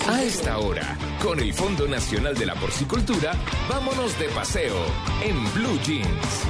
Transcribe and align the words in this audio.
A 0.00 0.22
esta 0.22 0.58
hora, 0.58 0.96
con 1.22 1.38
el 1.38 1.54
Fondo 1.54 1.86
Nacional 1.86 2.34
de 2.34 2.46
la 2.46 2.54
Porcicultura, 2.54 3.34
vámonos 3.68 4.18
de 4.18 4.26
paseo 4.30 4.76
en 5.22 5.54
Blue 5.54 5.78
Jeans. 5.84 6.46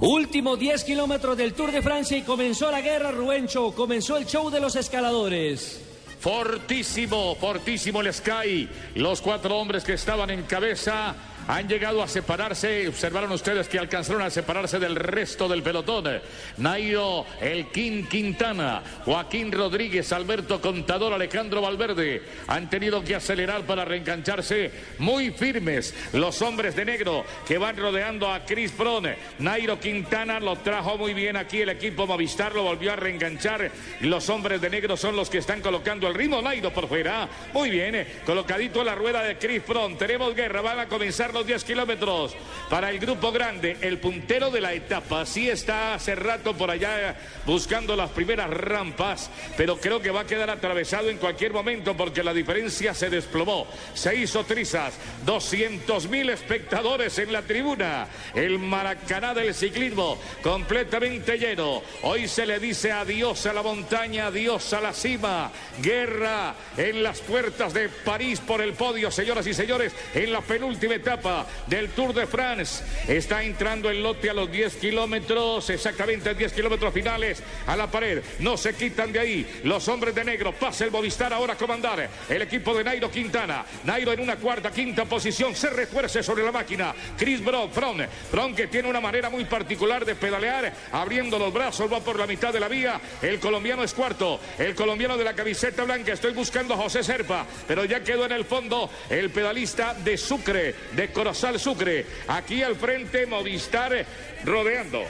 Último 0.00 0.56
10 0.56 0.84
kilómetros 0.84 1.36
del 1.36 1.54
Tour 1.54 1.72
de 1.72 1.82
Francia 1.82 2.16
y 2.16 2.22
comenzó 2.22 2.70
la 2.70 2.80
guerra, 2.80 3.12
Rubencho. 3.12 3.72
Comenzó 3.72 4.16
el 4.16 4.26
show 4.26 4.50
de 4.50 4.60
los 4.60 4.76
escaladores. 4.76 5.80
Fortísimo, 6.20 7.34
fortísimo 7.36 8.00
el 8.00 8.12
Sky. 8.12 8.68
Los 8.94 9.20
cuatro 9.20 9.56
hombres 9.56 9.84
que 9.84 9.94
estaban 9.94 10.30
en 10.30 10.42
cabeza 10.42 11.14
han 11.52 11.68
llegado 11.68 12.02
a 12.02 12.08
separarse. 12.08 12.88
Observaron 12.88 13.30
ustedes 13.30 13.68
que 13.68 13.78
alcanzaron 13.78 14.22
a 14.22 14.30
separarse 14.30 14.78
del 14.78 14.96
resto 14.96 15.48
del 15.48 15.62
pelotón. 15.62 16.20
Nairo, 16.56 17.26
el 17.40 17.66
King 17.68 18.04
Quintana, 18.04 18.82
Joaquín 19.04 19.52
Rodríguez, 19.52 20.12
Alberto 20.12 20.62
Contador, 20.62 21.12
Alejandro 21.12 21.60
Valverde 21.60 22.22
han 22.46 22.70
tenido 22.70 23.04
que 23.04 23.14
acelerar 23.14 23.62
para 23.66 23.84
reengancharse 23.84 24.70
muy 24.98 25.30
firmes. 25.30 25.94
Los 26.14 26.40
hombres 26.40 26.74
de 26.74 26.86
negro 26.86 27.24
que 27.46 27.58
van 27.58 27.76
rodeando 27.76 28.32
a 28.32 28.46
Chris 28.46 28.74
Brown. 28.76 29.14
Nairo 29.38 29.78
Quintana 29.78 30.40
lo 30.40 30.56
trajo 30.56 30.96
muy 30.96 31.12
bien 31.12 31.36
aquí 31.36 31.60
el 31.60 31.68
equipo 31.68 32.06
Movistar, 32.06 32.54
lo 32.54 32.62
volvió 32.62 32.94
a 32.94 32.96
reenganchar. 32.96 33.70
Los 34.00 34.30
hombres 34.30 34.60
de 34.62 34.70
negro 34.70 34.96
son 34.96 35.16
los 35.16 35.28
que 35.28 35.38
están 35.38 35.60
colocando 35.60 36.08
el 36.08 36.14
ritmo. 36.14 36.40
Nairo 36.40 36.72
por 36.72 36.88
fuera. 36.88 37.28
Muy 37.52 37.68
bien, 37.68 38.06
colocadito 38.24 38.80
en 38.80 38.86
la 38.86 38.94
rueda 38.94 39.22
de 39.22 39.36
Chris 39.36 39.66
Brown. 39.66 39.98
Tenemos 39.98 40.34
guerra, 40.34 40.62
van 40.62 40.80
a 40.80 40.88
comenzar 40.88 41.34
los 41.34 41.41
10 41.44 41.64
kilómetros 41.64 42.34
para 42.68 42.90
el 42.90 42.98
grupo 42.98 43.32
grande, 43.32 43.76
el 43.80 43.98
puntero 43.98 44.50
de 44.50 44.60
la 44.60 44.72
etapa. 44.72 45.26
Sí 45.26 45.48
está 45.48 45.94
hace 45.94 46.14
rato 46.14 46.54
por 46.54 46.70
allá 46.70 47.16
buscando 47.46 47.94
las 47.96 48.10
primeras 48.10 48.50
rampas, 48.50 49.30
pero 49.56 49.76
creo 49.76 50.00
que 50.00 50.10
va 50.10 50.20
a 50.20 50.26
quedar 50.26 50.50
atravesado 50.50 51.08
en 51.10 51.18
cualquier 51.18 51.52
momento 51.52 51.96
porque 51.96 52.22
la 52.22 52.32
diferencia 52.32 52.94
se 52.94 53.10
desplomó. 53.10 53.66
Se 53.94 54.14
hizo 54.14 54.44
trizas, 54.44 54.94
200 55.24 56.08
mil 56.08 56.30
espectadores 56.30 57.18
en 57.18 57.32
la 57.32 57.42
tribuna. 57.42 58.06
El 58.34 58.58
Maracaná 58.58 59.34
del 59.34 59.54
ciclismo 59.54 60.18
completamente 60.42 61.38
lleno. 61.38 61.82
Hoy 62.02 62.28
se 62.28 62.46
le 62.46 62.58
dice 62.58 62.92
adiós 62.92 63.46
a 63.46 63.52
la 63.52 63.62
montaña, 63.62 64.26
adiós 64.26 64.72
a 64.72 64.80
la 64.80 64.92
cima. 64.92 65.50
Guerra 65.80 66.54
en 66.76 67.02
las 67.02 67.20
puertas 67.20 67.74
de 67.74 67.88
París 67.88 68.40
por 68.40 68.60
el 68.60 68.72
podio, 68.72 69.10
señoras 69.10 69.46
y 69.46 69.54
señores, 69.54 69.92
en 70.14 70.32
la 70.32 70.40
penúltima 70.40 70.94
etapa 70.94 71.21
del 71.66 71.90
Tour 71.90 72.12
de 72.12 72.26
France. 72.26 72.82
Está 73.06 73.42
entrando 73.42 73.90
el 73.90 74.02
lote 74.02 74.30
a 74.30 74.34
los 74.34 74.50
10 74.50 74.76
kilómetros, 74.76 75.70
exactamente 75.70 76.34
10 76.34 76.52
kilómetros 76.52 76.92
finales 76.92 77.42
a 77.66 77.76
la 77.76 77.90
pared. 77.90 78.22
No 78.40 78.56
se 78.56 78.74
quitan 78.74 79.12
de 79.12 79.20
ahí 79.20 79.60
los 79.64 79.86
hombres 79.88 80.14
de 80.14 80.24
negro. 80.24 80.52
Pasa 80.52 80.84
el 80.84 80.90
Movistar 80.90 81.32
ahora 81.32 81.54
a 81.54 81.56
comandar 81.56 82.08
el 82.28 82.42
equipo 82.42 82.74
de 82.74 82.84
Nairo 82.84 83.10
Quintana. 83.10 83.64
Nairo 83.84 84.12
en 84.12 84.20
una 84.20 84.36
cuarta, 84.36 84.70
quinta 84.70 85.04
posición. 85.04 85.54
Se 85.54 85.70
refuerce 85.70 86.22
sobre 86.22 86.42
la 86.42 86.52
máquina. 86.52 86.94
Chris 87.16 87.44
Brown, 87.44 87.70
Fron. 87.70 88.06
Fron 88.30 88.54
que 88.54 88.66
tiene 88.66 88.88
una 88.88 89.00
manera 89.00 89.30
muy 89.30 89.44
particular 89.44 90.04
de 90.04 90.14
pedalear, 90.14 90.72
abriendo 90.92 91.38
los 91.38 91.52
brazos, 91.52 91.92
va 91.92 92.00
por 92.00 92.18
la 92.18 92.26
mitad 92.26 92.52
de 92.52 92.60
la 92.60 92.68
vía. 92.68 93.00
El 93.20 93.38
colombiano 93.38 93.84
es 93.84 93.94
cuarto. 93.94 94.40
El 94.58 94.74
colombiano 94.74 95.16
de 95.16 95.24
la 95.24 95.34
camiseta 95.34 95.84
blanca. 95.84 96.12
Estoy 96.12 96.32
buscando 96.32 96.74
a 96.74 96.78
José 96.78 97.02
Serpa, 97.02 97.46
pero 97.68 97.84
ya 97.84 98.02
quedó 98.02 98.26
en 98.26 98.32
el 98.32 98.44
fondo 98.44 98.90
el 99.08 99.30
pedalista 99.30 99.94
de 99.94 100.16
Sucre, 100.16 100.74
de 100.92 101.11
Corozal 101.12 101.58
Sucre. 101.60 102.04
Aquí 102.28 102.62
al 102.62 102.76
frente 102.76 103.26
Movistar 103.26 104.04
rodeando. 104.44 105.04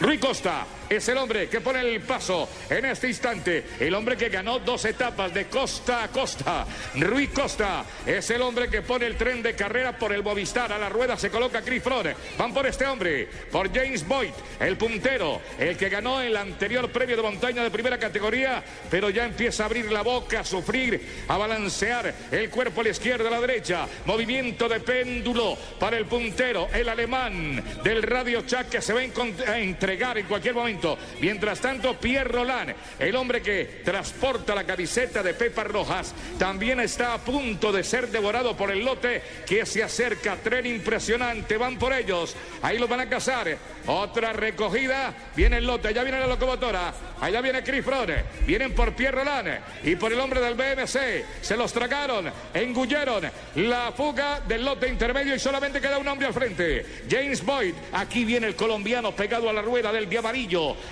Rui 0.00 0.18
Costa 0.18 0.66
es 0.90 1.08
el 1.08 1.18
hombre 1.18 1.48
que 1.48 1.60
pone 1.60 1.80
el 1.80 2.00
paso 2.00 2.48
en 2.68 2.84
este 2.84 3.06
instante. 3.06 3.64
El 3.78 3.94
hombre 3.94 4.16
que 4.16 4.28
ganó 4.28 4.58
dos 4.58 4.84
etapas 4.84 5.32
de 5.32 5.46
costa 5.46 6.02
a 6.02 6.08
costa. 6.08 6.66
Rui 6.96 7.28
Costa 7.28 7.84
es 8.04 8.28
el 8.30 8.42
hombre 8.42 8.68
que 8.68 8.82
pone 8.82 9.06
el 9.06 9.16
tren 9.16 9.40
de 9.40 9.54
carrera 9.54 9.96
por 9.96 10.12
el 10.12 10.24
Movistar. 10.24 10.72
A 10.72 10.78
la 10.78 10.88
rueda 10.88 11.16
se 11.16 11.30
coloca 11.30 11.62
Chris 11.62 11.82
Froome. 11.82 12.16
Van 12.36 12.52
por 12.52 12.66
este 12.66 12.86
hombre, 12.86 13.28
por 13.52 13.72
James 13.72 14.06
Boyd, 14.06 14.32
el 14.58 14.76
puntero, 14.76 15.40
el 15.58 15.76
que 15.76 15.88
ganó 15.88 16.20
el 16.20 16.36
anterior 16.36 16.90
premio 16.90 17.16
de 17.16 17.22
montaña 17.22 17.62
de 17.62 17.70
primera 17.70 17.98
categoría, 17.98 18.62
pero 18.90 19.10
ya 19.10 19.24
empieza 19.24 19.62
a 19.62 19.66
abrir 19.66 19.92
la 19.92 20.02
boca, 20.02 20.40
a 20.40 20.44
sufrir, 20.44 21.24
a 21.28 21.36
balancear 21.36 22.12
el 22.32 22.50
cuerpo 22.50 22.80
a 22.80 22.84
la 22.84 22.90
izquierda, 22.90 23.28
a 23.28 23.30
la 23.30 23.40
derecha. 23.40 23.86
Movimiento 24.06 24.68
de 24.68 24.80
péndulo 24.80 25.56
para 25.78 25.96
el 25.96 26.06
puntero, 26.06 26.68
el 26.72 26.88
alemán 26.88 27.62
del 27.84 28.02
Radio 28.02 28.42
Chac 28.42 28.68
que 28.68 28.82
se 28.82 28.92
va 28.92 29.00
a 29.00 29.58
entregar 29.58 30.18
en 30.18 30.26
cualquier 30.26 30.54
momento. 30.54 30.79
Mientras 31.20 31.60
tanto, 31.60 31.98
Pierre 31.98 32.30
Roland, 32.30 32.74
el 32.98 33.16
hombre 33.16 33.42
que 33.42 33.82
transporta 33.84 34.54
la 34.54 34.64
camiseta 34.64 35.22
de 35.22 35.34
Pepa 35.34 35.64
Rojas, 35.64 36.14
también 36.38 36.80
está 36.80 37.14
a 37.14 37.18
punto 37.18 37.72
de 37.72 37.84
ser 37.84 38.08
devorado 38.08 38.56
por 38.56 38.70
el 38.70 38.84
lote 38.84 39.22
que 39.46 39.66
se 39.66 39.82
acerca. 39.82 40.36
Tren 40.36 40.66
impresionante, 40.66 41.56
van 41.56 41.78
por 41.78 41.92
ellos. 41.92 42.34
Ahí 42.62 42.78
los 42.78 42.88
van 42.88 43.00
a 43.00 43.08
cazar. 43.08 43.56
Otra 43.86 44.32
recogida. 44.32 45.14
Viene 45.34 45.58
el 45.58 45.66
lote, 45.66 45.88
allá 45.88 46.02
viene 46.02 46.20
la 46.20 46.26
locomotora. 46.26 46.92
Allá 47.20 47.40
viene 47.40 47.62
Chris 47.62 47.84
Frone. 47.84 48.24
Vienen 48.46 48.74
por 48.74 48.94
Pierre 48.94 49.18
Roland 49.18 49.60
y 49.84 49.96
por 49.96 50.12
el 50.12 50.20
hombre 50.20 50.40
del 50.40 50.54
BMC. 50.54 51.42
Se 51.42 51.56
los 51.56 51.72
tragaron, 51.72 52.30
engulleron 52.54 53.30
la 53.56 53.92
fuga 53.92 54.40
del 54.40 54.64
lote 54.64 54.88
intermedio 54.88 55.34
y 55.34 55.38
solamente 55.38 55.80
queda 55.80 55.98
un 55.98 56.08
hombre 56.08 56.26
al 56.26 56.34
frente. 56.34 56.84
James 57.08 57.44
Boyd. 57.44 57.74
Aquí 57.92 58.24
viene 58.24 58.46
el 58.46 58.56
colombiano 58.56 59.12
pegado 59.12 59.48
a 59.48 59.52
la 59.52 59.62
rueda 59.62 59.92
del 59.92 60.06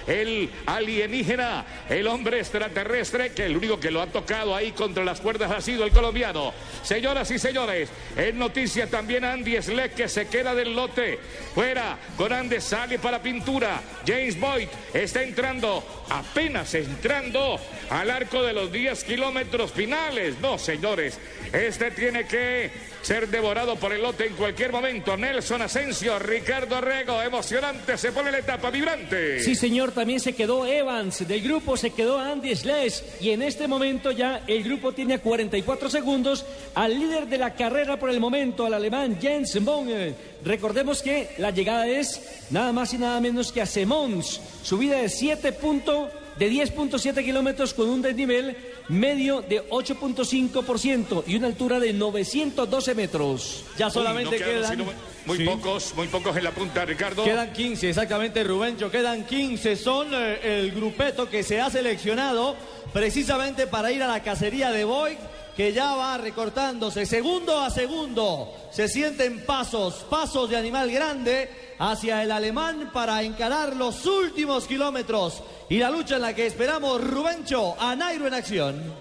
el 0.06 0.50
alienígena, 0.66 1.65
el 1.89 2.06
hombre 2.06 2.41
extraterrestre, 2.41 3.33
que 3.33 3.47
el 3.47 3.56
único 3.56 3.81
que 3.81 3.91
lo 3.91 4.00
ha 4.00 4.06
tocado 4.06 4.55
ahí 4.55 4.72
contra 4.72 5.05
las 5.05 5.21
cuerdas 5.21 5.50
ha 5.50 5.61
sido 5.61 5.84
el 5.84 5.91
colombiano. 5.91 6.53
Señoras 6.83 7.31
y 7.31 7.39
señores, 7.39 7.91
en 8.17 8.38
noticia 8.38 8.88
también 8.88 9.25
Andy 9.25 9.61
Sleck 9.61 9.94
que 9.94 10.09
se 10.09 10.28
queda 10.28 10.55
del 10.55 10.75
lote. 10.75 11.19
Fuera, 11.55 11.99
Andy 12.19 12.61
sale 12.61 12.99
para 12.99 13.21
pintura. 13.21 13.81
James 14.06 14.38
Boyd 14.38 14.69
está 14.93 15.22
entrando, 15.22 15.83
apenas 16.09 16.75
entrando 16.75 17.59
al 17.91 18.11
arco 18.11 18.43
de 18.43 18.53
los 18.53 18.71
10 18.71 19.05
kilómetros 19.05 19.72
finales. 19.72 20.38
No, 20.41 20.59
señores, 20.59 21.19
este 21.53 21.91
tiene 21.91 22.27
que 22.27 22.71
ser 23.08 23.26
devorado 23.28 23.74
por 23.76 23.91
el 23.94 24.02
lote 24.02 24.26
en 24.26 24.34
cualquier 24.34 24.70
momento. 24.70 25.16
Nelson 25.16 25.62
Asensio, 25.62 26.19
Ricardo 26.19 26.78
Rego, 26.78 27.22
emocionante, 27.22 27.96
se 27.96 28.12
pone 28.12 28.30
la 28.30 28.41
etapa 28.41 28.70
vibrante. 28.70 29.41
Sí, 29.41 29.54
señor, 29.54 29.92
también 29.92 30.20
se 30.20 30.34
quedó 30.34 30.66
Evans, 30.66 31.26
del 31.26 31.41
grupo 31.41 31.78
se 31.78 31.88
quedó 31.88 32.19
Andy 32.19 32.54
Schless 32.54 33.02
y 33.22 33.30
en 33.30 33.41
este 33.41 33.66
momento 33.66 34.10
ya 34.10 34.42
el 34.46 34.62
grupo 34.62 34.92
tiene 34.92 35.14
a 35.14 35.20
44 35.20 35.88
segundos 35.88 36.44
al 36.74 36.98
líder 36.98 37.28
de 37.28 37.38
la 37.38 37.54
carrera 37.54 37.98
por 37.98 38.10
el 38.10 38.20
momento, 38.20 38.66
al 38.66 38.74
alemán 38.74 39.16
Jens 39.19 39.58
Bonge. 39.64 40.14
Recordemos 40.44 41.00
que 41.00 41.30
la 41.38 41.50
llegada 41.50 41.86
es 41.86 42.44
nada 42.50 42.75
más 42.75 42.92
y 42.92 42.98
nada 42.98 43.22
menos 43.22 43.52
que 43.52 43.62
a 43.62 43.66
Semons, 43.66 44.38
subida 44.62 44.98
de 44.98 45.08
7 45.08 45.52
puntos 45.52 46.10
de 46.38 46.50
10.7 46.50 47.25
kilómetros 47.25 47.75
con 47.75 47.88
un 47.88 48.03
desnivel 48.03 48.56
medio 48.88 49.43
de 49.43 49.69
8.5% 49.69 51.25
y 51.26 51.37
una 51.37 51.49
altura 51.49 51.81
de 51.81 51.93
912 51.93 52.94
metros. 52.94 53.64
Ya 53.76 53.90
solamente 53.90 54.37
quedan... 54.37 54.87
Muy 55.26 55.44
pocos, 55.44 55.93
muy 55.94 56.06
pocos 56.08 56.35
en 56.38 56.44
la 56.44 56.52
punta, 56.52 56.87
Ricardo. 56.87 57.23
Quedan 57.23 57.52
15, 57.52 57.90
exactamente, 57.90 58.43
Rubencho. 58.44 58.90
Quedan 58.90 59.26
15. 59.26 59.76
Son 59.76 60.08
eh, 60.11 60.38
el 60.43 60.70
grupeto 60.70 61.29
que 61.29 61.43
se 61.43 61.61
ha 61.61 61.69
seleccionado 61.69 62.56
precisamente 62.94 63.67
para 63.67 63.93
ir 63.93 64.02
a 64.02 64.08
la 64.08 64.23
cacería 64.23 64.70
de 64.70 64.85
Boy, 64.85 65.19
que 65.58 65.72
ya 65.72 65.96
va 65.96 66.16
recortándose 66.19 67.05
segundo 67.05 67.58
a 67.58 67.69
segundo. 67.69 68.55
Se 68.70 68.87
sienten 68.87 69.44
pasos, 69.44 70.06
pasos 70.08 70.49
de 70.49 70.56
animal 70.56 70.88
grande 70.88 71.75
hacia 71.81 72.22
el 72.22 72.31
alemán 72.31 72.90
para 72.93 73.25
encarar 73.25 73.75
los 73.75 74.06
últimos 74.06 74.69
kilómetros 74.69 75.43
y 75.69 75.78
la 75.78 75.90
lucha 75.90 76.14
en 76.14 76.22
la 76.22 76.32
que 76.32 76.46
esperamos 76.46 77.02
Rubencho 77.02 77.75
a 77.76 77.96
Nairo 77.96 78.28
en 78.28 78.34
acción. 78.34 78.94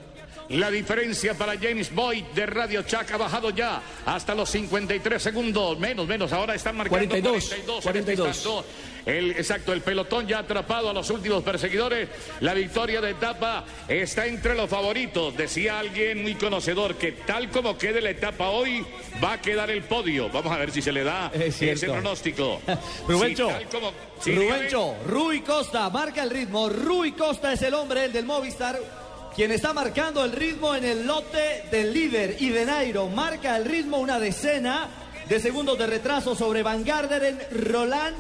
La 0.50 0.72
diferencia 0.72 1.36
para 1.36 1.60
James 1.60 1.94
Boyd 1.94 2.24
de 2.34 2.48
Radio 2.48 2.82
Chac 2.82 3.12
ha 3.12 3.18
bajado 3.18 3.52
ya 3.52 3.80
hasta 4.08 4.34
los 4.34 4.50
53 4.50 5.22
segundos. 5.22 5.78
Menos, 5.78 6.08
menos. 6.08 6.34
Ahora 6.34 6.56
están 6.56 6.76
marcando 6.76 7.08
42, 7.08 7.54
42. 7.84 7.84
42. 7.84 8.66
El, 9.08 9.32
exacto, 9.32 9.72
el 9.72 9.82
pelotón 9.82 10.28
ya 10.28 10.38
ha 10.38 10.42
atrapado 10.42 10.90
a 10.90 10.94
los 10.94 11.10
últimos 11.10 11.42
perseguidores. 11.42 12.10
La 12.42 12.54
victoria 12.54 13.00
de 13.00 13.12
etapa 13.12 13.64
está 13.88 14.26
entre 14.26 14.54
los 14.54 14.70
favoritos. 14.70 15.36
Decía 15.38 15.80
alguien 15.80 16.22
muy 16.22 16.36
conocedor 16.36 16.96
que 16.96 17.14
tal 17.14 17.50
como 17.50 17.78
quede 17.78 18.02
la 18.02 18.10
etapa 18.10 18.50
hoy, 18.50 18.86
va 19.24 19.34
a 19.34 19.42
quedar 19.42 19.70
el 19.72 19.84
podio. 19.84 20.30
Vamos 20.30 20.52
a 20.52 20.58
ver 20.58 20.72
si 20.72 20.82
se 20.82 20.92
le 20.92 21.04
da 21.06 21.32
Es 21.34 21.62
ese 21.62 21.88
pronóstico. 21.88 22.62
Rubencho, 23.08 23.48
Sí, 23.48 23.54
tal 23.54 23.70
como- 23.70 23.92
sí, 24.20 24.32
dígame. 24.32 24.58
Rubencho, 24.58 24.96
Rui 25.08 25.42
Costa 25.42 25.90
marca 25.90 26.22
el 26.24 26.30
ritmo. 26.30 26.68
Rui 26.68 27.14
Costa 27.14 27.54
es 27.54 27.62
el 27.62 27.74
hombre, 27.76 28.04
el 28.06 28.12
del 28.12 28.26
Movistar, 28.26 28.78
quien 29.34 29.52
está 29.54 29.72
marcando 29.72 30.26
el 30.26 30.34
ritmo 30.34 30.76
en 30.76 30.84
el 30.84 31.08
lote 31.08 31.64
del 31.72 31.94
líder. 31.94 32.36
Y 32.40 32.50
de 32.50 32.66
Nairo 32.66 33.08
marca 33.08 33.56
el 33.56 33.64
ritmo 33.64 33.98
una 34.00 34.20
decena 34.20 34.90
de 35.30 35.40
segundos 35.40 35.78
de 35.78 35.88
retraso 35.88 36.36
sobre 36.36 36.62
Van 36.62 36.84
Garderen, 36.84 37.40
Roland 37.52 38.16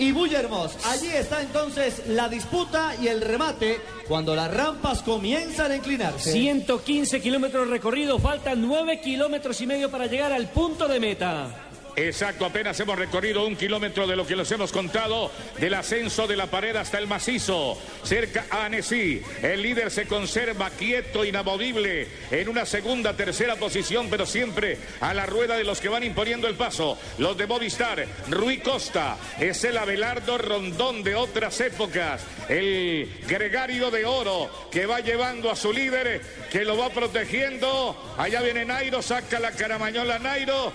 y 0.00 0.12
Bullermos. 0.12 0.76
Allí 0.86 1.08
está 1.08 1.42
entonces 1.42 2.02
la 2.08 2.28
disputa 2.28 2.94
y 3.00 3.06
el 3.08 3.20
remate 3.20 3.80
cuando 4.08 4.34
las 4.34 4.52
rampas 4.52 5.02
comienzan 5.02 5.70
a 5.70 5.76
inclinarse. 5.76 6.32
115 6.32 7.20
kilómetros 7.20 7.68
recorridos, 7.68 8.20
faltan 8.20 8.66
9 8.66 9.00
kilómetros 9.00 9.60
y 9.60 9.66
medio 9.66 9.90
para 9.90 10.06
llegar 10.06 10.32
al 10.32 10.48
punto 10.48 10.88
de 10.88 10.98
meta. 10.98 11.69
Exacto, 11.96 12.44
apenas 12.44 12.78
hemos 12.80 12.98
recorrido 12.98 13.46
un 13.46 13.56
kilómetro 13.56 14.06
de 14.06 14.16
lo 14.16 14.26
que 14.26 14.36
les 14.36 14.50
hemos 14.52 14.72
contado 14.72 15.30
del 15.58 15.74
ascenso 15.74 16.26
de 16.26 16.36
la 16.36 16.46
pared 16.46 16.74
hasta 16.76 16.98
el 16.98 17.06
macizo. 17.06 17.76
Cerca 18.04 18.46
a 18.50 18.64
Annecy, 18.64 19.22
el 19.42 19.62
líder 19.62 19.90
se 19.90 20.06
conserva 20.06 20.70
quieto, 20.70 21.24
inamovible, 21.24 22.08
en 22.30 22.48
una 22.48 22.64
segunda, 22.64 23.16
tercera 23.16 23.56
posición, 23.56 24.08
pero 24.08 24.24
siempre 24.24 24.78
a 25.00 25.12
la 25.14 25.26
rueda 25.26 25.56
de 25.56 25.64
los 25.64 25.80
que 25.80 25.88
van 25.88 26.04
imponiendo 26.04 26.48
el 26.48 26.54
paso. 26.54 26.98
Los 27.18 27.36
de 27.36 27.46
Movistar, 27.46 28.06
Rui 28.28 28.58
Costa, 28.58 29.16
es 29.38 29.62
el 29.64 29.76
Abelardo 29.76 30.38
Rondón 30.38 31.02
de 31.02 31.14
otras 31.16 31.60
épocas, 31.60 32.22
el 32.48 33.08
gregario 33.26 33.90
de 33.90 34.04
oro 34.04 34.50
que 34.70 34.86
va 34.86 35.00
llevando 35.00 35.50
a 35.50 35.56
su 35.56 35.72
líder, 35.72 36.20
que 36.50 36.64
lo 36.64 36.76
va 36.76 36.90
protegiendo. 36.90 38.14
Allá 38.16 38.40
viene 38.42 38.64
Nairo, 38.64 39.02
saca 39.02 39.40
la 39.40 39.52
caramañola 39.52 40.18
Nairo, 40.18 40.72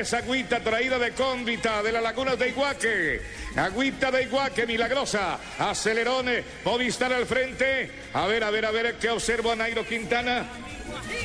esa 0.00 0.18
agüita 0.18 0.60
traída 0.60 0.98
de 0.98 1.12
cómbita 1.12 1.82
de 1.82 1.92
las 1.92 2.02
lagunas 2.02 2.38
de 2.38 2.48
Iguaque. 2.48 3.20
Agüita 3.56 4.10
de 4.10 4.22
Iguaque, 4.22 4.66
milagrosa. 4.66 5.38
Acelerone, 5.58 6.42
Movistar 6.64 7.12
al 7.12 7.26
frente. 7.26 7.90
A 8.12 8.26
ver, 8.26 8.44
a 8.44 8.50
ver, 8.50 8.66
a 8.66 8.70
ver, 8.70 8.94
¿qué 8.96 9.10
observo 9.10 9.52
a 9.52 9.56
Nairo 9.56 9.86
Quintana? 9.86 10.46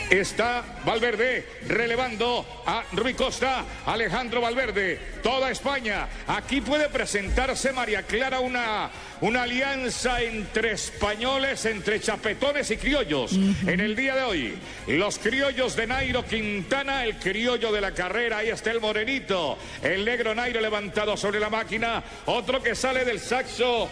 Está 0.10 0.64
Valverde 0.86 1.46
relevando 1.68 2.64
a 2.66 2.84
Rui 2.94 3.14
Costa, 3.14 3.64
Alejandro 3.86 4.42
Valverde, 4.42 5.00
toda 5.22 5.52
España. 5.52 6.08
Aquí 6.28 6.62
puede 6.62 6.90
presentarse 6.90 7.72
María 7.72 8.04
Clara 8.04 8.40
una, 8.40 8.90
una 9.22 9.44
alianza 9.44 10.22
entre 10.22 10.72
españoles, 10.72 11.66
entre 11.66 12.00
chapetones 12.00 12.72
y 12.72 12.78
criollos. 12.78 13.34
En 13.66 13.80
el 13.80 13.96
día 13.96 14.16
de 14.16 14.22
hoy, 14.22 14.58
los 14.88 15.20
criollos 15.20 15.76
de 15.76 15.88
Nairo 15.88 16.26
Quintana, 16.26 17.04
el 17.04 17.18
criollo 17.18 17.72
de 17.72 17.82
la 17.82 17.92
carrera, 17.92 18.38
ahí 18.38 18.50
está 18.50 18.72
el 18.72 18.80
morenito, 18.80 19.58
el 19.84 20.06
negro 20.06 20.34
Nairo 20.34 20.62
levantado 20.62 21.18
sobre 21.18 21.40
la 21.40 21.50
máquina, 21.50 22.04
otro 22.26 22.62
que 22.62 22.76
sale 22.76 23.06
del 23.06 23.20
saxo. 23.20 23.90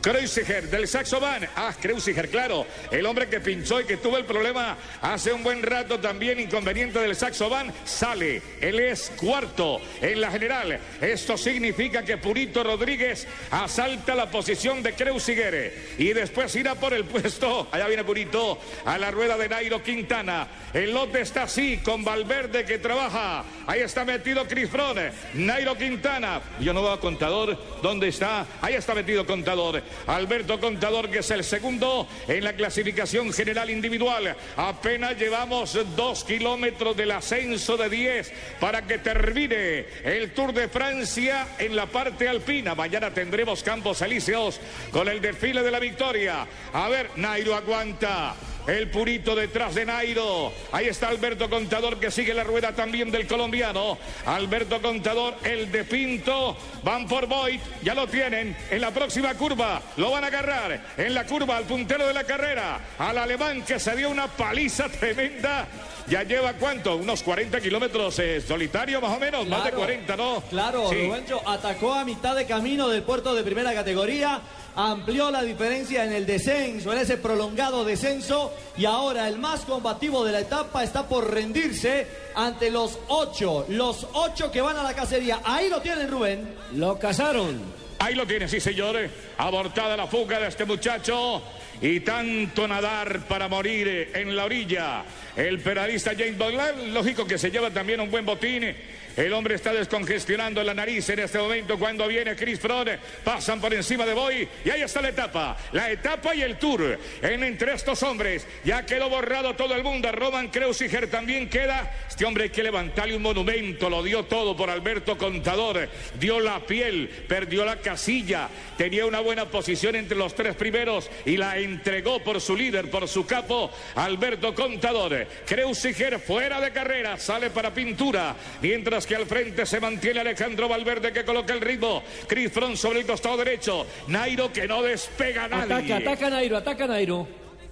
Kreuziger, 0.00 0.70
del 0.70 0.86
Saxo 0.86 1.18
Van. 1.18 1.48
Ah, 1.56 1.74
Kreuziger, 1.80 2.28
claro. 2.28 2.64
El 2.92 3.06
hombre 3.06 3.28
que 3.28 3.40
pinchó 3.40 3.80
y 3.80 3.84
que 3.84 3.96
tuvo 3.96 4.16
el 4.16 4.24
problema 4.24 4.76
hace 5.02 5.32
un 5.32 5.42
buen 5.42 5.64
rato 5.64 5.98
también 5.98 6.38
inconveniente 6.38 7.00
del 7.00 7.16
Saxo 7.16 7.48
Van, 7.48 7.72
sale. 7.84 8.40
Él 8.60 8.78
es 8.78 9.10
cuarto 9.16 9.80
en 10.00 10.20
la 10.20 10.30
general. 10.30 10.78
Esto 11.00 11.36
significa 11.36 12.04
que 12.04 12.18
Purito 12.18 12.62
Rodríguez 12.62 13.26
asalta 13.50 14.14
la 14.14 14.30
posición 14.30 14.55
de 14.56 14.94
Kreuziger 14.94 15.74
y 15.98 16.14
después 16.14 16.56
irá 16.56 16.74
por 16.74 16.94
el 16.94 17.04
puesto. 17.04 17.68
Allá 17.70 17.86
viene 17.88 18.04
Purito 18.04 18.58
a 18.86 18.96
la 18.96 19.10
rueda 19.10 19.36
de 19.36 19.50
Nairo 19.50 19.82
Quintana. 19.82 20.48
El 20.72 20.94
lote 20.94 21.20
está 21.20 21.42
así 21.42 21.76
con 21.78 22.02
Valverde 22.02 22.64
que 22.64 22.78
trabaja. 22.78 23.44
Ahí 23.66 23.80
está 23.80 24.06
metido 24.06 24.46
Chris 24.48 24.70
Froome. 24.70 25.10
Nairo 25.34 25.76
Quintana. 25.76 26.40
Yo 26.58 26.72
no 26.72 26.82
veo 26.82 26.92
a 26.92 27.00
Contador. 27.00 27.58
¿Dónde 27.82 28.08
está? 28.08 28.46
Ahí 28.62 28.74
está 28.74 28.94
metido 28.94 29.26
Contador. 29.26 29.82
Alberto 30.06 30.58
Contador, 30.58 31.10
que 31.10 31.18
es 31.18 31.30
el 31.30 31.44
segundo 31.44 32.08
en 32.26 32.42
la 32.42 32.54
clasificación 32.54 33.34
general 33.34 33.68
individual. 33.68 34.34
Apenas 34.56 35.18
llevamos 35.18 35.78
dos 35.94 36.24
kilómetros 36.24 36.96
del 36.96 37.10
ascenso 37.10 37.76
de 37.76 37.90
10 37.90 38.32
para 38.58 38.86
que 38.86 38.98
termine 38.98 39.84
el 40.02 40.32
Tour 40.32 40.54
de 40.54 40.68
Francia 40.68 41.46
en 41.58 41.76
la 41.76 41.84
parte 41.86 42.26
alpina. 42.26 42.74
Mañana 42.74 43.12
tendremos 43.12 43.62
Campos 43.62 44.00
Elíseos 44.02 44.45
con 44.90 45.08
el 45.08 45.20
desfile 45.20 45.62
de 45.62 45.70
la 45.70 45.78
victoria. 45.78 46.46
A 46.72 46.88
ver, 46.88 47.10
Nairo 47.16 47.54
aguanta. 47.54 48.34
El 48.66 48.90
purito 48.90 49.36
detrás 49.36 49.76
de 49.76 49.86
Nairo. 49.86 50.52
Ahí 50.72 50.86
está 50.86 51.08
Alberto 51.08 51.48
Contador 51.48 52.00
que 52.00 52.10
sigue 52.10 52.34
la 52.34 52.42
rueda 52.42 52.72
también 52.72 53.12
del 53.12 53.26
colombiano. 53.26 53.96
Alberto 54.26 54.82
Contador, 54.82 55.36
el 55.44 55.70
de 55.70 55.84
Pinto. 55.84 56.56
Van 56.82 57.06
por 57.06 57.26
Boyd. 57.26 57.60
Ya 57.82 57.94
lo 57.94 58.08
tienen. 58.08 58.56
En 58.68 58.80
la 58.80 58.90
próxima 58.90 59.34
curva 59.34 59.80
lo 59.96 60.10
van 60.10 60.24
a 60.24 60.26
agarrar. 60.26 60.80
En 60.96 61.14
la 61.14 61.24
curva 61.24 61.56
al 61.56 61.64
puntero 61.64 62.08
de 62.08 62.14
la 62.14 62.24
carrera. 62.24 62.80
Al 62.98 63.18
alemán 63.18 63.62
que 63.62 63.78
se 63.78 63.94
dio 63.94 64.10
una 64.10 64.26
paliza 64.26 64.88
tremenda. 64.88 65.68
Ya 66.08 66.22
lleva 66.22 66.52
cuánto? 66.54 66.96
Unos 66.96 67.22
40 67.22 67.60
kilómetros 67.60 68.18
eh, 68.20 68.40
solitario 68.40 69.00
más 69.00 69.16
o 69.16 69.20
menos. 69.20 69.46
Más 69.46 69.64
de 69.64 69.70
Claro. 69.70 69.76
40, 69.78 70.16
¿no? 70.16 70.40
Claro, 70.48 70.88
Sí. 70.88 71.06
Rubencho 71.06 71.40
atacó 71.46 71.92
a 71.94 72.04
mitad 72.04 72.36
de 72.36 72.46
camino 72.46 72.88
del 72.88 73.02
puerto 73.02 73.34
de 73.34 73.42
primera 73.42 73.74
categoría, 73.74 74.40
amplió 74.76 75.30
la 75.30 75.42
diferencia 75.42 76.04
en 76.04 76.12
el 76.12 76.24
descenso, 76.26 76.92
en 76.92 76.98
ese 76.98 77.16
prolongado 77.16 77.84
descenso, 77.84 78.52
y 78.76 78.84
ahora 78.84 79.26
el 79.28 79.38
más 79.38 79.60
combativo 79.62 80.24
de 80.24 80.32
la 80.32 80.40
etapa 80.40 80.84
está 80.84 81.08
por 81.08 81.28
rendirse 81.32 82.06
ante 82.36 82.70
los 82.70 82.98
ocho, 83.08 83.64
los 83.68 84.06
ocho 84.12 84.50
que 84.52 84.60
van 84.60 84.76
a 84.76 84.82
la 84.84 84.94
cacería. 84.94 85.40
Ahí 85.44 85.68
lo 85.68 85.80
tienen, 85.80 86.08
Rubén. 86.10 86.54
Lo 86.74 86.98
cazaron. 86.98 87.60
Ahí 87.98 88.14
lo 88.14 88.26
tiene, 88.26 88.48
sí 88.48 88.60
señores. 88.60 89.10
Abortada 89.38 89.96
la 89.96 90.06
fuga 90.06 90.38
de 90.38 90.48
este 90.48 90.64
muchacho. 90.64 91.42
Y 91.80 92.00
tanto 92.00 92.66
nadar 92.66 93.20
para 93.26 93.48
morir 93.48 94.10
en 94.14 94.34
la 94.34 94.44
orilla. 94.44 95.04
El 95.36 95.60
pedalista 95.60 96.12
James 96.12 96.38
Boglan, 96.38 96.94
lógico 96.94 97.26
que 97.26 97.38
se 97.38 97.50
lleva 97.50 97.70
también 97.70 98.00
un 98.00 98.10
buen 98.10 98.24
botín. 98.24 98.74
El 99.16 99.32
hombre 99.32 99.54
está 99.54 99.72
descongestionando 99.72 100.62
la 100.62 100.74
nariz 100.74 101.08
en 101.08 101.20
este 101.20 101.38
momento 101.38 101.78
cuando 101.78 102.06
viene 102.06 102.36
Chris 102.36 102.60
Froome. 102.60 102.98
Pasan 103.24 103.60
por 103.62 103.72
encima 103.72 104.04
de 104.04 104.12
Boy 104.12 104.46
y 104.62 104.68
ahí 104.68 104.82
está 104.82 105.00
la 105.00 105.08
etapa. 105.08 105.56
La 105.72 105.90
etapa 105.90 106.34
y 106.34 106.42
el 106.42 106.58
tour 106.58 106.98
en 107.22 107.42
entre 107.42 107.72
estos 107.72 108.02
hombres. 108.02 108.46
Ya 108.62 108.84
quedó 108.84 109.08
borrado 109.08 109.56
todo 109.56 109.74
el 109.74 109.82
mundo. 109.82 110.12
Roman 110.12 110.48
Kreuziger 110.48 111.08
también 111.08 111.48
queda. 111.48 111.90
Este 112.06 112.26
hombre 112.26 112.44
hay 112.44 112.50
que 112.50 112.62
levantarle 112.62 113.16
un 113.16 113.22
monumento. 113.22 113.88
Lo 113.88 114.02
dio 114.02 114.26
todo 114.26 114.54
por 114.54 114.68
Alberto 114.68 115.16
Contador. 115.16 115.88
Dio 116.20 116.38
la 116.38 116.60
piel, 116.66 117.08
perdió 117.26 117.64
la 117.64 117.76
casilla. 117.76 118.50
Tenía 118.76 119.06
una 119.06 119.20
buena 119.20 119.46
posición 119.46 119.96
entre 119.96 120.18
los 120.18 120.34
tres 120.34 120.56
primeros 120.56 121.10
y 121.24 121.38
la 121.38 121.56
entregó 121.56 122.22
por 122.22 122.38
su 122.38 122.54
líder, 122.54 122.90
por 122.90 123.08
su 123.08 123.24
capo, 123.24 123.70
Alberto 123.94 124.54
Contador. 124.54 125.26
Kreuziger 125.46 126.20
fuera 126.20 126.60
de 126.60 126.70
carrera, 126.70 127.16
sale 127.16 127.48
para 127.48 127.72
pintura. 127.72 128.36
Mientras 128.60 129.05
que 129.06 129.16
al 129.16 129.26
frente 129.26 129.64
se 129.64 129.80
mantiene 129.80 130.20
Alejandro 130.20 130.68
Valverde 130.68 131.12
que 131.12 131.24
coloca 131.24 131.52
el 131.52 131.60
ritmo. 131.60 132.02
Chris 132.26 132.52
Froome 132.52 132.76
sobre 132.76 133.00
el 133.00 133.06
costado 133.06 133.36
derecho. 133.36 133.86
Nairo 134.08 134.52
que 134.52 134.66
no 134.66 134.82
despega 134.82 135.44
a 135.44 135.48
nadie. 135.48 135.94
Ataca, 135.94 135.96
ataca 135.96 136.30
Nairo, 136.30 136.56
ataca 136.56 136.86
Nairo. 136.86 137.28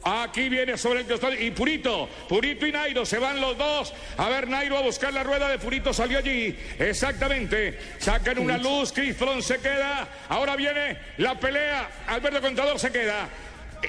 Aquí 0.07 0.51
viene 0.51 0.77
sobre 0.77 1.01
el 1.01 1.07
costado 1.07 1.33
y 1.33 1.51
Purito, 1.51 2.07
Purito 2.29 2.67
y 2.67 2.73
Nairo 2.73 3.07
se 3.07 3.19
van 3.19 3.41
los 3.41 3.57
dos. 3.57 3.95
A 4.19 4.29
ver, 4.29 4.47
Nairo 4.47 4.77
a 4.77 4.83
buscar 4.83 5.15
la 5.15 5.23
rueda 5.23 5.49
de 5.49 5.59
Purito 5.59 5.95
salió 5.95 6.19
allí. 6.19 6.55
Exactamente. 6.79 7.79
Sacan 7.99 8.39
una 8.39 8.59
luz, 8.59 8.93
Chris 8.93 9.17
Froome 9.17 9.41
se 9.41 9.59
queda. 9.59 10.07
Ahora 10.29 10.57
viene 10.57 10.99
la 11.17 11.41
pelea. 11.41 11.89
Alberto 12.07 12.43
Contador 12.43 12.79
se 12.79 12.93
queda. 12.93 13.29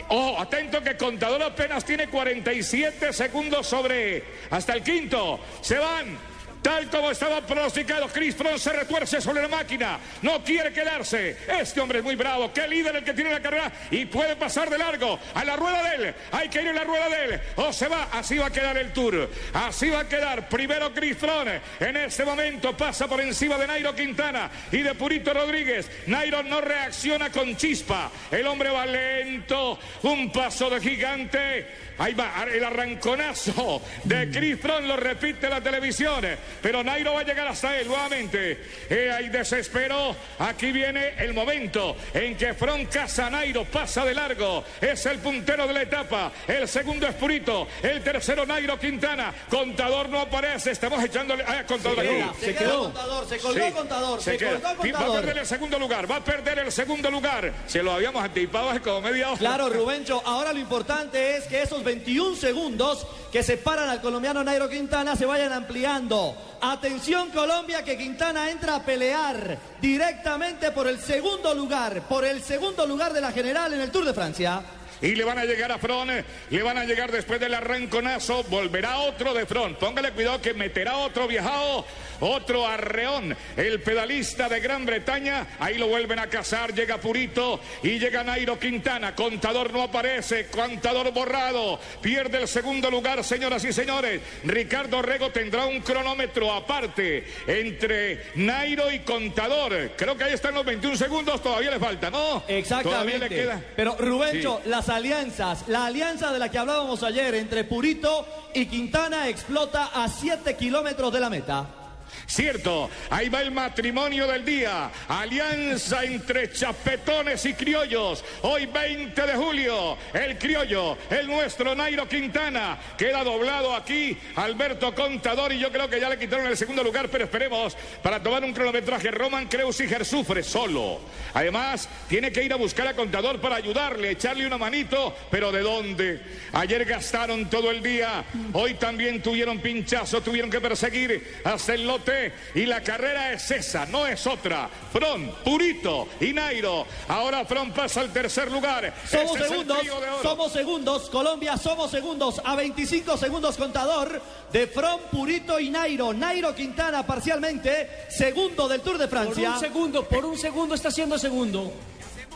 Ojo, 0.08 0.40
atento 0.40 0.82
que 0.82 0.96
Contador 0.96 1.44
apenas 1.44 1.84
tiene 1.84 2.08
47 2.08 3.12
segundos 3.12 3.68
sobre 3.68 4.24
hasta 4.50 4.74
el 4.74 4.84
quinto. 4.84 5.40
Se 5.62 5.78
van. 5.78 6.35
Tal 6.66 6.90
como 6.90 7.12
estaba 7.12 7.42
pronosticado, 7.42 8.08
Chris 8.08 8.36
Froome 8.36 8.58
se 8.58 8.74
retuerce 8.74 9.22
sobre 9.22 9.44
la 9.44 9.48
máquina. 9.48 10.00
No 10.24 10.44
quiere 10.44 10.74
quedarse. 10.74 11.38
Este 11.48 11.80
hombre 11.80 12.00
es 12.00 12.04
muy 12.04 12.16
bravo. 12.16 12.52
Qué 12.52 12.68
líder 12.68 12.96
el 12.96 13.04
que 13.04 13.14
tiene 13.14 13.30
la 13.30 13.40
carrera 13.40 13.72
y 13.92 14.06
puede 14.06 14.36
pasar 14.36 14.68
de 14.72 14.80
largo. 14.80 15.20
A 15.36 15.46
la 15.46 15.56
rueda 15.56 15.84
de 15.84 15.96
él. 15.96 16.16
Hay 16.32 16.50
que 16.50 16.64
ir 16.64 16.70
en 16.70 16.76
la 16.76 16.84
rueda 16.84 17.08
de 17.08 17.26
él. 17.26 17.42
O 17.58 17.72
se 17.72 17.88
va. 17.88 18.10
Así 18.12 18.40
va 18.40 18.48
a 18.48 18.52
quedar 18.52 18.76
el 18.80 18.92
tour. 18.94 19.30
Así 19.54 19.92
va 19.92 20.00
a 20.00 20.10
quedar. 20.10 20.50
Primero 20.50 20.92
Chris 20.92 21.16
Froome. 21.16 21.62
En 21.80 21.98
este 21.98 22.26
momento 22.26 22.76
pasa 22.76 23.08
por 23.08 23.22
encima 23.22 23.60
de 23.60 23.68
Nairo 23.68 23.94
Quintana 23.94 24.50
y 24.72 24.80
de 24.80 24.96
Purito 24.96 25.36
Rodríguez. 25.36 25.88
Nairo 26.08 26.42
no 26.42 26.62
reacciona 26.62 27.30
con 27.30 27.56
chispa. 27.56 28.10
El 28.32 28.48
hombre 28.48 28.72
va 28.72 28.88
lento. 28.88 29.78
Un 30.02 30.32
paso 30.32 30.72
de 30.72 30.82
gigante. 30.82 31.68
Ahí 31.98 32.14
va 32.14 32.46
el 32.52 32.64
arranconazo 32.64 33.82
de 34.04 34.30
Chris 34.30 34.60
Froome, 34.60 34.88
lo 34.88 34.98
repite 34.98 35.50
la 35.50 35.62
televisión, 35.62 36.26
pero 36.62 36.84
Nairo 36.84 37.14
va 37.14 37.22
a 37.22 37.24
llegar 37.24 37.48
hasta 37.48 37.78
él 37.80 37.88
nuevamente. 37.88 38.60
Eh, 38.90 39.12
hay 39.12 39.30
desespero, 39.30 40.16
aquí 40.40 40.72
viene 40.72 41.14
el 41.20 41.34
momento 41.34 41.96
en 42.14 42.36
que 42.36 42.54
Froome 42.54 42.88
casa 42.88 43.28
a 43.28 43.30
Nairo, 43.30 43.66
pasa 43.66 44.04
de 44.06 44.14
largo, 44.14 44.64
es 44.82 45.06
el 45.06 45.20
puntero 45.20 45.68
de 45.68 45.74
la 45.74 45.82
etapa, 45.84 46.32
el 46.48 46.68
segundo 46.68 47.08
es 47.08 47.16
Purito, 47.16 47.68
el 47.82 48.02
tercero 48.04 48.46
Nairo 48.46 48.78
Quintana, 48.80 49.34
contador 49.50 50.10
no 50.10 50.20
aparece, 50.22 50.72
estamos 50.72 51.04
echándole... 51.04 51.44
Ah, 51.48 51.64
contador 51.68 51.96
Se, 52.04 52.08
queda, 52.08 52.34
se 52.40 52.56
quedó 52.56 52.84
contador, 52.84 53.28
se 53.30 53.38
colgó 53.40 53.66
Sí, 53.66 53.72
contador, 53.72 54.22
se, 54.22 54.32
se 54.32 54.38
queda. 54.38 54.60
colgó 54.60 54.86
Y 54.86 54.92
Va 54.92 55.00
a 55.00 55.02
contador. 55.04 55.22
perder 55.26 55.38
el 55.40 55.46
segundo 55.48 55.80
lugar, 55.80 56.12
va 56.12 56.16
a 56.18 56.24
perder 56.24 56.60
el 56.60 56.72
segundo 56.72 57.10
lugar. 57.12 57.54
Se 57.68 57.82
lo 57.82 57.94
habíamos 57.94 58.24
anticipado 58.24 58.70
hace 58.70 58.82
como 58.82 59.02
media 59.02 59.30
hora. 59.30 59.38
Claro, 59.40 59.70
Rubencho, 59.76 60.22
ahora 60.26 60.52
lo 60.54 60.60
importante 60.60 61.38
es 61.38 61.46
que 61.46 61.62
esos 61.62 61.84
21 61.86 62.36
segundos 62.36 63.08
que 63.32 63.44
separan 63.44 63.88
al 63.88 64.02
colombiano 64.02 64.44
Nairo 64.44 64.68
Quintana 64.68 65.16
se 65.16 65.26
vayan 65.26 65.54
ampliando. 65.54 66.36
Atención 66.60 67.30
Colombia, 67.30 67.84
que 67.84 67.98
Quintana 67.98 68.50
entra 68.50 68.76
a 68.76 68.84
pelear 68.84 69.58
directamente 69.80 70.72
por 70.72 70.88
el 70.88 71.00
segundo 71.00 71.54
lugar, 71.54 72.02
por 72.10 72.26
el 72.26 72.42
segundo 72.44 72.86
lugar 72.86 73.14
de 73.14 73.22
la 73.22 73.32
general 73.32 73.72
en 73.74 73.82
el 73.82 73.92
Tour 73.92 74.04
de 74.04 74.14
Francia. 74.14 74.62
Y 75.02 75.16
le 75.16 75.24
van 75.24 75.38
a 75.38 75.46
llegar 75.46 75.72
a 75.72 75.78
Fron, 75.78 76.10
le 76.50 76.64
van 76.64 76.78
a 76.78 76.86
llegar 76.86 77.12
después 77.12 77.40
del 77.40 77.54
arranconazo, 77.54 78.44
volverá 78.46 78.98
otro 79.00 79.34
de 79.34 79.46
Fron. 79.46 79.76
Póngale 79.76 80.12
cuidado 80.12 80.42
que 80.42 80.54
meterá 80.54 80.98
otro 80.98 81.28
viajado, 81.28 81.86
otro 82.22 82.66
arreón. 82.66 83.36
El 83.58 83.82
pedalista 83.82 84.48
de 84.50 84.60
Gran 84.60 84.86
Bretaña, 84.86 85.48
ahí 85.60 85.78
lo 85.78 85.88
vuelven 85.88 86.20
a 86.20 86.28
cazar, 86.28 86.74
llega 86.74 86.98
Purito 87.00 87.60
y 87.84 88.00
llega 88.00 88.24
Nairo 88.24 88.58
Quintana. 88.60 89.16
Contador 89.16 89.72
no 89.74 89.84
aparece, 89.84 90.48
contador 90.48 91.12
borrado, 91.12 91.80
pierde 92.02 92.42
el 92.42 92.48
segundo 92.48 92.90
lugar, 92.90 93.24
señoras 93.24 93.64
y 93.66 93.74
señores. 93.74 94.22
Ricardo 94.44 95.02
Rego 95.02 95.30
tendrá 95.32 95.66
un 95.66 95.82
cronómetro 95.82 96.52
aparte 96.54 97.26
entre 97.48 98.24
Nairo 98.36 98.92
y 98.92 99.00
Contador. 99.00 99.92
Creo 99.98 100.16
que 100.18 100.24
ahí 100.24 100.34
están 100.34 100.54
los 100.54 100.66
21 100.66 100.96
segundos, 100.96 101.42
todavía 101.42 101.72
le 101.72 101.80
falta, 101.80 102.10
¿no? 102.10 102.42
Todavía 102.42 102.58
Exactamente. 102.58 103.20
le 103.20 103.30
queda. 103.30 103.62
Pero 103.76 103.96
Rubencho, 104.00 104.62
Sí. 104.64 104.70
las 104.70 104.85
alianzas, 104.90 105.68
la 105.68 105.86
alianza 105.86 106.32
de 106.32 106.40
la 106.40 106.50
que 106.50 106.58
hablábamos 106.58 107.04
ayer 107.04 107.36
entre 107.36 107.64
Purito 107.64 108.26
y 108.54 108.66
Quintana 108.66 109.28
explota 109.28 109.92
a 109.94 110.08
7 110.08 110.56
kilómetros 110.56 111.12
de 111.12 111.20
la 111.20 111.30
meta. 111.30 111.85
Cierto, 112.28 112.90
ahí 113.10 113.30
va 113.30 113.42
el 113.42 113.52
matrimonio 113.52 114.28
del 114.28 114.44
día. 114.44 114.90
Alianza 115.08 116.04
entre 116.04 116.52
chapetones 116.52 117.46
y 117.46 117.54
criollos. 117.54 118.24
Hoy 118.42 118.66
20 118.66 119.22
de 119.22 119.34
julio, 119.34 119.98
el 120.14 120.38
criollo, 120.38 120.98
el 121.10 121.28
nuestro 121.28 121.76
Nairo 121.76 122.08
Quintana. 122.08 122.80
Queda 122.98 123.24
doblado 123.24 123.76
aquí 123.76 124.18
Alberto 124.36 124.94
Contador 124.96 125.54
y 125.54 125.60
yo 125.60 125.72
creo 125.72 125.88
que 125.88 126.00
ya 126.00 126.10
le 126.10 126.18
quitaron 126.18 126.48
el 126.48 126.58
segundo 126.58 126.84
lugar, 126.84 127.10
pero 127.10 127.26
esperemos 127.26 127.78
para 128.02 128.22
tomar 128.22 128.44
un 128.44 128.54
cronometraje. 128.54 129.12
Roman 129.12 129.48
Kreuziger 129.48 130.04
sufre 130.04 130.42
solo. 130.42 131.00
Además, 131.34 131.88
tiene 132.10 132.32
que 132.32 132.44
ir 132.44 132.54
a 132.54 132.58
buscar 132.58 132.88
a 132.88 132.96
Contador 132.96 133.40
para 133.40 133.58
ayudarle, 133.58 134.12
echarle 134.12 134.48
una 134.48 134.58
manito, 134.58 135.16
pero 135.30 135.52
¿de 135.52 135.62
dónde? 135.62 136.22
Ayer 136.54 136.86
gastaron 136.86 137.50
todo 137.50 137.70
el 137.70 137.84
día, 137.84 138.26
hoy 138.54 138.74
también 138.76 139.22
tuvieron 139.22 139.60
pinchazo, 139.60 140.22
tuvieron 140.22 140.50
que 140.50 140.60
perseguir 140.60 141.42
hasta 141.44 141.74
el 141.74 141.86
lote 141.86 142.15
y 142.54 142.66
la 142.66 142.82
carrera 142.82 143.34
es 143.34 143.50
esa, 143.52 143.86
no 143.86 144.08
es 144.08 144.26
otra. 144.28 144.70
Fron, 144.92 145.32
Purito 145.44 146.08
y 146.20 146.34
Nairo. 146.34 146.86
Ahora 147.08 147.46
Fron 147.46 147.72
pasa 147.72 148.02
al 148.02 148.12
tercer 148.12 148.52
lugar. 148.52 148.94
Somos 149.10 149.38
segundos, 149.38 149.78
somos 150.22 150.52
segundos, 150.52 151.10
Colombia, 151.10 151.58
somos 151.58 151.92
segundos, 151.92 152.42
a 152.44 152.56
25 152.56 153.18
segundos 153.18 153.58
contador 153.58 154.22
de 154.52 154.68
From, 154.68 155.02
Purito 155.12 155.60
y 155.60 155.70
Nairo. 155.70 156.14
Nairo 156.14 156.54
Quintana 156.56 157.06
parcialmente, 157.06 158.06
segundo 158.10 158.68
del 158.68 158.82
Tour 158.82 158.98
de 158.98 159.08
Por 159.08 159.20
Francia. 159.20 159.52
un 159.52 159.60
segundo, 159.60 160.06
por 160.08 160.26
un 160.26 160.38
segundo 160.38 160.76
está 160.76 160.92
siendo 160.92 161.18
segundo. 161.18 161.72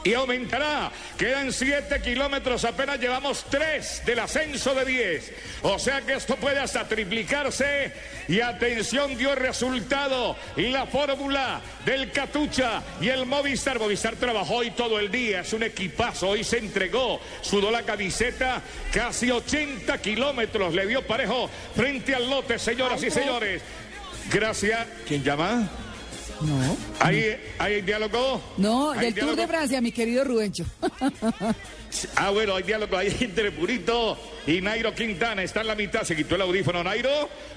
Y 0.03 0.13
aumentará. 0.13 0.91
Quedan 1.17 1.51
7 1.51 2.01
kilómetros, 2.01 2.63
apenas 2.65 2.99
llevamos 2.99 3.45
3 3.49 4.03
del 4.05 4.19
ascenso 4.19 4.73
de 4.73 4.85
10. 4.85 5.31
O 5.63 5.79
sea 5.79 6.01
que 6.01 6.13
esto 6.13 6.35
puede 6.35 6.59
hasta 6.59 6.87
triplicarse. 6.87 7.91
Y 8.27 8.41
atención, 8.41 9.17
dio 9.17 9.35
resultado 9.35 10.35
la 10.55 10.85
fórmula 10.85 11.61
del 11.85 12.11
Catucha 12.11 12.81
y 13.01 13.09
el 13.09 13.25
Movistar. 13.25 13.79
Movistar 13.79 14.15
trabajó 14.15 14.57
hoy 14.57 14.71
todo 14.71 14.99
el 14.99 15.09
día, 15.11 15.41
es 15.41 15.53
un 15.53 15.63
equipazo. 15.63 16.29
Hoy 16.29 16.43
se 16.43 16.59
entregó, 16.59 17.19
sudó 17.41 17.71
la 17.71 17.83
camiseta, 17.83 18.61
casi 18.93 19.31
80 19.31 19.97
kilómetros 19.99 20.73
le 20.73 20.85
dio 20.85 21.05
parejo 21.05 21.49
frente 21.75 22.13
al 22.13 22.29
lote, 22.29 22.59
señoras 22.59 23.01
y 23.03 23.09
señores. 23.09 23.61
Gracias. 24.31 24.87
¿Quién 25.07 25.23
llama? 25.23 25.88
No, 26.41 26.77
¿Hay, 27.01 27.37
hay 27.57 27.81
diálogo? 27.81 28.41
no, 28.57 28.91
¿Hay 28.91 29.11
del 29.11 29.15
Tour 29.15 29.35
de? 29.35 29.47
Francia, 29.47 29.81
mi 29.81 29.91
querido 29.91 30.23
Rubencho. 30.23 30.63
Ah, 32.15 32.29
bueno, 32.29 32.55
hay 32.55 32.63
diálogo 32.63 32.95
ahí 32.95 33.15
entre 33.19 33.51
Purito 33.51 34.17
y 34.45 34.61
Nairo 34.61 34.93
Quintana. 34.93 35.41
Está 35.43 35.61
en 35.61 35.67
la 35.67 35.75
mitad. 35.75 36.03
Se 36.03 36.15
quitó 36.15 36.35
el 36.35 36.41
audífono 36.41 36.83
Nairo. 36.83 37.09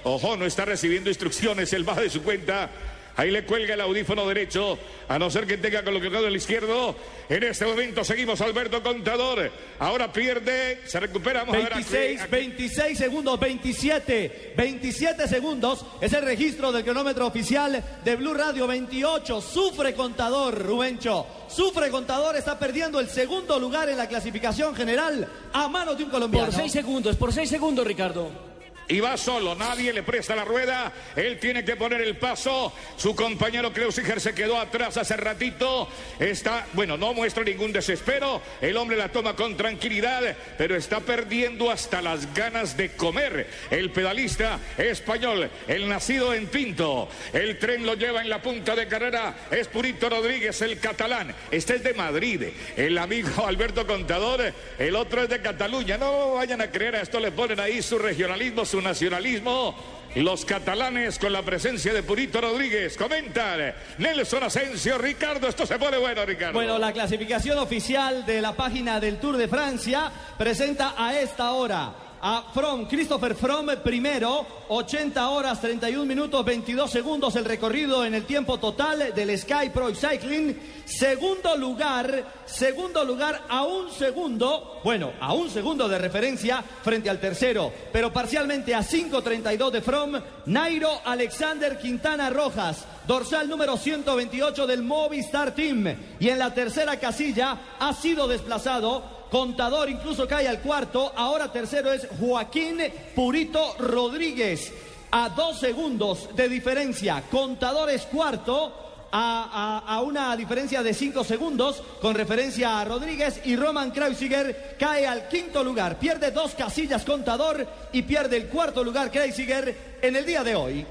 Ojo, 0.05 0.37
no 0.37 0.47
está 0.47 0.65
recibiendo 0.65 1.11
instrucciones. 1.11 1.73
Él 1.75 1.85
baja 1.85 2.01
de 2.01 2.11
su 2.11 2.23
cuenta. 2.23 2.71
Ahí 3.15 3.31
le 3.31 3.45
cuelga 3.45 3.75
el 3.75 3.81
audífono 3.83 4.27
derecho, 4.27 4.79
a 5.07 5.19
no 5.19 5.31
ser 5.31 5.47
que 5.47 5.59
tenga 5.59 5.85
colocado 5.85 6.27
el 6.27 6.35
izquierdo. 6.37 6.97
En 7.29 7.43
este 7.43 7.67
momento 7.67 8.03
seguimos 8.05 8.41
Alberto 8.41 8.83
Contador. 8.83 9.51
Ahora 9.79 10.11
pierde, 10.13 10.81
se 10.87 10.99
recupera. 10.99 11.41
Vamos 11.41 11.57
a 11.57 11.59
ver 11.59 11.67
aquí- 11.75 11.83
26, 11.93 12.21
aquí- 12.23 12.31
26 12.31 12.99
segundos, 12.99 13.39
27, 13.39 14.55
27 14.57 15.29
segundos 15.29 15.85
es 16.01 16.13
el 16.13 16.23
registro 16.25 16.73
del 16.73 16.85
cronómetro 16.85 17.27
oficial 17.27 17.83
de 18.03 18.17
Blue 18.17 18.35
Radio 18.35 18.67
28. 18.67 19.41
Sufre 19.43 19.95
contador, 19.95 20.59
Rubencho. 20.59 21.27
Sufre 21.49 21.91
contador, 21.91 22.37
está 22.37 22.59
perdiendo 22.59 22.99
el 22.99 23.09
segundo 23.09 23.59
lugar 23.59 23.89
en 23.91 23.99
la 23.99 24.09
clasificación 24.09 24.75
general 24.75 25.29
a 25.53 25.69
manos 25.69 25.99
de 25.99 26.05
un 26.05 26.11
colombiano. 26.11 26.47
Por 26.47 26.55
seis 26.55 26.73
segundos, 26.73 27.17
por 27.17 27.33
seis 27.33 27.51
segundos, 27.51 27.87
Ricardo. 27.87 28.52
Y 28.93 29.01
va 29.01 29.17
solo, 29.17 29.55
nadie 29.55 29.91
le 29.91 30.03
presta 30.03 30.37
la 30.37 30.45
rueda, 30.45 30.93
él 31.17 31.39
tiene 31.39 31.65
que 31.65 31.77
poner 31.77 32.03
el 32.03 32.19
paso, 32.19 32.75
su 32.99 33.17
compañero 33.17 33.73
Kreuziger 33.73 34.21
se 34.21 34.35
quedó 34.35 34.59
atrás 34.59 34.99
hace 34.99 35.17
ratito, 35.17 35.89
está, 36.19 36.67
bueno, 36.75 36.99
no 36.99 37.15
muestra 37.15 37.43
ningún 37.43 37.73
desespero, 37.73 38.43
el 38.61 38.77
hombre 38.77 38.99
la 38.99 39.09
toma 39.09 39.35
con 39.35 39.57
tranquilidad, 39.57 40.37
pero 40.59 40.77
está 40.77 41.01
perdiendo 41.01 41.71
hasta 41.71 42.03
las 42.03 42.35
ganas 42.35 42.77
de 42.77 42.91
comer. 42.93 43.49
El 43.71 43.91
pedalista 43.93 44.61
español, 44.77 45.49
el 45.69 45.89
nacido 45.89 46.35
en 46.35 46.49
Pinto, 46.49 47.09
el 47.33 47.59
tren 47.59 47.87
lo 47.87 47.95
lleva 47.95 48.21
en 48.21 48.29
la 48.29 48.43
punta 48.43 48.77
de 48.77 48.89
carrera, 48.89 49.35
es 49.51 49.69
Purito 49.69 50.11
Rodríguez, 50.11 50.61
el 50.61 50.79
catalán, 50.79 51.35
este 51.51 51.77
es 51.77 51.83
de 51.83 51.95
Madrid, 51.95 52.43
el 52.77 52.99
amigo 52.99 53.47
Alberto 53.47 53.87
Contador, 53.87 54.53
el 54.79 54.97
otro 54.97 55.23
es 55.23 55.31
de 55.31 55.41
Cataluña, 55.41 55.97
no 55.97 56.35
vayan 56.35 56.61
a 56.61 56.71
creer, 56.71 56.97
a 56.97 57.01
esto 57.01 57.19
le 57.21 57.33
ponen 57.33 57.59
ahí 57.59 57.81
su 57.81 57.99
regionalismo, 57.99 58.67
su 58.67 58.82
nacionalismo. 58.83 59.75
Los 60.15 60.45
catalanes 60.45 61.19
con 61.19 61.33
la 61.33 61.43
presencia 61.43 61.95
de 61.95 62.03
Purito 62.03 62.41
Rodríguez 62.41 62.99
comentan. 62.99 63.75
Nelson 63.97 64.43
Asensio, 64.43 64.99
Ricardo, 64.99 65.49
esto 65.49 65.65
se 65.65 65.79
pone 65.79 65.97
bueno, 65.97 66.27
Ricardo. 66.27 66.53
Bueno, 66.53 66.79
la 66.79 66.93
clasificación 66.93 67.59
oficial 67.59 68.27
de 68.27 68.43
la 68.43 68.53
página 68.53 69.01
del 69.01 69.19
Tour 69.19 69.39
de 69.39 69.49
Francia 69.49 70.13
presenta 70.37 70.95
a 70.99 71.19
esta 71.19 71.53
hora 71.53 71.95
a 72.25 72.45
From, 72.55 72.87
Christopher 72.87 73.35
From 73.35 73.67
primero, 73.83 74.47
80 74.69 75.29
horas, 75.29 75.61
31 75.61 76.07
minutos, 76.07 76.45
22 76.45 76.89
segundos 76.89 77.35
el 77.35 77.45
recorrido 77.45 78.05
en 78.05 78.15
el 78.15 78.25
tiempo 78.25 78.59
total 78.59 79.13
del 79.13 79.37
Sky 79.37 79.71
Pro 79.75 79.93
Cycling. 79.93 80.57
Segundo 80.85 81.57
lugar, 81.57 82.25
segundo 82.47 83.05
lugar 83.05 83.43
a 83.49 83.65
un 83.65 83.91
segundo, 83.91 84.81
bueno, 84.85 85.13
a 85.21 85.35
un 85.35 85.51
segundo 85.51 85.89
de 85.89 85.99
referencia 85.99 86.63
frente 86.63 87.11
al 87.11 87.19
tercero, 87.19 87.73
pero 87.93 88.13
parcialmente 88.13 88.73
a 88.73 88.83
5.32 88.83 89.71
de 89.73 89.83
From, 89.83 90.13
Nairo 90.47 91.01
Alexander 91.05 91.77
Quintana 91.77 92.31
Rojas, 92.31 92.85
dorsal 93.05 93.49
número 93.49 93.77
128 93.77 94.67
del 94.69 94.83
Movistar 94.83 95.57
Team. 95.57 95.97
Y 96.21 96.29
en 96.29 96.39
la 96.39 96.55
tercera 96.55 97.01
casilla 97.01 97.77
ha 97.81 97.93
sido 97.93 98.29
desplazado 98.29 99.22
Contador 99.33 99.89
incluso 99.89 100.29
cae 100.29 100.47
al 100.47 100.61
cuarto. 100.61 101.11
Ahora 101.17 101.51
tercero 101.51 101.91
es 101.91 102.07
Joaquín 102.21 102.79
Purito 103.17 103.75
Rodríguez. 103.79 104.71
a 105.15 105.29
dos 105.31 105.59
segundos 105.59 106.29
de 106.37 106.49
diferencia. 106.49 107.23
Contador 107.31 107.89
es 107.91 108.03
cuarto. 108.03 108.79
A, 109.15 109.83
a- 109.85 109.95
a 109.97 110.01
una 110.01 110.35
diferencia 110.37 110.83
de 110.83 110.95
cinco 110.95 111.23
segundos 111.23 111.83
con 112.01 112.15
referencia 112.15 112.81
a 112.81 112.85
Rodríguez 112.87 113.43
y 113.45 113.57
Roman 113.57 113.91
Kreuziger 113.91 114.75
cae 114.79 115.07
al 115.07 115.29
quinto 115.29 115.63
lugar. 115.63 115.99
Pierde 115.99 116.31
dos 116.31 116.55
casillas 116.55 117.05
contador 117.05 117.67
y 117.93 118.01
pierde 118.03 118.39
el 118.39 118.49
cuarto 118.49 118.83
lugar 118.83 119.11
Kreuziger 119.11 119.99
en 120.01 120.17
el 120.17 120.25
día 120.25 120.43
de 120.43 120.55
hoy. 120.57 120.87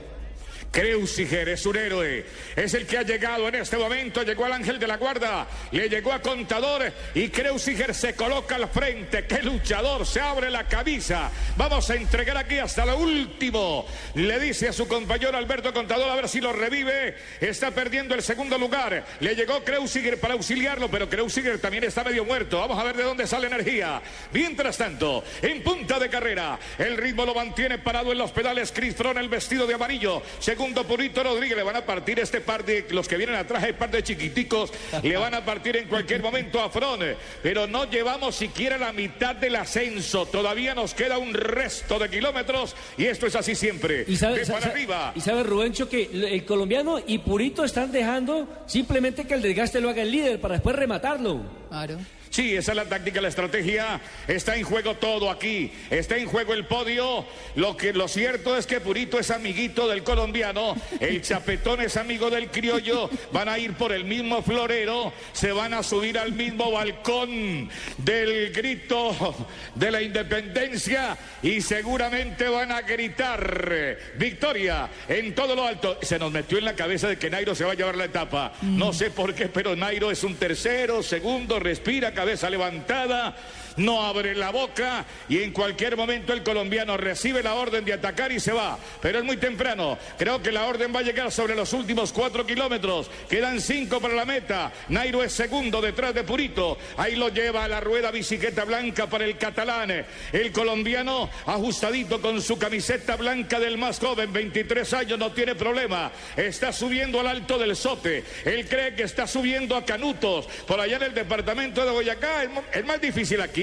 Kreuziger 0.72 1.50
es 1.50 1.66
un 1.66 1.75
héroe, 1.75 2.25
es 2.56 2.74
el 2.74 2.88
que 2.88 2.98
ha 2.98 3.04
llegado 3.04 3.48
en 3.48 3.56
este 3.56 3.78
momento, 3.78 4.24
llegó 4.24 4.46
al 4.46 4.54
ángel 4.54 4.80
de 4.80 4.88
la 4.88 4.96
guarda, 4.96 5.46
le 5.72 5.90
llegó 5.90 6.13
a 6.13 6.22
contador 6.22 6.92
y 7.13 7.28
Kreuziger 7.28 7.94
se 7.94 8.16
coloca 8.16 8.56
al 8.56 8.70
frente, 8.70 9.25
qué 9.25 9.44
luchador, 9.44 10.06
se 10.06 10.22
abre 10.22 10.50
la 10.50 10.68
camisa, 10.68 11.30
vamos 11.58 11.90
a 11.90 11.96
entregar 11.96 12.38
aquí 12.38 12.58
hasta 12.58 12.86
lo 12.86 12.98
último, 12.98 13.86
le 14.16 14.40
dice 14.40 14.70
a 14.70 14.74
su 14.74 14.88
compañero 14.88 15.38
Alberto 15.38 15.74
Contador 15.74 16.10
a 16.10 16.16
ver 16.16 16.30
si 16.30 16.40
lo 16.40 16.54
revive, 16.54 17.18
está 17.42 17.72
perdiendo 17.72 18.16
el 18.16 18.22
segundo 18.22 18.58
lugar, 18.58 19.06
le 19.20 19.36
llegó 19.36 19.63
Kreuziger 19.66 20.20
para 20.22 20.36
auxiliarlo, 20.36 20.90
pero 20.90 21.10
Kreuziger 21.10 21.60
también 21.60 21.84
está 21.84 22.04
medio 22.04 22.24
muerto, 22.24 22.60
vamos 22.60 22.80
a 22.80 22.84
ver 22.84 22.96
de 22.96 23.04
dónde 23.04 23.28
sale 23.28 23.48
energía, 23.48 24.01
mientras 24.32 24.78
tanto, 24.78 25.24
en 25.42 25.62
punta 25.63 26.00
de 26.00 26.10
carrera, 26.10 26.58
el 26.78 26.96
ritmo 26.96 27.25
lo 27.25 27.36
mantiene 27.36 27.78
parado 27.80 28.12
en 28.13 28.18
los 28.18 28.32
pedales. 28.32 28.72
Chris 28.72 28.96
el 29.01 29.30
vestido 29.30 29.66
de 29.66 29.74
amarillo, 29.74 30.22
segundo 30.62 30.84
Purito 30.86 31.24
Rodríguez, 31.24 31.58
le 31.58 31.63
van 31.63 31.75
a 31.77 31.82
partir 31.84 32.20
este 32.20 32.39
par 32.39 32.63
de, 32.63 32.86
los 32.91 33.08
que 33.08 33.18
vienen 33.18 33.34
atrás, 33.36 33.63
el 33.63 33.74
par 33.74 33.89
de 33.89 34.03
chiquiticos, 34.03 34.72
le 35.01 35.18
van 35.18 35.34
a 35.34 35.44
partir 35.44 35.75
en 35.75 35.88
cualquier 35.88 36.22
momento 36.22 36.62
a 36.62 36.70
Frone, 36.70 37.15
pero 37.41 37.65
no 37.65 37.89
llevamos 37.89 38.36
siquiera 38.36 38.77
la 38.77 38.94
mitad 38.94 39.36
del 39.36 39.56
ascenso, 39.56 40.27
todavía 40.27 40.75
nos 40.75 40.94
queda 40.94 41.18
un 41.18 41.34
resto 41.34 41.98
de 41.98 42.10
kilómetros 42.12 42.75
y 42.96 43.06
esto 43.06 43.25
es 43.25 43.36
así 43.36 43.56
siempre, 43.56 44.06
Y 44.08 44.15
sabe, 44.18 44.38
de 44.38 44.46
sa- 44.46 44.53
para 44.53 44.65
sa- 44.68 44.72
arriba. 44.72 45.13
y 45.15 45.22
sabe, 45.22 45.41
Rubencho, 45.41 45.89
que 45.89 46.03
el 46.13 46.22
el 46.25 46.46
colombiano 46.46 47.00
y 47.08 47.18
Purito 47.18 47.65
están 47.65 47.91
dejando 47.91 48.48
simplemente 48.68 49.25
que 49.25 49.34
el 49.34 49.41
desgaste 49.41 49.82
lo 49.82 49.89
haga 49.89 50.03
el 50.03 50.12
líder 50.12 50.39
para 50.39 50.53
después 50.53 50.75
rematarlo. 50.75 51.61
Claro. 51.72 51.98
Sí, 52.32 52.56
esa 52.56 52.72
es 52.72 52.75
la 52.78 52.86
táctica, 52.86 53.20
la 53.20 53.28
estrategia. 53.28 54.00
Está 54.25 54.56
en 54.56 54.63
juego 54.63 54.96
todo 54.96 55.30
aquí. 55.30 55.70
Está 55.90 56.16
en 56.16 56.28
juego 56.28 56.54
el 56.54 56.66
podio. 56.66 57.25
Lo 57.56 57.75
que 57.75 57.92
lo 57.92 58.08
cierto 58.08 58.56
es 58.56 58.66
que 58.66 58.80
Purito 58.80 59.20
es 59.20 59.32
amiguito 59.32 59.86
del 59.90 60.01
colombiano. 60.01 60.78
El 61.01 61.22
chapetón 61.24 61.82
es 61.82 61.98
amigo 61.98 62.30
del 62.30 62.50
criollo. 62.50 63.10
Van 63.34 63.50
a 63.50 63.60
ir 63.60 63.74
por 63.74 63.92
el 63.92 64.06
mismo 64.06 64.42
florero. 64.44 65.12
Se 65.34 65.51
van 65.51 65.74
a 65.74 65.84
subir 65.84 66.18
al 66.18 66.32
mismo 66.32 66.72
balcón 66.72 67.70
del 67.98 68.54
grito 68.54 69.36
de 69.75 69.92
la 69.92 70.01
independencia 70.01 71.18
y 71.44 71.60
seguramente 71.60 72.48
van 72.48 72.72
a 72.72 72.82
gritar 72.82 73.98
victoria 74.16 74.90
en 75.10 75.36
todo 75.36 75.54
lo 75.54 75.66
alto. 75.66 76.00
Se 76.01 76.18
nos 76.18 76.32
metió 76.32 76.58
en 76.58 76.63
la 76.63 76.75
cabeza 76.75 77.10
de 77.10 77.18
que 77.18 77.30
Nairo 77.30 77.56
se 77.56 77.66
va 77.66 77.74
a 77.74 77.75
llevar 77.75 77.98
la 77.98 78.06
etapa. 78.06 78.54
No 78.62 78.94
sé 78.94 79.12
por 79.12 79.36
qué, 79.36 79.50
pero 79.50 79.75
Nairo 79.75 80.12
es 80.12 80.24
un 80.24 80.36
tercero, 80.36 81.04
segundo, 81.04 81.60
respira, 81.62 82.12
cabeza 82.12 82.50
levantada, 82.50 83.34
no 83.78 84.04
abre 84.04 84.36
la 84.36 84.51
boca 84.51 85.06
y 85.30 85.42
en 85.42 85.51
cualquier 85.51 85.98
momento 85.98 86.34
el 86.34 86.44
colombiano 86.44 86.98
recibe 86.98 87.44
la 87.44 87.56
orden 87.56 87.86
de 87.86 87.94
atacar 87.94 88.32
y 88.32 88.40
se 88.40 88.51
va. 88.51 88.78
Pero 89.01 89.20
es 89.20 89.25
muy 89.25 89.38
temprano. 89.38 89.98
Creo 90.18 90.42
que 90.42 90.51
la 90.51 90.66
orden 90.66 90.94
va 90.94 91.00
a 91.00 91.04
llegar 91.04 91.32
sobre 91.32 91.56
los 91.56 91.74
últimos 91.74 92.12
cuatro 92.12 92.46
kilómetros. 92.46 93.10
Quedan 93.30 93.62
cinco 93.62 94.00
para 94.00 94.13
la 94.13 94.25
meta. 94.25 94.72
Nairo 94.90 95.24
es 95.24 95.34
segundo 95.34 95.82
detrás 95.82 96.13
de 96.13 96.24
Purito. 96.24 96.78
Ahí 96.98 97.16
lo 97.16 97.30
lleva 97.30 97.63
a 97.63 97.68
la 97.68 97.80
rueda 97.80 98.12
bicicleta 98.12 98.66
blanca 98.66 99.08
para 99.08 99.25
el 99.25 99.38
catalán. 99.38 100.06
El 100.32 100.51
colombiano 100.51 101.30
ajustadito 101.46 102.22
con 102.22 102.42
su 102.42 102.58
camiseta 102.58 103.16
blanca 103.16 103.60
del 103.60 103.78
más 103.78 104.00
joven, 104.00 104.32
23 104.32 104.94
años, 104.94 105.20
no 105.20 105.32
tiene 105.32 105.56
problema. 105.56 106.12
Está 106.36 106.72
subiendo 106.74 107.20
al 107.20 107.28
alto 107.28 107.58
del 107.58 107.75
Sote. 107.75 108.24
Él 108.46 108.68
cree 108.68 108.96
que 108.96 109.04
está 109.04 109.28
subiendo 109.28 109.75
a 109.75 109.86
Canutos, 109.86 110.48
por 110.68 110.80
allá 110.80 110.98
en 110.98 111.04
el 111.04 111.13
departamento 111.13 111.86
de 111.86 111.92
Boyacá. 111.92 112.44
Es 112.74 112.86
más 112.86 113.01
difícil 113.01 113.42
aquí. 113.42 113.61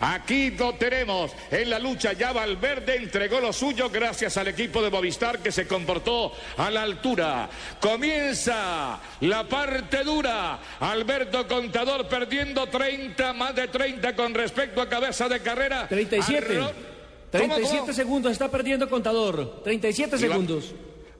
Aquí 0.00 0.50
lo 0.52 0.74
tenemos 0.74 1.32
en 1.50 1.70
la 1.70 1.78
lucha. 1.78 2.12
Ya 2.12 2.32
Valverde 2.32 2.96
entregó 2.96 3.40
lo 3.40 3.52
suyo 3.52 3.90
gracias 3.90 4.36
al 4.36 4.48
equipo 4.48 4.80
de 4.82 4.90
Movistar 4.90 5.40
que 5.40 5.50
se 5.52 5.66
comportó 5.66 6.32
a 6.56 6.70
la 6.70 6.82
altura. 6.82 7.48
Comienza 7.80 9.00
la 9.20 9.44
parte 9.48 10.04
dura. 10.04 10.58
Alberto 10.80 11.46
Contador 11.46 12.08
perdiendo 12.08 12.66
30, 12.68 13.32
más 13.32 13.54
de 13.54 13.68
30 13.68 14.14
con 14.14 14.34
respecto 14.34 14.80
a 14.80 14.88
cabeza 14.88 15.28
de 15.28 15.40
carrera. 15.40 15.86
37. 15.88 16.58
Arro- 16.58 16.72
37 17.30 17.78
¿Cómo, 17.80 17.92
segundos 17.92 18.32
está 18.32 18.50
perdiendo 18.50 18.88
contador. 18.88 19.62
37 19.62 20.16
Y 20.16 20.22
va- 20.22 20.28
segundos. 20.34 20.72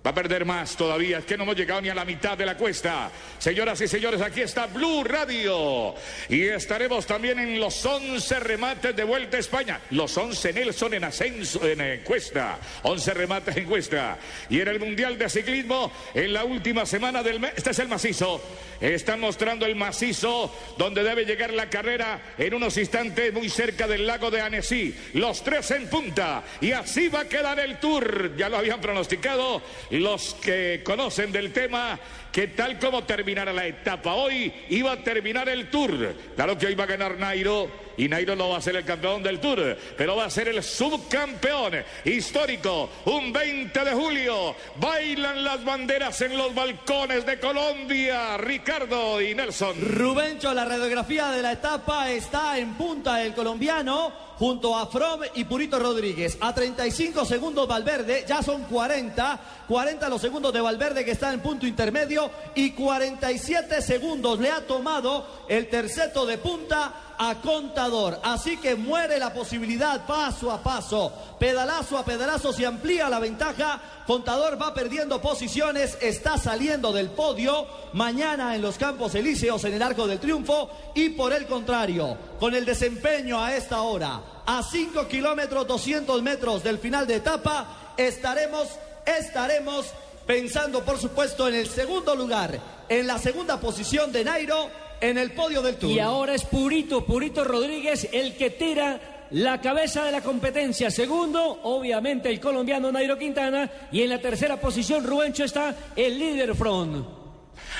Va 0.06 0.12
a 0.12 0.14
perder 0.14 0.44
más 0.44 0.76
todavía, 0.76 1.18
es 1.18 1.24
que 1.24 1.36
no 1.36 1.42
hemos 1.42 1.56
llegado 1.56 1.80
ni 1.80 1.88
a 1.88 1.94
la 1.94 2.04
mitad 2.04 2.38
de 2.38 2.46
la 2.46 2.56
cuesta. 2.56 3.10
Señoras 3.38 3.80
y 3.80 3.88
señores, 3.88 4.20
aquí 4.20 4.42
está 4.42 4.66
Blue 4.66 5.02
Radio. 5.02 5.94
Y 6.28 6.44
estaremos 6.44 7.04
también 7.04 7.40
en 7.40 7.58
los 7.58 7.84
11 7.84 8.38
remates 8.40 8.94
de 8.94 9.02
Vuelta 9.02 9.36
a 9.36 9.40
España. 9.40 9.80
Los 9.90 10.16
11 10.16 10.52
Nelson 10.52 10.94
en 10.94 11.04
ascenso, 11.04 11.66
en 11.66 11.80
encuesta. 11.80 12.58
11 12.84 13.14
remates 13.14 13.56
en 13.56 13.64
encuesta. 13.64 14.18
Y 14.48 14.60
en 14.60 14.68
el 14.68 14.78
Mundial 14.78 15.18
de 15.18 15.28
Ciclismo, 15.28 15.90
en 16.14 16.32
la 16.32 16.44
última 16.44 16.86
semana 16.86 17.24
del 17.24 17.40
mes, 17.40 17.52
este 17.56 17.70
es 17.70 17.78
el 17.80 17.88
macizo. 17.88 18.40
Están 18.80 19.18
mostrando 19.18 19.66
el 19.66 19.74
macizo 19.74 20.54
donde 20.78 21.02
debe 21.02 21.24
llegar 21.24 21.52
la 21.52 21.68
carrera 21.68 22.34
en 22.38 22.54
unos 22.54 22.76
instantes 22.76 23.32
muy 23.32 23.48
cerca 23.48 23.88
del 23.88 24.06
lago 24.06 24.30
de 24.30 24.40
Annecy. 24.40 24.94
Los 25.14 25.42
tres 25.42 25.72
en 25.72 25.88
punta. 25.88 26.44
Y 26.60 26.70
así 26.70 27.08
va 27.08 27.22
a 27.22 27.28
quedar 27.28 27.58
el 27.58 27.80
tour. 27.80 28.36
Ya 28.36 28.48
lo 28.48 28.58
habían 28.58 28.80
pronosticado 28.80 29.60
los 29.90 30.34
que 30.34 30.82
conocen 30.84 31.32
del 31.32 31.52
tema 31.52 31.98
que 32.32 32.48
tal 32.48 32.78
como 32.78 33.04
terminara 33.04 33.52
la 33.52 33.66
etapa 33.66 34.14
hoy, 34.14 34.52
iba 34.70 34.92
a 34.92 34.96
terminar 34.98 35.48
el 35.48 35.70
Tour. 35.70 36.14
Claro 36.36 36.56
que 36.56 36.66
hoy 36.66 36.74
va 36.74 36.84
a 36.84 36.88
ganar 36.88 37.18
Nairo 37.18 37.70
y 37.96 38.08
Nairo 38.08 38.36
no 38.36 38.50
va 38.50 38.58
a 38.58 38.62
ser 38.62 38.76
el 38.76 38.84
campeón 38.84 39.22
del 39.22 39.40
Tour, 39.40 39.76
pero 39.96 40.16
va 40.16 40.26
a 40.26 40.30
ser 40.30 40.48
el 40.48 40.62
subcampeón 40.62 41.74
histórico. 42.04 42.90
Un 43.06 43.32
20 43.32 43.84
de 43.84 43.92
julio, 43.92 44.54
bailan 44.76 45.42
las 45.42 45.64
banderas 45.64 46.20
en 46.22 46.36
los 46.36 46.54
balcones 46.54 47.26
de 47.26 47.40
Colombia. 47.40 48.36
Ricardo 48.36 49.20
y 49.20 49.34
Nelson. 49.34 49.76
Rubencho, 49.80 50.54
la 50.54 50.64
radiografía 50.64 51.30
de 51.30 51.42
la 51.42 51.52
etapa 51.52 52.10
está 52.10 52.58
en 52.58 52.74
punta 52.74 53.22
el 53.22 53.34
colombiano 53.34 54.28
junto 54.38 54.76
a 54.76 54.86
From 54.86 55.22
y 55.34 55.44
Purito 55.44 55.78
Rodríguez. 55.78 56.38
A 56.40 56.54
35 56.54 57.24
segundos 57.24 57.66
Valverde, 57.66 58.24
ya 58.26 58.42
son 58.42 58.62
40. 58.64 59.40
40 59.66 60.08
los 60.08 60.20
segundos 60.20 60.52
de 60.52 60.60
Valverde 60.60 61.04
que 61.04 61.10
está 61.10 61.32
en 61.32 61.40
punto 61.40 61.66
intermedio 61.66 62.17
y 62.54 62.70
47 62.72 63.82
segundos 63.82 64.38
le 64.40 64.50
ha 64.50 64.66
tomado 64.66 65.26
el 65.48 65.68
terceto 65.68 66.26
de 66.26 66.38
punta 66.38 67.14
a 67.18 67.34
Contador. 67.36 68.20
Así 68.22 68.56
que 68.56 68.76
muere 68.76 69.18
la 69.18 69.34
posibilidad 69.34 70.06
paso 70.06 70.50
a 70.50 70.62
paso, 70.62 71.12
pedalazo 71.38 71.98
a 71.98 72.04
pedalazo 72.04 72.52
se 72.52 72.64
amplía 72.64 73.08
la 73.08 73.18
ventaja. 73.18 73.80
Contador 74.06 74.60
va 74.60 74.72
perdiendo 74.72 75.20
posiciones, 75.20 75.98
está 76.00 76.38
saliendo 76.38 76.92
del 76.92 77.10
podio 77.10 77.66
mañana 77.92 78.54
en 78.54 78.62
los 78.62 78.78
Campos 78.78 79.14
Elíseos 79.14 79.64
en 79.64 79.74
el 79.74 79.82
Arco 79.82 80.06
del 80.06 80.20
Triunfo 80.20 80.70
y 80.94 81.10
por 81.10 81.32
el 81.32 81.46
contrario, 81.46 82.16
con 82.38 82.54
el 82.54 82.64
desempeño 82.64 83.42
a 83.42 83.54
esta 83.54 83.82
hora, 83.82 84.20
a 84.46 84.62
5 84.62 85.08
kilómetros 85.08 85.66
200 85.66 86.22
metros 86.22 86.62
del 86.62 86.78
final 86.78 87.06
de 87.06 87.16
etapa, 87.16 87.94
estaremos, 87.96 88.68
estaremos 89.04 89.86
pensando 90.28 90.84
por 90.84 90.98
supuesto 90.98 91.48
en 91.48 91.54
el 91.54 91.66
segundo 91.66 92.14
lugar, 92.14 92.60
en 92.86 93.06
la 93.06 93.18
segunda 93.18 93.58
posición 93.58 94.12
de 94.12 94.24
Nairo 94.24 94.70
en 95.00 95.16
el 95.16 95.30
podio 95.30 95.62
del 95.62 95.76
Tour. 95.76 95.90
Y 95.90 96.00
ahora 96.00 96.34
es 96.34 96.44
Purito, 96.44 97.06
Purito 97.06 97.44
Rodríguez, 97.44 98.10
el 98.12 98.36
que 98.36 98.50
tira 98.50 99.26
la 99.30 99.58
cabeza 99.62 100.04
de 100.04 100.12
la 100.12 100.20
competencia. 100.20 100.90
Segundo, 100.90 101.60
obviamente, 101.62 102.28
el 102.28 102.40
colombiano 102.40 102.92
Nairo 102.92 103.16
Quintana. 103.16 103.70
Y 103.90 104.02
en 104.02 104.10
la 104.10 104.20
tercera 104.20 104.60
posición, 104.60 105.06
Rubencho 105.06 105.44
está 105.44 105.74
el 105.96 106.18
líder 106.18 106.54
front. 106.54 107.06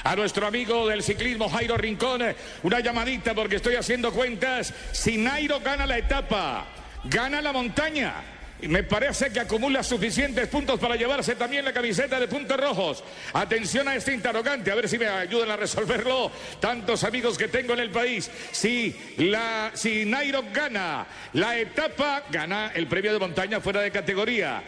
A 0.05 0.17
nuestro 0.17 0.47
amigo 0.47 0.89
del 0.89 1.03
ciclismo 1.03 1.51
Jairo 1.51 1.77
Rincón, 1.77 2.23
una 2.63 2.81
llamadita 2.81 3.35
porque 3.35 3.57
estoy 3.57 3.75
haciendo 3.75 4.11
cuentas. 4.11 4.73
Si 4.93 5.19
Nairo 5.19 5.61
gana 5.61 5.85
la 5.85 5.99
etapa, 5.99 6.67
gana 7.05 7.43
la 7.43 7.53
montaña. 7.53 8.38
Me 8.63 8.83
parece 8.83 9.31
que 9.31 9.39
acumula 9.39 9.85
suficientes 9.85 10.49
puntos 10.49 10.81
para 10.81 10.97
llevarse 10.97 11.37
también 11.37 11.65
la 11.65 11.73
camiseta 11.73 12.19
de 12.19 12.27
puntos 12.27 12.59
rojos. 12.59 13.05
Atención 13.33 13.87
a 13.87 13.95
este 13.95 14.13
interrogante, 14.13 14.73
a 14.73 14.75
ver 14.75 14.89
si 14.89 14.99
me 14.99 15.07
ayudan 15.07 15.53
a 15.53 15.57
resolverlo. 15.57 16.33
Tantos 16.59 17.05
amigos 17.05 17.39
que 17.39 17.47
tengo 17.47 17.75
en 17.75 17.81
el 17.81 17.91
país. 17.91 18.29
Si, 18.51 18.97
la, 19.19 19.71
si 19.75 20.05
Nairo 20.05 20.43
gana 20.53 21.07
la 21.35 21.57
etapa, 21.57 22.25
gana 22.31 22.73
el 22.75 22.89
premio 22.89 23.13
de 23.13 23.21
montaña 23.21 23.61
fuera 23.61 23.81
de 23.81 23.93
categoría. 23.93 24.63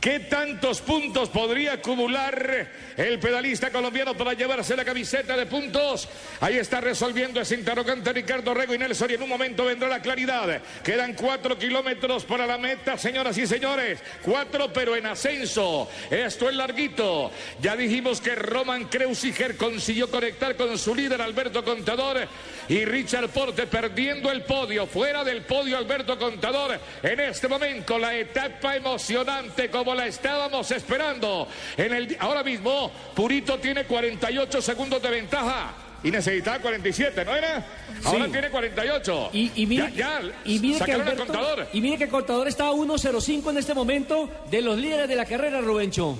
¿Qué 0.00 0.20
tantos 0.20 0.82
puntos 0.82 1.30
podría 1.30 1.72
acumular 1.74 2.68
el 2.96 3.18
pedalista 3.18 3.70
colombiano 3.70 4.16
para 4.16 4.34
llevarse 4.34 4.76
la 4.76 4.84
camiseta 4.84 5.36
de 5.36 5.46
puntos? 5.46 6.08
Ahí 6.40 6.58
está 6.58 6.80
resolviendo 6.80 7.40
ese 7.40 7.56
interrogante 7.56 8.12
Ricardo 8.12 8.54
Rego 8.54 8.74
y 8.74 8.78
Nelson 8.78 9.10
y 9.10 9.14
en 9.14 9.22
un 9.22 9.28
momento 9.28 9.64
vendrá 9.64 9.88
la 9.88 10.00
claridad. 10.02 10.60
Quedan 10.84 11.14
cuatro 11.14 11.58
kilómetros 11.58 12.24
para 12.24 12.46
la 12.46 12.58
meta, 12.58 12.96
señoras 12.96 13.36
y 13.38 13.46
señores. 13.46 13.98
Cuatro 14.22 14.72
pero 14.72 14.94
en 14.94 15.06
ascenso. 15.06 15.88
Esto 16.10 16.48
es 16.50 16.54
larguito. 16.54 17.32
Ya 17.60 17.74
dijimos 17.74 18.20
que 18.20 18.36
Roman 18.36 18.84
Kreuziger 18.84 19.56
consiguió 19.56 20.08
conectar 20.10 20.54
con 20.56 20.78
su 20.78 20.94
líder 20.94 21.20
Alberto 21.20 21.64
Contador 21.64 22.28
y 22.68 22.84
Richard 22.84 23.30
Porte 23.30 23.66
perdiendo 23.66 24.30
el 24.30 24.42
podio. 24.42 24.86
Fuera 24.86 25.24
del 25.24 25.42
podio 25.42 25.78
Alberto 25.78 26.16
Contador. 26.16 26.78
En 27.02 27.18
este 27.18 27.48
momento 27.48 27.98
la 27.98 28.14
etapa 28.14 28.76
emocionante 28.76 29.68
como 29.86 29.94
la 29.94 30.08
estábamos 30.08 30.68
esperando. 30.72 31.46
En 31.76 31.94
el, 31.94 32.16
ahora 32.18 32.42
mismo, 32.42 32.90
Purito 33.14 33.56
tiene 33.60 33.84
48 33.84 34.60
segundos 34.60 35.00
de 35.00 35.10
ventaja. 35.10 35.74
Y 36.02 36.10
necesitaba 36.10 36.58
47, 36.58 37.24
¿no 37.24 37.34
era? 37.36 37.64
Ahora 38.04 38.24
Sí. 38.26 38.32
tiene 38.32 38.50
48. 38.50 39.30
Y, 39.32 39.52
y 39.62 39.66
mire, 39.66 39.92
ya, 39.94 40.20
ya 40.20 40.30
y 40.44 40.58
mire 40.58 40.84
que 40.84 40.90
el 40.92 41.16
contador. 41.16 41.68
y 41.72 41.80
mire 41.80 41.98
que 41.98 42.04
el 42.04 42.10
contador 42.10 42.48
está 42.48 42.66
a 42.66 42.72
1.05 42.72 43.50
en 43.50 43.58
este 43.58 43.74
momento 43.74 44.28
de 44.50 44.60
los 44.60 44.76
líderes 44.76 45.08
de 45.08 45.14
la 45.14 45.24
carrera, 45.24 45.60
Rubencho. 45.60 46.18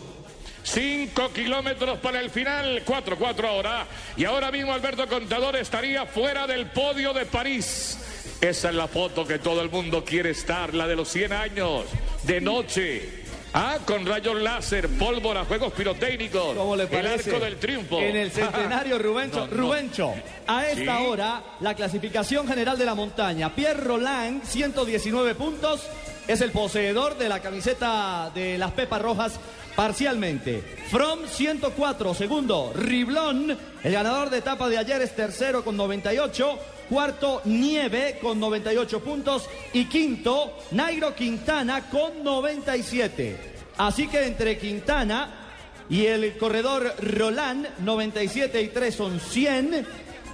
5 0.63 1.33
kilómetros 1.33 1.99
para 1.99 2.21
el 2.21 2.31
final, 2.31 2.83
4, 2.85 3.17
4 3.19 3.49
ahora. 3.49 3.87
Y 4.17 4.25
ahora 4.25 4.53
mismo 4.53 4.73
Alberto 4.73 5.09
Contador 5.09 5.57
estaría 5.57 6.07
fuera 6.07 6.47
del 6.47 6.67
podio 6.71 7.13
de 7.13 7.27
París. 7.27 7.99
Esa 8.41 8.69
es 8.69 8.75
la 8.75 8.87
foto 8.87 9.27
que 9.27 9.39
todo 9.39 9.61
el 9.63 9.71
mundo 9.71 10.05
quiere 10.05 10.31
estar, 10.31 10.73
la 10.75 10.87
de 10.87 10.95
los 10.97 11.09
100 11.09 11.33
años, 11.33 11.85
de 12.25 12.41
noche. 12.41 13.26
Ah, 13.59 13.79
con 13.87 14.05
rayos 14.05 14.37
láser, 14.43 14.87
pólvora, 14.99 15.47
juegos 15.47 15.73
pirotécnicos. 15.73 16.55
¿Cómo 16.55 16.77
le 16.77 16.83
el 16.83 16.89
parece? 16.91 17.31
arco 17.31 17.43
del 17.43 17.57
triunfo. 17.57 17.99
En 18.01 18.15
el 18.15 18.31
centenario 18.31 18.99
Rubencho. 18.99 19.47
No, 19.51 19.57
no. 19.57 19.63
Rubencho, 19.63 20.13
a 20.47 20.67
esta 20.67 20.99
Sí. 20.99 21.05
hora, 21.07 21.43
la 21.61 21.73
clasificación 21.75 22.47
general 22.47 22.77
de 22.77 22.85
la 22.85 22.95
montaña. 22.95 23.55
Pierre 23.55 23.81
Roland, 23.81 24.45
119 24.45 25.35
puntos, 25.35 25.81
es 26.29 26.43
el 26.43 26.51
poseedor 26.51 27.17
de 27.17 27.31
la 27.31 27.41
camiseta 27.41 28.31
de 28.35 28.59
las 28.59 28.73
Pepas 28.73 29.01
Rojas 29.01 29.41
parcialmente. 29.75 30.63
From 30.91 31.21
104, 31.27 32.13
segundo. 32.15 32.73
Riblón, 32.75 33.57
el 33.83 33.93
ganador 33.93 34.29
de 34.29 34.39
etapa 34.39 34.69
de 34.69 34.77
ayer 34.77 35.01
es 35.01 35.17
tercero 35.17 35.65
con 35.65 35.77
98. 35.79 36.59
Cuarto, 36.89 37.43
Nieve 37.45 38.19
con 38.21 38.41
98 38.41 39.01
puntos. 39.01 39.49
Y 39.73 39.87
quinto, 39.87 40.59
Nairo 40.73 41.15
Quintana 41.15 41.89
con 41.89 42.23
97. 42.23 43.55
Así 43.79 44.09
que 44.09 44.27
entre 44.27 44.59
Quintana 44.59 45.47
y 45.89 46.07
el 46.07 46.37
corredor 46.37 46.95
Roland, 46.99 47.67
97 47.79 48.61
y 48.61 48.69
3 48.69 48.95
son 48.95 49.21
100. 49.21 49.87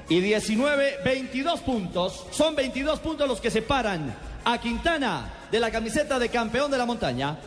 Y 0.09 0.21
19, 0.21 0.99
22 1.05 1.61
puntos. 1.61 2.27
Son 2.31 2.55
22 2.55 3.01
puntos 3.01 3.29
los 3.29 3.41
que 3.41 3.51
separan 3.51 4.15
a 4.45 4.61
Quintana 4.61 5.33
de 5.51 5.61
la 5.61 5.71
camiseta 5.71 6.19
de 6.19 6.29
campeón 6.29 6.71
de 6.71 6.79
la 6.79 6.87
montaña. 6.87 7.38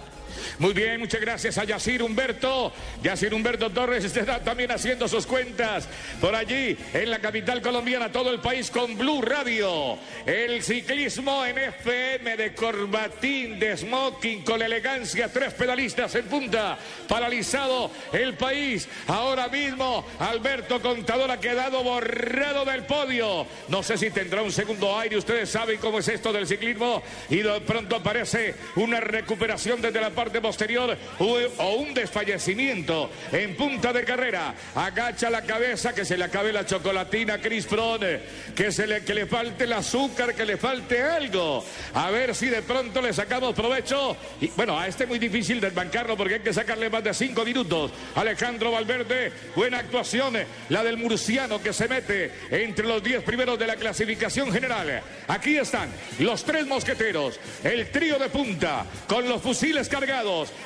Muy 0.59 0.73
bien, 0.73 0.99
muchas 0.99 1.21
gracias 1.21 1.57
a 1.57 1.63
Yacir 1.63 2.03
Humberto. 2.03 2.71
Yacir 3.01 3.33
Humberto 3.33 3.69
Torres 3.69 4.03
está 4.03 4.39
también 4.39 4.71
haciendo 4.71 5.07
sus 5.07 5.25
cuentas 5.25 5.87
por 6.19 6.35
allí 6.35 6.77
en 6.93 7.09
la 7.09 7.19
capital 7.19 7.61
colombiana, 7.61 8.11
todo 8.11 8.31
el 8.31 8.39
país 8.39 8.69
con 8.71 8.97
Blue 8.97 9.21
Radio. 9.21 9.97
El 10.25 10.61
ciclismo 10.63 11.45
en 11.45 11.57
FM 11.57 12.37
de 12.37 12.53
corbatín, 12.53 13.59
de 13.59 13.77
smoking, 13.77 14.43
con 14.43 14.61
elegancia, 14.61 15.31
tres 15.31 15.53
pedalistas 15.53 16.15
en 16.15 16.25
punta, 16.25 16.77
paralizado 17.07 17.91
el 18.11 18.33
país. 18.35 18.87
Ahora 19.07 19.47
mismo 19.47 20.05
Alberto 20.19 20.81
Contador 20.81 21.31
ha 21.31 21.39
quedado 21.39 21.83
borrado 21.83 22.65
del 22.65 22.83
podio. 22.83 23.45
No 23.67 23.83
sé 23.83 23.97
si 23.97 24.09
tendrá 24.09 24.41
un 24.41 24.51
segundo 24.51 24.97
aire, 24.97 25.17
ustedes 25.17 25.49
saben 25.49 25.79
cómo 25.79 25.99
es 25.99 26.07
esto 26.07 26.33
del 26.33 26.47
ciclismo 26.47 27.01
y 27.29 27.37
de 27.37 27.61
pronto 27.61 27.95
aparece 27.95 28.55
una 28.75 28.99
recuperación 28.99 29.81
desde 29.81 30.01
la 30.01 30.09
parte 30.09 30.24
posterior 30.41 30.97
o 31.19 31.75
un 31.75 31.93
desfallecimiento 31.93 33.09
en 33.31 33.55
punta 33.55 33.93
de 33.93 34.03
carrera. 34.03 34.53
Agacha 34.75 35.29
la 35.29 35.41
cabeza, 35.41 35.93
que 35.93 36.05
se 36.05 36.17
le 36.17 36.25
acabe 36.25 36.51
la 36.51 36.65
chocolatina 36.65 37.39
Chris 37.39 37.67
Froome, 37.67 38.19
que, 38.55 38.71
se 38.71 38.87
le, 38.87 39.03
que 39.03 39.13
le 39.13 39.25
falte 39.25 39.65
el 39.65 39.73
azúcar, 39.73 40.33
que 40.33 40.45
le 40.45 40.57
falte 40.57 41.01
algo. 41.01 41.65
A 41.93 42.11
ver 42.11 42.35
si 42.35 42.47
de 42.47 42.61
pronto 42.61 43.01
le 43.01 43.13
sacamos 43.13 43.53
provecho. 43.53 44.17
Y 44.41 44.47
bueno, 44.47 44.79
a 44.79 44.87
este 44.87 45.03
es 45.03 45.09
muy 45.09 45.19
difícil 45.19 45.59
desbancarlo 45.59 46.17
porque 46.17 46.35
hay 46.35 46.39
que 46.41 46.53
sacarle 46.53 46.89
más 46.89 47.03
de 47.03 47.13
cinco 47.13 47.43
minutos. 47.43 47.91
Alejandro 48.15 48.71
Valverde, 48.71 49.31
buena 49.55 49.79
actuación, 49.79 50.35
la 50.69 50.83
del 50.83 50.97
murciano 50.97 51.61
que 51.61 51.73
se 51.73 51.87
mete 51.87 52.31
entre 52.51 52.87
los 52.87 53.03
diez 53.03 53.23
primeros 53.23 53.57
de 53.59 53.67
la 53.67 53.75
clasificación 53.75 54.51
general. 54.51 55.01
Aquí 55.27 55.57
están 55.57 55.89
los 56.19 56.43
tres 56.43 56.65
mosqueteros, 56.65 57.39
el 57.63 57.89
trío 57.91 58.17
de 58.19 58.29
punta, 58.29 58.85
con 59.07 59.27
los 59.27 59.41
fusiles 59.41 59.89
cargados. 59.89 60.14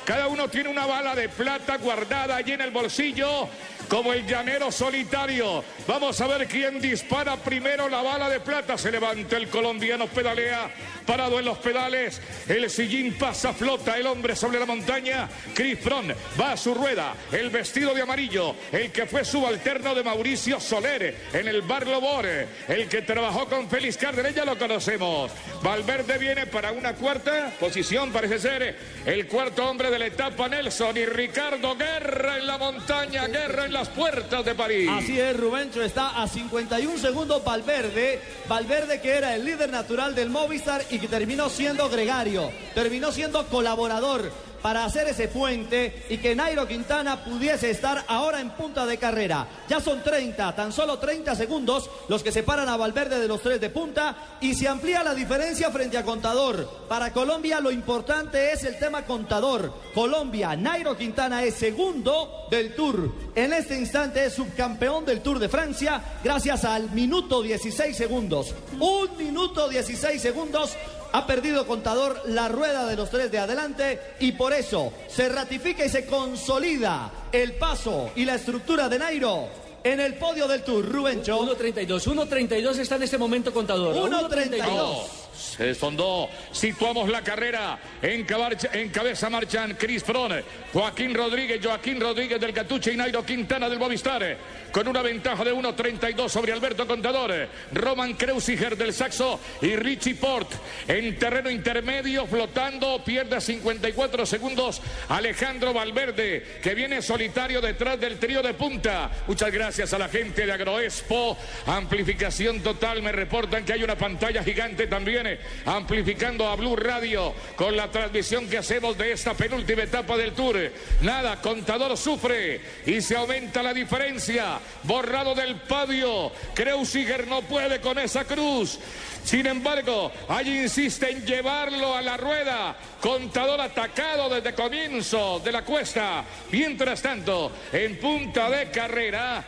Cada 0.04 0.28
uno 0.28 0.48
tiene 0.48 0.68
una 0.68 0.86
bala 0.86 1.14
de 1.16 1.28
plata 1.28 1.76
guardada 1.76 2.36
allí 2.36 2.52
en 2.52 2.60
el 2.60 2.70
bolsillo, 2.70 3.48
como 3.90 4.12
el 4.12 4.24
llanero 4.24 4.70
solitario. 4.70 5.64
Vamos 5.86 6.20
a 6.20 6.28
ver 6.28 6.46
quién 6.46 6.80
dispara 6.80 7.36
primero 7.36 7.88
la 7.88 8.00
bala 8.00 8.30
de 8.30 8.38
plata. 8.38 8.78
Se 8.78 8.92
levanta 8.92 9.36
el 9.36 9.48
colombiano, 9.48 10.06
pedalea, 10.06 10.70
parado 11.04 11.40
en 11.40 11.44
los 11.44 11.58
pedales. 11.58 12.22
El 12.48 12.70
sillín 12.70 13.18
pasa, 13.18 13.52
flota 13.52 13.98
el 13.98 14.06
hombre 14.06 14.36
sobre 14.36 14.60
la 14.60 14.66
montaña. 14.66 15.28
Chris 15.54 15.80
Froome 15.80 16.14
va 16.40 16.52
a 16.52 16.56
su 16.56 16.72
rueda, 16.72 17.14
el 17.32 17.50
vestido 17.50 17.92
de 17.92 18.02
amarillo, 18.02 18.54
el 18.70 18.92
que 18.92 19.06
fue 19.06 19.24
subalterno 19.24 19.92
de 19.94 20.04
Mauricio 20.04 20.60
Soler 20.60 21.16
en 21.32 21.48
el 21.48 21.62
Bar 21.62 21.86
Lobore, 21.88 22.46
el 22.68 22.88
que 22.88 23.02
trabajó 23.02 23.46
con 23.46 23.68
Félix 23.68 23.96
Cárdenas, 23.96 24.34
ya 24.34 24.44
lo 24.44 24.56
conocemos. 24.56 25.32
Valverde 25.62 26.16
viene 26.18 26.46
para 26.46 26.70
una 26.70 26.94
cuarta 26.94 27.52
posición, 27.58 28.12
parece 28.12 28.38
ser 28.38 28.76
el 29.04 29.26
cuarto 29.26 29.68
hombre 29.68 29.90
de 29.90 29.98
la 29.98 30.06
etapa 30.06 30.48
Nelson 30.48 30.96
y 30.96 31.06
Ricardo 31.06 31.74
Guerra 31.74 32.38
en 32.38 32.46
la 32.46 32.56
montaña, 32.56 33.26
Guerra 33.26 33.64
en 33.64 33.72
puertas 33.88 34.44
de 34.44 34.54
París. 34.54 34.88
Así 34.90 35.18
es, 35.18 35.36
Rubencho 35.36 35.82
está 35.82 36.22
a 36.22 36.28
51 36.28 36.98
segundos 36.98 37.42
Valverde. 37.44 38.20
Valverde 38.48 39.00
que 39.00 39.10
era 39.10 39.34
el 39.34 39.44
líder 39.44 39.70
natural 39.70 40.14
del 40.14 40.30
Movistar 40.30 40.82
y 40.90 40.98
que 40.98 41.08
terminó 41.08 41.48
siendo 41.48 41.88
gregario, 41.88 42.50
terminó 42.74 43.12
siendo 43.12 43.46
colaborador 43.46 44.30
para 44.62 44.84
hacer 44.84 45.08
ese 45.08 45.28
puente 45.28 46.06
y 46.08 46.18
que 46.18 46.34
Nairo 46.34 46.66
Quintana 46.66 47.24
pudiese 47.24 47.70
estar 47.70 48.04
ahora 48.08 48.40
en 48.40 48.50
punta 48.50 48.86
de 48.86 48.98
carrera. 48.98 49.46
Ya 49.68 49.80
son 49.80 50.02
30, 50.02 50.54
tan 50.54 50.72
solo 50.72 50.98
30 50.98 51.34
segundos 51.34 51.90
los 52.08 52.22
que 52.22 52.32
separan 52.32 52.68
a 52.68 52.76
Valverde 52.76 53.18
de 53.18 53.28
los 53.28 53.42
tres 53.42 53.60
de 53.60 53.70
punta 53.70 54.38
y 54.40 54.54
se 54.54 54.68
amplía 54.68 55.02
la 55.02 55.14
diferencia 55.14 55.70
frente 55.70 55.98
a 55.98 56.04
Contador. 56.04 56.68
Para 56.88 57.12
Colombia 57.12 57.60
lo 57.60 57.70
importante 57.70 58.52
es 58.52 58.64
el 58.64 58.78
tema 58.78 59.04
Contador. 59.04 59.72
Colombia, 59.94 60.56
Nairo 60.56 60.96
Quintana 60.96 61.44
es 61.44 61.54
segundo 61.54 62.46
del 62.50 62.74
Tour. 62.74 63.12
En 63.34 63.52
este 63.52 63.78
instante 63.78 64.24
es 64.24 64.34
subcampeón 64.34 65.04
del 65.04 65.20
Tour 65.20 65.38
de 65.38 65.48
Francia 65.48 66.02
gracias 66.22 66.64
al 66.64 66.90
minuto 66.90 67.42
16 67.42 67.96
segundos. 67.96 68.54
Un 68.78 69.16
minuto 69.16 69.68
16 69.68 70.20
segundos 70.20 70.76
ha 71.12 71.26
perdido 71.26 71.66
Contador 71.66 72.22
la 72.26 72.48
rueda 72.48 72.86
de 72.86 72.96
los 72.96 73.10
tres 73.10 73.30
de 73.30 73.38
adelante 73.38 74.00
y 74.20 74.32
por 74.32 74.52
eso 74.52 74.92
se 75.08 75.28
ratifica 75.28 75.84
y 75.84 75.88
se 75.88 76.06
consolida 76.06 77.10
el 77.32 77.54
paso 77.54 78.10
y 78.16 78.24
la 78.24 78.34
estructura 78.34 78.88
de 78.88 78.98
Nairo 78.98 79.48
en 79.82 80.00
el 80.00 80.14
podio 80.14 80.46
del 80.46 80.62
Tour. 80.62 80.86
Rubencho. 80.86 81.40
1.32, 81.40 82.14
1.32 82.14 82.78
está 82.78 82.96
en 82.96 83.02
este 83.04 83.18
momento 83.18 83.52
contador. 83.52 83.94
1.32. 83.94 85.29
Se 85.40 85.64
desfondó. 85.64 86.28
Situamos 86.52 87.08
la 87.08 87.22
carrera. 87.22 87.78
En, 88.02 88.24
cabeza 88.24 89.30
marchan 89.30 89.76
Chris 89.78 90.04
Froome, 90.04 90.42
Joaquín 90.72 91.14
Rodríguez, 91.14 91.64
Joaquín 91.64 92.00
Rodríguez 92.00 92.40
del 92.40 92.52
Catuche 92.52 92.92
y 92.92 92.96
Nairo 92.96 93.24
Quintana 93.24 93.68
del 93.68 93.78
Movistar. 93.78 94.36
Con 94.70 94.86
una 94.86 95.02
ventaja 95.02 95.42
de 95.42 95.52
1.32 95.52 96.28
sobre 96.28 96.52
Alberto 96.52 96.86
Contador. 96.86 97.48
Roman 97.72 98.14
Kreuziger 98.14 98.76
del 98.76 98.92
Saxo 98.92 99.40
y 99.62 99.74
Richie 99.76 100.14
Port. 100.14 100.50
En 100.86 101.18
terreno 101.18 101.50
intermedio, 101.50 102.26
flotando, 102.26 103.02
pierde 103.04 103.40
54 103.40 104.26
segundos. 104.26 104.80
Alejandro 105.08 105.72
Valverde, 105.72 106.60
que 106.62 106.74
viene 106.74 107.02
solitario 107.02 107.60
detrás 107.60 107.98
del 107.98 108.18
trío 108.18 108.42
de 108.42 108.54
punta. 108.54 109.10
Muchas 109.26 109.50
gracias 109.50 109.92
a 109.92 109.98
la 109.98 110.08
gente 110.08 110.44
de 110.44 110.52
Agroexpo. 110.52 111.36
Amplificación 111.66 112.60
total. 112.60 113.02
Me 113.02 113.12
reportan 113.12 113.64
que 113.64 113.72
hay 113.72 113.82
una 113.82 113.96
pantalla 113.96 114.44
gigante 114.44 114.86
también 114.86 115.29
amplificando 115.66 116.48
a 116.48 116.56
Blue 116.56 116.76
Radio 116.76 117.34
con 117.56 117.76
la 117.76 117.90
transmisión 117.90 118.48
que 118.48 118.58
hacemos 118.58 118.96
de 118.96 119.12
esta 119.12 119.34
penúltima 119.34 119.82
etapa 119.82 120.16
del 120.16 120.32
Tour. 120.32 120.70
Nada, 121.02 121.40
Contador 121.40 121.96
sufre 121.96 122.60
y 122.86 123.00
se 123.00 123.16
aumenta 123.16 123.62
la 123.62 123.74
diferencia. 123.74 124.58
Borrado 124.84 125.34
del 125.34 125.56
podio. 125.62 126.32
Kreuziger 126.54 127.26
no 127.26 127.42
puede 127.42 127.80
con 127.80 127.98
esa 127.98 128.24
cruz. 128.24 128.78
Sin 129.24 129.46
embargo, 129.46 130.10
allí 130.28 130.62
insiste 130.62 131.10
en 131.10 131.24
llevarlo 131.24 131.94
a 131.94 132.02
la 132.02 132.16
rueda. 132.16 132.76
Contador 133.00 133.60
atacado 133.60 134.28
desde 134.28 134.54
comienzo 134.54 135.40
de 135.40 135.52
la 135.52 135.62
cuesta. 135.62 136.24
Mientras 136.50 137.02
tanto, 137.02 137.52
en 137.72 137.98
punta 137.98 138.50
de 138.50 138.70
carrera. 138.70 139.44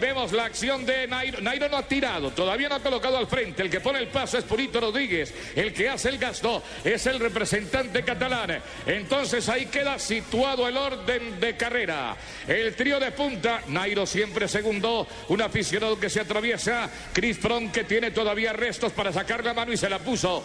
Vemos 0.00 0.32
la 0.32 0.44
acción 0.44 0.86
de 0.86 1.06
Nairo. 1.06 1.40
Nairo 1.40 1.68
no 1.68 1.78
ha 1.78 1.82
tirado, 1.82 2.30
todavía 2.30 2.68
no 2.68 2.76
ha 2.76 2.80
colocado 2.80 3.18
al 3.18 3.26
frente. 3.26 3.62
El 3.62 3.70
que 3.70 3.80
pone 3.80 3.98
el 3.98 4.08
paso 4.08 4.38
es 4.38 4.44
Purito 4.44 4.80
Rodríguez. 4.80 5.34
El 5.54 5.72
que 5.72 5.88
hace 5.88 6.08
el 6.10 6.18
gasto 6.18 6.62
es 6.84 7.06
el 7.06 7.18
representante 7.18 8.02
catalán. 8.02 8.60
Entonces 8.86 9.48
ahí 9.48 9.66
queda 9.66 9.98
situado 9.98 10.68
el 10.68 10.76
orden 10.76 11.40
de 11.40 11.56
carrera. 11.56 12.16
El 12.46 12.74
trío 12.74 13.00
de 13.00 13.10
punta, 13.12 13.62
Nairo 13.68 14.06
siempre 14.06 14.46
segundo. 14.48 15.06
Un 15.28 15.42
aficionado 15.42 15.98
que 15.98 16.10
se 16.10 16.20
atraviesa. 16.20 16.88
Chris 17.12 17.38
Fromm 17.38 17.70
que 17.70 17.84
tiene 17.84 18.10
todavía 18.10 18.52
restos 18.52 18.92
para 18.92 19.12
sacar 19.12 19.44
la 19.44 19.54
mano 19.54 19.72
y 19.72 19.76
se 19.76 19.88
la 19.88 19.98
puso. 19.98 20.42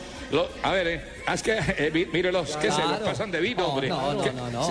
a 0.64 0.72
ver, 0.72 0.88
eh, 0.88 1.02
es 1.32 1.44
que, 1.44 1.58
eh, 1.58 2.08
mírelos, 2.12 2.58
que 2.58 2.72
se 2.72 2.82
los 2.82 3.00
pasan 3.00 3.30
de 3.32 3.40
vino, 3.40 3.68
hombre. 3.68 3.92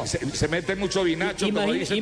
Se, 0.05 0.49
mete 0.49 0.75
mucho 0.75 1.05
vinacho, 1.05 1.47
imagínese, 1.47 1.97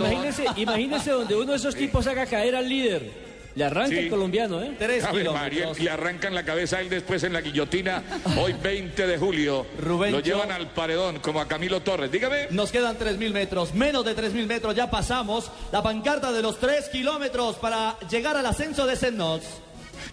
imagínese 0.56 1.10
donde 1.10 1.34
uno 1.34 1.52
de 1.52 1.58
esos 1.58 1.74
tipos 1.74 2.06
haga 2.06 2.24
caer 2.26 2.45
al 2.54 2.68
líder. 2.68 3.26
Le 3.56 3.64
arranca 3.64 3.96
el 3.96 4.10
colombiano, 4.10 4.62
¿eh? 4.62 4.74
Tres 4.78 5.02
María, 5.32 5.72
le 5.72 5.90
arrancan 5.90 6.34
la 6.34 6.44
cabeza 6.44 6.76
a 6.76 6.82
él 6.82 6.90
después 6.90 7.24
en 7.24 7.32
la 7.32 7.40
guillotina. 7.40 8.02
Hoy 8.38 8.52
20 8.52 9.06
de 9.06 9.16
julio. 9.16 9.66
Rubén 9.80 10.12
Lo 10.12 10.20
llevan 10.20 10.52
al 10.52 10.68
paredón, 10.72 11.20
como 11.20 11.40
a 11.40 11.48
Camilo 11.48 11.80
Torres. 11.80 12.12
Dígame. 12.12 12.48
Nos 12.50 12.70
quedan 12.70 12.98
3.000 12.98 13.32
metros, 13.32 13.72
menos 13.72 14.04
de 14.04 14.14
3.000 14.14 14.46
metros. 14.46 14.74
Ya 14.74 14.90
pasamos 14.90 15.50
la 15.72 15.82
pancarta 15.82 16.32
de 16.32 16.42
los 16.42 16.60
3 16.60 16.90
kilómetros 16.90 17.56
para 17.56 17.98
llegar 18.10 18.36
al 18.36 18.44
ascenso 18.44 18.86
de 18.86 18.94
Sennos. 18.94 19.40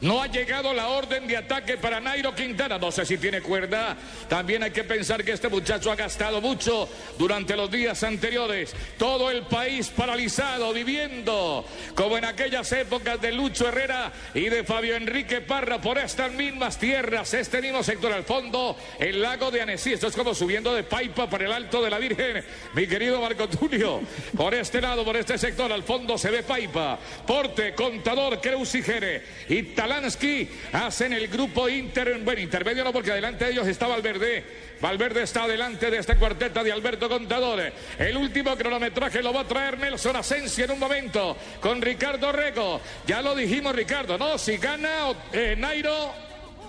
No 0.03 0.21
ha 0.21 0.27
llegado 0.27 0.73
la 0.73 0.89
orden 0.89 1.25
de 1.27 1.37
ataque 1.37 1.77
para 1.77 2.01
Nairo 2.01 2.35
Quintana. 2.35 2.77
No 2.77 2.91
sé 2.91 3.05
si 3.05 3.17
tiene 3.17 3.39
cuerda. 3.39 3.95
También 4.27 4.61
hay 4.61 4.71
que 4.71 4.83
pensar 4.83 5.23
que 5.23 5.31
este 5.31 5.47
muchacho 5.47 5.89
ha 5.89 5.95
gastado 5.95 6.41
mucho 6.41 6.89
durante 7.17 7.55
los 7.55 7.71
días 7.71 8.03
anteriores. 8.03 8.75
Todo 8.97 9.31
el 9.31 9.43
país 9.43 9.87
paralizado, 9.87 10.73
viviendo 10.73 11.65
como 11.95 12.17
en 12.17 12.25
aquellas 12.25 12.69
épocas 12.73 13.21
de 13.21 13.31
Lucho 13.31 13.69
Herrera 13.69 14.11
y 14.33 14.49
de 14.49 14.65
Fabio 14.65 14.97
Enrique 14.97 15.39
Parra 15.39 15.79
por 15.79 15.97
estas 15.97 16.33
mismas 16.33 16.77
tierras, 16.77 17.33
este 17.33 17.61
mismo 17.61 17.81
sector 17.81 18.11
al 18.11 18.25
fondo, 18.25 18.75
el 18.99 19.21
lago 19.21 19.51
de 19.51 19.61
Annecy. 19.61 19.93
Esto 19.93 20.07
es 20.07 20.15
como 20.17 20.35
subiendo 20.35 20.75
de 20.75 20.83
Paipa 20.83 21.29
para 21.29 21.45
el 21.45 21.53
Alto 21.53 21.81
de 21.81 21.89
la 21.89 21.99
Virgen. 21.99 22.43
Mi 22.73 22.87
querido 22.87 23.21
Marco 23.21 23.47
Tulio, 23.47 24.01
por 24.35 24.53
este 24.53 24.81
lado, 24.81 25.05
por 25.05 25.15
este 25.15 25.37
sector, 25.37 25.71
al 25.71 25.83
fondo 25.83 26.17
se 26.17 26.29
ve 26.29 26.43
Paipa, 26.43 26.99
Porte, 27.25 27.73
Contador, 27.73 28.41
Creusigere 28.41 29.23
y 29.47 29.63
Talansky 29.93 30.49
hacen 30.71 31.13
el 31.13 31.27
grupo 31.27 31.69
inter, 31.69 32.19
bueno, 32.23 32.41
intermedio 32.41 32.83
no 32.83 32.91
porque 32.91 33.11
adelante 33.11 33.45
de 33.45 33.51
ellos 33.51 33.67
está 33.67 33.85
Valverde. 33.85 34.43
Valverde 34.81 35.21
está 35.21 35.43
adelante 35.43 35.91
de 35.91 35.97
esta 35.97 36.15
cuarteta 36.15 36.63
de 36.63 36.71
Alberto 36.71 37.07
Contador. 37.07 37.71
El 37.99 38.17
último 38.17 38.55
cronometraje 38.55 39.21
lo 39.21 39.31
va 39.31 39.41
a 39.41 39.47
traer 39.47 39.77
Nelson 39.77 40.15
Asensio 40.15 40.65
en 40.65 40.71
un 40.71 40.79
momento 40.79 41.37
con 41.61 41.79
Ricardo 41.79 42.31
Rego. 42.31 42.81
Ya 43.05 43.21
lo 43.21 43.35
dijimos, 43.35 43.75
Ricardo, 43.75 44.17
¿no? 44.17 44.37
Si 44.39 44.57
gana 44.57 45.11
eh, 45.31 45.55
Nairo, 45.57 46.11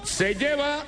se 0.05 0.35
lleva 0.35 0.85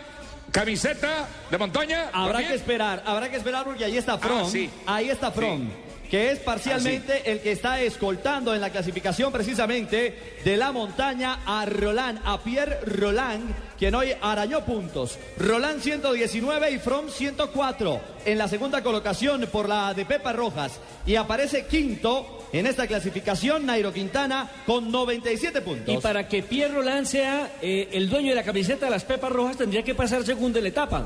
camiseta 0.52 1.26
de 1.50 1.56
montaña. 1.56 2.10
Habrá 2.12 2.46
que 2.46 2.54
esperar, 2.54 3.02
habrá 3.06 3.30
que 3.30 3.36
esperar 3.36 3.64
porque 3.64 3.86
ahí 3.86 3.96
está 3.96 4.12
ah, 4.12 4.18
From. 4.18 4.52
Ahí 4.86 5.08
está 5.08 5.32
From 5.32 5.85
que 6.10 6.30
es 6.30 6.38
parcialmente 6.38 7.30
el 7.30 7.40
que 7.40 7.52
está 7.52 7.80
escoltando 7.80 8.54
en 8.54 8.60
la 8.60 8.70
clasificación 8.70 9.32
precisamente 9.32 10.38
de 10.44 10.56
la 10.56 10.72
montaña 10.72 11.40
a 11.44 11.66
Roland, 11.66 12.20
a 12.24 12.42
Pierre 12.42 12.80
Roland, 12.84 13.54
quien 13.78 13.94
hoy 13.94 14.12
arañó 14.20 14.64
puntos. 14.64 15.18
Roland 15.38 15.80
119 15.80 16.70
y 16.70 16.78
From 16.78 17.08
104 17.08 18.00
en 18.24 18.38
la 18.38 18.48
segunda 18.48 18.82
colocación 18.82 19.46
por 19.50 19.68
la 19.68 19.94
de 19.94 20.04
Pepa 20.04 20.32
Rojas. 20.32 20.80
Y 21.06 21.16
aparece 21.16 21.66
quinto 21.66 22.46
en 22.52 22.66
esta 22.66 22.86
clasificación 22.86 23.66
Nairo 23.66 23.92
Quintana 23.92 24.50
con 24.66 24.90
97 24.90 25.60
puntos. 25.60 25.94
Y 25.94 25.98
para 25.98 26.28
que 26.28 26.42
Pierre 26.42 26.74
Roland 26.74 27.06
sea 27.06 27.56
eh, 27.60 27.88
el 27.92 28.08
dueño 28.08 28.30
de 28.30 28.36
la 28.36 28.42
camiseta 28.42 28.86
de 28.86 28.90
las 28.90 29.04
Pepas 29.04 29.32
Rojas 29.32 29.56
tendría 29.56 29.82
que 29.82 29.94
pasar 29.94 30.24
segundo 30.24 30.58
en 30.58 30.64
la 30.64 30.70
etapa. 30.70 31.04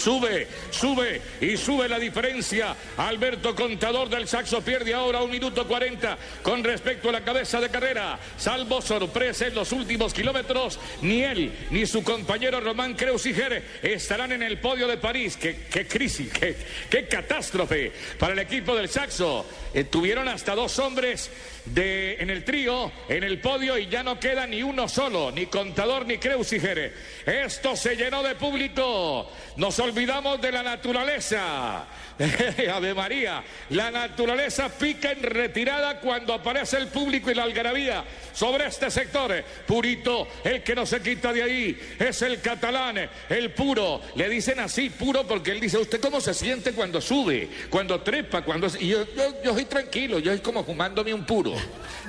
Sube, 0.00 0.48
sube 0.70 1.20
y 1.42 1.58
sube 1.58 1.86
la 1.86 1.98
diferencia. 1.98 2.74
Alberto 2.96 3.54
Contador 3.54 4.08
del 4.08 4.26
Saxo 4.26 4.62
pierde 4.62 4.94
ahora 4.94 5.20
un 5.20 5.30
minuto 5.30 5.68
40 5.68 6.16
con 6.42 6.64
respecto 6.64 7.10
a 7.10 7.12
la 7.12 7.22
cabeza 7.22 7.60
de 7.60 7.68
carrera. 7.68 8.18
Salvo 8.38 8.80
sorpresa 8.80 9.48
en 9.48 9.54
los 9.54 9.72
últimos 9.72 10.14
kilómetros, 10.14 10.80
ni 11.02 11.22
él 11.22 11.52
ni 11.68 11.84
su 11.84 12.02
compañero 12.02 12.62
Román 12.62 12.94
Creusiger 12.94 13.62
estarán 13.82 14.32
en 14.32 14.42
el 14.42 14.58
podio 14.58 14.88
de 14.88 14.96
París. 14.96 15.36
Qué, 15.36 15.86
crisis, 15.86 16.32
qué, 16.32 17.06
catástrofe 17.06 17.92
para 18.18 18.32
el 18.32 18.38
equipo 18.38 18.74
del 18.74 18.88
Saxo. 18.88 19.44
Eh, 19.74 19.84
tuvieron 19.84 20.28
hasta 20.28 20.54
dos 20.54 20.78
hombres 20.78 21.30
de, 21.74 22.16
en 22.20 22.30
el 22.30 22.44
trío, 22.44 22.90
en 23.08 23.24
el 23.24 23.40
podio 23.40 23.78
y 23.78 23.86
ya 23.86 24.02
no 24.02 24.18
queda 24.18 24.46
ni 24.46 24.62
uno 24.62 24.88
solo, 24.88 25.30
ni 25.30 25.46
Contador 25.46 26.06
ni 26.06 26.18
Creusiger. 26.18 26.94
Esto 27.26 27.76
se 27.76 27.96
llenó 27.96 28.22
de 28.22 28.34
público. 28.34 29.30
Nos 29.56 29.78
olvidamos 29.78 30.40
de 30.40 30.52
la 30.52 30.62
naturaleza. 30.62 31.86
Ave 32.74 32.92
María, 32.92 33.42
la 33.70 33.90
naturaleza 33.90 34.68
pica 34.68 35.12
en 35.12 35.22
retirada 35.22 36.00
cuando 36.00 36.34
aparece 36.34 36.76
el 36.76 36.88
público 36.88 37.30
y 37.30 37.34
la 37.34 37.44
algarabía 37.44 38.04
sobre 38.32 38.66
este 38.66 38.90
sector. 38.90 39.42
Purito, 39.66 40.28
el 40.44 40.62
que 40.62 40.74
no 40.74 40.84
se 40.84 41.00
quita 41.00 41.32
de 41.32 41.42
ahí, 41.42 41.78
es 41.98 42.20
el 42.22 42.40
catalán, 42.40 43.08
el 43.28 43.52
puro. 43.52 44.02
Le 44.16 44.28
dicen 44.28 44.60
así, 44.60 44.90
puro, 44.90 45.26
porque 45.26 45.52
él 45.52 45.60
dice, 45.60 45.78
¿usted 45.78 46.00
cómo 46.00 46.20
se 46.20 46.34
siente 46.34 46.72
cuando 46.72 47.00
sube, 47.00 47.48
cuando 47.70 48.00
trepa, 48.00 48.42
cuando... 48.42 48.68
Y 48.78 48.88
yo, 48.88 49.06
yo, 49.14 49.42
yo 49.42 49.54
soy 49.54 49.64
tranquilo, 49.64 50.18
yo 50.18 50.32
soy 50.32 50.40
como 50.40 50.64
fumándome 50.64 51.14
un 51.14 51.24
puro, 51.24 51.54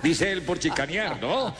dice 0.03 0.31
él 0.31 0.41
por 0.41 0.59
chicanear, 0.59 1.21
¿no? 1.21 1.55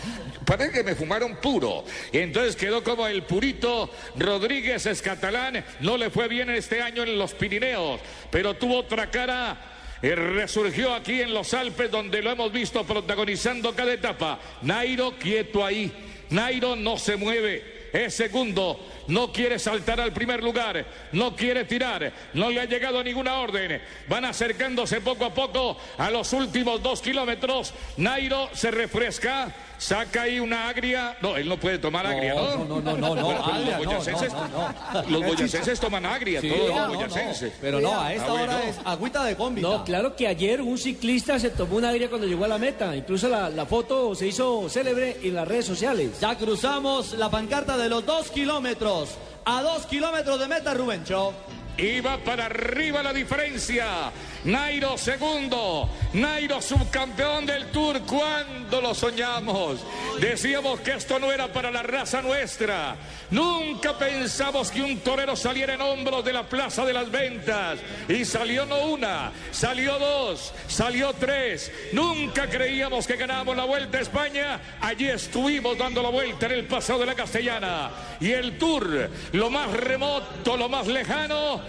Parece 0.46 0.72
que 0.72 0.84
me 0.84 0.96
fumaron 0.96 1.38
puro. 1.38 1.86
Y 2.12 2.18
entonces 2.18 2.56
quedó 2.56 2.84
como 2.84 3.08
el 3.08 3.24
purito 3.24 3.90
Rodríguez 4.18 4.86
es 4.86 5.02
catalán, 5.02 5.64
no 5.80 5.98
le 5.98 6.10
fue 6.10 6.28
bien 6.28 6.50
este 6.50 6.82
año 6.82 7.04
en 7.04 7.18
los 7.18 7.34
Pirineos, 7.34 8.02
pero 8.32 8.56
tuvo 8.56 8.80
otra 8.80 9.12
cara. 9.12 9.58
Y 10.02 10.10
resurgió 10.10 10.96
aquí 10.96 11.22
en 11.22 11.34
los 11.34 11.54
Alpes 11.54 11.92
donde 11.92 12.24
lo 12.24 12.32
hemos 12.32 12.52
visto 12.52 12.84
protagonizando 12.84 13.76
cada 13.76 13.94
etapa. 13.94 14.40
Nairo 14.64 15.14
quieto 15.20 15.64
ahí. 15.64 15.92
Nairo 16.32 16.76
no 16.76 16.98
se 16.98 17.18
mueve. 17.18 17.90
Es 17.94 18.16
segundo. 18.16 18.88
No 19.08 19.32
quiere 19.32 19.60
saltar 19.60 20.00
al 20.00 20.14
primer 20.14 20.42
lugar. 20.42 20.86
No 21.12 21.36
quiere 21.36 21.66
tirar. 21.66 22.12
No 22.34 22.50
le 22.50 22.62
ha 22.62 22.66
llegado 22.66 23.04
ninguna 23.04 23.36
orden. 23.36 23.80
Van 24.08 24.26
acercándose 24.26 25.02
poco 25.02 25.26
a 25.26 25.34
poco 25.34 25.78
a 25.98 26.10
los 26.10 26.34
últimos 26.34 26.82
dos 26.82 27.02
kilómetros. 27.02 27.74
Nairo 27.98 28.50
se 28.54 28.72
refresca. 28.72 29.54
Saca 29.82 30.22
ahí 30.22 30.40
una 30.40 30.70
agria. 30.70 31.18
No, 31.22 31.36
él 31.36 31.50
no 31.50 31.58
puede 31.58 31.80
tomar 31.80 32.06
agria, 32.06 32.36
¿no? 32.36 32.66
No, 32.66 32.82
no, 32.82 32.96
no, 32.98 33.16
no. 33.16 35.10
los 35.10 35.26
boyacenses, 35.26 35.80
toman 35.80 36.06
agria, 36.06 36.40
todos 36.40 36.70
los 36.70 36.88
boyacenses. 36.98 37.54
Pero 37.60 37.82
no, 37.82 38.00
a 38.00 38.14
esta 38.14 38.28
ah, 38.28 38.34
hora 38.34 38.64
es 38.64 38.78
agüita 38.86 39.26
de 39.26 39.36
combi. 39.36 39.60
No, 39.60 39.84
claro 39.84 40.16
que 40.16 40.28
ayer 40.28 40.62
un 40.62 40.78
ciclista 40.78 41.40
se 41.40 41.50
tomó 41.50 41.78
una 41.78 41.90
agria 41.90 42.10
cuando 42.10 42.28
llegó 42.28 42.46
a 42.46 42.48
la 42.48 42.60
meta. 42.60 42.96
Incluso 42.96 43.28
la, 43.28 43.50
la 43.50 43.66
foto 43.66 44.14
se 44.14 44.28
hizo 44.28 44.70
célebre 44.70 45.18
en 45.24 45.34
las 45.34 45.48
redes 45.48 45.66
sociales. 45.66 46.20
Ya 46.22 46.38
cruzamos 46.38 47.14
la 47.14 47.32
pancarta 47.32 47.76
de 47.76 47.90
los 47.90 48.06
dos 48.06 48.30
kilómetros. 48.30 49.10
A 49.46 49.64
dos 49.64 49.88
kilómetros 49.88 50.40
de 50.40 50.48
meta, 50.48 50.76
Rubencho. 50.76 51.34
Y 51.76 52.02
va 52.02 52.20
para 52.20 52.46
arriba 52.46 53.02
la 53.02 53.14
diferencia. 53.14 54.12
Nairo 54.44 54.98
segundo. 54.98 55.88
Nairo 56.14 56.62
subcampeón 56.62 57.46
del 57.46 57.68
Tour. 57.68 58.02
¿Cuándo 58.02 58.82
lo 58.82 58.96
soñamos? 58.96 59.80
Decíamos 60.20 60.80
que 60.80 60.94
esto 60.94 61.20
no 61.20 61.32
era 61.32 61.48
para 61.54 61.70
la 61.70 61.84
raza 61.84 62.22
nuestra. 62.22 62.96
Nunca 63.30 63.98
pensamos 63.98 64.72
que 64.72 64.82
un 64.82 65.00
torero 65.00 65.36
saliera 65.36 65.76
en 65.76 65.82
hombros 65.82 66.26
de 66.26 66.34
la 66.34 66.44
Plaza 66.44 66.86
de 66.86 66.94
las 66.94 67.12
Ventas. 67.12 67.80
Y 68.10 68.26
salió 68.26 68.66
no 68.66 68.86
una, 68.86 69.32
salió 69.52 70.00
dos, 70.00 70.54
salió 70.68 71.14
tres. 71.14 71.72
Nunca 71.94 72.50
creíamos 72.50 73.06
que 73.06 73.18
ganábamos 73.18 73.56
la 73.56 73.66
Vuelta 73.66 74.00
a 74.00 74.02
España. 74.02 74.60
Allí 74.82 75.08
estuvimos 75.08 75.78
dando 75.78 76.02
la 76.02 76.10
vuelta 76.10 76.48
en 76.48 76.54
el 76.54 76.66
pasado 76.66 77.00
de 77.00 77.06
la 77.06 77.16
Castellana. 77.16 77.92
Y 78.20 78.32
el 78.32 78.58
Tour, 78.58 79.10
lo 79.34 79.50
más 79.52 79.72
remoto, 79.72 80.58
lo 80.58 80.68
más 80.68 80.88
lejano 80.88 81.62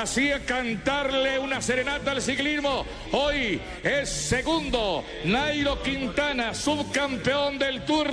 hacía 0.00 0.40
cantarle 0.44 1.38
una 1.38 1.60
serenata 1.60 2.12
al 2.12 2.22
ciclismo. 2.22 2.86
Hoy 3.12 3.60
es 3.82 4.08
segundo 4.08 5.04
Nairo 5.24 5.82
Quintana, 5.82 6.54
subcampeón 6.54 7.58
del 7.58 7.84
Tour 7.84 8.08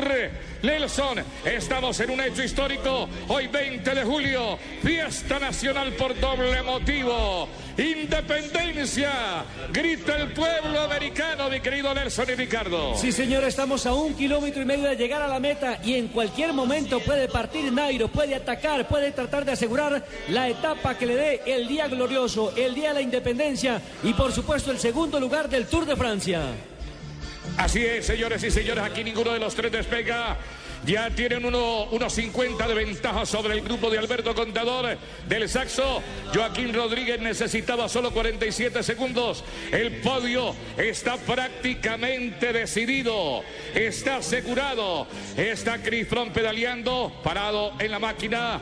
Nelson, 0.62 1.24
estamos 1.46 2.00
en 2.02 2.12
un 2.12 2.22
hecho 2.22 2.44
histórico. 2.44 3.08
Hoy 3.30 3.48
20 3.48 3.96
de 3.96 4.04
julio, 4.04 4.60
fiesta 4.84 5.40
nacional 5.40 5.94
por 5.94 6.20
doble 6.20 6.62
motivo. 6.64 7.48
Independencia, 7.80 9.46
grita 9.72 10.18
el 10.18 10.34
pueblo 10.34 10.82
americano, 10.82 11.50
mi 11.50 11.62
querido 11.62 11.94
Nelson 11.94 12.30
y 12.30 12.36
Ricardo. 12.36 12.94
Sí, 12.98 13.14
señor, 13.14 13.46
estamos 13.46 13.86
a 13.86 13.94
un 13.94 14.16
kilómetro 14.16 14.62
y 14.62 14.66
medio 14.66 14.90
de 14.90 14.98
llegar 14.98 15.22
a 15.22 15.30
la 15.30 15.40
meta 15.40 15.80
y 15.82 15.94
en 15.94 16.10
cualquier 16.10 16.52
momento 16.52 17.00
puede 17.00 17.30
partir 17.30 17.72
Nairo, 17.72 18.10
puede 18.10 18.36
atacar, 18.36 18.86
puede 18.86 19.14
tratar 19.14 19.46
de 19.46 19.54
asegurar 19.54 20.06
la 20.28 20.50
etapa 20.50 20.98
que 20.98 21.06
le 21.06 21.16
dé 21.16 21.42
el 21.46 21.70
día 21.70 21.88
glorioso, 21.88 22.52
el 22.58 22.76
día 22.76 22.90
de 22.90 22.96
la 22.96 23.02
independencia 23.02 23.82
y 24.04 24.14
por 24.14 24.34
supuesto 24.34 24.72
el 24.72 24.80
segundo 24.80 25.18
lugar 25.18 25.48
del 25.48 25.66
Tour 25.68 25.86
de 25.86 25.96
Francia. 25.96 26.42
Así 27.56 27.86
es, 27.86 28.06
señores 28.06 28.44
y 28.44 28.52
señores, 28.52 28.84
aquí 28.84 29.06
ninguno 29.06 29.32
de 29.32 29.40
los 29.40 29.56
tres 29.56 29.72
despega. 29.72 30.38
Ya 30.86 31.10
tienen 31.10 31.46
uno, 31.46 31.84
unos 31.92 32.14
50 32.14 32.68
de 32.68 32.74
ventaja 32.74 33.26
sobre 33.26 33.54
el 33.54 33.62
grupo 33.62 33.90
de 33.90 33.98
Alberto 33.98 34.34
Contador 34.34 34.98
del 35.28 35.50
Saxo. 35.50 36.02
Joaquín 36.34 36.74
Rodríguez 36.74 37.20
necesitaba 37.20 37.90
solo 37.90 38.12
47 38.12 38.82
segundos. 38.82 39.44
El 39.72 39.98
podio 39.98 40.56
está 40.78 41.18
prácticamente 41.18 42.54
decidido. 42.54 43.44
Está 43.76 44.18
asegurado. 44.18 45.08
Está 45.36 45.82
Crisfrón 45.82 46.32
pedaleando, 46.32 47.12
parado 47.24 47.74
en 47.80 47.92
la 47.92 48.00
máquina. 48.00 48.60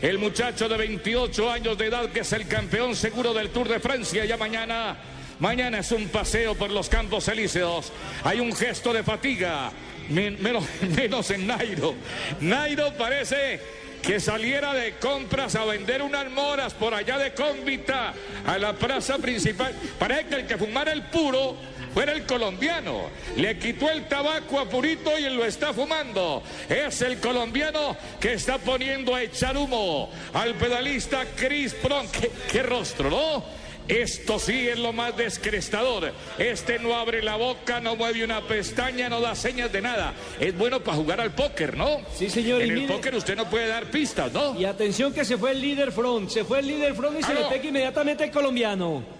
El 0.00 0.18
muchacho 0.18 0.68
de 0.68 0.76
28 0.76 1.50
años 1.50 1.76
de 1.76 1.86
edad 1.86 2.10
que 2.10 2.20
es 2.20 2.32
el 2.32 2.48
campeón 2.48 2.96
seguro 2.96 3.34
del 3.34 3.50
Tour 3.50 3.68
de 3.68 3.80
Francia. 3.80 4.24
Ya 4.24 4.36
mañana 4.36 4.96
Mañana 5.40 5.78
es 5.78 5.92
un 5.92 6.08
paseo 6.08 6.56
por 6.56 6.70
los 6.70 6.88
campos 6.88 7.28
elíseos. 7.28 7.92
Hay 8.24 8.40
un 8.40 8.52
gesto 8.52 8.92
de 8.92 9.04
fatiga, 9.04 9.70
menos, 10.08 10.64
menos 10.96 11.30
en 11.30 11.46
Nairo. 11.46 11.94
Nairo 12.40 12.92
parece 12.96 13.60
que 14.02 14.20
saliera 14.20 14.72
de 14.74 14.94
compras 14.94 15.54
a 15.56 15.64
vender 15.64 16.02
unas 16.02 16.30
moras 16.30 16.74
por 16.74 16.94
allá 16.94 17.18
de 17.18 17.34
Cómbita 17.34 18.14
a 18.46 18.58
la 18.58 18.72
plaza 18.72 19.18
principal. 19.18 19.74
Parece 19.98 20.26
que 20.26 20.34
el 20.36 20.46
que 20.46 20.56
fumara 20.56 20.92
el 20.92 21.02
puro 21.04 21.56
fuera 21.92 22.12
el 22.12 22.24
colombiano. 22.24 23.10
Le 23.36 23.58
quitó 23.58 23.90
el 23.90 24.06
tabaco 24.06 24.60
a 24.60 24.68
Purito 24.68 25.18
y 25.18 25.28
lo 25.30 25.44
está 25.44 25.72
fumando. 25.72 26.42
Es 26.68 27.02
el 27.02 27.18
colombiano 27.18 27.96
que 28.20 28.34
está 28.34 28.58
poniendo 28.58 29.14
a 29.14 29.22
echar 29.22 29.56
humo 29.56 30.10
al 30.32 30.54
pedalista 30.54 31.24
Chris. 31.36 31.74
¿Qué, 32.12 32.30
qué 32.50 32.62
rostro, 32.62 33.10
¿no? 33.10 33.57
Esto 33.88 34.38
sí 34.38 34.68
es 34.68 34.78
lo 34.78 34.92
más 34.92 35.16
descrestador. 35.16 36.12
Este 36.38 36.78
no 36.78 36.94
abre 36.94 37.22
la 37.22 37.36
boca, 37.36 37.80
no 37.80 37.96
mueve 37.96 38.22
una 38.22 38.42
pestaña, 38.46 39.08
no 39.08 39.20
da 39.20 39.34
señas 39.34 39.72
de 39.72 39.80
nada. 39.80 40.12
Es 40.38 40.56
bueno 40.56 40.80
para 40.80 40.96
jugar 40.96 41.20
al 41.20 41.34
póker, 41.34 41.76
¿no? 41.76 42.00
Sí, 42.14 42.28
señor. 42.28 42.60
En 42.62 42.70
el 42.70 42.76
mire- 42.80 42.88
póker 42.94 43.14
usted 43.14 43.34
no 43.36 43.48
puede 43.48 43.66
dar 43.66 43.86
pistas, 43.90 44.32
¿no? 44.32 44.58
Y 44.60 44.64
atención 44.66 45.12
que 45.12 45.24
se 45.24 45.38
fue 45.38 45.52
el 45.52 45.60
líder 45.60 45.90
front, 45.92 46.28
se 46.30 46.44
fue 46.44 46.58
el 46.60 46.66
líder 46.66 46.94
front 46.94 47.18
y 47.18 47.22
se 47.22 47.32
Ah, 47.32 47.34
le 47.34 47.44
pega 47.46 47.64
inmediatamente 47.64 48.24
el 48.24 48.30
colombiano. 48.30 49.17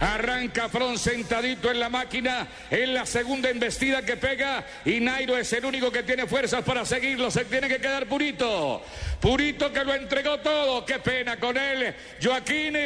Arranca 0.00 0.68
Fron 0.68 0.98
sentadito 0.98 1.70
en 1.70 1.80
la 1.80 1.88
máquina, 1.88 2.48
en 2.70 2.94
la 2.94 3.06
segunda 3.06 3.50
embestida 3.50 4.02
que 4.02 4.16
pega 4.16 4.64
y 4.84 5.00
Nairo 5.00 5.36
es 5.36 5.52
el 5.52 5.64
único 5.64 5.90
que 5.90 6.02
tiene 6.02 6.26
fuerzas 6.26 6.62
para 6.64 6.84
seguirlo, 6.84 7.30
se 7.30 7.44
tiene 7.44 7.68
que 7.68 7.78
quedar 7.78 8.06
Purito. 8.06 8.82
Purito 9.20 9.72
que 9.72 9.84
lo 9.84 9.94
entregó 9.94 10.38
todo, 10.40 10.84
qué 10.84 10.98
pena 10.98 11.38
con 11.38 11.56
él, 11.56 11.94
Joaquín, 12.22 12.76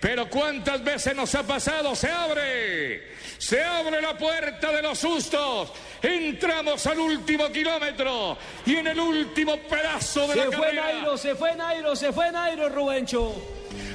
pero 0.00 0.28
cuántas 0.28 0.82
veces 0.84 1.14
nos 1.14 1.34
ha 1.34 1.42
pasado, 1.42 1.94
se 1.96 2.10
abre, 2.10 3.14
se 3.38 3.62
abre 3.62 4.00
la 4.00 4.16
puerta 4.16 4.70
de 4.70 4.82
los 4.82 4.98
sustos, 4.98 5.72
entramos 6.02 6.86
al 6.86 6.98
último 6.98 7.50
kilómetro 7.50 8.38
y 8.66 8.76
en 8.76 8.88
el 8.88 9.00
último 9.00 9.56
pedazo 9.56 10.26
de 10.28 10.34
Se 10.34 10.36
la 10.36 10.44
fue 10.44 10.66
carrera. 10.66 10.92
Nairo, 10.92 11.16
se 11.16 11.34
fue 11.34 11.56
Nairo, 11.56 11.96
se 11.96 12.12
fue 12.12 12.30
Nairo, 12.30 12.68
Rubencho. 12.68 13.34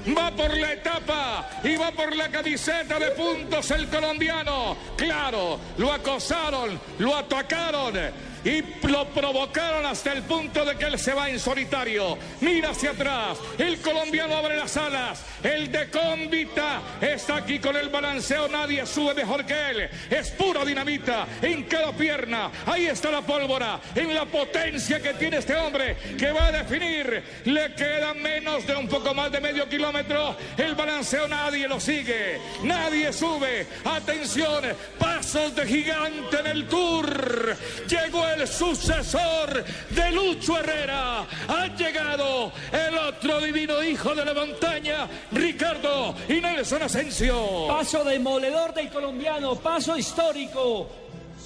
Va 0.05 0.31
por 0.31 0.55
la 0.57 0.73
etapa 0.73 1.49
y 1.63 1.77
va 1.77 1.91
por 1.91 2.15
la 2.15 2.29
camiseta 2.29 2.99
de 2.99 3.11
puntos 3.11 3.71
el 3.71 3.87
colombiano. 3.87 4.75
Claro, 4.97 5.59
lo 5.77 5.93
acosaron, 5.93 6.79
lo 6.99 7.15
atacaron 7.15 7.93
y 8.43 8.61
lo 8.87 9.07
provocaron 9.09 9.85
hasta 9.85 10.11
el 10.11 10.23
punto 10.23 10.65
de 10.65 10.75
que 10.75 10.85
él 10.85 10.99
se 10.99 11.13
va 11.13 11.29
en 11.29 11.39
solitario. 11.39 12.17
Mira 12.41 12.71
hacia 12.71 12.91
atrás, 12.91 13.37
el 13.57 13.79
colombiano 13.79 14.35
abre 14.35 14.57
las 14.57 14.75
alas, 14.77 15.23
el 15.43 15.71
de 15.71 15.89
Cómbita 15.89 16.81
está 17.01 17.37
aquí 17.37 17.59
con 17.59 17.75
el 17.75 17.89
balanceo, 17.89 18.47
nadie 18.47 18.85
sube 18.85 19.13
mejor 19.13 19.45
que 19.45 19.69
él. 19.69 19.89
Es 20.09 20.31
pura 20.31 20.65
dinamita 20.65 21.27
en 21.41 21.63
cada 21.63 21.91
pierna. 21.93 22.51
Ahí 22.65 22.85
está 22.85 23.11
la 23.11 23.21
pólvora, 23.21 23.79
en 23.95 24.13
la 24.13 24.25
potencia 24.25 25.01
que 25.01 25.13
tiene 25.13 25.37
este 25.37 25.55
hombre 25.55 25.95
que 26.17 26.31
va 26.31 26.47
a 26.47 26.51
definir. 26.51 27.23
Le 27.45 27.73
queda 27.75 28.13
menos 28.13 28.65
de 28.67 28.75
un 28.75 28.87
poco 28.87 29.13
más 29.13 29.31
de 29.31 29.39
medio 29.39 29.67
kilómetro. 29.67 30.35
El 30.57 30.75
balanceo 30.75 31.27
nadie 31.27 31.67
lo 31.67 31.79
sigue, 31.79 32.39
nadie 32.63 33.13
sube. 33.13 33.67
Atención, 33.85 34.63
pasos 34.97 35.55
de 35.55 35.65
gigante 35.65 36.39
en 36.39 36.47
el 36.47 36.67
tour. 36.67 37.55
Llegó 37.87 38.27
el 38.27 38.32
sucesor 38.47 39.63
de 39.89 40.11
Lucho 40.11 40.57
Herrera. 40.57 41.25
Ha 41.47 41.67
llegado 41.75 42.51
el 42.71 42.97
otro 42.97 43.39
divino 43.41 43.83
hijo 43.83 44.13
de 44.15 44.25
la 44.25 44.33
montaña, 44.33 45.07
Ricardo 45.31 46.15
y 46.27 46.41
Nelson 46.41 46.83
Asensio. 46.83 47.67
Paso 47.67 48.03
demoledor 48.03 48.73
del 48.73 48.89
colombiano, 48.89 49.55
paso 49.55 49.97
histórico. 49.97 50.89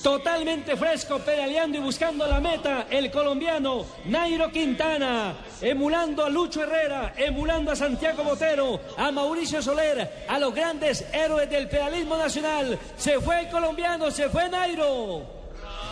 Totalmente 0.01 0.77
fresco, 0.77 1.17
pedaleando 1.19 1.79
y 1.79 1.81
buscando 1.81 2.27
la 2.27 2.39
meta, 2.39 2.85
el 2.89 3.09
colombiano 3.09 3.85
Nairo 4.05 4.51
Quintana, 4.51 5.35
emulando 5.59 6.23
a 6.23 6.29
Lucho 6.29 6.61
Herrera, 6.61 7.13
emulando 7.17 7.71
a 7.71 7.75
Santiago 7.75 8.23
Botero, 8.23 8.79
a 8.95 9.11
Mauricio 9.11 9.61
Soler, 9.61 10.25
a 10.27 10.37
los 10.37 10.53
grandes 10.53 11.03
héroes 11.11 11.49
del 11.49 11.67
pedalismo 11.67 12.15
nacional. 12.15 12.77
Se 12.95 13.19
fue 13.19 13.41
el 13.41 13.49
colombiano, 13.49 14.11
se 14.11 14.29
fue 14.29 14.47
Nairo. 14.47 15.36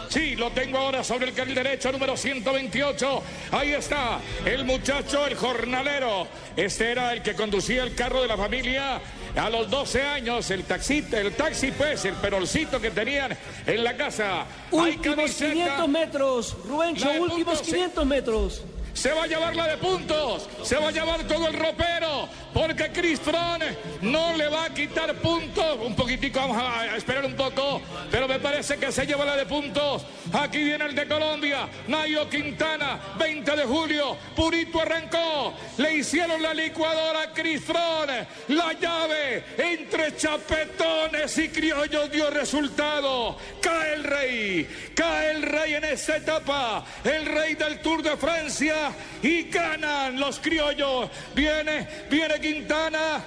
Sí, 0.10 0.36
lo 0.36 0.52
tengo 0.52 0.78
ahora 0.78 1.04
sobre 1.04 1.28
el 1.28 1.34
carril 1.34 1.56
derecho, 1.56 1.92
número 1.92 2.16
128. 2.16 3.24
Ahí 3.52 3.72
está, 3.72 4.20
el 4.46 4.66
muchacho, 4.66 5.26
el 5.28 5.36
jornalero. 5.36 6.28
Este 6.56 6.92
era 6.92 7.14
el 7.14 7.22
que 7.22 7.34
conducía 7.36 7.84
el 7.84 7.96
carro 7.96 8.22
de 8.22 8.28
la 8.28 8.38
familia 8.38 9.02
a 9.36 9.50
los 9.50 9.70
12 9.70 10.02
años. 10.02 10.50
El 10.52 10.64
taxi, 10.64 11.06
el 11.12 11.34
taxi 11.34 11.72
pues, 11.72 12.06
el 12.06 12.16
perolcito 12.16 12.80
que 12.80 12.92
tenían 12.92 13.38
en 13.66 13.84
la 13.84 13.96
casa. 13.96 14.46
Últimos 14.72 15.16
camiseta. 15.16 15.54
500 15.54 15.90
metros, 15.90 16.58
Rubencho, 16.66 17.10
últimos 17.10 17.60
puntos, 17.60 17.60
sí. 17.60 17.72
500 17.74 18.06
metros. 18.06 18.64
Se 18.94 19.12
va 19.12 19.24
a 19.24 19.28
llevar 19.28 19.54
la 19.56 19.68
de 19.68 19.78
puntos, 19.78 20.48
se 20.64 20.78
va 20.78 20.88
a 20.88 20.92
llevar 20.92 21.28
todo 21.28 21.50
el 21.50 21.54
ropero, 21.54 22.30
porque 22.56 22.90
Froome 23.18 23.76
no 24.02 24.34
le 24.38 24.48
va 24.48 24.66
a 24.66 24.74
quitar 24.74 25.14
puntos. 25.16 25.78
Un 25.86 25.94
poquitico, 25.94 26.40
vamos 26.40 26.58
a 26.58 26.96
esperar 26.96 27.26
un 27.26 27.36
poco, 27.36 27.82
pero 28.10 28.30
me 28.30 28.40
parece 28.40 28.78
que 28.78 28.94
se 28.94 29.06
lleva 29.06 29.26
la 29.26 29.36
de 29.36 29.46
puntos. 29.46 30.06
Aquí 30.32 30.64
viene 30.64 30.86
el 30.86 30.96
de 30.96 31.06
Colombia, 31.06 31.68
Nayo 31.90 32.30
Quintana, 32.30 33.00
20 33.20 33.56
de 33.58 33.64
julio, 33.66 34.16
Purito 34.36 34.82
arrancó, 34.82 35.54
le 35.78 35.96
hicieron 35.96 36.42
la 36.42 36.54
licuadora 36.54 37.24
a 37.24 37.60
Froome. 37.60 38.28
La 38.48 38.72
llave 38.74 39.44
entre 39.58 40.16
chapetones 40.16 41.38
y 41.38 41.50
criollos 41.50 42.10
dio 42.10 42.30
resultado. 42.30 43.38
Cae 43.62 43.96
el 43.96 44.04
rey, 44.06 44.92
cae 44.96 45.32
el 45.32 45.42
rey 45.42 45.74
en 45.74 45.84
esta 45.84 46.18
etapa, 46.18 46.86
el 47.04 47.26
rey 47.26 47.56
del 47.56 47.82
Tour 47.82 48.02
de 48.02 48.16
Francia 48.16 48.94
y 49.22 49.44
ganan 49.50 50.18
los 50.20 50.40
criollos. 50.40 51.10
Viene, 51.34 51.88
viene 52.10 52.40
Quintana, 52.46 53.24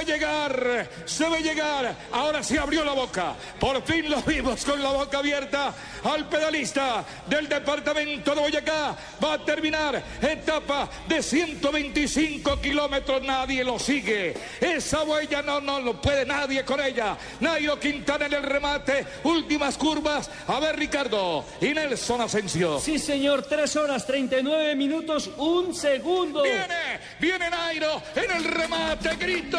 a 0.00 0.02
llegar, 0.02 0.88
a 1.36 1.40
llegar. 1.40 1.94
Ahora 2.10 2.42
se 2.42 2.58
abrió 2.58 2.84
la 2.84 2.94
boca, 2.94 3.36
por 3.60 3.80
fin 3.84 4.10
lo 4.10 4.20
vimos 4.22 4.64
con 4.64 4.82
la 4.82 4.90
boca 4.90 5.18
abierta 5.18 5.72
al 6.06 6.28
pedalista 6.28 7.04
del 7.26 7.48
departamento 7.48 8.34
de 8.34 8.40
Boyacá. 8.40 8.96
Va 9.22 9.34
a 9.34 9.44
terminar 9.44 10.02
etapa 10.22 10.88
de 11.08 11.22
125 11.22 12.60
kilómetros, 12.60 13.22
nadie 13.22 13.64
lo 13.64 13.78
sigue. 13.78 14.34
Esa 14.60 15.02
huella 15.02 15.42
no, 15.42 15.60
no 15.60 15.80
lo 15.80 16.00
puede 16.00 16.24
nadie 16.24 16.64
con 16.64 16.80
ella. 16.80 17.16
Nairo 17.40 17.78
Quintana 17.78 18.26
en 18.26 18.34
el 18.34 18.42
remate, 18.42 19.04
últimas 19.24 19.76
curvas. 19.76 20.30
A 20.46 20.60
ver, 20.60 20.76
Ricardo 20.76 21.44
y 21.60 21.68
Nelson 21.74 22.20
Asensio. 22.20 22.78
Sí, 22.78 22.98
señor, 22.98 23.42
3 23.42 23.76
horas 23.76 24.06
39 24.06 24.76
minutos, 24.76 25.30
un 25.36 25.74
segundo. 25.74 26.42
Viene, 26.42 27.00
viene 27.18 27.50
Nairo 27.50 28.02
en 28.14 28.30
el 28.30 28.44
remate, 28.44 29.16
grito, 29.16 29.58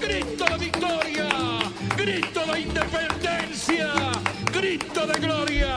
grito 0.00 0.44
de 0.44 0.58
victoria, 0.58 1.28
grito 1.96 2.46
de 2.52 2.60
independencia, 2.60 3.92
grito 4.52 5.06
de 5.06 5.20
gloria. 5.20 5.73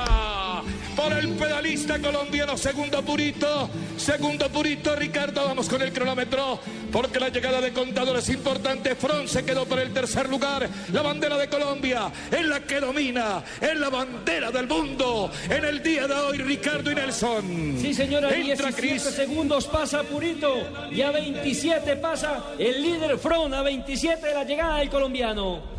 Por 0.96 1.14
el 1.14 1.30
pedalista 1.36 2.00
colombiano, 2.00 2.58
segundo 2.58 3.04
Purito, 3.04 3.70
segundo 3.98 4.50
Purito, 4.50 4.96
Ricardo, 4.96 5.46
vamos 5.46 5.70
con 5.70 5.82
el 5.84 5.94
cronómetro, 5.94 6.60
porque 6.92 7.20
la 7.20 7.30
llegada 7.30 7.62
de 7.62 7.72
Contador 7.72 8.18
es 8.18 8.30
importante, 8.30 8.96
Front 8.96 9.28
se 9.28 9.46
quedó 9.46 9.66
por 9.66 9.80
el 9.80 9.94
tercer 9.94 10.28
lugar, 10.28 10.68
la 10.92 11.04
bandera 11.04 11.38
de 11.38 11.48
Colombia 11.50 12.12
es 12.32 12.46
la 12.46 12.62
que 12.62 12.80
domina, 12.80 13.44
es 13.62 13.80
la 13.80 13.90
bandera 13.90 14.50
del 14.50 14.68
mundo, 14.68 15.32
en 15.48 15.66
el 15.66 15.84
día 15.84 16.08
de 16.08 16.16
hoy, 16.16 16.38
Ricardo 16.40 16.92
y 16.92 16.96
Nelson. 16.96 17.78
Sí, 17.80 17.94
señora, 17.94 18.30
Entra 18.30 18.72
17 18.72 18.74
Cris. 18.74 19.04
segundos 19.04 19.68
pasa 19.68 20.02
Purito 20.02 20.90
y 20.92 21.02
a 21.02 21.12
27 21.12 21.96
pasa 21.98 22.44
el 22.58 22.82
líder 22.82 23.20
Front, 23.20 23.54
a 23.54 23.62
27 23.62 24.28
de 24.28 24.34
la 24.34 24.44
llegada 24.44 24.80
del 24.80 24.90
colombiano. 24.90 25.77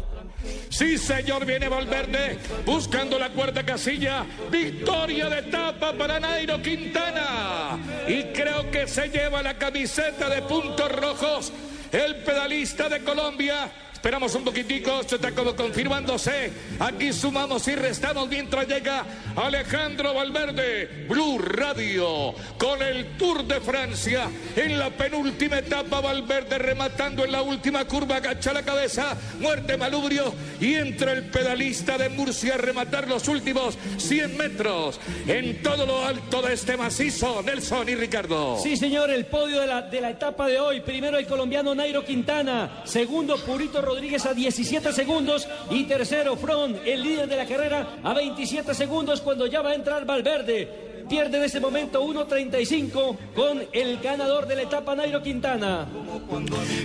Sí, 0.70 0.98
señor, 0.98 1.44
viene 1.44 1.68
Valverde 1.68 2.38
buscando 2.64 3.18
la 3.18 3.31
cuarta 3.31 3.64
casilla. 3.64 4.24
Victoria 4.51 5.29
de 5.29 5.40
etapa 5.40 5.92
para 5.92 6.20
Nairo 6.20 6.62
Quintana. 6.62 7.79
Y 8.07 8.24
creo 8.33 8.70
que 8.70 8.87
se 8.87 9.09
lleva 9.09 9.42
la 9.42 9.59
camiseta 9.59 10.29
de 10.29 10.42
puntos 10.42 10.90
rojos 10.92 11.53
el 11.92 12.16
pedalista 12.16 12.88
de 12.88 13.03
Colombia. 13.03 13.70
Esperamos 13.98 14.32
un 14.37 14.44
poquitico, 14.44 15.00
esto 15.00 15.16
está 15.16 15.32
como 15.32 15.56
confirmándose. 15.56 16.52
Aquí 16.78 17.12
sumamos 17.12 17.66
y 17.66 17.74
restamos 17.74 18.28
mientras 18.28 18.68
llega 18.68 19.04
Alejandro 19.34 20.14
Valverde, 20.14 21.07
Blue 21.09 21.40
Radio, 21.40 22.32
con 22.57 22.80
el 22.80 23.16
Tour 23.16 23.42
de 23.44 23.61
Francia. 23.61 24.30
En 24.55 24.78
la 24.78 24.90
penúltima 24.90 25.59
etapa, 25.59 26.01
Valverde 26.01 26.59
rematando 26.59 27.24
en 27.24 27.32
la 27.32 27.42
última 27.42 27.84
curva, 27.86 28.16
agacha 28.16 28.53
la 28.53 28.62
cabeza, 28.62 29.16
muerte 29.40 29.76
Malubrio 29.76 30.32
y 30.61 30.76
entra 30.76 31.11
el 31.11 31.24
pedalista 31.24 31.99
de 31.99 32.09
Murcia 32.09 32.55
a 32.55 32.59
rematar 32.59 33.09
los 33.09 33.26
últimos 33.26 33.76
100 33.96 34.36
metros 34.36 35.01
en 35.26 35.61
todo 35.61 35.84
lo 35.86 36.05
alto 36.05 36.40
de 36.40 36.55
este 36.55 36.76
macizo. 36.76 37.42
Nelson 37.42 37.88
y 37.88 37.96
Ricardo. 37.96 38.61
Sí, 38.62 38.76
señor, 38.76 39.11
el 39.11 39.26
podio 39.26 39.61
de 39.61 39.66
la, 39.66 39.82
de 39.82 40.01
la 40.01 40.11
etapa 40.11 40.46
de 40.46 40.61
hoy. 40.61 40.82
Primero 40.82 41.18
el 41.18 41.26
colombiano 41.26 41.74
Nairo 41.74 42.05
Quintana. 42.05 42.82
Segundo, 42.84 43.36
Purito 43.44 43.88
Rodríguez 43.89 44.26
a 44.26 44.34
17 44.34 44.93
segundos. 44.93 45.49
Y 45.70 45.84
tercero, 45.84 46.36
Front, 46.36 46.78
el 46.84 47.03
líder 47.03 47.26
de 47.26 47.36
la 47.36 47.47
carrera, 47.47 47.99
a 48.03 48.12
27 48.12 48.74
segundos 48.74 49.22
cuando 49.22 49.47
ya 49.47 49.62
va 49.62 49.70
a 49.70 49.74
entrar 49.74 50.05
Valverde. 50.05 50.97
Pierde 51.09 51.38
en 51.38 51.44
ese 51.44 51.59
momento 51.59 52.04
1.35 52.04 53.16
con 53.34 53.66
el 53.72 53.98
ganador 53.98 54.46
de 54.46 54.56
la 54.56 54.62
etapa, 54.62 54.94
Nairo 54.94 55.22
Quintana. 55.22 55.86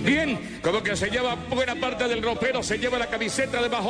Bien, 0.02 0.60
como 0.62 0.82
que 0.82 0.96
se 0.96 1.10
lleva 1.10 1.34
buena 1.34 1.74
parte 1.74 2.08
del 2.08 2.22
ropero, 2.22 2.62
se 2.62 2.78
lleva 2.78 2.98
la 2.98 3.06
camiseta 3.06 3.60
de 3.60 3.68
más 3.68 3.84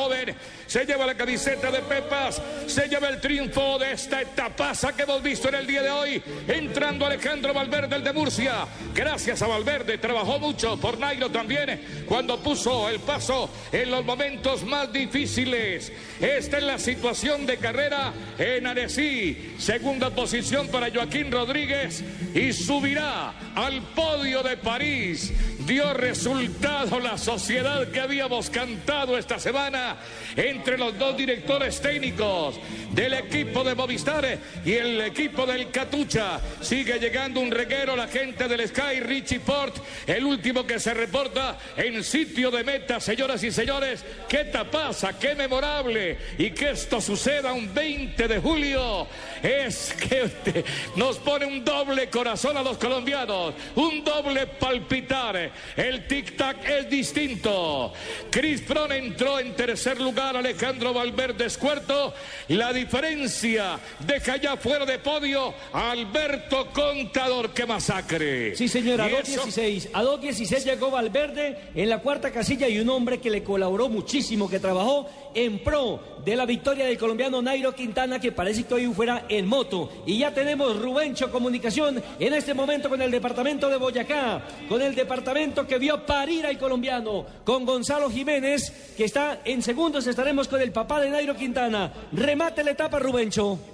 se 0.67 0.85
lleva 0.85 1.07
la 1.07 1.15
camiseta 1.15 1.71
de 1.71 1.81
Pepas, 1.81 2.43
se 2.67 2.89
lleva 2.89 3.09
el 3.09 3.21
triunfo 3.21 3.79
de 3.79 3.93
esta 3.93 4.23
etapaza 4.23 4.93
que 4.93 5.03
hemos 5.03 5.23
visto 5.23 5.49
en 5.49 5.55
el 5.55 5.67
día 5.67 5.83
de 5.83 5.91
hoy, 5.91 6.23
entrando 6.49 7.07
Alejandro 7.07 7.55
Valverde, 7.55 7.97
el 7.97 8.03
de 8.03 8.13
Murcia. 8.13 8.67
Gracias 8.93 9.41
a 9.43 9.47
Valverde, 9.47 9.99
trabajó 9.99 10.41
mucho 10.41 10.77
por 10.81 10.99
Nairo 10.99 11.31
también, 11.31 12.05
cuando 12.09 12.39
puso 12.39 12.89
el 12.89 12.99
paso 13.01 13.49
en 13.71 13.91
los 13.91 14.05
momentos 14.05 14.65
más 14.65 14.93
difíciles. 14.93 15.93
Esta 16.21 16.59
es 16.59 16.65
la 16.65 16.79
situación 16.79 17.47
de 17.47 17.59
carrera 17.59 18.13
en 18.37 18.67
Annecy, 18.67 19.55
segunda 19.59 20.11
posición 20.11 20.24
para 20.73 20.91
Joaquín 20.91 21.31
Rodríguez 21.31 22.03
y 22.35 22.51
subirá 22.55 23.35
al 23.55 23.83
podio 23.95 24.43
de 24.43 24.57
París. 24.57 25.31
Dio 25.67 25.93
resultado 25.93 26.99
la 26.99 27.19
sociedad 27.19 27.91
que 27.91 28.01
habíamos 28.01 28.49
cantado 28.49 29.19
esta 29.19 29.39
semana 29.39 29.97
entre 30.35 30.79
los 30.79 30.99
dos 30.99 31.15
directores 31.17 31.79
técnicos 31.81 32.59
del 32.93 33.13
equipo 33.15 33.63
de 33.65 33.75
Movistar 33.75 34.39
y 34.65 34.73
el 34.73 35.01
equipo 35.03 35.45
del 35.45 35.71
Catucha. 35.71 36.41
Sigue 36.61 36.99
llegando 36.99 37.41
un 37.41 37.51
reguero 37.51 37.95
la 37.95 38.09
gente 38.09 38.49
del 38.49 38.67
Sky 38.67 39.01
Richie 39.01 39.41
Port, 39.41 39.77
el 40.07 40.25
último 40.25 40.67
que 40.67 40.79
se 40.81 40.95
reporta 40.95 41.59
en 41.77 42.03
sitio 42.03 42.51
de 42.51 42.65
meta, 42.65 42.99
señoras 42.99 43.43
y 43.45 43.51
señores. 43.51 44.05
Qué 44.29 44.45
tapaza, 44.45 45.19
qué 45.19 45.35
memorable 45.35 46.17
y 46.39 46.51
que 46.51 46.71
esto 46.71 47.01
suceda 47.01 47.53
un 47.53 47.73
20 47.75 48.27
de 48.27 48.39
julio 48.39 49.07
es 49.45 49.93
que 49.95 50.65
nos 50.97 51.19
pone 51.19 51.45
un 51.45 51.65
doble 51.65 52.09
corazón 52.09 52.57
a 52.57 52.63
los 52.63 52.79
colombianos, 52.79 53.55
un 53.77 54.03
doble 54.03 54.47
palpitar. 54.47 55.53
El 55.77 56.09
tic-tac 56.09 56.65
es 56.69 56.89
distinto. 56.89 57.93
Chris 58.31 58.63
Froome 58.63 58.97
entró 58.97 59.39
en 59.39 59.55
tercer 59.55 60.01
lugar, 60.01 60.37
Alejandro 60.37 60.95
Valverde 60.95 61.45
es 61.45 61.59
cuarto. 61.59 62.15
La 62.49 62.73
diferencia 62.73 63.79
deja 64.01 64.37
ya 64.39 64.57
fuera 64.57 64.87
de 64.87 64.99
podio 64.99 65.53
a 65.73 65.91
Alberto 65.91 66.69
Contador. 66.73 67.51
¡Qué 67.53 67.67
masacre! 67.67 68.57
Sí, 68.57 68.67
señor, 68.67 69.01
a 69.03 69.11
Y 69.11 69.15
eso- 69.15 69.43
2.16. 69.45 69.91
A 69.93 70.03
2.16 70.03 70.65
llegó 70.65 70.91
Valverde 70.91 71.59
en 71.75 71.89
la 71.91 71.99
cuarta 71.99 72.31
casilla 72.33 72.67
y 72.69 72.79
un 72.79 72.89
hombre 72.89 73.21
que 73.21 73.29
le 73.31 73.43
colaboró 73.45 73.89
muchísimo, 73.91 74.49
que 74.49 74.59
trabajó 74.59 75.09
en 75.35 75.59
pro 75.59 76.01
de 76.25 76.37
la 76.37 76.47
victoria 76.47 76.87
del 76.87 76.97
colombiano 76.97 77.43
Nairo 77.43 77.75
Quintana, 77.75 78.21
que 78.21 78.33
parece 78.33 78.65
que 78.65 78.73
hoy 78.75 78.87
fuera 78.95 79.27
en 79.39 79.47
moto. 79.47 79.91
Y 80.07 80.19
ya 80.19 80.33
tenemos 80.33 80.81
Rubencho 80.81 81.31
Comunicación 81.31 82.03
en 82.19 82.35
este 82.35 82.55
momento 82.55 82.89
con 82.89 83.01
el 83.03 83.11
departamento 83.11 83.69
de 83.69 83.77
Boyacá, 83.77 84.43
con 84.69 84.81
el 84.83 84.95
departamento 84.95 85.67
que 85.67 85.79
vio 85.79 86.05
parir 86.07 86.47
al 86.47 86.59
colombiano, 86.59 87.27
con 87.45 87.65
Gonzalo 87.65 88.11
Jiménez, 88.11 88.95
que 88.97 89.05
está 89.05 89.41
en 89.45 89.63
segundos. 89.63 90.07
Estaremos 90.07 90.49
con 90.49 90.61
el 90.61 90.73
papá 90.73 91.01
de 91.01 91.11
Nairo 91.11 91.35
Quintana. 91.35 91.93
Remate 92.13 92.65
la 92.65 92.73
etapa, 92.73 92.99
Rubencho. 92.99 93.74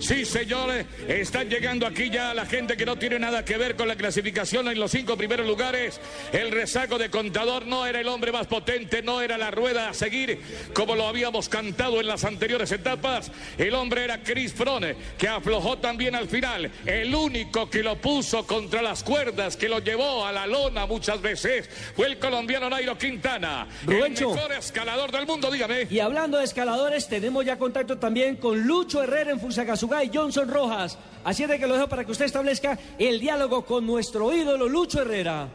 Sí, 0.00 0.24
señores, 0.24 0.86
están 1.06 1.50
llegando 1.50 1.86
aquí 1.86 2.08
ya 2.08 2.32
la 2.32 2.46
gente 2.46 2.76
que 2.76 2.86
no 2.86 2.96
tiene 2.96 3.18
nada 3.18 3.44
que 3.44 3.58
ver 3.58 3.76
con 3.76 3.86
la 3.86 3.96
clasificación 3.96 4.68
en 4.68 4.80
los 4.80 4.90
cinco 4.90 5.16
primeros 5.16 5.46
lugares. 5.46 6.00
El 6.32 6.50
rezago 6.50 6.96
de 6.96 7.10
contador 7.10 7.66
no 7.66 7.86
era 7.86 8.00
el 8.00 8.08
hombre 8.08 8.32
más 8.32 8.46
potente, 8.46 9.02
no 9.02 9.20
era 9.20 9.36
la 9.36 9.50
rueda 9.50 9.90
a 9.90 9.94
seguir 9.94 10.40
como 10.72 10.94
lo 10.94 11.06
habíamos 11.06 11.48
cantado 11.48 12.00
en 12.00 12.06
las 12.06 12.24
anteriores 12.24 12.72
etapas. 12.72 13.30
El 13.58 13.74
hombre 13.74 14.04
era 14.04 14.22
Chris 14.22 14.54
Frone, 14.54 14.96
que 15.18 15.28
aflojó 15.28 15.78
también 15.78 16.14
al 16.14 16.28
final. 16.28 16.70
El 16.86 17.14
único 17.14 17.68
que 17.68 17.82
lo 17.82 17.96
puso 17.96 18.46
contra 18.46 18.80
las 18.80 19.02
cuerdas, 19.02 19.56
que 19.56 19.68
lo 19.68 19.80
llevó 19.80 20.24
a 20.24 20.32
la 20.32 20.46
lona 20.46 20.86
muchas 20.86 21.20
veces, 21.20 21.68
fue 21.94 22.06
el 22.06 22.18
colombiano 22.18 22.70
Nairo 22.70 22.96
Quintana. 22.96 23.66
Rubencho. 23.84 24.30
El 24.30 24.36
mejor 24.36 24.52
escalador 24.52 25.12
del 25.12 25.26
mundo, 25.26 25.50
dígame. 25.50 25.86
Y 25.90 26.00
hablando 26.00 26.38
de 26.38 26.44
escaladores, 26.44 27.06
tenemos 27.06 27.44
ya 27.44 27.58
contacto 27.58 27.98
también 27.98 28.36
con 28.36 28.66
Lucho 28.66 29.02
Herrera 29.02 29.32
en 29.32 29.40
Fusagasugá 29.40 29.57
y 30.04 30.16
Johnson 30.16 30.48
Rojas. 30.48 30.98
Así 31.24 31.42
es 31.42 31.48
de 31.48 31.58
que 31.58 31.66
lo 31.66 31.74
dejo 31.74 31.88
para 31.88 32.04
que 32.04 32.12
usted 32.12 32.26
establezca 32.26 32.78
el 32.98 33.18
diálogo 33.18 33.64
con 33.64 33.86
nuestro 33.86 34.32
ídolo 34.32 34.68
Lucho 34.68 35.02
Herrera. 35.02 35.48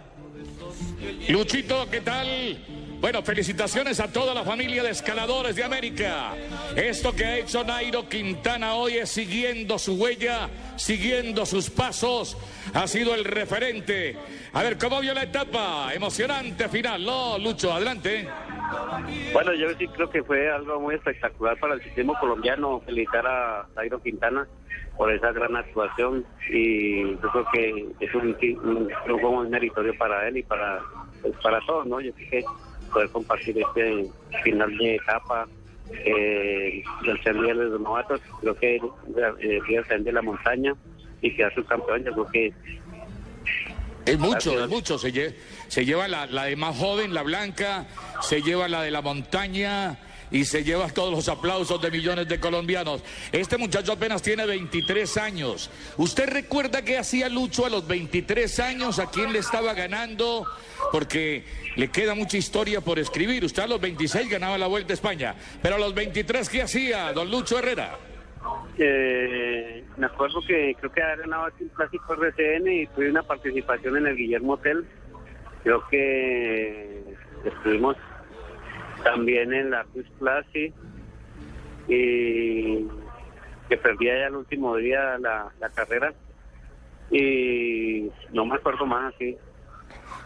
Luchito, 1.30 1.90
¿qué 1.90 2.02
tal? 2.02 2.60
Bueno, 3.00 3.22
felicitaciones 3.22 4.00
a 4.00 4.08
toda 4.08 4.34
la 4.34 4.44
familia 4.44 4.82
de 4.82 4.92
escaladores 4.92 5.56
de 5.56 5.64
América. 5.64 6.36
Esto 6.76 7.14
que 7.14 7.26
ha 7.26 7.38
hecho 7.38 7.64
Nairo 7.64 8.08
Quintana 8.08 8.76
hoy 8.76 8.94
es 8.94 9.10
siguiendo 9.10 9.78
su 9.78 9.96
huella, 9.96 10.50
siguiendo 10.78 11.46
sus 11.46 11.70
pasos. 11.70 12.38
Ha 12.74 12.88
sido 12.88 13.14
el 13.14 13.26
referente. 13.26 14.18
A 14.54 14.64
ver, 14.64 14.78
¿cómo 14.78 15.02
vio 15.02 15.14
la 15.14 15.24
etapa? 15.24 15.94
Emocionante 15.94 16.70
final, 16.70 17.04
¿no, 17.04 17.38
Lucho? 17.38 17.74
Adelante. 17.74 18.26
Bueno, 19.34 19.54
yo 19.54 19.70
sí 19.78 19.88
creo 19.88 20.10
que 20.10 20.24
fue 20.24 20.52
algo 20.52 20.80
muy 20.80 20.96
espectacular 20.96 21.58
para 21.60 21.76
el 21.76 21.84
sistema 21.84 22.18
colombiano 22.20 22.80
felicitar 22.82 23.26
a 23.26 23.68
Jairo 23.76 24.00
Quintana 24.02 24.48
por 24.98 25.12
esa 25.12 25.32
gran 25.32 25.56
actuación 25.56 26.26
y 26.50 27.14
yo 27.14 27.30
creo 27.32 27.46
que 27.52 27.88
es 28.00 28.14
un, 28.16 28.38
muy 29.22 29.50
meritorio 29.50 29.98
para 29.98 30.28
él 30.28 30.38
y 30.38 30.44
para 30.44 30.82
pues, 31.22 31.34
para 31.42 31.60
todos, 31.62 31.88
¿no? 31.88 32.00
Yo 32.00 32.14
creo 32.14 32.30
que 32.30 32.46
poder 32.92 33.10
compartir 33.10 33.58
este 33.58 34.06
final 34.44 34.78
de 34.78 34.96
etapa 34.96 35.48
eh, 35.92 36.84
del 37.06 37.24
ser 37.24 37.36
de 37.36 37.54
los 37.54 37.82
novatos, 37.82 38.22
creo 38.42 38.56
que 38.56 38.76
eh, 38.76 39.84
el 39.90 40.04
de 40.04 40.12
la 40.12 40.22
montaña 40.22 40.76
y 41.22 41.36
quedar 41.36 41.54
subcampeón, 41.56 42.04
yo 42.04 42.12
creo 42.12 42.28
que 42.28 42.54
Es 44.06 44.20
mucho, 44.20 44.52
es 44.64 44.70
mucho. 44.70 44.98
Se, 44.98 45.14
lle- 45.14 45.34
se 45.68 45.86
lleva 45.86 46.08
la, 46.08 46.26
la 46.28 46.46
de 46.46 46.56
más 46.56 46.76
joven, 46.78 47.14
la 47.14 47.22
blanca, 47.24 47.86
se 48.22 48.42
lleva 48.42 48.68
la 48.68 48.82
de 48.82 48.92
la 48.92 49.02
montaña 49.02 49.98
y 50.32 50.46
se 50.46 50.64
lleva 50.64 50.90
todos 50.90 51.12
los 51.12 51.30
aplausos 51.30 51.80
de 51.82 51.92
millones 51.92 52.28
de 52.28 52.40
colombianos. 52.40 53.02
Este 53.32 53.58
muchacho 53.58 53.92
apenas 53.94 54.22
tiene 54.22 54.46
23 54.46 55.18
años. 55.18 55.70
¿Usted 55.98 56.28
recuerda 56.28 56.82
qué 56.82 56.98
hacía 56.98 57.30
Lucho 57.30 57.66
a 57.66 57.70
los 57.70 57.88
23 57.88 58.60
años? 58.60 58.98
¿A 59.00 59.10
quién 59.12 59.32
le 59.32 59.40
estaba 59.40 59.74
ganando? 59.74 60.46
Porque 60.92 61.46
le 61.76 61.90
queda 61.92 62.16
mucha 62.16 62.38
historia 62.38 62.82
por 62.82 62.98
escribir. 63.00 63.46
Usted 63.46 63.64
a 63.64 63.68
los 63.68 63.80
26 63.80 64.28
ganaba 64.28 64.58
la 64.58 64.68
Vuelta 64.68 64.92
a 64.94 64.96
España. 64.96 65.36
Pero 65.62 65.76
a 65.76 65.80
los 65.80 65.94
23, 65.94 66.50
¿qué 66.50 66.64
hacía, 66.64 67.14
don 67.14 67.30
Lucho 67.30 67.60
Herrera? 67.60 67.98
Eh, 68.78 69.86
me 69.98 70.06
acuerdo 70.08 70.42
que 70.46 70.76
creo 70.80 70.92
que 70.92 71.02
había 71.02 71.16
ganado 71.18 71.48
un 71.60 71.70
clásico 71.70 72.14
RCN 72.14 72.68
y 72.68 72.88
tuve 72.88 73.10
una 73.10 73.24
participación 73.24 73.98
en 73.98 74.08
el 74.08 74.16
Guillermo 74.16 74.54
Hotel. 74.54 74.86
Creo 75.64 75.88
que 75.90 77.04
estuvimos 77.46 77.96
también 79.04 79.54
en 79.54 79.72
la 79.72 79.84
Cruz 79.86 80.08
Classic 80.20 80.74
y 81.88 82.88
que 83.70 83.78
perdía 83.78 84.20
ya 84.20 84.28
el 84.28 84.36
último 84.36 84.76
día 84.78 85.18
la 85.18 85.70
carrera 85.74 86.14
y 87.14 88.10
no 88.32 88.46
me 88.46 88.56
acuerdo 88.56 88.86
más 88.86 89.14
así. 89.14 89.38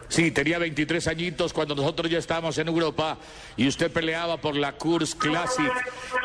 Sí, 0.08 0.30
tenía 0.30 0.58
23 0.58 1.06
añitos 1.08 1.52
cuando 1.52 1.74
nosotros 1.74 2.10
ya 2.10 2.18
estábamos 2.18 2.56
en 2.56 2.68
Europa 2.68 3.18
y 3.58 3.68
usted 3.68 3.92
peleaba 3.92 4.38
por 4.38 4.56
la 4.56 4.72
Kurs 4.72 5.14
Classic. 5.14 5.70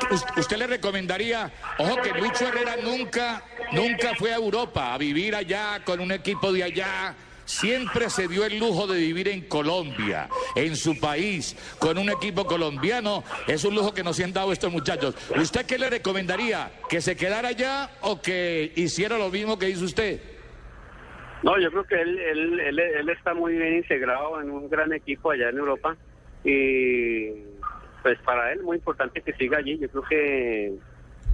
Us- 0.09 0.23
¿Usted 0.37 0.57
le 0.57 0.67
recomendaría, 0.67 1.51
ojo 1.77 1.97
que 2.01 2.11
Lucho 2.11 2.47
Herrera 2.47 2.77
nunca, 2.81 3.43
nunca 3.73 4.13
fue 4.17 4.31
a 4.31 4.35
Europa 4.37 4.93
a 4.93 4.97
vivir 4.97 5.35
allá 5.35 5.81
con 5.83 5.99
un 5.99 6.11
equipo 6.13 6.53
de 6.53 6.63
allá? 6.63 7.15
Siempre 7.45 8.09
se 8.09 8.29
dio 8.29 8.45
el 8.45 8.57
lujo 8.57 8.87
de 8.87 8.97
vivir 8.99 9.27
en 9.27 9.41
Colombia, 9.41 10.29
en 10.55 10.77
su 10.77 10.97
país, 10.97 11.57
con 11.77 11.97
un 11.97 12.09
equipo 12.09 12.45
colombiano. 12.45 13.21
Es 13.47 13.65
un 13.65 13.75
lujo 13.75 13.93
que 13.93 14.01
nos 14.01 14.17
han 14.21 14.31
dado 14.31 14.53
estos 14.53 14.71
muchachos. 14.71 15.13
¿Usted 15.35 15.65
qué 15.65 15.77
le 15.77 15.89
recomendaría? 15.89 16.71
¿Que 16.87 17.01
se 17.01 17.17
quedara 17.17 17.49
allá 17.49 17.91
o 17.99 18.21
que 18.21 18.71
hiciera 18.77 19.17
lo 19.17 19.29
mismo 19.29 19.59
que 19.59 19.69
hizo 19.69 19.83
usted? 19.83 20.21
No, 21.43 21.59
yo 21.59 21.69
creo 21.71 21.83
que 21.83 22.01
él, 22.01 22.17
él, 22.19 22.59
él, 22.61 22.79
él 22.79 23.09
está 23.09 23.33
muy 23.33 23.53
bien 23.57 23.75
integrado 23.75 24.39
en 24.41 24.49
un 24.49 24.69
gran 24.69 24.93
equipo 24.93 25.31
allá 25.31 25.49
en 25.49 25.57
Europa 25.57 25.97
y 26.43 27.31
pues 28.01 28.17
para 28.19 28.51
él 28.53 28.63
muy 28.63 28.77
importante 28.77 29.21
que 29.21 29.33
siga 29.33 29.57
allí. 29.57 29.77
Yo 29.77 29.89
creo 29.89 30.03
que, 30.03 30.73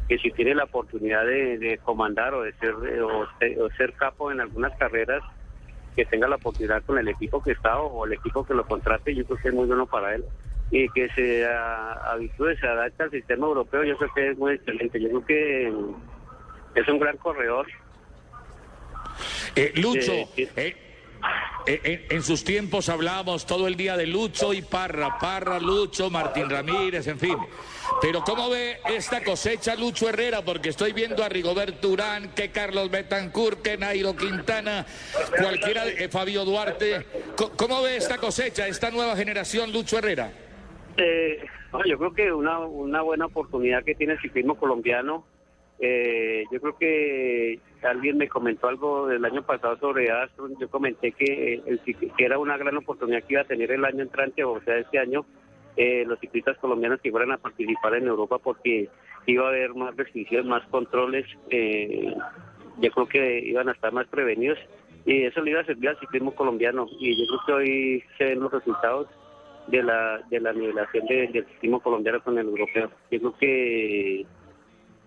que 0.08 0.18
si 0.18 0.32
tiene 0.32 0.56
la 0.56 0.64
oportunidad 0.64 1.26
de, 1.26 1.80
comandar 1.84 2.34
o 2.34 2.42
de 2.42 2.54
ser 2.54 2.74
o, 2.74 3.28
ser- 3.78 3.94
capo 3.94 4.32
en 4.32 4.42
algunas 4.42 4.76
carreras, 4.78 5.22
que 5.96 6.06
tenga 6.06 6.28
la 6.28 6.38
oportunidad 6.38 6.84
con 6.84 6.98
el 6.98 7.08
equipo 7.08 7.44
que 7.44 7.52
está 7.52 7.80
o 7.80 8.06
el 8.06 8.14
equipo 8.14 8.46
que 8.46 8.54
lo 8.54 8.66
contrate, 8.66 9.14
yo 9.14 9.26
creo 9.26 9.38
que 9.38 9.50
es 9.50 9.54
muy 9.54 9.68
bueno 9.68 9.86
para 9.86 10.16
él. 10.16 10.26
Y 10.72 10.88
que 10.90 11.10
se 11.10 11.46
habitúe, 11.46 12.56
se 12.60 12.68
adapte 12.68 13.04
al 13.04 13.12
sistema 13.12 13.48
europeo, 13.48 13.84
yo 13.84 13.98
creo 13.98 14.12
que 14.16 14.30
es 14.30 14.38
muy 14.38 14.54
excelente. 14.54 15.00
Yo 15.02 15.10
creo 15.10 15.26
que 15.26 15.74
es 16.76 16.88
un 16.88 17.00
gran 17.00 17.18
corredor. 17.18 17.68
Eh, 19.60 19.74
Lucho, 19.76 20.14
Eh, 21.68 21.82
eh, 21.84 22.08
en, 22.10 22.24
sus 22.24 22.46
tiempos 22.46 22.88
hablábamos 22.88 23.46
todo 23.46 23.68
el 23.68 23.76
día 23.76 23.98
de 23.98 24.08
Lucho 24.08 24.54
y 24.54 24.62
Parra, 24.62 25.20
Parra, 25.20 25.60
Lucho, 25.60 26.10
Martín 26.10 26.50
Ramírez, 26.50 27.06
en 27.08 27.20
fin. 27.20 27.38
Pero 28.02 28.24
¿cómo 28.24 28.50
ve 28.50 28.78
esta 28.86 29.22
cosecha 29.22 29.76
Lucho 29.76 30.08
Herrera? 30.08 30.44
Porque 30.44 30.70
estoy 30.70 30.94
viendo 30.94 31.22
a 31.22 31.28
Rigoberto 31.28 31.90
Urán, 31.90 32.34
que 32.34 32.52
Carlos 32.52 32.90
Betancourt, 32.90 33.62
que 33.62 33.78
Nairo 33.78 34.16
Quintana, 34.16 34.86
cualquiera, 35.38 35.84
de- 35.84 36.08
Fabio 36.08 36.46
Duarte. 36.46 37.06
¿Cómo 37.58 37.82
ve 37.82 37.98
esta 37.98 38.18
cosecha, 38.18 38.66
esta 38.68 38.90
nueva 38.90 39.18
generación 39.18 39.74
Lucho 39.74 39.98
Herrera? 39.98 40.32
Eh, 40.96 41.44
yo 41.86 41.98
creo 41.98 42.14
que 42.14 42.32
una, 42.32 42.60
una 42.60 43.02
buena 43.02 43.26
oportunidad 43.26 43.84
que 43.84 43.94
tiene 43.94 44.14
el 44.14 44.22
ciclismo 44.22 44.56
colombiano. 44.56 45.26
Eh, 45.82 46.44
yo 46.52 46.60
creo 46.60 46.78
que 46.78 47.60
alguien 47.84 48.18
me 48.18 48.28
comentó 48.28 48.68
algo 48.68 49.08
del 49.08 49.24
año 49.24 49.44
pasado 49.44 49.78
sobre 49.78 50.12
Astro. 50.12 50.50
Yo 50.60 50.70
comenté 50.70 51.12
que, 51.14 51.62
el 51.66 51.82
cic- 51.84 52.14
que 52.16 52.26
era 52.26 52.38
una 52.38 52.58
gran 52.58 52.76
oportunidad 52.78 53.24
que 53.24 53.34
iba 53.36 53.42
a 53.42 53.46
tener 53.46 53.72
el 53.72 53.86
año 53.86 54.02
entrante, 54.04 54.44
o 54.44 54.60
sea, 54.62 54.78
este 54.78 55.00
año, 55.00 55.26
eh, 55.78 56.04
los 56.06 56.20
ciclistas 56.20 56.58
colombianos 56.58 57.00
que 57.02 57.12
fueran 57.12 57.32
a 57.32 57.38
participar 57.38 57.96
en 57.96 58.08
Europa 58.08 58.38
porque 58.40 58.90
iba 59.26 59.46
a 59.46 59.50
haber 59.50 59.74
más 59.74 59.96
restricciones, 59.96 60.46
más 60.48 60.68
controles. 60.68 61.26
eh, 61.50 62.14
yo 62.82 62.92
creo 62.92 63.08
que 63.08 63.40
iban 63.40 63.68
a 63.68 63.74
estar 63.74 63.92
más 63.92 64.08
prevenidos 64.08 64.58
y 65.06 65.24
eso 65.24 65.42
le 65.42 65.52
iba 65.52 65.60
a 65.60 65.66
servir 65.66 65.90
al 65.90 66.00
ciclismo 66.00 66.34
colombiano. 66.34 66.88
Y 67.00 67.16
yo 67.18 67.26
creo 67.28 67.40
que 67.46 67.54
hoy 67.54 68.04
se 68.18 68.24
ven 68.26 68.40
los 68.40 68.52
resultados 68.52 69.08
de 69.68 69.84
la 69.84 70.20
de 70.30 70.40
la 70.40 70.52
nivelación 70.54 71.06
de- 71.08 71.28
del 71.28 71.46
ciclismo 71.46 71.80
colombiano 71.82 72.22
con 72.24 72.38
el 72.38 72.48
europeo. 72.48 72.90
Yo 73.12 73.20
creo 73.20 73.38
que 73.38 74.26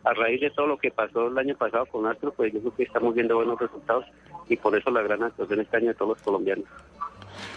a 0.04 0.12
raíz 0.14 0.40
de 0.40 0.50
todo 0.50 0.66
lo 0.66 0.78
que 0.78 0.90
pasó 0.90 1.28
el 1.28 1.38
año 1.38 1.56
pasado 1.56 1.86
con 1.86 2.06
Astro, 2.06 2.32
pues 2.32 2.52
yo 2.52 2.60
creo 2.60 2.74
que 2.74 2.82
estamos 2.84 3.14
viendo 3.14 3.36
buenos 3.36 3.58
resultados 3.58 4.04
y 4.48 4.56
por 4.56 4.76
eso 4.76 4.90
la 4.90 5.02
gran 5.02 5.22
actuación 5.22 5.60
este 5.60 5.76
año 5.76 5.88
de 5.88 5.94
todos 5.94 6.16
los 6.16 6.22
colombianos. 6.22 6.66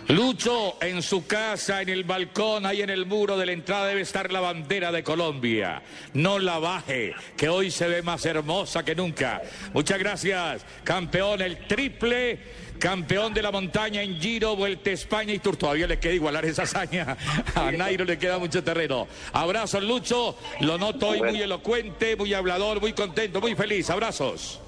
Lucho, 0.07 0.75
en 0.81 1.01
su 1.01 1.25
casa, 1.25 1.81
en 1.81 1.89
el 1.89 2.03
balcón, 2.03 2.65
ahí 2.65 2.81
en 2.81 2.91
el 2.91 3.07
muro 3.07 3.37
de 3.37 3.47
la 3.47 3.51
entrada 3.53 3.87
debe 3.87 4.01
estar 4.01 4.31
la 4.31 4.39
bandera 4.39 4.91
de 4.91 5.03
Colombia. 5.03 5.81
No 6.13 6.37
la 6.37 6.59
baje, 6.59 7.13
que 7.35 7.49
hoy 7.49 7.71
se 7.71 7.87
ve 7.87 8.03
más 8.03 8.23
hermosa 8.25 8.85
que 8.85 8.95
nunca. 8.95 9.41
Muchas 9.73 9.97
gracias, 9.97 10.65
campeón, 10.83 11.41
el 11.41 11.67
triple 11.67 12.39
campeón 12.80 13.34
de 13.34 13.41
la 13.41 13.51
montaña 13.51 14.01
en 14.01 14.19
Giro, 14.19 14.55
Vuelta 14.55 14.89
a 14.89 14.93
España 14.93 15.34
y 15.34 15.39
Tour. 15.39 15.57
Todavía 15.57 15.88
le 15.88 15.99
queda 15.99 16.13
igualar 16.13 16.45
esa 16.45 16.63
hazaña. 16.63 17.17
A 17.55 17.71
Nairo 17.71 18.05
le 18.05 18.17
queda 18.17 18.38
mucho 18.39 18.63
terreno. 18.63 19.07
Abrazos, 19.34 19.84
Lucho. 19.84 20.36
Lo 20.61 20.78
noto 20.78 21.09
hoy 21.09 21.21
muy 21.21 21.41
elocuente, 21.41 22.15
muy 22.15 22.34
hablador, 22.34 22.82
muy 22.82 22.93
contento, 22.93 23.41
muy 23.41 23.55
feliz. 23.55 23.89
Abrazos. 23.89 24.59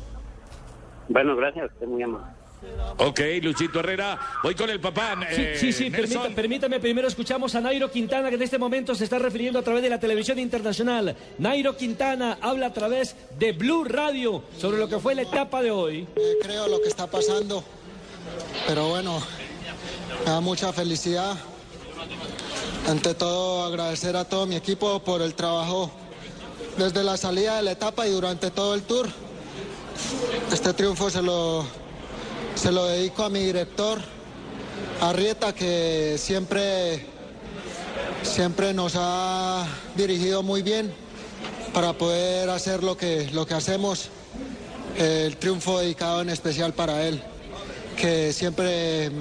Bueno, 1.10 1.36
gracias, 1.36 1.70
es 1.82 1.88
muy 1.88 2.04
amable. 2.04 2.28
Ok, 2.98 3.20
Luchito 3.44 3.80
Herrera. 3.80 4.20
Voy 4.44 4.56
con 4.56 4.70
el 4.70 4.80
papá. 4.80 5.16
Sí, 5.30 5.42
eh, 5.42 5.58
sí, 5.58 5.72
sí, 5.72 5.90
permita- 5.92 6.30
permítame, 6.36 6.80
primero 6.80 7.08
escuchamos 7.08 7.54
a 7.54 7.62
Nairo 7.62 7.90
Quintana, 7.92 8.30
que 8.30 8.36
en 8.36 8.42
este 8.42 8.58
momento 8.58 8.96
se 8.96 9.04
está 9.04 9.20
refiriendo 9.20 9.60
a 9.60 9.62
través 9.62 9.84
de 9.84 9.90
la 9.90 10.00
televisión 10.00 10.40
internacional. 10.40 11.16
Nairo 11.38 11.78
Quintana 11.78 12.40
habla 12.42 12.66
a 12.68 12.74
través 12.74 13.16
de 13.38 13.52
Blue 13.52 13.84
Radio 13.86 14.44
sobre 14.58 14.80
lo 14.80 14.90
que 14.90 14.98
fue 14.98 15.14
la 15.14 15.22
etapa 15.22 15.62
de 15.62 15.70
hoy. 15.72 16.08
creo 16.42 16.68
lo 16.68 16.82
que 16.82 16.88
está 16.90 17.06
pasando, 17.08 17.64
pero 18.68 18.90
bueno, 18.90 19.22
me 20.26 20.32
da 20.32 20.42
mucha 20.42 20.74
felicidad. 20.74 21.36
Ante 22.88 23.14
todo, 23.14 23.66
agradecer 23.66 24.16
a 24.16 24.26
todo 24.26 24.46
mi 24.46 24.56
equipo 24.56 25.00
por 25.00 25.22
el 25.22 25.34
trabajo 25.36 25.92
desde 26.78 27.04
la 27.04 27.18
salida 27.18 27.58
de 27.58 27.64
la 27.64 27.72
etapa 27.72 28.08
y 28.08 28.12
durante 28.12 28.52
todo 28.52 28.76
el 28.76 28.84
tour. 28.84 29.10
Este 30.52 30.74
triunfo 30.74 31.10
se 31.10 31.22
lo, 31.22 31.66
se 32.56 32.72
lo 32.72 32.86
dedico 32.86 33.24
a 33.24 33.30
mi 33.30 33.40
director, 33.40 34.00
Arrieta, 35.02 35.54
que 35.54 36.16
siempre, 36.18 37.06
siempre 38.24 38.74
nos 38.74 38.94
ha 38.96 39.66
dirigido 39.96 40.44
muy 40.44 40.62
bien 40.62 40.94
para 41.74 41.94
poder 41.94 42.50
hacer 42.50 42.84
lo 42.84 42.98
que, 42.98 43.30
lo 43.32 43.46
que 43.46 43.54
hacemos. 43.54 44.10
El 44.98 45.38
triunfo 45.38 45.80
dedicado 45.80 46.22
en 46.22 46.30
especial 46.30 46.74
para 46.74 47.06
él, 47.08 47.22
que 47.98 48.32
siempre 48.32 49.12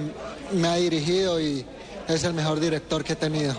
me 0.53 0.67
ha 0.67 0.75
dirigido 0.75 1.41
y 1.41 1.65
es 2.07 2.23
el 2.23 2.33
mejor 2.33 2.59
director 2.59 3.03
que 3.03 3.13
he 3.13 3.15
tenido. 3.17 3.53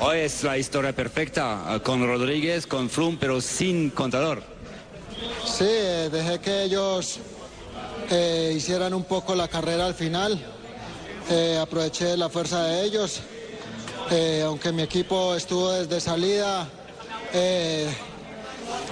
Hoy 0.00 0.18
es 0.18 0.42
la 0.42 0.58
historia 0.58 0.92
perfecta, 0.92 1.64
eh, 1.70 1.80
con 1.80 2.04
Rodríguez, 2.04 2.66
con 2.66 2.90
Froome, 2.90 3.18
pero 3.20 3.40
sin 3.40 3.90
contador. 3.90 4.42
Sí, 5.44 5.66
eh, 5.68 6.08
dejé 6.10 6.40
que 6.40 6.62
ellos 6.64 7.20
eh, 8.10 8.54
hicieran 8.56 8.94
un 8.94 9.04
poco 9.04 9.34
la 9.34 9.48
carrera 9.48 9.86
al 9.86 9.94
final. 9.94 10.40
Eh, 11.30 11.58
aproveché 11.60 12.16
la 12.16 12.30
fuerza 12.30 12.64
de 12.64 12.84
ellos. 12.84 13.20
Eh, 14.10 14.42
aunque 14.46 14.72
mi 14.72 14.82
equipo 14.82 15.34
estuvo 15.34 15.70
desde 15.70 16.00
salida 16.00 16.66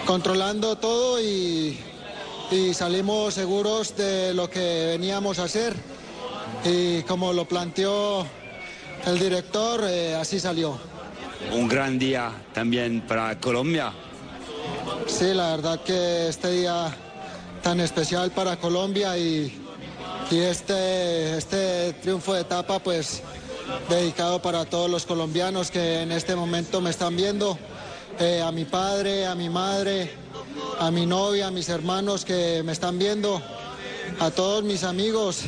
controlando 0.04 0.76
todo 0.76 1.18
y, 1.20 1.78
y 2.50 2.74
salimos 2.74 3.34
seguros 3.34 3.96
de 3.96 4.34
lo 4.34 4.48
que 4.48 4.86
veníamos 4.90 5.38
a 5.38 5.44
hacer. 5.44 5.74
Y 6.64 7.02
como 7.02 7.32
lo 7.32 7.46
planteó 7.46 8.26
el 9.06 9.18
director, 9.18 9.84
eh, 9.84 10.14
así 10.14 10.40
salió. 10.40 10.78
Un 11.52 11.68
gran 11.68 11.98
día 11.98 12.32
también 12.52 13.02
para 13.02 13.38
Colombia. 13.38 13.92
Sí, 15.06 15.32
la 15.34 15.56
verdad 15.56 15.80
que 15.82 16.28
este 16.28 16.50
día 16.50 16.94
tan 17.62 17.80
especial 17.80 18.30
para 18.30 18.56
Colombia 18.56 19.16
y, 19.18 19.52
y 20.30 20.38
este, 20.38 21.36
este 21.36 21.92
triunfo 21.94 22.34
de 22.34 22.42
etapa 22.42 22.78
pues 22.78 23.22
dedicado 23.88 24.40
para 24.40 24.64
todos 24.64 24.90
los 24.90 25.06
colombianos 25.06 25.70
que 25.70 26.02
en 26.02 26.12
este 26.12 26.36
momento 26.36 26.80
me 26.80 26.90
están 26.90 27.16
viendo, 27.16 27.58
eh, 28.18 28.42
a 28.42 28.50
mi 28.52 28.64
padre, 28.64 29.26
a 29.26 29.34
mi 29.34 29.48
madre, 29.48 30.10
a 30.78 30.90
mi 30.90 31.06
novia, 31.06 31.48
a 31.48 31.50
mis 31.50 31.68
hermanos 31.68 32.24
que 32.24 32.62
me 32.64 32.72
están 32.72 32.98
viendo, 32.98 33.42
a 34.20 34.30
todos 34.30 34.64
mis 34.64 34.84
amigos 34.84 35.42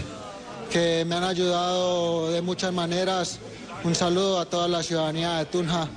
que 0.70 1.04
me 1.06 1.14
han 1.14 1.24
ayudado 1.24 2.30
de 2.30 2.42
muchas 2.42 2.72
maneras. 2.72 3.38
Un 3.84 3.94
saludo 3.94 4.38
a 4.40 4.44
toda 4.44 4.68
la 4.68 4.82
ciudadanía 4.82 5.36
de 5.36 5.46
Tunja, 5.46 5.88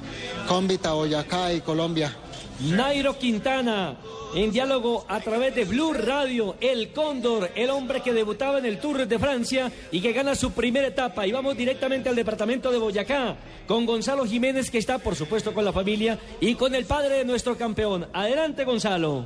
Cómbita, 0.48 0.94
Boyacá 0.94 1.52
y 1.54 1.62
Colombia. 1.62 2.16
Nairo 2.64 3.18
Quintana, 3.18 3.96
en 4.36 4.52
diálogo 4.52 5.06
a 5.08 5.20
través 5.20 5.56
de 5.56 5.66
Blue 5.66 5.94
Radio, 5.94 6.56
el 6.62 6.92
Cóndor, 6.94 7.50
el 7.56 7.70
hombre 7.72 8.02
que 8.02 8.14
debutaba 8.14 8.60
en 8.60 8.66
el 8.66 8.80
Tour 8.80 9.08
de 9.08 9.20
Francia 9.20 9.72
y 9.92 10.00
que 10.00 10.14
gana 10.14 10.36
su 10.36 10.52
primera 10.52 10.88
etapa. 10.88 11.26
Y 11.26 11.32
vamos 11.32 11.58
directamente 11.58 12.10
al 12.10 12.16
departamento 12.16 12.72
de 12.72 12.78
Boyacá, 12.78 13.36
con 13.68 13.86
Gonzalo 13.86 14.26
Jiménez, 14.26 14.70
que 14.70 14.78
está, 14.78 15.00
por 15.00 15.16
supuesto, 15.16 15.54
con 15.54 15.66
la 15.66 15.74
familia 15.74 16.20
y 16.40 16.56
con 16.56 16.76
el 16.76 16.86
padre 16.86 17.18
de 17.18 17.26
nuestro 17.26 17.58
campeón. 17.58 18.08
Adelante, 18.14 18.64
Gonzalo. 18.64 19.26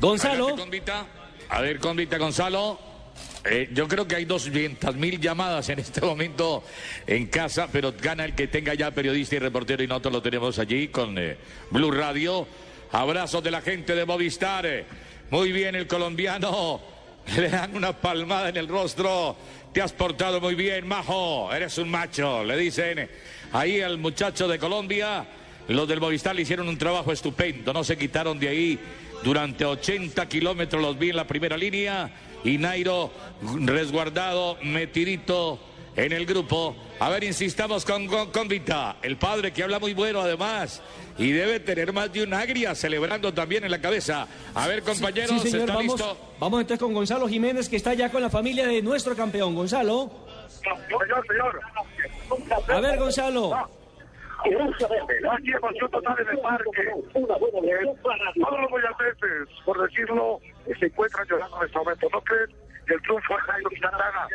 Gonzalo. 0.00 0.44
Adelante, 0.44 0.62
Convita. 0.62 1.06
A 1.50 1.60
ver, 1.60 1.78
Convita 1.78 2.16
Gonzalo. 2.18 2.91
Eh, 3.44 3.68
yo 3.72 3.88
creo 3.88 4.06
que 4.06 4.14
hay 4.14 4.24
200 4.24 4.94
mil 4.94 5.20
llamadas 5.20 5.68
en 5.68 5.80
este 5.80 6.00
momento 6.06 6.62
en 7.06 7.26
casa, 7.26 7.68
pero 7.70 7.92
gana 8.00 8.24
el 8.24 8.34
que 8.34 8.46
tenga 8.46 8.74
ya 8.74 8.90
periodista 8.92 9.36
y 9.36 9.38
reportero 9.40 9.82
y 9.82 9.86
nosotros 9.88 10.12
lo 10.12 10.22
tenemos 10.22 10.58
allí 10.58 10.88
con 10.88 11.18
eh, 11.18 11.36
Blue 11.70 11.90
Radio. 11.90 12.46
Abrazos 12.92 13.42
de 13.42 13.50
la 13.50 13.60
gente 13.62 13.94
de 13.94 14.04
Movistar. 14.04 14.66
Eh, 14.66 14.84
Muy 15.30 15.50
bien 15.50 15.74
el 15.74 15.86
colombiano. 15.86 16.80
Le 17.36 17.48
dan 17.48 17.74
una 17.76 17.92
palmada 17.92 18.48
en 18.48 18.56
el 18.56 18.68
rostro. 18.68 19.36
Te 19.72 19.80
has 19.80 19.92
portado 19.92 20.40
muy 20.40 20.54
bien, 20.54 20.86
majo. 20.86 21.52
Eres 21.52 21.78
un 21.78 21.88
macho. 21.88 22.44
Le 22.44 22.56
dicen 22.56 23.08
ahí 23.52 23.80
al 23.80 23.98
muchacho 23.98 24.46
de 24.46 24.58
Colombia. 24.58 25.24
Los 25.68 25.88
del 25.88 26.00
Movistar 26.00 26.34
le 26.34 26.42
hicieron 26.42 26.68
un 26.68 26.76
trabajo 26.76 27.12
estupendo. 27.12 27.72
No 27.72 27.82
se 27.82 27.96
quitaron 27.96 28.38
de 28.38 28.48
ahí 28.48 28.78
durante 29.22 29.64
80 29.64 30.28
kilómetros. 30.28 30.82
Los 30.82 30.98
vi 30.98 31.10
en 31.10 31.16
la 31.16 31.26
primera 31.26 31.56
línea. 31.56 32.10
Y 32.44 32.58
Nairo 32.58 33.10
resguardado, 33.66 34.56
metidito 34.62 35.58
en 35.96 36.12
el 36.12 36.26
grupo. 36.26 36.74
A 36.98 37.08
ver, 37.08 37.24
insistamos 37.24 37.84
con, 37.84 38.06
con, 38.06 38.30
con 38.30 38.48
Vita, 38.48 38.96
el 39.02 39.16
padre 39.16 39.52
que 39.52 39.62
habla 39.62 39.78
muy 39.78 39.94
bueno 39.94 40.20
además. 40.20 40.80
Y 41.18 41.30
debe 41.32 41.60
tener 41.60 41.92
más 41.92 42.10
de 42.12 42.22
un 42.22 42.32
agria 42.32 42.74
celebrando 42.74 43.34
también 43.34 43.64
en 43.64 43.70
la 43.70 43.80
cabeza. 43.80 44.26
A 44.54 44.66
ver, 44.66 44.82
compañeros, 44.82 45.42
Sí, 45.42 45.50
señor, 45.50 45.68
¿está 45.68 45.74
vamos, 45.74 45.94
listo? 46.00 46.16
vamos 46.40 46.60
entonces 46.62 46.82
con 46.82 46.94
Gonzalo 46.94 47.28
Jiménez, 47.28 47.68
que 47.68 47.76
está 47.76 47.92
ya 47.94 48.10
con 48.10 48.22
la 48.22 48.30
familia 48.30 48.66
de 48.66 48.80
nuestro 48.80 49.14
campeón. 49.14 49.54
Gonzalo. 49.54 50.10
Señor, 50.48 51.26
señor. 51.28 51.60
A 52.68 52.80
ver, 52.80 52.98
Gonzalo. 52.98 53.68
Aquí 54.42 55.52
emoción 55.52 55.90
total 55.90 56.16
en 56.20 56.28
el 56.28 56.38
parque. 56.40 56.92
Todos 57.12 58.60
los 58.60 58.70
boyacenses, 58.70 59.48
por 59.64 59.80
decirlo, 59.88 60.40
se 60.78 60.86
encuentran 60.86 61.26
llorando 61.28 61.56
en 61.58 61.66
este 61.66 61.78
momento. 61.78 62.08
¿No 62.12 62.20
creen? 62.22 62.50
El 62.92 63.00
triunfo 63.00 63.34
de 63.34 63.40
Jairo 63.40 63.70
Quintana, 63.70 64.28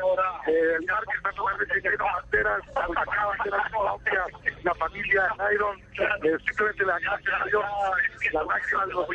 eh, 0.48 0.78
el 0.80 0.86
totalmente 0.88 1.76
lleno 1.76 1.92
de 1.92 1.98
banderas, 1.98 2.62
acaba 2.76 3.36
de 3.44 3.52
la 3.52 3.70
Colombia, 3.70 4.26
la 4.64 4.74
familia 4.74 5.30
Jairo, 5.38 5.74
eh, 5.76 6.38
simplemente 6.44 6.86
la 6.86 6.98
gracias 6.98 7.42
a 7.42 7.46
Dios, 7.46 7.64
la 8.34 8.44
máxima 8.46 8.86
de 8.88 8.94
los 8.94 9.08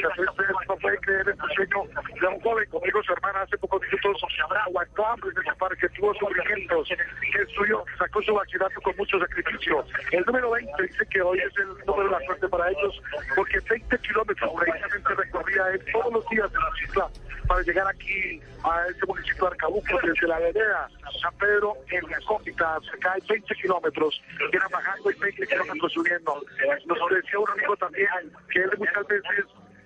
no 0.69 0.77
puede 0.77 0.97
creer 0.99 1.29
el 1.29 1.37
sueño 1.57 2.03
de 2.21 2.27
un 2.29 2.41
joven 2.41 2.71
conmigo, 2.71 3.03
su 3.03 3.13
hermana, 3.15 3.41
hace 3.43 3.59
pocos 3.59 3.83
minutos, 3.83 4.23
aguantó 4.65 5.07
hambre 5.07 5.31
en 5.35 5.43
ese 5.43 5.57
parque, 5.57 5.89
tuvo 5.89 6.15
sufrimientos, 6.15 6.89
el 6.93 7.49
suyo 7.49 7.85
sacó 7.99 8.23
su 8.23 8.35
bachillerato 8.35 8.81
con 8.81 8.97
mucho 8.97 9.19
sacrificio. 9.19 9.85
El 10.13 10.25
número 10.25 10.53
20 10.53 10.83
dice 10.85 11.05
que 11.11 11.21
hoy 11.21 11.41
es 11.41 11.59
el 11.59 11.67
número 11.85 12.05
de 12.05 12.11
la 12.11 12.27
suerte 12.27 12.49
para 12.49 12.71
ellos, 12.71 13.03
porque 13.35 13.59
20 13.69 13.99
kilómetros 13.99 14.53
precisamente 14.57 15.15
recorría 15.17 15.69
él 15.71 15.85
todos 15.93 16.13
los 16.13 16.29
días 16.29 16.53
de 16.53 16.59
la 16.59 16.71
isla 16.87 17.11
para 17.49 17.63
llegar 17.63 17.87
aquí 17.89 18.41
a 18.65 18.87
este 18.89 19.07
municipio 19.07 19.32
Arcabuco, 19.41 19.99
desde 20.03 20.29
la 20.29 20.39
vereda 20.39 20.89
San 21.21 21.35
Pedro 21.37 21.77
en 21.91 22.11
la 22.11 22.19
Cópita, 22.27 22.79
cerca 22.91 23.15
de 23.15 23.23
20 23.29 23.55
kilómetros, 23.55 24.23
que 24.51 24.57
era 24.57 24.69
bajando 24.69 25.11
y 25.11 25.15
20 25.15 25.47
kilómetros 25.47 25.93
subiendo. 25.93 26.43
Nos 26.87 27.11
decía 27.11 27.39
un 27.39 27.51
amigo 27.51 27.77
también 27.77 28.09
que 28.51 28.61
él 28.61 28.71
muchas 28.79 29.07
veces 29.07 29.45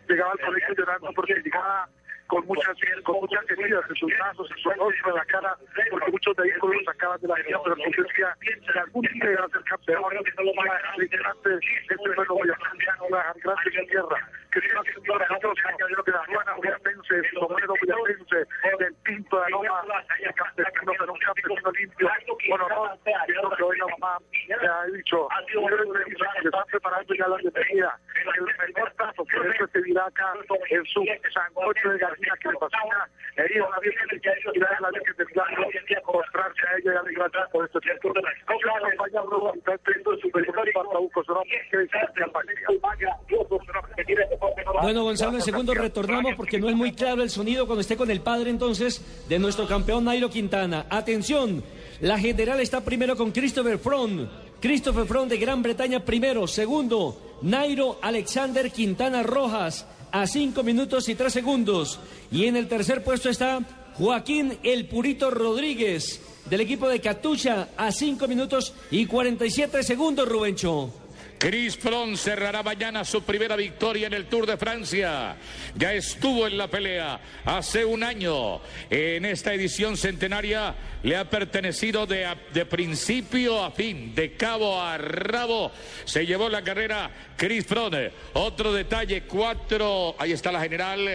llegaba 0.08 0.32
al 0.32 0.40
colegio 0.40 0.74
llorando 0.74 1.12
porque 1.14 1.34
llegaba 1.34 1.88
con 2.26 2.44
muchas 2.46 2.76
con 3.04 3.16
muchas 3.20 3.50
heridas 3.50 3.84
en 3.88 3.96
sus 3.96 4.12
brazos, 4.18 4.50
en 4.50 4.58
su 4.58 4.70
rostro, 4.70 5.10
en 5.10 5.14
la 5.14 5.24
cara, 5.26 5.56
porque 5.90 6.10
muchos 6.10 6.36
de 6.36 6.44
ellos 6.44 6.58
los 6.62 6.84
sacaban 6.84 7.20
de 7.20 7.28
la 7.28 7.34
vida, 7.36 7.58
pero 7.62 7.76
él 7.76 7.94
decía 7.96 8.36
que 8.40 8.78
algún 8.78 9.02
día 9.02 9.32
iba 9.32 9.44
a 9.44 9.48
ser 9.48 9.62
campeón, 9.62 10.02
este 10.16 10.32
fue 10.32 10.48
lo 10.48 12.42
a 12.42 12.46
dejar 12.46 13.36
grande 13.42 13.70
en 13.74 13.86
tierra, 13.86 14.30
que 14.60 14.68
la 14.68 15.38
yo 15.38 16.02
que 16.04 16.10
la 16.10 16.24
Juana 16.26 16.52
Romero 16.54 16.78
del 18.78 18.94
Pinto 19.04 19.40
de 19.40 19.50
Loma, 19.50 19.82
el 20.18 20.34
campesino, 20.34 20.92
pero 20.98 21.12
un 21.12 21.18
campesino 21.18 21.72
limpio, 21.72 22.10
bueno, 22.48 22.68
no, 22.68 22.98
creo 23.04 23.50
que 23.50 23.62
hoy 23.62 23.78
la 23.78 23.86
mamá 23.98 24.16
ha 24.16 24.86
dicho, 24.86 25.28
se 25.46 26.48
están 26.48 26.64
preparando 26.70 27.14
ya 27.14 27.28
la 27.28 27.36
bienvenida, 27.36 27.98
el 28.16 28.72
mejor 28.74 28.92
plato, 28.94 29.24
por 29.24 29.54
eso 29.54 29.68
te 29.68 29.82
dirá 29.82 30.06
acá 30.06 30.32
en 30.70 30.84
su 30.86 31.04
sancocho 31.32 31.90
de 31.90 31.98
gallina 31.98 32.34
que 32.40 32.48
le 32.48 32.58
fascina, 32.58 33.08
herir 33.36 33.62
a 33.62 33.70
la 33.70 33.78
Virgen 33.80 34.06
y 34.54 34.58
dar 34.58 34.74
a 34.74 34.80
la 34.80 34.90
Virgen 34.90 35.16
del 35.16 35.26
Milagro, 35.26 35.68
mostrarse 36.12 36.66
a 36.66 36.76
ella 36.78 37.02
y 37.10 37.52
por 37.52 37.66
este 37.66 37.80
tiempo. 37.80 38.12
No 38.14 38.58
se 38.58 38.66
va 38.66 38.74
a 38.74 38.78
acompañar 38.78 39.24
luego 39.26 39.48
a 39.50 39.52
de 39.52 39.88
su 40.02 40.20
superior 40.20 40.72
para 40.72 40.88
Trabuco, 40.88 41.24
será 41.24 41.40
que 41.70 41.78
dice 41.78 41.98
Bueno, 44.82 45.04
Gonzalo, 45.04 45.36
en 45.36 45.42
segundo 45.42 45.74
retornamos 45.74 46.34
porque 46.36 46.58
no 46.58 46.68
es 46.68 46.76
muy 46.76 46.92
claro 46.92 47.22
el 47.22 47.30
sonido 47.30 47.66
cuando 47.66 47.80
esté 47.80 47.96
con 47.96 48.10
el 48.10 48.20
padre 48.20 48.50
entonces 48.50 49.00
de 49.28 49.38
nuestro 49.38 49.66
campeón 49.66 50.04
Nairo 50.04 50.30
Quintana. 50.30 50.86
Atención, 50.90 51.62
la 52.00 52.18
general 52.18 52.60
está 52.60 52.82
primero 52.82 53.16
con 53.16 53.32
Christopher 53.32 53.78
Froome. 53.78 54.28
Christopher 54.60 55.06
Froome 55.06 55.28
de 55.28 55.38
Gran 55.38 55.62
Bretaña 55.62 56.04
primero. 56.04 56.46
Segundo, 56.46 57.38
Nairo 57.42 57.98
Alexander 58.02 58.70
Quintana 58.70 59.22
Rojas 59.22 59.86
a 60.12 60.26
5 60.26 60.62
minutos 60.62 61.08
y 61.08 61.14
3 61.14 61.32
segundos. 61.32 61.98
Y 62.30 62.44
en 62.46 62.56
el 62.56 62.68
tercer 62.68 63.02
puesto 63.02 63.28
está 63.28 63.60
Joaquín 63.94 64.58
El 64.62 64.86
Purito 64.88 65.30
Rodríguez 65.30 66.20
del 66.48 66.60
equipo 66.60 66.88
de 66.88 67.00
Catucha 67.00 67.68
a 67.76 67.90
5 67.90 68.28
minutos 68.28 68.72
y 68.90 69.06
47 69.06 69.82
segundos, 69.82 70.28
Rubencho. 70.28 71.05
Chris 71.38 71.76
Froome 71.76 72.16
cerrará 72.16 72.62
mañana 72.62 73.04
su 73.04 73.22
primera 73.22 73.56
victoria 73.56 74.06
en 74.06 74.14
el 74.14 74.24
Tour 74.24 74.46
de 74.46 74.56
Francia. 74.56 75.36
Ya 75.74 75.92
estuvo 75.92 76.46
en 76.46 76.56
la 76.56 76.68
pelea 76.68 77.20
hace 77.44 77.84
un 77.84 78.02
año. 78.02 78.60
En 78.88 79.24
esta 79.26 79.52
edición 79.52 79.98
centenaria 79.98 80.74
le 81.02 81.16
ha 81.16 81.28
pertenecido 81.28 82.06
de, 82.06 82.26
principio 82.70 83.62
a 83.62 83.70
fin, 83.70 84.14
de 84.14 84.34
cabo 84.34 84.80
a 84.80 84.96
rabo. 84.96 85.70
Se 86.06 86.24
llevó 86.24 86.48
la 86.48 86.62
carrera 86.62 87.10
Chris 87.36 87.66
Froome. 87.66 88.12
Otro 88.32 88.72
detalle, 88.72 89.24
cuatro, 89.24 90.16
ahí 90.18 90.32
está 90.32 90.50
la 90.50 90.62
general. 90.62 91.06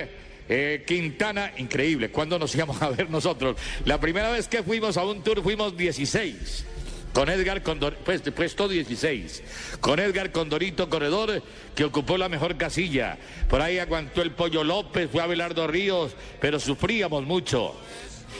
eh, 0.47 0.83
Quintana, 0.85 1.53
increíble, 1.57 2.11
¿cuándo 2.11 2.37
nos 2.37 2.53
íbamos 2.53 2.81
a 2.81 2.89
ver 2.89 3.09
nosotros? 3.09 3.55
La 3.85 3.99
primera 3.99 4.29
vez 4.31 4.47
que 4.47 4.61
fuimos 4.61 4.97
a 4.97 5.05
un 5.05 5.23
tour 5.23 5.41
fuimos 5.41 5.75
16. 5.75 6.65
Con 7.13 7.29
Edgar 7.29 7.61
Condor, 7.61 7.97
pues 8.05 8.21
puesto 8.21 8.67
16. 8.67 9.43
Con 9.81 9.99
Edgar 9.99 10.31
Condorito 10.31 10.89
Corredor, 10.89 11.43
que 11.75 11.83
ocupó 11.83 12.17
la 12.17 12.29
mejor 12.29 12.55
casilla. 12.55 13.17
Por 13.49 13.61
ahí 13.61 13.79
aguantó 13.79 14.21
el 14.21 14.31
Pollo 14.31 14.63
López, 14.63 15.09
fue 15.11 15.21
Abelardo 15.21 15.67
Ríos, 15.67 16.13
pero 16.39 16.59
sufríamos 16.59 17.25
mucho. 17.25 17.75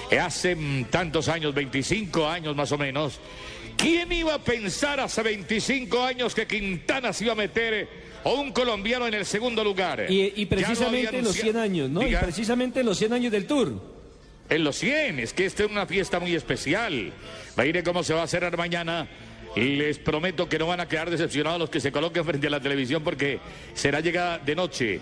Eh, 0.09 0.19
Hace 0.19 0.55
mm, 0.55 0.86
tantos 0.86 1.28
años, 1.28 1.53
25 1.53 2.28
años 2.28 2.55
más 2.55 2.72
o 2.72 2.78
menos. 2.78 3.19
¿Quién 3.76 4.11
iba 4.11 4.36
a 4.36 4.39
pensar 4.39 4.99
hace 4.99 5.22
25 5.24 6.03
años 6.03 6.36
que 6.36 6.47
Quintana 6.47 7.11
se 7.13 7.26
iba 7.26 7.34
a 7.34 7.36
meter 7.36 7.89
o 8.24 8.36
un 8.36 8.51
colombiano 8.51 9.07
en 9.07 9.15
el 9.15 9.26
segundo 9.26 9.63
lugar? 9.63 10.05
Y, 10.07 10.45
precisamente 10.45 11.17
en 11.17 11.24
los 11.24 11.34
100 11.34 11.57
anunciado. 11.57 11.61
años, 11.61 11.89
¿no? 11.89 12.07
Y 12.07 12.15
precisamente 12.15 12.82
en 12.82 12.86
los 12.86 12.97
100 12.97 13.13
años 13.13 13.32
del 13.32 13.47
Tour. 13.47 13.74
En 14.49 14.63
los 14.63 14.78
100, 14.78 15.19
es 15.19 15.34
que 15.34 15.45
esta 15.45 15.63
es 15.63 15.72
una 15.72 15.86
fiesta 15.86 16.19
muy 16.19 16.36
especial. 16.36 17.13
Mire 17.58 17.84
cómo 17.84 18.04
se 18.04 18.14
va 18.14 18.24
a 18.24 18.28
cerrar 18.28 18.58
mañana. 18.58 19.08
Les 19.56 19.99
prometo 19.99 20.47
que 20.47 20.58
no 20.58 20.68
van 20.68 20.80
a 20.80 20.88
quedar 20.88 21.10
decepcionados 21.10 21.60
los 21.60 21.70
que 21.70 21.82
se 21.82 21.91
coloquen 21.91 22.24
frente 22.26 22.47
a 22.47 22.49
la 22.49 22.62
televisión 22.62 23.04
porque 23.04 23.39
será 23.74 23.99
llegada 23.99 24.39
de 24.39 24.56
noche. 24.56 25.02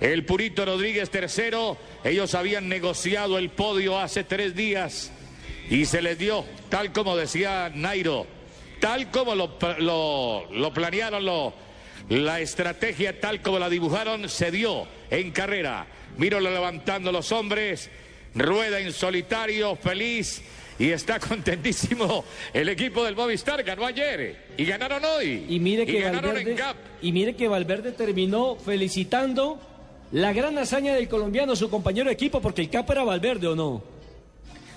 El 0.00 0.24
Purito 0.24 0.64
Rodríguez 0.64 1.10
tercero, 1.10 1.76
ellos 2.02 2.34
habían 2.34 2.68
negociado 2.68 3.36
el 3.36 3.50
podio 3.50 3.98
hace 3.98 4.24
tres 4.24 4.54
días 4.54 5.12
y 5.68 5.84
se 5.84 6.00
les 6.00 6.18
dio, 6.18 6.46
tal 6.70 6.90
como 6.92 7.16
decía 7.16 7.70
Nairo, 7.74 8.26
tal 8.80 9.10
como 9.10 9.34
lo, 9.34 9.58
lo, 9.78 10.48
lo 10.50 10.72
planearon, 10.72 11.22
lo, 11.22 11.52
la 12.08 12.40
estrategia 12.40 13.20
tal 13.20 13.42
como 13.42 13.58
la 13.58 13.68
dibujaron, 13.68 14.28
se 14.30 14.50
dio 14.50 14.86
en 15.10 15.30
carrera. 15.32 15.86
Míralo 16.16 16.50
levantando 16.50 17.12
los 17.12 17.30
hombres, 17.30 17.90
rueda 18.34 18.80
en 18.80 18.92
solitario, 18.92 19.76
feliz. 19.76 20.42
Y 20.80 20.92
está 20.92 21.20
contentísimo 21.20 22.24
el 22.54 22.70
equipo 22.70 23.04
del 23.04 23.14
Movistar, 23.14 23.62
ganó 23.62 23.84
ayer 23.84 24.46
y 24.56 24.64
ganaron 24.64 25.04
hoy. 25.04 25.44
Y 25.46 25.60
mire 25.60 25.84
que 25.84 26.00
ganaron 26.00 26.30
Valverde, 26.32 26.52
en 26.52 26.56
Cap. 26.56 26.76
y 27.02 27.12
mire 27.12 27.36
que 27.36 27.48
Valverde 27.48 27.92
terminó 27.92 28.56
felicitando 28.56 29.60
la 30.10 30.32
gran 30.32 30.56
hazaña 30.56 30.94
del 30.94 31.06
colombiano, 31.06 31.54
su 31.54 31.68
compañero 31.68 32.06
de 32.06 32.14
equipo, 32.14 32.40
porque 32.40 32.62
el 32.62 32.70
capo 32.70 32.92
era 32.92 33.04
Valverde 33.04 33.46
o 33.48 33.54
no. 33.54 33.99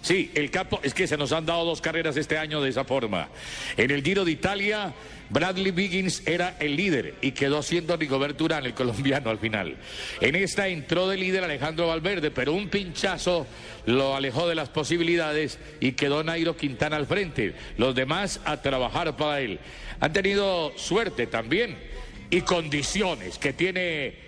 Sí, 0.03 0.31
el 0.35 0.51
capo, 0.51 0.81
es 0.83 0.93
que 0.93 1.07
se 1.07 1.15
nos 1.15 1.31
han 1.31 1.45
dado 1.45 1.63
dos 1.63 1.79
carreras 1.79 2.17
este 2.17 2.37
año 2.37 2.61
de 2.61 2.69
esa 2.69 2.83
forma. 2.83 3.29
En 3.77 3.89
el 3.89 4.03
Giro 4.03 4.25
de 4.25 4.31
Italia, 4.31 4.93
Bradley 5.29 5.71
Biggins 5.71 6.27
era 6.27 6.57
el 6.59 6.75
líder 6.75 7.15
y 7.21 7.31
quedó 7.31 7.63
siendo 7.63 7.95
Rigoberto 7.95 8.43
Urán, 8.43 8.65
el 8.65 8.73
colombiano, 8.75 9.29
al 9.29 9.39
final. 9.39 9.77
En 10.19 10.35
esta 10.35 10.67
entró 10.67 11.07
de 11.07 11.15
líder 11.15 11.45
Alejandro 11.45 11.87
Valverde, 11.87 12.31
pero 12.31 12.51
un 12.51 12.67
pinchazo 12.67 13.47
lo 13.85 14.13
alejó 14.13 14.45
de 14.45 14.55
las 14.55 14.67
posibilidades 14.67 15.57
y 15.79 15.93
quedó 15.93 16.21
Nairo 16.21 16.57
Quintana 16.57 16.97
al 16.97 17.07
frente. 17.07 17.55
Los 17.77 17.95
demás 17.95 18.41
a 18.43 18.61
trabajar 18.61 19.15
para 19.15 19.39
él. 19.39 19.61
Han 20.01 20.11
tenido 20.11 20.77
suerte 20.77 21.27
también 21.27 21.77
y 22.29 22.41
condiciones 22.41 23.37
que 23.37 23.53
tiene 23.53 24.22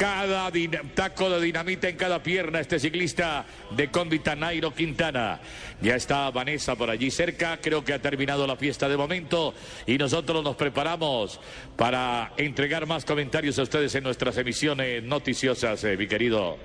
cada 0.00 0.50
taco 0.94 1.28
de 1.28 1.42
dinamita 1.42 1.86
en 1.86 1.96
cada 1.96 2.22
pierna 2.22 2.58
este 2.58 2.78
ciclista 2.78 3.44
de 3.76 3.90
Convita 3.90 4.34
Nairo 4.34 4.74
Quintana. 4.74 5.38
Ya 5.82 5.94
está 5.94 6.30
Vanessa 6.30 6.74
por 6.74 6.88
allí 6.88 7.10
cerca, 7.10 7.58
creo 7.60 7.84
que 7.84 7.92
ha 7.92 8.00
terminado 8.00 8.46
la 8.46 8.56
fiesta 8.56 8.88
de 8.88 8.96
momento 8.96 9.52
y 9.86 9.98
nosotros 9.98 10.42
nos 10.42 10.56
preparamos 10.56 11.38
para 11.76 12.32
entregar 12.38 12.86
más 12.86 13.04
comentarios 13.04 13.58
a 13.58 13.62
ustedes 13.62 13.94
en 13.94 14.04
nuestras 14.04 14.38
emisiones 14.38 15.02
noticiosas, 15.02 15.84
eh, 15.84 15.98
mi 15.98 16.06
querido 16.06 16.56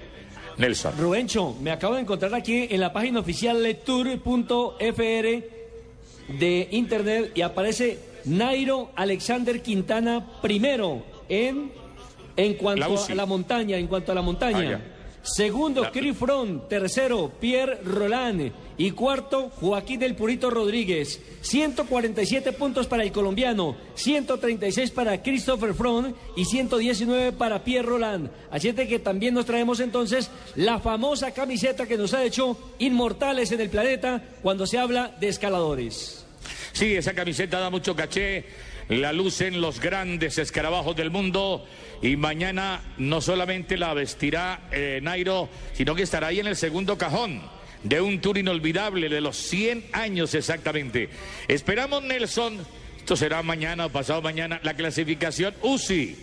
Nelson. 0.56 0.94
Rubencho, 0.98 1.58
me 1.60 1.72
acabo 1.72 1.96
de 1.96 2.02
encontrar 2.04 2.34
aquí 2.36 2.70
en 2.72 2.80
la 2.80 2.94
página 2.94 3.20
oficial 3.20 3.62
lectur.fr 3.62 4.80
de 6.30 6.68
internet 6.72 7.34
y 7.36 7.42
aparece 7.42 8.00
Nairo 8.24 8.92
Alexander 8.96 9.62
Quintana 9.62 10.26
primero 10.42 11.04
en, 11.28 11.72
en 12.38 12.56
cuanto 12.56 13.06
a 13.10 13.16
la 13.16 13.26
montaña, 13.26 13.78
en 13.78 13.88
cuanto 13.88 14.12
a 14.12 14.16
la 14.16 14.22
montaña. 14.22 14.82
Ah. 14.84 14.92
Segundo, 15.26 15.82
La- 15.82 15.92
Chris. 15.92 16.16
Tercero, 16.70 17.32
Pierre 17.40 17.80
Roland. 17.84 18.52
Y 18.78 18.92
cuarto, 18.92 19.50
Joaquín 19.60 20.00
del 20.00 20.16
Purito 20.16 20.52
Rodríguez. 20.52 21.20
147 21.42 22.52
puntos 22.52 22.86
para 22.86 23.04
el 23.04 23.12
colombiano, 23.12 23.76
136 23.96 24.92
para 24.92 25.24
Christopher 25.24 25.74
Froome 25.74 26.14
y 26.36 26.46
119 26.46 27.32
para 27.32 27.64
Pierre 27.64 27.88
Roland. 27.88 28.30
Así 28.52 28.68
es 28.68 28.76
de 28.76 28.88
que 28.88 29.00
también 29.00 29.34
nos 29.34 29.46
traemos 29.46 29.80
entonces 29.80 30.30
la 30.56 30.80
famosa 30.80 31.32
camiseta 31.32 31.88
que 31.88 31.98
nos 31.98 32.14
ha 32.14 32.24
hecho 32.24 32.58
inmortales 32.78 33.52
en 33.52 33.62
el 33.62 33.70
planeta 33.70 34.22
cuando 34.44 34.68
se 34.68 34.78
habla 34.78 35.16
de 35.20 35.30
escaladores. 35.30 36.26
Sí, 36.74 36.94
esa 36.94 37.14
camiseta 37.14 37.60
da 37.60 37.70
mucho 37.70 37.96
caché, 37.96 38.46
la 38.90 39.12
lucen 39.14 39.62
los 39.62 39.80
grandes 39.80 40.38
escarabajos 40.38 40.96
del 40.96 41.10
mundo 41.10 41.66
y 42.06 42.18
mañana 42.18 42.82
no 43.00 43.20
solamente 43.20 43.78
la 43.78 43.96
vestirá 43.96 44.68
eh, 44.72 45.00
Nairo, 45.02 45.50
sino 45.74 45.96
que 45.96 46.04
estará 46.04 46.28
ahí 46.28 46.40
en 46.40 46.46
el 46.46 46.56
segundo 46.56 47.00
cajón 47.00 47.42
de 47.84 48.00
un 48.00 48.22
tour 48.22 48.38
inolvidable 48.38 49.10
de 49.10 49.22
los 49.22 49.36
100 49.38 49.86
años 49.92 50.36
exactamente. 50.36 51.10
Esperamos, 51.48 52.04
Nelson, 52.04 52.60
esto 53.00 53.16
será 53.16 53.42
mañana 53.42 53.88
o 53.88 53.90
pasado 53.90 54.22
mañana, 54.22 54.60
la 54.62 54.76
clasificación 54.76 55.56
UCI. 55.64 56.16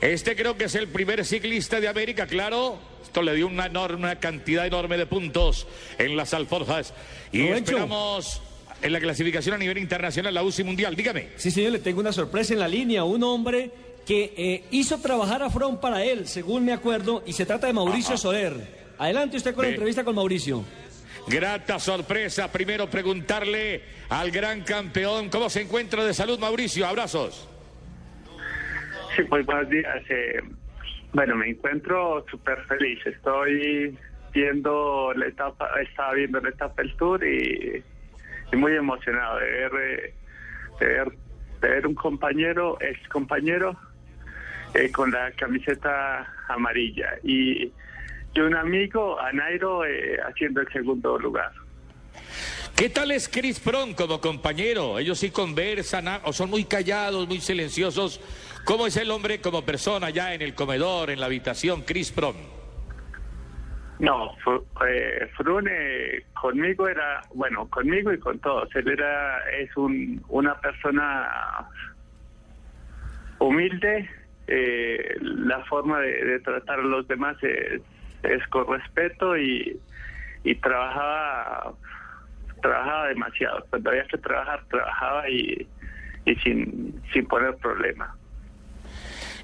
Este 0.00 0.34
creo 0.34 0.56
que 0.56 0.64
es 0.64 0.74
el 0.74 0.88
primer 0.88 1.24
ciclista 1.24 1.78
de 1.78 1.86
América, 1.86 2.26
claro. 2.26 2.80
Esto 3.00 3.22
le 3.22 3.34
dio 3.34 3.46
una 3.46 3.66
enorme 3.66 4.06
una 4.06 4.18
cantidad 4.18 4.66
enorme 4.66 4.96
de 4.96 5.06
puntos 5.06 5.68
en 5.98 6.16
las 6.16 6.34
alforjas. 6.34 6.92
Y 7.30 7.46
esperamos 7.46 8.42
en 8.82 8.92
la 8.92 8.98
clasificación 8.98 9.54
a 9.54 9.58
nivel 9.58 9.78
internacional, 9.78 10.34
la 10.34 10.42
UCI 10.42 10.64
Mundial. 10.64 10.96
Dígame. 10.96 11.28
Sí, 11.36 11.52
señor, 11.52 11.70
le 11.72 11.78
tengo 11.78 12.00
una 12.00 12.12
sorpresa 12.12 12.52
en 12.52 12.60
la 12.60 12.68
línea. 12.68 13.04
Un 13.04 13.22
hombre 13.22 13.70
que 14.10 14.34
eh, 14.36 14.64
hizo 14.72 15.00
trabajar 15.00 15.40
a 15.40 15.50
Froome 15.50 15.78
para 15.78 16.02
él, 16.02 16.26
según 16.26 16.64
me 16.64 16.72
acuerdo, 16.72 17.22
y 17.26 17.32
se 17.32 17.46
trata 17.46 17.68
de 17.68 17.72
Mauricio 17.72 18.16
Soler. 18.16 18.54
Adelante 18.98 19.36
usted 19.36 19.54
con 19.54 19.64
la 19.64 19.70
entrevista 19.70 20.02
con 20.02 20.16
Mauricio. 20.16 20.64
Grata 21.28 21.78
sorpresa. 21.78 22.50
Primero 22.50 22.90
preguntarle 22.90 23.82
al 24.08 24.32
gran 24.32 24.62
campeón 24.62 25.28
cómo 25.28 25.48
se 25.48 25.60
encuentra 25.60 26.04
de 26.04 26.12
salud, 26.12 26.40
Mauricio. 26.40 26.88
Abrazos. 26.88 27.48
Sí, 29.14 29.22
pues 29.28 29.46
buenos 29.46 29.70
días. 29.70 30.02
eh, 30.08 30.40
bueno, 31.12 31.36
me 31.36 31.50
encuentro 31.50 32.26
súper 32.28 32.64
feliz. 32.64 32.98
Estoy 33.06 33.96
viendo 34.32 35.12
la 35.14 35.26
etapa, 35.28 35.70
estaba 35.88 36.14
viendo 36.14 36.40
la 36.40 36.48
etapa 36.48 36.82
del 36.82 36.96
Tour 36.96 37.24
y, 37.24 37.80
y 38.52 38.56
muy 38.56 38.74
emocionado 38.74 39.38
de 39.38 39.46
ver, 39.46 39.72
eh, 39.80 40.14
de 40.80 40.86
ver, 40.86 41.12
de 41.60 41.68
ver 41.68 41.86
un 41.86 41.94
compañero, 41.94 42.76
ex 42.80 43.06
compañero, 43.08 43.78
eh, 44.74 44.90
con 44.90 45.10
la 45.10 45.30
camiseta 45.32 46.26
amarilla 46.48 47.16
y, 47.22 47.72
y 48.34 48.40
un 48.40 48.54
amigo, 48.54 49.18
a 49.20 49.32
Nairo, 49.32 49.84
eh, 49.84 50.18
haciendo 50.28 50.60
el 50.60 50.68
segundo 50.72 51.18
lugar. 51.18 51.52
¿Qué 52.76 52.88
tal 52.88 53.10
es 53.10 53.28
Chris 53.28 53.60
Pron 53.60 53.94
como 53.94 54.20
compañero? 54.20 54.98
Ellos 54.98 55.18
sí 55.18 55.30
conversan 55.30 56.08
ah, 56.08 56.20
o 56.24 56.32
son 56.32 56.48
muy 56.48 56.64
callados, 56.64 57.28
muy 57.28 57.40
silenciosos. 57.40 58.20
¿Cómo 58.64 58.86
es 58.86 58.96
el 58.96 59.10
hombre 59.10 59.40
como 59.40 59.64
persona 59.64 60.10
ya 60.10 60.34
en 60.34 60.42
el 60.42 60.54
comedor, 60.54 61.10
en 61.10 61.20
la 61.20 61.26
habitación, 61.26 61.82
Chris 61.82 62.10
Pron? 62.10 62.36
No, 63.98 64.34
eh, 64.88 65.28
Frune 65.36 66.24
conmigo 66.40 66.88
era, 66.88 67.20
bueno, 67.34 67.68
conmigo 67.68 68.14
y 68.14 68.18
con 68.18 68.38
todos. 68.38 68.74
Él 68.74 68.88
era, 68.88 69.50
es 69.50 69.76
un, 69.76 70.24
una 70.28 70.58
persona 70.58 71.68
humilde. 73.38 74.08
Eh, 74.52 75.16
la 75.20 75.64
forma 75.66 76.00
de, 76.00 76.40
tratar 76.40 76.80
a 76.80 76.82
los 76.82 77.06
demás 77.06 77.36
es, 77.42 78.46
con 78.48 78.66
respeto 78.66 79.38
y, 79.38 79.78
y 80.42 80.54
trabajaba, 80.56 81.72
trabajaba 82.60 83.08
demasiado. 83.08 83.64
Cuando 83.70 83.90
había 83.90 84.04
que 84.04 84.18
trabajar, 84.18 84.64
trabajaba 84.68 85.30
y, 85.30 85.68
y 86.26 86.34
sin, 86.36 87.00
sin 87.12 87.26
poner 87.26 87.54
problema. 87.58 88.16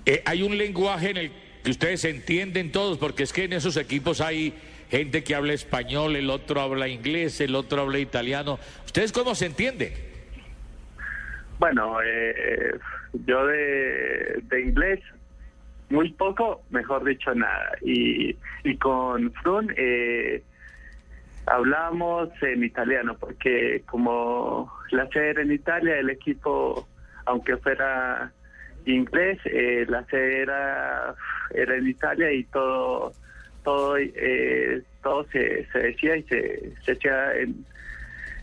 Eh, 0.04 0.22
hay 0.26 0.42
un 0.42 0.58
lenguaje 0.58 1.10
en 1.10 1.16
el 1.16 1.32
que 1.62 1.70
ustedes 1.70 2.04
entienden 2.04 2.72
todos, 2.72 2.98
porque 2.98 3.22
es 3.22 3.32
que 3.32 3.44
en 3.44 3.52
esos 3.52 3.76
equipos 3.76 4.20
hay 4.20 4.54
gente 4.90 5.22
que 5.22 5.36
habla 5.36 5.52
español, 5.52 6.16
el 6.16 6.30
otro 6.30 6.60
habla 6.60 6.88
inglés, 6.88 7.40
el 7.40 7.54
otro 7.54 7.82
habla 7.82 8.00
italiano. 8.00 8.58
¿Ustedes 8.84 9.12
cómo 9.12 9.36
se 9.36 9.46
entienden? 9.46 9.92
Bueno, 11.58 11.98
eh, 12.04 12.78
yo 13.24 13.46
de, 13.46 14.42
de 14.42 14.60
inglés 14.60 15.00
muy 15.88 16.12
poco, 16.12 16.62
mejor 16.70 17.04
dicho 17.04 17.34
nada. 17.34 17.72
Y, 17.82 18.36
y 18.64 18.76
con 18.76 19.32
Frun 19.34 19.72
eh, 19.76 20.42
hablamos 21.46 22.30
en 22.42 22.64
italiano, 22.64 23.16
porque 23.18 23.82
como 23.86 24.72
la 24.90 25.08
sede 25.08 25.30
era 25.30 25.42
en 25.42 25.52
Italia, 25.52 25.98
el 25.98 26.10
equipo, 26.10 26.86
aunque 27.24 27.56
fuera 27.56 28.32
inglés, 28.84 29.38
eh, 29.46 29.86
la 29.88 30.04
sede 30.06 30.42
era, 30.42 31.14
era 31.54 31.76
en 31.76 31.88
Italia 31.88 32.32
y 32.32 32.44
todo 32.44 33.12
todo 33.64 33.96
eh, 33.98 34.82
todo 35.02 35.24
se, 35.32 35.66
se 35.72 35.78
decía 35.80 36.16
y 36.16 36.22
se, 36.24 36.72
se 36.84 36.92
hacía 36.92 37.34
en, 37.34 37.64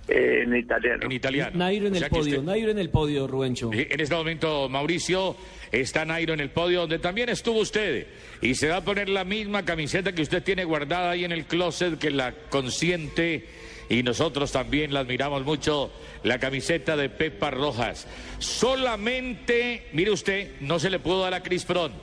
en 0.08 0.56
italiano. 0.56 1.06
En 1.06 1.12
italiano. 1.12 1.52
Nairo 1.56 1.88
en 1.88 1.94
O 1.94 1.96
el 1.96 2.00
sea 2.00 2.10
podio, 2.10 2.40
usted- 2.40 2.42
Nairo 2.44 2.72
en 2.72 2.80
el 2.80 2.90
podio, 2.90 3.26
Rubencho. 3.28 3.70
Sí, 3.74 3.88
En 3.90 4.00
este 4.02 4.16
momento, 4.16 4.68
Mauricio, 4.70 5.36
está 5.72 6.04
Nairo 6.06 6.34
en 6.34 6.40
el 6.42 6.50
podio, 6.50 6.82
donde 6.82 7.00
también 7.00 7.30
estuvo 7.30 7.60
usted. 7.60 8.08
Y 8.42 8.56
se 8.56 8.68
va 8.68 8.78
a 8.78 8.84
poner 8.84 9.08
la 9.10 9.24
misma 9.24 9.64
camiseta 9.64 10.12
que 10.14 10.22
usted 10.22 10.44
tiene 10.44 10.66
guardada 10.66 11.12
ahí 11.12 11.24
en 11.24 11.32
el 11.32 11.46
closet, 11.46 11.98
que 11.98 12.12
la 12.12 12.34
consiente. 12.50 13.46
Y 13.90 14.02
nosotros 14.04 14.52
también 14.52 14.94
la 14.94 15.02
admiramos 15.02 15.44
mucho, 15.46 15.92
la 16.24 16.40
camiseta 16.40 16.96
de 16.98 17.10
Pepa 17.10 17.52
Rojas. 17.52 18.08
Solamente, 18.40 19.88
mire 19.94 20.12
usted, 20.12 20.52
no 20.62 20.80
se 20.80 20.90
le 20.90 21.00
pudo 21.00 21.22
dar 21.22 21.34
a 21.34 21.44
Chris 21.44 21.64
Froome. 21.66 21.96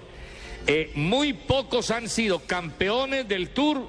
Eh, 0.67 0.91
muy 0.95 1.33
pocos 1.33 1.91
han 1.91 2.09
sido 2.09 2.41
campeones 2.47 3.27
del 3.29 3.49
Tour 3.51 3.87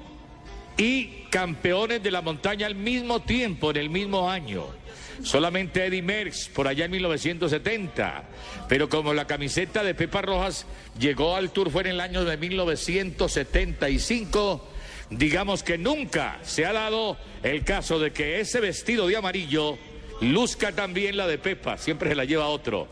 y 0.76 1.24
campeones 1.30 2.02
de 2.02 2.10
la 2.10 2.22
montaña 2.22 2.66
al 2.66 2.74
mismo 2.74 3.22
tiempo, 3.22 3.70
en 3.70 3.76
el 3.76 3.90
mismo 3.90 4.30
año. 4.30 4.66
Solamente 5.22 5.86
Eddie 5.86 6.02
Merckx 6.02 6.48
por 6.48 6.66
allá 6.66 6.86
en 6.86 6.90
1970. 6.90 8.24
Pero 8.68 8.88
como 8.88 9.14
la 9.14 9.24
camiseta 9.26 9.84
de 9.84 9.94
Pepa 9.94 10.22
Rojas 10.22 10.66
llegó 10.98 11.36
al 11.36 11.50
Tour 11.50 11.70
fue 11.70 11.82
en 11.82 11.88
el 11.88 12.00
año 12.00 12.24
de 12.24 12.36
1975, 12.36 14.68
digamos 15.10 15.62
que 15.62 15.78
nunca 15.78 16.40
se 16.42 16.66
ha 16.66 16.72
dado 16.72 17.16
el 17.42 17.62
caso 17.64 18.00
de 18.00 18.12
que 18.12 18.40
ese 18.40 18.60
vestido 18.60 19.06
de 19.06 19.16
amarillo 19.16 19.78
luzca 20.20 20.72
también 20.72 21.16
la 21.16 21.26
de 21.26 21.38
Pepa, 21.38 21.78
siempre 21.78 22.08
se 22.08 22.16
la 22.16 22.24
lleva 22.24 22.46
otro. 22.46 22.88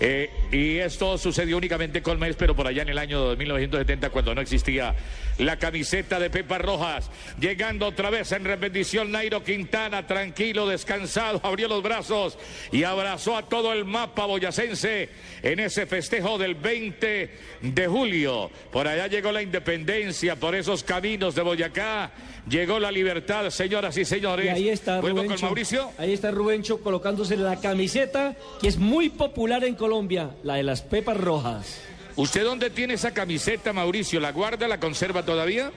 Eh, 0.00 0.28
y 0.50 0.78
esto 0.78 1.16
sucedió 1.18 1.56
únicamente 1.56 2.02
con 2.02 2.18
Mes, 2.18 2.34
pero 2.36 2.56
por 2.56 2.66
allá 2.66 2.82
en 2.82 2.88
el 2.88 2.98
año 2.98 3.30
de 3.30 3.36
1970, 3.36 4.10
cuando 4.10 4.34
no 4.34 4.40
existía 4.40 4.92
la 5.38 5.58
camiseta 5.58 6.18
de 6.18 6.30
Pepa 6.30 6.58
Rojas. 6.58 7.10
Llegando 7.40 7.86
otra 7.86 8.10
vez 8.10 8.32
en 8.32 8.44
repetición, 8.44 9.12
Nairo 9.12 9.42
Quintana, 9.42 10.06
tranquilo, 10.06 10.66
descansado, 10.66 11.40
abrió 11.42 11.68
los 11.68 11.82
brazos 11.82 12.38
y 12.72 12.84
abrazó 12.84 13.36
a 13.36 13.48
todo 13.48 13.72
el 13.72 13.84
mapa 13.84 14.26
boyacense 14.26 15.08
en 15.42 15.60
ese 15.60 15.86
festejo 15.86 16.38
del 16.38 16.54
20 16.54 17.30
de 17.62 17.86
julio. 17.86 18.50
Por 18.70 18.88
allá 18.88 19.06
llegó 19.06 19.32
la 19.32 19.42
independencia, 19.42 20.36
por 20.36 20.54
esos 20.54 20.84
caminos 20.84 21.34
de 21.34 21.42
Boyacá. 21.42 22.12
Llegó 22.48 22.78
la 22.78 22.90
libertad, 22.90 23.48
señoras 23.50 23.96
y 23.96 24.04
señores. 24.04 24.46
Y 24.46 24.48
ahí 24.48 24.68
está 24.68 25.00
Vuelvo 25.00 25.18
con 25.18 25.26
Rubencho. 25.28 25.46
Mauricio. 25.46 25.90
Ahí 25.96 26.12
está 26.12 26.30
Rubencho 26.30 26.80
colocándose 26.80 27.36
la 27.36 27.58
camiseta 27.58 28.36
que 28.60 28.68
es 28.68 28.76
muy 28.76 29.08
popular 29.08 29.64
en 29.64 29.74
Colombia, 29.74 30.30
la 30.42 30.56
de 30.56 30.62
las 30.62 30.82
pepas 30.82 31.16
rojas. 31.16 31.80
¿Usted 32.16 32.44
dónde 32.44 32.70
tiene 32.70 32.94
esa 32.94 33.12
camiseta, 33.12 33.72
Mauricio? 33.72 34.20
¿La 34.20 34.32
guarda, 34.32 34.68
la 34.68 34.78
conserva 34.78 35.24
todavía? 35.24 35.72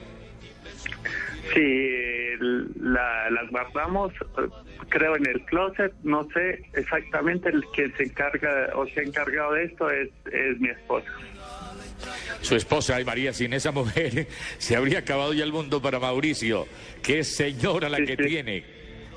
Sí, 1.53 1.89
la, 2.79 3.29
las 3.31 3.49
guardamos, 3.49 4.13
creo, 4.89 5.15
en 5.15 5.27
el 5.27 5.41
closet. 5.45 5.93
No 6.03 6.27
sé 6.33 6.63
exactamente 6.73 7.49
el 7.49 7.63
que 7.73 7.89
se 7.91 8.03
encarga 8.03 8.69
o 8.75 8.85
se 8.87 8.99
ha 8.99 9.03
encargado 9.03 9.53
de 9.53 9.63
esto 9.65 9.89
es, 9.89 10.09
es 10.31 10.59
mi 10.59 10.69
esposa. 10.69 11.07
su 12.41 12.55
esposa, 12.55 12.97
ay 12.97 13.05
María, 13.05 13.33
sin 13.33 13.53
esa 13.53 13.71
mujer 13.71 14.27
se 14.59 14.75
habría 14.75 14.99
acabado 14.99 15.33
ya 15.33 15.43
el 15.43 15.51
mundo 15.51 15.81
para 15.81 15.99
Mauricio. 15.99 16.67
Qué 17.01 17.23
señora 17.23 17.89
la 17.89 17.97
que 17.97 18.15
tiene, 18.17 18.63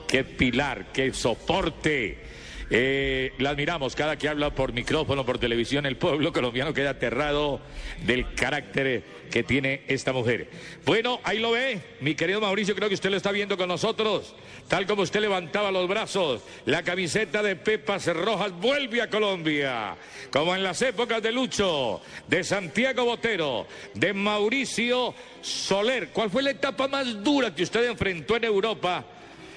qué 0.08 0.24
pilar, 0.24 0.86
qué 0.92 1.12
soporte. 1.12 2.29
Eh, 2.72 3.32
la 3.38 3.50
admiramos 3.50 3.96
cada 3.96 4.16
que 4.16 4.28
habla 4.28 4.54
por 4.54 4.72
micrófono, 4.72 5.26
por 5.26 5.38
televisión. 5.38 5.86
El 5.86 5.96
pueblo 5.96 6.32
colombiano 6.32 6.72
queda 6.72 6.90
aterrado 6.90 7.60
del 8.06 8.32
carácter 8.34 9.02
que 9.30 9.42
tiene 9.42 9.82
esta 9.88 10.12
mujer. 10.12 10.48
Bueno, 10.84 11.20
ahí 11.24 11.38
lo 11.38 11.52
ve, 11.52 11.80
mi 12.00 12.14
querido 12.14 12.40
Mauricio, 12.40 12.74
creo 12.74 12.88
que 12.88 12.94
usted 12.94 13.10
lo 13.10 13.16
está 13.16 13.32
viendo 13.32 13.56
con 13.56 13.68
nosotros. 13.68 14.34
Tal 14.68 14.86
como 14.86 15.02
usted 15.02 15.20
levantaba 15.20 15.72
los 15.72 15.88
brazos, 15.88 16.42
la 16.64 16.82
camiseta 16.82 17.42
de 17.42 17.56
Pepas 17.56 18.06
Rojas 18.06 18.52
vuelve 18.52 19.02
a 19.02 19.10
Colombia. 19.10 19.96
Como 20.30 20.54
en 20.54 20.62
las 20.62 20.80
épocas 20.82 21.22
de 21.22 21.32
Lucho, 21.32 22.00
de 22.28 22.44
Santiago 22.44 23.04
Botero, 23.04 23.66
de 23.94 24.12
Mauricio 24.12 25.14
Soler. 25.40 26.10
¿Cuál 26.10 26.30
fue 26.30 26.42
la 26.42 26.50
etapa 26.50 26.86
más 26.86 27.22
dura 27.22 27.54
que 27.54 27.64
usted 27.64 27.88
enfrentó 27.88 28.36
en 28.36 28.44
Europa? 28.44 29.04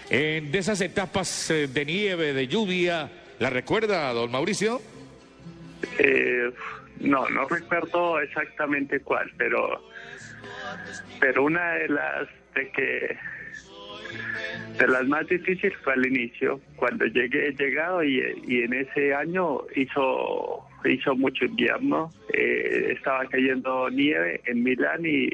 En 0.10 0.52
de 0.52 0.58
esas 0.58 0.82
etapas 0.82 1.50
eh, 1.50 1.68
de 1.68 1.86
nieve, 1.86 2.34
de 2.34 2.48
lluvia, 2.48 3.10
¿la 3.40 3.50
recuerda, 3.50 4.12
don 4.14 4.32
Mauricio? 4.32 4.82
Eh, 6.00 6.52
no, 7.00 7.28
no 7.30 7.48
recuerdo 7.48 8.20
exactamente 8.20 9.00
cuál, 9.02 9.32
pero 9.38 9.82
pero 11.20 11.44
una 11.44 11.74
de 11.74 11.90
las 11.90 12.28
de 12.56 12.70
que 12.72 13.18
de 14.78 14.88
las 14.88 15.06
más 15.08 15.28
difíciles 15.28 15.78
fue 15.84 15.94
al 15.94 16.06
inicio, 16.06 16.62
cuando 16.76 17.06
llegué, 17.06 17.48
he 17.48 17.52
llegado 17.54 18.04
y, 18.04 18.20
y 18.48 18.62
en 18.62 18.74
ese 18.74 19.14
año 19.14 19.62
hizo 19.76 20.66
hizo 20.86 21.16
mucho 21.16 21.46
invierno, 21.46 22.12
eh, 22.34 22.94
estaba 22.96 23.26
cayendo 23.26 23.90
nieve 23.90 24.42
en 24.46 24.64
Milán 24.64 25.06
y 25.06 25.30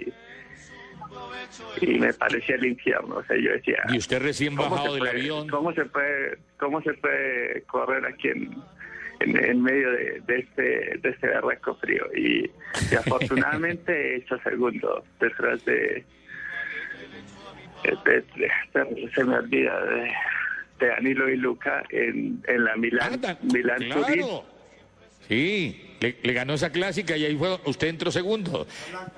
y 1.82 2.00
me 2.00 2.14
parecía 2.14 2.56
el 2.56 2.66
infierno. 2.66 3.16
O 3.18 3.24
sea, 3.24 3.38
yo 3.38 3.52
decía. 3.52 3.84
Y 3.90 3.98
usted 3.98 4.22
recién 4.22 4.56
¿cómo 4.56 4.70
bajado 4.72 4.94
del 4.96 5.00
puede- 5.04 5.12
avión. 5.20 5.48
¿Cómo 5.50 5.74
se 5.74 5.86
puede, 5.86 6.38
cómo 6.58 6.82
se 6.82 6.94
puede 6.96 7.62
correr 7.64 8.06
aquí 8.06 8.28
en, 8.30 8.56
en, 9.22 9.44
en 9.44 9.62
medio 9.62 9.92
de, 9.92 10.22
de 10.28 10.40
este 10.40 10.62
de 10.98 11.10
este 11.10 11.28
berraco 11.28 11.76
frío? 11.76 12.06
Y, 12.16 12.50
y 12.92 12.96
afortunadamente 12.96 13.92
he 14.14 14.16
hecho 14.18 14.38
segundo 14.44 15.04
detrás 15.20 15.64
de. 15.66 16.04
de- 17.84 18.24
se 19.16 19.24
me 19.24 19.38
olvida 19.38 19.86
de, 19.86 20.12
de 20.80 20.88
Danilo 20.88 21.30
y 21.30 21.38
Luca 21.38 21.84
en, 21.90 22.44
en 22.48 22.64
la 22.66 22.76
Milán, 22.76 23.20
Milán 23.54 23.78
Turín. 23.80 24.20
Claro. 24.20 24.46
Sí, 25.28 25.96
le, 26.02 26.18
le 26.24 26.34
ganó 26.34 26.54
esa 26.54 26.72
clásica 26.72 27.16
y 27.16 27.26
ahí 27.26 27.38
fue, 27.38 27.58
usted 27.66 27.88
entró 27.88 28.12
segundo. 28.12 28.68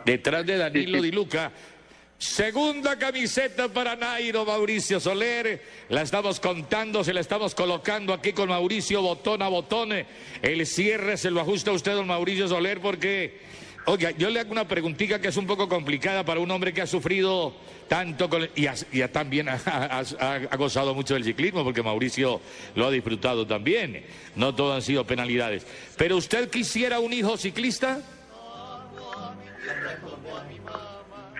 Detrás 0.06 0.46
de 0.46 0.58
Danilo 0.58 1.02
Di 1.02 1.12
Luca. 1.12 1.52
Segunda 2.22 2.99
camiseta 2.99 3.67
para 3.67 3.95
Nairo 3.95 4.45
Mauricio 4.45 4.99
Soler. 4.99 5.59
La 5.89 6.03
estamos 6.03 6.39
contando, 6.39 7.03
se 7.03 7.15
la 7.15 7.19
estamos 7.19 7.55
colocando 7.55 8.13
aquí 8.13 8.32
con 8.32 8.47
Mauricio 8.47 9.01
botón 9.01 9.41
a 9.41 9.47
botón. 9.47 9.89
El 10.43 10.67
cierre 10.67 11.17
se 11.17 11.32
lo 11.32 11.41
ajusta 11.41 11.72
usted, 11.72 11.93
don 11.95 12.05
Mauricio 12.05 12.47
Soler, 12.47 12.80
porque, 12.80 13.39
oiga, 13.88 14.11
yo 14.11 14.30
le 14.30 14.39
hago 14.39 14.51
una 14.51 14.67
preguntita 14.67 15.19
que 15.19 15.30
es 15.30 15.36
un 15.38 15.47
poco 15.47 15.67
complicada 15.67 16.24
para 16.24 16.39
un 16.39 16.51
hombre 16.51 16.72
que 16.74 16.84
ha 16.84 16.88
sufrido 16.88 17.55
tanto 17.88 18.30
y, 18.55 18.67
también 19.07 19.49
ha, 19.49 19.59
ha- 19.65 20.36
ha 20.51 20.55
gozado 20.57 20.93
mucho 20.93 21.15
del 21.15 21.24
ciclismo, 21.24 21.63
porque 21.63 21.82
Mauricio 21.82 22.39
lo 22.76 22.86
ha 22.86 22.91
disfrutado 22.91 23.47
también. 23.47 24.05
No 24.36 24.53
todo 24.53 24.76
han 24.76 24.84
sido 24.84 25.07
penalidades. 25.07 25.65
Pero 25.97 26.17
usted 26.17 26.51
quisiera 26.51 26.99
un 26.99 27.13
hijo 27.13 27.36
ciclista? 27.36 27.99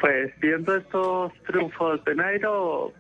Pues 0.02 0.34
viendo 0.40 0.76
estos 0.76 1.32
triunfos 1.46 2.04
de 2.06 2.16
Nairo, 2.16 2.92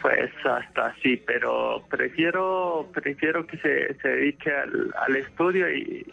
pues 0.00 0.30
hasta 0.44 0.94
sí, 1.02 1.20
pero 1.26 1.84
prefiero 1.90 2.88
prefiero 2.94 3.44
que 3.44 3.56
se, 3.58 3.94
se 4.00 4.08
dedique 4.08 4.48
al, 4.52 4.94
al 4.96 5.16
estudio 5.16 5.68
y, 5.74 6.06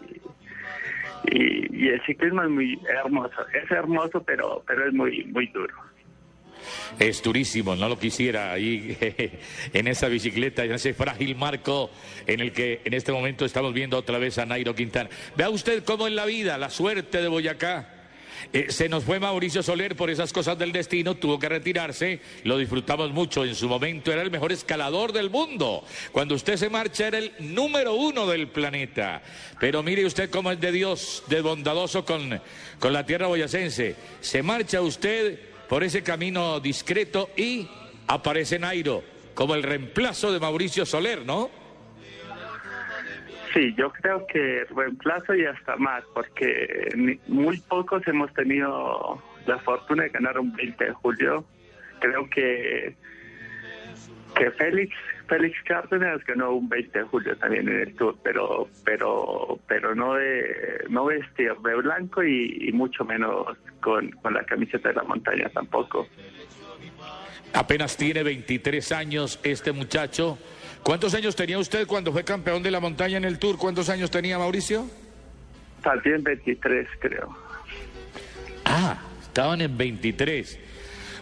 y, 1.25 1.87
el 1.87 2.01
ciclismo 2.03 2.41
es 2.41 2.49
muy 2.49 2.79
hermoso. 2.89 3.45
Es 3.53 3.69
hermoso, 3.69 4.23
pero 4.23 4.63
pero 4.65 4.87
es 4.87 4.93
muy 4.93 5.23
muy 5.25 5.45
duro. 5.47 5.75
Es 6.97 7.21
durísimo, 7.21 7.75
no 7.75 7.87
lo 7.87 7.99
quisiera 7.99 8.53
ahí 8.53 8.97
en 9.73 9.87
esa 9.87 10.07
bicicleta, 10.07 10.63
en 10.63 10.71
ese 10.71 10.95
frágil 10.95 11.35
marco 11.35 11.91
en 12.25 12.39
el 12.39 12.53
que 12.53 12.81
en 12.85 12.95
este 12.95 13.11
momento 13.11 13.45
estamos 13.45 13.71
viendo 13.71 13.99
otra 13.99 14.17
vez 14.17 14.39
a 14.39 14.47
Nairo 14.47 14.73
Quintana. 14.73 15.11
Vea 15.37 15.51
usted 15.51 15.83
cómo 15.83 16.07
en 16.07 16.15
la 16.15 16.25
vida, 16.25 16.57
la 16.57 16.71
suerte 16.71 17.21
de 17.21 17.27
Boyacá. 17.27 18.00
Eh, 18.53 18.67
se 18.69 18.89
nos 18.89 19.03
fue 19.03 19.19
Mauricio 19.19 19.63
Soler 19.63 19.95
por 19.95 20.09
esas 20.09 20.33
cosas 20.33 20.57
del 20.57 20.71
destino, 20.71 21.15
tuvo 21.15 21.39
que 21.39 21.49
retirarse, 21.49 22.19
lo 22.43 22.57
disfrutamos 22.57 23.11
mucho, 23.11 23.45
en 23.45 23.55
su 23.55 23.67
momento 23.67 24.11
era 24.11 24.21
el 24.21 24.31
mejor 24.31 24.51
escalador 24.51 25.13
del 25.13 25.29
mundo, 25.29 25.83
cuando 26.11 26.35
usted 26.35 26.57
se 26.57 26.69
marcha 26.69 27.07
era 27.07 27.17
el 27.17 27.31
número 27.39 27.93
uno 27.93 28.27
del 28.27 28.47
planeta, 28.47 29.21
pero 29.59 29.83
mire 29.83 30.05
usted 30.05 30.29
cómo 30.29 30.51
es 30.51 30.59
de 30.59 30.71
Dios, 30.71 31.23
de 31.27 31.41
bondadoso 31.41 32.05
con, 32.05 32.41
con 32.79 32.93
la 32.93 33.05
tierra 33.05 33.27
boyacense, 33.27 33.95
se 34.21 34.43
marcha 34.43 34.81
usted 34.81 35.39
por 35.69 35.83
ese 35.83 36.03
camino 36.03 36.59
discreto 36.59 37.29
y 37.37 37.67
aparece 38.07 38.59
Nairo 38.59 39.03
como 39.33 39.55
el 39.55 39.63
reemplazo 39.63 40.31
de 40.31 40.39
Mauricio 40.39 40.85
Soler, 40.85 41.25
¿no? 41.25 41.60
Sí, 43.53 43.73
yo 43.77 43.91
creo 43.91 44.25
que 44.27 44.65
reemplazo 44.75 45.35
y 45.35 45.45
hasta 45.45 45.75
más, 45.75 46.03
porque 46.13 46.89
muy 47.27 47.59
pocos 47.61 48.01
hemos 48.07 48.33
tenido 48.33 49.21
la 49.45 49.59
fortuna 49.59 50.03
de 50.03 50.09
ganar 50.09 50.39
un 50.39 50.53
20 50.53 50.85
de 50.85 50.91
julio. 50.93 51.45
Creo 51.99 52.29
que 52.29 52.95
que 54.35 54.49
Félix 54.51 54.95
Félix 55.27 55.57
Cárdenas 55.63 56.23
ganó 56.25 56.51
un 56.51 56.69
20 56.69 56.99
de 56.99 57.05
julio 57.05 57.37
también 57.37 57.67
en 57.67 57.81
el 57.81 57.95
Tour, 57.95 58.15
pero 58.23 58.69
pero 58.85 59.59
pero 59.67 59.95
no 59.95 60.15
de 60.15 60.85
no 60.89 61.05
vestir 61.05 61.53
de 61.53 61.75
blanco 61.75 62.23
y, 62.23 62.69
y 62.69 62.71
mucho 62.71 63.03
menos 63.03 63.57
con, 63.81 64.11
con 64.11 64.33
la 64.33 64.43
camiseta 64.43 64.89
de 64.89 64.95
la 64.95 65.03
montaña 65.03 65.49
tampoco. 65.49 66.07
Apenas 67.53 67.97
tiene 67.97 68.23
23 68.23 68.91
años 68.93 69.39
este 69.43 69.73
muchacho. 69.73 70.37
¿Cuántos 70.91 71.13
años 71.13 71.37
tenía 71.37 71.57
usted 71.57 71.87
cuando 71.87 72.11
fue 72.11 72.25
campeón 72.25 72.61
de 72.61 72.69
la 72.69 72.81
montaña 72.81 73.15
en 73.15 73.23
el 73.23 73.39
Tour? 73.39 73.57
¿Cuántos 73.57 73.87
años 73.87 74.11
tenía 74.11 74.37
Mauricio? 74.37 74.89
También 75.81 76.21
23 76.21 76.85
creo. 76.99 77.33
Ah, 78.65 78.99
estaban 79.21 79.61
en 79.61 79.77
23. 79.77 80.59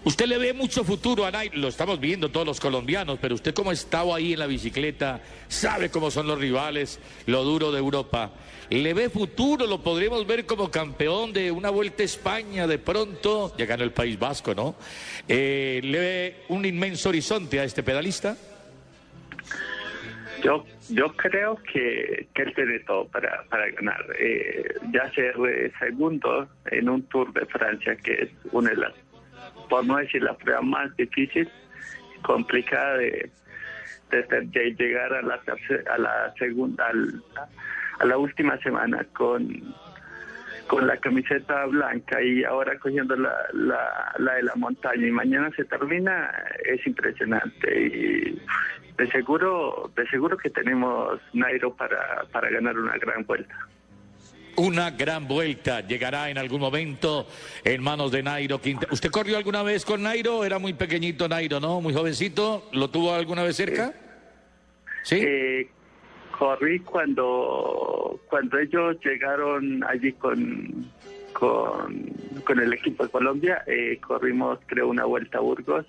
Usted 0.06 0.26
le 0.26 0.40
ve 0.40 0.54
mucho 0.54 0.84
futuro 0.84 1.24
a 1.24 1.30
Nairo, 1.30 1.60
lo 1.60 1.68
estamos 1.68 2.00
viendo 2.00 2.32
todos 2.32 2.48
los 2.48 2.60
colombianos, 2.60 3.20
pero 3.22 3.36
usted 3.36 3.54
como 3.54 3.70
ha 3.70 3.74
estado 3.74 4.16
ahí 4.16 4.34
en 4.34 4.40
la 4.40 4.48
bicicleta, 4.48 5.22
sabe 5.48 5.92
cómo 5.92 6.10
son 6.10 6.26
los 6.26 6.40
rivales, 6.40 7.00
lo 7.28 7.44
duro 7.44 7.72
de 7.72 7.78
Europa. 7.78 8.32
¿Le 8.72 8.96
ve 8.96 9.12
futuro? 9.12 9.68
¿Lo 9.68 9.84
podremos 9.84 10.26
ver 10.26 10.48
como 10.48 10.72
campeón 10.72 11.32
de 11.32 11.52
una 11.52 11.70
vuelta 11.70 12.02
a 12.02 12.08
España 12.08 12.66
de 12.66 12.80
pronto? 12.80 13.54
Ya 13.56 13.68
ganó 13.68 13.84
el 13.84 13.92
País 13.92 14.18
Vasco, 14.18 14.56
¿no? 14.56 14.74
Eh, 15.28 15.80
¿Le 15.84 16.00
ve 16.00 16.36
un 16.48 16.66
inmenso 16.66 17.10
horizonte 17.10 17.60
a 17.60 17.66
este 17.66 17.84
pedalista? 17.84 18.36
Yo 20.44 20.66
yo 20.90 21.16
creo 21.16 21.56
que, 21.72 22.28
que 22.34 22.42
él 22.42 22.54
tiene 22.56 22.80
todo 22.80 23.08
para, 23.10 23.44
para 23.50 23.70
ganar. 23.72 24.04
Eh, 24.18 24.74
ya 24.92 25.12
ser 25.12 25.36
segundo 25.80 26.48
en 26.72 26.90
un 26.90 27.04
Tour 27.10 27.32
de 27.34 27.46
Francia, 27.46 27.96
que 27.98 28.14
es 28.24 28.30
una 28.52 28.72
de 28.72 28.78
las, 28.78 28.94
por 29.70 29.86
no 29.86 29.98
decir 29.98 30.24
la 30.24 30.36
prueba 30.36 30.62
más 30.62 30.96
difícil, 30.98 31.48
complicada 32.24 32.98
de, 32.98 33.30
de, 34.10 34.24
de 34.48 34.72
llegar 34.80 35.14
a 35.14 35.22
la, 35.22 35.40
a 35.94 35.98
la 36.00 36.34
segunda, 36.40 36.88
al- 36.88 37.24
a 38.00 38.06
la 38.06 38.18
última 38.18 38.58
semana 38.60 39.06
con 39.14 39.46
con 40.70 40.86
la 40.86 40.98
camiseta 40.98 41.66
blanca 41.66 42.22
y 42.22 42.44
ahora 42.44 42.78
cogiendo 42.78 43.16
la, 43.16 43.34
la, 43.54 44.14
la 44.20 44.34
de 44.36 44.44
la 44.44 44.54
montaña 44.56 45.08
y 45.08 45.12
mañana 45.12 45.50
se 45.56 45.66
termina 45.66 46.32
es 46.64 46.86
impresionante 46.86 47.88
y 47.88 48.40
de 48.96 49.12
seguro 49.12 49.92
de 49.96 50.08
seguro 50.10 50.38
que 50.38 50.52
tenemos 50.52 51.20
Nairo 51.34 51.76
para, 51.76 52.24
para 52.32 52.52
ganar 52.52 52.78
una 52.78 52.96
gran 53.00 53.26
vuelta. 53.26 53.56
Una 54.58 54.92
gran 54.92 55.28
vuelta 55.28 55.82
llegará 55.82 56.30
en 56.30 56.38
algún 56.38 56.62
momento 56.62 57.28
en 57.64 57.82
manos 57.82 58.12
de 58.12 58.22
Nairo 58.22 58.62
Quintana. 58.62 58.94
¿Usted 58.94 59.10
corrió 59.10 59.38
alguna 59.38 59.64
vez 59.64 59.86
con 59.86 60.04
Nairo? 60.04 60.46
Era 60.46 60.60
muy 60.60 60.74
pequeñito 60.74 61.28
Nairo, 61.28 61.60
¿no? 61.60 61.82
Muy 61.82 61.96
jovencito. 61.96 62.70
¿Lo 62.74 62.92
tuvo 62.92 63.16
alguna 63.16 63.42
vez 63.42 63.56
cerca? 63.56 63.92
Sí. 65.02 65.16
Eh, 65.20 65.70
corrí 66.40 66.80
cuando 66.80 68.18
cuando 68.30 68.58
ellos 68.58 68.96
llegaron 69.04 69.84
allí 69.84 70.14
con 70.14 70.90
con, 71.34 72.06
con 72.46 72.60
el 72.60 72.74
equipo 72.74 73.04
de 73.04 73.10
Colombia, 73.10 73.64
eh, 73.68 74.00
corrimos 74.06 74.58
creo 74.66 74.88
una 74.88 75.06
vuelta 75.06 75.38
a 75.38 75.42
Burgos. 75.42 75.86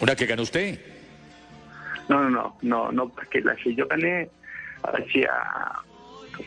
¿Una 0.00 0.14
que 0.14 0.26
ganó 0.26 0.42
usted? 0.42 0.78
No, 2.08 2.22
no, 2.22 2.30
no, 2.30 2.56
no, 2.62 2.92
no, 2.92 3.08
porque 3.08 3.40
la 3.40 3.56
que 3.56 3.74
yo 3.74 3.86
gané 3.88 4.30
hacía 4.82 5.30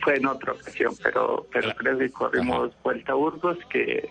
fue 0.01 0.15
en 0.15 0.27
otra 0.27 0.53
ocasión, 0.53 0.93
pero 1.03 1.45
pero 1.51 1.75
creo 1.75 1.97
que 1.97 2.09
corrimos 2.09 2.71
Vuelta 2.83 3.11
a 3.11 3.15
Burgos, 3.15 3.57
que, 3.69 4.09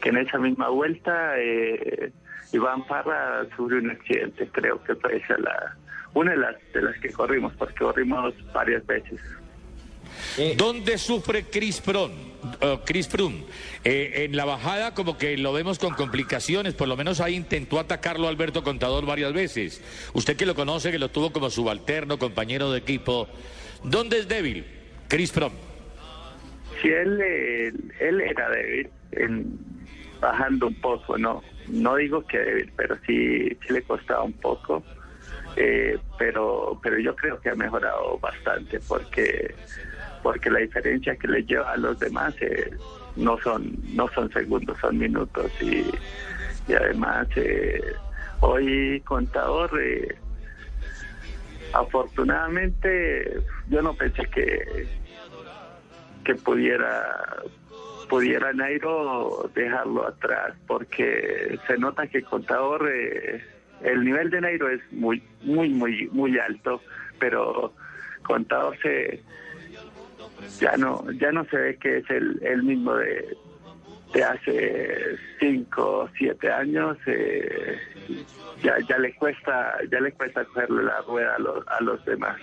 que 0.00 0.08
en 0.10 0.18
esa 0.18 0.38
misma 0.38 0.68
vuelta 0.68 1.34
eh, 1.38 2.12
Iván 2.52 2.86
Parra 2.86 3.44
sufrió 3.56 3.78
un 3.78 3.90
accidente, 3.90 4.48
creo 4.52 4.82
que 4.84 4.94
fue 4.94 5.16
esa 5.16 5.36
la, 5.38 5.76
una 6.14 6.30
de 6.32 6.36
las, 6.38 6.56
de 6.72 6.82
las 6.82 6.98
que 7.00 7.10
corrimos, 7.10 7.52
porque 7.58 7.74
corrimos 7.76 8.34
varias 8.52 8.86
veces. 8.86 9.20
¿Dónde 10.56 10.98
sufre 10.98 11.44
Chris 11.44 11.80
Pron? 11.80 12.12
eh, 12.60 12.78
Chris 12.84 13.08
Froome? 13.08 13.44
Eh, 13.84 14.24
en 14.24 14.36
la 14.36 14.44
bajada 14.44 14.94
como 14.94 15.16
que 15.18 15.36
lo 15.38 15.52
vemos 15.52 15.78
con 15.78 15.94
complicaciones, 15.94 16.74
por 16.74 16.88
lo 16.88 16.96
menos 16.96 17.20
ahí 17.20 17.34
intentó 17.34 17.78
atacarlo 17.78 18.28
Alberto 18.28 18.62
Contador 18.62 19.06
varias 19.06 19.32
veces. 19.32 19.82
Usted 20.12 20.36
que 20.36 20.46
lo 20.46 20.54
conoce, 20.54 20.90
que 20.92 20.98
lo 20.98 21.08
tuvo 21.10 21.32
como 21.32 21.50
subalterno, 21.50 22.18
compañero 22.18 22.70
de 22.70 22.78
equipo, 22.78 23.28
¿dónde 23.82 24.18
es 24.18 24.28
débil 24.28 24.64
Chris 25.08 25.32
Froome? 25.32 25.56
Sí, 26.82 26.88
él, 26.88 27.20
eh, 27.20 27.72
él 28.00 28.20
era 28.20 28.50
débil, 28.50 28.90
en- 29.12 29.58
bajando 30.20 30.68
un 30.68 30.74
poco, 30.80 31.18
no 31.18 31.42
no 31.66 31.96
digo 31.96 32.26
que 32.26 32.38
débil, 32.38 32.70
pero 32.76 32.96
sí, 33.06 33.48
sí 33.66 33.72
le 33.72 33.82
costaba 33.82 34.22
un 34.22 34.34
poco. 34.34 34.84
Eh, 35.56 35.98
pero 36.18 36.78
pero 36.82 36.98
yo 36.98 37.14
creo 37.14 37.40
que 37.40 37.50
ha 37.50 37.54
mejorado 37.54 38.18
bastante 38.18 38.80
porque 38.88 39.54
porque 40.22 40.50
la 40.50 40.58
diferencia 40.58 41.14
que 41.14 41.28
le 41.28 41.44
lleva 41.44 41.72
a 41.72 41.76
los 41.76 41.96
demás 41.98 42.34
eh, 42.40 42.72
no 43.14 43.38
son 43.38 43.72
no 43.94 44.08
son 44.08 44.32
segundos 44.32 44.76
son 44.80 44.98
minutos 44.98 45.52
y, 45.60 45.84
y 46.66 46.72
además 46.72 47.28
eh, 47.36 47.80
hoy 48.40 49.00
contador 49.02 49.70
eh, 49.80 50.16
afortunadamente 51.72 53.40
yo 53.68 53.80
no 53.80 53.94
pensé 53.94 54.24
que 54.24 54.88
que 56.24 56.34
pudiera 56.34 57.04
pudiera 58.08 58.52
Nairo 58.52 59.50
dejarlo 59.54 60.08
atrás 60.08 60.54
porque 60.66 61.58
se 61.66 61.78
nota 61.78 62.08
que 62.08 62.22
contador 62.22 62.90
el 63.82 64.04
nivel 64.04 64.30
de 64.30 64.40
Nairo 64.40 64.68
es 64.68 64.80
muy 64.92 65.22
muy 65.42 65.68
muy 65.68 66.08
muy 66.12 66.38
alto 66.38 66.80
pero 67.18 67.72
contador 68.22 68.76
se 68.82 69.22
ya 70.60 70.76
no 70.76 71.04
ya 71.12 71.32
no 71.32 71.44
se 71.46 71.56
ve 71.56 71.76
que 71.76 71.98
es 71.98 72.10
el, 72.10 72.40
el 72.42 72.62
mismo 72.62 72.94
de, 72.94 73.36
de 74.12 74.24
hace 74.24 75.16
cinco 75.40 76.08
siete 76.16 76.50
años 76.50 76.96
eh, 77.06 77.78
ya 78.62 78.76
ya 78.88 78.98
le 78.98 79.14
cuesta 79.14 79.78
ya 79.90 80.00
le 80.00 80.12
cuesta 80.12 80.44
cogerle 80.44 80.84
la 80.84 81.00
rueda 81.02 81.34
a 81.36 81.38
los, 81.38 81.68
a 81.68 81.82
los 81.82 82.04
demás 82.04 82.40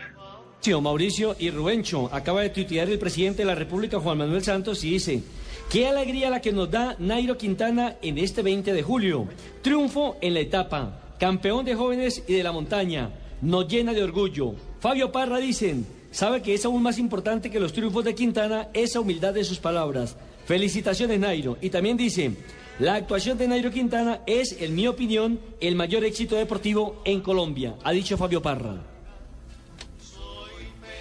Mauricio 0.82 1.36
y 1.40 1.50
Rubencho, 1.50 2.14
acaba 2.14 2.42
de 2.42 2.50
tuitear 2.50 2.88
el 2.88 3.00
presidente 3.00 3.42
de 3.42 3.46
la 3.46 3.56
República, 3.56 4.00
Juan 4.00 4.20
Manuel 4.20 4.44
Santos, 4.44 4.84
y 4.84 4.92
dice, 4.92 5.24
qué 5.72 5.88
alegría 5.88 6.30
la 6.30 6.40
que 6.40 6.54
nos 6.54 6.70
da 6.70 6.96
Nairo 7.00 7.36
Quintana 7.36 7.96
en 8.02 8.20
este 8.20 8.44
20 8.44 8.72
de 8.72 8.84
julio. 8.84 9.28
Triunfo 9.64 10.18
en 10.22 10.36
la 10.36 10.42
etapa, 10.42 11.00
campeón 11.22 11.64
de 11.64 11.76
jóvenes 11.76 12.24
y 12.28 12.34
de 12.34 12.42
la 12.42 12.52
montaña, 12.52 13.12
nos 13.44 13.68
llena 13.68 13.94
de 13.94 14.02
orgullo. 14.02 14.56
Fabio 14.80 15.12
Parra 15.12 15.38
dicen, 15.38 15.86
sabe 16.10 16.42
que 16.42 16.56
es 16.56 16.66
aún 16.66 16.82
más 16.82 16.98
importante 16.98 17.52
que 17.52 17.60
los 17.60 17.74
triunfos 17.74 18.04
de 18.04 18.16
Quintana 18.16 18.70
esa 18.74 19.02
humildad 19.02 19.32
de 19.32 19.44
sus 19.44 19.60
palabras. 19.60 20.18
Felicitaciones 20.46 21.20
Nairo. 21.20 21.60
Y 21.62 21.70
también 21.70 21.96
dice, 21.96 22.32
la 22.80 22.96
actuación 22.96 23.38
de 23.38 23.48
Nairo 23.48 23.70
Quintana 23.70 24.22
es, 24.26 24.60
en 24.60 24.74
mi 24.74 24.88
opinión, 24.88 25.40
el 25.60 25.76
mayor 25.76 26.04
éxito 26.06 26.36
deportivo 26.36 27.04
en 27.06 27.22
Colombia, 27.22 27.76
ha 27.84 27.92
dicho 27.92 28.18
Fabio 28.18 28.42
Parra. 28.42 28.91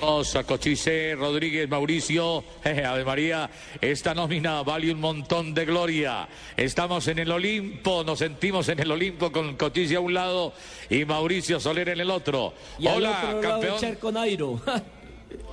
Cochise, 0.00 1.14
Rodríguez, 1.14 1.68
Mauricio, 1.68 2.42
jeje, 2.64 2.84
Ave 2.84 3.04
María, 3.04 3.50
esta 3.80 4.14
nómina 4.14 4.62
vale 4.62 4.92
un 4.92 5.00
montón 5.00 5.52
de 5.52 5.66
gloria. 5.66 6.26
Estamos 6.56 7.06
en 7.08 7.18
el 7.18 7.30
Olimpo, 7.30 8.02
nos 8.02 8.18
sentimos 8.20 8.68
en 8.70 8.80
el 8.80 8.90
Olimpo 8.90 9.30
con 9.30 9.56
Cochise 9.56 9.96
a 9.96 10.00
un 10.00 10.14
lado 10.14 10.54
y 10.88 11.04
Mauricio 11.04 11.60
Soler 11.60 11.90
en 11.90 12.00
el 12.00 12.10
otro. 12.10 12.54
Y 12.78 12.86
al 12.86 12.96
Hola, 12.96 13.10
otro 13.10 13.26
lado 13.26 13.40
el 13.40 13.48
campeón. 13.48 13.80
charco 13.80 14.12
Nairo. 14.12 14.60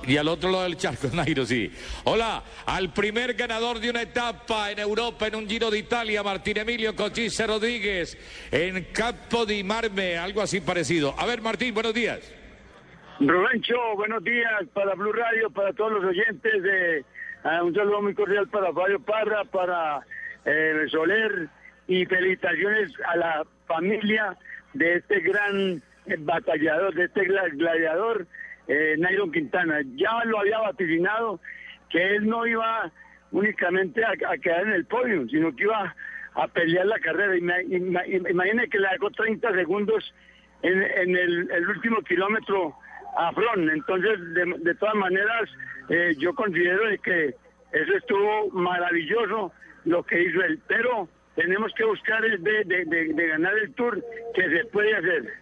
Y 0.08 0.16
al 0.16 0.26
otro 0.26 0.50
lado 0.50 0.64
del 0.64 0.76
charco, 0.76 1.08
Nairo, 1.12 1.46
sí. 1.46 1.70
Hola, 2.02 2.42
al 2.66 2.92
primer 2.92 3.34
ganador 3.34 3.78
de 3.78 3.90
una 3.90 4.02
etapa 4.02 4.72
en 4.72 4.80
Europa 4.80 5.28
en 5.28 5.36
un 5.36 5.48
Giro 5.48 5.70
de 5.70 5.78
Italia, 5.78 6.20
Martín 6.24 6.56
Emilio 6.56 6.96
Cochise 6.96 7.46
Rodríguez, 7.46 8.18
en 8.50 8.88
Campo 8.92 9.46
di 9.46 9.62
Marme, 9.62 10.16
algo 10.16 10.42
así 10.42 10.60
parecido. 10.60 11.14
A 11.16 11.26
ver, 11.26 11.42
Martín, 11.42 11.74
buenos 11.74 11.94
días. 11.94 12.18
Rubencho, 13.20 13.74
buenos 13.96 14.22
días 14.22 14.64
para 14.72 14.94
Blue 14.94 15.12
Radio, 15.12 15.50
para 15.50 15.72
todos 15.72 15.92
los 15.92 16.04
oyentes. 16.04 16.62
De, 16.62 17.04
ah, 17.42 17.62
un 17.64 17.74
saludo 17.74 18.00
muy 18.02 18.14
cordial 18.14 18.46
para 18.48 18.72
Fabio 18.72 19.00
Parra, 19.00 19.44
para 19.44 20.00
eh, 20.44 20.84
Soler 20.88 21.48
y 21.88 22.06
felicitaciones 22.06 22.92
a 23.06 23.16
la 23.16 23.46
familia 23.66 24.36
de 24.74 24.96
este 24.96 25.20
gran 25.20 25.82
batallador, 26.20 26.94
de 26.94 27.04
este 27.06 27.22
gla- 27.22 27.50
gladiador, 27.56 28.26
eh, 28.68 28.94
Nairo 28.98 29.30
Quintana. 29.32 29.80
Ya 29.96 30.24
lo 30.24 30.38
había 30.38 30.58
vaticinado 30.60 31.40
que 31.90 32.16
él 32.16 32.28
no 32.28 32.46
iba 32.46 32.92
únicamente 33.32 34.04
a, 34.04 34.12
quedar 34.38 34.62
en 34.62 34.72
el 34.74 34.84
podio, 34.84 35.26
sino 35.28 35.54
que 35.56 35.64
iba 35.64 35.92
a 36.34 36.48
pelear 36.48 36.86
la 36.86 37.00
carrera. 37.00 37.34
Ima- 37.36 37.62
ima- 37.64 38.30
Imagine 38.30 38.68
que 38.68 38.78
le 38.78 38.88
dejó 38.90 39.10
30 39.10 39.52
segundos 39.54 40.14
en, 40.62 40.82
en 40.82 41.16
el 41.16 41.68
último 41.68 42.00
kilómetro 42.02 42.76
a. 43.26 43.70
Entonces, 43.72 44.18
de, 44.62 44.74
todas 44.74 44.94
maneras, 44.94 45.48
eh, 45.88 46.14
yo 46.18 46.34
considero 46.34 46.88
de 46.88 46.98
que 46.98 47.26
eso 47.72 47.92
estuvo 47.96 48.50
maravilloso 48.50 49.52
lo 49.84 50.02
que 50.04 50.22
hizo 50.22 50.40
él. 50.42 50.58
Pero 50.68 51.08
tenemos 51.34 51.72
que 51.76 51.84
buscar 51.84 52.24
el 52.24 52.42
de- 52.42 52.64
de 52.64 53.26
ganar 53.28 53.52
el 53.58 53.72
Tour, 53.74 54.02
que 54.34 54.42
se 54.48 54.64
puede 54.66 54.94
hacer. 54.96 55.32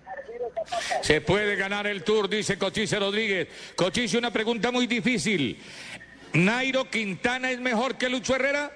Se 1.02 1.20
puede 1.20 1.56
ganar 1.56 1.86
el 1.86 2.02
Tour, 2.02 2.28
dice 2.28 2.58
Cochise 2.58 2.98
Rodríguez. 2.98 3.48
Cochise, 3.76 4.18
una 4.18 4.32
pregunta 4.32 4.70
muy 4.70 4.86
difícil. 4.86 5.58
¿Nairo 6.34 6.90
Quintana 6.90 7.50
es 7.50 7.60
mejor 7.60 7.96
que 7.96 8.08
Lucho 8.08 8.34
Herrera? 8.34 8.70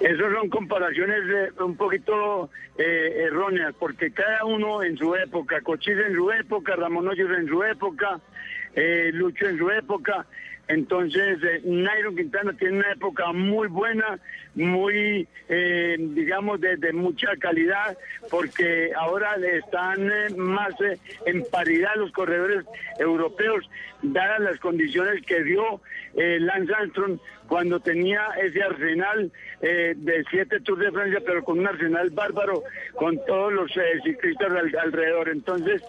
Esas 0.00 0.32
son 0.32 0.50
comparaciones 0.50 1.22
eh, 1.26 1.62
un 1.62 1.76
poquito 1.76 2.50
eh, 2.76 3.24
erróneas, 3.26 3.74
porque 3.78 4.10
cada 4.10 4.44
uno 4.44 4.82
en 4.82 4.96
su 4.98 5.14
época, 5.14 5.60
Cochise 5.62 6.06
en 6.06 6.14
su 6.14 6.30
época, 6.30 6.76
Ramón 6.76 7.08
Hoyos 7.08 7.30
en 7.38 7.48
su 7.48 7.62
época, 7.62 8.20
eh, 8.74 9.10
Lucho 9.14 9.48
en 9.48 9.56
su 9.56 9.70
época. 9.70 10.26
Entonces, 10.68 11.38
eh, 11.42 11.62
Nairo 11.64 12.14
Quintana 12.14 12.52
tiene 12.52 12.78
una 12.78 12.92
época 12.92 13.32
muy 13.32 13.68
buena, 13.68 14.18
muy, 14.54 15.26
eh, 15.48 15.96
digamos, 15.98 16.60
de, 16.60 16.76
de 16.76 16.92
mucha 16.92 17.28
calidad, 17.38 17.96
porque 18.30 18.90
ahora 18.98 19.36
están 19.36 20.10
más 20.36 20.74
en 21.24 21.44
paridad 21.50 21.94
los 21.96 22.12
corredores 22.12 22.66
europeos, 22.98 23.64
dadas 24.02 24.40
las 24.40 24.58
condiciones 24.58 25.24
que 25.24 25.42
dio 25.42 25.80
Lance 26.14 26.74
Armstrong 26.74 27.18
cuando 27.48 27.80
tenía 27.80 28.22
ese 28.42 28.62
arsenal 28.62 29.30
eh, 29.60 29.94
de 29.96 30.24
siete 30.30 30.60
Tours 30.60 30.80
de 30.82 30.90
Francia, 30.92 31.20
pero 31.24 31.44
con 31.44 31.58
un 31.60 31.66
arsenal 31.66 32.10
bárbaro, 32.10 32.62
con 32.94 33.16
todos 33.26 33.52
los 33.52 33.70
eh, 33.76 34.00
ciclistas 34.04 34.50
al- 34.52 34.76
alrededor. 34.78 35.28
Entonces, 35.28 35.82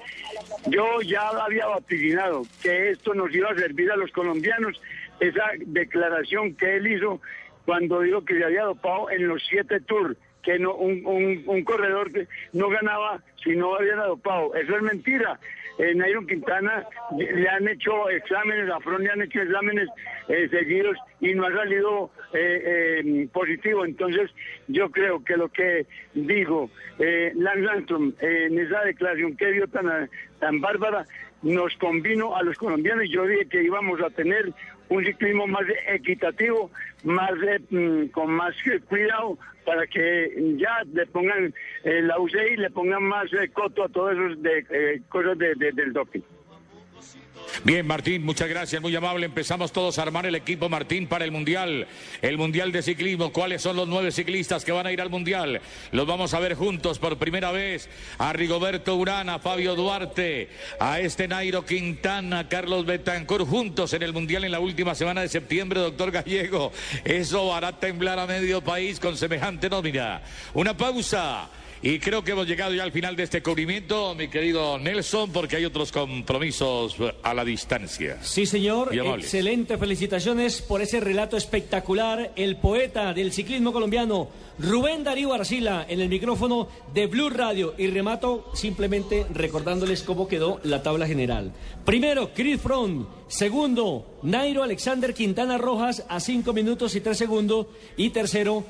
yo 0.68 1.02
ya 1.02 1.28
había 1.30 1.66
vaticinado 1.68 2.46
que 2.62 2.92
esto 2.92 3.14
nos 3.14 3.34
iba 3.34 3.50
a 3.50 3.56
servir 3.56 3.92
a 3.92 3.96
los 3.98 4.12
colombianos, 4.12 4.80
esa 5.20 5.44
declaración 5.66 6.56
que 6.56 6.76
él 6.78 6.88
hizo 6.88 7.22
cuando 7.66 8.02
dijo 8.02 8.24
que 8.24 8.38
se 8.38 8.44
había 8.46 8.64
dopado 8.64 9.10
en 9.10 9.28
los 9.28 9.42
siete 9.50 9.80
Tours 9.82 10.16
que 10.44 10.60
no, 10.60 10.76
un, 10.76 11.06
un- 11.06 11.44
un 11.46 11.64
corredor 11.66 12.10
no 12.54 12.70
ganaba 12.70 13.20
si 13.44 13.56
no 13.56 13.76
habían 13.76 13.98
dopado. 14.00 14.56
Eso 14.56 14.78
es 14.78 14.82
mentira. 14.82 15.38
Eh, 15.78 15.94
Nairo 15.94 16.26
Quintana 16.26 16.86
le 17.18 17.48
han 17.48 17.68
hecho 17.68 18.10
exámenes, 18.10 18.70
a 18.70 18.80
Fron 18.80 19.04
le 19.04 19.12
han 19.12 19.22
hecho 19.22 19.42
exámenes 19.42 19.88
eh, 20.28 20.48
seguidos 20.50 20.98
y 21.22 21.34
no 21.34 21.46
ha 21.46 21.52
salido 21.52 22.10
eh, 22.34 23.02
eh, 23.04 23.28
positivo. 23.32 23.86
Entonces, 23.86 24.32
yo 24.68 24.90
creo 24.90 25.24
que 25.24 25.38
lo 25.38 25.50
que 25.50 25.86
dijo 26.14 26.70
eh, 27.00 27.32
Lance 27.36 27.68
Armstrong 27.68 28.14
eh, 28.22 28.48
en 28.48 28.60
esa 28.60 28.82
declaración 28.84 29.38
que 29.38 29.52
dio 29.52 29.68
tan, 29.68 30.10
tan 30.40 30.62
bárbara 30.62 31.06
nos 31.44 31.76
convino 31.78 32.36
a 32.36 32.44
los 32.44 32.58
colombianos 32.58 33.10
yo 33.10 33.26
dije 33.26 33.46
que 33.48 33.64
íbamos 33.64 34.02
a 34.02 34.10
tener 34.10 34.52
un 34.90 35.06
ciclismo 35.06 35.48
más 35.48 35.64
equitativo, 35.90 36.72
más 37.04 37.32
eh, 37.48 37.60
mm, 37.70 38.08
con 38.08 38.32
más 38.32 38.56
cuidado 38.88 39.38
para 39.66 39.86
que 39.86 40.32
ya 40.58 40.82
le 40.94 41.06
pongan 41.08 41.54
eh, 41.84 42.02
la 42.02 42.18
UCI, 42.20 42.56
le 42.58 42.70
pongan 42.70 43.04
más 43.04 43.32
eh, 43.34 43.50
coto 43.52 43.84
a 43.84 43.90
todas 43.90 44.18
esas 44.18 44.42
de, 44.42 44.66
eh, 44.70 45.02
cosas 45.10 45.38
de- 45.38 45.56
del 45.56 45.92
doping. 45.92 46.22
Bien, 47.64 47.86
Martín, 47.86 48.24
muchas 48.24 48.48
gracias, 48.48 48.82
muy 48.82 48.96
amable. 48.96 49.26
Empezamos 49.26 49.72
todos 49.72 49.98
a 49.98 50.04
armar 50.04 50.26
el 50.26 50.36
equipo, 50.36 50.70
Martín, 50.70 51.08
para 51.08 51.26
el 51.26 51.32
Mundial. 51.32 51.88
El 52.22 52.38
Mundial 52.38 52.72
de 52.72 52.84
Ciclismo. 52.84 53.34
¿Cuáles 53.34 53.62
son 53.62 53.76
los 53.76 53.88
nueve 53.88 54.12
ciclistas 54.12 54.64
que 54.64 54.72
van 54.72 54.86
a 54.86 54.92
ir 54.92 55.02
al 55.02 55.10
Mundial? 55.10 55.60
Los 55.92 56.06
vamos 56.06 56.34
a 56.34 56.40
ver 56.40 56.54
juntos 56.54 57.00
por 57.00 57.18
primera 57.18 57.52
vez. 57.52 57.90
A 58.20 58.32
Rigoberto 58.32 58.96
Urán, 58.96 59.30
a 59.30 59.40
Fabio 59.40 59.76
Duarte, 59.76 60.50
a 60.80 61.00
este 61.00 61.28
Nairo 61.28 61.66
Quintana, 61.66 62.40
a 62.40 62.48
Carlos 62.48 62.86
Betancourt, 62.86 63.48
juntos 63.48 63.92
en 63.94 64.04
el 64.04 64.14
Mundial 64.14 64.44
en 64.44 64.52
la 64.52 64.60
última 64.60 64.94
semana 64.94 65.22
de 65.22 65.28
septiembre, 65.28 65.80
doctor 65.80 66.12
Gallego. 66.12 66.72
Eso 67.04 67.54
hará 67.54 67.80
temblar 67.80 68.20
a 68.20 68.28
medio 68.28 68.62
país 68.62 69.00
con 69.00 69.18
semejante 69.18 69.70
nómina. 69.70 70.22
Una 70.54 70.78
pausa. 70.78 71.50
Y 71.82 72.00
creo 72.00 72.24
que 72.24 72.32
hemos 72.32 72.48
llegado 72.48 72.74
ya 72.74 72.84
al 72.84 72.92
final 72.92 73.16
de 73.16 73.24
este 73.24 73.44
cubrimiento, 73.44 74.16
mi 74.16 74.30
querido 74.30 74.80
Nelson, 74.80 75.32
porque 75.32 75.58
hay 75.58 75.66
otros 75.66 75.92
compromisos 75.92 76.96
a 77.22 77.34
la 77.34 77.46
distancia. 77.46 78.18
Sí, 78.24 78.46
señor. 78.48 78.96
Excelente. 78.96 79.78
Felicitaciones 79.78 80.62
por 80.62 80.82
ese 80.82 81.00
relato 81.00 81.38
espectacular. 81.38 82.34
El 82.36 82.58
poeta 82.58 83.14
del 83.14 83.32
ciclismo 83.32 83.72
colombiano, 83.72 84.30
Rubén 84.58 85.04
Darío 85.04 85.34
Arcila, 85.34 85.86
en 85.88 86.02
el 86.02 86.10
micrófono 86.10 86.68
de 86.94 87.06
Blue 87.06 87.30
Radio. 87.30 87.76
Y 87.78 87.88
remato 87.88 88.52
simplemente 88.56 89.28
recordándoles 89.32 90.02
cómo 90.02 90.28
quedó 90.28 90.60
la 90.64 90.82
tabla 90.82 91.06
general. 91.06 91.54
Primero, 91.86 92.32
Chris 92.34 92.60
Froome. 92.60 93.06
Segundo, 93.28 94.20
Nairo 94.24 94.64
Alexander 94.64 95.14
Quintana 95.14 95.58
Rojas 95.58 96.06
a 96.10 96.20
5 96.20 96.54
minutos 96.54 96.96
y 96.96 97.02
3 97.02 97.18
segundos. 97.18 97.68
Y 97.98 98.10
tercero, 98.10 98.64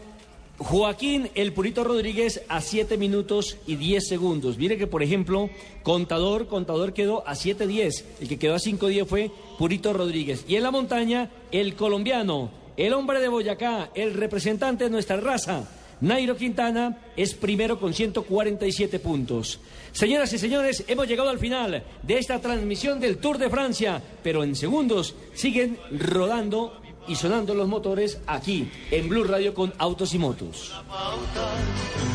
Joaquín 0.59 1.29
El 1.35 1.53
Purito 1.53 1.83
Rodríguez 1.83 2.41
a 2.49 2.61
7 2.61 2.97
minutos 2.97 3.57
y 3.67 3.75
10 3.75 4.07
segundos. 4.07 4.57
Mire 4.57 4.77
que, 4.77 4.87
por 4.87 5.03
ejemplo, 5.03 5.49
Contador, 5.83 6.47
Contador 6.47 6.93
quedó 6.93 7.27
a 7.27 7.33
7.10. 7.33 8.03
El 8.21 8.27
que 8.27 8.39
quedó 8.39 8.55
a 8.55 8.59
5.10 8.59 9.05
fue 9.05 9.31
Purito 9.59 9.93
Rodríguez. 9.93 10.45
Y 10.47 10.55
en 10.55 10.63
la 10.63 10.71
montaña, 10.71 11.29
el 11.51 11.75
colombiano, 11.75 12.49
el 12.75 12.93
hombre 12.93 13.19
de 13.19 13.27
Boyacá, 13.27 13.91
el 13.93 14.15
representante 14.15 14.85
de 14.85 14.89
nuestra 14.89 15.17
raza, 15.17 15.69
Nairo 16.01 16.35
Quintana, 16.35 17.01
es 17.15 17.35
primero 17.35 17.79
con 17.79 17.93
147 17.93 18.99
puntos. 18.99 19.59
Señoras 19.91 20.33
y 20.33 20.39
señores, 20.39 20.83
hemos 20.87 21.07
llegado 21.07 21.29
al 21.29 21.39
final 21.39 21.83
de 22.01 22.17
esta 22.17 22.39
transmisión 22.39 22.99
del 22.99 23.17
Tour 23.17 23.37
de 23.37 23.49
Francia, 23.49 24.01
pero 24.23 24.43
en 24.43 24.55
segundos 24.55 25.15
siguen 25.33 25.77
rodando 25.91 26.79
y 27.07 27.15
sonando 27.15 27.53
los 27.53 27.67
motores 27.67 28.19
aquí 28.27 28.69
en 28.91 29.09
Blue 29.09 29.23
Radio 29.23 29.53
con 29.53 29.73
Autos 29.77 30.13
y 30.13 30.17
Motos. 30.17 30.73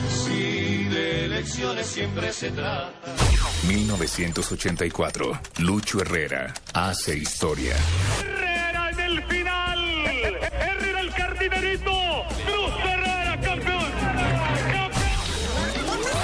Si 0.08 0.84
de 0.84 1.24
elecciones 1.26 1.86
siempre 1.86 2.32
se 2.32 2.50
trata. 2.50 2.92
1984. 3.68 5.40
Lucho 5.58 6.00
Herrera 6.00 6.52
hace 6.74 7.16
historia. 7.16 7.76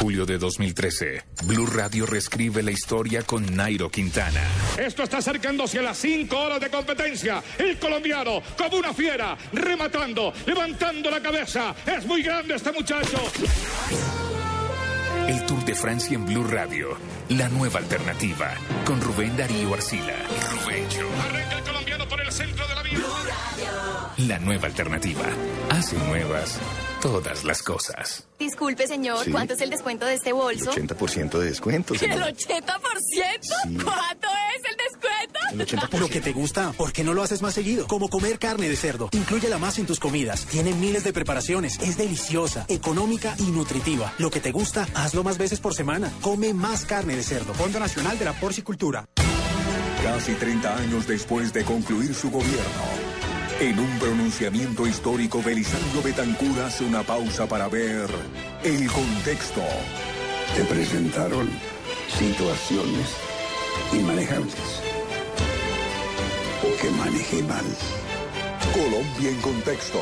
Julio 0.00 0.24
de 0.24 0.38
2013. 0.38 1.24
Blue 1.44 1.66
Radio 1.66 2.06
reescribe 2.06 2.62
la 2.62 2.70
historia 2.70 3.22
con 3.22 3.44
Nairo 3.56 3.90
Quintana. 3.90 4.40
Esto 4.78 5.02
está 5.02 5.18
acercándose 5.18 5.80
a 5.80 5.82
las 5.82 5.98
cinco 5.98 6.38
horas 6.38 6.60
de 6.60 6.70
competencia. 6.70 7.42
El 7.58 7.78
colombiano, 7.78 8.40
como 8.56 8.76
una 8.76 8.94
fiera, 8.94 9.36
rematando, 9.52 10.32
levantando 10.46 11.10
la 11.10 11.20
cabeza. 11.20 11.74
Es 11.84 12.06
muy 12.06 12.22
grande 12.22 12.54
este 12.54 12.70
muchacho. 12.70 13.18
El 15.26 15.44
Tour 15.46 15.64
de 15.64 15.74
Francia 15.74 16.14
en 16.14 16.26
Blue 16.26 16.44
Radio. 16.44 16.96
La 17.30 17.48
nueva 17.48 17.80
alternativa. 17.80 18.54
Con 18.84 19.00
Rubén 19.00 19.36
Darío 19.36 19.74
Arcila. 19.74 20.14
Arranca 21.28 21.47
el 22.28 22.34
el 22.34 22.48
centro 22.48 22.68
de 22.68 22.74
la 22.74 22.82
vía. 22.82 22.98
La 24.28 24.38
nueva 24.38 24.66
alternativa. 24.66 25.24
Hace 25.70 25.96
nuevas 25.96 26.58
todas 27.00 27.44
las 27.44 27.62
cosas. 27.62 28.26
Disculpe, 28.38 28.86
señor, 28.86 29.24
Sí. 29.24 29.30
¿cuánto 29.30 29.54
es 29.54 29.60
el 29.62 29.70
descuento 29.70 30.04
de 30.04 30.14
este 30.14 30.32
bolso? 30.32 30.70
80% 30.70 31.38
de 31.38 31.46
descuento, 31.46 31.94
¿El 31.94 32.00
señor. 32.00 32.18
80%? 32.22 33.84
¿Cuánto 33.84 34.28
es 34.54 34.62
el 34.70 34.76
descuento? 34.76 35.38
El 35.52 35.60
80%. 35.60 35.98
Lo 36.00 36.08
que 36.08 36.20
te 36.20 36.32
gusta, 36.32 36.72
¿por 36.72 36.92
qué 36.92 37.02
no 37.04 37.14
lo 37.14 37.22
haces 37.22 37.40
más 37.40 37.54
seguido? 37.54 37.86
Como 37.86 38.08
comer 38.08 38.38
carne 38.38 38.68
de 38.68 38.76
cerdo. 38.76 39.08
Inclúyela 39.12 39.56
más 39.58 39.78
en 39.78 39.86
tus 39.86 39.98
comidas. 39.98 40.44
Tiene 40.46 40.72
miles 40.74 41.04
de 41.04 41.12
preparaciones. 41.12 41.78
Es 41.80 41.96
deliciosa, 41.96 42.66
económica 42.68 43.34
y 43.38 43.50
nutritiva. 43.50 44.12
Lo 44.18 44.30
que 44.30 44.40
te 44.40 44.52
gusta, 44.52 44.86
hazlo 44.94 45.22
más 45.24 45.38
veces 45.38 45.60
por 45.60 45.74
semana. 45.74 46.12
Come 46.20 46.52
más 46.52 46.84
carne 46.84 47.16
de 47.16 47.22
cerdo. 47.22 47.54
Fondo 47.54 47.80
Nacional 47.80 48.18
de 48.18 48.24
la 48.26 48.32
Porcicultura. 48.34 49.06
Casi 50.02 50.34
30 50.34 50.76
años 50.76 51.06
después 51.06 51.52
de 51.52 51.64
concluir 51.64 52.14
su 52.14 52.30
gobierno, 52.30 53.18
en 53.60 53.76
un 53.76 53.98
pronunciamiento 53.98 54.86
histórico, 54.86 55.42
Belisario 55.42 56.00
Betancur 56.00 56.60
hace 56.60 56.84
una 56.84 57.02
pausa 57.02 57.48
para 57.48 57.66
ver 57.66 58.08
el 58.62 58.86
contexto. 58.86 59.62
Te 60.54 60.62
presentaron 60.62 61.50
situaciones 62.06 63.16
inmanejables. 63.92 64.54
O 66.62 66.80
que 66.80 66.90
manejé 66.90 67.42
mal. 67.42 67.64
Colombia 68.72 69.28
en 69.28 69.40
contexto. 69.40 69.98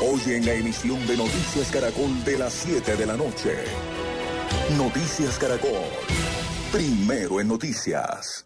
Hoy 0.00 0.32
en 0.32 0.46
la 0.46 0.54
emisión 0.54 1.06
de 1.06 1.18
Noticias 1.18 1.70
Caracol 1.70 2.24
de 2.24 2.38
las 2.38 2.54
7 2.54 2.96
de 2.96 3.04
la 3.04 3.18
noche. 3.18 3.56
Noticias 4.78 5.38
Caracol. 5.38 5.84
Primero 6.72 7.42
en 7.42 7.48
noticias. 7.48 8.45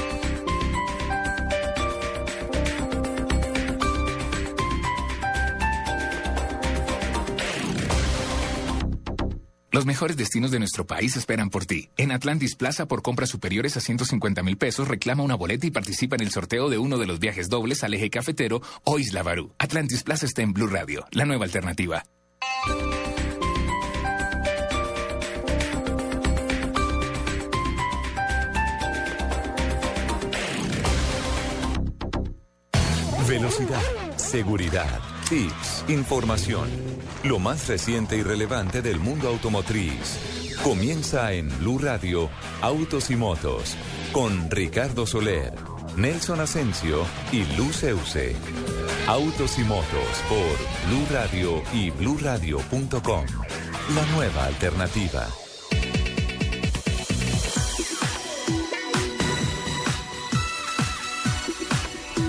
Los 9.71 9.85
mejores 9.85 10.17
destinos 10.17 10.51
de 10.51 10.59
nuestro 10.59 10.85
país 10.85 11.15
esperan 11.15 11.49
por 11.49 11.65
ti. 11.65 11.89
En 11.95 12.11
Atlantis 12.11 12.55
Plaza, 12.55 12.87
por 12.87 13.01
compras 13.01 13.29
superiores 13.29 13.77
a 13.77 13.79
150 13.79 14.43
mil 14.43 14.57
pesos, 14.57 14.89
reclama 14.89 15.23
una 15.23 15.35
boleta 15.35 15.65
y 15.65 15.71
participa 15.71 16.17
en 16.17 16.23
el 16.23 16.31
sorteo 16.31 16.69
de 16.69 16.77
uno 16.77 16.97
de 16.97 17.07
los 17.07 17.19
viajes 17.19 17.47
dobles 17.47 17.81
al 17.85 17.93
eje 17.93 18.09
cafetero 18.09 18.61
o 18.83 18.99
Isla 18.99 19.23
Barú. 19.23 19.53
Atlantis 19.59 20.03
Plaza 20.03 20.25
está 20.25 20.41
en 20.41 20.51
Blue 20.51 20.67
Radio, 20.67 21.05
la 21.11 21.23
nueva 21.23 21.45
alternativa. 21.45 22.03
Velocidad, 33.25 34.17
seguridad, 34.17 34.99
tips, 35.31 35.85
información. 35.87 36.67
Lo 37.23 37.39
más 37.39 37.69
reciente 37.69 38.17
y 38.17 38.21
relevante 38.21 38.81
del 38.81 38.99
mundo 38.99 39.29
automotriz. 39.29 40.19
Comienza 40.61 41.31
en 41.31 41.47
Blue 41.59 41.79
Radio, 41.79 42.29
Autos 42.61 43.09
y 43.11 43.15
Motos, 43.15 43.77
con 44.11 44.51
Ricardo 44.51 45.05
Soler, 45.07 45.53
Nelson 45.95 46.41
Asensio 46.41 47.05
y 47.31 47.45
Luz 47.55 47.81
Euse. 47.83 48.35
Autos 49.07 49.57
y 49.57 49.63
Motos 49.63 50.21
por 50.27 50.89
Blue 50.89 51.07
Radio 51.09 51.63
y 51.73 51.91
bluradio.com. 51.91 53.25
La 53.95 54.05
nueva 54.13 54.45
alternativa. 54.47 55.29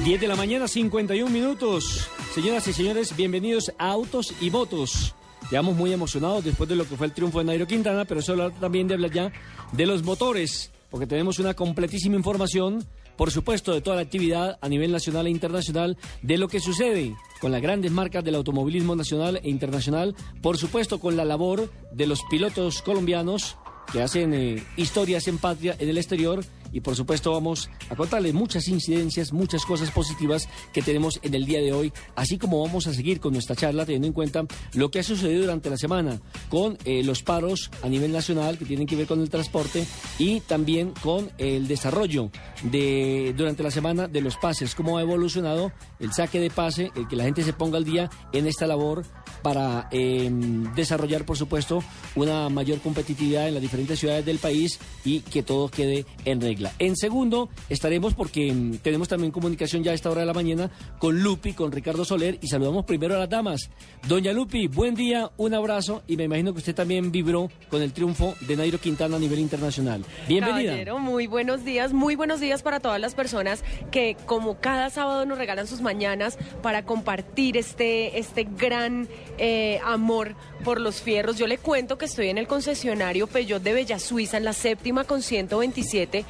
10 0.04 0.20
de 0.20 0.28
la 0.28 0.36
mañana, 0.36 0.68
51 0.68 1.30
minutos. 1.30 2.11
Señoras 2.34 2.66
y 2.66 2.72
señores, 2.72 3.14
bienvenidos 3.14 3.72
a 3.78 3.90
Autos 3.90 4.32
y 4.40 4.50
Motos. 4.50 5.14
Llevamos 5.50 5.76
muy 5.76 5.92
emocionados 5.92 6.42
después 6.42 6.66
de 6.66 6.76
lo 6.76 6.88
que 6.88 6.96
fue 6.96 7.06
el 7.06 7.12
triunfo 7.12 7.40
de 7.40 7.44
Nairo 7.44 7.66
Quintana, 7.66 8.06
pero 8.06 8.20
eso 8.20 8.50
también 8.52 8.88
de 8.88 8.94
hablar 8.94 9.12
ya 9.12 9.32
de 9.72 9.84
los 9.84 10.02
motores, 10.02 10.70
porque 10.90 11.06
tenemos 11.06 11.38
una 11.38 11.52
completísima 11.52 12.16
información 12.16 12.86
por 13.16 13.30
supuesto, 13.30 13.72
de 13.72 13.80
toda 13.80 13.96
la 13.96 14.02
actividad 14.02 14.58
a 14.60 14.68
nivel 14.68 14.90
nacional 14.90 15.26
e 15.26 15.30
internacional, 15.30 15.96
de 16.22 16.38
lo 16.38 16.48
que 16.48 16.60
sucede 16.60 17.14
con 17.40 17.52
las 17.52 17.60
grandes 17.60 17.92
marcas 17.92 18.24
del 18.24 18.34
automovilismo 18.34 18.96
nacional 18.96 19.38
e 19.42 19.50
internacional, 19.50 20.16
por 20.40 20.58
supuesto, 20.58 20.98
con 20.98 21.16
la 21.16 21.24
labor 21.24 21.70
de 21.92 22.06
los 22.06 22.22
pilotos 22.30 22.82
colombianos 22.82 23.56
que 23.92 24.00
hacen 24.00 24.32
eh, 24.32 24.64
historias 24.76 25.28
en 25.28 25.38
patria, 25.38 25.76
en 25.78 25.88
el 25.88 25.98
exterior 25.98 26.44
y 26.72 26.80
por 26.80 26.96
supuesto 26.96 27.32
vamos 27.32 27.70
a 27.90 27.96
contarles 27.96 28.34
muchas 28.34 28.68
incidencias, 28.68 29.32
muchas 29.32 29.64
cosas 29.64 29.90
positivas 29.90 30.48
que 30.72 30.82
tenemos 30.82 31.20
en 31.22 31.34
el 31.34 31.46
día 31.46 31.60
de 31.60 31.72
hoy, 31.72 31.92
así 32.16 32.38
como 32.38 32.62
vamos 32.62 32.86
a 32.86 32.94
seguir 32.94 33.20
con 33.20 33.32
nuestra 33.32 33.56
charla 33.56 33.84
teniendo 33.84 34.08
en 34.08 34.12
cuenta 34.12 34.44
lo 34.74 34.90
que 34.90 35.00
ha 35.00 35.02
sucedido 35.02 35.42
durante 35.42 35.70
la 35.70 35.76
semana 35.76 36.20
con 36.48 36.78
eh, 36.84 37.02
los 37.04 37.22
paros 37.22 37.70
a 37.82 37.88
nivel 37.88 38.12
nacional 38.12 38.58
que 38.58 38.64
tienen 38.64 38.86
que 38.86 38.96
ver 38.96 39.06
con 39.06 39.20
el 39.20 39.30
transporte 39.30 39.86
y 40.18 40.40
también 40.40 40.92
con 41.02 41.30
el 41.38 41.68
desarrollo 41.68 42.30
de 42.64 43.34
durante 43.36 43.62
la 43.62 43.70
semana 43.70 44.08
de 44.08 44.20
los 44.20 44.36
pases, 44.36 44.74
cómo 44.74 44.98
ha 44.98 45.02
evolucionado 45.02 45.72
el 45.98 46.12
saque 46.12 46.40
de 46.40 46.50
pase, 46.50 46.90
el 46.96 47.08
que 47.08 47.16
la 47.16 47.24
gente 47.24 47.42
se 47.42 47.52
ponga 47.52 47.78
al 47.78 47.84
día 47.84 48.10
en 48.32 48.46
esta 48.46 48.66
labor 48.66 49.04
para 49.42 49.88
eh, 49.90 50.30
desarrollar, 50.74 51.24
por 51.24 51.36
supuesto, 51.36 51.82
una 52.14 52.48
mayor 52.48 52.80
competitividad 52.80 53.48
en 53.48 53.54
las 53.54 53.62
diferentes 53.62 53.98
ciudades 53.98 54.24
del 54.24 54.38
país 54.38 54.78
y 55.04 55.20
que 55.20 55.42
todo 55.42 55.68
quede 55.68 56.06
en 56.24 56.40
regla. 56.40 56.61
En 56.78 56.96
segundo, 56.96 57.48
estaremos 57.68 58.14
porque 58.14 58.52
mm, 58.52 58.78
tenemos 58.78 59.08
también 59.08 59.32
comunicación 59.32 59.82
ya 59.82 59.92
a 59.92 59.94
esta 59.94 60.10
hora 60.10 60.20
de 60.20 60.26
la 60.26 60.34
mañana 60.34 60.70
con 60.98 61.22
Lupi, 61.22 61.52
con 61.52 61.72
Ricardo 61.72 62.04
Soler 62.04 62.38
y 62.40 62.48
saludamos 62.48 62.84
primero 62.84 63.14
a 63.14 63.18
las 63.18 63.30
damas. 63.30 63.70
Doña 64.08 64.32
Lupi, 64.32 64.66
buen 64.66 64.94
día, 64.94 65.30
un 65.36 65.54
abrazo 65.54 66.02
y 66.06 66.16
me 66.16 66.24
imagino 66.24 66.52
que 66.52 66.58
usted 66.58 66.74
también 66.74 67.12
vibró 67.12 67.50
con 67.68 67.82
el 67.82 67.92
triunfo 67.92 68.34
de 68.40 68.56
Nairo 68.56 68.78
Quintana 68.78 69.16
a 69.16 69.18
nivel 69.18 69.38
internacional. 69.38 70.04
Bienvenida. 70.28 70.94
Muy 70.94 71.26
buenos 71.26 71.64
días, 71.64 71.92
muy 71.92 72.16
buenos 72.16 72.40
días 72.40 72.62
para 72.62 72.80
todas 72.80 73.00
las 73.00 73.14
personas 73.14 73.64
que 73.90 74.16
como 74.26 74.60
cada 74.60 74.90
sábado 74.90 75.26
nos 75.26 75.38
regalan 75.38 75.66
sus 75.66 75.80
mañanas 75.80 76.38
para 76.62 76.84
compartir 76.84 77.56
este, 77.56 78.18
este 78.18 78.44
gran 78.44 79.08
eh, 79.38 79.80
amor 79.84 80.34
por 80.62 80.80
los 80.80 81.02
fierros. 81.02 81.36
Yo 81.38 81.46
le 81.46 81.58
cuento 81.58 81.98
que 81.98 82.04
estoy 82.06 82.28
en 82.28 82.38
el 82.38 82.46
concesionario 82.46 83.26
Peugeot 83.26 83.62
de 83.62 83.72
Bella 83.72 83.98
Suiza, 83.98 84.36
en 84.36 84.44
la 84.44 84.52
séptima 84.52 85.04
con 85.04 85.22
127. 85.22 86.24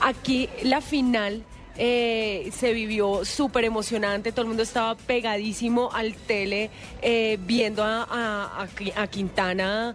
Aquí 0.00 0.48
la 0.62 0.80
final. 0.80 1.42
eh, 1.80 2.50
se 2.52 2.72
vivió 2.72 3.24
súper 3.24 3.64
emocionante, 3.64 4.32
todo 4.32 4.42
el 4.42 4.48
mundo 4.48 4.64
estaba 4.64 4.96
pegadísimo 4.96 5.90
al 5.92 6.12
tele 6.16 6.70
eh, 7.02 7.38
viendo 7.42 7.84
a, 7.84 8.02
a- 8.02 8.62
a 8.62 8.68
Qui- 8.68 8.92
a 8.96 9.06
Quintana 9.06 9.94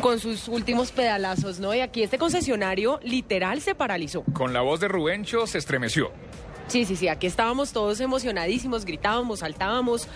con 0.00 0.18
sus 0.18 0.48
últimos 0.48 0.90
pedalazos, 0.90 1.60
¿no? 1.60 1.74
Y 1.74 1.80
aquí 1.80 2.02
este 2.02 2.16
concesionario 2.16 2.98
literal 3.02 3.60
se 3.60 3.74
paralizó. 3.74 4.22
Con 4.32 4.54
la 4.54 4.62
voz 4.62 4.80
de 4.80 4.88
Rubencho 4.88 5.46
se 5.46 5.58
estremeció. 5.58 6.10
Sí, 6.68 6.84
sí, 6.84 6.96
sí, 6.96 7.08
aquí 7.08 7.26
estábamos 7.26 7.72
todos 7.72 8.00
emocionadísimos, 8.00 8.84
gritábamos, 8.84 9.40
saltábamos, 9.40 10.06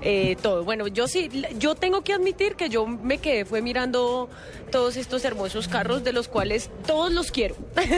eh, 0.00 0.36
todo. 0.40 0.64
Bueno, 0.64 0.86
yo 0.86 1.08
sí, 1.08 1.28
yo 1.58 1.74
tengo 1.74 2.02
que 2.02 2.12
admitir 2.14 2.54
que 2.56 2.68
yo 2.68 2.86
me 2.86 3.18
quedé, 3.18 3.44
fue 3.44 3.60
mirando 3.60 4.28
todos 4.70 4.96
estos 4.96 5.24
hermosos 5.24 5.68
carros 5.68 6.04
de 6.04 6.12
los 6.12 6.28
cuales 6.28 6.70
todos 6.86 7.12
los 7.12 7.30
quiero. 7.30 7.56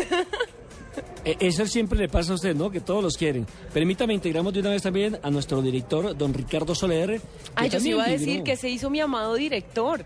Eh, 1.24 1.36
Eso 1.40 1.64
siempre 1.66 1.98
le 1.98 2.08
pasa 2.08 2.32
a 2.32 2.34
usted, 2.34 2.56
¿no? 2.56 2.70
Que 2.70 2.80
todos 2.80 3.02
los 3.02 3.16
quieren. 3.16 3.46
Permítame, 3.72 4.14
integramos 4.14 4.52
de 4.52 4.60
una 4.60 4.70
vez 4.70 4.82
también 4.82 5.18
a 5.22 5.30
nuestro 5.30 5.62
director, 5.62 6.16
don 6.16 6.34
Ricardo 6.34 6.74
Soler. 6.74 7.20
Ay, 7.54 7.70
yo 7.70 7.78
sí 7.80 7.90
iba 7.90 8.04
a 8.04 8.08
decir 8.08 8.42
que 8.42 8.56
se 8.56 8.68
hizo 8.68 8.90
mi 8.90 9.00
amado 9.00 9.34
director. 9.34 10.04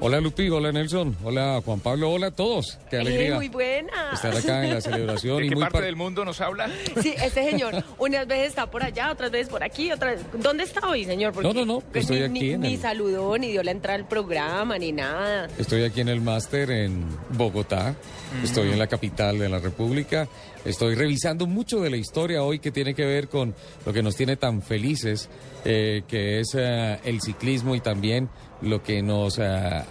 Hola 0.00 0.20
Lupi, 0.20 0.48
hola 0.48 0.70
Nelson, 0.70 1.16
hola 1.24 1.60
Juan 1.64 1.80
Pablo, 1.80 2.12
hola 2.12 2.28
a 2.28 2.30
todos. 2.30 2.78
Qué 2.88 2.96
Eh, 2.96 3.00
alegría 3.00 3.34
muy 3.34 3.48
buena. 3.48 4.12
estar 4.12 4.34
acá 4.36 4.64
en 4.64 4.74
la 4.74 4.80
celebración 4.80 5.38
¿De 5.38 5.46
y 5.46 5.48
qué 5.48 5.56
muy 5.56 5.62
parte 5.62 5.78
par- 5.78 5.84
del 5.86 5.96
mundo 5.96 6.24
nos 6.24 6.40
habla? 6.40 6.70
Sí, 7.02 7.14
este 7.20 7.50
señor, 7.50 7.82
unas 7.98 8.24
veces 8.28 8.46
está 8.50 8.70
por 8.70 8.84
allá, 8.84 9.10
otras 9.10 9.32
veces 9.32 9.48
por 9.48 9.64
aquí, 9.64 9.90
otras... 9.90 10.20
¿Dónde 10.40 10.62
está 10.62 10.88
hoy, 10.88 11.04
señor? 11.04 11.34
No, 11.42 11.52
no, 11.52 11.64
no, 11.64 11.80
pues, 11.80 12.02
estoy 12.08 12.20
ni, 12.20 12.24
aquí 12.38 12.46
ni- 12.46 12.50
en 12.52 12.60
ni 12.60 12.74
el- 12.74 12.80
saludó, 12.80 13.36
ni 13.38 13.48
dio 13.50 13.60
la 13.64 13.72
entrada 13.72 13.98
al 13.98 14.06
programa, 14.06 14.78
ni 14.78 14.92
nada. 14.92 15.48
Estoy 15.58 15.82
aquí 15.82 16.00
en 16.00 16.10
el 16.10 16.20
máster 16.20 16.70
en 16.70 17.04
Bogotá, 17.30 17.96
estoy 18.44 18.70
en 18.70 18.78
la 18.78 18.86
capital 18.86 19.36
de 19.40 19.48
la 19.48 19.58
República, 19.58 20.28
estoy 20.64 20.94
revisando 20.94 21.48
mucho 21.48 21.80
de 21.80 21.90
la 21.90 21.96
historia 21.96 22.44
hoy 22.44 22.60
que 22.60 22.70
tiene 22.70 22.94
que 22.94 23.04
ver 23.04 23.28
con 23.28 23.52
lo 23.84 23.92
que 23.92 24.04
nos 24.04 24.14
tiene 24.14 24.36
tan 24.36 24.62
felices, 24.62 25.28
eh, 25.64 26.02
que 26.06 26.38
es 26.38 26.54
eh, 26.56 27.00
el 27.04 27.20
ciclismo 27.20 27.74
y 27.74 27.80
también 27.80 28.28
lo 28.62 28.82
que 28.82 29.02
nos 29.02 29.38
eh, 29.38 29.44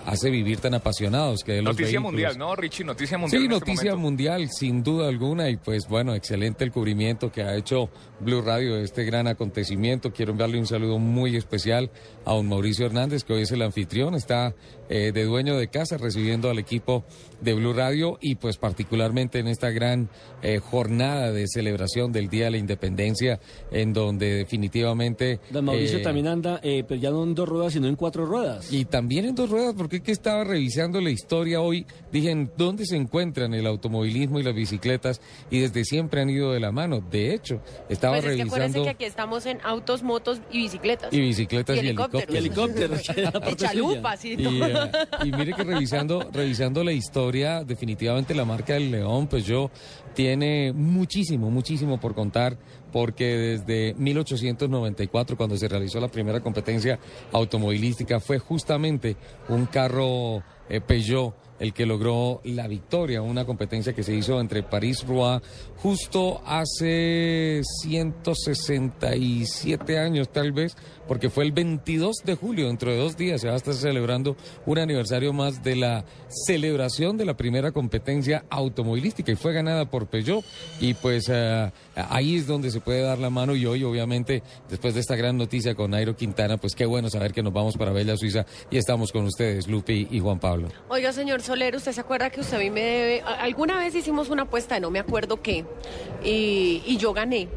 hace 0.06 0.30
vivir 0.30 0.60
tan 0.60 0.74
apasionados, 0.74 1.44
que 1.44 1.58
es 1.58 1.64
los 1.64 1.74
Noticia 1.74 1.86
vehículos. 2.00 2.12
mundial, 2.12 2.38
¿no, 2.38 2.56
Richie? 2.56 2.84
Noticia 2.84 3.18
mundial. 3.18 3.42
Sí, 3.42 3.46
este 3.46 3.60
noticia 3.60 3.92
momento. 3.92 3.98
mundial, 4.10 4.50
sin 4.52 4.84
duda 4.84 5.08
alguna, 5.08 5.50
y 5.50 5.58
pues 5.58 5.88
bueno, 5.88 6.14
excelente 6.16 6.64
el 6.64 6.72
cubrimiento 6.72 7.32
que 7.32 7.44
ha 7.44 7.56
hecho 7.56 7.90
Blue 8.20 8.42
Radio 8.42 8.76
de 8.76 8.84
este 8.84 9.04
gran 9.04 9.28
acontecimiento. 9.28 10.12
Quiero 10.12 10.32
enviarle 10.32 10.60
un 10.60 10.68
saludo 10.68 11.00
muy 11.00 11.36
especial 11.36 11.92
a 12.26 12.34
don 12.34 12.48
Mauricio 12.48 12.86
Hernández, 12.86 13.24
que 13.24 13.34
hoy 13.34 13.44
es 13.44 13.52
el 13.52 13.62
anfitrión, 13.62 14.16
está 14.16 14.56
eh, 14.90 15.12
de 15.14 15.24
dueño 15.26 15.58
de 15.58 15.68
casa 15.68 15.98
recibiendo 15.98 16.50
al 16.50 16.60
equipo 16.60 17.04
de 17.42 17.54
Blue 17.54 17.74
Radio 17.74 18.18
y 18.22 18.36
pues 18.36 18.58
particularmente 18.58 19.40
en 19.40 19.48
esta 19.48 19.70
gran 19.70 20.10
eh, 20.42 20.60
jornada 20.60 21.32
de 21.32 21.46
celebración 21.48 22.12
del 22.12 22.30
Día 22.30 22.46
de 22.46 22.52
la 22.52 22.58
Independencia, 22.58 23.40
en 23.72 23.94
donde 23.94 24.34
definitivamente... 24.34 25.40
Don 25.50 25.66
Mauricio 25.66 26.00
eh, 26.00 26.04
también 26.04 26.28
anda, 26.28 26.60
eh, 26.64 26.84
pero 26.88 27.00
ya 27.00 27.12
no 27.12 27.24
en 27.24 27.36
dos 27.36 27.48
ruedas, 27.48 27.74
sino 27.74 27.88
en 27.88 27.96
cuatro 27.96 28.26
ruedas. 28.26 28.72
y 28.72 28.86
también 28.86 29.26
en 29.26 29.36
dos 29.36 29.50
ruedas, 29.50 29.74
porque 29.78 29.98
es 29.98 30.02
que 30.02 30.12
estaba 30.12 30.44
revisando 30.44 31.02
la 31.02 31.10
historia 31.10 31.62
hoy, 31.62 31.86
dije, 32.12 32.32
¿en 32.32 32.52
dónde 32.58 32.86
se 32.86 32.96
encuentran 32.96 33.54
el 33.54 33.68
automovilismo 33.68 34.40
y 34.40 34.44
las 34.44 34.56
bicicletas? 34.56 35.22
Y 35.50 35.60
desde 35.60 35.84
siempre 35.86 36.22
han 36.22 36.30
ido 36.30 36.52
de 36.52 36.60
la 36.60 36.72
mano. 36.72 37.02
De 37.02 37.34
hecho, 37.34 37.62
estaba 38.08 38.22
Pues 38.22 38.32
es 38.32 38.36
que 38.36 38.42
acuérdense 38.44 38.78
revisando... 38.80 38.84
que 38.84 38.90
aquí 38.90 39.06
estamos 39.06 39.46
en 39.46 39.60
autos, 39.64 40.04
motos 40.04 40.40
y 40.52 40.58
bicicletas. 40.60 41.14
Y 41.14 41.20
bicicletas 41.20 41.76
y 41.76 41.80
helicópteros. 41.80 42.36
helicópteros. 42.36 43.02
Y 43.10 43.56
chalupas 43.56 44.26
y 44.26 44.34
eh, 44.34 44.92
y 45.24 45.32
mire 45.32 45.54
que 45.54 45.64
revisando, 45.64 46.30
revisando 46.32 46.84
la 46.84 46.92
historia, 46.92 47.64
definitivamente 47.64 48.34
la 48.34 48.46
marca 48.46 48.74
del 48.74 48.92
León, 48.92 49.28
pues 49.28 49.46
yo 49.46 49.72
tiene 50.14 50.74
muchísimo, 50.74 51.50
muchísimo 51.52 52.00
por 52.00 52.16
contar, 52.16 52.58
porque 52.92 53.26
desde 53.26 53.94
1894, 53.96 55.38
cuando 55.38 55.58
se 55.58 55.68
realizó 55.68 56.00
la 56.00 56.08
primera 56.08 56.40
competencia 56.40 57.00
automovilística, 57.32 58.20
fue 58.20 58.40
justamente 58.40 59.16
un 59.50 59.66
carro 59.66 60.44
eh, 60.70 60.82
Peugeot 60.82 61.36
el 61.60 61.74
que 61.74 61.86
logró 61.86 62.42
la 62.44 62.68
victoria, 62.68 63.22
una 63.22 63.46
competencia 63.46 63.94
que 63.94 64.04
se 64.04 64.14
hizo 64.14 64.40
entre 64.40 64.64
París-Rouen 64.64 65.42
justo 65.82 66.42
hace 66.46 67.62
167 67.82 70.00
años 70.00 70.30
tal 70.30 70.52
vez, 70.52 70.76
porque 71.08 71.30
fue 71.30 71.46
el 71.46 71.52
22 71.52 72.18
de 72.26 72.36
julio, 72.36 72.68
dentro 72.68 72.92
de 72.92 72.98
dos 72.98 73.16
días 73.16 73.42
se 73.42 73.48
va 73.48 73.54
a 73.54 73.58
estar 73.58 73.74
celebrando 73.74 74.36
un 74.66 74.80
aniversario 74.80 75.34
más 75.34 75.64
de 75.64 75.76
la 75.76 76.06
celebración 76.46 77.18
de 77.18 77.26
la 77.26 77.38
primera 77.38 77.72
competencia 77.72 78.46
automovilística 78.50 79.32
y 79.32 79.36
fue 79.36 79.54
ganada 79.54 79.90
por 79.90 80.08
Peugeot 80.08 80.44
y 80.80 80.94
pues 80.96 81.30
eh, 81.30 81.72
ahí 81.96 82.38
es 82.38 82.48
donde 82.48 82.72
se 82.72 82.82
puede 82.82 83.02
dar 83.02 83.20
la 83.20 83.30
mano 83.30 83.56
y 83.56 83.66
hoy 83.66 83.84
obviamente 83.84 84.44
después 84.70 84.94
de 84.94 85.02
esta 85.02 85.16
gran 85.16 85.38
noticia 85.38 85.76
con 85.76 85.92
Nairo 85.92 86.16
Quintana, 86.16 86.58
pues 86.58 86.76
qué 86.76 86.86
bueno 86.86 87.10
saber 87.10 87.34
que 87.34 87.44
nos 87.44 87.54
vamos 87.54 87.78
para 87.78 87.92
Bella 87.92 88.18
Suiza 88.18 88.46
y 88.70 88.78
estamos 88.78 89.12
con 89.12 89.26
ustedes, 89.26 89.68
Lupi 89.68 90.08
y 90.12 90.20
Juan 90.20 90.40
Pablo. 90.40 90.70
Oiga, 90.90 91.14
señor 91.14 91.42
Soler, 91.42 91.76
¿usted 91.76 91.92
se 91.92 92.02
acuerda 92.02 92.30
que 92.30 92.42
usted 92.42 92.58
a 92.58 92.60
mí 92.60 92.70
me 92.70 92.82
debe... 92.82 93.22
Alguna 93.22 93.78
vez 93.78 93.96
hicimos 93.96 94.30
una 94.30 94.44
apuesta, 94.44 94.80
no 94.80 94.92
me 94.92 95.00
acuerdo 95.00 95.42
qué, 95.42 95.66
y, 96.24 96.82
y 96.86 96.98
yo 96.98 97.14
gané. 97.14 97.48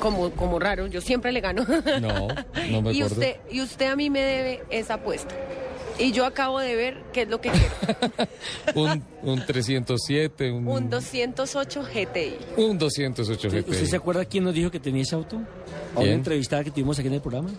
Como, 0.00 0.30
como 0.32 0.58
raro, 0.58 0.88
yo 0.88 1.00
siempre 1.00 1.30
le 1.30 1.40
gano. 1.40 1.64
No, 2.00 2.26
no 2.70 2.82
me 2.82 2.92
y 2.92 2.96
acuerdo. 3.00 3.06
usted, 3.06 3.36
y 3.50 3.60
usted 3.60 3.86
a 3.86 3.94
mí 3.96 4.10
me 4.10 4.20
debe 4.20 4.62
esa 4.70 4.94
apuesta. 4.94 5.34
Y 6.00 6.10
yo 6.10 6.26
acabo 6.26 6.58
de 6.58 6.74
ver 6.74 6.96
qué 7.12 7.22
es 7.22 7.28
lo 7.28 7.40
que 7.40 7.50
quiero. 7.50 7.68
Un, 8.74 9.04
un 9.22 9.46
307, 9.46 10.50
un, 10.50 10.66
Un 10.66 10.90
208 10.90 11.82
GTI. 11.84 12.36
un 12.56 12.76
208 12.78 13.32
¿Usted, 13.46 13.60
GTI. 13.62 13.70
usted 13.70 13.86
se 13.86 13.96
acuerda 13.96 14.24
quién 14.24 14.42
nos 14.42 14.54
dijo 14.54 14.72
que 14.72 14.80
tenía 14.80 15.02
ese 15.02 15.14
auto? 15.14 15.40
A 15.94 16.00
una 16.00 16.10
entrevistada 16.10 16.64
que 16.64 16.72
tuvimos 16.72 16.98
aquí 16.98 17.06
en 17.06 17.14
el 17.14 17.20
programa. 17.20 17.50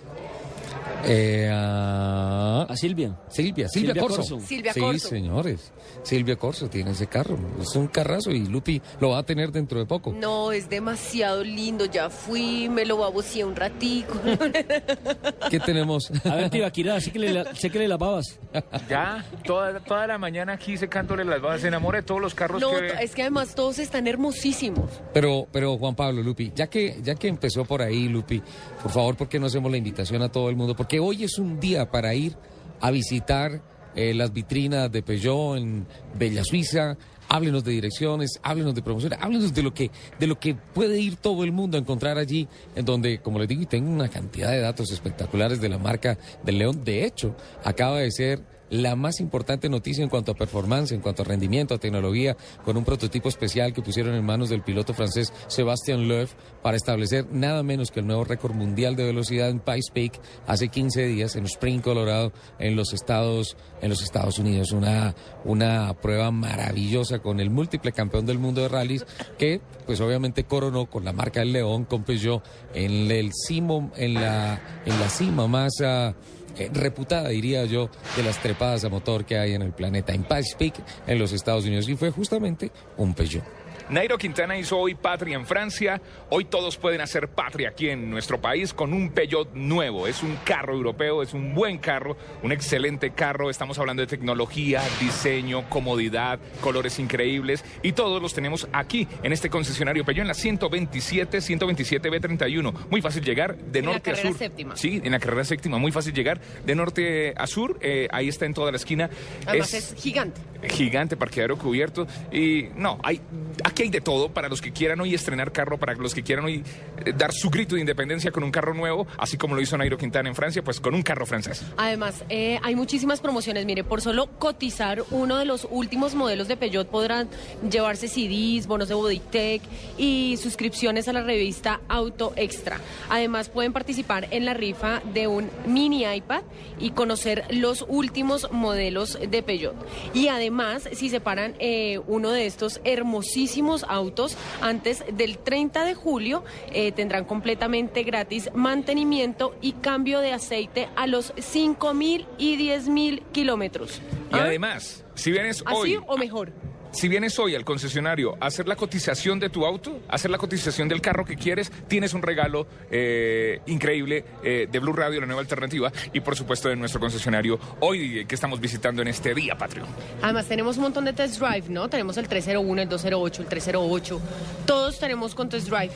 Eh, 1.07 1.49
a... 1.51 2.65
A 2.67 2.75
Silvia. 2.75 3.15
Silvia, 3.29 3.67
Silvia, 3.69 3.93
Silvia 3.93 4.01
Corso. 4.01 4.17
Corso. 4.17 4.39
Silvia 4.41 4.73
sí, 4.73 4.79
Corso. 4.79 5.07
señores. 5.09 5.71
Silvia 6.03 6.35
Corso 6.35 6.67
tiene 6.69 6.91
ese 6.91 7.07
carro. 7.07 7.37
Es 7.61 7.75
un 7.75 7.87
carrazo 7.87 8.31
y 8.31 8.45
Lupi 8.47 8.81
lo 8.99 9.09
va 9.11 9.19
a 9.19 9.23
tener 9.23 9.51
dentro 9.51 9.79
de 9.79 9.85
poco. 9.85 10.13
No, 10.13 10.51
es 10.51 10.69
demasiado 10.69 11.43
lindo. 11.43 11.85
Ya 11.85 12.09
fui, 12.09 12.69
me 12.69 12.85
lo 12.85 12.97
baboseé 12.97 13.43
un 13.45 13.55
ratico. 13.55 14.13
¿Qué 15.49 15.59
tenemos? 15.59 16.11
A 16.25 16.35
ver, 16.35 16.49
Tibaquira, 16.49 16.99
sé 16.99 17.11
que 17.11 17.19
le, 17.19 17.33
la- 17.33 17.55
sé 17.55 17.69
que 17.69 17.79
le 17.79 17.87
lavabas. 17.87 18.39
Ya, 18.89 19.25
toda, 19.43 19.79
toda 19.79 20.07
la 20.07 20.17
mañana 20.17 20.53
aquí 20.53 20.77
secándole 20.77 21.23
las 21.25 21.41
babas. 21.41 21.61
Se 21.61 21.67
enamora 21.67 21.99
de 21.99 22.03
todos 22.03 22.21
los 22.21 22.33
carros 22.35 22.61
No, 22.61 22.71
que 22.71 22.81
ve. 22.81 22.93
es 23.01 23.13
que 23.15 23.21
además 23.21 23.55
todos 23.55 23.79
están 23.79 24.07
hermosísimos. 24.07 24.89
Pero, 25.13 25.47
pero 25.51 25.77
Juan 25.77 25.95
Pablo, 25.95 26.21
Lupi, 26.21 26.51
ya 26.55 26.67
que, 26.67 26.99
ya 27.03 27.15
que 27.15 27.27
empezó 27.27 27.65
por 27.65 27.81
ahí, 27.81 28.07
Lupi, 28.07 28.41
por 28.81 28.91
favor, 28.91 29.15
¿por 29.17 29.27
qué 29.27 29.39
no 29.39 29.47
hacemos 29.47 29.71
la 29.71 29.77
invitación 29.77 30.21
a 30.21 30.29
todo 30.31 30.49
el 30.49 30.55
mundo? 30.55 30.75
Porque 30.75 30.94
hoy 30.99 31.23
es 31.23 31.37
un 31.37 31.59
día 31.59 31.89
para 31.91 32.13
ir 32.13 32.35
a 32.81 32.91
visitar 32.91 33.61
eh, 33.95 34.13
las 34.13 34.33
vitrinas 34.33 34.91
de 34.91 35.01
Peugeot 35.01 35.57
en 35.57 35.87
Bella 36.17 36.43
Suiza. 36.43 36.97
Háblenos 37.27 37.63
de 37.63 37.71
direcciones, 37.71 38.39
háblenos 38.43 38.75
de 38.75 38.83
promociones, 38.83 39.17
háblenos 39.19 39.51
de 39.51 39.63
lo 39.63 39.73
que 39.73 39.89
de 40.19 40.27
lo 40.27 40.39
que 40.39 40.53
puede 40.53 40.99
ir 40.99 41.15
todo 41.15 41.43
el 41.43 41.51
mundo 41.51 41.75
a 41.75 41.81
encontrar 41.81 42.19
allí, 42.19 42.47
en 42.75 42.85
donde, 42.85 43.19
como 43.19 43.39
les 43.39 43.47
digo, 43.47 43.63
y 43.63 43.65
tengo 43.65 43.89
una 43.89 44.09
cantidad 44.09 44.51
de 44.51 44.59
datos 44.59 44.91
espectaculares 44.91 45.59
de 45.59 45.69
la 45.69 45.79
marca 45.79 46.19
del 46.43 46.59
León. 46.59 46.83
De 46.83 47.03
hecho, 47.03 47.35
acaba 47.63 47.97
de 47.99 48.11
ser 48.11 48.43
la 48.69 48.95
más 48.95 49.19
importante 49.19 49.69
noticia 49.69 50.03
en 50.03 50.09
cuanto 50.09 50.31
a 50.31 50.35
performance, 50.35 50.91
en 50.91 51.01
cuanto 51.01 51.21
a 51.21 51.25
rendimiento, 51.25 51.75
a 51.75 51.77
tecnología, 51.77 52.35
con 52.63 52.77
un 52.77 52.83
prototipo 52.83 53.29
especial 53.29 53.73
que 53.73 53.81
pusieron 53.81 54.15
en 54.15 54.25
manos 54.25 54.49
del 54.49 54.63
piloto 54.63 54.93
francés 54.93 55.33
Sébastien 55.47 56.07
Loeb 56.07 56.29
para 56.61 56.77
establecer 56.77 57.27
nada 57.31 57.63
menos 57.63 57.91
que 57.91 57.99
el 57.99 58.07
nuevo 58.07 58.23
récord 58.23 58.53
mundial 58.53 58.95
de 58.95 59.05
velocidad 59.05 59.49
en 59.49 59.59
Pikes 59.59 59.91
Peak 59.93 60.19
hace 60.47 60.69
15 60.69 61.05
días 61.05 61.35
en 61.35 61.45
Spring, 61.45 61.81
Colorado, 61.81 62.31
en 62.59 62.75
los 62.75 62.93
Estados, 62.93 63.55
en 63.81 63.89
los 63.89 64.01
Estados 64.01 64.39
Unidos. 64.39 64.71
Una, 64.71 65.15
una 65.43 65.93
prueba 66.01 66.31
maravillosa 66.31 67.19
con 67.19 67.39
el 67.39 67.49
múltiple 67.49 67.91
campeón 67.91 68.25
del 68.25 68.39
mundo 68.39 68.61
de 68.61 68.69
rallies 68.69 69.05
que, 69.37 69.61
pues 69.85 70.01
obviamente 70.01 70.45
coronó 70.45 70.87
con 70.87 71.05
la 71.05 71.13
marca 71.13 71.39
del 71.41 71.53
León, 71.53 71.85
con 71.85 72.03
Peugeot, 72.03 72.43
en 72.73 73.11
el 73.11 73.31
cimo, 73.33 73.91
en 73.95 74.15
la, 74.15 74.59
en 74.85 74.99
la 74.99 75.09
cima 75.09 75.47
más... 75.47 75.73
ah, 75.83 76.15
eh, 76.57 76.69
reputada, 76.73 77.29
diría 77.29 77.65
yo, 77.65 77.89
de 78.15 78.23
las 78.23 78.41
trepadas 78.41 78.83
a 78.85 78.89
motor 78.89 79.25
que 79.25 79.37
hay 79.37 79.53
en 79.53 79.61
el 79.61 79.71
planeta, 79.71 80.13
en 80.13 80.23
Pikes 80.23 80.55
Peak, 80.57 80.75
en 81.07 81.19
los 81.19 81.31
Estados 81.31 81.65
Unidos, 81.65 81.87
y 81.89 81.95
fue 81.95 82.11
justamente 82.11 82.71
un 82.97 83.13
Peugeot. 83.13 83.64
Nairo 83.87 84.17
Quintana 84.17 84.57
hizo 84.57 84.79
hoy 84.79 84.95
patria 84.95 85.35
en 85.35 85.45
Francia. 85.45 86.01
Hoy 86.31 86.45
todos 86.45 86.75
pueden 86.75 87.01
hacer 87.01 87.27
patria 87.27 87.69
aquí 87.69 87.89
en 87.89 88.09
nuestro 88.09 88.41
país 88.41 88.73
con 88.73 88.93
un 88.93 89.11
Peugeot 89.11 89.53
nuevo. 89.53 90.07
Es 90.07 90.23
un 90.23 90.37
carro 90.43 90.73
europeo, 90.73 91.21
es 91.21 91.35
un 91.35 91.53
buen 91.53 91.77
carro, 91.77 92.17
un 92.41 92.51
excelente 92.51 93.11
carro. 93.11 93.51
Estamos 93.51 93.77
hablando 93.77 94.01
de 94.01 94.07
tecnología, 94.07 94.81
diseño, 94.99 95.69
comodidad, 95.69 96.39
colores 96.61 96.97
increíbles 96.97 97.63
y 97.83 97.91
todos 97.91 98.19
los 98.23 98.33
tenemos 98.33 98.67
aquí 98.73 99.07
en 99.21 99.31
este 99.31 99.51
concesionario 99.51 100.03
Peugeot 100.03 100.23
en 100.23 100.29
la 100.29 100.33
127, 100.33 101.39
127 101.39 102.09
B31. 102.09 102.73
Muy 102.89 103.01
fácil 103.03 103.23
llegar 103.23 103.55
de 103.55 103.79
En 103.79 103.85
la 103.85 103.91
norte 103.91 104.09
a 104.09 104.13
carrera 104.13 104.29
sur. 104.29 104.37
séptima. 104.39 104.75
Sí, 104.75 104.99
en 105.03 105.11
la 105.11 105.19
carrera 105.19 105.43
séptima, 105.43 105.77
muy 105.77 105.91
fácil 105.91 106.11
llegar 106.13 106.41
de 106.65 106.73
norte 106.73 107.35
a 107.37 107.45
sur. 107.45 107.77
eh, 107.81 108.07
ahí 108.11 108.29
está 108.29 108.47
en 108.47 108.55
toda 108.55 108.71
la 108.71 108.77
esquina. 108.77 109.11
Además 109.45 109.71
es, 109.75 109.93
gigante. 109.95 110.41
gigante, 110.69 111.15
parqueadero 111.15 111.55
cubierto. 111.55 112.07
Y 112.31 112.69
no, 112.75 112.99
hay, 113.03 113.21
aquí 113.63 113.74
hay 113.83 113.89
de 113.89 114.01
todo 114.01 114.29
para 114.29 114.49
los 114.49 114.61
que 114.61 114.71
quieran 114.71 114.99
hoy 115.01 115.13
estrenar 115.13 115.51
carro, 115.51 115.77
para 115.77 115.93
los 115.95 116.13
que 116.13 116.23
quieran 116.23 116.45
hoy 116.45 116.63
eh, 117.05 117.13
dar 117.15 117.33
su 117.33 117.49
grito 117.49 117.75
de 117.75 117.81
independencia 117.81 118.31
con 118.31 118.43
un 118.43 118.51
carro 118.51 118.73
nuevo, 118.73 119.07
así 119.17 119.37
como 119.37 119.55
lo 119.55 119.61
hizo 119.61 119.77
Nairo 119.77 119.97
Quintana 119.97 120.29
en 120.29 120.35
Francia, 120.35 120.63
pues 120.63 120.79
con 120.79 120.95
un 120.95 121.01
carro 121.01 121.25
francés. 121.25 121.63
Además, 121.77 122.23
eh, 122.29 122.59
hay 122.63 122.75
muchísimas 122.75 123.19
promociones. 123.21 123.65
Mire, 123.65 123.83
por 123.83 124.01
solo 124.01 124.27
cotizar 124.39 125.03
uno 125.11 125.37
de 125.37 125.45
los 125.45 125.67
últimos 125.69 126.15
modelos 126.15 126.47
de 126.47 126.57
Peugeot 126.57 126.87
podrán 126.87 127.29
llevarse 127.69 128.07
CDs, 128.07 128.67
bonos 128.67 128.87
de 128.87 128.95
Bodytech 128.95 129.61
y 129.97 130.37
suscripciones 130.41 131.07
a 131.07 131.13
la 131.13 131.23
revista 131.23 131.81
Auto 131.87 132.33
Extra. 132.35 132.79
Además, 133.09 133.49
pueden 133.49 133.73
participar 133.73 134.27
en 134.31 134.45
la 134.45 134.53
rifa 134.53 135.01
de 135.13 135.27
un 135.27 135.49
mini 135.67 136.05
iPad 136.05 136.43
y 136.79 136.91
conocer 136.91 137.45
los 137.49 137.85
últimos 137.87 138.51
modelos 138.51 139.17
de 139.19 139.43
Peugeot. 139.43 139.75
Y 140.13 140.27
además, 140.27 140.87
si 140.93 141.09
separan 141.09 141.55
eh, 141.59 141.99
uno 142.07 142.31
de 142.31 142.45
estos 142.45 142.79
hermosísimos 142.83 143.64
autos 143.87 144.37
antes 144.61 145.03
del 145.11 145.37
30 145.37 145.85
de 145.85 145.93
julio, 145.93 146.43
eh, 146.71 146.91
tendrán 146.91 147.25
completamente 147.25 148.03
gratis 148.03 148.49
mantenimiento 148.53 149.55
y 149.61 149.73
cambio 149.73 150.19
de 150.19 150.33
aceite 150.33 150.89
a 150.95 151.07
los 151.07 151.33
5 151.37 151.93
mil 151.93 152.25
y 152.37 152.55
10 152.57 152.89
mil 152.89 153.21
kilómetros. 153.31 154.01
Y 154.31 154.37
además, 154.37 155.03
si 155.15 155.31
vienes 155.31 155.63
¿Así 155.65 155.95
hoy... 155.95 155.99
o 156.07 156.17
mejor? 156.17 156.51
Si 156.95 157.09
vienes 157.09 157.37
hoy 157.39 157.55
al 157.55 157.65
concesionario 157.65 158.37
a 158.39 158.45
hacer 158.45 158.69
la 158.69 158.77
cotización 158.77 159.37
de 159.37 159.49
tu 159.49 159.65
auto, 159.65 159.99
a 160.07 160.15
hacer 160.15 160.31
la 160.31 160.37
cotización 160.37 160.87
del 160.87 161.01
carro 161.01 161.25
que 161.25 161.35
quieres, 161.35 161.69
tienes 161.89 162.13
un 162.13 162.21
regalo 162.21 162.67
eh, 162.89 163.59
increíble 163.65 164.23
eh, 164.41 164.69
de 164.71 164.79
Blue 164.79 164.93
Radio, 164.93 165.19
la 165.19 165.25
nueva 165.25 165.41
alternativa, 165.41 165.91
y 166.13 166.21
por 166.21 166.37
supuesto 166.37 166.69
de 166.69 166.77
nuestro 166.77 167.01
concesionario 167.01 167.59
hoy 167.81 168.19
eh, 168.19 168.25
que 168.25 168.35
estamos 168.35 168.61
visitando 168.61 169.01
en 169.01 169.09
este 169.09 169.35
día, 169.35 169.57
Patrio. 169.57 169.83
Además, 170.21 170.45
tenemos 170.45 170.77
un 170.77 170.83
montón 170.83 171.03
de 171.03 171.11
test 171.11 171.37
drive, 171.37 171.65
¿no? 171.67 171.89
Tenemos 171.89 172.15
el 172.15 172.29
301, 172.29 172.83
el 172.83 172.87
208, 172.87 173.41
el 173.41 173.47
308. 173.49 174.21
Todos 174.65 174.97
tenemos 174.97 175.35
con 175.35 175.49
test 175.49 175.67
drive. 175.67 175.91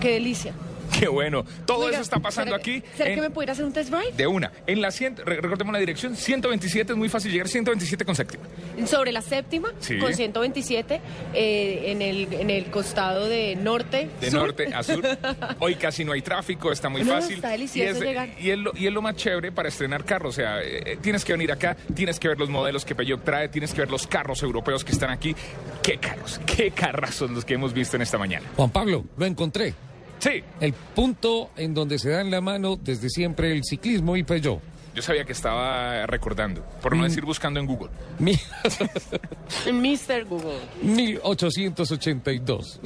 Qué 0.00 0.12
delicia. 0.12 0.54
Qué 0.98 1.08
bueno. 1.08 1.44
Todo 1.66 1.86
Oiga, 1.86 1.92
eso 1.94 2.02
está 2.02 2.18
pasando 2.20 2.52
¿será 2.52 2.62
que- 2.62 2.76
aquí. 2.78 2.86
¿Será 2.96 3.10
en- 3.10 3.14
que 3.16 3.20
me 3.22 3.30
pudiera 3.30 3.52
hacer 3.52 3.64
un 3.64 3.72
test 3.72 3.90
drive? 3.90 4.12
De 4.16 4.26
una. 4.26 4.52
En 4.66 4.80
la 4.80 4.90
100, 4.90 5.16
re- 5.18 5.40
recordemos 5.40 5.72
la 5.72 5.78
dirección, 5.78 6.16
127, 6.16 6.92
es 6.92 6.98
muy 6.98 7.08
fácil 7.08 7.32
llegar, 7.32 7.48
127 7.48 8.04
con 8.04 8.14
séptima. 8.14 8.44
Sobre 8.86 9.12
la 9.12 9.22
séptima, 9.22 9.72
Sí. 9.80 9.98
con 9.98 10.12
127, 10.14 11.00
eh, 11.34 11.82
en, 11.86 12.02
el, 12.02 12.32
en 12.32 12.50
el 12.50 12.66
costado 12.66 13.28
de 13.28 13.56
norte. 13.56 14.08
De 14.20 14.30
sur. 14.30 14.40
norte 14.40 14.72
a 14.74 14.82
sur. 14.82 15.02
Hoy 15.60 15.74
casi 15.76 16.04
no 16.04 16.12
hay 16.12 16.22
tráfico, 16.22 16.70
está 16.72 16.88
muy 16.88 17.02
No, 17.02 17.12
fácil. 17.14 17.36
está 17.36 17.48
delicioso 17.50 17.88
y, 17.88 17.92
es, 17.92 18.00
llegar. 18.00 18.28
y, 18.38 18.50
es 18.50 18.58
lo, 18.58 18.72
y 18.76 18.86
es 18.86 18.92
lo 18.92 19.02
más 19.02 19.16
chévere 19.16 19.52
para 19.52 19.68
estrenar 19.68 20.04
carros. 20.04 20.34
O 20.34 20.36
sea, 20.36 20.62
eh, 20.62 20.98
tienes 21.00 21.24
que 21.24 21.32
venir 21.32 21.52
acá, 21.52 21.76
tienes 21.94 22.18
que 22.20 22.28
ver 22.28 22.38
los 22.38 22.48
modelos 22.50 22.84
que 22.84 22.94
Peugeot 22.94 23.22
trae, 23.24 23.48
tienes 23.48 23.72
que 23.74 23.80
ver 23.80 23.90
los 23.90 24.06
carros 24.06 24.42
europeos 24.42 24.84
que 24.84 24.92
están 24.92 25.10
aquí. 25.10 25.34
¿Qué 25.82 25.98
carros? 25.98 26.40
¿Qué 26.46 26.70
carrazos 26.70 27.30
los 27.30 27.44
que 27.44 27.54
hemos 27.54 27.72
visto 27.72 27.96
en 27.96 28.02
esta 28.02 28.18
mañana? 28.18 28.46
Juan 28.56 28.70
Pablo, 28.70 29.04
lo 29.16 29.26
encontré. 29.26 29.74
Sí. 30.22 30.42
El 30.60 30.72
punto 30.72 31.50
en 31.56 31.74
donde 31.74 31.98
se 31.98 32.10
dan 32.10 32.30
la 32.30 32.40
mano 32.40 32.76
desde 32.76 33.08
siempre 33.10 33.50
el 33.50 33.64
ciclismo 33.64 34.16
y 34.16 34.22
Peugeot. 34.22 34.60
Yo 34.94 35.00
sabía 35.02 35.24
que 35.24 35.32
estaba 35.32 36.06
recordando, 36.06 36.62
por 36.82 36.94
no 36.94 37.00
Mm. 37.02 37.06
decir 37.06 37.24
buscando 37.24 37.58
en 37.58 37.64
Google. 37.66 37.88
Mi- 38.18 38.36
Mr. 39.72 40.24
Google. 40.26 40.58
1882. 40.82 42.78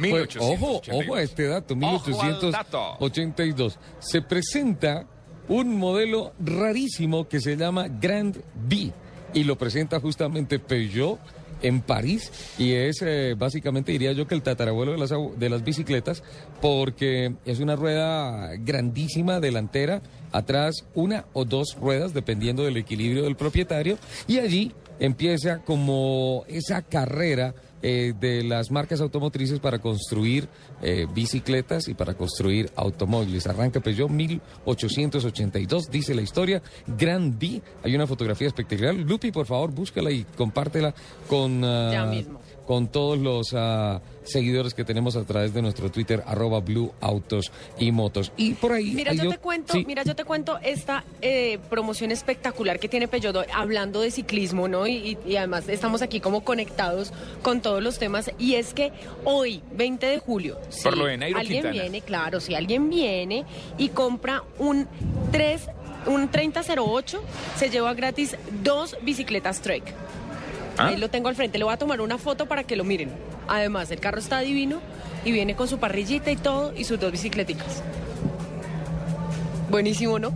Pues, 0.00 0.36
ojo, 0.40 0.82
ojo 0.92 1.14
a 1.14 1.22
este 1.22 1.44
dato. 1.46 1.76
1882. 1.76 3.78
Se 4.00 4.20
presenta 4.22 5.06
un 5.48 5.78
modelo 5.78 6.32
rarísimo 6.40 7.28
que 7.28 7.40
se 7.40 7.56
llama 7.56 7.86
Grand 7.88 8.36
B 8.68 8.90
y 9.34 9.44
lo 9.44 9.56
presenta 9.56 10.00
justamente 10.00 10.58
Peugeot 10.58 11.20
en 11.62 11.80
París 11.80 12.32
y 12.58 12.72
es 12.72 13.02
eh, 13.02 13.34
básicamente 13.36 13.92
diría 13.92 14.12
yo 14.12 14.26
que 14.26 14.34
el 14.34 14.42
tatarabuelo 14.42 14.92
de 14.92 14.98
las, 14.98 15.10
de 15.10 15.48
las 15.48 15.64
bicicletas 15.64 16.22
porque 16.60 17.34
es 17.44 17.60
una 17.60 17.76
rueda 17.76 18.50
grandísima 18.58 19.40
delantera, 19.40 20.02
atrás 20.32 20.84
una 20.94 21.26
o 21.32 21.44
dos 21.44 21.76
ruedas 21.80 22.14
dependiendo 22.14 22.64
del 22.64 22.76
equilibrio 22.76 23.24
del 23.24 23.36
propietario 23.36 23.98
y 24.26 24.38
allí 24.38 24.72
empieza 24.98 25.58
como 25.58 26.44
esa 26.48 26.82
carrera 26.82 27.54
eh, 27.86 28.14
de 28.18 28.42
las 28.42 28.70
marcas 28.70 29.02
automotrices 29.02 29.60
para 29.60 29.78
construir 29.78 30.48
eh, 30.80 31.06
bicicletas 31.14 31.86
y 31.88 31.92
para 31.92 32.14
construir 32.14 32.70
automóviles. 32.76 33.46
Arranca 33.46 33.80
Peugeot 33.80 34.08
1882, 34.08 35.90
dice 35.90 36.14
la 36.14 36.22
historia. 36.22 36.62
Grand 36.86 37.38
B, 37.38 37.60
hay 37.82 37.94
una 37.94 38.06
fotografía 38.06 38.46
espectacular. 38.46 38.94
Lupi, 38.94 39.30
por 39.30 39.44
favor, 39.44 39.70
búscala 39.70 40.10
y 40.10 40.24
compártela 40.24 40.94
con, 41.28 41.62
ah, 41.62 41.90
Ya 41.92 42.06
mismo. 42.06 42.40
Con 42.66 42.88
todos 42.88 43.18
los 43.18 43.52
ah, 43.54 44.00
seguidores 44.24 44.72
que 44.74 44.84
tenemos 44.84 45.16
a 45.16 45.24
través 45.24 45.52
de 45.52 45.60
nuestro 45.62 45.90
Twitter, 45.90 46.22
arroba 46.26 46.60
Blue 46.60 46.92
Autos 47.00 47.52
y 47.78 47.92
Motos. 47.92 48.32
Y 48.36 48.54
por 48.54 48.72
ahí... 48.72 48.92
Mira, 48.92 49.12
yo 49.12 49.28
te 49.28 49.38
cuento, 49.38 49.72
Sí. 49.74 49.84
mira, 49.86 50.02
yo 50.02 50.16
te 50.16 50.24
cuento 50.24 50.58
esta 50.62 51.04
eh, 51.20 51.58
promoción 51.68 52.10
espectacular 52.10 52.78
que 52.80 52.88
tiene 52.88 53.06
Peugeot 53.08 53.46
hablando 53.52 54.00
de 54.00 54.10
ciclismo, 54.10 54.66
¿no? 54.68 54.86
Y, 54.86 54.92
y- 55.26 55.32
y 55.32 55.36
además 55.36 55.68
estamos 55.68 56.00
aquí 56.02 56.20
como 56.20 56.42
conectados 56.44 57.12
con 57.42 57.60
todos 57.60 57.82
los 57.82 57.98
temas. 57.98 58.30
Y 58.38 58.54
es 58.54 58.72
que 58.72 58.92
hoy, 59.24 59.62
20 59.74 60.06
de 60.06 60.18
julio, 60.18 60.58
si 60.70 60.82
Por 60.84 60.96
lo 60.96 61.04
de 61.06 61.16
Nairo 61.18 61.38
alguien 61.38 61.62
Quintana. 61.62 61.82
viene, 61.82 62.00
claro, 62.00 62.40
si 62.40 62.54
alguien 62.54 62.88
viene 62.88 63.44
y 63.76 63.88
compra 63.90 64.42
un 64.58 64.86
3, 65.32 65.62
un 66.06 66.28
3008, 66.28 67.22
se 67.56 67.70
lleva 67.70 67.92
gratis 67.94 68.36
dos 68.62 68.96
bicicletas 69.02 69.60
Trek. 69.60 69.82
¿Ah? 70.78 70.88
Ahí 70.88 70.96
lo 70.96 71.08
tengo 71.08 71.28
al 71.28 71.36
frente. 71.36 71.58
Le 71.58 71.64
voy 71.64 71.72
a 71.72 71.76
tomar 71.76 72.00
una 72.00 72.18
foto 72.18 72.46
para 72.46 72.64
que 72.64 72.76
lo 72.76 72.84
miren. 72.84 73.10
Además, 73.48 73.90
el 73.90 74.00
carro 74.00 74.18
está 74.18 74.40
divino 74.40 74.80
y 75.24 75.32
viene 75.32 75.54
con 75.54 75.68
su 75.68 75.78
parrillita 75.78 76.30
y 76.30 76.36
todo 76.36 76.74
y 76.76 76.84
sus 76.84 76.98
dos 76.98 77.12
bicicleticas. 77.12 77.82
Buenísimo, 79.70 80.18
¿no? 80.18 80.32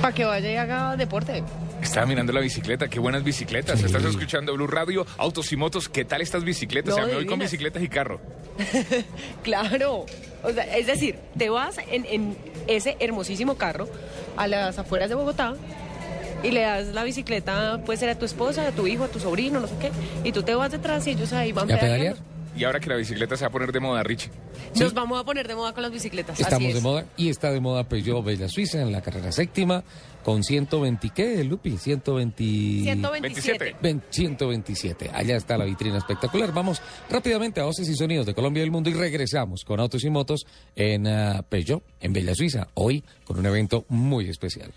Para 0.00 0.14
que 0.14 0.24
vaya 0.24 0.50
y 0.50 0.56
haga 0.56 0.96
deporte. 0.96 1.42
Estaba 1.82 2.06
mirando 2.06 2.32
la 2.32 2.40
bicicleta, 2.40 2.88
qué 2.88 2.98
buenas 2.98 3.24
bicicletas. 3.24 3.82
Estás 3.82 4.04
escuchando 4.04 4.52
Blue 4.54 4.66
Radio, 4.66 5.06
Autos 5.16 5.50
y 5.52 5.56
Motos. 5.56 5.88
¿Qué 5.88 6.04
tal 6.04 6.20
estas 6.20 6.44
bicicletas? 6.44 6.90
No, 6.90 7.02
o 7.02 7.04
sea, 7.04 7.06
me 7.06 7.14
voy 7.14 7.26
con 7.26 7.38
bicicletas 7.38 7.82
y 7.82 7.88
carro. 7.88 8.20
Claro. 9.42 10.04
O 10.42 10.52
sea, 10.52 10.64
es 10.76 10.86
decir, 10.86 11.16
te 11.36 11.48
vas 11.50 11.76
en, 11.90 12.04
en 12.06 12.36
ese 12.66 12.96
hermosísimo 13.00 13.56
carro 13.56 13.88
a 14.36 14.46
las 14.46 14.78
afueras 14.78 15.08
de 15.08 15.14
Bogotá 15.14 15.54
y 16.42 16.50
le 16.50 16.60
das 16.60 16.88
la 16.88 17.04
bicicleta, 17.04 17.80
puede 17.84 17.98
ser 17.98 18.08
a 18.10 18.18
tu 18.18 18.24
esposa, 18.24 18.66
a 18.68 18.72
tu 18.72 18.86
hijo, 18.86 19.04
a 19.04 19.08
tu 19.08 19.20
sobrino, 19.20 19.60
no 19.60 19.66
sé 19.66 19.74
qué, 19.80 19.90
y 20.28 20.32
tú 20.32 20.42
te 20.42 20.54
vas 20.54 20.70
detrás 20.72 21.06
y 21.06 21.10
ellos 21.10 21.32
ahí 21.32 21.52
van 21.52 21.68
¿Y 21.68 21.72
a 21.72 21.80
pedalear? 21.80 22.16
Y 22.56 22.64
ahora 22.64 22.80
que 22.80 22.88
la 22.90 22.96
bicicleta 22.96 23.36
se 23.36 23.44
va 23.44 23.48
a 23.48 23.52
poner 23.52 23.70
de 23.70 23.78
moda, 23.78 24.02
Richie. 24.02 24.28
Nos 24.78 24.92
vamos 24.92 25.20
a 25.20 25.24
poner 25.24 25.46
de 25.46 25.54
moda 25.54 25.72
con 25.72 25.82
las 25.84 25.92
bicicletas. 25.92 26.34
así 26.34 26.42
Estamos 26.42 26.68
es. 26.70 26.74
de 26.74 26.80
moda 26.80 27.04
y 27.16 27.28
está 27.28 27.52
de 27.52 27.60
moda 27.60 27.88
Peugeot 27.88 28.24
Bella 28.24 28.48
Suiza 28.48 28.82
en 28.82 28.90
la 28.90 29.00
carrera 29.00 29.30
séptima 29.30 29.84
con 30.24 30.42
120, 30.42 31.10
¿qué, 31.14 31.44
Lupi? 31.44 31.78
120... 31.78 32.34
127. 32.82 33.76
Ven- 33.80 34.02
127. 34.10 35.10
Allá 35.14 35.36
está 35.36 35.56
la 35.56 35.64
vitrina 35.64 35.96
espectacular. 35.98 36.52
Vamos 36.52 36.82
rápidamente 37.08 37.60
a 37.60 37.64
Voces 37.64 37.88
y 37.88 37.94
Sonidos 37.94 38.26
de 38.26 38.34
Colombia 38.34 38.60
y 38.62 38.64
el 38.64 38.70
Mundo 38.72 38.90
y 38.90 38.94
regresamos 38.94 39.64
con 39.64 39.78
Autos 39.78 40.02
y 40.04 40.10
Motos 40.10 40.44
en 40.74 41.06
ah, 41.06 41.42
Peugeot, 41.48 41.82
en 42.00 42.12
Bella 42.12 42.34
Suiza, 42.34 42.66
hoy 42.74 43.04
con 43.24 43.38
un 43.38 43.46
evento 43.46 43.84
muy 43.88 44.28
especial. 44.28 44.72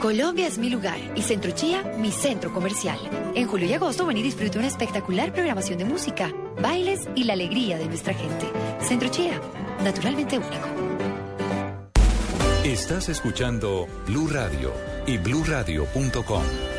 Colombia 0.00 0.46
es 0.46 0.58
mi 0.58 0.70
lugar 0.70 0.98
y 1.16 1.22
Centro 1.22 1.50
Chía 1.50 1.82
mi 1.98 2.12
centro 2.12 2.52
comercial. 2.52 2.98
En 3.34 3.48
julio 3.48 3.66
y 3.66 3.72
agosto 3.72 4.06
ven 4.06 4.16
y 4.16 4.22
disfruta 4.22 4.58
una 4.58 4.68
espectacular 4.68 5.32
programación 5.32 5.78
de 5.78 5.84
música, 5.84 6.32
bailes 6.60 7.08
y 7.16 7.24
la 7.24 7.32
alegría 7.32 7.78
de 7.78 7.86
nuestra 7.86 8.14
gente. 8.14 8.46
Centro 8.80 9.08
Chía, 9.08 9.40
naturalmente 9.82 10.38
único. 10.38 10.68
Estás 12.64 13.08
escuchando 13.08 13.88
Blue 14.06 14.28
Radio 14.28 14.72
y 15.06 15.18
bluradio.com. 15.18 16.77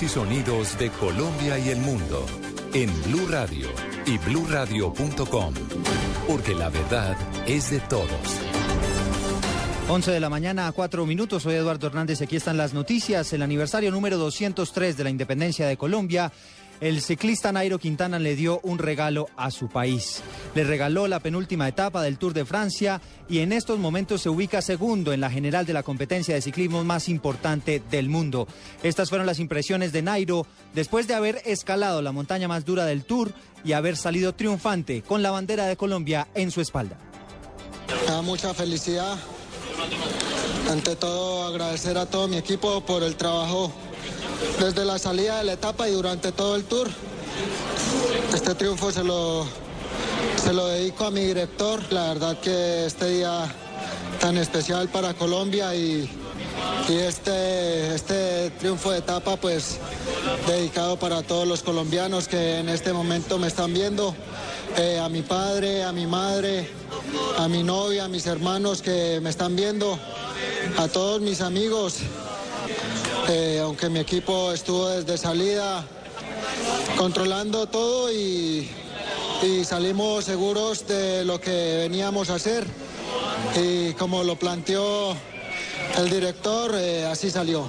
Y 0.00 0.08
sonidos 0.08 0.78
de 0.78 0.88
Colombia 0.88 1.58
y 1.58 1.68
el 1.68 1.78
mundo 1.78 2.24
en 2.72 2.90
Blue 3.04 3.28
Radio 3.28 3.68
y 4.06 4.16
bluradio.com. 4.16 5.54
Porque 6.26 6.54
la 6.54 6.70
verdad 6.70 7.14
es 7.46 7.70
de 7.70 7.78
todos. 7.80 8.08
11 9.88 10.10
de 10.10 10.18
la 10.20 10.30
mañana 10.30 10.66
a 10.66 10.72
4 10.72 11.04
minutos. 11.04 11.42
Soy 11.42 11.56
Eduardo 11.56 11.88
Hernández 11.88 12.22
aquí 12.22 12.36
están 12.36 12.56
las 12.56 12.72
noticias. 12.72 13.34
El 13.34 13.42
aniversario 13.42 13.90
número 13.90 14.16
203 14.16 14.96
de 14.96 15.04
la 15.04 15.10
independencia 15.10 15.66
de 15.66 15.76
Colombia. 15.76 16.32
El 16.82 17.00
ciclista 17.00 17.52
Nairo 17.52 17.78
Quintana 17.78 18.18
le 18.18 18.34
dio 18.34 18.58
un 18.64 18.76
regalo 18.76 19.28
a 19.36 19.52
su 19.52 19.68
país. 19.68 20.20
Le 20.56 20.64
regaló 20.64 21.06
la 21.06 21.20
penúltima 21.20 21.68
etapa 21.68 22.02
del 22.02 22.18
Tour 22.18 22.34
de 22.34 22.44
Francia 22.44 23.00
y 23.28 23.38
en 23.38 23.52
estos 23.52 23.78
momentos 23.78 24.20
se 24.20 24.28
ubica 24.28 24.60
segundo 24.60 25.12
en 25.12 25.20
la 25.20 25.30
general 25.30 25.64
de 25.64 25.74
la 25.74 25.84
competencia 25.84 26.34
de 26.34 26.42
ciclismo 26.42 26.82
más 26.82 27.08
importante 27.08 27.80
del 27.88 28.08
mundo. 28.08 28.48
Estas 28.82 29.10
fueron 29.10 29.28
las 29.28 29.38
impresiones 29.38 29.92
de 29.92 30.02
Nairo 30.02 30.44
después 30.74 31.06
de 31.06 31.14
haber 31.14 31.40
escalado 31.44 32.02
la 32.02 32.10
montaña 32.10 32.48
más 32.48 32.64
dura 32.64 32.84
del 32.84 33.04
Tour 33.04 33.32
y 33.64 33.74
haber 33.74 33.96
salido 33.96 34.34
triunfante 34.34 35.02
con 35.02 35.22
la 35.22 35.30
bandera 35.30 35.66
de 35.66 35.76
Colombia 35.76 36.26
en 36.34 36.50
su 36.50 36.60
espalda. 36.60 36.98
Da 38.08 38.22
mucha 38.22 38.52
felicidad. 38.54 39.16
Ante 40.68 40.96
todo, 40.96 41.44
agradecer 41.44 41.96
a 41.96 42.06
todo 42.06 42.26
mi 42.26 42.38
equipo 42.38 42.84
por 42.84 43.04
el 43.04 43.14
trabajo 43.14 43.72
desde 44.58 44.84
la 44.84 44.98
salida 44.98 45.38
de 45.38 45.44
la 45.44 45.52
etapa 45.54 45.88
y 45.88 45.92
durante 45.92 46.32
todo 46.32 46.56
el 46.56 46.64
tour. 46.64 46.88
Este 48.34 48.54
triunfo 48.54 48.90
se 48.92 49.04
lo, 49.04 49.46
se 50.42 50.52
lo 50.52 50.66
dedico 50.68 51.04
a 51.04 51.10
mi 51.10 51.24
director. 51.24 51.80
La 51.90 52.08
verdad 52.08 52.38
que 52.38 52.86
este 52.86 53.06
día 53.08 53.52
tan 54.20 54.36
especial 54.38 54.88
para 54.88 55.14
Colombia 55.14 55.74
y, 55.74 56.08
y 56.88 56.94
este, 56.94 57.94
este 57.94 58.50
triunfo 58.50 58.92
de 58.92 58.98
etapa 58.98 59.36
pues 59.36 59.78
dedicado 60.46 60.96
para 60.96 61.22
todos 61.22 61.46
los 61.46 61.62
colombianos 61.62 62.28
que 62.28 62.58
en 62.58 62.68
este 62.68 62.92
momento 62.92 63.38
me 63.38 63.48
están 63.48 63.72
viendo, 63.72 64.14
eh, 64.76 64.98
a 64.98 65.08
mi 65.08 65.22
padre, 65.22 65.84
a 65.84 65.92
mi 65.92 66.06
madre, 66.06 66.68
a 67.38 67.48
mi 67.48 67.62
novia, 67.62 68.04
a 68.04 68.08
mis 68.08 68.26
hermanos 68.26 68.82
que 68.82 69.20
me 69.22 69.30
están 69.30 69.56
viendo, 69.56 69.98
a 70.78 70.88
todos 70.88 71.20
mis 71.20 71.40
amigos, 71.40 71.96
eh, 73.28 73.60
aunque 73.62 73.88
mi 73.88 74.00
equipo 74.00 74.52
estuvo 74.52 74.88
desde 74.88 75.16
salida 75.16 75.84
controlando 76.96 77.66
todo 77.66 78.12
y, 78.12 78.68
salimos 79.64 80.24
seguros 80.24 80.86
de 80.86 81.24
lo 81.24 81.40
que 81.40 81.78
veníamos 81.78 82.30
a 82.30 82.36
hacer 82.36 82.64
y 83.60 83.92
como 83.94 84.22
lo 84.22 84.36
planteó 84.36 85.16
el 85.98 86.10
director, 86.10 86.72
eh, 86.76 87.06
así 87.06 87.28
salió. 87.28 87.68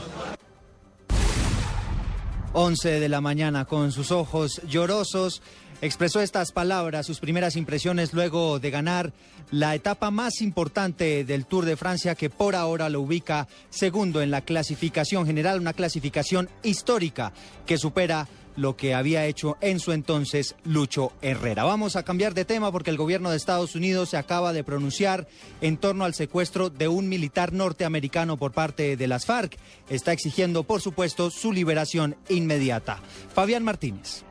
11 2.53 2.99
de 2.99 3.09
la 3.09 3.21
mañana, 3.21 3.65
con 3.65 3.91
sus 3.91 4.11
ojos 4.11 4.61
llorosos, 4.67 5.41
expresó 5.81 6.21
estas 6.21 6.51
palabras, 6.51 7.07
sus 7.07 7.19
primeras 7.19 7.55
impresiones 7.55 8.13
luego 8.13 8.59
de 8.59 8.69
ganar 8.69 9.13
la 9.53 9.75
etapa 9.75 10.09
más 10.09 10.41
importante 10.41 11.23
del 11.23 11.45
Tour 11.45 11.65
de 11.65 11.77
Francia, 11.77 12.15
que 12.15 12.31
por 12.31 12.55
ahora 12.55 12.89
lo 12.89 13.01
ubica 13.01 13.47
segundo 13.69 14.23
en 14.23 14.31
la 14.31 14.41
clasificación 14.41 15.27
general, 15.27 15.59
una 15.59 15.73
clasificación 15.73 16.49
histórica 16.63 17.33
que 17.67 17.77
supera 17.77 18.27
lo 18.55 18.75
que 18.75 18.95
había 18.95 19.27
hecho 19.27 19.57
en 19.61 19.79
su 19.79 19.91
entonces 19.91 20.55
Lucho 20.63 21.11
Herrera. 21.21 21.65
Vamos 21.65 21.95
a 21.95 22.01
cambiar 22.01 22.33
de 22.33 22.45
tema 22.45 22.71
porque 22.71 22.89
el 22.89 22.97
gobierno 22.97 23.29
de 23.29 23.37
Estados 23.37 23.75
Unidos 23.75 24.09
se 24.09 24.17
acaba 24.17 24.53
de 24.53 24.63
pronunciar 24.63 25.27
en 25.61 25.77
torno 25.77 26.03
al 26.03 26.15
secuestro 26.15 26.71
de 26.71 26.87
un 26.87 27.07
militar 27.07 27.53
norteamericano 27.53 28.37
por 28.37 28.53
parte 28.53 28.97
de 28.97 29.07
las 29.07 29.27
FARC. 29.27 29.55
Está 29.87 30.13
exigiendo, 30.13 30.63
por 30.63 30.81
supuesto, 30.81 31.29
su 31.29 31.53
liberación 31.53 32.15
inmediata. 32.27 33.01
Fabián 33.35 33.63
Martínez. 33.63 34.23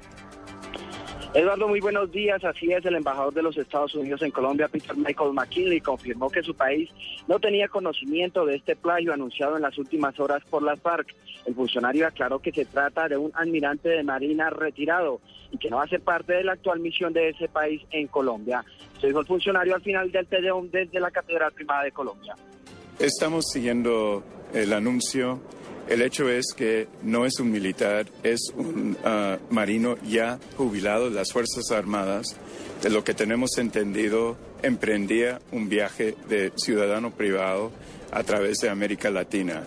Eduardo, 1.34 1.66
muy 1.66 1.80
buenos 1.80 2.12
días. 2.12 2.44
Así 2.44 2.70
es, 2.72 2.84
el 2.84 2.94
embajador 2.94 3.32
de 3.32 3.42
los 3.42 3.56
Estados 3.56 3.94
Unidos 3.94 4.20
en 4.20 4.30
Colombia, 4.30 4.68
Peter 4.68 4.94
Michael 4.94 5.32
McKinley, 5.32 5.80
confirmó 5.80 6.28
que 6.28 6.42
su 6.42 6.54
país 6.54 6.90
no 7.26 7.40
tenía 7.40 7.68
conocimiento 7.68 8.44
de 8.44 8.56
este 8.56 8.76
plagio 8.76 9.14
anunciado 9.14 9.56
en 9.56 9.62
las 9.62 9.78
últimas 9.78 10.20
horas 10.20 10.42
por 10.50 10.62
las 10.62 10.78
FARC. 10.80 11.14
El 11.46 11.54
funcionario 11.54 12.06
aclaró 12.06 12.38
que 12.40 12.52
se 12.52 12.66
trata 12.66 13.09
de 13.09 13.16
un 13.16 13.32
almirante 13.34 13.88
de 13.88 14.02
Marina 14.02 14.50
retirado 14.50 15.20
y 15.50 15.56
que 15.56 15.70
no 15.70 15.80
hace 15.80 15.98
parte 15.98 16.34
de 16.34 16.44
la 16.44 16.52
actual 16.52 16.80
misión 16.80 17.14
de 17.14 17.30
ese 17.30 17.48
país 17.48 17.80
en 17.92 18.09
Colombia. 18.09 18.62
Se 19.00 19.06
dijo 19.06 19.20
el 19.20 19.26
funcionario 19.26 19.74
al 19.74 19.82
final 19.82 20.12
del 20.12 20.26
Tedeum 20.26 20.70
desde 20.70 21.00
la 21.00 21.10
Catedral 21.10 21.52
Primada 21.52 21.84
de 21.84 21.92
Colombia. 21.92 22.36
Estamos 22.98 23.46
siguiendo 23.50 24.22
el 24.52 24.70
anuncio. 24.74 25.40
El 25.88 26.00
hecho 26.00 26.28
es 26.28 26.54
que 26.56 26.86
no 27.02 27.26
es 27.26 27.40
un 27.40 27.50
militar, 27.50 28.06
es 28.22 28.52
un 28.56 28.96
ah, 29.04 29.38
marino 29.50 29.96
ya 30.09 30.38
jubilado 30.56 31.10
de 31.10 31.16
las 31.16 31.32
Fuerzas 31.32 31.70
Armadas. 31.70 32.36
De 32.82 32.90
lo 32.90 33.04
que 33.04 33.14
tenemos 33.14 33.59
entendido, 33.59 34.36
emprendía 34.62 35.40
un 35.50 35.68
viaje 35.68 36.16
de 36.28 36.52
ciudadano 36.56 37.10
privado 37.10 37.72
a 38.12 38.22
través 38.22 38.59
de 38.59 38.70
América 38.70 39.10
Latina. 39.10 39.64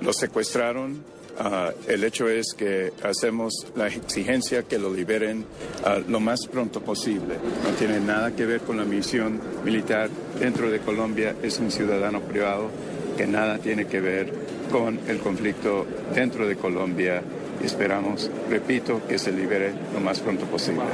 Lo 0.00 0.12
secuestraron. 0.12 1.04
ah, 1.38 1.70
el 1.86 2.02
hecho 2.02 2.28
es 2.28 2.54
que 2.56 2.92
hacemos 3.02 3.66
la 3.76 3.86
exigencia 3.86 4.64
que 4.64 4.78
lo 4.78 4.92
liberen 4.92 5.44
ah, 5.84 6.00
lo 6.06 6.18
más 6.18 6.46
pronto 6.48 6.80
posible. 6.80 7.36
No 7.62 7.70
tiene 7.78 8.00
nada 8.00 8.34
que 8.34 8.46
ver 8.46 8.62
con 8.62 8.78
la 8.78 8.84
misión 8.84 9.40
militar 9.64 10.10
dentro 10.40 10.70
de 10.70 10.80
Colombia. 10.80 11.36
Es 11.42 11.58
un 11.60 11.70
ciudadano 11.70 12.20
privado 12.20 12.70
que 13.16 13.26
nada 13.26 13.58
tiene 13.58 13.86
que 13.86 14.00
ver 14.00 14.32
con 14.70 15.00
el 15.08 15.18
conflicto 15.18 15.86
dentro 16.14 16.46
de 16.46 16.56
Colombia. 16.56 17.22
Esperamos, 17.62 18.30
repito, 18.50 19.00
que 19.06 19.18
se 19.18 19.32
libere 19.32 19.72
lo 19.92 20.00
más 20.00 20.20
pronto 20.20 20.44
posible. 20.46 20.84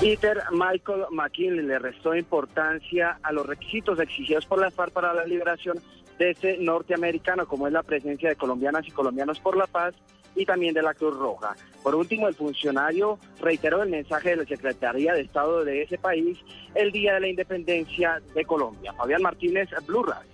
Peter 0.00 0.42
Michael 0.50 1.04
McKinley 1.12 1.64
le 1.64 1.78
restó 1.78 2.14
importancia 2.14 3.18
a 3.22 3.32
los 3.32 3.46
requisitos 3.46 3.98
exigidos 4.00 4.44
por 4.44 4.60
la 4.60 4.70
FARC 4.70 4.92
para 4.92 5.14
la 5.14 5.24
liberación 5.24 5.78
de 6.18 6.30
ese 6.30 6.58
norteamericano, 6.58 7.46
como 7.46 7.66
es 7.66 7.72
la 7.72 7.82
presencia 7.82 8.28
de 8.28 8.36
colombianas 8.36 8.86
y 8.86 8.90
colombianos 8.90 9.40
por 9.40 9.56
la 9.56 9.66
paz 9.66 9.94
y 10.36 10.44
también 10.44 10.74
de 10.74 10.82
la 10.82 10.94
Cruz 10.94 11.16
Roja. 11.16 11.54
Por 11.82 11.94
último, 11.94 12.28
el 12.28 12.34
funcionario 12.34 13.18
reiteró 13.40 13.82
el 13.82 13.90
mensaje 13.90 14.30
de 14.30 14.36
la 14.36 14.44
Secretaría 14.44 15.14
de 15.14 15.22
Estado 15.22 15.64
de 15.64 15.82
ese 15.82 15.96
país 15.96 16.38
el 16.74 16.92
día 16.92 17.14
de 17.14 17.20
la 17.20 17.28
independencia 17.28 18.20
de 18.34 18.44
Colombia. 18.44 18.92
Fabián 18.94 19.22
Martínez, 19.22 19.68
Blue 19.86 20.02
Radio. 20.02 20.33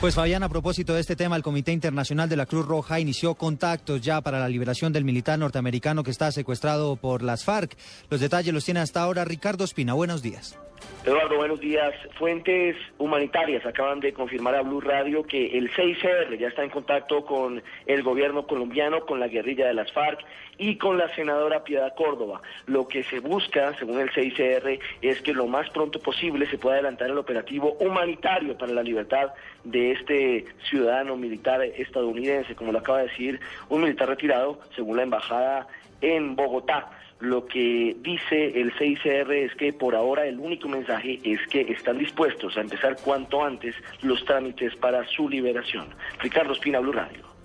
Pues 0.00 0.14
Fabián, 0.14 0.42
a 0.42 0.48
propósito 0.50 0.92
de 0.92 1.00
este 1.00 1.16
tema, 1.16 1.36
el 1.36 1.42
Comité 1.42 1.72
Internacional 1.72 2.28
de 2.28 2.36
la 2.36 2.44
Cruz 2.44 2.66
Roja 2.66 3.00
inició 3.00 3.34
contactos 3.34 4.02
ya 4.02 4.20
para 4.20 4.38
la 4.38 4.48
liberación 4.48 4.92
del 4.92 5.04
militar 5.04 5.38
norteamericano 5.38 6.04
que 6.04 6.10
está 6.10 6.30
secuestrado 6.30 6.96
por 6.96 7.22
las 7.22 7.44
FARC. 7.44 7.76
Los 8.10 8.20
detalles 8.20 8.52
los 8.52 8.64
tiene 8.64 8.80
hasta 8.80 9.00
ahora 9.00 9.24
Ricardo 9.24 9.64
Espina. 9.64 9.94
Buenos 9.94 10.20
días. 10.20 10.58
Eduardo, 11.04 11.36
buenos 11.36 11.60
días. 11.60 11.94
Fuentes 12.18 12.76
humanitarias 12.98 13.64
acaban 13.64 14.00
de 14.00 14.12
confirmar 14.12 14.56
a 14.56 14.62
Blue 14.62 14.80
Radio 14.80 15.22
que 15.22 15.56
el 15.56 15.70
6R 15.70 16.36
ya 16.36 16.48
está 16.48 16.64
en 16.64 16.70
contacto 16.70 17.24
con 17.24 17.62
el 17.86 18.02
gobierno 18.02 18.44
colombiano, 18.46 19.06
con 19.06 19.20
la 19.20 19.28
guerrilla 19.28 19.68
de 19.68 19.74
las 19.74 19.92
FARC 19.92 20.24
y 20.58 20.76
con 20.78 20.98
la 20.98 21.08
senadora 21.14 21.62
Piedad 21.62 21.94
Córdoba. 21.94 22.40
Lo 22.66 22.88
que 22.88 23.04
se 23.04 23.20
busca, 23.20 23.72
según 23.78 24.00
el 24.00 24.10
6R, 24.10 24.80
es 25.00 25.22
que 25.22 25.32
lo 25.32 25.46
más 25.46 25.70
pronto 25.70 26.00
posible 26.00 26.46
se 26.46 26.58
pueda 26.58 26.74
adelantar 26.74 27.08
el 27.08 27.18
operativo 27.18 27.76
humanitario 27.78 28.58
para 28.58 28.72
la 28.72 28.82
libertad 28.82 29.32
de 29.62 29.92
este 29.92 30.46
ciudadano 30.68 31.16
militar 31.16 31.62
estadounidense, 31.62 32.56
como 32.56 32.72
lo 32.72 32.80
acaba 32.80 32.98
de 32.98 33.08
decir 33.08 33.40
un 33.68 33.82
militar 33.82 34.08
retirado, 34.08 34.58
según 34.74 34.96
la 34.96 35.04
embajada 35.04 35.68
en 36.00 36.34
Bogotá. 36.34 36.90
Lo 37.20 37.46
que 37.46 37.96
dice 38.00 38.60
el 38.60 38.72
CICR 38.78 39.32
es 39.32 39.54
que 39.54 39.72
por 39.72 39.94
ahora 39.94 40.26
el 40.26 40.38
único 40.38 40.68
mensaje 40.68 41.18
es 41.24 41.40
que 41.48 41.62
están 41.62 41.98
dispuestos 41.98 42.56
a 42.56 42.60
empezar 42.60 42.96
cuanto 43.02 43.42
antes 43.42 43.74
los 44.02 44.22
trámites 44.24 44.76
para 44.76 45.06
su 45.08 45.28
liberación. 45.28 45.88
Ricardo 46.20 46.52
Espina, 46.52 46.78
Blue 46.80 46.92
Radio. 46.92 47.36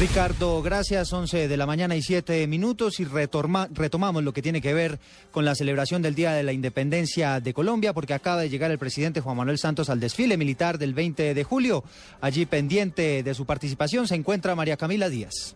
Ricardo, 0.00 0.60
gracias. 0.60 1.12
11 1.12 1.46
de 1.46 1.56
la 1.56 1.66
mañana 1.66 1.94
y 1.94 2.02
7 2.02 2.48
minutos 2.48 2.98
y 2.98 3.04
retomamos 3.04 4.24
lo 4.24 4.32
que 4.32 4.42
tiene 4.42 4.60
que 4.60 4.74
ver 4.74 4.98
con 5.30 5.44
la 5.44 5.54
celebración 5.54 6.02
del 6.02 6.16
Día 6.16 6.32
de 6.32 6.42
la 6.42 6.52
Independencia 6.52 7.38
de 7.38 7.54
Colombia 7.54 7.92
porque 7.92 8.12
acaba 8.12 8.40
de 8.40 8.48
llegar 8.48 8.72
el 8.72 8.78
presidente 8.78 9.20
Juan 9.20 9.36
Manuel 9.36 9.58
Santos 9.58 9.90
al 9.90 10.00
desfile 10.00 10.36
militar 10.36 10.78
del 10.78 10.94
20 10.94 11.32
de 11.34 11.44
julio. 11.44 11.84
Allí 12.20 12.44
pendiente 12.44 13.22
de 13.22 13.34
su 13.34 13.46
participación 13.46 14.08
se 14.08 14.16
encuentra 14.16 14.56
María 14.56 14.76
Camila 14.76 15.08
Díaz. 15.08 15.54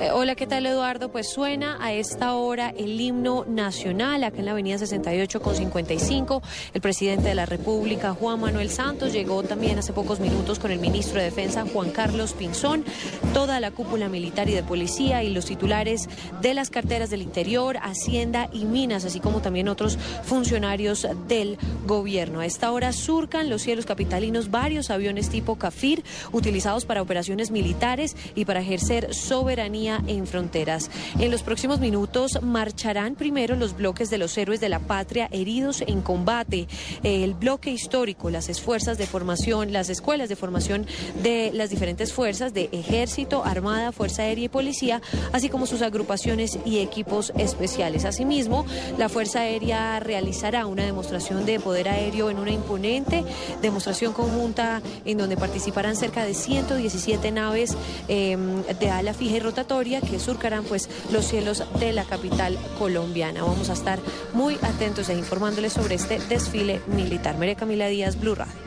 Eh, 0.00 0.10
hola, 0.12 0.34
¿qué 0.34 0.46
tal 0.46 0.64
Eduardo? 0.66 1.10
Pues 1.10 1.28
suena 1.28 1.76
a 1.80 1.92
esta 1.92 2.34
hora 2.34 2.70
el 2.70 3.00
himno 3.00 3.44
nacional 3.46 4.24
acá 4.24 4.38
en 4.38 4.46
la 4.46 4.52
avenida 4.52 4.78
68 4.78 5.42
con 5.42 5.54
55. 5.54 6.42
El 6.72 6.80
presidente 6.80 7.28
de 7.28 7.34
la 7.34 7.44
República, 7.44 8.14
Juan 8.14 8.40
Manuel 8.40 8.70
Santos, 8.70 9.12
llegó 9.12 9.42
también 9.42 9.78
hace 9.78 9.92
pocos 9.92 10.20
minutos 10.20 10.58
con 10.58 10.70
el 10.70 10.78
ministro 10.78 11.18
de 11.18 11.24
Defensa, 11.24 11.64
Juan 11.70 11.90
Carlos 11.90 12.34
Pinzón, 12.34 12.84
toda 13.32 13.60
la 13.60 13.72
cúpula 13.72 14.08
militar 14.08 14.48
y 14.48 14.54
de 14.54 14.62
policía 14.62 15.22
y 15.22 15.30
los 15.30 15.46
titulares 15.46 16.08
de 16.40 16.54
las 16.54 16.70
carteras 16.70 17.10
del 17.10 17.22
Interior, 17.22 17.76
Hacienda 17.82 18.48
y 18.52 18.64
Minas, 18.64 19.04
así 19.04 19.20
como 19.20 19.42
también 19.42 19.68
otros 19.68 19.98
funcionarios 20.22 21.06
del 21.28 21.58
gobierno. 21.86 22.40
A 22.40 22.46
esta 22.46 22.70
hora 22.70 22.92
surcan 22.92 23.50
los 23.50 23.62
cielos 23.62 23.86
capitalinos 23.86 24.50
varios 24.50 24.90
aviones 24.90 25.28
tipo 25.28 25.56
Cafir 25.56 26.04
utilizados 26.32 26.84
para 26.84 27.02
operaciones 27.02 27.50
militares 27.50 28.16
y 28.34 28.44
para 28.44 28.60
ejercer 28.60 29.14
soberanía 29.14 29.63
en 29.64 30.26
fronteras. 30.26 30.90
En 31.18 31.30
los 31.30 31.42
próximos 31.42 31.80
minutos 31.80 32.38
marcharán 32.42 33.14
primero 33.14 33.56
los 33.56 33.74
bloques 33.74 34.10
de 34.10 34.18
los 34.18 34.36
héroes 34.36 34.60
de 34.60 34.68
la 34.68 34.78
patria 34.78 35.28
heridos 35.32 35.82
en 35.86 36.02
combate, 36.02 36.68
el 37.02 37.32
bloque 37.32 37.70
histórico, 37.70 38.28
las 38.28 38.50
esfuerzas 38.50 38.98
de 38.98 39.06
formación, 39.06 39.72
las 39.72 39.88
escuelas 39.88 40.28
de 40.28 40.36
formación 40.36 40.86
de 41.22 41.50
las 41.54 41.70
diferentes 41.70 42.12
fuerzas 42.12 42.52
de 42.52 42.68
ejército, 42.72 43.42
armada, 43.42 43.90
fuerza 43.90 44.22
aérea 44.22 44.44
y 44.44 44.48
policía, 44.48 45.00
así 45.32 45.48
como 45.48 45.64
sus 45.64 45.80
agrupaciones 45.80 46.58
y 46.66 46.80
equipos 46.80 47.32
especiales. 47.38 48.04
Asimismo, 48.04 48.66
la 48.98 49.08
Fuerza 49.08 49.40
Aérea 49.40 49.98
realizará 49.98 50.66
una 50.66 50.84
demostración 50.84 51.46
de 51.46 51.58
poder 51.58 51.88
aéreo 51.88 52.28
en 52.28 52.38
una 52.38 52.50
imponente 52.50 53.24
demostración 53.62 54.12
conjunta 54.12 54.82
en 55.06 55.16
donde 55.16 55.36
participarán 55.36 55.96
cerca 55.96 56.24
de 56.24 56.34
117 56.34 57.30
naves 57.32 57.76
eh, 58.08 58.36
de 58.78 58.90
ala 58.90 59.14
fija 59.14 59.36
y 59.36 59.40
que 59.54 60.18
surcarán 60.18 60.64
pues 60.64 60.88
los 61.12 61.26
cielos 61.26 61.64
de 61.78 61.92
la 61.92 62.04
capital 62.04 62.58
colombiana. 62.78 63.42
Vamos 63.42 63.70
a 63.70 63.74
estar 63.74 63.98
muy 64.32 64.56
atentos 64.62 65.08
e 65.08 65.14
informándoles 65.14 65.72
sobre 65.72 65.94
este 65.94 66.18
desfile 66.18 66.80
militar. 66.88 67.38
María 67.38 67.54
Camila 67.54 67.86
Díaz, 67.88 68.18
Blue 68.18 68.34
Radio. 68.34 68.64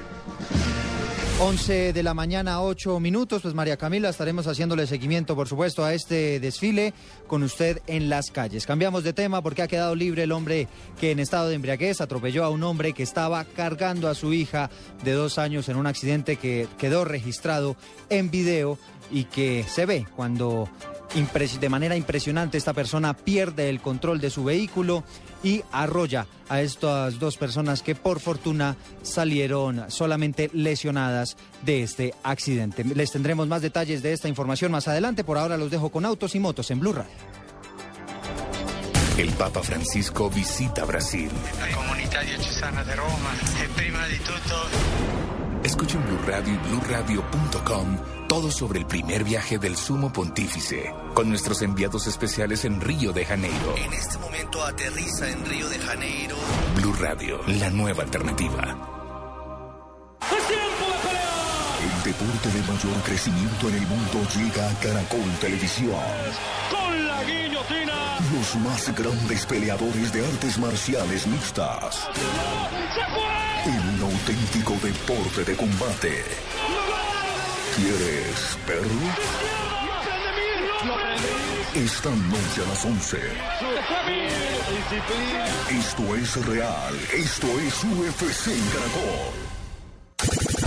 11 1.40 1.94
de 1.94 2.02
la 2.02 2.16
mañana, 2.16 2.64
8 2.64 3.00
minutos. 3.00 3.44
Pues 3.44 3.54
María 3.54 3.78
Camila, 3.78 4.10
estaremos 4.10 4.48
haciéndole 4.48 4.88
seguimiento, 4.88 5.36
por 5.36 5.48
supuesto, 5.48 5.86
a 5.86 5.94
este 5.94 6.40
desfile 6.40 6.96
con 7.28 7.44
usted 7.44 7.80
en 7.86 8.10
las 8.10 8.32
calles. 8.32 8.66
Cambiamos 8.66 9.04
de 9.04 9.14
tema 9.14 9.44
porque 9.44 9.62
ha 9.62 9.68
quedado 9.68 9.94
libre 9.94 10.24
el 10.24 10.32
hombre 10.32 10.68
que 11.00 11.12
en 11.12 11.20
estado 11.20 11.50
de 11.50 11.56
embriaguez 11.56 12.02
atropelló 12.02 12.44
a 12.44 12.50
un 12.50 12.64
hombre 12.64 12.94
que 12.94 13.04
estaba 13.04 13.46
cargando 13.46 14.10
a 14.10 14.16
su 14.16 14.34
hija 14.34 14.72
de 15.04 15.12
dos 15.12 15.38
años 15.38 15.70
en 15.70 15.78
un 15.78 15.86
accidente 15.86 16.38
que 16.38 16.68
quedó 16.80 17.06
registrado 17.06 17.76
en 18.10 18.32
video 18.32 18.80
y 19.12 19.26
que 19.26 19.64
se 19.64 19.86
ve 19.86 20.06
cuando 20.16 20.70
de 21.60 21.70
manera 21.70 21.96
impresionante 21.96 22.58
esta 22.58 22.74
persona 22.74 23.14
pierde 23.16 23.70
el 23.70 23.80
control 23.80 24.20
de 24.20 24.30
su 24.30 24.44
vehículo 24.44 25.04
y 25.44 25.64
arrolla 25.72 26.28
a 26.50 26.62
estas 26.62 27.18
dos 27.20 27.38
personas 27.38 27.82
que 27.82 27.96
por 27.96 28.20
fortuna 28.20 28.76
salieron 29.02 29.90
solamente 29.90 30.50
lesionadas 30.54 31.38
de 31.64 31.84
este 31.84 32.14
accidente. 32.24 32.84
Les 32.84 33.12
tendremos 33.12 33.48
más 33.48 33.62
detalles 33.62 34.04
de 34.04 34.14
esta 34.14 34.28
información 34.28 34.72
más 34.72 34.88
adelante. 34.88 35.24
Por 35.24 35.38
ahora 35.38 35.58
los 35.58 35.72
dejo 35.72 35.90
con 35.90 36.06
autos 36.06 36.36
y 36.36 36.40
motos 36.40 36.70
en 36.72 36.80
Blue 36.80 36.94
Radio. 36.94 37.12
El 39.18 39.32
Papa 39.32 39.64
Francisco 39.64 40.30
visita 40.30 40.86
Brasil. 40.86 41.32
La 41.60 41.76
comunidad 41.76 42.22
diocesana 42.24 42.84
de 42.84 42.96
Roma 42.96 43.34
es 43.64 43.70
prima 43.70 44.06
de 44.08 44.18
todo. 44.20 45.07
Escuchen 45.64 46.04
Blue 46.06 46.20
Radio 46.26 46.54
y 46.54 46.58
BlueRadio.com 46.70 47.98
todo 48.28 48.52
sobre 48.52 48.80
el 48.80 48.86
primer 48.86 49.24
viaje 49.24 49.58
del 49.58 49.78
Sumo 49.78 50.12
Pontífice, 50.12 50.94
con 51.14 51.30
nuestros 51.30 51.62
enviados 51.62 52.08
especiales 52.08 52.66
en 52.66 52.82
Río 52.82 53.14
de 53.14 53.26
Janeiro. 53.26 53.76
En 53.78 53.94
este 53.94 54.18
momento 54.18 54.64
aterriza 54.64 55.30
en 55.30 55.46
Río 55.46 55.70
de 55.70 55.80
Janeiro. 55.80 56.36
Blue 56.76 56.94
Radio, 57.00 57.40
la 57.48 57.70
nueva 57.70 58.04
alternativa. 58.04 58.78
El 60.30 61.37
deporte 62.08 62.50
de 62.50 62.62
mayor 62.62 63.04
crecimiento 63.04 63.68
en 63.68 63.76
el 63.76 63.88
mundo 63.88 64.26
llega 64.34 64.70
a 64.70 64.74
Caracol 64.76 65.30
Televisión. 65.42 66.00
Con 66.72 67.06
la 67.06 67.22
guillotina. 67.26 68.18
Los 68.34 68.56
más 68.64 68.96
grandes 68.96 69.46
peleadores 69.46 70.14
de 70.14 70.26
artes 70.26 70.58
marciales 70.58 71.28
mixtas. 71.28 72.08
En 73.66 73.90
un 73.90 74.04
auténtico 74.10 74.74
deporte 74.82 75.44
de 75.44 75.58
combate. 75.58 76.24
¿Quieres 77.76 78.58
verlo? 78.66 79.08
Esta 81.76 82.10
noche 82.10 82.62
a 82.66 82.70
las 82.70 82.86
11. 82.86 83.18
Esto 85.72 86.16
es 86.16 86.46
real. 86.46 86.96
Esto 87.14 87.48
es 87.60 87.84
UFC 87.84 88.56
Caracol. 88.72 90.67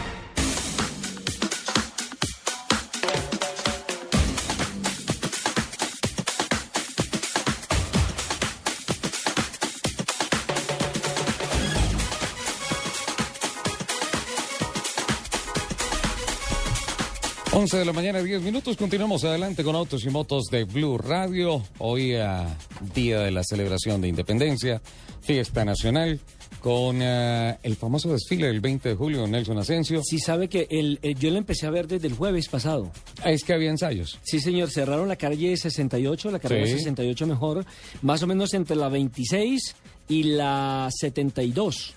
11 17.61 17.77
de 17.77 17.85
la 17.85 17.93
mañana, 17.93 18.23
10 18.23 18.41
minutos. 18.41 18.75
Continuamos 18.75 19.23
adelante 19.23 19.63
con 19.63 19.75
Autos 19.75 20.03
y 20.03 20.09
Motos 20.09 20.45
de 20.45 20.63
Blue 20.63 20.97
Radio. 20.97 21.61
Hoy, 21.77 22.15
a 22.15 22.57
día 22.95 23.19
de 23.19 23.29
la 23.29 23.43
celebración 23.43 24.01
de 24.01 24.07
independencia, 24.07 24.81
fiesta 25.21 25.63
nacional, 25.63 26.19
con 26.59 26.97
eh, 27.03 27.59
el 27.61 27.75
famoso 27.75 28.11
desfile 28.11 28.47
del 28.47 28.61
20 28.61 28.89
de 28.89 28.95
julio, 28.95 29.27
Nelson 29.27 29.59
Asensio. 29.59 30.01
Sí, 30.03 30.17
sabe 30.17 30.49
que 30.49 30.65
el, 30.71 30.97
eh, 31.03 31.13
yo 31.13 31.29
lo 31.29 31.37
empecé 31.37 31.67
a 31.67 31.69
ver 31.69 31.87
desde 31.87 32.07
el 32.07 32.15
jueves 32.15 32.47
pasado. 32.47 32.91
Ah, 33.21 33.29
es 33.29 33.43
que 33.43 33.53
había 33.53 33.69
ensayos. 33.69 34.17
Sí, 34.23 34.39
señor. 34.39 34.71
Cerraron 34.71 35.07
la 35.07 35.15
calle 35.15 35.55
68, 35.55 36.31
la 36.31 36.39
carrera 36.39 36.65
68 36.65 37.27
mejor, 37.27 37.63
más 38.01 38.23
o 38.23 38.27
menos 38.27 38.55
entre 38.55 38.75
la 38.75 38.89
26 38.89 39.75
y 40.09 40.23
la 40.23 40.89
72. 40.89 41.93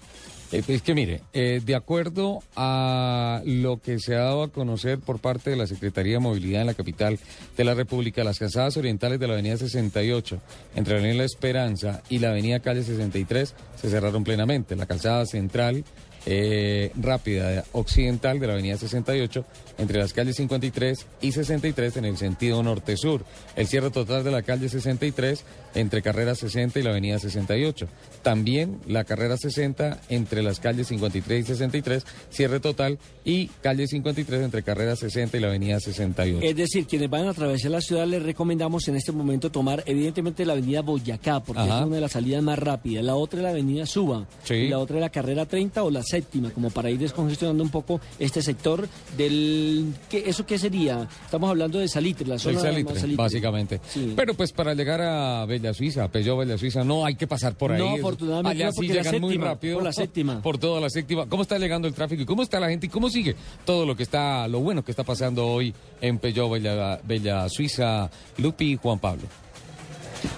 Eh, 0.55 0.63
es 0.69 0.83
que 0.83 0.95
mire, 0.95 1.21
eh, 1.33 1.61
de 1.65 1.75
acuerdo 1.75 2.43
a 2.55 3.43
lo 3.45 3.81
que 3.81 3.99
se 3.99 4.15
ha 4.15 4.21
dado 4.21 4.45
a 4.45 4.53
conocer 4.53 5.01
por 5.01 5.19
parte 5.19 5.51
de 5.51 5.57
la 5.57 5.67
Secretaría 5.67 6.15
de 6.15 6.19
Movilidad 6.21 6.61
en 6.61 6.69
la 6.69 6.75
capital 6.75 7.19
de 7.57 7.65
la 7.65 7.75
República, 7.75 8.23
las 8.23 8.39
calzadas 8.39 8.77
orientales 8.77 9.19
de 9.19 9.27
la 9.27 9.33
Avenida 9.33 9.57
68, 9.57 10.39
entre 10.77 10.95
la 10.95 11.01
Avenida 11.01 11.19
La 11.19 11.25
Esperanza 11.25 12.03
y 12.09 12.21
la 12.21 12.31
Avenida 12.31 12.61
Calle 12.61 12.85
63, 12.85 13.55
se 13.75 13.91
cerraron 13.91 14.23
plenamente. 14.23 14.77
La 14.77 14.87
calzada 14.87 15.27
central 15.27 15.85
eh, 16.27 16.91
rápida 16.97 17.65
occidental 17.73 18.39
de 18.41 18.47
la 18.47 18.55
avenida 18.55 18.79
68 18.79 19.45
entre 19.79 19.99
las 19.99 20.13
calles 20.13 20.37
53 20.37 21.07
y 21.21 21.33
63 21.33 21.97
en 21.97 22.05
el 22.05 22.17
sentido 22.17 22.63
norte-sur. 22.63 23.25
El 23.57 23.67
cierre 23.67 23.91
total 23.91 24.25
de 24.25 24.31
la 24.31 24.43
calle 24.43 24.69
63 24.69 25.45
entre 25.75 26.03
carrera 26.03 26.35
60 26.35 26.79
y 26.79 26.83
la 26.83 26.91
avenida 26.91 27.19
68. 27.19 27.87
También 28.23 28.81
la 28.87 29.05
carrera 29.05 29.37
60 29.37 30.01
entre 30.09 30.43
las 30.43 30.61
calles 30.61 30.89
53 30.89 31.41
y 31.41 31.47
63, 31.47 32.05
cierre 32.31 32.61
total, 32.61 32.99
y 33.25 33.49
calle 33.63 33.87
53 33.87 34.43
entre 34.43 34.63
carrera 34.63 34.97
60 34.97 35.37
y 35.37 35.41
la 35.41 35.49
avenida 35.49 35.81
68. 35.81 36.47
Es 36.47 36.57
decir, 36.57 36.87
quienes 36.87 37.11
van 37.11 37.27
a 37.27 37.31
atravesar 37.31 37.71
la 37.71 37.81
ciudad 37.81 38.07
les 38.07 38.23
recomendamos 38.23 38.87
en 38.89 38.97
este 38.97 39.13
momento 39.13 39.51
tomar 39.51 39.83
evidentemente 39.87 40.45
la 40.47 40.53
avenida 40.53 40.83
Boyacá, 40.83 41.41
porque 41.41 41.63
Ajá. 41.63 41.81
es 41.81 41.87
una 41.87 41.97
de 41.97 42.01
las 42.01 42.13
salidas 42.13 42.43
más 42.43 42.59
rápidas. 42.59 43.05
La 43.05 43.15
otra 43.17 43.41
es 43.41 43.45
la 43.45 43.51
avenida 43.51 43.87
Suba. 43.87 44.27
Sí. 44.45 44.55
Y 44.55 44.69
la 44.69 44.79
otra 44.79 44.97
es 44.97 45.01
la 45.01 45.11
carrera 45.11 45.47
30 45.47 45.83
o 45.83 45.91
la 45.91 46.03
séptima, 46.03 46.51
como 46.51 46.71
para 46.71 46.91
ir 46.91 46.99
descongestionando 46.99 47.63
un 47.63 47.71
poco 47.71 48.01
este 48.19 48.43
sector 48.43 48.89
del... 49.17 49.64
¿qué, 50.09 50.25
¿Eso 50.27 50.45
qué 50.47 50.59
sería? 50.59 51.09
Estamos 51.25 51.51
hablando 51.51 51.79
de 51.79 51.89
Salitre, 51.89 52.27
la 52.27 52.39
zona 52.39 52.61
salitre, 52.61 52.99
Salitre. 53.01 53.17
básicamente. 53.23 53.81
Sí. 53.89 54.13
Pero 54.17 54.35
pues 54.35 54.53
para 54.53 54.75
llegar 54.75 55.01
a 55.01 55.45
Bella 55.47 55.73
Suiza, 55.75 56.09
Peugeot 56.09 56.39
Bella 56.39 56.59
Suiza, 56.59 56.85
no 56.85 57.05
hay 57.05 57.15
que 57.17 57.27
pasar 57.27 57.55
por 57.55 57.73
ahí. 57.73 57.79
No, 57.79 57.95
afortunadamente 57.95 58.51
Allá 58.63 58.67
no, 58.67 58.73
sí 58.73 58.89
llegan 58.89 59.21
muy 59.21 59.37
rápido. 59.37 59.75
por 59.77 59.85
la 59.85 59.93
séptima. 59.93 60.41
Por 60.43 60.59
toda 60.59 60.81
la 60.81 60.91
séptima. 60.91 61.27
¿Cómo 61.27 61.43
está 61.43 61.59
llegando 61.59 61.89
el 61.89 61.95
tráfico 61.95 62.23
y 62.23 62.27
cómo 62.27 62.43
está 62.43 62.61
la 62.61 62.69
gente 62.69 62.87
y 62.87 62.89
cómo 62.89 63.09
sigue 63.11 63.35
todo 63.65 63.87
lo 63.87 63.97
que 63.97 64.03
está, 64.03 64.47
lo 64.49 64.61
bueno 64.61 64.85
que 64.85 64.91
está 64.93 65.05
pasando 65.05 65.47
hoy 65.47 65.73
en 66.01 66.19
Peugeot 66.19 66.51
Bella, 66.51 67.01
Bella 67.05 67.49
Suiza, 67.49 68.11
Lupi 68.39 68.73
y 68.73 68.77
Juan 68.77 68.99
Pablo? 68.99 69.23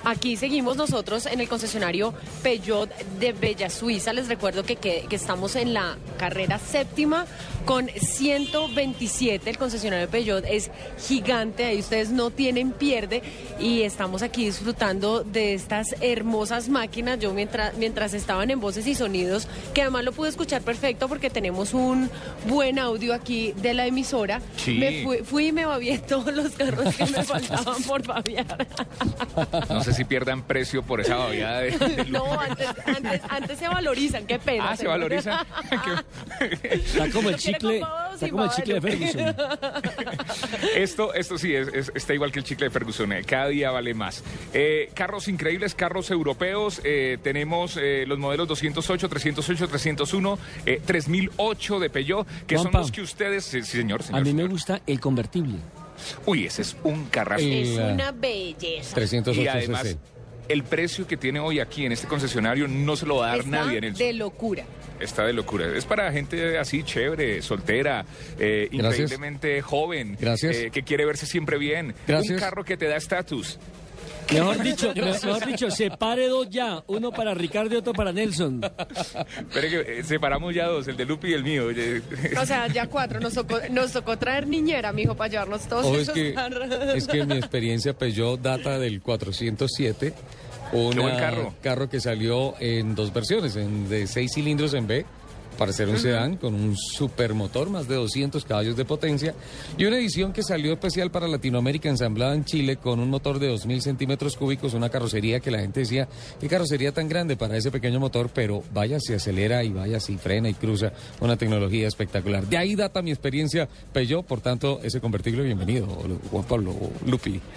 Aquí 0.05 0.37
seguimos 0.37 0.77
nosotros 0.77 1.27
en 1.27 1.41
el 1.41 1.49
concesionario 1.49 2.15
Peugeot 2.43 2.91
de 3.19 3.33
Bella 3.33 3.71
Suiza. 3.71 4.13
Les 4.13 4.29
recuerdo 4.29 4.65
que, 4.65 4.77
que, 4.77 5.07
que 5.09 5.17
estamos 5.17 5.57
en 5.57 5.75
la 5.75 5.99
carrera 6.19 6.59
séptima 6.59 7.27
con 7.65 7.89
127. 7.89 9.51
El 9.51 9.59
concesionario 9.59 10.09
Peugeot 10.09 10.45
es 10.49 10.71
gigante, 10.99 11.65
ahí 11.65 11.81
ustedes 11.81 12.11
no 12.11 12.31
tienen 12.31 12.73
pierde. 12.73 13.23
Y 13.59 13.83
estamos 13.83 14.23
aquí 14.23 14.45
disfrutando 14.45 15.25
de 15.25 15.55
estas 15.55 15.95
hermosas 16.01 16.69
máquinas. 16.69 17.19
Yo 17.19 17.33
mientras, 17.35 17.77
mientras 17.77 18.15
estaban 18.15 18.51
en 18.51 18.61
voces 18.61 18.87
y 18.87 18.95
sonidos, 18.95 19.49
que 19.75 19.83
además 19.83 20.05
lo 20.05 20.13
pude 20.13 20.29
escuchar 20.29 20.63
perfecto 20.63 21.09
porque 21.09 21.31
tenemos 21.31 21.75
un 21.75 22.09
buen 22.49 22.79
audio 22.79 23.15
aquí 23.15 23.53
de 23.53 23.75
la 23.75 23.87
emisora. 23.87 24.41
Sí. 24.57 24.79
Me 24.79 25.03
fui, 25.03 25.19
fui 25.19 25.47
y 25.49 25.53
me 25.53 25.67
babié 25.67 25.99
todos 26.09 26.33
los 26.33 26.53
carros 26.53 26.95
que 26.95 27.07
me 27.07 27.25
faltaban 27.25 27.83
por 27.83 28.07
babiar. 28.07 28.67
No 29.77 29.85
sé 29.85 29.93
si 29.93 30.05
pierdan 30.05 30.43
precio 30.43 30.83
por 30.83 31.01
esa 31.01 31.17
babiada 31.17 31.61
de. 31.61 32.07
No, 32.11 32.41
antes, 32.41 32.67
antes, 32.87 33.21
antes 33.29 33.59
se 33.59 33.69
valorizan, 33.69 34.27
qué 34.27 34.39
pena. 34.39 34.71
Ah, 34.71 34.77
se 34.77 34.87
valorizan. 34.87 35.47
Está 36.63 37.11
como 37.11 37.29
el 37.31 37.37
chicle, 37.37 37.83
está 38.15 38.29
como 38.31 38.45
el 38.45 38.51
chicle 38.51 38.75
de. 38.75 38.81
Ferguson. 38.81 39.37
Esto, 40.77 41.15
esto 41.15 41.39
sí, 41.39 41.55
es, 41.55 41.69
es- 41.69 41.93
está 41.95 42.15
igual 42.15 42.33
que 42.33 42.39
el 42.41 42.45
chicle 42.45 42.67
de 42.67 42.71
Ferguson, 42.71 43.13
eh, 43.13 43.25
cada 43.25 43.49
día 43.49 43.71
vale 43.71 43.95
más. 43.95 44.23
Eh, 44.53 44.91
carros 44.95 45.29
increíbles, 45.29 45.75
carros 45.75 46.11
europeos, 46.11 46.81
eh, 46.85 47.19
tenemos 47.23 47.77
eh, 47.81 48.05
los 48.07 48.19
modelos 48.19 48.49
208, 48.49 49.09
308, 49.09 49.69
301, 49.69 50.39
eh, 50.67 50.81
3008 50.85 51.79
de 51.81 51.91
Peugeot, 51.91 52.27
que 52.47 52.57
Juanpa. 52.57 52.73
son 52.73 52.81
los 52.83 52.93
que 52.93 53.03
ustedes, 53.03 53.45
sí, 53.45 53.63
sí, 53.63 53.79
señor, 53.79 54.01
A 54.01 54.05
señor. 54.05 54.25
mí 54.25 54.33
me 54.35 54.45
gusta 54.47 54.81
el 54.87 55.01
convertible. 55.01 55.59
Uy, 56.25 56.47
ese 56.47 56.63
es 56.63 56.77
un 56.85 57.07
carrazo. 57.07 57.45
Es 57.45 57.77
una 57.79 58.13
belleza. 58.13 58.95
308 58.95 59.41
Y 59.41 59.49
además, 59.49 59.83
cc. 59.83 59.99
el 60.49 60.63
precio 60.65 61.07
que 61.07 61.17
tiene 61.17 61.41
hoy 61.41 61.61
aquí 61.61 61.85
en 61.87 61.93
este 61.93 62.07
concesionario 62.07 62.69
no 62.69 62.97
se 62.97 63.07
lo 63.07 63.17
va 63.17 63.27
a 63.27 63.29
dar 63.31 63.39
Está 63.41 63.51
nadie 63.51 63.79
en 63.79 63.85
el 63.85 63.95
de 63.95 64.13
locura. 64.13 64.65
Está 65.01 65.27
de 65.27 65.33
locura. 65.35 65.67
Es 65.77 65.85
para 65.85 66.11
gente 66.11 66.57
así 66.59 66.83
chévere, 66.83 67.43
soltera, 67.43 68.07
eh, 68.39 68.69
increíblemente 68.73 69.61
joven, 69.61 70.17
Gracias. 70.19 70.57
eh, 70.57 70.71
que 70.73 70.83
quiere 70.85 71.05
verse 71.05 71.27
siempre 71.27 71.59
bien. 71.59 71.95
Gracias. 72.07 72.33
Un 72.35 72.39
carro 72.41 72.65
que 72.65 72.77
te 72.79 72.87
da 72.87 72.97
estatus. 72.97 73.59
Mejor 74.33 74.63
dicho, 74.63 74.93
me- 74.95 75.03
mejor 75.03 75.47
dicho, 75.47 75.71
separe 75.71 76.29
dos 76.29 76.49
ya, 76.51 76.83
uno 76.89 77.13
para 77.13 77.33
Ricardo 77.35 77.75
y 77.75 77.79
otro 77.79 77.93
para 77.93 78.13
Nelson. 78.13 78.61
Espere 79.39 79.69
que 79.71 79.99
eh, 80.01 80.03
separamos 80.05 80.55
ya 80.55 80.67
dos, 80.67 80.87
el 80.89 80.97
de 80.97 81.05
Lupi 81.05 81.29
y 81.29 81.33
el 81.35 81.45
mío. 81.45 81.67
Oye, 81.67 82.03
O 82.41 82.45
sea, 82.47 82.67
ya 82.67 82.87
cuatro. 82.89 83.21
Nos 83.21 83.35
tocó, 83.35 83.59
nos 83.71 83.93
tocó 83.93 84.17
traer 84.19 84.47
niñera, 84.47 84.93
mijo, 84.93 85.15
para 85.15 85.31
llevarnos 85.31 85.63
todos 85.69 85.87
es 85.95 86.03
esos 86.03 86.15
que, 86.15 86.35
carros. 86.35 86.69
es 86.95 87.07
que 87.07 87.25
mi 87.25 87.37
experiencia 87.37 87.93
Peugeot 87.97 88.41
data 88.41 88.79
del 88.79 89.01
407. 89.01 90.13
Un 90.73 90.97
buen 90.97 91.17
carro. 91.63 91.89
que 91.89 92.01
salió 92.01 92.55
en 92.59 92.97
dos 92.97 93.13
versiones, 93.13 93.55
en 93.55 93.89
de 93.89 94.09
seis 94.09 94.33
cilindros 94.35 94.75
en 94.75 94.87
B, 94.89 95.07
para 95.57 95.73
ser 95.73 95.89
un 95.89 95.99
sedán 95.99 96.37
con 96.37 96.55
un 96.55 96.77
supermotor, 96.77 97.71
más 97.71 97.89
de 97.89 97.97
200 97.97 98.45
caballos 98.45 98.77
de 98.77 98.85
potencia, 98.85 99.35
y 99.77 99.85
una 99.85 99.99
edición 99.99 100.33
que 100.33 100.43
salió 100.43 100.73
especial 100.73 101.11
para 101.11 101.29
Latinoamérica, 101.29 101.89
ensamblada 101.89 102.35
en 102.35 102.45
Chile, 102.45 102.77
con 102.77 103.01
un 103.01 103.11
motor 103.11 103.39
de 103.39 103.53
2.000 103.53 103.81
centímetros 103.81 104.37
cúbicos, 104.37 104.75
una 104.75 104.89
carrocería 104.89 105.41
que 105.41 105.51
la 105.51 105.61
gente 105.61 105.81
decía, 105.81 106.09
qué 106.41 106.49
carrocería 106.49 106.93
tan 106.93 107.09
grande 107.09 107.37
para 107.37 107.57
ese 107.57 107.71
pequeño 107.71 108.01
motor, 108.01 108.31
pero 108.33 108.63
vaya 108.73 108.99
si 109.01 109.15
acelera 109.15 109.65
y 109.65 109.71
vaya 109.71 110.01
si 110.01 110.17
frena 110.17 110.49
y 110.49 110.55
cruza, 110.55 110.93
una 111.21 111.37
tecnología 111.37 111.89
espectacular. 111.89 112.47
De 112.47 112.57
ahí 112.57 112.75
data 112.75 113.03
mi 113.03 113.11
experiencia 113.11 113.69
Peugeot, 113.93 114.25
por 114.25 114.41
tanto, 114.41 114.81
ese 114.83 115.01
convertible, 115.01 115.43
bienvenido, 115.43 115.87
Juan 116.31 116.45
Pablo 116.45 116.75
Lupi. 117.07 117.41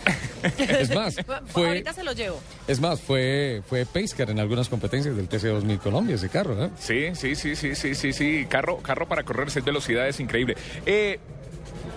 Es 0.69 0.95
más, 0.95 1.15
fue... 1.47 1.67
Ahorita 1.67 1.93
se 1.93 2.03
lo 2.03 2.13
llevo. 2.13 2.39
Es 2.67 2.79
más, 2.79 3.01
fue, 3.01 3.61
fue 3.67 3.85
Pacecar 3.85 4.29
en 4.29 4.39
algunas 4.39 4.69
competencias 4.69 5.15
del 5.15 5.27
TC2000 5.27 5.79
Colombia, 5.79 6.15
ese 6.15 6.29
carro, 6.29 6.63
¿eh? 6.63 6.69
Sí, 6.79 7.09
sí, 7.13 7.35
sí, 7.35 7.55
sí, 7.55 7.75
sí, 7.75 7.88
sí, 7.95 8.13
sí. 8.13 8.45
Carro, 8.49 8.77
carro 8.77 9.07
para 9.07 9.23
correr 9.23 9.49
seis 9.51 9.63
velocidades, 9.65 10.19
increíble. 10.19 10.55
Eh, 10.85 11.19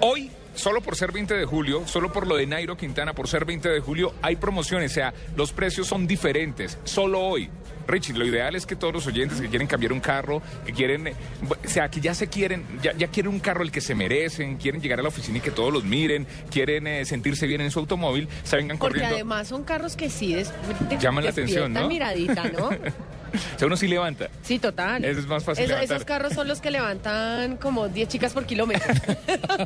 hoy, 0.01 0.31
solo 0.55 0.81
por 0.81 0.97
ser 0.97 1.13
20 1.13 1.35
de 1.35 1.45
julio, 1.45 1.83
solo 1.87 2.13
por 2.13 2.27
lo 2.27 2.37
de 2.37 2.47
Nairo 2.47 2.77
Quintana, 2.77 3.13
por 3.15 3.29
ser 3.29 3.45
20 3.45 3.69
de 3.69 3.81
julio, 3.81 4.15
hay 4.23 4.37
promociones. 4.37 4.93
O 4.93 4.95
sea, 4.95 5.15
los 5.37 5.53
precios 5.53 5.87
son 5.87 6.07
diferentes. 6.07 6.79
Solo 6.85 7.21
hoy. 7.21 7.51
Richie, 7.85 8.13
lo 8.15 8.25
ideal 8.25 8.55
es 8.55 8.65
que 8.65 8.77
todos 8.77 8.95
los 8.95 9.07
oyentes 9.09 9.41
que 9.41 9.49
quieren 9.49 9.67
cambiar 9.67 9.93
un 9.93 9.99
carro, 9.99 10.41
que 10.65 10.73
quieren, 10.73 11.09
o 11.49 11.69
sea, 11.69 11.89
que 11.91 12.01
ya 12.01 12.15
se 12.15 12.29
quieren, 12.29 12.65
ya, 12.81 12.93
ya 12.97 13.09
quieren 13.09 13.33
un 13.33 13.41
carro 13.41 13.65
el 13.65 13.73
que 13.73 13.81
se 13.81 13.97
merecen, 13.97 14.57
quieren 14.57 14.81
llegar 14.81 15.01
a 15.01 15.03
la 15.03 15.09
oficina 15.09 15.39
y 15.39 15.41
que 15.41 15.51
todos 15.51 15.73
los 15.73 15.83
miren, 15.83 16.25
quieren 16.49 16.87
eh, 16.87 17.05
sentirse 17.05 17.45
bien 17.49 17.61
en 17.61 17.73
su 17.73 17.81
automóvil, 17.81 18.29
se 18.45 18.55
vengan 18.57 18.79
Porque 18.79 18.95
corriendo. 19.01 19.17
además 19.17 19.49
son 19.49 19.65
carros 19.65 19.97
que 19.97 20.11
sí 20.11 20.33
des- 20.33 20.53
Llaman 21.01 21.25
la 21.25 21.31
atención, 21.31 21.73
despiertan 21.75 21.83
¿no? 21.83 21.89
miradita, 21.89 22.45
¿no? 22.57 22.71
O 23.33 23.59
sea, 23.59 23.67
uno 23.67 23.77
sí 23.77 23.89
levanta. 23.89 24.29
Sí, 24.43 24.59
total. 24.59 25.05
Es 25.05 25.27
más 25.27 25.45
fácil 25.45 25.65
Eso- 25.65 25.79
esos 25.79 26.05
carros 26.05 26.33
son 26.35 26.49
los 26.49 26.61
que 26.61 26.71
levantan 26.71 27.57
como 27.57 27.89
10 27.89 28.09
chicas 28.09 28.33
por 28.33 28.45
kilómetro. 28.47 28.93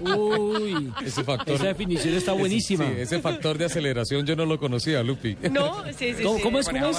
Uy, 0.16 0.92
Ese 1.04 1.24
factor. 1.24 1.54
esa 1.54 1.66
definición 1.66 2.14
está 2.14 2.32
buenísima. 2.32 2.86
Sí, 2.86 2.94
ese 2.98 3.20
factor 3.20 3.58
de 3.58 3.66
aceleración 3.66 4.26
yo 4.26 4.36
no 4.36 4.46
lo 4.46 4.58
conocía, 4.58 5.02
Lupi. 5.02 5.36
No, 5.50 5.84
sí, 5.96 6.14
sí, 6.14 6.22
¿Cómo- 6.22 6.36
sí. 6.36 6.42
cómo 6.42 6.58
es, 6.58 6.68
cómo 6.68 6.88
es? 6.90 6.98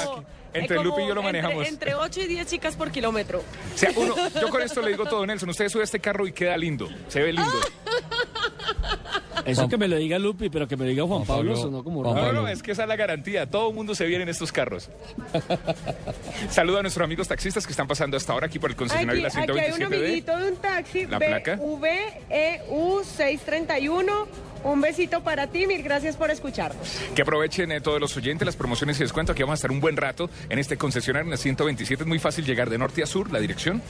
Entre 0.53 0.77
como 0.77 0.89
Lupi 0.89 1.01
y 1.03 1.07
yo 1.07 1.13
lo 1.15 1.21
entre- 1.21 1.41
manejamos. 1.41 1.67
Entre, 1.67 1.93
8 1.95 2.21
y 2.21 2.27
10 2.27 2.47
chicas 2.47 2.75
por 2.75 2.89
kilómetro. 2.91 3.39
O 3.39 3.77
sea, 3.77 3.91
uno, 3.95 4.15
yo 4.39 4.49
con 4.49 4.61
esto 4.61 4.81
le 4.81 4.91
digo 4.91 5.05
todo, 5.05 5.25
Nelson. 5.25 5.49
Usted 5.49 5.69
sube 5.69 5.81
a 5.81 5.85
este 5.85 5.99
carro 5.99 6.25
y 6.27 6.31
queda 6.31 6.57
lindo. 6.57 6.87
Se 7.09 7.21
ve 7.21 7.33
lindo. 7.33 7.51
Eso 9.47 9.67
que 9.69 9.77
me 9.77 9.87
lo 9.87 9.95
diga 9.97 10.19
Lupi, 10.19 10.49
pero 10.49 10.67
que 10.67 10.75
me 10.77 10.83
lo 10.85 10.89
diga 10.91 11.03
Juan, 11.03 11.25
Juan 11.25 11.27
Pablo, 11.27 11.51
Pablo, 11.53 11.63
sonó 11.63 11.83
como 11.83 12.03
raro. 12.03 12.33
no, 12.33 12.41
no, 12.41 12.47
es 12.47 12.61
que 12.61 12.71
esa 12.73 12.83
es 12.83 12.89
la 12.89 12.95
garantía. 12.95 13.49
Todo 13.49 13.69
el 13.69 13.75
mundo 13.75 13.95
se 13.95 14.05
viene 14.05 14.23
en 14.23 14.29
estos 14.29 14.51
carros. 14.51 14.89
Saludo 16.49 16.79
a 16.79 16.81
nuestros 16.81 17.03
amigos 17.03 17.27
taxistas 17.27 17.65
que 17.65 17.71
están 17.71 17.87
pasando 17.87 18.17
hasta 18.17 18.33
ahora 18.33 18.47
aquí 18.47 18.59
por 18.59 18.69
el 18.69 18.75
concesionario 18.75 19.25
Aquí, 19.25 19.41
de 19.41 19.47
la 19.47 19.53
aquí 19.53 19.59
hay 19.59 19.71
un 19.71 19.79
127D. 19.91 19.95
amiguito 20.05 20.37
de 20.37 20.51
un 20.51 20.57
taxi, 20.57 21.05
¿La 21.05 21.17
placa? 21.19 21.55
VEU 21.55 23.03
631. 23.03 24.27
Un 24.63 24.81
besito 24.81 25.21
para 25.23 25.45
ti, 25.47 25.67
mil 25.67 25.81
gracias 25.83 26.17
por 26.17 26.31
escucharnos. 26.31 26.99
Que 27.15 27.21
aprovechen 27.21 27.71
eh, 27.71 27.79
todos 27.79 28.01
los 28.01 28.17
oyentes 28.17 28.43
las 28.45 28.55
promociones 28.55 28.99
y 28.99 29.03
descuento. 29.03 29.31
Aquí 29.31 29.43
vamos 29.43 29.53
a 29.53 29.59
estar 29.59 29.71
un 29.71 29.79
buen 29.79 29.95
rato 29.95 30.29
en 30.49 30.57
este 30.59 30.77
concesionario 30.77 31.25
en 31.25 31.29
la 31.31 31.37
127. 31.37 32.03
Es 32.03 32.07
muy 32.07 32.17
fácil 32.19 32.43
llegar 32.43 32.69
de 32.69 32.77
norte 32.79 33.03
a 33.03 33.05
sur, 33.05 33.31
la 33.31 33.39
dirección. 33.39 33.81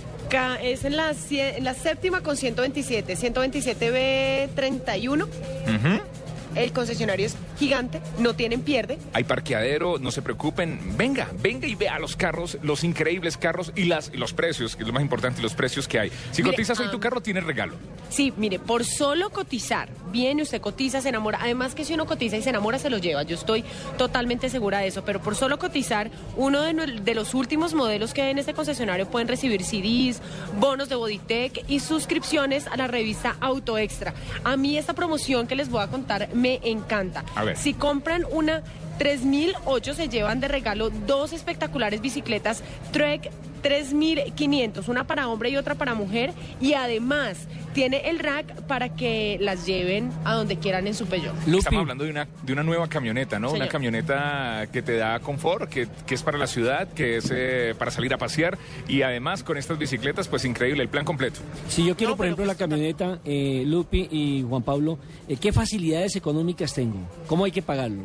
Es 0.62 0.84
en 0.84 0.98
la, 0.98 1.16
en 1.32 1.64
la 1.64 1.74
séptima 1.74 2.22
con 2.22 2.36
127, 2.36 3.16
127B31. 3.16 5.28
Mm-hmm. 5.48 6.27
El 6.58 6.74
concesionario 6.74 7.26
es 7.26 7.36
gigante, 7.60 8.02
no 8.20 8.34
tienen 8.34 8.62
pierde. 8.62 8.98
Hay 9.14 9.24
parqueadero, 9.24 10.00
no 10.00 10.12
se 10.12 10.22
preocupen. 10.22 10.98
Venga, 10.98 11.30
venga 11.42 11.68
y 11.68 11.76
vea 11.76 12.00
los 12.00 12.16
carros, 12.16 12.58
los 12.64 12.84
increíbles 12.84 13.38
carros 13.38 13.72
y, 13.76 13.86
las, 13.86 14.12
y 14.14 14.18
los 14.18 14.34
precios, 14.34 14.76
que 14.76 14.84
es 14.84 14.88
lo 14.88 14.94
más 14.94 15.04
importante, 15.04 15.42
los 15.42 15.54
precios 15.54 15.88
que 15.88 16.00
hay. 16.00 16.12
Si 16.32 16.42
Mire, 16.42 16.56
cotizas 16.56 16.80
hoy 16.80 16.90
tu 16.90 17.00
carro, 17.00 17.22
tienes 17.22 17.44
regalo. 17.44 17.76
Sí, 18.10 18.34
mire, 18.38 18.60
por 18.60 18.86
solo 18.86 19.30
cotizar, 19.30 19.90
viene 20.12 20.42
usted 20.44 20.62
cotiza, 20.62 21.02
se 21.02 21.10
enamora. 21.10 21.40
Además 21.42 21.76
que 21.76 21.86
si 21.86 21.94
uno 21.94 22.06
cotiza 22.06 22.38
y 22.38 22.42
se 22.42 22.50
enamora, 22.50 22.80
se 22.80 22.90
lo 22.90 22.98
lleva. 22.98 23.24
Yo 23.24 23.36
estoy 23.36 23.64
totalmente 23.98 24.50
segura 24.50 24.80
de 24.80 24.88
eso. 24.88 25.04
Pero 25.04 25.22
por 25.22 25.36
solo 25.36 25.60
cotizar, 25.60 26.10
uno 26.36 26.62
de, 26.62 27.16
los 27.16 27.34
últimos 27.34 27.74
modelos 27.74 28.14
que 28.14 28.22
hay 28.22 28.32
en 28.32 28.40
este 28.40 28.54
concesionario 28.54 29.08
pueden 29.08 29.28
recibir 29.28 29.64
CDs, 29.64 30.22
bonos 30.60 30.90
de 30.90 30.96
Bodytech 30.96 31.66
y 31.68 31.80
suscripciones 31.80 32.68
a 32.68 32.78
la 32.78 32.88
revista 32.88 33.36
Auto 33.40 33.78
Extra. 33.78 34.14
A 34.44 34.58
mí 34.58 34.78
esta 34.78 34.94
promoción 34.94 35.48
que 35.48 35.56
les 35.56 35.70
voy 35.70 35.82
a 35.82 35.88
contar 35.88 36.30
me 36.34 36.47
encanta. 36.64 37.24
A 37.36 37.44
ver. 37.44 37.57
Si 37.57 37.74
compran 37.74 38.26
una 38.32 38.64
3.008 38.99 39.94
se 39.94 40.10
llevan 40.10 40.40
de 40.40 40.48
regalo 40.48 40.90
dos 40.90 41.34
espectaculares 41.34 42.02
bicicletas 42.02 42.64
Trek 42.91 43.32
3.500, 43.64 44.88
una 44.88 45.06
para 45.06 45.28
hombre 45.28 45.49
y 45.49 45.57
otra 45.57 45.76
para 45.76 45.94
mujer. 45.94 46.34
Y 46.61 46.74
además 46.74 47.48
tiene 47.74 48.10
el 48.10 48.19
rack 48.19 48.64
para 48.64 48.90
que 48.95 49.38
las 49.40 49.65
lleven 49.65 50.11
a 50.24 50.34
donde 50.34 50.57
quieran 50.57 50.88
en 50.88 50.94
su 50.94 51.06
Peugeot. 51.06 51.36
Estamos 51.48 51.82
hablando 51.82 52.03
de 52.06 52.11
una, 52.11 52.28
de 52.44 52.53
una 52.53 52.64
nueva 52.64 52.88
camioneta, 52.88 53.40
¿no? 53.40 53.52
Una 53.52 53.68
camioneta 53.68 54.68
que 54.72 54.82
te 54.82 54.98
da 54.98 55.19
confort, 55.19 55.69
que, 55.69 55.88
que 56.06 56.15
es 56.15 56.24
para 56.24 56.38
la 56.38 56.48
ciudad, 56.48 56.88
que 56.94 57.18
es 57.18 57.32
eh, 57.32 57.76
para 57.78 57.91
salir 57.91 58.14
a 58.14 58.18
pasear. 58.18 58.57
Y 58.88 59.02
además 59.02 59.44
con 59.44 59.57
estas 59.57 59.78
bicicletas, 59.78 60.28
pues 60.28 60.45
increíble, 60.45 60.84
el 60.84 60.90
plan 60.90 61.06
completo. 61.06 61.40
Si 61.68 61.86
yo 61.86 61.95
quiero, 61.95 62.15
por 62.15 62.26
ejemplo, 62.26 62.45
la 62.45 62.56
camioneta, 62.56 63.19
eh, 63.26 63.64
Lupi 63.65 64.07
y 64.11 64.45
Juan 64.48 64.64
Pablo, 64.64 64.98
eh, 65.28 65.38
¿qué 65.38 65.52
facilidades 65.52 66.15
económicas 66.15 66.74
tengo? 66.74 66.99
¿Cómo 67.28 67.45
hay 67.45 67.52
que 67.52 67.61
pagarlo? 67.61 68.03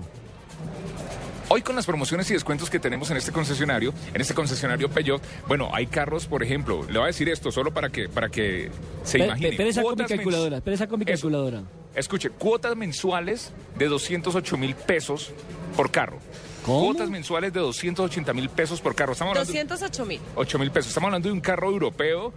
Hoy 1.55 1.61
con 1.61 1.77
las 1.77 1.85
promociones 1.85 2.31
y 2.31 2.33
descuentos 2.33 2.71
que 2.71 2.79
tenemos 2.79 3.11
en 3.11 3.19
este 3.19 3.31
concesionario, 3.31 3.93
en 4.15 4.21
este 4.23 4.33
concesionario 4.33 4.89
Peugeot, 4.89 5.21
bueno, 5.47 5.69
hay 5.75 5.87
carros, 5.87 6.25
por 6.27 6.43
ejemplo, 6.43 6.83
le 6.87 6.95
voy 6.95 7.03
a 7.03 7.07
decir 7.09 7.29
esto 7.29 7.53
solo 7.53 7.75
para 7.75 7.91
que, 7.91 8.09
para 8.09 8.31
que 8.31 8.71
se 9.05 9.19
Pe- 9.19 9.25
imagine. 9.27 9.49
pe- 9.49 9.55
Espera 9.57 9.69
esa 9.69 9.83
con 9.83 9.99
mi 9.99 10.05
calculadora, 10.07 10.57
espera 10.57 10.75
esa 10.77 10.87
con 10.87 10.99
mi 11.01 11.05
Eso. 11.05 11.13
calculadora. 11.29 11.63
Escuche, 11.95 12.31
cuotas 12.31 12.75
mensuales 12.75 13.53
de 13.79 13.87
208 13.87 14.57
mil 14.57 14.75
pesos 14.75 15.31
por 15.77 15.91
carro. 15.91 16.21
¿Cómo? 16.65 16.87
Cuotas 16.87 17.11
mensuales 17.11 17.53
de 17.53 17.61
280 17.61 18.33
mil 18.33 18.49
pesos 18.49 18.81
por 18.81 18.95
carro. 18.95 19.13
Estamos 19.13 19.33
hablando 19.37 19.53
208 19.53 20.07
mil. 20.07 20.21
8 20.37 20.59
mil 20.59 20.71
pesos. 20.71 20.89
Estamos 20.89 21.09
hablando 21.09 21.29
de 21.29 21.35
un 21.35 21.41
carro 21.43 21.69
europeo. 21.69 22.33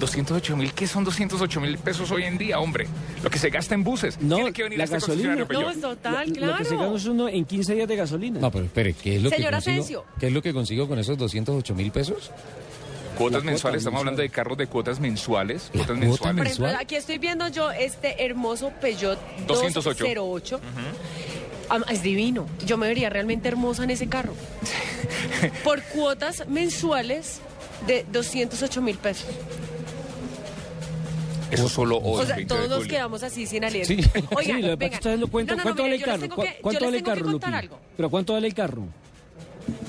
208 0.00 0.56
mil, 0.56 0.72
¿qué 0.72 0.86
son 0.88 1.04
208 1.04 1.60
mil 1.60 1.78
pesos 1.78 2.10
hoy 2.10 2.24
en 2.24 2.36
día, 2.38 2.58
hombre? 2.58 2.86
Lo 3.22 3.30
que 3.30 3.38
se 3.38 3.50
gasta 3.50 3.74
en 3.74 3.84
buses. 3.84 4.18
No, 4.20 4.36
Tiene 4.36 4.52
que 4.52 4.62
venir 4.64 4.78
la 4.78 4.84
a 4.84 4.86
este 4.86 4.96
gasolina. 4.96 5.34
concesionario 5.36 5.46
Peugeot. 5.46 5.66
No, 5.66 5.70
es 5.70 5.80
total, 5.80 6.28
Lo- 6.34 6.46
Lo 6.46 6.56
que 6.56 6.64
se 6.64 6.70
claro. 6.70 6.84
gana 6.86 6.96
es 6.96 7.04
uno 7.06 7.28
en 7.28 7.44
15 7.44 7.74
días 7.74 7.86
de 7.88 7.96
gasolina. 7.96 8.40
No, 8.40 8.50
pero 8.50 8.64
espere, 8.64 8.94
¿qué 8.94 9.16
es 9.16 9.22
lo 9.22 9.30
Señor 9.30 9.50
que 9.50 9.52
consigo? 9.54 9.74
Asensio. 9.76 10.04
¿Qué 10.18 10.26
es 10.26 10.32
lo 10.32 10.42
que 10.42 10.52
consigo 10.52 10.88
con 10.88 10.98
esos 10.98 11.16
208 11.18 11.74
mil 11.76 11.92
pesos? 11.92 12.30
Cuotas 13.18 13.44
La 13.44 13.50
mensuales, 13.50 13.60
cuota 13.62 13.76
estamos 13.78 13.98
hablando 14.00 14.22
de 14.22 14.30
carros 14.30 14.56
de 14.56 14.66
cuotas 14.66 14.98
mensuales. 14.98 15.68
Cuotas 15.72 15.86
cuota 15.88 16.00
mensuales. 16.00 16.18
Por 16.18 16.46
ejemplo, 16.46 16.64
mensual? 16.66 16.76
aquí 16.82 16.94
estoy 16.96 17.18
viendo 17.18 17.46
yo 17.48 17.70
este 17.70 18.24
hermoso 18.24 18.72
Peugeot 18.80 19.18
208. 19.46 20.04
208. 20.04 20.60
Am- 21.68 21.84
Es 21.90 22.02
divino. 22.02 22.46
Yo 22.66 22.78
me 22.78 22.86
vería 22.88 23.10
realmente 23.10 23.46
hermosa 23.48 23.84
en 23.84 23.90
ese 23.90 24.08
carro. 24.08 24.32
Por 25.64 25.82
cuotas 25.82 26.48
mensuales 26.48 27.40
de 27.86 28.04
208 28.10 28.80
mil 28.82 28.96
pesos. 28.96 29.26
Eso 31.50 31.68
solo 31.68 31.96
hoy. 31.98 32.22
O 32.22 32.26
sea, 32.26 32.36
20 32.36 32.54
de 32.54 32.60
todos 32.66 32.78
nos 32.80 32.88
quedamos 32.88 33.22
así 33.22 33.46
sin 33.46 33.64
aliento. 33.64 33.88
Sí. 33.88 34.00
Oigan, 34.36 34.56
sí, 34.56 34.62
lo 34.62 34.68
que 34.68 34.70
pasa 34.70 34.72
es 34.72 34.76
que 34.76 34.76
vengan. 34.76 34.92
ustedes 34.98 35.20
lo 35.20 35.28
cuentan. 35.28 35.56
No, 35.56 35.64
no, 35.64 35.70
no, 35.70 35.74
¿Cuánto 35.76 35.82
vale 35.82 35.94
el 35.96 36.02
carro? 36.02 36.20
tengo 36.20 36.34
¿Cu- 36.36 36.42
que- 36.42 36.48
yo 36.48 36.62
¿Cuánto 36.62 36.84
vale 36.84 36.96
el 36.98 37.02
carro, 37.02 37.26
Lupi? 37.26 37.46
algo. 37.52 37.80
¿Pero 37.96 38.10
cuánto 38.10 38.32
vale 38.34 38.46
el 38.46 38.54
carro? 38.54 38.82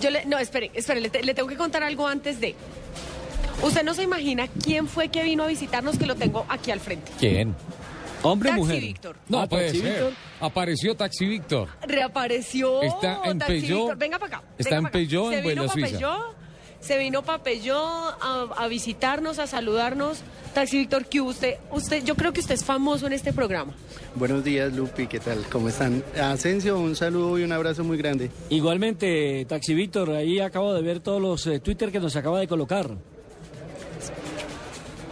Yo 0.01 0.09
le, 0.09 0.25
no, 0.25 0.37
espere, 0.37 0.71
espere, 0.73 1.01
le, 1.01 1.09
te- 1.09 1.23
le 1.23 1.33
tengo 1.33 1.47
que 1.47 1.55
contar 1.57 1.83
algo 1.83 2.07
antes 2.07 2.39
de. 2.39 2.55
Usted 3.63 3.83
no 3.83 3.93
se 3.93 4.03
imagina 4.03 4.47
quién 4.63 4.87
fue 4.87 5.09
que 5.09 5.23
vino 5.23 5.43
a 5.43 5.47
visitarnos 5.47 5.97
que 5.97 6.05
lo 6.07 6.15
tengo 6.15 6.45
aquí 6.49 6.71
al 6.71 6.79
frente. 6.79 7.11
¿Quién? 7.19 7.55
¿Hombre 8.23 8.49
o 8.49 8.51
Taxi 8.51 8.61
mujer? 8.61 8.81
Víctor. 8.81 9.15
No 9.29 9.39
Ah, 9.41 9.47
puede 9.47 9.71
ser. 9.71 9.81
Víctor. 9.83 10.13
Apareció 10.39 10.95
Taxi 10.95 11.25
Víctor. 11.25 11.69
Reapareció. 11.83 12.81
Está 12.83 13.21
en 13.25 13.39
Taxi 13.39 13.53
Peugeot. 13.53 13.77
Víctor. 13.79 13.97
Venga 13.97 14.19
para 14.19 14.37
acá. 14.37 14.47
Está 14.57 14.69
venga 14.69 14.77
en 14.77 14.83
pa' 14.83 14.87
acá. 14.89 14.93
Peugeot, 14.93 15.33
en 15.33 15.43
Buena 15.43 15.67
Suiza. 15.67 15.87
Peugeot, 15.89 16.35
se 16.81 16.97
vino 16.97 17.21
Peugeot 17.23 17.77
a, 17.77 18.47
a 18.57 18.67
visitarnos, 18.67 19.39
a 19.39 19.47
saludarnos. 19.47 20.19
Taxi 20.53 20.79
Víctor, 20.79 21.05
¿qué 21.05 21.21
hubo? 21.21 21.29
usted, 21.29 21.55
usted, 21.71 22.03
yo 22.03 22.15
creo 22.15 22.33
que 22.33 22.41
usted 22.41 22.55
es 22.55 22.65
famoso 22.65 23.07
en 23.07 23.13
este 23.13 23.31
programa. 23.31 23.73
Buenos 24.15 24.43
días, 24.43 24.73
Lupi, 24.73 25.07
¿qué 25.07 25.19
tal? 25.19 25.45
¿Cómo 25.49 25.69
están? 25.69 26.03
Asensio, 26.21 26.77
un 26.77 26.95
saludo 26.95 27.39
y 27.39 27.43
un 27.43 27.53
abrazo 27.53 27.85
muy 27.85 27.97
grande. 27.97 28.29
Igualmente, 28.49 29.45
Taxi 29.47 29.73
Víctor, 29.73 30.11
ahí 30.11 30.41
acabo 30.41 30.73
de 30.73 30.81
ver 30.81 30.99
todos 30.99 31.21
los 31.21 31.47
eh, 31.47 31.59
Twitter 31.61 31.91
que 31.91 32.01
nos 32.01 32.17
acaba 32.17 32.39
de 32.39 32.47
colocar. 32.47 32.89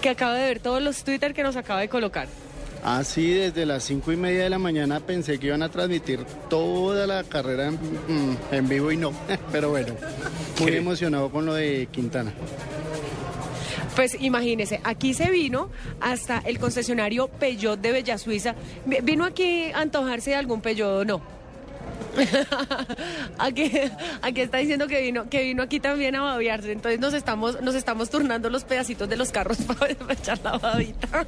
Que 0.02 0.10
acaba 0.10 0.36
de 0.36 0.48
ver 0.48 0.60
todos 0.60 0.82
los 0.82 1.04
Twitter 1.04 1.34
que 1.34 1.44
nos 1.44 1.56
acaba 1.56 1.80
de 1.80 1.88
colocar. 1.88 2.28
Así, 2.84 3.32
desde 3.34 3.66
las 3.66 3.84
cinco 3.84 4.12
y 4.12 4.16
media 4.16 4.44
de 4.44 4.50
la 4.50 4.58
mañana 4.60 5.00
pensé 5.02 5.38
que 5.38 5.48
iban 5.48 5.62
a 5.64 5.70
transmitir 5.70 6.24
toda 6.50 7.06
la 7.08 7.24
carrera 7.24 7.68
en, 7.68 7.74
mm, 7.76 8.38
en 8.52 8.70
vivo 8.70 8.92
y 8.92 8.98
no. 8.98 9.12
Pero 9.52 9.70
bueno, 9.72 9.94
muy 10.60 10.72
¿Qué? 10.72 10.78
emocionado 10.78 11.30
con 11.30 11.46
lo 11.46 11.54
de 11.54 11.88
Quintana. 11.92 12.32
Pues 13.96 14.16
imagínese, 14.22 14.80
aquí 14.86 15.14
se 15.14 15.30
vino 15.30 15.70
hasta 16.00 16.38
el 16.46 16.58
concesionario 16.58 17.28
Peugeot 17.28 17.80
de 17.82 17.92
Bella 17.92 18.18
Suiza. 18.18 18.56
Vi- 18.86 19.00
¿Vino 19.04 19.26
aquí 19.26 19.72
a 19.74 19.82
antojarse 19.82 20.30
de 20.30 20.36
algún 20.38 20.62
Peugeot 20.62 21.02
o 21.02 21.06
no? 21.06 21.22
aquí, 23.38 23.72
aquí 24.22 24.42
está 24.42 24.58
diciendo 24.58 24.88
que 24.88 25.02
vino, 25.02 25.30
que 25.30 25.44
vino 25.44 25.62
aquí 25.64 25.82
también 25.82 26.16
a 26.16 26.22
babiarse. 26.22 26.72
Entonces 26.72 27.00
nos 27.02 27.14
estamos, 27.14 27.62
nos 27.62 27.76
estamos 27.76 28.10
turnando 28.10 28.50
los 28.50 28.64
pedacitos 28.64 29.10
de 29.10 29.18
los 29.18 29.32
carros 29.32 29.58
para, 29.68 29.94
para 29.96 30.14
echar 30.14 30.40
la 30.46 30.58
babita. 30.58 31.28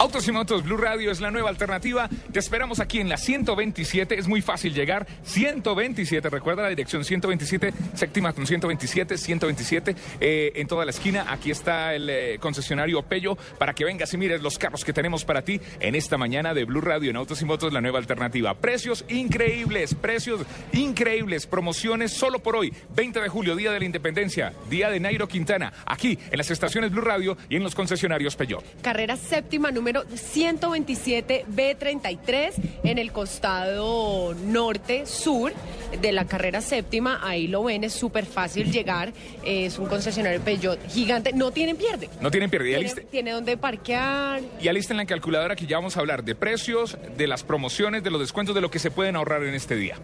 Autos 0.00 0.28
y 0.28 0.32
Motos 0.32 0.62
Blue 0.62 0.76
Radio 0.76 1.10
es 1.10 1.20
la 1.20 1.32
nueva 1.32 1.48
alternativa. 1.48 2.08
Te 2.32 2.38
esperamos 2.38 2.78
aquí 2.78 3.00
en 3.00 3.08
la 3.08 3.16
127. 3.16 4.16
Es 4.16 4.28
muy 4.28 4.40
fácil 4.40 4.72
llegar. 4.72 5.08
127, 5.24 6.30
recuerda 6.30 6.62
la 6.62 6.68
dirección 6.68 7.04
127, 7.04 7.74
séptima 7.94 8.32
con 8.32 8.46
127, 8.46 9.18
127. 9.18 9.96
eh, 10.20 10.52
en 10.54 10.68
toda 10.68 10.84
la 10.84 10.92
esquina, 10.92 11.26
aquí 11.28 11.50
está 11.50 11.94
el 11.94 12.08
eh, 12.08 12.38
concesionario 12.38 13.02
Pello 13.02 13.36
para 13.58 13.74
que 13.74 13.84
vengas 13.84 14.14
y 14.14 14.18
mires 14.18 14.40
los 14.40 14.56
carros 14.56 14.84
que 14.84 14.92
tenemos 14.92 15.24
para 15.24 15.42
ti 15.42 15.60
en 15.80 15.96
esta 15.96 16.16
mañana 16.16 16.54
de 16.54 16.64
Blue 16.64 16.80
Radio 16.80 17.10
en 17.10 17.16
Autos 17.16 17.42
y 17.42 17.44
Motos, 17.44 17.72
la 17.72 17.80
nueva 17.80 17.98
alternativa. 17.98 18.54
Precios 18.54 19.04
increíbles, 19.08 19.96
precios 19.96 20.42
increíbles, 20.74 21.48
promociones 21.48 22.12
solo 22.12 22.38
por 22.38 22.54
hoy. 22.54 22.72
20 22.94 23.20
de 23.20 23.28
julio, 23.28 23.56
Día 23.56 23.72
de 23.72 23.80
la 23.80 23.84
Independencia, 23.84 24.52
Día 24.70 24.90
de 24.90 25.00
Nairo 25.00 25.26
Quintana, 25.26 25.72
aquí 25.86 26.16
en 26.30 26.38
las 26.38 26.52
estaciones 26.52 26.92
Blue 26.92 27.00
Radio 27.00 27.36
y 27.48 27.56
en 27.56 27.64
los 27.64 27.74
concesionarios 27.74 28.36
Pello. 28.36 28.62
Carrera 28.80 29.16
séptima 29.16 29.72
número 29.72 29.87
127 30.14 31.44
B33 31.54 32.52
en 32.84 32.98
el 32.98 33.12
costado 33.12 34.34
norte 34.34 35.06
sur 35.06 35.52
de 36.00 36.12
la 36.12 36.24
carrera 36.26 36.60
séptima. 36.60 37.20
Ahí 37.22 37.46
lo 37.48 37.64
ven, 37.64 37.84
es 37.84 37.92
súper 37.92 38.26
fácil 38.26 38.70
llegar. 38.72 39.12
Es 39.44 39.78
un 39.78 39.86
concesionario 39.86 40.40
Peugeot 40.40 40.78
gigante. 40.88 41.32
No 41.32 41.50
tienen 41.50 41.76
pierde. 41.76 42.08
No 42.20 42.30
tienen 42.30 42.50
pérdida. 42.50 42.78
Tiene, 42.78 42.92
Aliste- 42.92 43.06
tiene 43.10 43.30
donde 43.32 43.56
parquear. 43.56 44.40
Y 44.60 44.68
alisten 44.68 44.96
la 44.96 45.06
calculadora 45.06 45.56
que 45.56 45.66
ya 45.66 45.76
vamos 45.78 45.96
a 45.96 46.00
hablar 46.00 46.24
de 46.24 46.34
precios, 46.34 46.96
de 47.16 47.26
las 47.26 47.42
promociones, 47.44 48.02
de 48.02 48.10
los 48.10 48.20
descuentos, 48.20 48.54
de 48.54 48.60
lo 48.60 48.70
que 48.70 48.78
se 48.78 48.90
pueden 48.90 49.16
ahorrar 49.16 49.42
en 49.44 49.54
este 49.54 49.76
día. 49.76 49.96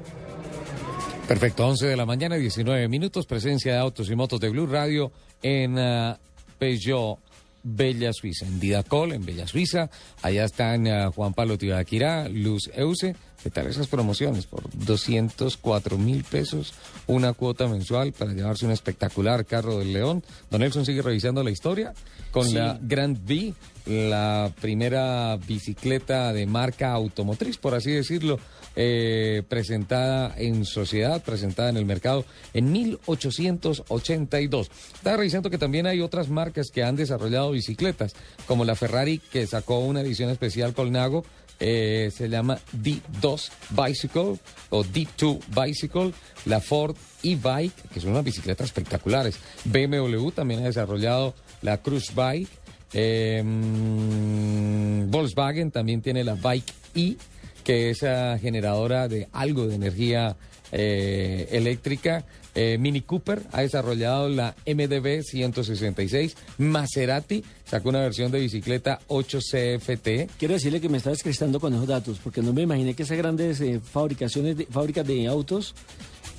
Perfecto, 1.29 1.67
11 1.67 1.87
de 1.87 1.97
la 1.97 2.05
mañana, 2.05 2.37
19 2.37 2.87
minutos, 2.89 3.25
presencia 3.27 3.73
de 3.73 3.79
autos 3.79 4.11
y 4.11 4.15
motos 4.15 4.41
de 4.41 4.51
Blue 4.51 4.67
Radio 4.67 5.11
en 5.43 5.79
ah, 5.79 6.19
Peugeot 6.59 7.19
Bella 7.65 8.13
Suiza, 8.13 8.47
en 8.47 8.61
Didacol, 8.61 9.13
en 9.13 9.25
Bella 9.25 9.47
Suiza. 9.47 9.91
Allá 10.23 10.45
están 10.45 10.87
ah, 10.87 11.11
Juan 11.11 11.35
Pablo 11.35 11.59
Tibaquirá, 11.59 12.29
Luz 12.29 12.71
Euse. 12.75 13.17
¿Qué 13.45 13.51
tal 13.51 13.67
esas 13.67 13.89
promociones? 13.89 14.47
Por 14.47 14.63
204 14.73 15.99
mil 15.99 16.25
pesos, 16.25 16.73
una 17.07 17.35
cuota 17.35 17.69
mensual 17.69 18.13
para 18.15 18.33
llevarse 18.33 18.65
un 18.65 18.73
espectacular 18.73 19.45
carro 19.45 19.79
del 19.79 19.93
León. 19.93 20.25
Don 20.51 20.63
Nelson 20.63 20.87
sigue 20.87 21.03
revisando 21.03 21.43
la 21.45 21.51
historia 21.51 21.93
con 22.31 22.49
Sí. 22.49 22.55
la 22.55 22.79
Grand 22.81 23.19
V, 23.31 23.53
la 24.09 24.51
primera 24.63 25.37
bicicleta 25.47 26.33
de 26.33 26.47
marca 26.47 26.93
automotriz, 26.93 27.59
por 27.59 27.75
así 27.75 27.91
decirlo, 27.91 28.39
eh, 28.77 29.43
presentada 29.47 30.35
en 30.39 30.65
sociedad, 30.65 31.23
presentada 31.23 31.69
en 31.69 31.77
el 31.77 31.85
mercado 31.85 32.25
en 32.55 32.73
1882. 32.73 34.71
Estaba 34.95 35.19
revisando 35.19 35.51
que 35.51 35.59
también 35.59 35.87
hay 35.87 36.01
otras 36.01 36.31
marcas 36.31 36.71
que 36.71 36.83
han 36.83 36.97
desarrollado 36.97 37.51
bicicletas, 37.51 38.15
como 38.47 38.65
la 38.65 38.75
Ferrari 38.75 39.19
que 39.19 39.47
sacó 39.47 39.81
una 39.81 40.01
edición 40.01 40.31
especial 40.31 40.73
con 40.73 40.91
Nago, 40.93 41.25
eh, 41.61 42.11
se 42.15 42.29
llama 42.29 42.59
D2 42.73 43.51
Bicycle 43.71 44.39
o 44.71 44.85
D2 44.85 45.41
Bicycle, 45.49 46.13
la 46.47 46.61
Ford 46.61 46.97
e-Bike, 47.23 47.89
que 47.93 48.01
son 48.01 48.11
unas 48.11 48.25
bicicletas 48.25 48.67
espectaculares. 48.67 49.39
BMW 49.65 50.31
también 50.31 50.63
ha 50.63 50.67
desarrollado 50.67 51.35
la 51.63 51.79
Cruise 51.79 52.13
Bike. 52.15 52.51
Mm, 53.45 55.11
Volkswagen 55.11 55.71
también 55.71 56.03
tiene 56.03 56.23
la 56.25 56.35
Bike 56.35 56.73
E, 56.95 57.17
que 57.65 57.91
es 57.91 58.03
ah, 58.03 58.39
generadora 58.41 59.09
de 59.09 59.29
algo 59.33 59.67
de 59.67 59.75
energía 59.75 60.37
eh, 60.71 61.49
eléctrica. 61.53 62.25
Eh, 62.55 62.79
Mini 62.79 63.01
Cooper 63.01 63.43
ha 63.53 63.63
desarrollado 63.63 64.29
la 64.29 64.55
MDB 64.67 65.23
166. 65.23 66.37
Maserati 66.59 67.45
sacó 67.65 67.89
una 67.89 68.01
versión 68.01 68.31
de 68.31 68.41
bicicleta 68.41 69.01
8CFT. 69.09 70.29
Quiero 70.39 70.55
decirle 70.55 70.81
que 70.81 70.89
me 70.89 70.99
está 70.99 71.11
descrestando 71.11 71.59
con 71.59 71.75
esos 71.75 71.87
datos, 71.87 72.19
porque 72.23 72.43
no 72.43 72.53
me 72.53 72.63
imaginé 72.63 72.95
que 72.95 73.03
esas 73.03 73.19
grandes 73.19 73.61
eh, 73.61 73.81
fabricaciones 73.81 74.57
de, 74.57 74.67
fábricas 74.67 75.07
de 75.07 75.27
autos 75.27 75.75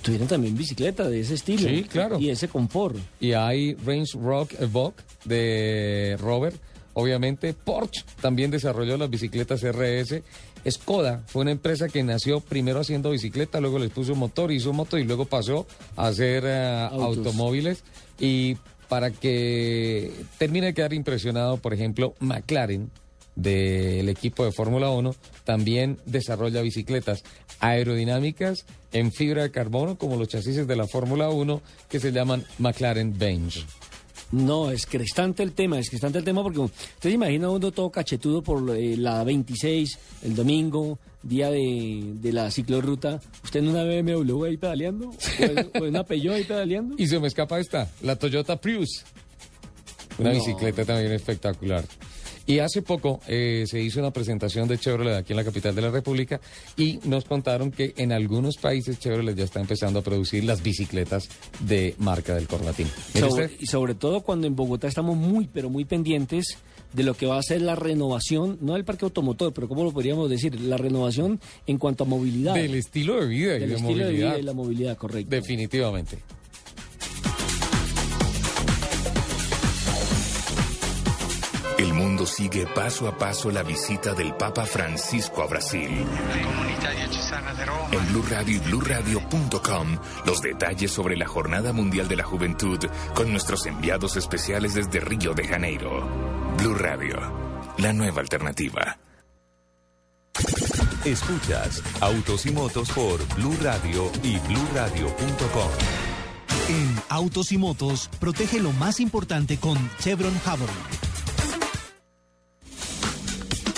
tuvieran 0.01 0.27
también 0.27 0.55
bicicleta 0.55 1.09
de 1.09 1.19
ese 1.19 1.33
estilo. 1.33 1.67
Sí, 1.67 1.83
claro. 1.83 2.19
Y 2.19 2.29
ese 2.29 2.47
confort. 2.47 2.95
Y 3.19 3.33
hay 3.33 3.75
Range 3.85 4.17
Rock 4.17 4.53
Evoque 4.59 5.03
de 5.25 6.15
Robert, 6.19 6.55
obviamente. 6.93 7.53
Porsche 7.53 8.03
también 8.21 8.51
desarrolló 8.51 8.97
las 8.97 9.09
bicicletas 9.09 9.63
RS. 9.63 10.21
Skoda 10.69 11.23
fue 11.27 11.43
una 11.43 11.51
empresa 11.51 11.87
que 11.87 12.03
nació 12.03 12.39
primero 12.39 12.79
haciendo 12.79 13.11
bicicleta, 13.11 13.59
luego 13.59 13.79
les 13.79 13.91
puso 13.91 14.15
motor, 14.15 14.51
hizo 14.51 14.73
moto 14.73 14.97
y 14.97 15.03
luego 15.03 15.25
pasó 15.25 15.67
a 15.95 16.07
hacer 16.07 16.43
eh, 16.45 16.89
automóviles. 16.91 17.83
Y 18.19 18.57
para 18.87 19.11
que 19.11 20.11
termine 20.37 20.67
de 20.67 20.73
quedar 20.73 20.93
impresionado, 20.93 21.57
por 21.57 21.73
ejemplo, 21.73 22.15
McLaren 22.19 22.89
del 23.35 24.07
equipo 24.09 24.45
de 24.45 24.51
Fórmula 24.51 24.89
1 24.89 25.13
también 25.43 25.99
desarrolla 26.05 26.61
bicicletas 26.61 27.23
aerodinámicas 27.59 28.65
en 28.93 29.11
fibra 29.11 29.43
de 29.43 29.51
carbono 29.51 29.97
como 29.97 30.15
los 30.15 30.29
chasis 30.29 30.65
de 30.65 30.75
la 30.75 30.87
Fórmula 30.87 31.29
1 31.29 31.61
que 31.89 31.99
se 31.99 32.11
llaman 32.11 32.45
McLaren 32.59 33.17
Bench. 33.17 33.65
No, 34.31 34.72
es 34.72 34.85
crestante 34.85 35.43
el 35.43 35.53
tema, 35.53 35.80
es 35.80 35.89
crestante 35.89 36.18
el 36.18 36.23
tema 36.26 36.41
porque 36.43 36.60
usted 36.60 36.80
se 37.02 37.11
imagina 37.11 37.49
uno 37.49 37.72
todo 37.72 37.89
cachetudo 37.91 38.41
por 38.41 38.76
eh, 38.76 38.97
la 38.97 39.23
26, 39.23 39.97
el 40.23 40.35
domingo, 40.35 40.97
día 41.23 41.49
de, 41.52 42.02
de 42.15 42.34
la 42.34 42.49
ciclorruta, 42.52 43.19
usted 43.43 43.60
en 43.61 43.69
una 43.69 43.84
BMW 43.84 44.43
ahí 44.45 44.57
pedaleando, 44.57 45.10
o 45.10 45.15
en, 45.84 45.89
una 45.89 46.03
Peugeot 46.07 46.35
ahí 46.35 46.43
pedaleando. 46.43 46.95
Y 46.97 47.07
se 47.07 47.19
me 47.19 47.27
escapa 47.27 47.60
esta, 47.60 47.89
la 48.02 48.15
Toyota 48.15 48.60
Prius. 48.60 49.03
Una 50.18 50.30
No. 50.30 50.35
bicicleta 50.35 50.84
también 50.85 51.11
espectacular. 51.14 51.85
Y 52.47 52.59
hace 52.59 52.81
poco 52.84 53.19
eh, 53.27 53.65
se 53.67 53.81
hizo 53.81 53.99
una 53.99 54.11
presentación 54.11 54.67
de 54.67 54.77
Chevrolet 54.77 55.15
aquí 55.15 55.34
en 55.34 55.38
la 55.38 55.43
capital 55.43 55.73
de 55.73 55.81
la 55.81 55.89
República 55.89 56.39
y 56.77 56.99
nos 57.05 57.26
contaron 57.26 57.72
que 57.72 57.93
en 57.97 58.11
algunos 58.11 58.57
países 58.57 58.99
Chevrolet 58.99 59.35
ya 59.35 59.43
está 59.45 59.59
empezando 59.61 59.99
a 59.99 60.01
producir 60.03 60.43
las 60.43 60.61
bicicletas 60.61 61.27
de 61.61 61.95
marca 61.97 62.35
del 62.35 62.47
Corbatín. 62.47 62.88
Sobre- 63.19 63.49
y 63.59 63.65
sobre 63.65 63.95
todo 63.95 64.22
cuando 64.22 64.45
en 64.45 64.55
Bogotá 64.55 64.88
estamos 64.88 65.17
muy, 65.17 65.49
pero 65.51 65.69
muy 65.72 65.85
pendientes 65.85 66.57
de 66.93 67.03
lo 67.03 67.15
que 67.15 67.26
va 67.26 67.39
a 67.39 67.43
ser 67.43 67.61
la 67.61 67.76
renovación, 67.76 68.57
no 68.61 68.73
del 68.73 68.85
parque 68.85 69.05
automotor, 69.05 69.51
pero 69.51 69.67
¿cómo 69.67 69.84
lo 69.84 69.91
podríamos 69.91 70.30
decir? 70.30 70.59
La 70.61 70.77
renovación 70.77 71.41
en 71.67 71.77
cuanto 71.77 72.03
a 72.03 72.07
movilidad. 72.07 72.53
del 72.53 72.76
estilo 72.76 73.19
de 73.19 73.27
vida 73.27 73.55
y 73.55 73.59
Del 73.59 73.69
de 73.69 73.76
estilo 73.76 73.97
de 73.97 74.03
movilidad. 74.05 74.30
vida 74.30 74.39
y 74.39 74.43
la 74.43 74.53
movilidad, 74.53 74.97
correcto. 74.97 75.30
Definitivamente. 75.30 76.19
El 81.77 81.93
mundo 81.93 82.14
sigue 82.26 82.65
paso 82.68 83.07
a 83.07 83.18
paso 83.18 83.52
la 83.52 83.64
visita 83.64 84.14
del 84.14 84.34
Papa 84.35 84.65
Francisco 84.65 85.43
a 85.43 85.47
Brasil. 85.47 86.06
En 87.91 88.07
Blue 88.07 88.26
Radio 88.30 88.56
y 88.56 88.60
BlueRadio.com, 88.60 89.97
los 90.26 90.41
detalles 90.41 90.91
sobre 90.91 91.18
la 91.18 91.27
Jornada 91.27 91.73
Mundial 91.73 92.07
de 92.07 92.15
la 92.15 92.23
Juventud 92.23 92.80
con 93.14 93.31
nuestros 93.31 93.65
enviados 93.65 94.18
especiales 94.18 94.73
desde 94.73 94.99
Río 94.99 95.34
de 95.34 95.47
Janeiro. 95.47 96.07
Blue 96.57 96.76
Radio, 96.76 97.18
la 97.77 97.93
nueva 97.93 98.22
alternativa. 98.22 98.97
Escuchas 101.06 101.81
Autos 102.02 102.45
y 102.45 102.52
Motos 102.52 102.89
por 102.91 103.26
Blue 103.35 103.56
Radio 103.61 104.11
y 104.23 104.38
BlueRadio.com. 104.39 105.69
En 106.68 106.95
Autos 107.10 107.52
y 107.52 107.57
Motos, 107.57 108.10
protege 108.19 108.60
lo 108.60 108.72
más 108.73 108.99
importante 108.99 109.57
con 109.57 109.77
Chevron 109.99 110.38
Javelin. 110.39 111.14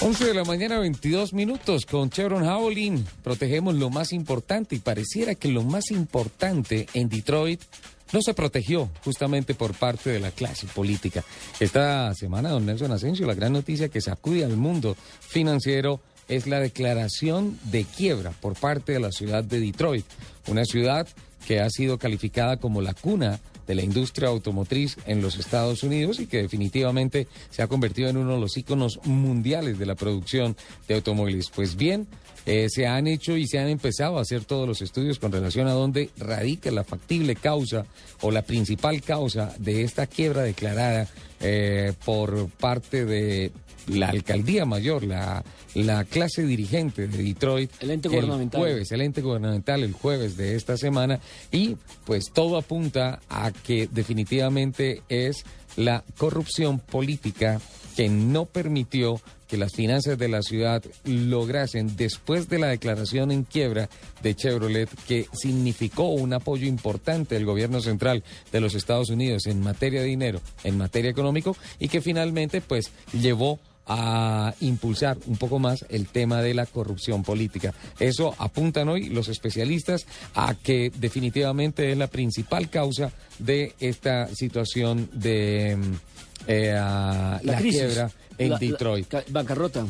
11 0.07 0.23
de 0.23 0.33
la 0.33 0.45
mañana, 0.45 0.79
22 0.79 1.33
minutos 1.33 1.85
con 1.85 2.09
Chevron 2.09 2.45
Javelin. 2.45 3.05
Protegemos 3.25 3.75
lo 3.75 3.89
más 3.89 4.13
importante 4.13 4.73
y 4.73 4.79
pareciera 4.79 5.35
que 5.35 5.49
lo 5.49 5.63
más 5.63 5.91
importante 5.91 6.87
en 6.93 7.09
Detroit 7.09 7.61
no 8.13 8.21
se 8.21 8.33
protegió 8.33 8.89
justamente 9.03 9.53
por 9.53 9.73
parte 9.73 10.09
de 10.09 10.21
la 10.21 10.31
clase 10.31 10.65
política. 10.67 11.25
Esta 11.59 12.13
semana, 12.15 12.51
don 12.51 12.65
Nelson 12.65 12.93
Asensio, 12.93 13.27
la 13.27 13.33
gran 13.33 13.51
noticia 13.51 13.89
que 13.89 13.99
sacude 13.99 14.45
al 14.45 14.55
mundo 14.55 14.95
financiero 15.19 15.99
es 16.29 16.47
la 16.47 16.61
declaración 16.61 17.59
de 17.65 17.83
quiebra 17.83 18.31
por 18.31 18.57
parte 18.57 18.93
de 18.93 19.01
la 19.01 19.11
ciudad 19.11 19.43
de 19.43 19.59
Detroit, 19.59 20.05
una 20.47 20.63
ciudad 20.63 21.05
que 21.45 21.59
ha 21.59 21.69
sido 21.69 21.97
calificada 21.97 22.55
como 22.55 22.81
la 22.81 22.93
cuna 22.93 23.41
de 23.67 23.75
la 23.75 23.83
industria 23.83 24.29
automotriz 24.29 24.97
en 25.05 25.21
los 25.21 25.37
Estados 25.37 25.83
Unidos 25.83 26.19
y 26.19 26.27
que 26.27 26.41
definitivamente 26.41 27.27
se 27.49 27.61
ha 27.61 27.67
convertido 27.67 28.09
en 28.09 28.17
uno 28.17 28.35
de 28.35 28.39
los 28.39 28.57
íconos 28.57 28.99
mundiales 29.03 29.77
de 29.77 29.85
la 29.85 29.95
producción 29.95 30.55
de 30.87 30.95
automóviles. 30.95 31.49
Pues 31.53 31.75
bien, 31.75 32.07
eh, 32.45 32.67
se 32.69 32.87
han 32.87 33.07
hecho 33.07 33.35
y 33.35 33.45
se 33.45 33.59
han 33.59 33.67
empezado 33.67 34.17
a 34.17 34.21
hacer 34.21 34.45
todos 34.45 34.67
los 34.67 34.81
estudios 34.81 35.19
con 35.19 35.31
relación 35.31 35.67
a 35.67 35.73
dónde 35.73 36.09
radica 36.17 36.71
la 36.71 36.85
factible 36.85 37.35
causa 37.35 37.85
o 38.21 38.31
la 38.31 38.41
principal 38.41 39.01
causa 39.01 39.53
de 39.59 39.83
esta 39.83 40.07
quiebra 40.07 40.43
declarada 40.43 41.07
eh, 41.41 41.93
por 42.05 42.49
parte 42.49 43.05
de 43.05 43.51
la 43.87 44.09
alcaldía 44.09 44.65
mayor, 44.65 45.03
la, 45.03 45.43
la 45.73 46.03
clase 46.03 46.43
dirigente 46.43 47.07
de 47.07 47.23
Detroit. 47.23 47.71
El 47.79 47.91
ente 47.91 48.09
gubernamental. 48.09 48.61
jueves, 48.61 48.91
el 48.91 49.01
ente 49.01 49.21
gubernamental 49.21 49.83
el 49.83 49.93
jueves 49.93 50.37
de 50.37 50.55
esta 50.55 50.77
semana 50.77 51.19
y 51.51 51.77
pues 52.05 52.31
todo 52.33 52.57
apunta 52.57 53.19
a 53.29 53.51
que 53.51 53.87
definitivamente 53.91 55.01
es 55.09 55.43
la 55.75 56.03
corrupción 56.17 56.79
política 56.79 57.61
que 57.95 58.09
no 58.09 58.45
permitió 58.45 59.21
que 59.47 59.57
las 59.57 59.73
finanzas 59.73 60.17
de 60.17 60.27
la 60.27 60.41
ciudad 60.41 60.83
lograsen, 61.05 61.95
después 61.95 62.49
de 62.49 62.59
la 62.59 62.67
declaración 62.67 63.31
en 63.31 63.43
quiebra 63.43 63.89
de 64.21 64.35
Chevrolet, 64.35 64.89
que 65.07 65.25
significó 65.33 66.09
un 66.09 66.33
apoyo 66.33 66.67
importante 66.67 67.35
del 67.35 67.45
gobierno 67.45 67.81
central 67.81 68.23
de 68.51 68.61
los 68.61 68.75
Estados 68.75 69.09
Unidos 69.09 69.47
en 69.47 69.61
materia 69.61 70.01
de 70.01 70.07
dinero, 70.07 70.41
en 70.63 70.77
materia 70.77 71.09
económico, 71.09 71.55
y 71.79 71.87
que 71.87 72.01
finalmente 72.01 72.61
pues 72.61 72.91
llevó 73.13 73.59
a 73.87 74.53
impulsar 74.61 75.17
un 75.27 75.37
poco 75.37 75.59
más 75.59 75.85
el 75.89 76.07
tema 76.07 76.41
de 76.41 76.53
la 76.53 76.65
corrupción 76.65 77.23
política. 77.23 77.73
Eso 77.99 78.35
apuntan 78.37 78.89
hoy 78.89 79.09
los 79.09 79.29
especialistas 79.29 80.05
a 80.35 80.55
que 80.55 80.91
definitivamente 80.97 81.91
es 81.91 81.97
la 81.97 82.07
principal 82.07 82.69
causa 82.69 83.11
de 83.39 83.73
esta 83.79 84.27
situación 84.35 85.09
de 85.13 85.77
mm, 85.77 85.93
eh, 86.47 86.71
la, 86.73 87.39
crisis. 87.57 87.81
quiebra 87.81 88.11
en 88.37 88.49
La- 88.51 88.57
Detroit. 88.59 89.07
ca- 89.07 89.23
bancarrota. 89.29 89.85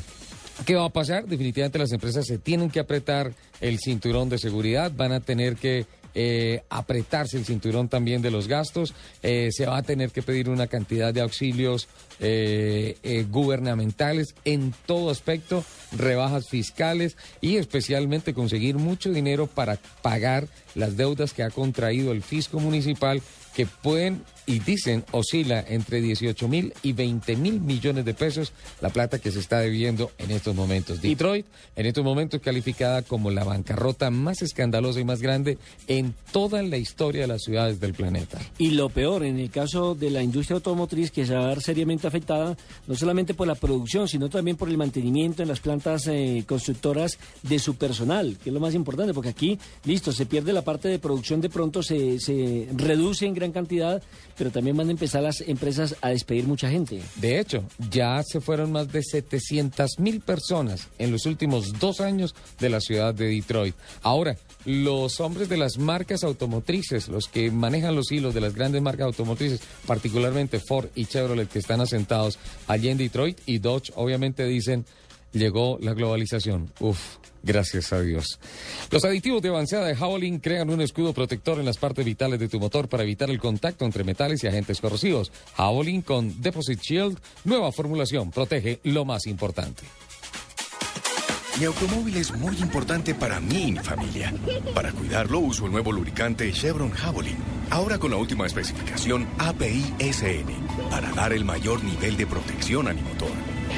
¿Qué 0.65 0.73
va 0.73 0.85
a 0.85 0.89
pasar? 0.89 1.25
Definitivamente 1.27 1.77
las 1.77 1.91
empresas 1.91 2.25
se 2.25 2.39
tienen 2.39 2.71
que 2.71 2.79
apretar 2.79 3.31
el 3.61 3.77
cinturón 3.79 4.27
de 4.29 4.39
seguridad, 4.39 4.91
van 4.95 5.11
a 5.11 5.19
tener 5.19 5.55
que 5.55 5.85
eh, 6.19 6.63
apretarse 6.71 7.37
el 7.37 7.45
cinturón 7.45 7.89
también 7.89 8.23
de 8.23 8.31
los 8.31 8.47
gastos, 8.47 8.95
eh, 9.21 9.49
se 9.51 9.67
va 9.67 9.77
a 9.77 9.83
tener 9.83 10.09
que 10.09 10.23
pedir 10.23 10.49
una 10.49 10.65
cantidad 10.65 11.13
de 11.13 11.21
auxilios 11.21 11.87
eh, 12.19 12.97
eh, 13.03 13.27
gubernamentales 13.29 14.33
en 14.43 14.73
todo 14.87 15.11
aspecto, 15.11 15.63
rebajas 15.95 16.49
fiscales 16.49 17.17
y 17.39 17.57
especialmente 17.57 18.33
conseguir 18.33 18.77
mucho 18.77 19.11
dinero 19.11 19.45
para 19.45 19.77
pagar 20.01 20.47
las 20.73 20.97
deudas 20.97 21.33
que 21.33 21.43
ha 21.43 21.51
contraído 21.51 22.11
el 22.11 22.23
fisco 22.23 22.59
municipal 22.59 23.21
que 23.55 23.67
pueden 23.67 24.23
y 24.47 24.59
dicen 24.59 25.05
oscila 25.11 25.63
entre 25.67 26.01
18 26.01 26.47
mil 26.47 26.73
y 26.81 26.93
20 26.93 27.35
mil 27.35 27.59
millones 27.59 28.05
de 28.05 28.13
pesos 28.13 28.53
la 28.81 28.89
plata 28.89 29.19
que 29.19 29.31
se 29.31 29.39
está 29.39 29.59
debiendo 29.59 30.11
en 30.17 30.31
estos 30.31 30.55
momentos. 30.55 31.01
Detroit 31.01 31.45
en 31.75 31.85
estos 31.85 32.03
momentos 32.03 32.41
calificada 32.41 33.03
como 33.03 33.29
la 33.29 33.43
bancarrota 33.43 34.09
más 34.09 34.41
escandalosa 34.41 34.99
y 34.99 35.03
más 35.03 35.21
grande 35.21 35.57
en 35.87 36.15
toda 36.31 36.63
la 36.63 36.77
historia 36.77 37.21
de 37.21 37.27
las 37.27 37.43
ciudades 37.43 37.79
del 37.79 37.93
planeta. 37.93 38.39
Y 38.57 38.71
lo 38.71 38.89
peor, 38.89 39.23
en 39.23 39.37
el 39.37 39.49
caso 39.49 39.95
de 39.95 40.09
la 40.09 40.23
industria 40.23 40.55
automotriz, 40.55 41.11
que 41.11 41.25
se 41.25 41.35
va 41.35 41.45
a 41.45 41.49
ver 41.49 41.61
seriamente 41.61 42.07
afectada, 42.07 42.57
no 42.87 42.95
solamente 42.95 43.33
por 43.33 43.47
la 43.47 43.55
producción, 43.55 44.07
sino 44.07 44.29
también 44.29 44.55
por 44.55 44.69
el 44.69 44.77
mantenimiento 44.77 45.41
en 45.41 45.49
las 45.49 45.59
plantas 45.59 46.07
eh, 46.07 46.43
constructoras 46.47 47.19
de 47.43 47.59
su 47.59 47.75
personal, 47.75 48.37
que 48.41 48.49
es 48.49 48.53
lo 48.53 48.59
más 48.59 48.73
importante, 48.73 49.13
porque 49.13 49.29
aquí, 49.29 49.59
listo, 49.83 50.11
se 50.11 50.25
pierde 50.25 50.53
la 50.53 50.63
parte 50.63 50.87
de 50.87 50.99
producción, 50.99 51.41
de 51.41 51.49
pronto 51.49 51.83
se, 51.83 52.19
se 52.19 52.69
reduce 52.73 53.25
en 53.25 53.33
gran 53.33 53.51
cantidad, 53.51 54.01
pero 54.37 54.51
también 54.51 54.77
van 54.77 54.89
a 54.89 54.91
empezar 54.91 55.23
las 55.23 55.41
empresas 55.41 55.95
a 56.01 56.09
despedir 56.09 56.47
mucha 56.47 56.69
gente. 56.69 57.01
De 57.15 57.39
hecho, 57.39 57.63
ya 57.89 58.21
se 58.23 58.41
fueron 58.41 58.71
más 58.71 58.91
de 58.91 59.03
700 59.03 59.99
mil 59.99 60.21
personas 60.21 60.87
en 60.97 61.11
los 61.11 61.25
últimos 61.25 61.79
dos 61.79 62.01
años 62.01 62.35
de 62.59 62.69
la 62.69 62.79
ciudad 62.79 63.13
de 63.13 63.27
Detroit. 63.27 63.75
Ahora, 64.01 64.37
los 64.65 65.19
hombres 65.21 65.49
de 65.49 65.57
las 65.57 65.77
marcas 65.77 66.23
automotrices, 66.23 67.07
los 67.07 67.27
que 67.27 67.51
manejan 67.51 67.95
los 67.95 68.11
hilos 68.11 68.33
de 68.33 68.41
las 68.41 68.53
grandes 68.53 68.81
marcas 68.81 69.05
automotrices, 69.05 69.61
particularmente 69.85 70.59
Ford 70.59 70.89
y 70.95 71.05
Chevrolet, 71.05 71.47
que 71.47 71.59
están 71.59 71.81
asentados 71.81 72.37
allí 72.67 72.89
en 72.89 72.97
Detroit, 72.97 73.39
y 73.45 73.59
Dodge, 73.59 73.91
obviamente 73.95 74.45
dicen, 74.45 74.85
llegó 75.31 75.77
la 75.81 75.93
globalización. 75.93 76.71
Uf, 76.79 77.17
gracias 77.43 77.93
a 77.93 78.01
Dios. 78.01 78.39
Los 78.91 79.05
aditivos 79.05 79.41
de 79.41 79.49
avanzada 79.49 79.87
de 79.87 79.95
Howling 79.95 80.39
crean 80.39 80.69
un 80.69 80.81
escudo 80.81 81.13
protector 81.13 81.59
en 81.59 81.65
las 81.65 81.77
partes 81.77 82.05
vitales 82.05 82.39
de 82.39 82.47
tu 82.47 82.59
motor 82.59 82.87
para 82.87 83.03
evitar 83.03 83.29
el 83.29 83.39
contacto 83.39 83.85
entre 83.85 84.03
metales 84.03 84.43
y 84.43 84.47
agentes 84.47 84.81
corrosivos. 84.81 85.31
Howling 85.57 86.01
con 86.01 86.41
Deposit 86.41 86.79
Shield, 86.81 87.19
nueva 87.43 87.71
formulación, 87.71 88.31
protege 88.31 88.79
lo 88.83 89.05
más 89.05 89.27
importante. 89.27 89.83
Mi 91.59 91.65
automóvil 91.65 92.15
es 92.17 92.31
muy 92.35 92.55
importante 92.57 93.15
para 93.15 93.39
mí 93.39 93.69
y 93.69 93.71
mi 93.71 93.79
familia. 93.79 94.31
Para 94.75 94.91
cuidarlo 94.91 95.39
uso 95.39 95.65
el 95.65 95.71
nuevo 95.71 95.91
lubricante 95.91 96.51
Chevron 96.51 96.91
Javelin. 96.91 97.37
Ahora 97.71 97.97
con 97.97 98.11
la 98.11 98.17
última 98.17 98.45
especificación 98.45 99.27
API-SN 99.39 100.53
para 100.91 101.11
dar 101.13 101.33
el 101.33 101.45
mayor 101.45 101.83
nivel 101.83 102.15
de 102.15 102.27
protección 102.27 102.87
a 102.87 102.93
mi 102.93 103.01
motor. 103.01 103.31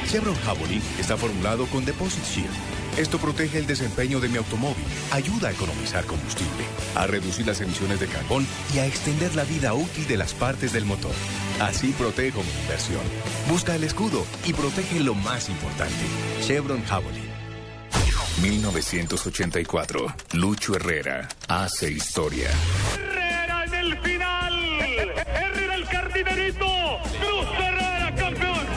Chevron 0.10 0.36
Javelin 0.36 0.82
está 1.00 1.16
formulado 1.16 1.68
con 1.68 1.86
Deposit 1.86 2.24
Shield. 2.26 2.50
Esto 2.98 3.18
protege 3.18 3.60
el 3.60 3.68
desempeño 3.68 4.20
de 4.20 4.28
mi 4.28 4.38
automóvil, 4.38 4.84
ayuda 5.12 5.48
a 5.48 5.52
economizar 5.52 6.04
combustible, 6.06 6.66
a 6.96 7.08
reducir 7.08 7.48
las 7.48 7.62
emisiones 7.62 8.02
de 8.02 8.08
carbón 8.08 8.46
y 8.76 8.80
a 8.80 8.88
extender 8.88 9.36
la 9.36 9.46
vida 9.46 9.74
útil 9.74 10.06
de 10.06 10.18
las 10.18 10.34
partes 10.34 10.74
del 10.74 10.84
motor. 10.84 11.14
Así 11.62 11.94
protejo 11.94 12.42
mi 12.44 12.62
inversión. 12.64 13.04
Busca 13.48 13.74
el 13.74 13.86
escudo 13.86 14.26
y 14.46 14.52
protege 14.52 15.00
lo 15.00 15.16
más 15.16 15.48
importante. 15.48 15.96
Chevron 16.42 16.84
Javelin. 16.84 17.29
1984. 18.42 20.16
Lucho 20.34 20.76
Herrera 20.76 21.28
hace 21.48 21.92
historia. 21.92 22.50
Herrera 22.94 23.66
en 23.66 23.74
el 23.74 23.98
final. 24.00 24.80
Herrera 24.82 25.76
el 25.76 25.86
cardinerito. 25.86 26.66
Cruz 27.20 27.48
Herrera 27.58 28.16
campeón. 28.16 28.68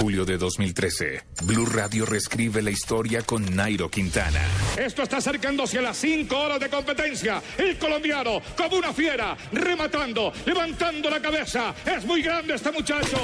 Julio 0.00 0.24
de 0.26 0.36
2013. 0.36 1.22
Blue 1.44 1.66
Radio 1.66 2.04
reescribe 2.04 2.60
la 2.60 2.70
historia 2.70 3.22
con 3.22 3.54
Nairo 3.56 3.90
Quintana. 3.90 4.42
Esto 4.76 5.02
está 5.02 5.16
acercándose 5.18 5.78
a 5.78 5.82
las 5.82 5.96
cinco 5.96 6.38
horas 6.38 6.60
de 6.60 6.68
competencia. 6.68 7.42
El 7.56 7.78
colombiano, 7.78 8.42
como 8.56 8.76
una 8.76 8.92
fiera, 8.92 9.36
rematando, 9.52 10.32
levantando 10.44 11.08
la 11.08 11.20
cabeza. 11.20 11.74
Es 11.86 12.04
muy 12.04 12.22
grande 12.22 12.54
este 12.54 12.70
muchacho. 12.70 13.16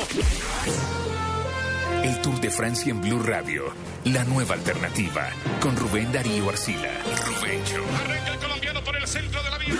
Tour 2.36 2.40
de 2.40 2.50
Francia 2.50 2.90
en 2.90 3.00
Blue 3.00 3.22
Radio. 3.22 3.64
La 4.04 4.24
nueva 4.24 4.54
alternativa. 4.54 5.28
Con 5.60 5.76
Rubén 5.76 6.10
Darío 6.12 6.48
Arcila. 6.48 6.90
Rubencho. 7.24 7.84
Arranca 8.04 8.32
el 8.32 8.38
colombiano 8.38 8.84
por 8.84 8.96
el 8.96 9.06
centro 9.06 9.42
de 9.42 9.50
la 9.50 9.58
vía. 9.58 9.74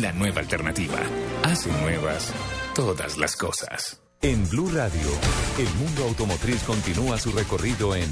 La 0.00 0.12
nueva 0.12 0.40
alternativa. 0.40 0.98
Hace 1.44 1.70
nuevas 1.80 2.32
todas 2.74 3.16
las 3.16 3.36
cosas. 3.36 4.00
En 4.22 4.48
Blue 4.48 4.70
Radio, 4.72 5.08
el 5.58 5.68
mundo 5.74 6.04
automotriz 6.04 6.62
continúa 6.62 7.18
su 7.18 7.32
recorrido 7.32 7.94
en 7.94 8.10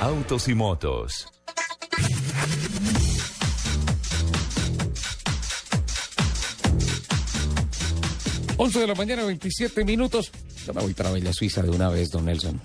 Autos 0.00 0.48
y 0.48 0.54
Motos. 0.54 1.28
11 8.58 8.80
de 8.80 8.86
la 8.86 8.94
mañana, 8.94 9.24
27 9.24 9.84
minutos. 9.84 10.32
Yo 10.66 10.74
me 10.74 10.82
voy 10.82 10.94
para 10.94 11.12
Bella 11.12 11.32
Suiza 11.32 11.62
de 11.62 11.70
una 11.70 11.88
vez, 11.88 12.10
don 12.10 12.24
Nelson. 12.24 12.60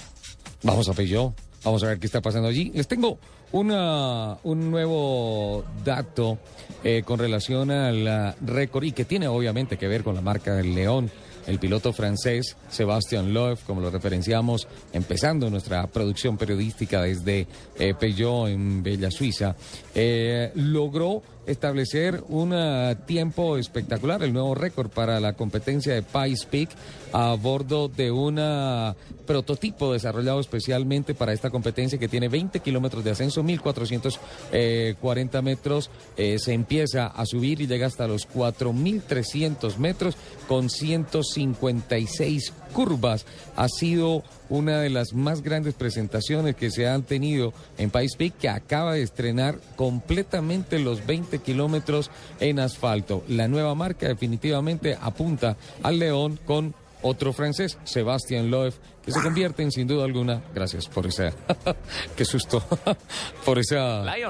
Vamos 0.63 0.89
a 0.89 0.93
Peugeot. 0.93 1.35
Vamos 1.63 1.83
a 1.83 1.87
ver 1.87 1.99
qué 1.99 2.07
está 2.07 2.19
pasando 2.19 2.47
allí. 2.47 2.71
Les 2.73 2.87
tengo 2.87 3.19
una, 3.51 4.39
un 4.41 4.71
nuevo 4.71 5.63
dato 5.85 6.39
eh, 6.83 7.03
con 7.05 7.19
relación 7.19 7.69
al 7.69 8.35
récord 8.41 8.85
y 8.85 8.91
que 8.93 9.05
tiene 9.05 9.27
obviamente 9.27 9.77
que 9.77 9.87
ver 9.87 10.03
con 10.03 10.15
la 10.15 10.21
marca 10.21 10.55
del 10.55 10.73
León. 10.73 11.11
El 11.45 11.59
piloto 11.59 11.93
francés 11.93 12.57
Sebastian 12.69 13.33
Loeb, 13.33 13.59
como 13.67 13.81
lo 13.81 13.91
referenciamos, 13.91 14.67
empezando 14.93 15.51
nuestra 15.51 15.85
producción 15.85 16.37
periodística 16.37 17.03
desde 17.03 17.47
eh, 17.77 17.93
Peugeot 17.93 18.47
en 18.47 18.81
Bella 18.81 19.11
Suiza, 19.11 19.55
eh, 19.93 20.51
logró 20.55 21.21
establecer 21.51 22.23
un 22.29 22.53
uh, 22.53 22.95
tiempo 23.05 23.57
espectacular, 23.57 24.23
el 24.23 24.33
nuevo 24.33 24.55
récord 24.55 24.89
para 24.89 25.19
la 25.19 25.33
competencia 25.33 25.93
de 25.93 26.01
Pies 26.01 26.45
Peak 26.45 26.69
a 27.13 27.35
bordo 27.35 27.87
de 27.87 28.11
un 28.11 28.39
uh, 28.39 28.95
prototipo 29.25 29.93
desarrollado 29.93 30.39
especialmente 30.39 31.13
para 31.13 31.33
esta 31.33 31.49
competencia 31.49 31.99
que 31.99 32.07
tiene 32.07 32.29
20 32.29 32.59
kilómetros 32.59 33.03
de 33.03 33.11
ascenso, 33.11 33.43
1440 33.43 35.41
metros, 35.41 35.89
eh, 36.17 36.37
se 36.39 36.53
empieza 36.53 37.07
a 37.07 37.25
subir 37.25 37.61
y 37.61 37.67
llega 37.67 37.87
hasta 37.87 38.07
los 38.07 38.25
4300 38.25 39.79
metros 39.79 40.15
con 40.47 40.69
156 40.69 42.53
curvas. 42.71 43.25
Ha 43.55 43.67
sido 43.67 44.23
una 44.49 44.79
de 44.79 44.89
las 44.89 45.13
más 45.13 45.41
grandes 45.41 45.73
presentaciones 45.73 46.55
que 46.55 46.71
se 46.71 46.87
han 46.87 47.03
tenido 47.03 47.53
en 47.77 47.89
País 47.89 48.15
Peak, 48.17 48.33
que 48.39 48.49
acaba 48.49 48.93
de 48.93 49.03
estrenar 49.03 49.59
completamente 49.75 50.79
los 50.79 51.05
20 51.05 51.39
kilómetros 51.39 52.11
en 52.39 52.59
asfalto. 52.59 53.23
La 53.27 53.47
nueva 53.47 53.75
marca 53.75 54.07
definitivamente 54.07 54.97
apunta 54.99 55.57
al 55.83 55.99
León 55.99 56.39
con 56.45 56.73
otro 57.01 57.33
francés, 57.33 57.77
Sebastián 57.83 58.51
Loeb, 58.51 58.73
que 59.03 59.11
se 59.11 59.21
convierte 59.21 59.63
en 59.63 59.71
sin 59.71 59.87
duda 59.87 60.05
alguna, 60.05 60.41
gracias 60.53 60.87
por 60.87 61.07
ese, 61.07 61.31
qué 62.15 62.23
susto, 62.25 62.63
por 63.45 63.57
ese 63.57 63.77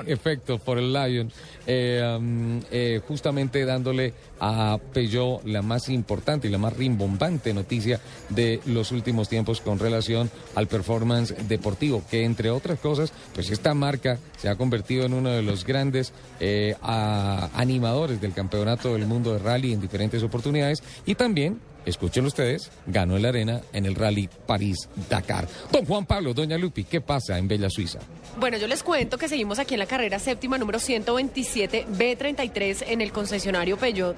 efecto, 0.08 0.60
por 0.60 0.78
el 0.78 0.94
Lion, 0.94 1.32
eh, 1.68 2.02
um, 2.18 2.60
eh, 2.72 3.02
justamente 3.08 3.66
dándole 3.66 4.14
a 4.40 4.78
Peugeot 4.94 5.44
la 5.46 5.62
más 5.62 5.90
importante 5.90 6.48
y 6.48 6.52
la 6.52 6.58
más 6.58 6.74
rimbombante 6.76 7.54
noticia 7.54 8.00
de 8.30 8.62
los 8.66 8.92
últimos 8.92 9.30
tiempos 9.30 9.62
con 9.62 9.78
relación 9.78 10.32
al 10.56 10.68
performance 10.68 11.36
deportivo, 11.48 12.04
que 12.10 12.24
entre 12.24 12.50
otras 12.50 12.80
cosas, 12.80 13.12
pues 13.34 13.50
esta 13.52 13.74
marca 13.74 14.18
se 14.38 14.50
ha 14.50 14.56
convertido 14.56 15.06
en 15.06 15.14
uno 15.14 15.30
de 15.32 15.42
los 15.42 15.66
grandes 15.66 16.14
eh, 16.40 16.76
a- 16.82 17.50
animadores 17.56 18.22
del 18.22 18.34
campeonato 18.34 18.94
del 18.94 19.06
mundo 19.06 19.34
de 19.34 19.40
rally 19.40 19.74
en 19.74 19.82
diferentes 19.82 20.24
oportunidades. 20.24 20.82
Y 21.06 21.16
también 21.16 21.60
Escuchen 21.84 22.28
ustedes, 22.28 22.70
ganó 22.86 23.18
el 23.18 23.26
arena 23.26 23.62
en 23.74 23.88
el 23.88 23.96
Rally 23.96 24.30
París-Dakar. 24.72 25.48
Don 25.72 25.86
Juan 25.86 26.06
Pablo, 26.06 26.34
Doña 26.36 26.58
Lupi, 26.58 26.84
¿qué 26.84 27.02
pasa 27.02 27.38
en 27.40 27.48
Bella 27.48 27.70
Suiza? 27.70 28.00
Bueno, 28.38 28.58
yo 28.58 28.68
les 28.68 28.84
cuento 28.84 29.18
que 29.18 29.28
seguimos 29.28 29.58
aquí 29.58 29.74
en 29.74 29.80
la 29.80 29.88
carrera 29.88 30.20
séptima 30.20 30.58
número 30.60 30.78
127 30.80 31.88
B33 31.88 32.84
en 32.88 33.02
el 33.02 33.12
concesionario 33.12 33.78
Peugeot. 33.78 34.16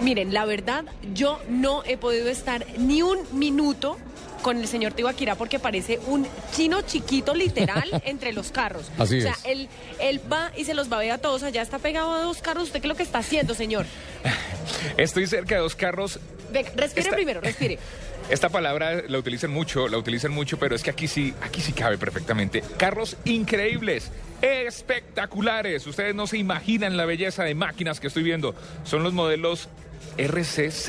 Miren, 0.00 0.32
la 0.32 0.46
verdad, 0.46 0.84
yo 1.14 1.38
no 1.48 1.82
he 1.84 1.96
podido 1.98 2.28
estar 2.30 2.64
ni 2.78 3.02
un 3.02 3.18
minuto 3.32 3.98
con 4.42 4.56
el 4.58 4.66
señor 4.66 4.94
Tibaquira 4.94 5.36
porque 5.36 5.58
parece 5.60 6.00
un 6.06 6.26
chino 6.56 6.80
chiquito 6.80 7.34
literal 7.34 8.02
entre 8.06 8.32
los 8.32 8.50
carros. 8.50 8.90
Así 8.98 9.18
o 9.18 9.22
sea, 9.22 9.32
es. 9.32 9.44
él, 9.44 9.68
él 10.00 10.20
va 10.32 10.50
y 10.56 10.64
se 10.64 10.72
los 10.74 10.90
va 10.90 10.96
a 10.96 11.00
ver 11.00 11.10
a 11.12 11.18
todos. 11.18 11.42
Allá 11.42 11.60
está 11.62 11.78
pegado 11.78 12.12
a 12.14 12.22
dos 12.22 12.38
carros. 12.38 12.64
¿Usted 12.64 12.80
qué 12.80 12.86
es 12.86 12.88
lo 12.88 12.96
que 12.96 13.02
está 13.04 13.18
haciendo, 13.18 13.54
señor? 13.54 13.84
Estoy 14.96 15.26
cerca 15.26 15.56
de 15.56 15.60
dos 15.60 15.76
carros. 15.76 16.18
Venga, 16.50 16.70
respire 16.74 17.02
Está- 17.04 17.16
primero, 17.16 17.40
respire. 17.42 17.78
Esta 18.32 18.48
palabra 18.48 19.02
la 19.08 19.18
utilizan 19.18 19.50
mucho, 19.50 19.88
la 19.88 19.98
utilizan 19.98 20.32
mucho, 20.32 20.58
pero 20.58 20.74
es 20.74 20.82
que 20.82 20.88
aquí 20.88 21.06
sí, 21.06 21.34
aquí 21.42 21.60
sí 21.60 21.74
cabe 21.74 21.98
perfectamente. 21.98 22.64
Carros 22.78 23.18
increíbles, 23.26 24.10
espectaculares. 24.40 25.86
Ustedes 25.86 26.14
no 26.14 26.26
se 26.26 26.38
imaginan 26.38 26.96
la 26.96 27.04
belleza 27.04 27.44
de 27.44 27.54
máquinas 27.54 28.00
que 28.00 28.06
estoy 28.06 28.22
viendo. 28.22 28.54
Son 28.84 29.02
los 29.02 29.12
modelos 29.12 29.68
RCZ. 30.16 30.88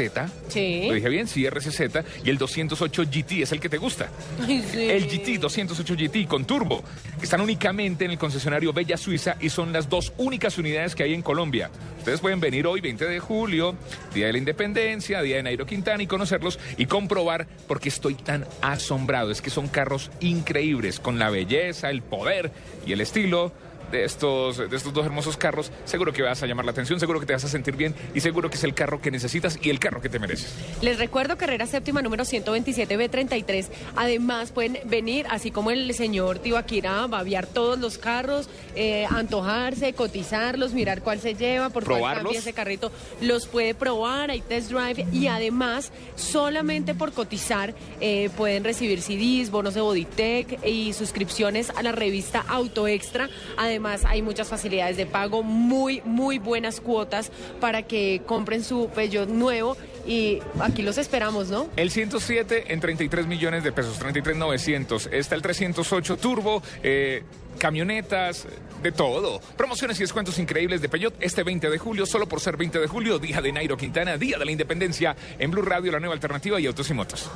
Sí. 0.49 0.85
Lo 0.87 0.93
dije 0.93 1.09
bien, 1.09 1.27
sí, 1.27 1.47
RCZ. 1.47 1.81
Y 2.23 2.29
el 2.29 2.37
208 2.37 3.03
GT 3.03 3.41
es 3.43 3.51
el 3.51 3.59
que 3.59 3.69
te 3.69 3.77
gusta. 3.77 4.09
Ay, 4.47 4.63
sí. 4.69 4.89
El 4.89 5.07
GT 5.07 5.39
208 5.39 5.95
GT 5.95 6.27
con 6.27 6.45
turbo. 6.45 6.83
Están 7.21 7.41
únicamente 7.41 8.05
en 8.05 8.11
el 8.11 8.17
concesionario 8.17 8.73
Bella 8.73 8.97
Suiza 8.97 9.37
y 9.39 9.49
son 9.49 9.73
las 9.73 9.89
dos 9.89 10.13
únicas 10.17 10.57
unidades 10.57 10.95
que 10.95 11.03
hay 11.03 11.13
en 11.13 11.21
Colombia. 11.21 11.69
Ustedes 11.97 12.19
pueden 12.19 12.39
venir 12.41 12.67
hoy, 12.67 12.81
20 12.81 13.05
de 13.05 13.19
julio, 13.19 13.75
Día 14.13 14.27
de 14.27 14.33
la 14.33 14.37
Independencia, 14.37 15.21
Día 15.21 15.37
de 15.37 15.43
Nairo 15.43 15.65
Quintana 15.65 16.03
y 16.03 16.07
conocerlos 16.07 16.59
y 16.77 16.85
comprobar 16.85 17.47
porque 17.67 17.89
estoy 17.89 18.15
tan 18.15 18.45
asombrado. 18.61 19.31
Es 19.31 19.41
que 19.41 19.49
son 19.49 19.69
carros 19.69 20.11
increíbles 20.19 20.99
con 20.99 21.17
la 21.17 21.29
belleza, 21.29 21.89
el 21.89 22.01
poder 22.01 22.51
y 22.85 22.91
el 22.91 23.01
estilo. 23.01 23.53
De 23.93 24.05
estos, 24.05 24.57
de 24.57 24.75
estos 24.75 24.91
dos 24.91 25.05
hermosos 25.05 25.37
carros, 25.37 25.71
seguro 25.85 26.11
que 26.13 26.23
vas 26.23 26.41
a 26.41 26.47
llamar 26.47 26.65
la 26.65 26.71
atención, 26.71 26.99
seguro 26.99 27.19
que 27.19 27.27
te 27.27 27.33
vas 27.33 27.43
a 27.43 27.47
sentir 27.47 27.75
bien 27.75 27.93
y 28.15 28.21
seguro 28.21 28.49
que 28.49 28.55
es 28.55 28.63
el 28.63 28.73
carro 28.73 28.99
que 28.99 29.11
necesitas 29.11 29.59
y 29.61 29.69
el 29.69 29.77
carro 29.77 30.01
que 30.01 30.09
te 30.09 30.17
mereces. 30.17 30.51
Les 30.81 30.97
recuerdo 30.97 31.37
carrera 31.37 31.67
séptima 31.67 32.01
número 32.01 32.25
127 32.25 32.97
B33. 32.97 33.67
Además 33.95 34.49
pueden 34.51 34.79
venir, 34.85 35.27
así 35.29 35.51
como 35.51 35.69
el 35.69 35.93
señor 35.93 36.39
Tibaquira, 36.39 37.05
va 37.05 37.17
a 37.17 37.19
aviar 37.19 37.45
todos 37.45 37.77
los 37.77 37.99
carros, 37.99 38.49
eh, 38.75 39.05
antojarse, 39.11 39.93
cotizarlos, 39.93 40.73
mirar 40.73 41.03
cuál 41.03 41.19
se 41.19 41.35
lleva, 41.35 41.69
por 41.69 41.83
cuál 41.83 41.97
¿Probarlos? 41.97 42.23
cambia 42.23 42.39
ese 42.39 42.53
carrito. 42.53 42.91
Los 43.21 43.45
puede 43.45 43.75
probar, 43.75 44.31
hay 44.31 44.41
test 44.41 44.71
drive 44.71 45.05
y 45.13 45.27
además 45.27 45.91
solamente 46.15 46.95
por 46.95 47.11
cotizar 47.11 47.75
eh, 48.01 48.31
pueden 48.35 48.63
recibir 48.63 49.03
CDs, 49.03 49.51
bonos 49.51 49.75
de 49.75 49.81
Bodytech 49.81 50.65
y 50.65 50.93
suscripciones 50.93 51.69
a 51.69 51.83
la 51.83 51.91
revista 51.91 52.43
Auto 52.47 52.87
Extra. 52.87 53.29
Además 53.55 53.82
hay 54.05 54.21
muchas 54.21 54.47
facilidades 54.47 54.97
de 54.97 55.05
pago, 55.05 55.43
muy, 55.43 56.01
muy 56.05 56.39
buenas 56.39 56.79
cuotas 56.79 57.31
para 57.59 57.83
que 57.83 58.21
compren 58.25 58.63
su 58.63 58.89
Peugeot 58.93 59.29
nuevo 59.29 59.77
y 60.05 60.39
aquí 60.59 60.81
los 60.81 60.97
esperamos, 60.97 61.49
¿no? 61.49 61.67
El 61.75 61.91
107 61.91 62.73
en 62.73 62.79
33 62.79 63.27
millones 63.27 63.63
de 63.63 63.71
pesos, 63.71 63.97
33,900. 63.99 65.09
Está 65.11 65.35
el 65.35 65.41
308 65.41 66.17
Turbo, 66.17 66.61
eh, 66.81 67.23
camionetas, 67.57 68.47
de 68.81 68.91
todo. 68.91 69.39
Promociones 69.57 69.97
y 69.97 70.03
descuentos 70.03 70.37
increíbles 70.37 70.81
de 70.81 70.89
Peugeot 70.89 71.15
este 71.21 71.43
20 71.43 71.69
de 71.69 71.77
julio, 71.77 72.05
solo 72.05 72.27
por 72.27 72.41
ser 72.41 72.57
20 72.57 72.79
de 72.79 72.87
julio, 72.87 73.17
día 73.17 73.41
de 73.41 73.51
Nairo 73.51 73.77
Quintana, 73.77 74.17
día 74.17 74.37
de 74.37 74.45
la 74.45 74.51
independencia, 74.51 75.15
en 75.39 75.49
Blue 75.49 75.61
Radio, 75.61 75.91
la 75.91 75.99
nueva 75.99 76.13
alternativa 76.13 76.59
y 76.59 76.67
autos 76.67 76.89
y 76.89 76.93
motos. 76.93 77.29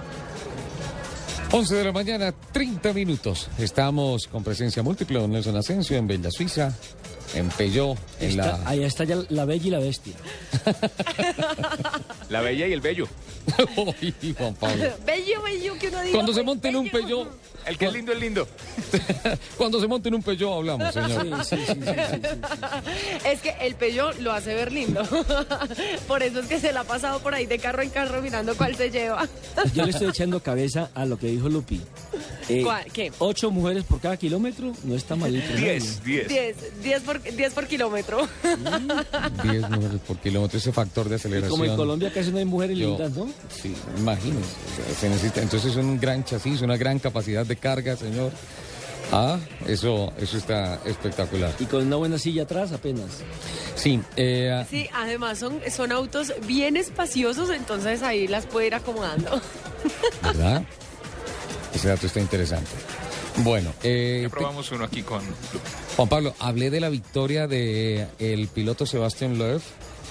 11 1.52 1.76
de 1.76 1.84
la 1.86 1.92
mañana, 1.94 2.34
30 2.52 2.92
minutos. 2.92 3.50
Estamos 3.58 4.28
con 4.28 4.44
presencia 4.44 4.84
múltiple 4.84 5.20
don 5.20 5.32
Nelson 5.32 5.56
Asensio 5.56 5.96
en 5.98 6.06
Bella 6.06 6.30
Suiza, 6.30 6.76
en 7.34 7.50
Peugeot, 7.50 7.98
en 8.20 8.30
Está- 8.32 8.58
la... 8.58 8.70
Ahí 8.70 8.84
está 8.84 9.04
ya 9.04 9.18
la 9.30 9.46
bella 9.46 9.68
y 9.68 9.70
la 9.70 9.80
bestia. 9.80 10.14
La 12.30 12.42
bella 12.42 12.68
y 12.68 12.74
el 12.74 12.82
bello. 12.82 13.08
Uy, 13.78 14.14
Juan 14.38 14.54
Pablo. 14.56 14.84
Bello, 15.06 15.42
bello, 15.42 15.74
que 15.80 15.88
uno 15.88 16.02
diga. 16.02 16.14
Cuando 16.14 16.34
se 16.34 16.40
pues, 16.40 16.46
monte 16.46 16.68
en 16.68 16.76
un. 16.76 16.90
Peugeot... 16.90 17.30
El 17.66 17.78
que 17.78 17.86
es 17.86 17.94
lindo 17.94 18.12
es 18.14 18.20
lindo. 18.20 18.48
Cuando 19.58 19.80
se 19.82 19.88
monte 19.88 20.08
en 20.10 20.16
un 20.16 20.24
Peugeot 20.24 20.54
hablamos, 20.58 20.94
señor. 20.94 21.28
Es 23.26 23.42
que 23.42 23.56
el 23.62 23.76
pello 23.76 24.12
lo 24.20 24.32
hace 24.32 24.54
ver 24.54 24.72
lindo. 24.72 25.04
Por 26.08 26.24
eso 26.24 26.40
es 26.40 26.48
que 26.48 26.60
se 26.62 26.72
la 26.72 26.82
ha 26.82 26.84
pasado 26.86 27.20
por 27.20 27.34
ahí 27.34 27.46
de 27.46 27.60
carro 27.60 27.82
en 27.82 27.90
carro 27.90 28.22
mirando 28.22 28.56
cuál 28.56 28.76
se 28.76 28.90
lleva. 28.90 29.28
Yo 29.74 29.84
le 29.86 29.92
estoy 29.92 30.10
echando 30.10 30.42
cabeza 30.42 30.92
a 30.96 31.06
lo 31.06 31.18
que 31.18 31.28
dijo 31.28 31.50
Lupi. 31.50 31.82
Eh, 32.48 32.62
¿Cuál? 32.64 32.86
¿Qué? 32.92 33.12
Ocho 33.20 33.52
mujeres 33.52 33.84
por 33.84 34.00
cada 34.00 34.16
kilómetro 34.16 34.72
no 34.84 34.96
está 34.96 35.18
malito. 35.18 35.48
¿no? 35.54 35.60
10, 35.60 36.04
10. 36.06 36.28
10, 36.28 36.84
10 36.84 37.02
por, 37.20 37.34
10 37.36 37.54
por 37.54 37.68
kilómetro. 37.68 38.28
10 39.44 39.70
mujeres 39.70 40.02
por 40.08 40.18
kilómetro, 40.18 40.58
ese 40.58 40.72
factor 40.72 41.10
de 41.10 41.16
aceleración. 41.16 41.52
Como 41.52 41.66
en 41.66 41.76
Colombia 41.76 42.12
casi 42.14 42.32
no 42.32 42.38
hay 42.38 42.46
mujeres 42.46 42.78
Yo- 42.78 42.90
lindas, 42.90 43.12
¿no? 43.14 43.30
Sí, 43.50 43.74
imagínese. 43.98 44.40
o 44.42 44.86
sea, 44.86 44.96
se 45.00 45.10
necesita, 45.10 45.42
entonces 45.42 45.72
es 45.72 45.78
un 45.78 46.00
gran 46.00 46.24
chasis, 46.24 46.62
una 46.62 46.78
gran 46.78 47.00
capacidad 47.00 47.46
de 47.46 47.56
carga, 47.56 47.96
señor. 47.96 48.32
Ah, 49.12 49.40
eso, 49.66 50.12
eso 50.18 50.38
está 50.38 50.82
espectacular. 50.86 51.54
Y 51.60 51.66
con 51.66 51.86
una 51.88 51.96
buena 51.96 52.18
silla 52.18 52.44
atrás 52.44 52.74
apenas. 52.74 53.06
Sí, 53.76 54.02
eh, 54.18 54.66
Sí, 54.70 54.90
además 54.94 55.38
son, 55.40 55.62
son 55.72 55.94
autos 55.94 56.34
bien 56.46 56.76
espaciosos, 56.76 57.50
entonces 57.52 58.04
ahí 58.04 58.28
las 58.28 58.46
puede 58.48 58.68
ir 58.68 58.76
acomodando. 58.76 59.42
¿verdad? 60.22 60.64
Ese 61.74 61.88
dato 61.88 62.08
está 62.08 62.20
interesante. 62.20 62.72
Bueno, 63.38 63.72
eh, 63.84 64.22
Ya 64.24 64.30
probamos 64.30 64.70
uno 64.72 64.84
aquí 64.84 65.04
con... 65.04 65.22
Juan 65.98 66.10
Pablo, 66.10 66.34
hablé 66.40 66.70
de 66.70 66.80
la 66.80 66.90
victoria 66.90 67.48
de 67.48 68.08
el 68.20 68.48
piloto 68.48 68.86
Sebastián 68.86 69.38
Loeb, 69.40 69.62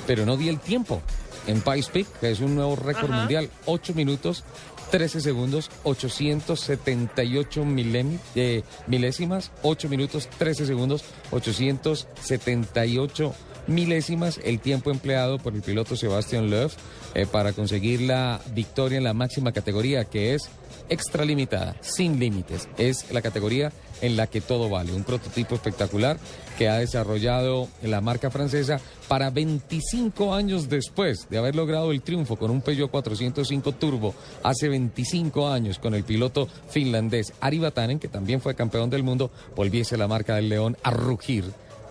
pero 0.07 0.27
no 0.27 0.37
di 0.37 0.49
el 0.49 0.59
tiempo 0.59 1.01
en 1.47 1.61
Pikes 1.61 1.91
Peak, 1.93 2.07
que 2.21 2.31
es 2.33 2.41
un 2.41 2.57
nuevo 2.57 2.75
récord 2.75 3.09
Ajá. 3.11 3.21
mundial, 3.21 3.49
8 3.67 3.95
minutos, 3.95 4.43
13 4.91 5.21
segundos, 5.21 5.71
878 5.85 7.65
milemi- 7.65 8.19
eh, 8.35 8.63
milésimas, 8.89 9.53
8 9.63 9.89
minutos, 9.89 10.29
13 10.39 10.67
segundos, 10.67 11.05
878 11.31 13.33
milésimas, 13.69 14.41
el 14.45 14.59
tiempo 14.59 14.91
empleado 14.91 15.39
por 15.39 15.55
el 15.55 15.63
piloto 15.63 15.95
Sebastián 15.97 16.51
Loeb 16.51 16.73
eh, 17.15 17.27
para 17.31 17.53
conseguir 17.53 18.01
la 18.01 18.41
victoria 18.55 18.99
en 18.99 19.05
la 19.05 19.15
máxima 19.15 19.53
categoría, 19.53 20.05
que 20.05 20.35
es 20.35 20.49
extralimitada, 20.89 21.77
sin 21.81 22.19
límites. 22.19 22.69
Es 22.77 23.11
la 23.13 23.23
categoría 23.23 23.71
en 24.01 24.17
la 24.17 24.27
que 24.27 24.41
todo 24.41 24.69
vale. 24.69 24.93
Un 24.93 25.05
prototipo 25.05 25.55
espectacular 25.55 26.19
que 26.59 26.69
ha 26.69 26.79
desarrollado 26.79 27.69
la 27.83 28.01
marca 28.01 28.31
francesa 28.31 28.81
para 29.09 29.31
25 29.31 30.35
años 30.35 30.69
después 30.69 31.29
de 31.29 31.39
haber 31.39 31.55
logrado 31.55 31.93
el 31.93 32.03
triunfo 32.03 32.37
con 32.37 32.51
un 32.51 32.63
Peugeot 32.63 32.91
405 32.91 33.73
Turbo 33.73 34.15
hace 34.43 34.69
25 34.69 35.49
años 35.49 35.79
con 35.79 35.95
el 35.95 36.05
piloto 36.05 36.49
finlandés 36.69 37.33
Ari 37.41 37.59
Vatanen, 37.59 37.99
que 37.99 38.09
también 38.09 38.41
fue 38.41 38.55
campeón 38.55 38.91
del 38.91 39.03
mundo, 39.03 39.31
volviese 39.55 39.97
la 39.97 40.09
marca 40.09 40.37
del 40.37 40.49
León 40.49 40.77
a 40.83 40.91
rugir 40.91 41.45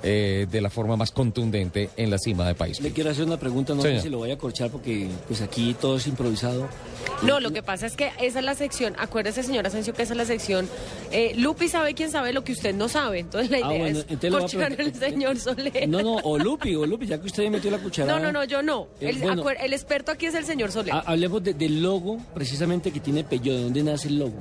eh, 0.03 0.45
de 0.49 0.61
la 0.61 0.69
forma 0.69 0.95
más 0.97 1.11
contundente 1.11 1.89
en 1.97 2.09
la 2.09 2.17
cima 2.17 2.47
de 2.47 2.55
país. 2.55 2.79
Le 2.81 2.91
quiero 2.91 3.09
hacer 3.09 3.25
una 3.25 3.37
pregunta, 3.37 3.73
no 3.73 3.81
Señor. 3.81 3.97
sé 3.97 4.03
si 4.03 4.09
lo 4.09 4.17
voy 4.19 4.31
a 4.31 4.37
corchar 4.37 4.69
porque 4.69 5.07
pues 5.27 5.41
aquí 5.41 5.75
todo 5.79 5.97
es 5.97 6.07
improvisado. 6.07 6.67
No, 7.23 7.39
lo 7.39 7.51
que 7.51 7.63
pasa 7.63 7.85
es 7.85 7.95
que 7.95 8.11
esa 8.21 8.39
es 8.39 8.45
la 8.45 8.55
sección, 8.55 8.93
acuérdese 8.97 9.43
señor 9.43 9.65
Asensio 9.67 9.93
que 9.93 10.01
esa 10.03 10.13
es 10.13 10.17
la 10.17 10.25
sección, 10.25 10.67
eh, 11.11 11.33
Lupi 11.37 11.67
sabe 11.67 11.93
quién 11.93 12.11
sabe 12.11 12.33
lo 12.33 12.43
que 12.43 12.51
usted 12.51 12.73
no 12.75 12.89
sabe, 12.89 13.19
entonces 13.19 13.49
la 13.51 13.57
Ah, 13.57 13.73
idea 13.73 13.79
bueno, 13.79 13.99
es 13.99 14.31
corchar 14.31 14.63
al 14.63 14.75
preguntar- 14.75 15.09
señor 15.09 15.37
Soler. 15.39 15.87
No, 15.89 16.01
no, 16.01 16.15
o 16.17 16.37
Lupi, 16.39 16.75
o 16.75 16.85
Lupi, 16.85 17.05
ya 17.07 17.19
que 17.19 17.27
usted 17.27 17.43
me 17.43 17.51
metió 17.51 17.71
la 17.71 17.77
cucharada. 17.77 18.19
No, 18.19 18.25
no, 18.25 18.31
no, 18.31 18.43
yo 18.43 18.61
no. 18.61 18.87
Eh, 18.99 19.09
El, 19.09 19.17
bueno. 19.19 19.43
acuer- 19.43 19.57
el 19.61 19.73
experto 19.73 20.11
aquí 20.11 20.25
es 20.25 20.35
el 20.35 20.45
señor 20.45 20.71
Soler. 20.71 20.93
Ha- 20.93 20.99
hablemos 21.05 21.43
de- 21.43 21.53
del 21.53 21.81
logo 21.81 22.17
precisamente 22.33 22.91
que 22.91 22.99
tiene 22.99 23.23
Peugeot. 23.23 23.55
¿De 23.57 23.63
dónde 23.63 23.83
nace 23.83 24.07
el 24.09 24.19
logo? 24.19 24.33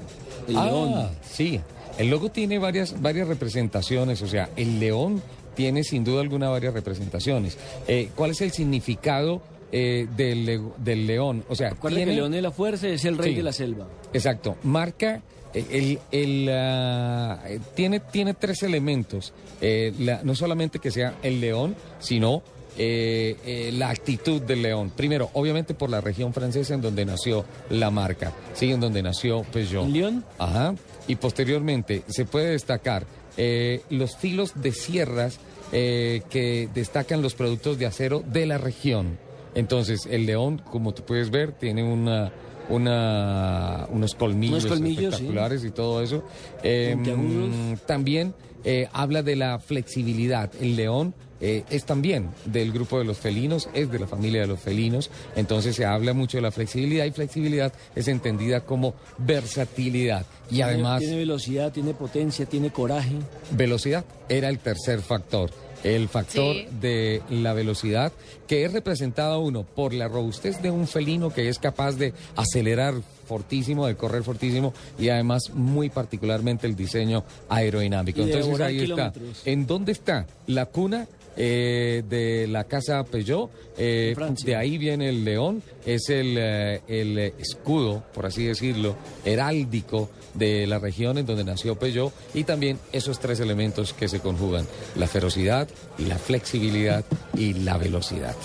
El 0.48 0.56
ah, 0.56 0.64
león. 0.66 1.08
sí. 1.30 1.60
El 1.98 2.08
logo 2.10 2.28
tiene 2.30 2.58
varias, 2.58 3.00
varias 3.00 3.28
representaciones, 3.28 4.20
o 4.22 4.26
sea, 4.26 4.48
el 4.56 4.80
león 4.80 5.22
tiene 5.54 5.84
sin 5.84 6.04
duda 6.04 6.20
alguna 6.20 6.48
varias 6.48 6.74
representaciones. 6.74 7.56
Eh, 7.88 8.10
¿Cuál 8.14 8.32
es 8.32 8.40
el 8.40 8.50
significado 8.52 9.42
eh, 9.72 10.06
del, 10.16 10.60
del 10.78 11.06
león? 11.06 11.44
O 11.48 11.54
sea, 11.54 11.70
que 11.70 11.88
tiene- 11.88 12.10
el 12.12 12.16
león 12.16 12.32
de 12.32 12.42
la 12.42 12.50
fuerza 12.52 12.88
es 12.88 13.04
el 13.04 13.18
rey 13.18 13.30
Sí. 13.30 13.36
de 13.36 13.42
la 13.42 13.52
selva. 13.52 13.86
Exacto, 14.12 14.56
marca, 14.62 15.22
eh, 15.52 15.64
el, 15.70 15.98
el, 16.12 16.48
ah, 16.52 17.40
tiene, 17.74 18.00
tiene 18.00 18.34
tres 18.34 18.62
elementos, 18.62 19.32
Eh, 19.60 19.92
la- 20.00 20.20
no 20.22 20.34
solamente 20.34 20.78
que 20.78 20.90
sea 20.90 21.14
el 21.22 21.40
león, 21.40 21.74
sino 21.98 22.42
eh, 22.76 23.36
eh, 23.46 23.70
la 23.72 23.88
actitud 23.90 24.42
del 24.42 24.60
león. 24.62 24.90
Primero, 24.94 25.30
obviamente 25.34 25.74
por 25.74 25.88
la 25.88 26.00
región 26.00 26.34
francesa 26.34 26.74
en 26.74 26.82
donde 26.82 27.04
nació 27.06 27.44
la 27.70 27.88
marca, 27.90 28.32
sí, 28.52 28.72
en 28.72 28.80
donde 28.80 29.00
nació 29.00 29.42
Peugeot. 29.44 29.84
¿En 29.86 29.92
Lyon? 29.92 30.24
Ajá, 30.38 30.74
y 31.06 31.14
posteriormente 31.14 32.02
se 32.08 32.24
puede 32.24 32.50
destacar 32.50 33.06
eh, 33.36 33.82
los 33.90 34.16
filos 34.16 34.52
de 34.54 34.72
sierras 34.72 35.38
eh, 35.72 36.22
que 36.30 36.68
destacan 36.74 37.22
los 37.22 37.34
productos 37.34 37.78
de 37.78 37.86
acero 37.86 38.22
de 38.26 38.46
la 38.46 38.58
región. 38.58 39.18
Entonces, 39.54 40.06
el 40.10 40.26
león, 40.26 40.60
como 40.70 40.94
tú 40.94 41.04
puedes 41.04 41.30
ver, 41.30 41.52
tiene 41.52 41.82
una, 41.84 42.32
una, 42.68 43.86
unos 43.90 44.14
colmillos, 44.14 44.64
Unos 44.64 44.76
colmillos, 44.76 45.00
sí. 45.00 45.04
espectaculares 45.06 45.64
y 45.64 45.70
todo 45.70 46.02
eso. 46.02 46.24
Eh, 46.62 46.92
Puntiagudos. 46.94 47.80
también 47.86 48.34
eh, 48.64 48.88
habla 48.92 49.22
de 49.22 49.36
la 49.36 49.58
flexibilidad. 49.58 50.50
El 50.60 50.76
león 50.76 51.14
eh, 51.40 51.64
es 51.70 51.84
también 51.84 52.28
del 52.44 52.72
grupo 52.72 52.98
de 52.98 53.04
los 53.04 53.18
felinos, 53.18 53.68
es 53.74 53.90
de 53.90 53.98
la 53.98 54.06
familia 54.06 54.40
de 54.42 54.46
los 54.46 54.60
felinos. 54.60 55.10
Entonces 55.36 55.76
se 55.76 55.84
habla 55.84 56.12
mucho 56.12 56.38
de 56.38 56.42
la 56.42 56.50
flexibilidad 56.50 57.04
y 57.04 57.10
flexibilidad 57.12 57.72
es 57.94 58.08
entendida 58.08 58.60
como 58.60 58.94
versatilidad. 59.18 60.24
Y 60.50 60.56
Tiene- 60.56 60.70
además... 60.70 61.00
Tiene 61.00 61.16
velocidad, 61.16 61.72
tiene 61.72 61.94
potencia, 61.94 62.46
tiene 62.46 62.70
coraje. 62.70 63.14
Velocidad 63.50 64.04
era 64.28 64.48
el 64.48 64.58
tercer 64.58 65.00
factor. 65.00 65.50
El 65.82 66.08
factor 66.08 66.56
Sí. 66.56 66.66
de 66.80 67.20
la 67.28 67.52
velocidad, 67.52 68.10
que 68.48 68.64
es 68.64 68.72
representado 68.72 69.40
uno 69.40 69.64
por 69.64 69.92
la 69.92 70.08
robustez 70.08 70.62
de 70.62 70.70
un 70.70 70.86
felino 70.88 71.28
que 71.30 71.50
es 71.50 71.58
capaz 71.58 71.92
de 71.96 72.14
acelerar 72.36 72.94
fortísimo, 73.28 73.86
de 73.86 73.94
correr 73.94 74.22
fortísimo 74.22 74.72
y 74.98 75.10
además 75.10 75.50
muy 75.52 75.90
particularmente 75.90 76.66
el 76.66 76.74
diseño 76.74 77.22
aerodinámico. 77.50 78.22
Entonces 78.22 78.60
ahí 78.60 78.80
está. 78.90 79.12
¿En 79.44 79.66
dónde 79.66 79.92
está 79.92 80.26
la 80.46 80.64
cuna? 80.66 81.06
Eh, 81.36 82.02
de 82.08 82.46
la 82.46 82.64
casa 82.64 83.02
Peugeot, 83.04 83.50
eh, 83.76 84.14
de 84.44 84.56
ahí 84.56 84.78
viene 84.78 85.08
el 85.08 85.24
león, 85.24 85.62
es 85.84 86.08
el, 86.08 86.36
eh, 86.38 86.80
el 86.86 87.18
escudo, 87.18 88.02
por 88.14 88.26
así 88.26 88.44
decirlo, 88.44 88.96
heráldico 89.24 90.10
de 90.34 90.66
la 90.66 90.78
región 90.78 91.18
en 91.18 91.26
donde 91.26 91.44
nació 91.44 91.76
Peugeot 91.76 92.12
y 92.34 92.44
también 92.44 92.78
esos 92.92 93.18
tres 93.18 93.40
elementos 93.40 93.92
que 93.92 94.08
se 94.08 94.20
conjugan, 94.20 94.66
la 94.96 95.06
ferocidad, 95.06 95.68
la 95.98 96.18
flexibilidad 96.18 97.04
y 97.36 97.54
la 97.54 97.78
velocidad. 97.78 98.36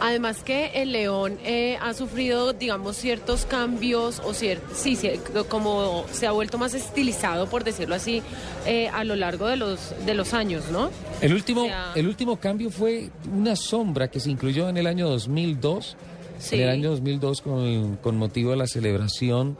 Además 0.00 0.42
que 0.42 0.70
el 0.82 0.92
león 0.92 1.38
eh, 1.44 1.76
ha 1.80 1.92
sufrido, 1.94 2.52
digamos, 2.52 2.96
ciertos 2.96 3.44
cambios 3.46 4.20
o 4.24 4.32
cier 4.34 4.60
sí, 4.74 4.96
sí, 4.96 5.10
como 5.48 6.04
se 6.12 6.26
ha 6.26 6.32
vuelto 6.32 6.56
más 6.58 6.74
estilizado, 6.74 7.46
por 7.48 7.64
decirlo 7.64 7.94
así, 7.94 8.22
eh, 8.66 8.88
a 8.88 9.04
lo 9.04 9.14
largo 9.16 9.46
de 9.46 9.56
los 9.56 9.94
de 10.06 10.14
los 10.14 10.32
años, 10.34 10.64
¿no? 10.70 10.90
El 11.20 11.34
último, 11.34 11.62
O 11.62 11.66
sea- 11.66 11.92
el 11.94 12.06
último 12.08 12.36
cambio 12.40 12.70
fue 12.70 13.10
una 13.30 13.56
sombra 13.56 14.08
que 14.08 14.20
se 14.20 14.30
incluyó 14.30 14.68
en 14.68 14.76
el 14.78 14.86
año 14.86 15.08
2002. 15.08 15.96
Sí. 16.38 16.54
En 16.56 16.62
el 16.62 16.68
año 16.70 16.90
2002 16.90 17.42
con, 17.42 17.96
con 17.96 18.16
motivo 18.16 18.52
de 18.52 18.56
la 18.56 18.66
celebración 18.66 19.58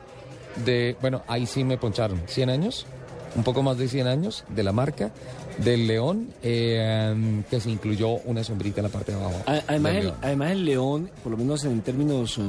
de, 0.64 0.96
bueno, 1.02 1.22
ahí 1.28 1.44
sí 1.46 1.62
me 1.64 1.76
poncharon, 1.76 2.22
100 2.26 2.48
años, 2.48 2.86
un 3.36 3.44
poco 3.44 3.62
más 3.62 3.76
de 3.76 3.86
100 3.88 4.06
años 4.06 4.44
de 4.48 4.62
la 4.62 4.72
marca 4.72 5.10
del 5.58 5.86
león, 5.86 6.28
eh, 6.42 7.42
que 7.48 7.60
se 7.60 7.70
incluyó 7.70 8.10
una 8.24 8.42
sombrita 8.44 8.80
en 8.80 8.84
la 8.84 8.90
parte 8.90 9.12
de 9.12 9.18
abajo. 9.18 9.42
Además 9.46 9.94
el, 9.94 10.02
león. 10.04 10.14
además 10.22 10.50
el 10.52 10.64
león, 10.64 11.10
por 11.22 11.32
lo 11.32 11.38
menos 11.38 11.64
en 11.64 11.80
términos 11.82 12.38
eh, 12.38 12.42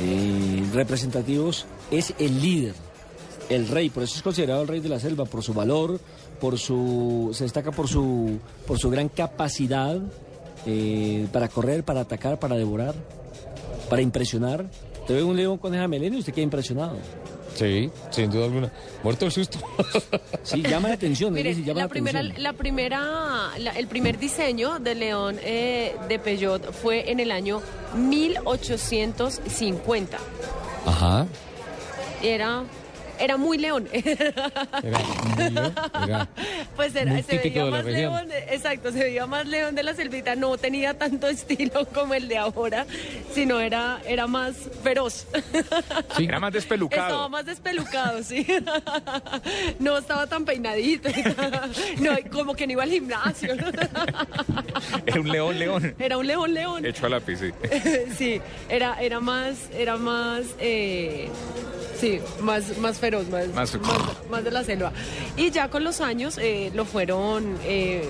eh, 0.00 0.64
representativos, 0.72 1.66
es 1.90 2.14
el 2.18 2.40
líder, 2.40 2.74
el 3.48 3.68
rey. 3.68 3.90
Por 3.90 4.02
eso 4.02 4.16
es 4.16 4.22
considerado 4.22 4.62
el 4.62 4.68
rey 4.68 4.80
de 4.80 4.88
la 4.88 5.00
selva, 5.00 5.24
por 5.24 5.42
su 5.42 5.52
valor, 5.54 6.00
por 6.40 6.58
su 6.58 7.30
se 7.32 7.44
destaca 7.44 7.72
por 7.72 7.88
su 7.88 8.38
por 8.66 8.78
su 8.78 8.90
gran 8.90 9.08
capacidad 9.08 10.00
eh, 10.66 11.26
para 11.32 11.48
correr, 11.48 11.84
para 11.84 12.00
atacar, 12.00 12.38
para 12.38 12.56
devorar, 12.56 12.94
para 13.88 14.02
impresionar. 14.02 14.66
Te 15.06 15.14
ve 15.14 15.22
un 15.22 15.36
león 15.36 15.58
con 15.58 15.74
esa 15.74 15.88
melena 15.88 16.16
y 16.16 16.18
usted 16.20 16.34
queda 16.34 16.44
impresionado. 16.44 16.96
Sí, 17.58 17.90
sin 18.10 18.30
duda 18.30 18.44
alguna. 18.44 18.70
Muerto 19.02 19.24
el 19.26 19.32
susto. 19.32 19.58
Sí, 20.44 20.62
llama 20.62 20.86
la 20.88 20.94
atención. 20.94 21.34
decir, 21.34 21.64
llama 21.64 21.80
la 21.80 21.86
la 21.86 21.90
primera, 21.90 22.20
atención. 22.20 22.42
la 22.44 22.52
primera, 22.52 23.00
la- 23.58 23.72
el 23.72 23.88
primer 23.88 24.16
diseño 24.18 24.78
del 24.78 25.00
león 25.00 25.38
eh, 25.42 25.96
de 26.08 26.18
Peugeot 26.20 26.72
fue 26.72 27.10
en 27.10 27.18
el 27.18 27.32
año 27.32 27.60
1850. 27.96 30.18
Ajá. 30.86 31.26
Era, 32.22 32.62
era 33.18 33.36
muy 33.36 33.58
león. 33.58 33.88
Era 33.92 34.98
muy 34.98 35.36
león, 35.36 35.74
era 36.08 36.28
Pues 36.76 36.94
era, 36.94 37.12
muy 37.12 37.22
se 37.22 37.38
veía 37.38 37.64
más 37.66 37.84
león, 37.84 38.28
exacto, 38.48 38.92
se 38.92 38.98
veía 38.98 39.26
más 39.26 39.46
león 39.46 39.74
de 39.74 39.82
la 39.82 39.94
selvita, 39.94 40.36
no 40.36 40.56
tenía 40.58 40.96
tanto 40.96 41.28
estilo 41.28 41.86
como 41.92 42.14
el 42.14 42.28
de 42.28 42.38
ahora, 42.38 42.86
sino 43.32 43.60
era, 43.60 44.00
era 44.06 44.26
más 44.26 44.54
feroz. 44.82 45.26
Era 46.18 46.40
más 46.40 46.52
despelucado. 46.52 47.08
Estaba 47.08 47.28
más 47.28 47.46
despelucado, 47.46 48.22
sí. 48.22 48.46
No 49.78 49.98
estaba 49.98 50.26
tan 50.26 50.44
peinadito. 50.44 51.08
No, 51.98 52.16
como 52.30 52.54
que 52.54 52.66
no 52.66 52.72
iba 52.72 52.82
al 52.82 52.90
gimnasio. 52.90 53.54
Era 55.06 55.20
un 55.20 55.28
león, 55.28 55.58
león. 55.58 55.94
Era 55.98 56.16
un 56.16 56.26
león, 56.26 56.54
león. 56.54 56.84
Hecho 56.84 57.06
a 57.06 57.08
lápiz, 57.08 57.38
sí. 57.38 57.50
Sí, 58.16 58.40
era, 58.68 59.00
era 59.00 59.20
más, 59.20 59.56
era 59.72 59.96
más, 59.96 60.44
eh, 60.60 61.28
sí, 62.00 62.20
más, 62.40 62.76
más 62.78 62.98
feroz, 62.98 63.28
más, 63.28 63.48
Más- 63.48 63.74
más, 63.80 63.98
más 64.30 64.44
de 64.44 64.50
la 64.50 64.64
selva. 64.64 64.92
Y 65.36 65.50
ya 65.50 65.68
con 65.70 65.84
los 65.84 66.00
años 66.00 66.38
eh, 66.38 66.70
lo 66.74 66.84
fueron 66.84 67.58
eh, 67.64 68.08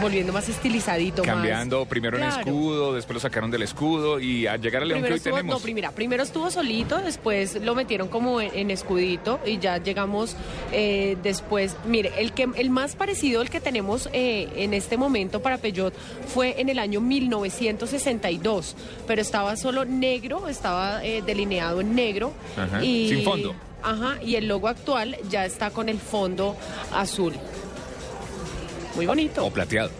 volviendo 0.00 0.32
más 0.32 0.48
estilizadito, 0.48 1.22
más- 1.24 1.34
Cambiando 1.34 1.84
primero 1.86 2.16
en 2.16 2.24
Claro. 2.24 2.40
escudo, 2.40 2.94
después 2.94 3.14
lo 3.14 3.20
sacaron 3.20 3.50
del 3.50 3.62
escudo 3.62 4.18
y 4.20 4.46
al 4.46 4.60
llegar 4.60 4.82
al 4.82 4.88
león 4.88 4.98
que 5.00 5.02
Primero 5.08 5.14
hoy 5.14 5.18
estuvo, 5.18 5.36
tenemos. 5.36 5.56
no, 5.56 5.62
primera, 5.62 5.90
primero 5.92 6.22
estuvo 6.22 6.50
solito, 6.50 6.98
después 6.98 7.60
lo 7.62 7.74
metieron 7.74 8.08
como 8.08 8.40
en, 8.40 8.50
en 8.54 8.70
escudito 8.70 9.40
y 9.44 9.58
ya 9.58 9.78
llegamos 9.78 10.36
eh, 10.72 11.16
después. 11.22 11.76
Mire, 11.86 12.12
el 12.18 12.32
que 12.32 12.48
el 12.56 12.70
más 12.70 12.94
parecido 12.96 13.40
al 13.40 13.50
que 13.50 13.60
tenemos 13.60 14.08
eh, 14.12 14.48
en 14.56 14.74
este 14.74 14.96
momento 14.96 15.40
para 15.42 15.58
Peugeot 15.58 15.94
fue 16.28 16.60
en 16.60 16.68
el 16.68 16.78
año 16.78 17.00
1962, 17.00 18.76
pero 19.06 19.20
estaba 19.22 19.56
solo 19.56 19.84
negro, 19.84 20.48
estaba 20.48 21.04
eh, 21.04 21.22
delineado 21.24 21.80
en 21.80 21.94
negro 21.94 22.32
Ajá, 22.56 22.82
y 22.84 23.08
sin 23.08 23.24
fondo. 23.24 23.54
Ajá, 23.82 24.18
y 24.22 24.34
el 24.36 24.46
logo 24.46 24.68
actual 24.68 25.16
ya 25.30 25.46
está 25.46 25.70
con 25.70 25.88
el 25.88 25.98
fondo 25.98 26.54
azul. 26.92 27.32
Muy 28.94 29.06
bonito. 29.06 29.44
O 29.46 29.50
plateado. 29.50 29.90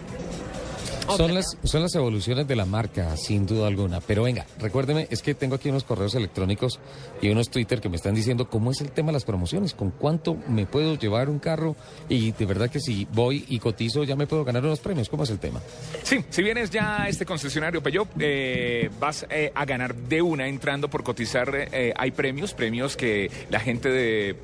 Son 1.17 1.33
las, 1.33 1.57
son 1.63 1.81
las 1.81 1.93
evoluciones 1.95 2.47
de 2.47 2.55
la 2.55 2.65
marca, 2.65 3.15
sin 3.17 3.45
duda 3.45 3.67
alguna. 3.67 3.99
Pero 4.01 4.23
venga, 4.23 4.45
recuérdeme, 4.59 5.07
es 5.09 5.21
que 5.21 5.33
tengo 5.33 5.55
aquí 5.55 5.69
unos 5.69 5.83
correos 5.83 6.15
electrónicos 6.15 6.79
y 7.21 7.29
unos 7.29 7.49
Twitter 7.49 7.81
que 7.81 7.89
me 7.89 7.95
están 7.95 8.15
diciendo 8.15 8.49
cómo 8.49 8.71
es 8.71 8.81
el 8.81 8.91
tema 8.91 9.07
de 9.07 9.13
las 9.13 9.25
promociones, 9.25 9.73
con 9.73 9.91
cuánto 9.91 10.37
me 10.47 10.65
puedo 10.65 10.95
llevar 10.95 11.29
un 11.29 11.39
carro 11.39 11.75
y 12.07 12.31
de 12.31 12.45
verdad 12.45 12.69
que 12.69 12.79
si 12.79 13.07
voy 13.13 13.45
y 13.49 13.59
cotizo 13.59 14.03
ya 14.03 14.15
me 14.15 14.27
puedo 14.27 14.43
ganar 14.45 14.63
unos 14.63 14.79
premios. 14.79 15.09
¿Cómo 15.09 15.23
es 15.23 15.29
el 15.29 15.39
tema? 15.39 15.59
Sí, 16.03 16.23
si 16.29 16.43
vienes 16.43 16.69
ya 16.69 17.03
a 17.03 17.09
este 17.09 17.25
concesionario 17.25 17.81
Peugeot, 17.83 18.09
eh, 18.19 18.89
vas 18.99 19.25
eh, 19.29 19.51
a 19.53 19.65
ganar 19.65 19.95
de 19.95 20.21
una 20.21 20.47
entrando 20.47 20.89
por 20.89 21.03
cotizar. 21.03 21.51
eh, 21.71 21.93
hay 21.97 22.11
premios, 22.11 22.53
premios 22.53 22.95
que 22.95 23.29
la 23.49 23.59
gente 23.59 23.89
de 23.89 24.35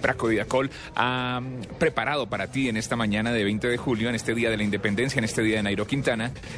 Praco 0.00 0.28
Vidacol 0.28 0.70
ha 0.94 1.40
mm, 1.40 1.78
preparado 1.78 2.28
para 2.28 2.50
ti 2.50 2.68
en 2.68 2.76
esta 2.76 2.96
mañana 2.96 3.32
de 3.32 3.44
20 3.44 3.68
de 3.68 3.76
julio, 3.76 4.08
en 4.08 4.14
este 4.14 4.34
día 4.34 4.50
de 4.50 4.56
la 4.56 4.62
independencia, 4.62 5.18
en 5.18 5.24
este 5.24 5.42
día 5.42 5.56
de 5.56 5.62
Nairo 5.64 5.86
Quintana, 5.86 6.11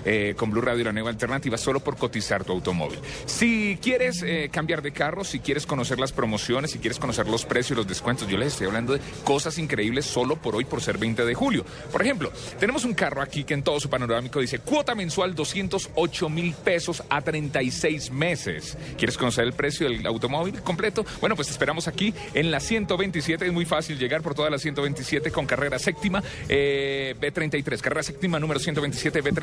eh, 0.04 0.34
con 0.36 0.50
Blue 0.50 0.60
Radio 0.60 0.84
la 0.84 0.92
nueva 0.92 1.10
alternativa, 1.10 1.56
solo 1.56 1.80
por 1.80 1.96
cotizar 1.96 2.44
tu 2.44 2.52
automóvil. 2.52 2.98
Si 3.26 3.78
quieres 3.80 4.22
eh, 4.22 4.48
cambiar 4.50 4.82
de 4.82 4.92
carro, 4.92 5.24
si 5.24 5.40
quieres 5.40 5.66
conocer 5.66 5.98
las 5.98 6.12
promociones, 6.12 6.72
si 6.72 6.78
quieres 6.78 6.98
conocer 6.98 7.28
los 7.28 7.44
precios, 7.44 7.76
los 7.76 7.86
descuentos, 7.86 8.28
yo 8.28 8.36
les 8.36 8.54
estoy 8.54 8.66
hablando 8.66 8.94
de 8.94 9.00
cosas 9.24 9.58
increíbles 9.58 10.06
solo 10.06 10.36
por 10.36 10.56
hoy, 10.56 10.64
por 10.64 10.80
ser 10.82 10.98
20 10.98 11.24
de 11.24 11.34
julio. 11.34 11.64
Por 11.92 12.02
ejemplo, 12.02 12.32
tenemos 12.58 12.84
un 12.84 12.94
carro 12.94 13.22
aquí 13.22 13.44
que 13.44 13.54
en 13.54 13.62
todo 13.62 13.78
su 13.80 13.88
panorámico 13.88 14.40
dice 14.40 14.58
cuota 14.58 14.94
mensual 14.94 15.34
208 15.34 16.28
mil 16.28 16.54
pesos 16.54 17.02
a 17.08 17.20
36 17.20 18.10
meses. 18.10 18.76
¿Quieres 18.96 19.16
conocer 19.16 19.44
el 19.44 19.52
precio 19.52 19.88
del 19.88 20.06
automóvil 20.06 20.60
completo? 20.62 21.04
Bueno, 21.20 21.36
pues 21.36 21.48
te 21.48 21.52
esperamos 21.52 21.88
aquí 21.88 22.14
en 22.34 22.50
la 22.50 22.60
127. 22.60 23.46
Es 23.46 23.52
muy 23.52 23.64
fácil 23.64 23.98
llegar 23.98 24.22
por 24.22 24.34
toda 24.34 24.50
la 24.50 24.58
127 24.58 25.30
con 25.30 25.46
carrera 25.46 25.78
séptima 25.78 26.22
eh, 26.48 27.14
B33. 27.20 27.80
Carrera 27.80 28.02
séptima 28.02 28.38
número 28.38 28.60
127 28.60 29.22
B33 29.22 29.33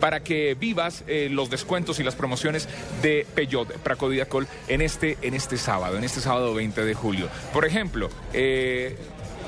para 0.00 0.20
que 0.22 0.54
vivas 0.58 1.04
eh, 1.06 1.28
los 1.30 1.50
descuentos 1.50 1.98
y 2.00 2.02
las 2.02 2.14
promociones 2.14 2.68
de 3.02 3.26
Peugeot 3.34 3.72
Pracodidacol 3.78 4.46
en 4.68 4.80
este, 4.82 5.18
en 5.22 5.34
este 5.34 5.56
sábado, 5.56 5.96
en 5.96 6.04
este 6.04 6.20
sábado 6.20 6.54
20 6.54 6.84
de 6.84 6.94
julio. 6.94 7.28
Por 7.52 7.64
ejemplo, 7.64 8.10
eh, 8.32 8.96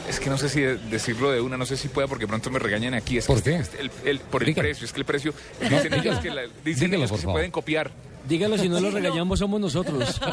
es 0.08 0.20
que 0.20 0.28
no 0.30 0.36
sé 0.38 0.48
si 0.48 0.60
de- 0.60 0.76
decirlo 0.76 1.30
de 1.30 1.40
una, 1.40 1.56
no 1.56 1.64
sé 1.66 1.76
si 1.76 1.88
pueda 1.88 2.06
porque 2.08 2.26
pronto 2.26 2.50
me 2.50 2.58
regañan 2.58 2.94
aquí. 2.94 3.16
Es 3.18 3.26
¿Por 3.26 3.42
que 3.42 3.50
qué? 3.52 3.56
este- 3.56 3.80
el- 3.80 3.90
el- 4.04 4.20
por 4.20 4.42
el 4.46 4.54
precio, 4.54 4.84
es 4.84 4.92
que 4.92 5.00
el 5.00 5.06
precio, 5.06 5.32
dicen 5.60 5.94
ellos 5.94 6.18
que, 6.18 6.30
la- 6.30 6.42
dicen 6.64 6.90
Dígalo, 6.90 6.96
ellos 6.98 7.10
por 7.10 7.16
que 7.18 7.20
se 7.20 7.24
favor. 7.26 7.34
pueden 7.36 7.50
copiar. 7.50 7.90
Dígalo, 8.28 8.56
si 8.56 8.68
no 8.68 8.80
lo 8.80 8.90
regañamos 8.90 9.38
somos 9.38 9.60
nosotros. 9.60 10.20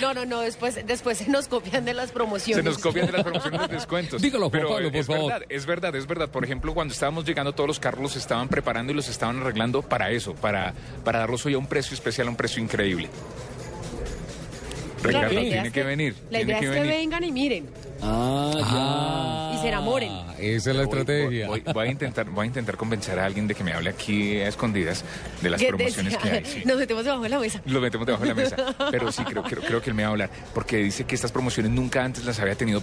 No, 0.00 0.12
no, 0.12 0.26
no, 0.26 0.40
después, 0.40 0.78
después 0.86 1.18
se 1.18 1.28
nos 1.28 1.48
copian 1.48 1.84
de 1.84 1.94
las 1.94 2.12
promociones. 2.12 2.62
Se 2.62 2.70
nos 2.70 2.78
copian 2.78 3.06
de 3.06 3.12
las 3.12 3.22
promociones 3.22 3.60
de 3.62 3.68
descuentos. 3.68 4.20
Dígalo, 4.22 4.50
Juan 4.50 4.52
Pero 4.52 4.68
Pablo, 4.68 4.88
eh, 4.88 4.90
por 4.90 5.00
es 5.00 5.06
favor. 5.06 5.32
verdad, 5.32 5.46
es 5.48 5.66
verdad, 5.66 5.96
es 5.96 6.06
verdad. 6.06 6.28
Por 6.28 6.44
ejemplo, 6.44 6.74
cuando 6.74 6.92
estábamos 6.92 7.24
llegando, 7.24 7.52
todos 7.52 7.66
los 7.66 7.80
carros 7.80 8.02
los 8.02 8.16
estaban 8.16 8.48
preparando 8.48 8.92
y 8.92 8.96
los 8.96 9.08
estaban 9.08 9.40
arreglando 9.40 9.82
para 9.82 10.10
eso, 10.10 10.34
para, 10.34 10.74
para 11.04 11.20
darlos 11.20 11.44
hoy 11.46 11.54
a 11.54 11.58
un 11.58 11.66
precio 11.66 11.94
especial, 11.94 12.26
a 12.26 12.30
un 12.30 12.36
precio 12.36 12.62
increíble. 12.62 13.08
Claro, 15.02 15.28
Ricardo, 15.28 15.34
la 15.34 15.40
idea 15.42 15.50
tiene 15.52 15.66
es 15.68 15.72
que 15.74 15.82
venir. 15.82 16.14
La 16.30 16.40
idea 16.40 16.58
que 16.58 16.64
es 16.66 16.70
que 16.72 16.80
venir. 16.80 16.94
vengan 16.96 17.24
y 17.24 17.32
miren 17.32 17.66
Ah, 18.02 19.52
y 19.54 19.58
se 19.60 19.68
enamoren. 19.68 20.10
Ah, 20.12 20.34
esa 20.38 20.70
es 20.70 20.76
la 20.76 20.84
Voy- 20.84 20.98
estrategia. 20.98 21.46
Voy, 21.48 21.62
voy 21.72 21.88
a 21.88 21.90
intentar, 21.90 22.26
voy 22.30 22.44
a 22.44 22.46
intentar 22.46 22.76
convencer 22.76 23.18
a 23.18 23.24
alguien 23.24 23.46
de 23.46 23.54
que 23.54 23.64
me 23.64 23.72
hable 23.72 23.90
aquí 23.90 24.36
a 24.40 24.48
escondidas 24.48 25.04
de 25.42 25.50
las 25.50 25.62
promociones 25.62 26.12
decía- 26.12 26.30
que 26.30 26.36
hay. 26.38 26.44
sí. 26.44 26.62
Nos 26.64 26.76
metemos 26.78 27.04
debajo 27.04 27.22
de 27.22 27.28
la 27.28 27.38
mesa. 27.38 27.60
Lo 27.66 27.80
metemos 27.80 28.06
debajo 28.06 28.24
de 28.24 28.28
la 28.30 28.34
mesa. 28.34 28.56
Pero 28.90 29.10
sí, 29.12 29.22
creo, 29.24 29.42
creo, 29.42 29.62
creo 29.62 29.80
que 29.82 29.90
él 29.90 29.94
me 29.96 30.02
va 30.02 30.08
a 30.08 30.12
hablar. 30.12 30.30
Porque 30.54 30.76
dice 30.78 31.04
que 31.04 31.14
estas 31.14 31.32
promociones 31.32 31.72
nunca 31.72 32.04
antes 32.04 32.24
las 32.24 32.38
había 32.40 32.54
tenido 32.54 32.80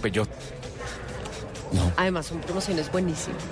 Peugeot. 1.74 1.92
Además, 1.96 2.26
son 2.26 2.40
promociones 2.40 2.90
buenísimas. 2.90 3.42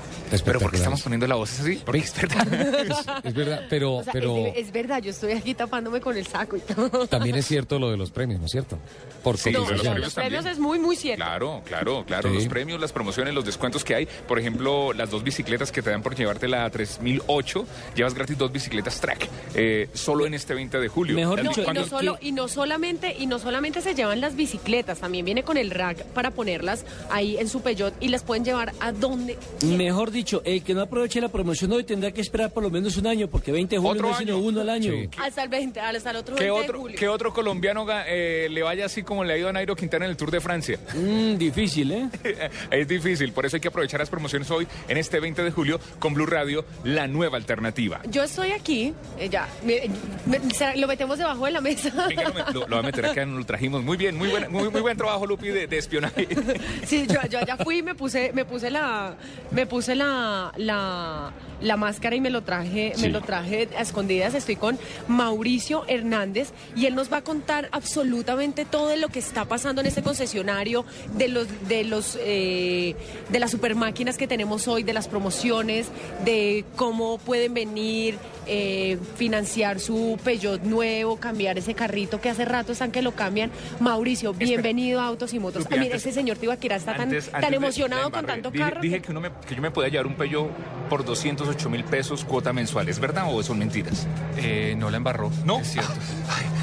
Pero 0.44 0.60
porque 0.60 0.78
estamos 0.78 1.02
poniendo 1.02 1.26
la 1.26 1.34
voz 1.34 1.60
así, 1.60 1.80
porque 1.84 2.00
es 2.00 2.14
verdad. 2.16 2.46
Es 3.24 3.34
verdad, 3.34 3.62
pero, 3.68 3.96
O 3.96 4.02
sea, 4.04 4.12
pero 4.12 4.36
es, 4.56 4.72
verdad, 4.72 5.02
yo 5.02 5.10
estoy 5.10 5.32
aquí 5.32 5.54
tapándome 5.54 6.00
con 6.00 6.16
el 6.16 6.26
saco 6.26 6.56
y 6.56 6.60
todo. 6.60 7.06
también 7.06 7.36
es 7.36 7.46
cierto 7.46 7.78
lo 7.78 7.90
de 7.90 7.96
los 7.96 8.10
premios, 8.10 8.40
¿no 8.40 8.46
es 8.46 8.52
cierto? 8.52 8.78
Por 9.22 9.36
Sí, 9.38 9.50
No, 9.50 9.60
los 9.60 9.70
no, 9.72 9.76
premios 9.78 9.98
los 10.00 10.14
premios 10.14 10.46
es 10.46 10.58
muy, 10.58 10.78
muy 10.78 10.96
cierto. 10.96 11.22
Claro, 11.24 11.62
claro, 11.64 12.04
claro. 12.06 12.28
Sí. 12.30 12.34
Los 12.36 12.46
premios, 12.48 12.80
las 12.80 12.92
promociones, 12.92 13.34
los 13.34 13.44
descuentos 13.44 13.84
que 13.84 13.94
hay. 13.94 14.08
Por 14.26 14.38
ejemplo, 14.38 14.92
las 14.92 15.10
dos 15.10 15.22
bicicletas 15.22 15.70
que 15.70 15.82
te 15.82 15.90
dan 15.90 16.02
por 16.02 16.14
llevártela 16.16 16.64
a 16.64 16.70
3008, 16.70 17.66
llevas 17.94 18.14
gratis 18.14 18.38
dos 18.38 18.50
bicicletas 18.52 19.00
track. 19.00 19.28
eh, 19.54 19.88
solo 19.92 20.26
en 20.26 20.34
este 20.34 20.54
20 20.54 20.78
de 20.80 20.88
julio. 20.88 21.14
Mejor 21.14 21.42
No, 21.42 21.50
dos- 21.50 21.58
y, 21.58 21.60
no 21.60 21.64
cuando- 21.64 21.86
solo, 21.86 22.18
y 22.20 22.32
no 22.32 22.48
solamente 22.48 23.14
y 23.18 23.26
no 23.26 23.38
solamente 23.38 23.80
se 23.82 23.94
llevan 23.94 24.20
las 24.20 24.34
bicicletas, 24.34 24.98
también 25.00 25.24
viene 25.24 25.42
con 25.42 25.56
el 25.56 25.70
rack 25.70 26.04
para 26.06 26.30
ponerlas 26.30 26.84
ahí 27.10 27.36
en 27.36 27.48
su 27.48 27.60
Peugeot 27.60 27.94
y 28.00 28.08
las 28.12 28.22
pueden 28.22 28.44
llevar 28.44 28.72
a 28.80 28.92
donde 28.92 29.36
Mejor 29.66 30.10
dicho, 30.10 30.42
el 30.44 30.62
que 30.62 30.74
no 30.74 30.82
aproveche 30.82 31.20
la 31.20 31.28
promoción 31.28 31.72
hoy 31.72 31.84
tendrá 31.84 32.12
que 32.12 32.20
esperar 32.20 32.52
por 32.52 32.62
lo 32.62 32.70
menos 32.70 32.96
un 32.96 33.06
año, 33.06 33.28
porque 33.28 33.50
20 33.52 33.74
de 33.76 33.78
julio 33.80 33.92
Otro 33.92 34.06
no 34.06 34.12
es 34.12 34.18
sino 34.18 34.36
año. 34.36 34.44
uno 34.44 34.60
al 34.60 34.68
año. 34.70 34.92
Sí. 34.92 35.08
hasta 35.18 35.42
el 35.42 35.48
20, 35.48 35.80
hasta 35.80 36.10
el 36.10 36.16
otro 36.16 36.34
¿Qué 36.36 36.44
20 36.44 36.58
de 36.60 36.64
otro, 36.68 36.80
julio. 36.80 36.96
¿Qué 36.98 37.08
otro 37.08 37.32
colombiano 37.34 37.86
eh, 38.06 38.48
le 38.50 38.62
vaya 38.62 38.86
así 38.86 39.02
como 39.02 39.24
le 39.24 39.34
ha 39.34 39.38
ido 39.38 39.48
a 39.48 39.52
Nairo 39.52 39.74
Quintana 39.74 40.04
en 40.04 40.10
el 40.12 40.16
Tour 40.16 40.30
de 40.30 40.40
Francia? 40.40 40.78
Mm, 40.94 41.36
difícil, 41.36 41.90
¿eh? 41.92 42.08
es 42.70 42.86
difícil, 42.88 43.32
por 43.32 43.46
eso 43.46 43.56
hay 43.56 43.60
que 43.60 43.68
aprovechar 43.68 44.00
las 44.00 44.10
promociones 44.10 44.50
hoy 44.50 44.66
en 44.88 44.96
este 44.98 45.18
20 45.20 45.42
de 45.42 45.50
julio 45.50 45.80
con 45.98 46.14
Blue 46.14 46.26
Radio, 46.26 46.64
la 46.84 47.06
nueva 47.06 47.36
alternativa. 47.38 48.00
Yo 48.10 48.22
estoy 48.22 48.52
aquí, 48.52 48.92
eh, 49.18 49.28
ya, 49.28 49.48
mire, 49.64 49.90
me- 50.26 50.40
lo 50.76 50.86
metemos 50.86 51.18
debajo 51.18 51.44
de 51.46 51.52
la 51.52 51.60
mesa. 51.60 51.90
Venga, 52.08 52.50
lo, 52.52 52.60
lo- 52.60 52.66
voy 52.66 52.78
a 52.78 52.82
meter 52.82 53.06
acá, 53.06 53.24
nos 53.24 53.38
lo 53.40 53.44
trajimos. 53.46 53.82
Muy 53.82 53.96
bien, 53.96 54.16
muy, 54.16 54.28
buena- 54.28 54.48
muy, 54.48 54.68
muy 54.68 54.80
buen 54.80 54.96
trabajo, 54.96 55.26
Lupi, 55.26 55.48
de, 55.48 55.66
de 55.66 55.78
espionaje. 55.78 56.28
Sí, 56.86 57.06
yo, 57.08 57.16
yo 57.30 57.38
allá 57.38 57.56
fui, 57.56 57.82
me 57.82 57.94
puse, 58.02 58.32
me 58.32 58.44
puse 58.44 58.68
la, 58.68 59.14
me 59.52 59.64
puse 59.64 59.94
la, 59.94 60.52
la, 60.56 61.30
la 61.60 61.76
máscara 61.76 62.16
y 62.16 62.20
me 62.20 62.30
lo 62.30 62.42
traje, 62.42 62.94
Sí. 62.96 63.02
me 63.02 63.08
lo 63.10 63.20
traje 63.20 63.68
a 63.78 63.82
escondidas. 63.82 64.34
Estoy 64.34 64.56
con 64.56 64.76
Mauricio 65.06 65.84
Hernández 65.86 66.48
y 66.74 66.86
él 66.86 66.96
nos 66.96 67.12
va 67.12 67.18
a 67.18 67.22
contar 67.22 67.68
absolutamente 67.70 68.64
todo 68.64 68.88
de 68.88 68.96
lo 68.96 69.06
que 69.08 69.20
está 69.20 69.44
pasando 69.44 69.80
en 69.82 69.86
este 69.86 70.02
concesionario, 70.02 70.84
de 71.16 71.28
los, 71.28 71.46
de 71.68 71.84
los, 71.84 72.18
eh, 72.20 72.96
de 73.30 73.38
las 73.38 73.52
supermáquinas 73.52 74.18
que 74.18 74.26
tenemos 74.26 74.66
hoy, 74.66 74.82
de 74.82 74.94
las 74.94 75.06
promociones, 75.06 75.86
de 76.24 76.64
cómo 76.74 77.18
pueden 77.18 77.54
venir, 77.54 78.18
eh, 78.48 78.98
financiar 79.16 79.78
su 79.78 80.18
Peugeot 80.24 80.62
nuevo, 80.64 81.18
cambiar 81.18 81.56
ese 81.56 81.74
carrito 81.74 82.20
que 82.20 82.30
hace 82.30 82.44
rato 82.44 82.72
están 82.72 82.90
que 82.90 83.00
lo 83.00 83.12
cambian. 83.12 83.52
Mauricio, 83.78 84.34
bienvenido 84.34 85.00
a 85.00 85.06
Autos 85.06 85.32
y 85.34 85.38
Motos. 85.38 85.66
Ah, 85.70 85.74
antes- 85.76 85.94
ese 85.94 86.10
señor 86.10 86.38
Tibaquirá 86.38 86.74
está 86.74 86.92
tan, 86.94 87.02
Antes- 87.02 87.26
tan 87.26 87.36
antes 87.36 87.50
de- 87.50 87.56
emocionado 87.56 87.81
con 88.10 88.26
tanto 88.26 88.50
Dije- 88.50 88.64
carro. 88.64 88.80
Dije 88.80 89.00
que, 89.02 89.10
uno 89.10 89.20
me, 89.20 89.30
que 89.46 89.54
yo 89.54 89.62
me 89.62 89.70
podía 89.70 89.88
llevar 89.90 90.06
un 90.06 90.14
Peugeot 90.14 90.50
por 90.88 91.04
208 91.04 91.70
mil 91.70 91.84
pesos 91.84 92.24
cuota 92.24 92.52
mensual. 92.52 92.88
¿Es 92.88 92.98
verdad 92.98 93.24
o 93.28 93.42
son 93.42 93.58
mentiras? 93.58 94.06
Eh, 94.36 94.74
no 94.76 94.90
la 94.90 94.96
embarró. 94.98 95.30
No. 95.44 95.60
Es 95.60 95.72
cierto. 95.72 95.92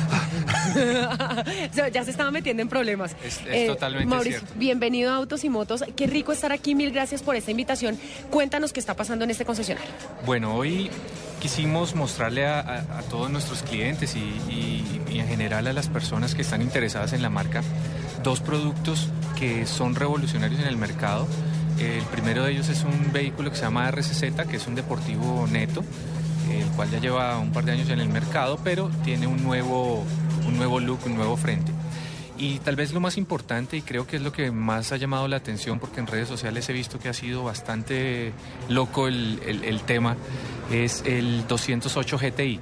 Ya 1.93 2.03
se 2.03 2.11
estaba 2.11 2.31
metiendo 2.31 2.61
en 2.61 2.69
problemas. 2.69 3.13
Eh, 3.13 3.15
Es- 3.25 3.41
es 3.47 3.67
totalmente 3.67 4.07
Mauricio, 4.07 4.39
cierto. 4.39 4.55
bienvenido 4.59 5.11
a 5.11 5.15
Autos 5.15 5.43
y 5.43 5.49
Motos. 5.49 5.83
Qué 5.95 6.07
rico 6.07 6.31
estar 6.31 6.51
aquí. 6.51 6.75
Mil 6.75 6.91
gracias 6.91 7.21
por 7.23 7.35
esta 7.35 7.51
invitación. 7.51 7.97
Cuéntanos 8.29 8.73
qué 8.73 8.79
está 8.79 8.95
pasando 8.95 9.23
en 9.25 9.31
este 9.31 9.45
concesionario. 9.45 9.89
Bueno, 10.25 10.55
hoy 10.55 10.89
quisimos 11.39 11.95
mostrarle 11.95 12.45
a, 12.45 12.59
a- 12.59 12.99
a 12.99 13.01
todos 13.03 13.29
nuestros 13.29 13.63
clientes 13.63 14.15
y, 14.15 14.19
y- 14.19 15.01
y 15.09 15.19
en 15.19 15.27
general 15.27 15.67
a 15.67 15.73
las 15.73 15.87
personas 15.87 16.35
que 16.35 16.41
están 16.41 16.61
interesadas 16.61 17.13
en 17.13 17.21
la 17.21 17.29
marca 17.29 17.61
dos 18.23 18.39
productos 18.41 19.09
que 19.37 19.65
son 19.65 19.95
revolucionarios 19.95 20.59
en 20.61 20.67
el 20.67 20.77
mercado. 20.77 21.27
El 21.79 22.03
primero 22.03 22.43
de 22.43 22.51
ellos 22.51 22.67
es 22.69 22.83
un 22.83 23.11
vehículo 23.13 23.49
que 23.51 23.55
se 23.57 23.63
llama 23.63 23.87
RCZ, 23.89 24.21
que 24.49 24.57
es 24.57 24.67
un 24.67 24.75
deportivo 24.75 25.47
neto, 25.49 25.83
el 26.51 26.65
cual 26.75 26.89
ya 26.91 26.99
lleva 26.99 27.37
un 27.39 27.51
par 27.51 27.63
de 27.65 27.71
años 27.73 27.89
en 27.89 27.99
el 27.99 28.09
mercado, 28.09 28.59
pero 28.63 28.89
tiene 29.03 29.27
un 29.27 29.41
nuevo, 29.43 30.03
un 30.45 30.57
nuevo 30.57 30.79
look, 30.79 30.99
un 31.05 31.15
nuevo 31.15 31.37
frente. 31.37 31.71
Y 32.37 32.59
tal 32.59 32.75
vez 32.77 32.93
lo 32.93 32.99
más 33.01 33.17
importante, 33.17 33.75
y 33.77 33.81
creo 33.81 34.07
que 34.07 34.15
es 34.15 34.21
lo 34.21 34.31
que 34.31 34.49
más 34.51 34.91
ha 34.93 34.97
llamado 34.97 35.27
la 35.27 35.35
atención, 35.37 35.77
porque 35.79 35.99
en 35.99 36.07
redes 36.07 36.27
sociales 36.29 36.67
he 36.69 36.73
visto 36.73 36.97
que 36.97 37.09
ha 37.09 37.13
sido 37.13 37.43
bastante 37.43 38.31
loco 38.69 39.07
el, 39.09 39.41
el- 39.45 39.63
el 39.65 39.81
tema, 39.81 40.15
es 40.71 41.03
el 41.05 41.45
208 41.47 42.17
GTI. 42.17 42.59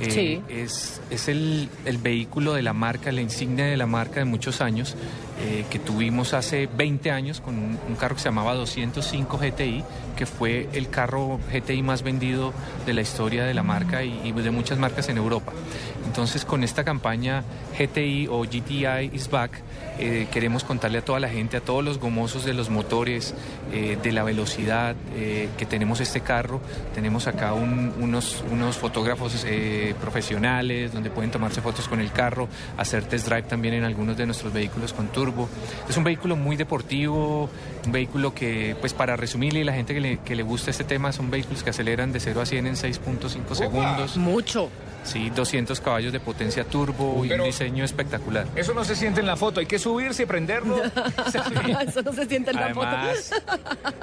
Eh, 0.00 0.10
Sí. 0.10 0.42
Es, 0.48 1.00
es 1.10 1.28
el, 1.28 1.68
el 1.84 1.98
vehículo 1.98 2.52
de 2.54 2.62
la 2.62 2.72
marca, 2.72 3.10
la 3.12 3.22
insignia 3.22 3.64
de 3.64 3.76
la 3.76 3.86
marca 3.86 4.20
de 4.20 4.24
muchos 4.26 4.60
años, 4.60 4.94
eh, 5.40 5.64
que 5.70 5.78
tuvimos 5.78 6.34
hace 6.34 6.68
20 6.76 7.10
años 7.10 7.40
con 7.40 7.56
un, 7.58 7.78
un 7.88 7.96
carro 7.96 8.14
que 8.14 8.20
se 8.22 8.28
llamaba 8.28 8.54
205 8.54 9.38
GTI, 9.38 9.84
que 10.16 10.26
fue 10.26 10.68
el 10.72 10.88
carro 10.90 11.38
GTI 11.52 11.82
más 11.82 12.02
vendido 12.02 12.52
de 12.84 12.94
la 12.94 13.00
historia 13.00 13.44
de 13.44 13.54
la 13.54 13.62
marca 13.62 14.04
y, 14.04 14.20
y 14.24 14.32
de 14.32 14.50
muchas 14.50 14.78
marcas 14.78 15.08
en 15.08 15.16
Europa. 15.18 15.52
Entonces, 16.06 16.44
con 16.44 16.62
esta 16.64 16.84
campaña 16.84 17.44
GTI 17.78 18.28
o 18.30 18.42
GTI 18.44 19.10
is 19.12 19.28
back, 19.30 19.62
eh, 19.98 20.26
queremos 20.30 20.64
contarle 20.64 20.98
a 20.98 21.04
toda 21.04 21.20
la 21.20 21.28
gente, 21.28 21.56
a 21.56 21.60
todos 21.60 21.84
los 21.84 21.98
gomosos 21.98 22.44
de 22.44 22.54
los 22.54 22.70
motores, 22.70 23.34
eh, 23.72 23.98
de 24.02 24.12
la 24.12 24.22
velocidad 24.22 24.94
eh, 25.14 25.48
que 25.58 25.66
tenemos 25.66 26.00
este 26.00 26.20
carro. 26.20 26.60
Tenemos 26.94 27.26
acá 27.26 27.52
un- 27.54 27.92
unos, 28.00 28.44
unos 28.50 28.76
fotógrafos 28.76 29.44
profesionales 30.00 30.92
donde 30.92 31.10
pueden 31.10 31.30
tomarse 31.30 31.60
fotos 31.60 31.88
con 31.88 32.00
el 32.00 32.12
carro, 32.12 32.48
hacer 32.76 33.04
test 33.04 33.26
drive 33.28 33.42
también 33.42 33.74
en 33.74 33.84
algunos 33.84 34.16
de 34.16 34.26
nuestros 34.26 34.52
vehículos 34.52 34.92
con 34.92 35.08
turbo. 35.08 35.48
Es 35.88 35.96
un 35.96 36.04
vehículo 36.04 36.36
muy 36.36 36.56
deportivo, 36.56 37.48
un 37.84 37.92
vehículo 37.92 38.34
que, 38.34 38.76
pues 38.80 38.92
para 38.94 39.16
resumirle, 39.16 39.64
la 39.64 39.72
gente 39.72 39.94
que 39.94 40.00
le, 40.00 40.18
que 40.18 40.34
le 40.34 40.42
gusta 40.42 40.70
este 40.70 40.84
tema, 40.84 41.12
son 41.12 41.30
vehículos 41.30 41.62
que 41.62 41.70
aceleran 41.70 42.12
de 42.12 42.20
0 42.20 42.40
a 42.40 42.46
100 42.46 42.66
en 42.66 42.74
6.5 42.74 43.54
segundos. 43.54 44.16
Mucho. 44.16 44.70
Sí, 45.06 45.30
200 45.30 45.80
caballos 45.80 46.12
de 46.12 46.20
potencia 46.20 46.64
turbo 46.64 47.24
y 47.24 47.28
Pero- 47.28 47.44
un 47.44 47.48
diseño 47.50 47.84
espectacular. 47.84 48.46
Eso 48.56 48.74
no 48.74 48.84
se 48.84 48.94
siente 48.96 49.20
en 49.20 49.26
la 49.26 49.36
foto, 49.36 49.60
hay 49.60 49.66
que 49.66 49.78
subirse 49.78 50.24
y 50.24 50.26
prenderlo. 50.26 50.82
Eso 51.86 52.02
no 52.02 52.12
se 52.12 52.26
siente 52.26 52.50
en 52.50 52.56
la 52.56 52.74
foto. 52.74 52.88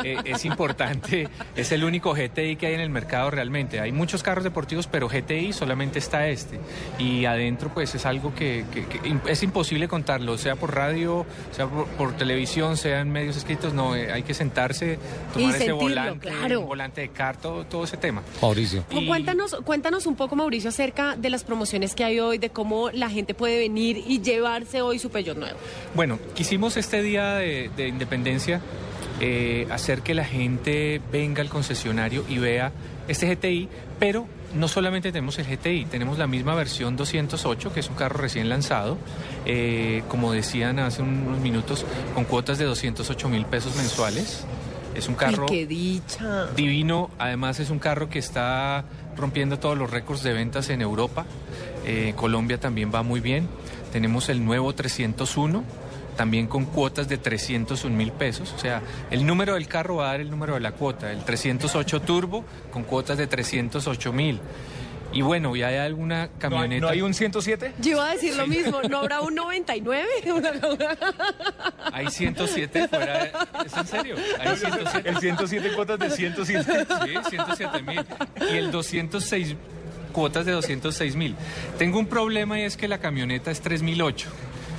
eh, 0.04 0.18
es 0.26 0.46
importante, 0.46 1.28
es 1.56 1.72
el 1.72 1.84
único 1.84 2.14
GTI 2.14 2.56
que 2.56 2.68
hay 2.68 2.74
en 2.76 2.80
el 2.82 2.90
mercado 2.90 3.30
realmente. 3.32 3.80
Hay 3.80 3.92
muchos 3.92 4.24
carros 4.24 4.44
deportivos, 4.44 4.88
pero 4.88 5.08
GTI 5.10 5.54
solamente 5.54 6.00
está 6.00 6.28
este. 6.28 6.60
Y 7.00 7.26
adentro, 7.26 7.70
pues 7.74 7.94
es 7.96 8.06
algo 8.06 8.34
que, 8.34 8.66
que- 8.72 8.86
que 8.86 9.02
im- 9.04 9.22
es 9.28 9.44
imposible 9.44 9.88
contarlo, 9.88 10.38
sea 10.38 10.56
por 10.56 10.76
radio, 10.76 11.26
sea 11.52 11.68
por, 11.68 11.86
por 11.88 12.14
televisión, 12.16 12.78
sea 12.78 13.02
en 13.02 13.12
medios 13.12 13.36
escritos. 13.38 13.74
No, 13.74 13.96
eh, 13.96 14.12
hay 14.12 14.24
que 14.24 14.34
sentarse, 14.34 15.00
tomar 15.34 15.50
ese 15.50 15.58
sentirlo, 15.66 15.78
volante, 15.82 16.30
claro. 16.30 16.60
un 16.62 16.68
volante 16.68 17.02
de 17.02 17.10
car, 17.10 17.38
todo, 17.38 17.66
todo 17.66 17.84
ese 17.84 17.98
tema. 17.98 18.22
Mauricio. 18.42 18.86
Y- 18.92 19.08
Cuéntanos, 19.08 19.56
cuéntanos 19.66 20.06
un 20.06 20.16
poco, 20.16 20.36
Mauricio, 20.36 20.70
acerca 20.70 20.93
de 21.18 21.30
las 21.30 21.44
promociones 21.44 21.96
que 21.96 22.04
hay 22.04 22.20
hoy, 22.20 22.38
de 22.38 22.50
cómo 22.50 22.90
la 22.92 23.10
gente 23.10 23.34
puede 23.34 23.58
venir 23.60 24.04
y 24.06 24.22
llevarse 24.22 24.82
hoy 24.82 25.00
su 25.00 25.10
Peugeot 25.10 25.38
nuevo. 25.38 25.58
Bueno, 25.96 26.20
quisimos 26.36 26.78
este 26.78 27.02
día 27.02 27.36
de, 27.36 27.70
de 27.76 27.88
independencia 27.88 28.62
eh, 29.20 29.68
hacer 29.70 30.02
que 30.02 30.14
la 30.14 30.26
gente 30.26 31.00
venga 31.12 31.42
al 31.42 31.50
concesionario 31.50 32.26
y 32.28 32.40
vea 32.40 32.72
este 33.08 33.34
GTI, 33.34 33.70
pero 34.00 34.28
no 34.54 34.68
solamente 34.68 35.12
tenemos 35.12 35.38
el 35.40 35.46
GTI, 35.46 35.86
tenemos 35.86 36.18
la 36.18 36.28
misma 36.28 36.56
versión 36.56 36.96
208, 36.96 37.74
que 37.74 37.80
es 37.80 37.90
un 37.90 37.96
carro 37.96 38.20
recién 38.20 38.50
lanzado, 38.50 38.98
eh, 39.46 40.04
como 40.10 40.32
decían 40.34 40.80
hace 40.80 41.02
unos 41.02 41.40
minutos, 41.40 41.86
con 42.14 42.26
cuotas 42.26 42.58
de 42.58 42.66
208 42.66 43.30
mil 43.30 43.46
pesos 43.46 43.76
mensuales. 43.76 44.46
Es 44.96 45.08
un 45.08 45.16
carro 45.16 45.46
Ay, 45.50 45.56
qué 45.58 45.66
dicha. 45.68 46.48
divino. 46.56 47.10
Además 47.18 47.60
es 47.60 47.70
un 47.70 47.80
carro 47.80 48.10
que 48.10 48.20
está 48.20 48.86
rompiendo 49.16 49.60
todos 49.60 49.78
los 49.78 49.90
récords 49.90 50.24
de 50.24 50.34
ventas 50.34 50.70
en 50.70 50.82
Europa. 50.82 51.26
Eh, 51.86 52.14
Colombia 52.16 52.60
también 52.60 52.92
va 52.94 53.04
muy 53.04 53.20
bien. 53.20 53.48
Tenemos 53.92 54.30
el 54.30 54.44
nuevo 54.44 54.74
301, 54.74 55.64
también 56.16 56.48
con 56.48 56.66
cuotas 56.66 57.08
de 57.08 57.18
301 57.18 57.96
mil 57.96 58.12
pesos. 58.12 58.54
O 58.56 58.60
sea, 58.60 58.82
el 59.12 59.26
número 59.26 59.54
del 59.56 59.68
carro 59.68 59.98
va 59.98 60.06
a 60.06 60.12
dar 60.12 60.22
el 60.22 60.30
número 60.30 60.56
de 60.56 60.60
la 60.60 60.72
cuota. 60.72 61.12
El 61.12 61.24
308 61.24 62.02
Turbo 62.02 62.46
con 62.72 62.84
cuotas 62.84 63.18
de 63.18 63.28
308 63.28 64.14
mil. 64.14 64.40
Y 65.14 65.22
bueno, 65.22 65.56
ya 65.56 65.68
hay 65.68 65.78
alguna 65.78 66.16
¿No 66.18 66.22
hay, 66.24 66.40
camioneta. 66.40 66.82
no 66.82 66.92
hay 66.92 67.02
un 67.02 67.14
107? 67.14 67.74
Yo 67.80 67.92
iba 67.92 68.10
a 68.10 68.14
decir 68.14 68.36
lo 68.36 68.48
mismo, 68.48 68.82
¿no 68.90 68.98
habrá 69.00 69.22
un 69.22 69.36
99? 69.36 70.08
Hay 71.92 72.10
107 72.10 72.88
fuera. 72.88 73.24
de- 73.24 73.32
¿Es 73.66 73.78
en 73.78 73.88
serio? 73.88 74.16
Hay 74.40 74.58
107. 74.58 75.10
El 75.10 75.18
107 75.18 75.72
cuotas 75.76 76.00
de 76.00 76.10
107. 76.10 76.86
Sí, 77.06 77.14
107 77.30 77.82
mil. 77.84 78.06
Y 78.52 78.58
el 78.58 78.72
206, 78.72 79.56
cuotas 80.12 80.46
de 80.46 80.52
206 80.54 81.16
mil. 81.16 81.36
Tengo 81.78 82.00
un 82.00 82.08
problema 82.08 82.60
y 82.60 82.64
es 82.64 82.78
que 82.78 82.88
la 82.88 82.98
camioneta 82.98 83.52
es 83.52 83.62
3008. 83.62 84.30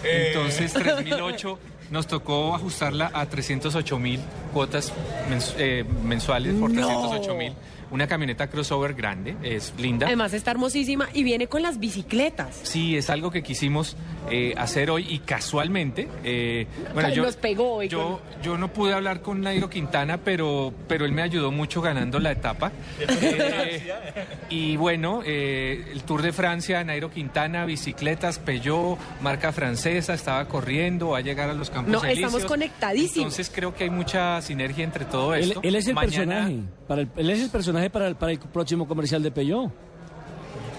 Entonces, 0.02 0.72
3008 0.72 1.58
nos 1.90 2.06
tocó 2.06 2.54
ajustarla 2.54 3.10
a 3.14 3.26
308 3.26 3.98
mil 3.98 4.20
cuotas 4.52 4.92
mens- 5.30 5.54
eh, 5.58 5.84
mensuales 6.02 6.54
por 6.54 6.70
No. 6.70 6.86
308 6.86 7.34
mil. 7.34 7.52
Una 7.94 8.08
camioneta 8.08 8.48
crossover 8.48 8.92
grande, 8.94 9.36
es 9.44 9.72
linda. 9.78 10.06
Además 10.08 10.34
está 10.34 10.50
hermosísima 10.50 11.08
y 11.14 11.22
viene 11.22 11.46
con 11.46 11.62
las 11.62 11.78
bicicletas. 11.78 12.58
Sí, 12.64 12.96
es 12.96 13.08
algo 13.08 13.30
que 13.30 13.44
quisimos 13.44 13.96
eh, 14.32 14.52
hacer 14.56 14.90
hoy 14.90 15.06
y 15.08 15.20
casualmente, 15.20 16.08
eh, 16.24 16.66
bueno, 16.92 17.10
yo, 17.10 17.22
nos 17.22 17.36
pegó 17.36 17.74
hoy 17.74 17.86
yo, 17.88 18.20
yo 18.42 18.58
no 18.58 18.72
pude 18.72 18.94
hablar 18.94 19.20
con 19.22 19.42
Nairo 19.42 19.70
Quintana, 19.70 20.16
pero, 20.18 20.74
pero 20.88 21.04
él 21.04 21.12
me 21.12 21.22
ayudó 21.22 21.52
mucho 21.52 21.80
ganando 21.82 22.18
la 22.18 22.32
etapa. 22.32 22.72
Eh, 22.98 23.94
y 24.50 24.76
bueno, 24.76 25.22
eh, 25.24 25.84
el 25.92 26.02
Tour 26.02 26.22
de 26.22 26.32
Francia, 26.32 26.82
Nairo 26.82 27.12
Quintana, 27.12 27.64
bicicletas, 27.64 28.40
Peugeot, 28.40 28.98
marca 29.20 29.52
francesa, 29.52 30.14
estaba 30.14 30.48
corriendo, 30.48 31.10
va 31.10 31.18
a 31.18 31.20
llegar 31.20 31.48
a 31.48 31.54
los 31.54 31.70
campos 31.70 31.92
No, 31.92 32.04
estamos 32.04 32.44
conectadísimos. 32.44 33.16
Entonces 33.18 33.52
creo 33.54 33.72
que 33.72 33.84
hay 33.84 33.90
mucha 33.90 34.42
sinergia 34.42 34.82
entre 34.82 35.04
todo 35.04 35.32
Él, 35.36 35.44
esto. 35.50 35.60
él 35.62 35.76
es 35.76 35.86
el 35.86 35.94
Mañana- 35.94 36.34
personaje. 36.34 36.56
Para 36.88 37.00
el- 37.02 37.08
él 37.16 37.30
es 37.30 37.40
el 37.40 37.50
personaje 37.50 37.83
para 37.90 38.08
el, 38.08 38.16
para 38.16 38.32
el 38.32 38.38
próximo 38.38 38.86
comercial 38.86 39.22
de 39.22 39.30
Peugeot. 39.30 39.70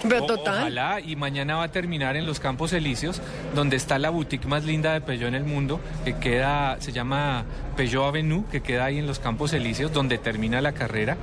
Pero 0.07 0.25
total. 0.25 0.59
Ojalá, 0.59 0.99
y 0.99 1.15
mañana 1.15 1.55
va 1.55 1.63
a 1.63 1.71
terminar 1.71 2.15
en 2.15 2.25
los 2.25 2.39
Campos 2.39 2.73
Elíseos, 2.73 3.21
donde 3.55 3.75
está 3.75 3.97
la 3.97 4.09
boutique 4.09 4.47
más 4.47 4.63
linda 4.63 4.93
de 4.93 5.01
Peugeot 5.01 5.29
en 5.29 5.35
el 5.35 5.45
mundo, 5.45 5.79
que 6.03 6.15
queda, 6.15 6.77
se 6.79 6.91
llama 6.91 7.45
Peugeot 7.75 8.05
Avenue, 8.05 8.45
que 8.51 8.61
queda 8.61 8.85
ahí 8.85 8.99
en 8.99 9.07
los 9.07 9.19
Campos 9.19 9.53
Elíseos, 9.53 9.91
donde 9.91 10.17
termina 10.17 10.61
la 10.61 10.73
carrera. 10.73 11.17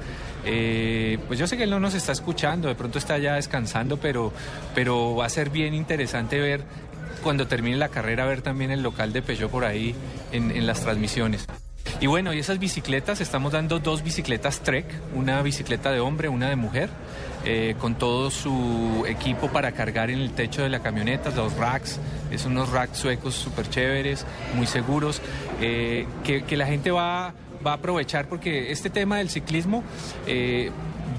Eh, 0.44 1.18
pues 1.28 1.38
yo 1.38 1.46
sé 1.46 1.56
que 1.56 1.64
él 1.64 1.70
no 1.70 1.80
nos 1.80 1.94
está 1.94 2.12
escuchando, 2.12 2.68
de 2.68 2.74
pronto 2.74 2.98
está 2.98 3.18
ya 3.18 3.34
descansando, 3.34 3.98
pero, 3.98 4.32
pero 4.74 5.14
va 5.14 5.26
a 5.26 5.28
ser 5.28 5.50
bien 5.50 5.74
interesante 5.74 6.40
ver 6.40 6.62
cuando 7.22 7.46
termine 7.46 7.76
la 7.76 7.88
carrera, 7.88 8.24
ver 8.26 8.42
también 8.42 8.72
el 8.72 8.82
local 8.82 9.12
de 9.12 9.22
Peugeot 9.22 9.50
por 9.50 9.64
ahí 9.64 9.94
en, 10.32 10.50
en 10.50 10.66
las 10.66 10.80
transmisiones. 10.80 11.46
Y 12.00 12.06
bueno, 12.06 12.32
y 12.32 12.38
esas 12.38 12.58
bicicletas, 12.58 13.20
estamos 13.20 13.52
dando 13.52 13.78
dos 13.78 14.02
bicicletas 14.02 14.60
Trek, 14.60 14.86
una 15.14 15.40
bicicleta 15.42 15.90
de 15.92 16.00
hombre, 16.00 16.28
una 16.28 16.48
de 16.48 16.56
mujer, 16.56 16.90
eh, 17.44 17.74
con 17.78 17.96
todo 17.96 18.30
su 18.30 19.04
equipo 19.08 19.48
para 19.48 19.72
cargar 19.72 20.10
en 20.10 20.20
el 20.20 20.32
techo 20.32 20.62
de 20.62 20.68
la 20.68 20.80
camioneta, 20.80 21.30
los 21.30 21.56
racks, 21.56 22.00
es 22.30 22.44
unos 22.44 22.70
racks 22.70 22.98
suecos 22.98 23.34
súper 23.34 23.68
chéveres, 23.68 24.26
muy 24.56 24.66
seguros, 24.66 25.20
eh, 25.60 26.06
que, 26.24 26.56
la 26.56 26.66
gente 26.66 26.90
va, 26.90 27.34
va 27.64 27.72
a 27.72 27.74
aprovechar 27.74 28.28
porque 28.28 28.72
este 28.72 28.90
tema 28.90 29.18
del 29.18 29.30
ciclismo... 29.30 29.82
eh, 30.26 30.70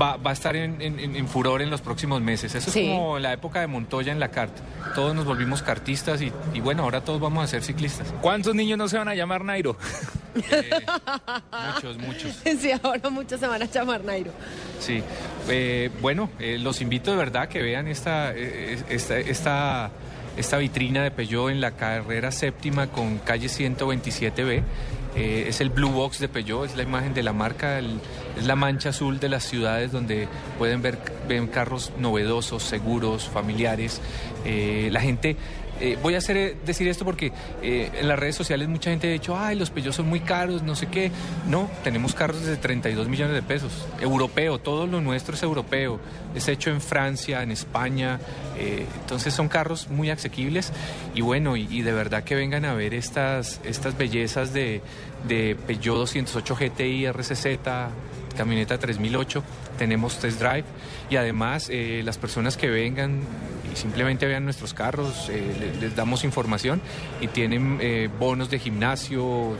Va, 0.01 0.17
va 0.17 0.31
a 0.31 0.33
estar 0.33 0.55
en, 0.55 0.81
en- 0.81 0.99
en- 0.99 1.15
en 1.15 1.27
furor 1.27 1.61
en 1.61 1.69
los 1.69 1.81
próximos 1.81 2.21
meses. 2.21 2.55
Eso 2.55 2.71
Sí. 2.71 2.81
es 2.87 2.89
como 2.97 3.19
la 3.19 3.33
época 3.33 3.59
de 3.59 3.67
Montoya 3.67 4.11
en 4.11 4.19
la 4.19 4.29
carta. 4.29 4.61
Todos 4.95 5.13
nos 5.15 5.25
volvimos 5.25 5.61
cartistas 5.61 6.21
y, 6.21 6.31
y 6.53 6.59
bueno, 6.61 6.83
ahora 6.83 7.01
todos 7.01 7.19
vamos 7.19 7.43
a 7.43 7.47
ser 7.47 7.63
ciclistas. 7.63 8.13
¿Cuántos 8.21 8.55
niños 8.55 8.77
no 8.77 8.87
se 8.87 8.97
van 8.97 9.07
a 9.07 9.15
llamar 9.15 9.43
Nairo? 9.45 9.77
Muchos, 11.75 11.97
muchos. 11.97 12.31
Sí, 12.59 12.71
ahora 12.81 13.09
muchos 13.09 13.39
se 13.39 13.47
van 13.47 13.61
a 13.61 13.65
llamar 13.65 14.03
Nairo. 14.03 14.31
Sí, 14.79 15.01
Eh, 15.49 15.89
bueno, 16.01 16.29
eh, 16.39 16.57
los 16.59 16.79
invito 16.81 17.11
de 17.11 17.17
verdad 17.17 17.47
que 17.49 17.61
vean 17.61 17.87
esta, 17.87 18.31
eh, 18.33 18.81
esta, 18.89 19.17
esta, 19.19 19.91
esta 20.37 20.57
vitrina 20.57 21.03
de 21.03 21.11
Peugeot 21.11 21.49
en 21.51 21.59
la 21.61 21.71
carrera 21.71 22.31
séptima 22.31 22.87
con 22.87 23.17
calle 23.19 23.47
127B. 23.47 24.63
Eh, 25.15 25.45
es 25.47 25.61
el 25.61 25.69
Blue 25.69 25.89
Box 25.91 26.19
de 26.19 26.27
Peugeot, 26.29 26.65
es 26.65 26.75
la 26.75 26.83
imagen 26.83 27.13
de 27.13 27.21
la 27.23 27.33
marca, 27.33 27.77
el- 27.77 27.99
es 28.37 28.45
la 28.45 28.55
mancha 28.55 28.89
azul 28.89 29.19
de 29.19 29.29
las 29.29 29.43
ciudades 29.43 29.91
donde 29.91 30.27
pueden 30.57 30.81
ver 30.81 30.97
ven 31.27 31.47
carros 31.47 31.91
novedosos, 31.97 32.63
seguros, 32.63 33.29
familiares. 33.29 34.01
Eh, 34.45 34.89
la 34.91 35.01
gente 35.01 35.37
Eh, 35.79 35.97
voy 36.01 36.15
a 36.15 36.19
hacer, 36.19 36.37
eh, 36.37 36.55
decir 36.65 36.87
esto 36.87 37.03
porque 37.03 37.31
eh, 37.61 37.91
en 37.99 38.07
las 38.07 38.19
redes 38.19 38.35
sociales 38.35 38.67
mucha 38.67 38.91
gente 38.91 39.09
ha 39.09 39.11
dicho, 39.11 39.37
ay, 39.37 39.57
los 39.57 39.71
Peugeot 39.71 39.93
son 39.93 40.07
muy 40.07 40.19
caros, 40.19 40.61
no 40.61 40.75
sé 40.75 40.87
qué. 40.87 41.11
No, 41.49 41.69
tenemos 41.83 42.13
carros 42.13 42.45
de 42.45 42.57
32 42.57 43.07
millones 43.09 43.33
de 43.33 43.41
pesos. 43.41 43.87
Europeo, 43.99 44.59
todo 44.59 44.85
lo 44.85 45.01
nuestro 45.01 45.35
es 45.35 45.43
europeo. 45.43 45.99
Es 46.35 46.47
hecho 46.47 46.69
en 46.69 46.79
Francia, 46.79 47.41
en 47.43 47.51
España. 47.51 48.19
entonces 48.57 49.33
son 49.33 49.49
carros 49.49 49.89
muy 49.89 50.09
asequibles 50.09 50.71
y 51.15 51.21
bueno, 51.21 51.57
y, 51.57 51.67
y 51.69 51.81
de 51.81 51.91
verdad 51.91 52.23
que 52.23 52.35
vengan 52.35 52.65
a 52.65 52.73
ver 52.73 52.93
estas, 52.93 53.59
estas 53.65 53.97
bellezas 53.97 54.53
de, 54.53 54.81
de 55.27 55.57
Peugeot 55.67 55.97
208 55.97 56.55
GTI 56.55 57.07
RCZ, 57.07 57.45
camioneta 58.33 58.77
3008, 58.77 59.43
tenemos 59.77 60.19
test 60.19 60.39
drive 60.39 60.63
y 61.09 61.15
además 61.15 61.67
eh, 61.69 62.01
las 62.03 62.17
personas 62.17 62.57
que 62.57 62.69
vengan 62.69 63.21
y 63.71 63.75
simplemente 63.75 64.25
vean 64.25 64.43
nuestros 64.45 64.73
carros, 64.73 65.29
eh, 65.29 65.55
le- 65.59 65.79
les, 65.81 65.95
damos 65.95 66.23
información 66.23 66.81
y 67.21 67.27
tienen 67.27 67.77
eh, 67.81 68.09
bonos 68.19 68.49
de 68.49 68.59
gimnasio, 68.59 69.55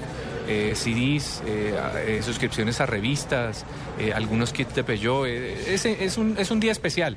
CDs, 0.73 1.41
suscripciones 2.21 2.81
a 2.81 2.85
revistas, 2.85 3.63
algunos 4.13 4.51
kits 4.51 4.75
de 4.75 4.83
Peugeot. 4.83 5.25
es 5.25 6.17
un, 6.17 6.35
es 6.37 6.51
un 6.51 6.59
día 6.59 6.73
especial. 6.73 7.15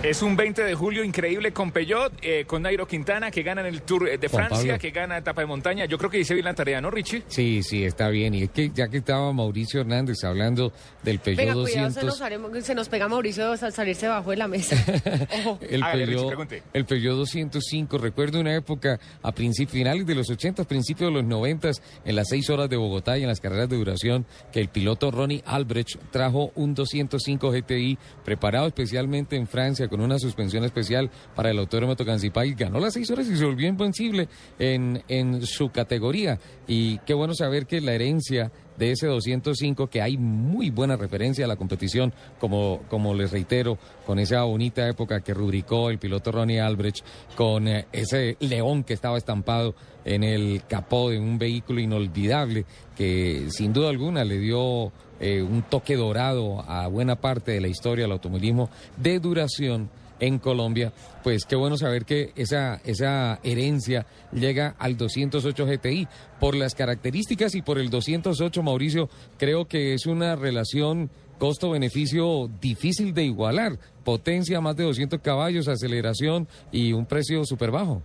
Es 0.00 0.22
un 0.22 0.36
20 0.36 0.62
de 0.62 0.76
julio 0.76 1.02
increíble 1.02 1.52
con 1.52 1.72
Peugeot, 1.72 2.12
eh, 2.22 2.44
con 2.46 2.62
Nairo 2.62 2.86
Quintana, 2.86 3.32
que 3.32 3.42
gana 3.42 3.62
en 3.62 3.66
el 3.66 3.82
Tour 3.82 4.04
de 4.16 4.28
Juan 4.28 4.46
Francia, 4.46 4.78
que 4.78 4.90
gana 4.92 5.18
etapa 5.18 5.40
de 5.40 5.48
montaña. 5.48 5.86
Yo 5.86 5.98
creo 5.98 6.08
que 6.08 6.20
hice 6.20 6.34
bien 6.34 6.44
la 6.44 6.54
tarea, 6.54 6.80
¿no, 6.80 6.88
Richie? 6.88 7.24
Sí, 7.26 7.64
sí, 7.64 7.84
está 7.84 8.08
bien. 8.08 8.32
Y 8.32 8.44
es 8.44 8.50
que 8.50 8.70
ya 8.72 8.86
que 8.86 8.98
estaba 8.98 9.32
Mauricio 9.32 9.80
Hernández 9.80 10.22
hablando 10.22 10.72
del 11.02 11.18
Peugeot 11.18 11.36
Venga, 11.48 11.52
cuidado, 11.54 11.90
se 11.90 12.00
200... 12.00 12.04
nos, 12.04 12.20
haremos- 12.20 12.62
se 12.64 12.74
nos 12.76 12.88
pega 12.88 13.08
Mauricio 13.08 13.50
al 13.50 13.72
salirse 13.72 14.06
bajo 14.06 14.30
de 14.30 14.36
la 14.36 14.46
mesa. 14.46 14.76
Ojo. 15.44 15.58
El 15.68 15.82
Richie, 15.82 16.06
Peugeot, 16.06 16.26
pregunte. 16.28 16.62
el 16.72 16.84
Peugeot 16.84 17.16
205, 17.16 17.98
recuerdo 17.98 18.38
una 18.38 18.54
época 18.54 19.00
a 19.20 19.32
principios 19.32 19.72
finales 19.72 20.06
de 20.06 20.14
los 20.14 20.30
80, 20.30 20.62
principios 20.62 21.10
de 21.10 21.14
los 21.16 21.24
90, 21.24 21.70
en 22.04 22.14
las 22.14 22.28
seis 22.28 22.48
horas 22.50 22.70
de 22.70 22.76
Bogotá 22.76 23.18
y 23.18 23.22
en 23.22 23.28
las 23.28 23.40
carreras 23.40 23.68
de 23.68 23.76
duración, 23.76 24.26
que 24.52 24.60
el 24.60 24.68
piloto 24.68 25.10
Ronnie 25.10 25.42
Albrecht 25.44 25.98
trajo 26.12 26.52
un 26.54 26.76
205 26.76 27.50
GTI 27.50 27.98
preparado 28.24 28.68
especialmente 28.68 29.34
en 29.34 29.48
Francia 29.48 29.87
con 29.88 30.00
una 30.00 30.18
suspensión 30.18 30.64
especial 30.64 31.10
para 31.34 31.50
el 31.50 31.58
autódromo 31.58 31.96
Tocancipá 31.96 32.46
y 32.46 32.54
ganó 32.54 32.78
las 32.80 32.94
seis 32.94 33.10
horas 33.10 33.28
y 33.28 33.36
se 33.36 33.44
volvió 33.44 33.68
invencible 33.68 34.28
en, 34.58 35.02
en 35.08 35.44
su 35.46 35.70
categoría. 35.70 36.38
Y 36.66 36.98
qué 36.98 37.14
bueno 37.14 37.34
saber 37.34 37.66
que 37.66 37.80
la 37.80 37.92
herencia 37.94 38.50
de 38.78 38.92
ese 38.92 39.06
205, 39.06 39.88
que 39.88 40.00
hay 40.00 40.16
muy 40.16 40.70
buena 40.70 40.96
referencia 40.96 41.44
a 41.44 41.48
la 41.48 41.56
competición, 41.56 42.12
como, 42.38 42.80
como 42.88 43.14
les 43.14 43.32
reitero, 43.32 43.78
con 44.06 44.18
esa 44.18 44.42
bonita 44.44 44.88
época 44.88 45.20
que 45.20 45.34
rubricó 45.34 45.90
el 45.90 45.98
piloto 45.98 46.32
Ronnie 46.32 46.60
Albrecht, 46.60 47.04
con 47.36 47.68
eh, 47.68 47.86
ese 47.92 48.36
león 48.40 48.84
que 48.84 48.94
estaba 48.94 49.18
estampado 49.18 49.74
en 50.04 50.24
el 50.24 50.62
capó 50.68 51.10
de 51.10 51.18
un 51.18 51.38
vehículo 51.38 51.80
inolvidable, 51.80 52.64
que 52.96 53.48
sin 53.50 53.72
duda 53.72 53.90
alguna 53.90 54.24
le 54.24 54.38
dio 54.38 54.92
eh, 55.20 55.42
un 55.42 55.62
toque 55.62 55.96
dorado 55.96 56.64
a 56.68 56.86
buena 56.86 57.16
parte 57.16 57.52
de 57.52 57.60
la 57.60 57.68
historia 57.68 58.04
del 58.04 58.12
automovilismo 58.12 58.70
de 58.96 59.18
duración 59.18 59.90
en 60.20 60.38
Colombia, 60.38 60.92
pues 61.22 61.44
qué 61.44 61.56
bueno 61.56 61.76
saber 61.76 62.04
que 62.04 62.32
esa, 62.36 62.80
esa 62.84 63.40
herencia 63.42 64.06
llega 64.32 64.74
al 64.78 64.96
208 64.96 65.66
GTI. 65.66 66.08
Por 66.40 66.54
las 66.54 66.74
características 66.74 67.54
y 67.54 67.62
por 67.62 67.78
el 67.78 67.90
208, 67.90 68.62
Mauricio, 68.62 69.08
creo 69.38 69.66
que 69.66 69.94
es 69.94 70.06
una 70.06 70.36
relación 70.36 71.10
costo-beneficio 71.38 72.50
difícil 72.60 73.14
de 73.14 73.24
igualar. 73.24 73.78
Potencia 74.04 74.60
más 74.60 74.76
de 74.76 74.84
200 74.84 75.20
caballos, 75.20 75.68
aceleración 75.68 76.48
y 76.72 76.92
un 76.92 77.06
precio 77.06 77.44
súper 77.44 77.70
bajo. 77.70 78.02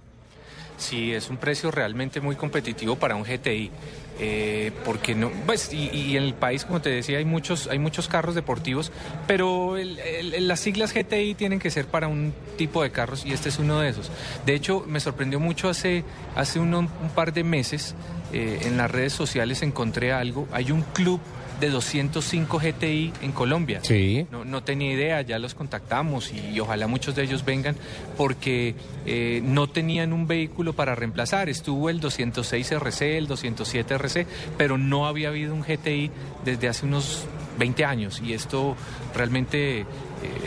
Sí, 0.77 1.14
es 1.14 1.30
un 1.30 1.38
precio 1.38 1.72
realmente 1.72 2.19
muy 2.19 2.35
competitivo 2.35 2.95
para 2.95 3.15
un 3.15 3.23
GTI. 3.23 3.72
Eh, 4.19 4.72
porque 4.85 5.15
no, 5.15 5.31
pues, 5.45 5.73
y, 5.73 6.15
en 6.18 6.23
el 6.23 6.34
país, 6.34 6.65
como 6.65 6.81
te 6.81 6.90
decía, 6.90 7.18
hay 7.18 7.26
muchos, 7.26 7.68
hay 7.68 7.80
muchos 7.80 8.07
carros 8.07 8.35
deportivos, 8.35 8.91
pero 9.27 9.77
el- 9.77 9.99
el- 9.99 10.48
las 10.48 10.60
siglas 10.60 10.94
GTI 10.94 11.34
tienen 11.35 11.60
que 11.60 11.69
ser 11.72 11.85
para 11.88 12.07
un 12.07 12.34
tipo 12.57 12.84
de 12.84 12.91
carros 12.91 13.26
y 13.26 13.34
este 13.34 13.49
es 13.49 13.57
uno 13.60 13.80
de 13.80 13.90
esos. 13.90 14.11
De 14.45 14.53
hecho, 14.53 14.84
me 14.88 14.99
sorprendió 14.99 15.40
mucho 15.40 15.69
hace, 15.69 16.03
hace 16.35 16.60
un 16.60 16.90
par 17.15 17.34
de 17.34 17.44
meses, 17.44 17.95
eh, 18.31 18.60
en 18.65 18.77
las 18.77 18.90
redes 18.90 19.14
sociales 19.14 19.61
encontré 19.61 20.11
algo, 20.11 20.48
hay 20.52 20.72
un 20.72 20.81
club 20.81 21.19
de 21.60 21.70
205 21.70 22.60
GTI 22.60 23.14
en 23.22 23.32
Colombia. 23.32 23.80
Sí. 23.84 24.26
No, 24.32 24.46
no 24.46 24.64
tenía 24.64 24.92
idea, 24.92 25.22
ya 25.22 25.40
los 25.40 25.56
contactamos 25.56 26.32
y, 26.32 26.52
y 26.52 26.60
ojalá 26.60 26.88
muchos 26.88 27.16
de 27.16 27.24
ellos 27.24 27.46
vengan 27.46 27.76
porque 28.18 28.76
eh, 29.06 29.42
no 29.44 29.68
tenían 29.68 30.14
un 30.14 30.28
vehículo 30.28 30.74
para 30.74 30.96
reemplazar. 30.96 31.50
Estuvo 31.50 31.90
el 31.90 32.00
206 32.00 32.72
RC, 32.72 33.18
el 33.18 33.28
207 33.28 33.94
RC, 33.96 34.28
pero 34.58 34.78
no 34.78 35.08
había 35.08 35.30
habido 35.30 35.54
un 35.54 35.62
GTI 35.62 36.12
desde 36.44 36.68
hace 36.68 36.86
unos 36.86 37.26
20 37.58 37.86
años 37.86 38.22
y 38.24 38.34
esto 38.34 38.76
realmente 39.16 39.82
eh, 39.82 39.86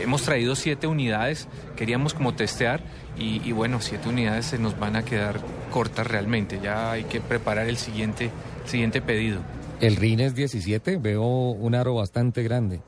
hemos 0.01 0.23
traído 0.23 0.55
siete 0.55 0.87
unidades, 0.87 1.47
queríamos 1.75 2.13
como 2.13 2.33
testear 2.33 2.81
y, 3.17 3.41
y 3.47 3.51
bueno, 3.51 3.79
siete 3.81 4.09
unidades 4.09 4.47
se 4.47 4.59
nos 4.59 4.77
van 4.77 4.95
a 4.95 5.05
quedar 5.05 5.39
cortas 5.71 6.07
realmente, 6.07 6.59
ya 6.61 6.91
hay 6.91 7.05
que 7.05 7.21
preparar 7.21 7.67
el 7.67 7.77
siguiente, 7.77 8.29
siguiente 8.65 9.01
pedido. 9.01 9.39
El 9.79 9.95
RIN 9.95 10.19
es 10.21 10.33
17, 10.35 10.97
veo 10.97 11.21
un 11.23 11.75
aro 11.75 11.93
bastante 11.95 12.43
grande. 12.43 12.81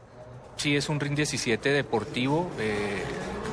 Sí, 0.58 0.76
es 0.76 0.90
un 0.90 1.00
RIN 1.00 1.16
17 1.16 1.70
deportivo, 1.70 2.50
eh, 2.60 3.04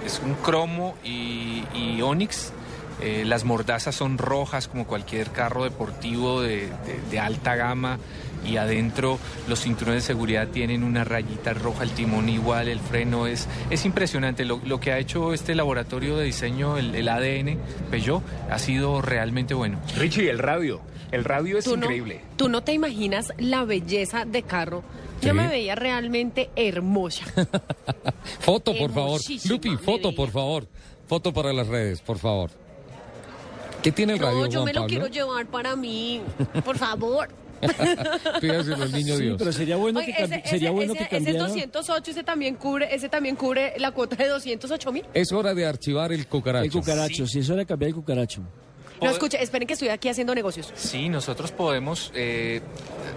es 0.04 0.20
un 0.24 0.34
cromo 0.34 0.94
y, 1.04 1.62
y. 1.74 2.00
Eh, 3.02 3.24
las 3.26 3.44
mordazas 3.44 3.94
son 3.94 4.16
rojas 4.16 4.68
como 4.68 4.86
cualquier 4.86 5.30
carro 5.30 5.64
deportivo 5.64 6.40
de, 6.40 6.60
de- 6.68 7.00
de 7.10 7.18
alta 7.18 7.54
gama 7.54 7.98
y 8.46 8.56
adentro 8.56 9.18
los 9.48 9.60
cinturones 9.60 10.02
de 10.02 10.06
seguridad 10.06 10.48
tienen 10.48 10.82
una 10.82 11.04
rayita 11.04 11.52
roja, 11.54 11.82
el 11.82 11.90
timón 11.90 12.28
igual, 12.28 12.68
el 12.68 12.80
freno 12.80 13.26
es, 13.26 13.48
es 13.70 13.84
impresionante. 13.84 14.44
Lo, 14.44 14.60
lo 14.64 14.80
que 14.80 14.92
ha 14.92 14.98
hecho 14.98 15.32
este 15.34 15.54
laboratorio 15.54 16.16
de 16.16 16.24
diseño, 16.24 16.78
el, 16.78 16.94
el 16.94 17.08
ADN 17.08 17.58
Peugeot, 17.90 18.22
ha 18.50 18.58
sido 18.58 19.02
realmente 19.02 19.54
bueno. 19.54 19.78
Richie, 19.96 20.30
el 20.30 20.38
radio. 20.38 20.80
El 21.12 21.24
radio 21.24 21.58
es 21.58 21.64
Tú 21.64 21.76
no- 21.76 21.84
increíble. 21.84 22.20
Tú 22.36 22.48
no 22.48 22.62
te 22.62 22.72
imaginas 22.72 23.32
la 23.38 23.64
belleza 23.64 24.24
de 24.24 24.42
carro. 24.42 24.82
Yo 25.22 25.30
Sí. 25.30 25.36
me 25.36 25.48
veía 25.48 25.74
realmente 25.74 26.50
hermosa. 26.56 27.24
Foto, 28.40 28.74
por 28.76 28.92
favor. 28.92 29.20
Lupi, 29.48 29.76
foto, 29.76 30.14
por 30.14 30.30
favor. 30.30 30.66
Foto 31.06 31.32
para 31.32 31.52
las 31.52 31.68
redes, 31.68 32.00
por 32.02 32.18
favor. 32.18 32.50
¿Qué 33.82 33.92
tiene 33.92 34.14
el 34.14 34.18
radio, 34.18 34.40
No, 34.40 34.46
yo 34.46 34.52
Juan 34.60 34.64
me 34.64 34.72
lo 34.72 34.80
Pablo? 34.80 34.88
quiero 34.88 35.06
llevar 35.06 35.46
para 35.46 35.76
mí. 35.76 36.20
Por 36.64 36.76
favor. 36.76 37.28
Pídaselo 38.40 38.82
al 38.82 38.92
niño 38.92 39.16
Sí, 39.16 39.22
Dios. 39.24 39.36
pero 39.38 39.52
sería 39.52 39.76
bueno 39.76 39.98
Oye, 40.00 40.12
que, 40.14 40.22
ese, 40.22 40.42
sería 40.44 40.68
ese- 40.68 40.70
bueno 40.70 40.92
ese- 40.94 40.98
que 41.08 41.16
ese 41.16 41.24
cambiara. 41.24 41.46
208, 41.48 42.10
ese 42.10 42.22
también 42.24 42.54
cubre, 42.56 42.94
ese 42.94 43.08
también 43.08 43.36
cubre 43.36 43.74
la 43.78 43.90
cuota 43.92 44.16
de 44.16 44.28
208 44.28 44.92
mil. 44.92 45.04
Es 45.14 45.32
hora 45.32 45.54
de 45.54 45.66
archivar 45.66 46.12
el 46.12 46.26
cucaracho. 46.26 46.64
El 46.64 46.70
cucaracho, 46.72 47.26
si 47.26 47.38
eso 47.40 47.54
era 47.54 47.64
cambiar 47.64 47.88
el 47.90 47.94
cucaracho. 47.94 48.42
No, 49.00 49.10
escuche, 49.10 49.42
esperen 49.42 49.66
que 49.66 49.74
estoy 49.74 49.88
aquí 49.88 50.08
haciendo 50.08 50.34
negocios. 50.34 50.72
Sí, 50.74 51.08
nosotros 51.08 51.52
podemos. 51.52 52.10
eh, 52.14 52.60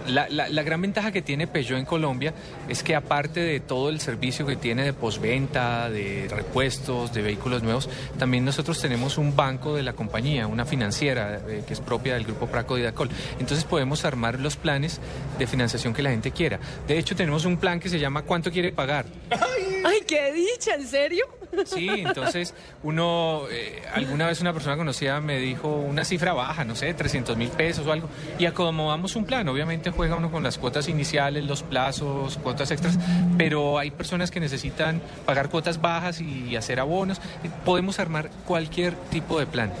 la, 0.06 0.28
la- 0.28 0.48
la 0.48 0.62
gran 0.62 0.80
ventaja 0.80 1.12
que 1.12 1.22
tiene 1.22 1.46
Peugeot 1.46 1.78
en 1.78 1.84
Colombia 1.84 2.32
es 2.68 2.82
que 2.82 2.94
aparte 2.94 3.40
de 3.40 3.60
todo 3.60 3.88
el 3.90 4.00
servicio 4.00 4.46
que 4.46 4.56
tiene 4.56 4.84
de 4.84 4.92
postventa, 4.92 5.90
de 5.90 6.28
repuestos, 6.30 7.12
de 7.12 7.22
vehículos 7.22 7.62
nuevos, 7.62 7.88
también 8.18 8.44
nosotros 8.44 8.80
tenemos 8.80 9.18
un 9.18 9.34
banco 9.36 9.74
de 9.74 9.82
la 9.82 9.92
compañía, 9.92 10.46
una 10.46 10.64
financiera 10.64 11.40
eh, 11.48 11.62
que 11.66 11.72
es 11.74 11.80
propia 11.80 12.14
del 12.14 12.24
grupo 12.24 12.46
Praco 12.46 12.76
Didacol. 12.76 13.08
Entonces 13.38 13.64
podemos 13.64 14.04
armar 14.04 14.38
los 14.40 14.56
planes 14.56 15.00
de 15.38 15.46
financiación 15.46 15.94
que 15.94 16.02
la 16.02 16.10
gente 16.10 16.30
quiera. 16.30 16.58
De 16.86 16.98
hecho, 16.98 17.14
tenemos 17.16 17.44
un 17.44 17.56
plan 17.56 17.80
que 17.80 17.88
se 17.88 17.98
llama 17.98 18.22
¿Cuánto 18.22 18.50
quiere 18.50 18.72
pagar? 18.72 19.06
Ay, 19.84 20.00
qué 20.06 20.32
dicha, 20.32 20.74
¿en 20.74 20.86
serio? 20.86 21.24
Sí, 21.66 21.88
entonces 21.88 22.54
uno, 22.82 23.42
eh, 23.50 23.82
alguna 23.92 24.26
vez 24.26 24.40
una 24.40 24.52
persona 24.52 24.76
conocida 24.76 25.20
me 25.20 25.38
dijo 25.38 25.68
una 25.68 26.04
cifra 26.04 26.32
baja, 26.32 26.64
no 26.64 26.74
sé, 26.76 26.94
300 26.94 27.36
mil 27.36 27.48
pesos 27.48 27.86
o 27.86 27.92
algo, 27.92 28.08
y 28.38 28.46
acomodamos 28.46 29.16
un 29.16 29.24
plan. 29.24 29.48
Obviamente 29.48 29.90
juega 29.90 30.16
uno 30.16 30.30
con 30.30 30.42
las 30.42 30.58
cuotas 30.58 30.88
iniciales, 30.88 31.44
los 31.44 31.62
plazos, 31.62 32.38
cuotas 32.38 32.70
extras, 32.70 32.98
pero 33.36 33.78
hay 33.78 33.90
personas 33.90 34.30
que 34.30 34.40
necesitan 34.40 35.00
pagar 35.26 35.48
cuotas 35.50 35.80
bajas 35.80 36.20
y 36.20 36.56
hacer 36.56 36.80
abonos. 36.80 37.20
Podemos 37.64 37.98
armar 37.98 38.30
cualquier 38.46 38.94
tipo 39.10 39.38
de 39.38 39.46
plan. 39.46 39.72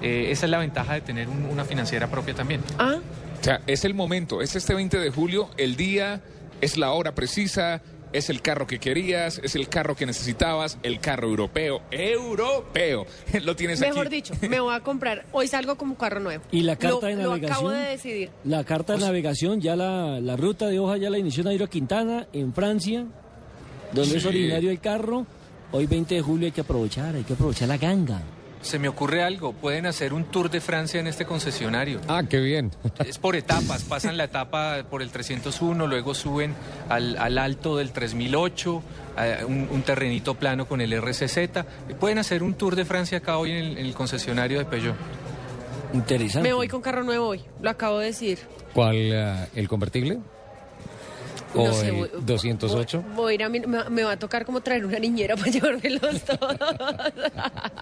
Eh, 0.00 0.28
esa 0.30 0.46
es 0.46 0.50
la 0.50 0.58
ventaja 0.58 0.94
de 0.94 1.00
tener 1.00 1.28
un- 1.28 1.46
una 1.46 1.64
financiera 1.64 2.06
propia 2.08 2.34
también. 2.34 2.60
Ah, 2.78 2.96
O 3.40 3.44
sea, 3.44 3.60
es 3.66 3.84
el 3.84 3.94
momento, 3.94 4.42
es 4.42 4.56
este 4.56 4.74
20 4.74 4.98
de 4.98 5.10
julio, 5.10 5.48
el 5.58 5.76
día, 5.76 6.20
es 6.60 6.76
la 6.76 6.90
hora 6.90 7.14
precisa, 7.14 7.80
es 8.12 8.30
el 8.30 8.40
carro 8.42 8.66
que 8.66 8.78
querías, 8.78 9.40
es 9.42 9.54
el 9.54 9.68
carro 9.68 9.94
que 9.96 10.06
necesitabas, 10.06 10.78
el 10.82 11.00
carro 11.00 11.28
europeo, 11.28 11.82
europeo. 11.90 13.06
Lo 13.42 13.54
tienes 13.56 13.80
mejor 13.80 14.06
aquí. 14.06 14.16
dicho, 14.16 14.34
me 14.48 14.60
voy 14.60 14.74
a 14.74 14.80
comprar. 14.80 15.26
Hoy 15.32 15.48
salgo 15.48 15.76
como 15.76 15.96
carro 15.96 16.20
nuevo. 16.20 16.42
¿Y 16.50 16.62
la 16.62 16.76
carta 16.76 17.08
Lo- 17.10 17.16
de 17.16 17.22
Lo 17.22 17.30
navegación? 17.30 17.52
acabo 17.52 17.70
de 17.70 17.90
decidir. 17.90 18.30
La 18.44 18.64
carta 18.64 18.94
de 18.94 19.00
navegación, 19.00 19.60
ya 19.60 19.76
la, 19.76 20.20
la 20.20 20.36
ruta 20.36 20.66
de 20.66 20.78
hoja 20.78 20.96
ya 20.96 21.10
la 21.10 21.18
inició 21.18 21.44
Nairo 21.44 21.66
Quintana 21.68 22.26
en 22.32 22.52
Francia, 22.54 23.06
donde 23.92 24.16
es 24.18 24.24
originario 24.26 24.70
el 24.70 24.80
carro. 24.80 25.26
Hoy 25.72 25.86
20 25.86 26.14
de 26.14 26.22
julio 26.22 26.46
hay 26.46 26.52
que 26.52 26.62
aprovechar, 26.62 27.14
hay 27.14 27.24
que 27.24 27.34
aprovechar 27.34 27.68
la 27.68 27.76
ganga. 27.76 28.22
Se 28.68 28.78
me 28.78 28.88
ocurre 28.88 29.22
algo. 29.22 29.52
Pueden 29.54 29.86
hacer 29.86 30.12
un 30.12 30.24
tour 30.24 30.50
de 30.50 30.60
Francia 30.60 31.00
en 31.00 31.06
este 31.06 31.24
concesionario. 31.24 32.00
Ah, 32.06 32.22
qué 32.28 32.38
bien. 32.38 32.70
Es 33.04 33.18
por 33.18 33.34
etapas. 33.34 33.84
Pasan 33.84 34.16
la 34.16 34.24
etapa 34.24 34.84
por 34.90 35.02
el 35.02 35.10
301, 35.10 35.86
luego 35.86 36.14
suben 36.14 36.54
al, 36.88 37.16
al 37.16 37.38
alto 37.38 37.76
del 37.76 37.92
3008, 37.92 38.82
a 39.16 39.46
un, 39.46 39.68
un 39.70 39.82
terrenito 39.82 40.34
plano 40.34 40.68
con 40.68 40.80
el 40.80 40.92
RCZ. 40.92 41.38
Pueden 41.98 42.18
hacer 42.18 42.42
un 42.42 42.54
tour 42.54 42.76
de 42.76 42.84
Francia 42.84 43.18
acá 43.18 43.38
hoy 43.38 43.52
en 43.52 43.56
el, 43.56 43.78
en 43.78 43.86
el 43.86 43.94
concesionario 43.94 44.58
de 44.58 44.66
Peugeot. 44.66 44.96
Interesante. 45.94 46.46
Me 46.46 46.54
voy 46.54 46.68
con 46.68 46.82
carro 46.82 47.02
nuevo 47.02 47.28
hoy, 47.28 47.40
lo 47.62 47.70
acabo 47.70 47.98
de 47.98 48.06
decir. 48.06 48.38
¿Cuál, 48.74 48.96
eh, 48.96 49.46
el 49.54 49.66
convertible? 49.66 50.18
¿O 51.54 51.66
No 51.66 51.72
sé, 51.72 51.88
el 51.88 51.94
voy- 51.94 52.10
208? 52.20 53.04
Voy 53.16 53.32
a 53.32 53.34
ir 53.34 53.42
a 53.42 53.48
mi- 53.48 53.60
me, 53.60 53.88
me 53.88 54.02
va 54.04 54.12
a 54.12 54.18
tocar 54.18 54.44
como 54.44 54.60
traer 54.60 54.84
una 54.84 54.98
niñera 54.98 55.34
para 55.36 55.50
llevármelos 55.50 56.22
todos. 56.22 56.56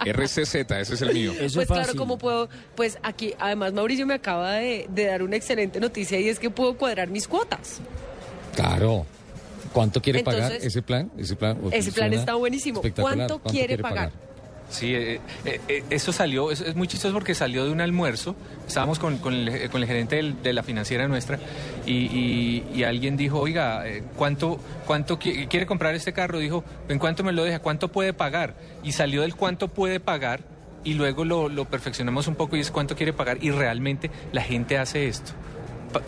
RCZ, 0.04 0.54
ese 0.54 0.94
es 0.94 1.02
el 1.02 1.12
mío. 1.12 1.32
pues 1.38 1.66
claro, 1.66 1.94
como 1.96 2.18
puedo, 2.18 2.48
pues 2.74 2.98
aquí, 3.02 3.34
además 3.38 3.72
Mauricio 3.72 4.06
me 4.06 4.14
acaba 4.14 4.54
de, 4.54 4.86
de 4.88 5.06
dar 5.06 5.22
una 5.22 5.36
excelente 5.36 5.80
noticia 5.80 6.20
y 6.20 6.28
es 6.28 6.38
que 6.38 6.50
puedo 6.50 6.76
cuadrar 6.76 7.08
mis 7.08 7.26
cuotas. 7.26 7.80
Claro. 8.54 9.04
¿Cuánto 9.72 10.00
quiere 10.00 10.22
pagar 10.22 10.52
ese 10.52 10.80
plan? 10.80 11.10
Ese 11.18 11.36
plan, 11.36 11.58
Ese 11.70 11.92
plan 11.92 12.08
suena 12.08 12.16
está 12.16 12.34
buenísimo. 12.34 12.80
¿Cuánto 12.98 13.40
quiere 13.40 13.76
pagar? 13.78 14.10
Sí, 14.68 14.94
eh, 14.94 15.20
eh, 15.44 15.60
eh, 15.68 15.84
eso 15.90 16.12
salió, 16.12 16.50
es, 16.50 16.60
es 16.60 16.74
muy 16.74 16.88
chistoso 16.88 17.14
porque 17.14 17.34
salió 17.34 17.64
de 17.64 17.70
un 17.70 17.80
almuerzo, 17.80 18.34
estábamos 18.66 18.98
con, 18.98 19.20
el, 19.32 19.86
gerente 19.86 20.34
de 20.42 20.52
la 20.52 20.62
financiera 20.62 21.06
nuestra 21.06 21.38
y, 21.86 22.82
alguien 22.82 23.16
dijo, 23.16 23.38
oiga, 23.38 23.84
¿cuánto, 24.16 24.58
cuánto 24.86 25.18
qui- 25.18 25.48
quiere 25.48 25.66
comprar 25.66 25.94
este 25.94 26.12
carro? 26.12 26.38
Dijo, 26.38 26.64
¿en 26.88 26.98
cuánto 26.98 27.22
me 27.22 27.32
lo 27.32 27.44
deja? 27.44 27.60
¿Cuánto 27.60 27.88
puede 27.92 28.12
pagar? 28.12 28.54
Y 28.82 28.92
salió 28.92 29.22
del 29.22 29.36
cuánto 29.36 29.68
puede 29.68 30.00
pagar 30.00 30.40
y 30.84 30.94
luego 30.94 31.24
lo 31.24 31.64
perfeccionamos 31.64 32.26
un 32.26 32.34
poco 32.34 32.56
y 32.56 32.60
es 32.60 32.70
cuánto 32.70 32.96
quiere 32.96 33.12
pagar 33.12 33.38
y 33.40 33.50
realmente 33.50 34.10
la 34.32 34.42
gente 34.42 34.78
hace 34.78 35.08
esto. 35.08 35.32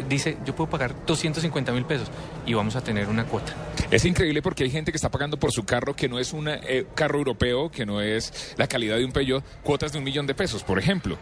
Dice, 0.09 0.37
yo 0.45 0.55
puedo 0.55 0.71
pagar 0.71 0.95
250 1.07 1.73
mil 1.73 1.85
pesos 1.85 2.09
y 2.47 2.55
vamos 2.55 2.77
a 2.77 2.81
tener 2.83 3.09
una 3.09 3.25
cuota. 3.25 3.53
Es 3.91 4.05
increíble 4.05 4.43
porque 4.43 4.65
hay 4.65 4.71
gente 4.71 4.93
que 4.93 4.97
está 4.97 5.11
pagando 5.11 5.39
por 5.39 5.53
su 5.53 5.65
carro 5.65 5.95
que 5.95 6.09
no 6.09 6.19
es 6.19 6.33
un 6.33 6.49
carro 6.95 7.19
europeo, 7.19 7.71
que 7.71 7.87
no 7.87 8.01
es 8.01 8.55
la 8.57 8.67
calidad 8.67 8.97
de 8.97 9.05
un 9.05 9.13
Peugeot, 9.13 9.45
cuotas 9.63 9.93
de 9.93 9.99
un 9.99 10.05
millón 10.05 10.27
de 10.27 10.35
pesos, 10.35 10.63
por 10.63 10.79
ejemplo. 10.79 11.19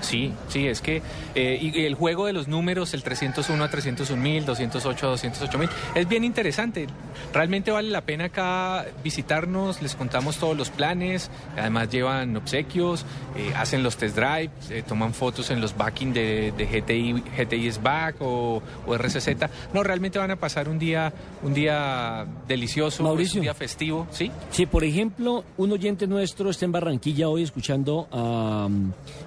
Sí, 0.00 0.32
sí, 0.48 0.66
es 0.66 0.80
que 0.80 1.02
eh, 1.34 1.58
y, 1.60 1.80
y 1.80 1.84
el 1.84 1.94
juego 1.94 2.26
de 2.26 2.32
los 2.32 2.48
números, 2.48 2.94
el 2.94 3.02
301 3.02 3.62
a 3.62 3.68
301 3.68 4.22
mil, 4.22 4.44
208 4.44 5.06
a 5.06 5.10
208 5.10 5.58
mil, 5.58 5.68
es 5.94 6.08
bien 6.08 6.24
interesante. 6.24 6.86
Realmente 7.32 7.70
vale 7.70 7.90
la 7.90 8.02
pena 8.02 8.26
acá 8.26 8.86
visitarnos, 9.02 9.82
les 9.82 9.94
contamos 9.94 10.36
todos 10.36 10.56
los 10.56 10.70
planes, 10.70 11.30
además 11.56 11.90
llevan 11.90 12.36
obsequios, 12.36 13.04
eh, 13.36 13.52
hacen 13.56 13.82
los 13.82 13.96
test 13.96 14.16
drive, 14.16 14.50
eh, 14.70 14.82
toman 14.86 15.14
fotos 15.14 15.50
en 15.50 15.60
los 15.60 15.76
backing 15.76 16.12
de, 16.12 16.52
de 16.56 16.66
GTI, 16.66 17.22
GTI 17.36 17.68
es 17.68 17.82
back 17.82 18.16
o, 18.20 18.62
o 18.86 18.94
RCZ. 18.94 19.28
No, 19.72 19.82
realmente 19.82 20.18
van 20.18 20.30
a 20.30 20.36
pasar 20.36 20.68
un 20.68 20.78
día, 20.78 21.12
un 21.42 21.54
día 21.54 22.26
delicioso, 22.46 23.02
Mauricio. 23.02 23.40
un 23.40 23.42
día 23.42 23.54
festivo, 23.54 24.06
¿sí? 24.10 24.30
Si, 24.50 24.66
por 24.66 24.84
ejemplo, 24.84 25.44
un 25.56 25.72
oyente 25.72 26.06
nuestro 26.06 26.50
está 26.50 26.64
en 26.64 26.72
Barranquilla 26.72 27.28
hoy 27.28 27.42
escuchando 27.42 28.08
a, 28.12 28.68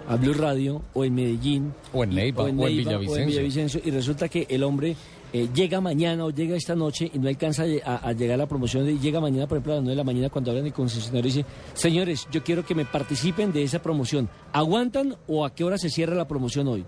a 0.08 0.16
Blue 0.16 0.34
Radio 0.34 0.61
o 0.70 1.04
en 1.04 1.16
Medellín. 1.16 1.74
O 1.94 2.04
en 2.04 2.16
Neiva, 2.16 2.44
o 2.44 2.48
en 2.48 2.58
Villavicencio. 2.58 3.26
Villavicencio, 3.26 3.82
y 3.84 3.92
resulta 3.92 4.30
que 4.30 4.46
el 4.50 4.64
hombre 4.64 4.96
eh, 5.34 5.48
llega 5.54 5.80
mañana 5.80 6.26
o 6.26 6.30
llega 6.30 6.56
esta 6.56 6.76
noche 6.76 7.10
y 7.14 7.18
no 7.20 7.30
alcanza 7.30 7.64
a, 7.86 8.08
a 8.08 8.14
llegar 8.14 8.36
a 8.36 8.38
la 8.38 8.48
promoción 8.48 8.90
y 8.90 9.00
llega 9.00 9.20
mañana, 9.20 9.48
por 9.48 9.58
ejemplo, 9.58 9.74
a 9.74 9.76
las 9.78 9.84
9 9.84 9.92
de 9.92 9.98
la 9.98 10.04
mañana 10.04 10.30
cuando 10.30 10.52
hablan 10.52 10.66
el 10.66 10.74
concesionario 10.74 11.30
y 11.30 11.34
dice, 11.34 11.46
señores, 11.74 12.28
yo 12.32 12.44
quiero 12.44 12.66
que 12.66 12.76
me 12.76 12.86
participen 12.86 13.52
de 13.54 13.64
esa 13.64 13.82
promoción. 13.82 14.30
¿Aguantan 14.52 15.16
o 15.28 15.46
a 15.46 15.56
qué 15.56 15.64
hora 15.64 15.78
se 15.78 15.90
cierra 15.90 16.16
la 16.16 16.28
promoción 16.28 16.68
hoy? 16.68 16.86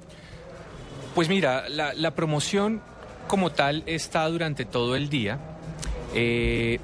Pues 1.16 1.30
mira, 1.30 1.70
la, 1.70 1.94
la 1.94 2.16
promoción 2.16 2.82
como 3.28 3.52
tal 3.52 3.84
está 3.86 4.28
durante 4.28 4.66
todo 4.66 4.96
el 4.96 5.10
día. 5.10 5.40
Eh, 6.14 6.80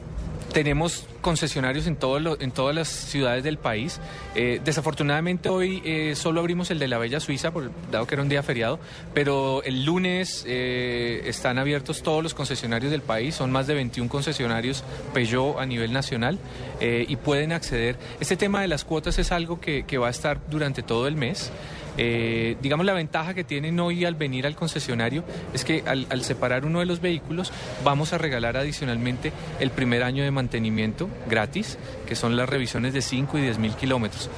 tenemos 0.53 1.05
concesionarios 1.21 1.85
en, 1.87 1.95
todo 1.95 2.19
lo- 2.19 2.39
en 2.41 2.51
todas 2.51 2.73
las 2.75 2.87
ciudades 2.87 3.43
del 3.43 3.57
país. 3.57 3.99
Eh, 4.35 4.59
desafortunadamente 4.63 5.49
hoy 5.49 5.81
eh, 5.85 6.13
solo 6.15 6.39
abrimos 6.39 6.71
el 6.71 6.79
de 6.79 6.87
la 6.87 6.97
Bella 6.97 7.19
Suiza, 7.19 7.51
por, 7.51 7.69
dado 7.91 8.07
que 8.07 8.15
era 8.15 8.23
un 8.23 8.29
día 8.29 8.41
feriado, 8.41 8.79
pero 9.13 9.61
el 9.63 9.85
lunes 9.85 10.43
eh, 10.47 11.21
están 11.25 11.57
abiertos 11.59 12.01
todos 12.03 12.23
los 12.23 12.33
concesionarios 12.33 12.91
del 12.91 13.01
país, 13.01 13.35
son 13.35 13.51
más 13.51 13.67
de 13.67 13.75
21 13.75 14.09
concesionarios 14.09 14.83
Peugeot 15.13 15.59
a 15.59 15.65
nivel 15.65 15.93
nacional 15.93 16.39
eh, 16.79 17.05
y 17.07 17.15
pueden 17.17 17.51
acceder. 17.51 17.97
Este 18.19 18.35
tema 18.37 18.61
de 18.61 18.67
las 18.67 18.83
cuotas 18.85 19.19
es 19.19 19.31
algo 19.31 19.59
que, 19.59 19.83
que 19.85 19.97
va 19.97 20.07
a 20.07 20.11
estar 20.11 20.39
durante 20.49 20.81
todo 20.83 21.07
el 21.07 21.15
mes. 21.15 21.51
Eh, 22.01 22.55
digamos, 22.61 22.85
la 22.85 22.93
ventaja 22.93 23.33
que 23.33 23.43
tienen 23.43 23.77
hoy 23.77 24.05
al 24.05 24.15
venir 24.15 24.47
al 24.47 24.55
concesionario 24.55 25.25
es 25.53 25.65
que 25.65 25.83
al, 25.85 26.23
separar 26.23 26.63
uno 26.63 26.79
de 26.79 26.85
los 26.85 27.01
vehículos 27.01 27.51
vamos 27.83 28.13
a 28.13 28.17
regalar 28.17 28.55
adicionalmente 28.55 29.33
el 29.59 29.69
primer 29.69 30.03
año 30.03 30.23
de 30.23 30.31
mantenimiento 30.31 31.09
gratis, 31.29 31.77
que 32.07 32.15
son 32.15 32.37
las 32.37 32.47
revisiones 32.47 32.93
de 32.93 33.01
5 33.01 33.37
y 33.39 33.41
10 33.41 33.57
mil 33.59 33.73
kilómetros, 33.73 34.29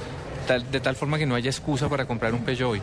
de 0.72 0.80
tal 0.80 0.96
forma 0.96 1.18
que 1.18 1.26
no 1.26 1.36
haya 1.36 1.50
excusa 1.50 1.88
para 1.88 2.04
comprar 2.04 2.34
un 2.34 2.42
Peugeot 2.42 2.72
hoy. 2.72 2.82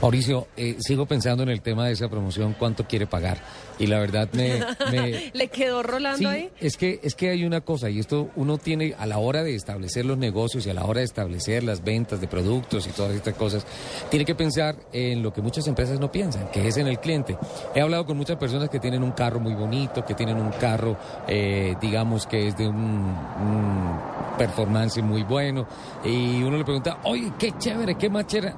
Mauricio, 0.00 0.48
eh, 0.56 0.76
sigo 0.80 1.04
pensando 1.04 1.42
en 1.42 1.50
el 1.50 1.60
tema 1.60 1.86
de 1.86 1.92
esa 1.92 2.08
promoción, 2.08 2.56
cuánto 2.58 2.84
quiere 2.84 3.06
pagar. 3.06 3.38
Y 3.78 3.86
la 3.86 3.98
verdad 3.98 4.28
me... 4.32 4.60
me- 4.90 5.30
¿Le 5.34 5.48
quedó 5.48 5.82
rolando 5.82 6.18
Sí, 6.18 6.26
ahí? 6.26 6.50
es 6.60 6.76
que, 6.76 7.00
es 7.02 7.14
que 7.14 7.30
hay 7.30 7.44
una 7.44 7.60
cosa, 7.62 7.88
y 7.90 7.98
esto 7.98 8.30
uno 8.36 8.58
tiene 8.58 8.94
a 8.98 9.06
la 9.06 9.18
hora 9.18 9.42
de 9.42 9.54
establecer 9.54 10.04
los 10.04 10.18
negocios 10.18 10.66
y 10.66 10.70
a 10.70 10.74
la 10.74 10.84
hora 10.84 11.00
de 11.00 11.04
establecer 11.06 11.62
las 11.64 11.82
ventas 11.82 12.20
de 12.20 12.28
productos 12.28 12.86
y 12.86 12.90
todas 12.90 13.12
estas 13.14 13.34
cosas, 13.34 13.66
tiene 14.10 14.24
que 14.24 14.34
pensar 14.34 14.76
en 14.92 15.22
lo 15.22 15.32
que 15.32 15.40
muchas 15.42 15.66
empresas 15.66 15.98
no 15.98 16.12
piensan, 16.12 16.48
que 16.52 16.68
es 16.68 16.76
en 16.76 16.86
el 16.86 16.98
cliente. 16.98 17.36
He 17.74 17.80
hablado 17.80 18.04
con 18.06 18.16
muchas 18.16 18.36
personas 18.36 18.68
que 18.68 18.78
tienen 18.78 19.02
un 19.02 19.12
carro 19.12 19.40
muy 19.40 19.54
bonito, 19.54 20.04
que 20.04 20.14
tienen 20.14 20.38
un 20.38 20.50
carro, 20.52 20.96
eh, 21.26 21.74
digamos, 21.80 22.26
que 22.26 22.48
es 22.48 22.56
de 22.56 22.68
un, 22.68 22.76
un 22.76 23.98
performance 24.38 25.00
muy 25.02 25.22
bueno, 25.22 25.66
y 26.04 26.42
uno 26.42 26.56
le 26.58 26.64
pregunta, 26.64 26.98
oye, 27.04 27.32
qué 27.38 27.52
chévere, 27.58 27.94
qué 27.96 28.08
machera. 28.10 28.54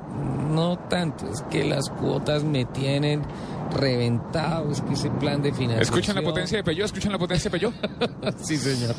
No 0.50 0.78
tanto, 0.88 1.26
es 1.30 1.42
que 1.50 1.64
las 1.64 1.88
cuotas 1.90 2.44
me 2.44 2.64
tienen 2.66 3.22
reventado, 3.72 4.70
es 4.70 4.80
que 4.80 4.94
ese 4.94 5.10
plan 5.10 5.42
de 5.42 5.52
financiación... 5.52 5.98
¿Escuchan 5.98 6.16
la 6.16 6.22
potencia 6.22 6.58
de 6.58 6.64
Peugeot? 6.64 6.86
¿Escuchan 6.86 7.12
la 7.12 7.18
potencia 7.18 7.50
de 7.50 7.58
Peugeot? 7.58 7.74
sí, 8.42 8.56
señor. 8.56 8.94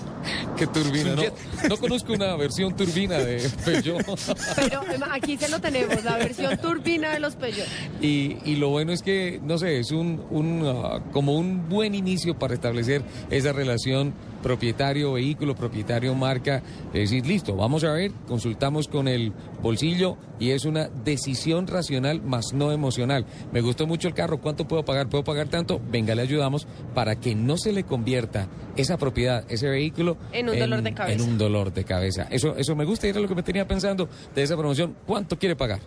Qué 0.58 0.68
turbina. 0.68 1.16
No, 1.16 1.24
no 1.70 1.78
conozco 1.78 2.14
una 2.14 2.36
versión 2.36 2.76
turbina 2.76 3.18
de 3.18 3.50
Peugeot. 3.64 4.04
Pero 4.56 4.82
aquí 5.12 5.38
se 5.38 5.50
lo 5.50 5.60
tenemos, 5.60 6.04
la 6.04 6.18
versión 6.18 6.58
turbina 6.58 7.12
de 7.12 7.20
los 7.20 7.36
Peugeot. 7.36 7.68
Y, 8.02 8.38
y 8.46 8.56
lo 8.56 8.70
bueno 8.70 8.92
es 8.92 9.02
que, 9.02 9.40
no 9.44 9.58
sé, 9.58 9.80
es 9.80 9.92
un, 9.92 10.24
un, 10.30 10.64
ah, 10.66 11.02
como 11.12 11.38
un 11.38 11.70
buen 11.70 11.96
inicio 11.96 12.38
para 12.38 12.54
establecer 12.54 13.04
esa 13.30 13.54
relación 13.54 14.14
propietario 14.46 15.14
vehículo, 15.14 15.56
propietario 15.56 16.14
marca. 16.14 16.62
Es 16.94 17.10
decir, 17.10 17.26
listo, 17.26 17.56
vamos 17.56 17.84
a 17.84 17.92
ver, 17.94 18.12
consultamos 18.28 18.88
con 18.88 19.08
el 19.08 19.34
bolsillo 19.64 20.18
y 20.40 20.52
es 20.52 20.66
una 20.66 20.88
decisión 20.88 21.66
racional 21.66 22.22
más 22.22 22.54
no 22.54 22.72
emocional. 22.72 23.26
Me 23.52 23.62
gustó 23.62 23.88
mucho 23.88 24.08
el 24.08 24.14
carro, 24.14 24.40
¿cuánto 24.40 24.68
puedo 24.68 24.86
pagar? 24.86 25.10
¿Puedo 25.10 25.24
pagar 25.24 25.48
tanto? 25.48 25.82
Venga, 25.90 26.14
le 26.14 26.22
ayudamos 26.22 26.68
para 26.94 27.16
que 27.16 27.34
no 27.34 27.58
se 27.58 27.72
le 27.72 27.86
convierta 27.86 28.48
esa 28.76 28.98
propiedad, 28.98 29.44
ese 29.50 29.68
vehículo 29.68 30.16
En 30.32 30.48
un 30.48 30.60
dolor 30.60 30.84
de 30.84 30.94
cabeza. 30.94 31.24
En 31.24 31.28
un 31.28 31.40
dolor 31.40 31.74
de 31.74 31.84
cabeza. 31.84 32.28
Eso, 32.30 32.56
eso 32.56 32.76
me 32.76 32.86
gusta 32.86 33.08
y 33.08 33.10
era 33.10 33.22
lo 33.22 33.28
que 33.28 33.34
me 33.34 33.42
tenía 33.42 33.68
pensando 33.68 34.08
de 34.36 34.44
esa 34.44 34.56
promoción. 34.56 34.96
¿Cuánto 35.08 35.40
quiere 35.40 35.56
pagar? 35.56 35.80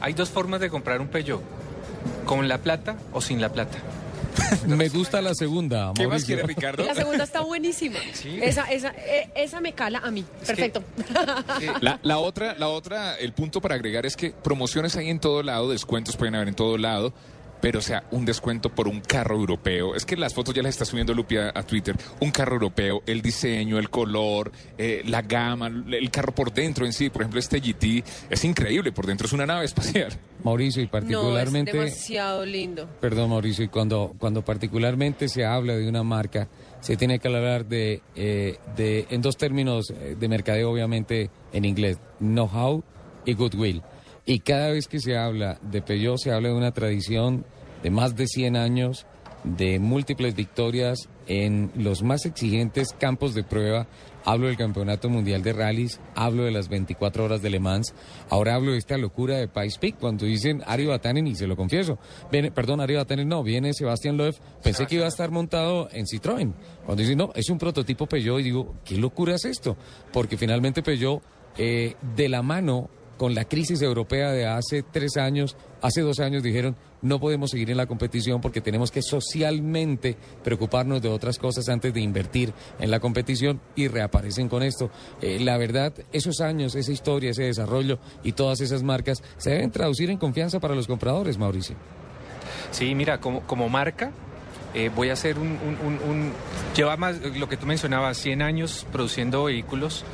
Hay 0.00 0.14
dos 0.14 0.30
formas 0.30 0.62
de 0.62 0.70
comprar 0.70 1.02
un 1.02 1.08
Peugeot, 1.08 1.42
con 2.24 2.48
la 2.48 2.56
plata 2.56 2.96
o 3.12 3.20
sin 3.20 3.42
la 3.42 3.50
plata. 3.50 3.76
Me 4.66 4.88
gusta 4.88 5.20
la 5.20 5.34
segunda. 5.34 5.92
¿Qué 5.94 6.02
más 6.02 6.22
Mauricio. 6.22 6.26
quiere 6.26 6.42
Ricardo? 6.46 6.84
La 6.84 6.94
segunda 6.94 7.24
está 7.24 7.40
buenísima. 7.40 7.98
Esa, 8.42 8.70
esa, 8.70 8.90
eh, 8.90 9.30
esa 9.34 9.60
me 9.60 9.72
cala 9.72 9.98
a 9.98 10.10
mí. 10.10 10.24
Perfecto. 10.46 10.82
La, 11.80 11.98
la 12.02 12.18
otra, 12.18 12.54
la 12.58 12.68
otra, 12.68 13.16
el 13.16 13.32
punto 13.32 13.60
para 13.60 13.74
agregar 13.74 14.06
es 14.06 14.16
que 14.16 14.30
promociones 14.30 14.96
hay 14.96 15.08
en 15.10 15.20
todo 15.20 15.42
lado, 15.42 15.70
descuentos 15.70 16.16
pueden 16.16 16.34
haber 16.34 16.48
en 16.48 16.54
todo 16.54 16.78
lado. 16.78 17.12
Pero, 17.60 17.80
o 17.80 17.82
sea, 17.82 18.04
un 18.12 18.24
descuento 18.24 18.72
por 18.72 18.86
un 18.86 19.00
carro 19.00 19.34
europeo. 19.34 19.94
Es 19.94 20.04
que 20.04 20.16
las 20.16 20.32
fotos 20.32 20.54
ya 20.54 20.62
las 20.62 20.70
está 20.70 20.84
subiendo 20.84 21.12
Lupia 21.12 21.50
a 21.52 21.62
Twitter. 21.64 21.96
Un 22.20 22.30
carro 22.30 22.54
europeo, 22.54 23.02
el 23.06 23.20
diseño, 23.20 23.78
el 23.78 23.90
color, 23.90 24.52
eh, 24.76 25.02
la 25.06 25.22
gama, 25.22 25.66
el 25.66 26.10
carro 26.10 26.32
por 26.32 26.52
dentro 26.52 26.86
en 26.86 26.92
sí. 26.92 27.10
Por 27.10 27.22
ejemplo, 27.22 27.40
este 27.40 27.58
GT 27.58 28.04
es 28.30 28.44
increíble. 28.44 28.92
Por 28.92 29.06
dentro 29.06 29.26
es 29.26 29.32
una 29.32 29.44
nave 29.44 29.64
espacial. 29.64 30.12
Mauricio, 30.44 30.82
y 30.82 30.84
No, 30.84 30.86
es 30.86 30.92
particularmente... 30.92 31.72
demasiado 31.72 32.44
lindo. 32.44 32.88
Perdón, 33.00 33.30
Mauricio, 33.30 33.64
y 33.64 33.68
cuando, 33.68 34.14
cuando 34.18 34.42
particularmente 34.42 35.28
se 35.28 35.44
habla 35.44 35.74
de 35.74 35.88
una 35.88 36.02
marca, 36.02 36.48
se 36.80 36.96
tiene 36.96 37.18
que 37.18 37.28
hablar 37.28 37.66
de, 37.66 38.02
eh, 38.14 38.58
de 38.76 39.06
en 39.10 39.20
dos 39.20 39.36
términos 39.36 39.90
eh, 39.90 40.16
de 40.18 40.28
mercadeo, 40.28 40.70
obviamente 40.70 41.30
en 41.52 41.64
inglés, 41.64 41.98
know-how 42.20 42.82
y 43.24 43.34
goodwill. 43.34 43.82
Y 44.24 44.40
cada 44.40 44.70
vez 44.70 44.88
que 44.88 45.00
se 45.00 45.16
habla 45.16 45.58
de 45.62 45.82
Peugeot, 45.82 46.18
se 46.18 46.32
habla 46.32 46.50
de 46.50 46.54
una 46.54 46.72
tradición 46.72 47.44
de 47.82 47.90
más 47.90 48.14
de 48.14 48.26
100 48.26 48.56
años, 48.56 49.06
de 49.44 49.78
múltiples 49.78 50.34
victorias 50.34 51.08
en 51.26 51.70
los 51.76 52.02
más 52.02 52.26
exigentes 52.26 52.88
campos 52.98 53.34
de 53.34 53.44
prueba 53.44 53.86
hablo 54.28 54.48
del 54.48 54.58
Campeonato 54.58 55.08
Mundial 55.08 55.42
de 55.42 55.54
Rallys, 55.54 56.00
hablo 56.14 56.44
de 56.44 56.50
las 56.50 56.68
24 56.68 57.24
horas 57.24 57.40
de 57.40 57.48
Le 57.48 57.60
Mans, 57.60 57.94
ahora 58.28 58.56
hablo 58.56 58.72
de 58.72 58.78
esta 58.78 58.98
locura 58.98 59.38
de 59.38 59.48
Pice 59.48 59.78
Peak, 59.80 59.96
cuando 59.98 60.26
dicen 60.26 60.62
Ario 60.66 60.90
Batanen, 60.90 61.26
y 61.26 61.34
se 61.34 61.46
lo 61.46 61.56
confieso, 61.56 61.98
viene, 62.30 62.50
perdón, 62.50 62.82
Ario 62.82 62.98
Batanen 62.98 63.26
no, 63.26 63.42
viene 63.42 63.72
Sebastián 63.72 64.18
Loeb, 64.18 64.34
pensé 64.62 64.86
que 64.86 64.96
iba 64.96 65.06
a 65.06 65.08
estar 65.08 65.30
montado 65.30 65.88
en 65.92 66.04
Citroën, 66.04 66.52
cuando 66.84 67.00
dicen, 67.00 67.16
no, 67.16 67.30
es 67.34 67.48
un 67.48 67.56
prototipo 67.56 68.06
Peugeot, 68.06 68.40
y 68.40 68.42
digo, 68.42 68.74
¿qué 68.84 68.98
locura 68.98 69.34
es 69.34 69.46
esto? 69.46 69.78
Porque 70.12 70.36
finalmente 70.36 70.82
Peugeot, 70.82 71.22
eh, 71.56 71.94
de 72.14 72.28
la 72.28 72.42
mano 72.42 72.90
con 73.16 73.34
la 73.34 73.46
crisis 73.46 73.80
europea 73.80 74.30
de 74.30 74.46
hace 74.46 74.82
tres 74.82 75.16
años, 75.16 75.56
hace 75.80 76.02
dos 76.02 76.20
años 76.20 76.42
dijeron, 76.42 76.76
no 77.02 77.20
podemos 77.20 77.50
seguir 77.50 77.70
en 77.70 77.76
la 77.76 77.86
competición 77.86 78.40
porque 78.40 78.60
tenemos 78.60 78.90
que 78.90 79.02
socialmente 79.02 80.16
preocuparnos 80.42 81.02
de 81.02 81.08
otras 81.08 81.38
cosas 81.38 81.68
antes 81.68 81.92
de 81.94 82.00
invertir 82.00 82.52
en 82.78 82.90
la 82.90 83.00
competición 83.00 83.60
y 83.76 83.88
reaparecen 83.88 84.48
con 84.48 84.62
esto. 84.62 84.90
Eh, 85.20 85.38
la 85.40 85.56
verdad, 85.58 85.92
esos 86.12 86.40
años, 86.40 86.74
esa 86.74 86.92
historia, 86.92 87.30
ese 87.30 87.44
desarrollo 87.44 87.98
y 88.22 88.32
todas 88.32 88.60
esas 88.60 88.82
marcas 88.82 89.22
se 89.36 89.50
deben 89.50 89.70
traducir 89.70 90.10
en 90.10 90.18
confianza 90.18 90.60
para 90.60 90.74
los 90.74 90.86
compradores, 90.86 91.38
Mauricio. 91.38 91.76
Sí, 92.70 92.94
mira, 92.94 93.20
como, 93.20 93.40
como 93.42 93.68
marca, 93.68 94.12
eh, 94.74 94.90
voy 94.94 95.10
a 95.10 95.14
hacer 95.14 95.38
un, 95.38 96.32
Lleva 96.76 96.96
más, 96.96 97.16
lo 97.20 97.48
que 97.48 97.56
tú 97.56 97.66
mencionabas, 97.66 98.18
100 98.18 98.42
años 98.42 98.86
produciendo 98.92 99.44
vehículos, 99.44 100.04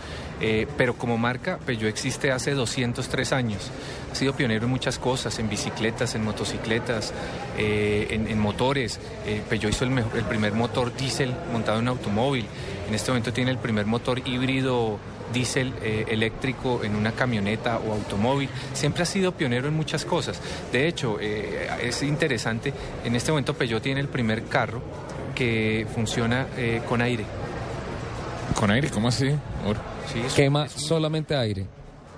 eh, 0.41 0.67
pero 0.77 0.95
como 0.95 1.19
marca, 1.19 1.59
Peugeot 1.65 1.89
existe 1.89 2.33
hace 2.33 2.53
203 2.53 3.33
años. 3.33 3.71
Ha 4.11 4.15
sido 4.15 4.35
pionero 4.35 4.65
en 4.65 4.71
muchas 4.71 4.99
cosas, 4.99 5.39
en 5.39 5.49
bicicletas, 5.49 6.15
en 6.15 6.25
motocicletas, 6.25 7.13
eh, 7.59 8.07
en, 8.11 8.39
motores. 8.39 8.99
Eh, 9.27 9.43
Peugeot 9.49 9.73
hizo 9.73 9.85
el, 9.85 9.91
mejor, 9.91 10.17
el 10.17 10.25
primer 10.25 10.53
motor 10.53 10.97
diésel 10.97 11.35
montado 11.53 11.79
en 11.79 11.85
un 11.85 11.89
automóvil. 11.89 12.47
En 12.89 12.95
este 12.95 13.11
momento 13.11 13.33
tiene 13.33 13.51
el 13.51 13.59
primer 13.59 13.87
motor 13.87 14.27
híbrido 14.27 14.99
diésel 15.33 15.73
eh, 15.83 16.05
eléctrico 16.09 16.83
en 16.85 16.95
una 16.97 17.13
camioneta 17.13 17.79
o 17.79 17.93
automóvil. 17.93 18.49
Siempre 18.73 19.03
ha 19.03 19.07
sido 19.07 19.33
pionero 19.33 19.69
en 19.69 19.75
muchas 19.75 20.05
cosas. 20.05 20.41
De 20.73 20.87
hecho, 20.87 21.19
eh, 21.21 21.69
es 21.83 22.03
interesante, 22.03 22.73
en 23.05 23.15
este 23.17 23.31
momento 23.33 23.55
Peugeot 23.55 23.83
tiene 23.83 24.01
el 24.01 24.09
primer 24.09 24.45
carro 24.45 24.83
que 25.35 25.87
funciona 25.95 26.47
eh, 26.57 26.83
con 26.89 27.03
aire. 27.03 27.25
¿Con 28.59 28.71
aire? 28.71 28.91
¿Cómo 28.91 29.09
así? 29.09 29.31
Sí, 30.13 30.21
es, 30.25 30.35
Quema 30.35 30.67
es 30.67 30.75
un... 30.75 30.81
solamente 30.81 31.35
aire. 31.35 31.67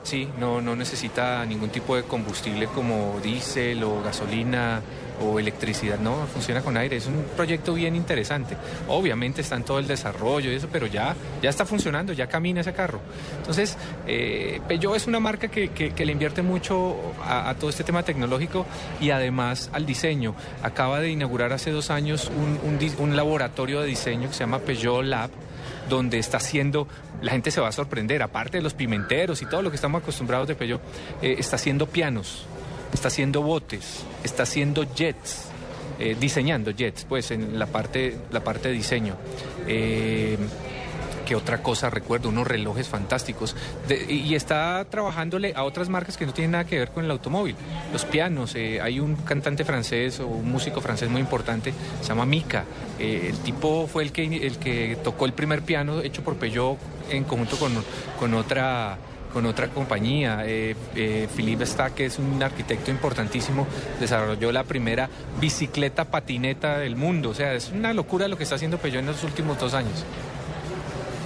Sí, 0.03 0.29
no, 0.39 0.61
no 0.61 0.77
necesita 0.77 1.45
ningún 1.47 1.71
tipo 1.71 1.97
de 1.97 2.05
combustible 2.05 2.67
como 2.69 3.19
diésel 3.23 3.83
o 3.83 4.03
gasolina 4.03 4.81
o 5.21 5.39
electricidad, 5.39 5.99
no, 5.99 6.27
funciona 6.27 6.63
con 6.63 6.77
aire. 6.77 6.97
Es 6.97 7.07
un 7.07 7.25
proyecto 7.37 7.75
bien 7.75 7.97
interesante. 7.97 8.57
Obviamente 8.89 9.41
está 9.41 9.57
en 9.57 9.65
todo 9.65 9.79
el 9.79 9.87
desarrollo 9.87 10.51
y 10.51 10.55
eso, 10.55 10.69
pero 10.71 10.87
ya, 10.87 11.15
ya 11.43 11.51
está 11.51 11.65
funcionando, 11.65 12.13
ya 12.13 12.27
camina 12.27 12.61
ese 12.61 12.73
carro. 12.73 13.01
Entonces, 13.39 13.77
eh, 14.07 14.61
Peugeot 14.69 14.97
es 14.97 15.07
una 15.07 15.21
marca 15.21 15.49
que, 15.49 15.69
que, 15.69 15.91
que 15.91 16.07
le 16.07 16.13
invierte 16.13 16.43
mucho 16.43 16.97
a, 17.23 17.51
a, 17.51 17.55
todo 17.55 17.71
este 17.71 17.85
tema 17.85 18.03
tecnológico 18.03 18.67
y 19.01 19.11
además 19.11 19.71
al 19.73 19.87
diseño. 19.87 20.35
Acaba 20.63 21.01
de 21.01 21.11
inaugurar 21.11 21.53
hace 21.53 21.71
dos 21.71 21.91
años 21.91 22.31
un, 22.35 22.59
un, 22.65 22.79
un 22.99 23.17
laboratorio 23.17 23.81
de 23.81 23.87
diseño 23.87 24.29
que 24.29 24.35
se 24.35 24.41
llama 24.41 24.59
Peugeot 24.61 25.05
Lab 25.05 25.31
donde 25.89 26.19
está 26.19 26.39
haciendo, 26.39 26.89
la 27.23 27.33
gente 27.33 27.51
se 27.51 27.61
va 27.61 27.69
a 27.69 27.73
sorprender, 27.73 28.23
aparte 28.23 28.59
de 28.59 28.63
los 28.63 28.75
pimenteros 28.75 29.43
y 29.43 29.47
todo 29.47 29.63
lo 29.63 29.71
que 29.71 29.77
estamos 29.77 30.03
acostumbrados 30.03 30.49
de 30.49 30.55
Peugeot, 30.55 30.81
eh, 31.23 31.37
está 31.39 31.57
haciendo 31.57 31.87
pianos, 31.87 32.45
está 32.97 33.09
haciendo 33.09 33.43
botes, 33.43 34.05
está 34.25 34.43
haciendo 34.43 34.83
jets, 34.95 35.45
eh, 35.99 36.17
diseñando 36.19 36.73
jets, 36.73 37.05
pues 37.05 37.31
en 37.31 37.59
la 37.59 37.67
parte, 37.67 38.17
la 38.33 38.43
parte 38.43 38.69
de 38.69 38.75
diseño. 38.75 39.15
Eh, 39.69 40.37
que 41.27 41.35
otra 41.35 41.63
cosa 41.63 41.91
recuerdo, 41.91 42.31
unos 42.31 42.47
relojes 42.47 42.89
fantásticos. 42.89 43.55
Y 44.09 44.35
está 44.35 44.87
trabajándole 44.89 45.53
a 45.55 45.65
otras 45.65 45.91
marcas 45.91 46.17
que 46.17 46.25
no 46.25 46.33
tienen 46.33 46.53
nada 46.53 46.65
que 46.65 46.79
ver 46.79 46.91
con 46.91 47.05
el 47.05 47.11
automóvil. 47.11 47.57
Los 47.93 48.07
pianos, 48.07 48.55
eh, 48.55 48.81
hay 48.81 49.01
un 49.01 49.17
cantante 49.17 49.65
francés 49.65 50.21
o 50.21 50.29
un 50.29 50.51
músico 50.51 50.81
francés 50.81 51.11
muy 51.11 51.21
importante, 51.21 51.75
se 52.01 52.09
llama 52.09 52.25
Mika. 52.25 52.65
Eh, 52.99 53.27
el 53.31 53.39
tipo 53.41 53.87
fue 53.87 54.05
el 54.05 54.13
que, 54.13 54.25
el 54.47 54.59
que 54.59 54.97
tocó 55.03 55.27
el 55.27 55.35
primer 55.35 55.63
piano 55.63 56.01
hecho 56.01 56.23
por 56.23 56.37
Peugeot 56.37 56.79
en 57.11 57.25
conjunto 57.25 57.57
con, 57.57 57.73
con 58.19 58.33
otra 58.35 58.97
con 59.37 59.45
otra 59.45 59.69
compañía. 59.69 60.45
Eh, 60.47 60.75
eh, 60.95 61.29
Philippe 61.37 61.67
Stack, 61.67 61.93
que 61.93 62.07
es 62.07 62.19
un 62.19 62.43
arquitecto 62.43 62.91
importantísimo, 62.91 63.67
desarrolló 64.01 64.51
la 64.51 64.65
primera 64.65 65.11
bicicleta 65.39 66.07
patineta 66.07 66.79
del 66.79 66.97
mundo. 66.97 67.29
O 67.29 67.35
sea, 67.35 67.53
es 67.53 67.71
una 67.71 67.93
locura 67.93 68.29
lo 68.29 68.39
que 68.39 68.45
está 68.45 68.55
haciendo 68.55 68.79
Peugeot 68.79 69.01
en 69.01 69.09
los 69.09 69.23
últimos 69.25 69.61
dos 69.61 69.75
años. 69.75 70.07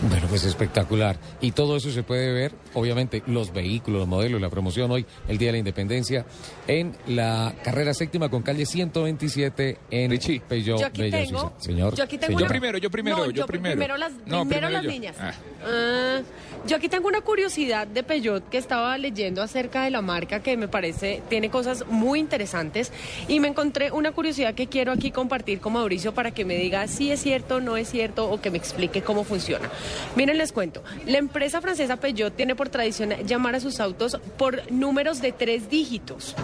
Bueno, 0.09 0.27
pues 0.29 0.45
espectacular. 0.45 1.19
Y 1.43 1.53
todo 1.53 1.77
eso 1.77 1.91
se 1.91 2.03
puede 2.03 2.33
ver, 2.33 2.53
obviamente, 2.73 3.23
los 3.27 3.53
vehículos, 3.53 3.99
los 4.01 4.09
modelos, 4.09 4.41
la 4.41 4.49
promoción 4.49 4.91
hoy, 4.91 5.05
el 5.29 5.37
Día 5.37 5.49
de 5.49 5.53
la 5.53 5.59
Independencia, 5.59 6.25
en 6.67 6.97
la 7.07 7.53
carrera 7.63 7.93
séptima 7.93 8.31
con 8.31 8.43
calle 8.43 8.65
127 8.65 9.77
en 9.91 10.11
Richie. 10.11 10.41
Peugeot 10.41 10.81
yo 10.81 10.87
aquí 10.87 11.03
Bello 11.03 11.17
tengo, 11.19 11.41
Suiza. 11.41 11.55
Señor, 11.59 11.95
yo 11.97 12.05
aquí 12.05 12.17
tengo 12.17 12.29
señora. 12.39 12.47
Yo 12.47 12.49
primero, 12.49 12.79
yo 12.79 12.91
primero, 12.91 13.17
No, 13.19 13.25
yo, 13.27 13.31
yo 13.33 13.47
primero. 13.47 13.75
primero 13.75 13.97
las- 13.99 14.13
No, 14.27 14.47
primero 14.47 14.71
las 14.71 14.85
yo. 14.85 14.91
niñas. 14.91 15.17
Ah. 15.21 15.33
Ah, 15.67 16.21
yo 16.67 16.77
aquí 16.77 16.89
tengo 16.89 17.07
una 17.07 17.21
curiosidad 17.21 17.87
de 17.87 18.03
Peugeot 18.03 18.49
que 18.49 18.57
estaba 18.57 18.97
leyendo 18.97 19.43
acerca 19.43 19.85
de 19.85 19.91
la 19.91 20.01
marca 20.01 20.41
que 20.43 20.57
me 20.57 20.69
parece 20.69 21.23
tiene 21.29 21.51
cosas 21.51 21.85
muy 21.89 22.21
interesantes 22.21 22.91
y 23.29 23.39
me 23.41 23.49
encontré 23.49 23.93
una 23.93 24.13
curiosidad 24.13 24.55
que 24.55 24.67
quiero 24.67 24.93
aquí 24.93 25.11
compartir 25.11 25.61
con 25.61 25.75
Mauricio 25.75 26.15
para 26.15 26.31
que 26.31 26.47
me 26.47 26.57
diga 26.57 26.87
si 26.89 27.11
es 27.13 27.21
cierto, 27.21 27.61
no 27.61 27.77
es 27.77 27.91
cierto 27.91 28.31
o 28.31 28.41
que 28.41 28.51
me 28.51 28.57
explique 28.57 29.03
cómo 29.03 29.25
funciona. 29.25 29.69
Miren, 30.17 30.39
les 30.39 30.53
cuento. 30.53 30.83
La 31.07 31.19
empresa 31.19 31.61
francesa 31.61 31.97
Peugeot 31.97 32.35
tiene 32.35 32.55
por 32.55 32.69
tradición 32.69 33.11
llamar 33.27 33.55
a 33.55 33.61
sus 33.61 33.81
autos 33.81 34.19
por 34.37 34.71
números 34.71 35.21
de 35.21 35.33
tres 35.33 35.71
dígitos. 35.71 36.35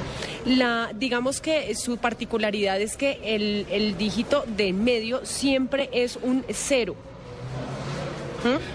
La, 0.45 0.91
digamos 0.95 1.41
que 1.41 1.75
su 1.75 1.99
particularidad 1.99 2.81
es 2.81 2.97
que 2.97 3.19
el, 3.23 3.67
el 3.71 3.97
dígito 3.99 4.45
de 4.57 4.73
medio 4.73 5.25
siempre 5.25 5.91
es 5.93 6.17
un 6.23 6.45
cero. 6.51 6.97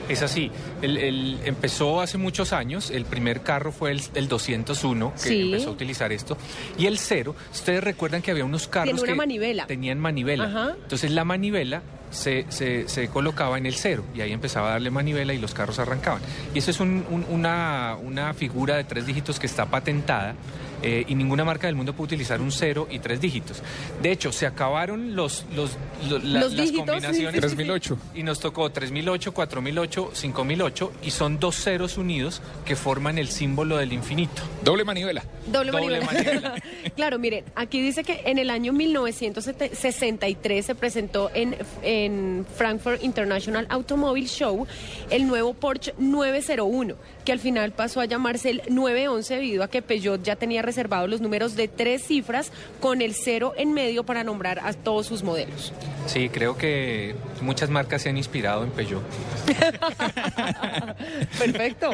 Es 0.10 0.22
así. 0.22 0.52
El, 0.81 0.98
el- 0.98 1.39
empezó 1.45 2.02
hace 2.02 2.18
muchos 2.18 2.53
años. 2.53 2.89
El 2.91 3.06
primer 3.06 3.41
carro 3.41 3.72
fue 3.72 3.91
el, 3.91 4.02
el 4.15 4.27
201 4.27 5.14
que 5.14 5.30
Sí. 5.30 5.41
empezó 5.41 5.69
a 5.69 5.73
utilizar 5.73 6.11
esto. 6.11 6.38
Y 6.77 6.85
el 6.88 6.98
cero, 6.98 7.35
ustedes 7.52 7.84
recuerdan 7.84 8.22
que 8.22 8.31
había 8.31 8.45
unos 8.45 8.68
carros 8.68 8.93
una 9.02 9.03
que 9.11 9.15
manivela. 9.15 9.65
tenían 9.68 9.99
manivela. 9.99 10.45
Ajá. 10.45 10.76
Entonces 10.81 11.11
la 11.11 11.23
manivela 11.26 11.81
se, 12.11 12.45
se- 12.49 12.89
se 12.89 13.07
colocaba 13.07 13.57
en 13.57 13.65
el 13.65 13.76
cero 13.76 14.03
y 14.14 14.22
ahí 14.22 14.34
empezaba 14.34 14.68
a 14.69 14.72
darle 14.73 14.91
manivela 14.91 15.34
y 15.34 15.38
los 15.38 15.53
carros 15.53 15.80
arrancaban. 15.80 16.22
Y 16.53 16.60
eso 16.60 16.72
es 16.72 16.80
un- 16.80 17.06
un- 17.10 17.26
una, 17.30 17.95
una 18.02 18.34
figura 18.34 18.76
de 18.76 18.84
tres 18.84 19.06
dígitos 19.06 19.39
que 19.39 19.48
está 19.48 19.65
patentada. 19.68 20.35
Eh, 20.84 21.06
y 21.08 21.16
ninguna 21.16 21.44
marca 21.45 21.68
del 21.68 21.76
mundo 21.76 21.94
puede 21.94 22.08
utilizar 22.08 22.41
un 22.41 22.52
cero 22.52 22.88
y 22.90 22.99
tres 22.99 23.22
dígitos. 23.22 23.62
De 24.02 24.12
hecho, 24.12 24.32
se 24.32 24.45
acabaron 24.45 25.16
los, 25.16 25.45
los, 25.56 25.78
la- 26.10 26.18
Los 26.20 26.53
las 26.53 26.66
dígitos, 26.66 26.86
combinaciones. 26.86 27.41
sí, 27.41 27.48
sí, 27.48 27.49
sí. 27.49 27.56
3008. 27.56 27.98
Y 28.16 28.24
nos 28.24 28.40
tocó 28.40 28.70
3008, 28.72 29.34
4008, 29.34 30.12
5008 30.14 30.91
y 31.03 31.12
son 31.12 31.40
dos 31.40 31.56
ceros 31.56 31.98
unidos 31.98 32.41
que 32.66 32.76
forman 32.76 33.18
el 33.18 33.28
símbolo 33.30 33.78
del 33.78 33.94
infinito. 33.94 34.41
Doble 34.64 34.84
manivela. 34.84 35.24
Doble, 35.48 35.72
Doble 35.72 36.02
manivela. 36.02 36.56
claro, 36.95 37.20
miren, 37.20 37.45
aquí 37.56 37.82
dice 37.82 38.03
que 38.03 38.22
en 38.26 38.38
el 38.38 38.49
año 38.49 38.74
1963 38.74 40.66
se 40.66 40.76
presentó 40.76 41.32
en, 41.34 41.56
en 41.84 42.45
Frankfurt 42.56 43.03
International 43.03 43.66
Automobile 43.70 44.28
Show 44.28 44.68
el 45.10 45.28
nuevo 45.28 45.53
Porsche 45.53 45.94
901, 45.98 46.95
que 47.26 47.32
al 47.32 47.40
final 47.40 47.72
pasó 47.72 48.02
a 48.02 48.06
llamarse 48.06 48.49
el 48.49 48.62
911 48.70 49.36
debido 49.36 49.64
a 49.64 49.68
que 49.70 49.82
Peugeot 49.82 50.22
ya 50.24 50.36
tenía 50.36 50.62
reservados 50.72 51.10
los 51.10 51.22
números 51.22 51.56
de 51.56 51.68
tres 51.68 52.03
cifras 52.03 52.52
con 52.80 53.02
el 53.02 53.14
cero 53.14 53.53
en 53.57 53.73
medio 53.73 54.03
para 54.06 54.23
nombrar 54.23 54.60
a 54.60 54.73
todos 54.73 55.06
sus 55.07 55.22
modelos. 55.23 55.73
Sí, 56.07 56.30
creo 56.30 56.57
que 56.57 57.14
muchas 57.41 57.69
marcas 57.69 58.02
se 58.02 58.10
han 58.10 58.18
inspirado 58.18 58.64
en 58.64 58.72
Peugeot. 58.72 59.03
Perfecto. 61.38 61.91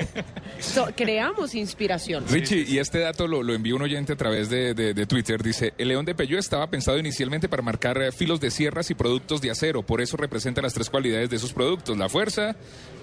So, 0.59 0.87
creamos 0.95 1.55
inspiración. 1.55 2.23
Richie, 2.29 2.65
y 2.67 2.79
este 2.79 2.99
dato 2.99 3.27
lo, 3.27 3.43
lo 3.43 3.53
envió 3.53 3.75
un 3.75 3.81
oyente 3.81 4.13
a 4.13 4.15
través 4.15 4.49
de, 4.49 4.73
de- 4.73 4.93
de 4.93 5.05
Twitter. 5.05 5.41
Dice, 5.43 5.73
el 5.77 5.89
león 5.89 6.05
de 6.05 6.15
Peugeot 6.15 6.39
estaba 6.39 6.69
pensado 6.69 6.97
inicialmente 6.97 7.49
para 7.49 7.61
marcar 7.61 8.01
eh, 8.01 8.11
filos 8.11 8.39
de 8.39 8.51
sierras 8.51 8.89
y 8.91 8.93
productos 8.95 9.41
de 9.41 9.51
acero. 9.51 9.83
Por 9.83 10.01
eso 10.01 10.17
representa 10.17 10.61
las 10.61 10.73
tres 10.73 10.89
cualidades 10.89 11.29
de 11.29 11.35
esos 11.37 11.53
productos. 11.53 11.97
La 11.97 12.09
fuerza, 12.09 12.55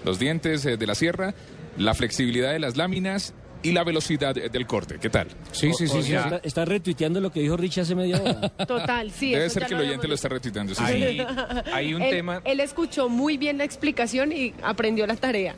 los 0.03 0.19
dientes 0.19 0.65
eh, 0.65 0.77
de 0.77 0.87
la 0.87 0.95
sierra, 0.95 1.33
la 1.77 1.93
flexibilidad 1.93 2.51
de 2.51 2.59
las 2.59 2.77
láminas 2.77 3.33
y 3.65 3.71
la 3.71 3.83
velocidad 3.83 4.37
eh, 4.37 4.49
del 4.49 4.67
corte. 4.67 4.97
¿Qué 4.99 5.09
tal? 5.09 5.27
Sí, 5.51 5.71
sí, 5.73 5.87
sí, 5.87 6.03
sí. 6.03 6.15
Está, 6.15 6.39
está 6.43 6.65
retuiteando 6.65 7.19
lo 7.19 7.31
que 7.31 7.39
dijo 7.39 7.57
Richie 7.57 7.81
hace 7.81 7.95
media 7.95 8.21
hora. 8.21 8.49
Total, 8.67 9.11
sí. 9.11 9.31
Debe 9.31 9.49
ser 9.49 9.65
que 9.65 9.73
el 9.73 9.81
oyente 9.81 10.07
lo 10.07 10.15
está 10.15 10.29
retuiteando. 10.29 10.75
sí, 10.75 10.83
sí. 10.85 10.93
Hay, 10.93 11.25
hay 11.73 11.93
un 11.93 12.01
él, 12.01 12.09
tema... 12.11 12.41
Él 12.45 12.59
escuchó 12.59 13.09
muy 13.09 13.37
bien 13.37 13.57
la 13.57 13.63
explicación 13.63 14.31
y 14.31 14.53
aprendió 14.61 15.07
la 15.07 15.15
tarea. 15.15 15.55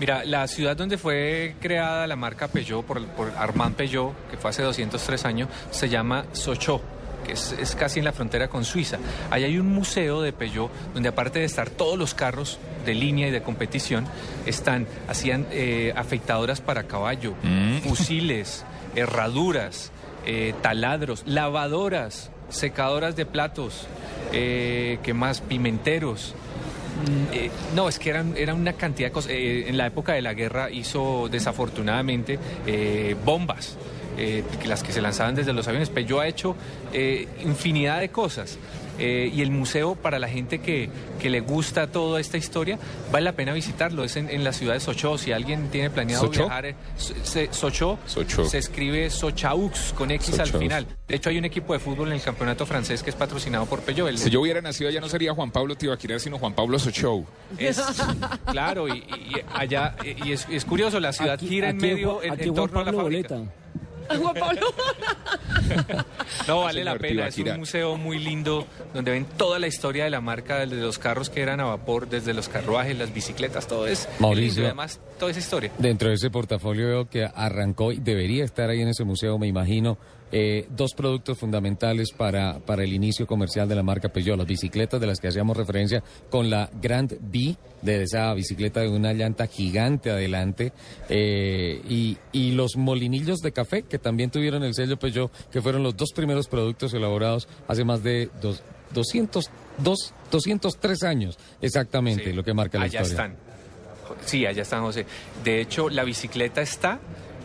Mira, 0.00 0.24
la 0.24 0.48
ciudad 0.48 0.76
donde 0.76 0.98
fue 0.98 1.54
creada 1.60 2.06
la 2.08 2.16
marca 2.16 2.48
Peugeot 2.48 2.84
por, 2.84 3.06
por 3.08 3.30
Armand 3.36 3.76
Peugeot, 3.76 4.12
que 4.28 4.36
fue 4.36 4.50
hace 4.50 4.62
203 4.62 5.24
años, 5.24 5.48
se 5.70 5.88
llama 5.88 6.24
Sochaux. 6.32 6.82
Que 7.24 7.32
es, 7.32 7.54
es 7.58 7.74
casi 7.74 7.98
en 7.98 8.04
la 8.04 8.12
frontera 8.12 8.48
con 8.48 8.64
Suiza. 8.64 8.98
Ahí 9.30 9.44
hay 9.44 9.58
un 9.58 9.72
museo 9.72 10.22
de 10.22 10.32
Peugeot 10.32 10.70
donde 10.94 11.08
aparte 11.08 11.40
de 11.40 11.44
estar 11.44 11.70
todos 11.70 11.98
los 11.98 12.14
carros 12.14 12.58
de 12.86 12.94
línea 12.94 13.28
y 13.28 13.30
de 13.30 13.42
competición, 13.42 14.06
están, 14.46 14.86
hacían 15.08 15.46
eh, 15.50 15.92
afeitadoras 15.96 16.60
para 16.60 16.84
caballo, 16.84 17.34
fusiles, 17.82 18.64
herraduras, 18.94 19.90
eh, 20.26 20.54
taladros, 20.62 21.24
lavadoras, 21.26 22.30
secadoras 22.48 23.16
de 23.16 23.26
platos, 23.26 23.86
eh, 24.32 24.98
¿qué 25.02 25.14
más? 25.14 25.40
Pimenteros. 25.40 26.34
Mm, 26.94 27.34
eh, 27.34 27.50
no, 27.74 27.88
es 27.88 27.98
que 27.98 28.10
eran, 28.10 28.34
eran 28.36 28.60
una 28.60 28.74
cantidad 28.74 29.08
de 29.08 29.12
cosas. 29.12 29.32
Eh, 29.32 29.68
en 29.68 29.76
la 29.76 29.86
época 29.86 30.12
de 30.12 30.22
la 30.22 30.34
guerra 30.34 30.70
hizo 30.70 31.28
desafortunadamente 31.30 32.38
eh, 32.66 33.16
bombas, 33.24 33.76
eh, 34.18 34.44
que 34.60 34.68
las 34.68 34.82
que 34.82 34.92
se 34.92 35.00
lanzaban 35.02 35.34
desde 35.34 35.52
los 35.52 35.66
aviones. 35.68 35.90
Pero 35.90 36.06
yo 36.06 36.20
ha 36.20 36.26
hecho 36.28 36.56
eh, 36.92 37.28
infinidad 37.44 38.00
de 38.00 38.10
cosas. 38.10 38.58
Eh, 38.96 39.28
y 39.34 39.42
el 39.42 39.50
museo, 39.50 39.96
para 39.96 40.20
la 40.20 40.28
gente 40.28 40.60
que, 40.60 40.88
que 41.18 41.28
le 41.28 41.40
gusta 41.40 41.88
toda 41.88 42.20
esta 42.20 42.36
historia, 42.36 42.78
vale 43.10 43.24
la 43.24 43.32
pena 43.32 43.52
visitarlo. 43.52 44.04
Es 44.04 44.14
en, 44.14 44.30
en 44.30 44.44
la 44.44 44.52
ciudad 44.52 44.74
de 44.74 44.78
Sochaux. 44.78 45.20
Si 45.20 45.32
alguien 45.32 45.68
tiene 45.70 45.90
planeado 45.90 46.28
viajar, 46.30 46.64
eh, 46.66 46.76
se- 47.24 47.52
Sochaux. 47.52 47.98
se 48.48 48.56
escribe 48.58 49.10
Sochaux 49.10 49.92
con 49.96 50.12
X 50.12 50.38
al 50.38 50.46
final. 50.46 50.86
De 51.08 51.16
hecho, 51.16 51.28
hay 51.28 51.38
un 51.38 51.44
equipo 51.44 51.72
de 51.72 51.80
fútbol 51.80 52.06
en 52.08 52.14
el 52.14 52.22
campeonato 52.22 52.66
francés 52.66 53.02
que 53.02 53.10
es 53.10 53.16
patrocinado 53.16 53.66
por 53.66 53.80
Peugeot. 53.80 54.08
El- 54.10 54.18
Si 54.18 54.30
yo 54.30 54.40
hubiera 54.40 54.60
nacido 54.60 54.88
allá 54.88 55.00
no 55.00 55.08
sería 55.08 55.34
Juan 55.34 55.50
Pablo 55.50 55.74
Tibaquirá, 55.74 56.20
sino 56.20 56.38
Juan 56.38 56.52
Pablo 56.54 56.78
Sochou. 56.78 57.26
Es, 57.58 57.82
claro, 58.46 58.86
y, 58.86 59.02
allá, 59.54 59.96
y 60.04 60.30
es, 60.30 60.46
es 60.48 60.64
curioso, 60.64 61.00
la 61.00 61.12
ciudad 61.12 61.34
Aquí- 61.34 61.48
gira 61.48 61.70
en 61.70 61.78
medio, 61.78 62.22
en, 62.22 62.34
aquí 62.34 62.44
en 62.44 62.54
torno 62.54 62.78
a 62.78 62.84
la 62.84 62.92
fábrica. 62.92 63.34
Boleta. 63.34 63.52
Juan 64.08 64.34
Pablo. 64.34 64.66
No, 66.48 66.60
vale 66.60 66.80
Señor 66.80 66.94
la 66.94 66.98
pena, 66.98 67.26
es 67.28 67.38
un 67.38 67.56
museo 67.58 67.96
muy 67.96 68.18
lindo 68.18 68.66
donde 68.92 69.12
ven 69.12 69.24
toda 69.36 69.58
la 69.58 69.66
historia 69.66 70.04
de 70.04 70.10
la 70.10 70.20
marca, 70.20 70.58
desde 70.58 70.76
los 70.76 70.98
carros 70.98 71.30
que 71.30 71.40
eran 71.40 71.60
a 71.60 71.64
vapor, 71.64 72.08
desde 72.08 72.34
los 72.34 72.48
carruajes, 72.48 72.98
las 72.98 73.14
bicicletas, 73.14 73.66
todo 73.66 73.86
es 73.86 74.08
Mauricio. 74.18 74.46
lindo 74.48 74.62
y 74.62 74.64
además 74.66 75.00
toda 75.18 75.30
esa 75.30 75.40
historia. 75.40 75.70
Dentro 75.78 76.08
de 76.08 76.14
ese 76.16 76.30
portafolio 76.30 76.86
veo 76.86 77.08
que 77.08 77.24
arrancó 77.24 77.92
y 77.92 77.98
debería 77.98 78.44
estar 78.44 78.68
ahí 78.68 78.80
en 78.82 78.88
ese 78.88 79.04
museo, 79.04 79.38
me 79.38 79.46
imagino, 79.46 79.96
eh, 80.32 80.66
dos 80.70 80.94
productos 80.94 81.38
fundamentales 81.38 82.10
para, 82.12 82.58
para 82.58 82.82
el 82.82 82.92
inicio 82.92 83.26
comercial 83.26 83.68
de 83.68 83.74
la 83.76 83.82
marca 83.82 84.08
Peugeot, 84.08 84.36
las 84.36 84.46
bicicletas 84.46 85.00
de 85.00 85.06
las 85.06 85.20
que 85.20 85.28
hacíamos 85.28 85.56
referencia 85.56 86.02
con 86.30 86.50
la 86.50 86.68
Grand 86.82 87.16
B, 87.20 87.56
de 87.82 88.02
esa 88.02 88.32
bicicleta 88.34 88.80
de 88.80 88.88
una 88.88 89.12
llanta 89.12 89.46
gigante 89.46 90.10
adelante, 90.10 90.72
eh, 91.08 91.80
y, 91.88 92.16
y 92.32 92.52
los 92.52 92.76
molinillos 92.76 93.38
de 93.40 93.52
café 93.52 93.82
que 93.82 93.98
también 93.98 94.30
tuvieron 94.30 94.64
el 94.64 94.74
sello 94.74 94.96
Peugeot, 94.98 95.30
que 95.50 95.62
fueron 95.62 95.82
los 95.82 95.96
dos 95.96 96.10
primeros 96.12 96.48
productos 96.48 96.92
elaborados 96.94 97.46
hace 97.68 97.84
más 97.84 98.02
de 98.02 98.30
dos, 98.40 98.62
200, 98.92 99.50
dos- 99.78 100.12
203 100.30 101.02
años, 101.04 101.38
exactamente, 101.60 102.32
lo 102.32 102.42
que 102.42 102.54
marca 102.54 102.78
la 102.78 102.84
allá 102.86 103.02
historia. 103.02 103.26
están. 103.26 103.54
Sí, 104.26 104.44
allá 104.46 104.62
están, 104.62 104.82
José. 104.82 105.06
De 105.44 105.60
hecho, 105.60 105.88
la 105.88 106.04
bicicleta 106.04 106.60
está 106.60 106.98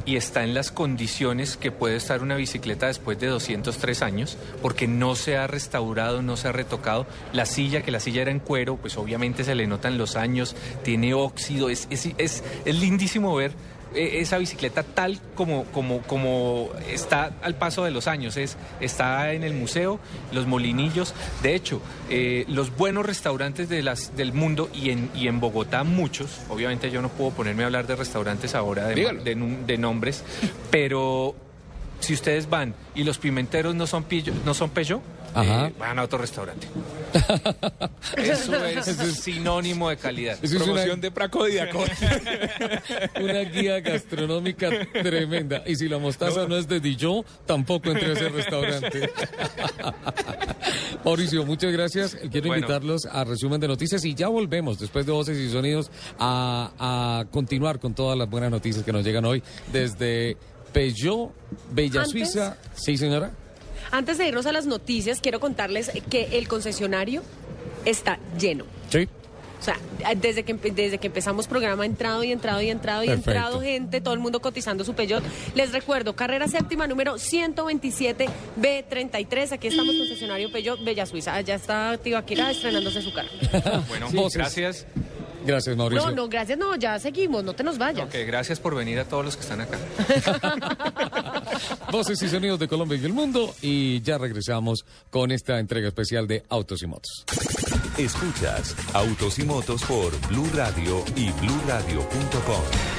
y 0.05 0.15
está 0.15 0.43
en 0.43 0.53
las 0.53 0.71
condiciones 0.71 1.57
que 1.57 1.71
puede 1.71 1.95
estar 1.95 2.21
una 2.21 2.35
bicicleta 2.35 2.87
después 2.87 3.19
de 3.19 3.27
203 3.27 4.01
años, 4.01 4.37
porque 4.61 4.87
no 4.87 5.15
se 5.15 5.37
ha 5.37 5.47
restaurado, 5.47 6.21
no 6.21 6.37
se 6.37 6.47
ha 6.47 6.51
retocado. 6.51 7.05
La 7.33 7.45
silla, 7.45 7.81
que 7.81 7.91
la 7.91 7.99
silla 7.99 8.21
era 8.21 8.31
en 8.31 8.39
cuero, 8.39 8.77
pues 8.77 8.97
obviamente 8.97 9.43
se 9.43 9.55
le 9.55 9.67
notan 9.67 9.97
los 9.97 10.15
años, 10.15 10.55
tiene 10.83 11.13
óxido, 11.13 11.69
es, 11.69 11.87
es, 11.89 12.13
es, 12.17 12.43
lindísimo 12.65 13.35
ver 13.35 13.53
esa 13.95 14.37
bicicleta 14.37 14.83
tal 14.83 15.19
como, 15.35 15.63
como, 15.65 16.01
como 16.03 16.69
está 16.91 17.31
al 17.41 17.55
paso 17.55 17.83
de 17.83 17.91
los 17.91 18.07
años. 18.07 18.37
Es, 18.37 18.57
está 18.79 19.33
en 19.33 19.43
el 19.43 19.53
museo, 19.53 19.99
los 20.31 20.45
molinillos. 20.47 21.13
De 21.41 21.55
hecho, 21.55 21.81
eh, 22.09 22.45
los 22.47 22.75
buenos 22.75 23.05
restaurantes 23.05 23.69
de 23.69 23.81
las, 23.81 24.15
del 24.15 24.33
mundo 24.33 24.69
y 24.73 24.91
en, 24.91 25.09
y 25.15 25.27
en 25.27 25.39
Bogotá 25.39 25.83
muchos, 25.83 26.39
obviamente 26.49 26.91
yo 26.91 27.01
no 27.01 27.09
puedo 27.09 27.31
ponerme 27.31 27.63
a 27.63 27.67
hablar 27.67 27.87
de 27.87 27.95
restaurantes 27.95 28.55
ahora, 28.55 28.87
de, 28.87 29.77
nombres, 29.77 30.23
pero 30.71 31.35
si 31.99 32.13
ustedes 32.13 32.49
van 32.49 32.73
y 32.95 33.03
los 33.03 33.17
pimenteros 33.17 33.75
no 33.75 33.87
son, 33.87 34.03
pillo- 34.05 34.33
no 34.45 34.53
son 34.53 34.69
Peugeot. 34.69 35.01
Eh, 35.35 35.73
van 35.79 35.99
a 35.99 36.03
otro 36.03 36.17
restaurante. 36.19 36.67
Eso 38.17 38.55
es 38.65 38.85
sinónimo 39.19 39.89
de 39.89 39.97
calidad. 39.97 40.37
Eso 40.41 40.57
es 40.57 40.63
Promoción 40.63 40.91
una- 40.93 41.01
de 41.01 41.11
Praco. 41.11 41.39
Una 43.21 43.39
guía 43.41 43.79
gastronómica 43.79 44.69
tremenda. 44.91 45.63
Y 45.65 45.75
si 45.75 45.87
la 45.87 45.97
mostaza 45.97 46.47
no, 46.47 46.57
es 46.57 46.67
de 46.67 46.79
Dijon, 46.79 47.23
tampoco 47.45 47.89
entre 47.91 48.09
a 48.09 48.13
ese 48.13 48.29
restaurante. 48.29 49.09
Mauricio, 51.05 51.45
muchas 51.45 51.71
gracias. 51.71 52.15
Quiero 52.31 52.47
Bueno. 52.47 52.55
invitarlos 52.65 53.05
a 53.05 53.23
resumen 53.23 53.59
de 53.59 53.67
noticias 53.67 54.03
y 54.05 54.13
ya 54.15 54.27
volvemos 54.27 54.79
después 54.79 55.05
de 55.05 55.11
voces 55.11 55.37
y 55.37 55.49
sonidos 55.49 55.89
a, 56.19 56.71
a 56.79 57.25
continuar 57.31 57.79
con 57.79 57.93
todas 57.93 58.17
las 58.17 58.29
buenas 58.29 58.51
noticias 58.51 58.83
que 58.83 58.91
nos 58.91 59.03
llegan 59.05 59.25
hoy 59.25 59.41
desde 59.71 60.37
Peugeot, 60.73 61.31
Bella 61.71 62.01
Antes- 62.01 62.11
Suiza. 62.11 62.57
Sí, 62.75 62.97
señora. 62.97 63.31
Antes 63.91 64.17
de 64.17 64.27
irnos 64.27 64.45
a 64.45 64.51
las 64.51 64.65
noticias, 64.65 65.19
quiero 65.21 65.39
contarles 65.39 65.91
que 66.09 66.37
el 66.37 66.47
concesionario 66.47 67.21
está 67.85 68.19
lleno. 68.39 68.65
Sí. 68.89 69.07
O 69.59 69.61
sea, 69.61 69.77
desde 70.15 70.43
que, 70.43 70.53
desde 70.53 70.99
que 70.99 71.07
empezamos 71.07 71.45
programa 71.47 71.83
ha 71.83 71.85
entrado 71.85 72.23
y 72.23 72.31
entrado 72.31 72.61
y 72.61 72.69
entrado 72.69 73.03
y 73.03 73.07
Perfecto. 73.07 73.31
entrado 73.31 73.59
gente, 73.61 73.99
todo 73.99 74.13
el 74.13 74.21
mundo 74.21 74.39
cotizando 74.39 74.85
su 74.85 74.93
Peugeot. 74.93 75.21
Les 75.53 75.73
recuerdo, 75.73 76.15
carrera 76.15 76.47
séptima 76.47 76.87
número 76.87 77.15
127B33. 77.15 79.51
Aquí 79.51 79.67
estamos, 79.67 79.95
concesionario 79.97 80.49
Peugeot 80.51 80.81
Bella 80.83 81.05
Suiza. 81.05 81.33
Allá 81.35 81.55
está 81.55 81.97
Tibaquira 81.97 82.49
estrenándose 82.51 83.01
su 83.01 83.11
carro. 83.13 83.29
Bueno, 83.89 84.09
Voces. 84.11 84.37
gracias. 84.37 84.85
Gracias, 85.45 85.75
Mauricio. 85.75 86.09
No, 86.09 86.15
no, 86.15 86.29
gracias, 86.29 86.57
no, 86.57 86.75
ya 86.75 86.99
seguimos, 86.99 87.43
no 87.43 87.53
te 87.53 87.63
nos 87.63 87.77
vayas. 87.77 88.07
Ok, 88.07 88.15
gracias 88.25 88.59
por 88.59 88.75
venir 88.75 88.99
a 88.99 89.05
todos 89.05 89.25
los 89.25 89.35
que 89.35 89.41
están 89.41 89.61
acá. 89.61 89.77
Voces 91.91 92.21
y 92.21 92.29
sonidos 92.29 92.59
de 92.59 92.67
Colombia 92.67 92.97
y 93.01 93.05
el 93.05 93.13
mundo. 93.13 93.53
Y 93.61 94.01
ya 94.01 94.17
regresamos 94.17 94.85
con 95.09 95.31
esta 95.31 95.59
entrega 95.59 95.87
especial 95.87 96.27
de 96.27 96.43
Autos 96.49 96.83
y 96.83 96.87
Motos. 96.87 97.25
Escuchas 97.97 98.75
Autos 98.93 99.39
y 99.39 99.43
Motos 99.43 99.83
por 99.83 100.11
Blue 100.29 100.49
Radio 100.53 101.03
y 101.15 101.31
bluradio.com. 101.31 102.98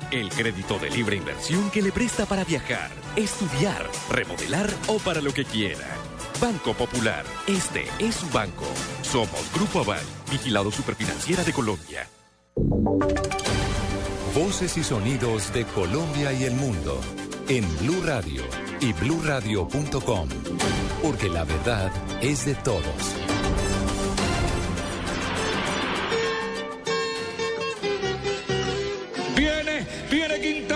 El 0.11 0.29
crédito 0.29 0.77
de 0.77 0.89
libre 0.89 1.15
inversión 1.15 1.71
que 1.71 1.81
le 1.81 1.91
presta 1.91 2.25
para 2.25 2.43
viajar, 2.43 2.91
estudiar, 3.15 3.89
remodelar 4.09 4.69
o 4.87 4.97
para 4.99 5.21
lo 5.21 5.33
que 5.33 5.45
quiera. 5.45 5.87
Banco 6.41 6.73
Popular, 6.73 7.23
este 7.47 7.85
es 7.99 8.15
su 8.15 8.27
banco. 8.29 8.65
Somos 9.03 9.51
Grupo 9.53 9.79
Aval, 9.79 10.03
vigilado 10.29 10.69
superfinanciera 10.69 11.43
de 11.43 11.53
Colombia. 11.53 12.07
Voces 14.35 14.77
y 14.77 14.83
sonidos 14.83 15.53
de 15.53 15.65
Colombia 15.65 16.33
y 16.33 16.43
el 16.43 16.53
mundo 16.55 16.99
en 17.47 17.65
Blue 17.79 18.01
Radio 18.03 18.43
y 18.79 18.93
bluradio.com. 18.93 20.29
Porque 21.01 21.29
la 21.29 21.43
verdad 21.43 21.91
es 22.21 22.45
de 22.45 22.55
todos. 22.55 23.15
Viene, 29.35 29.70
viene 30.27 30.39
Quintana, 30.39 30.70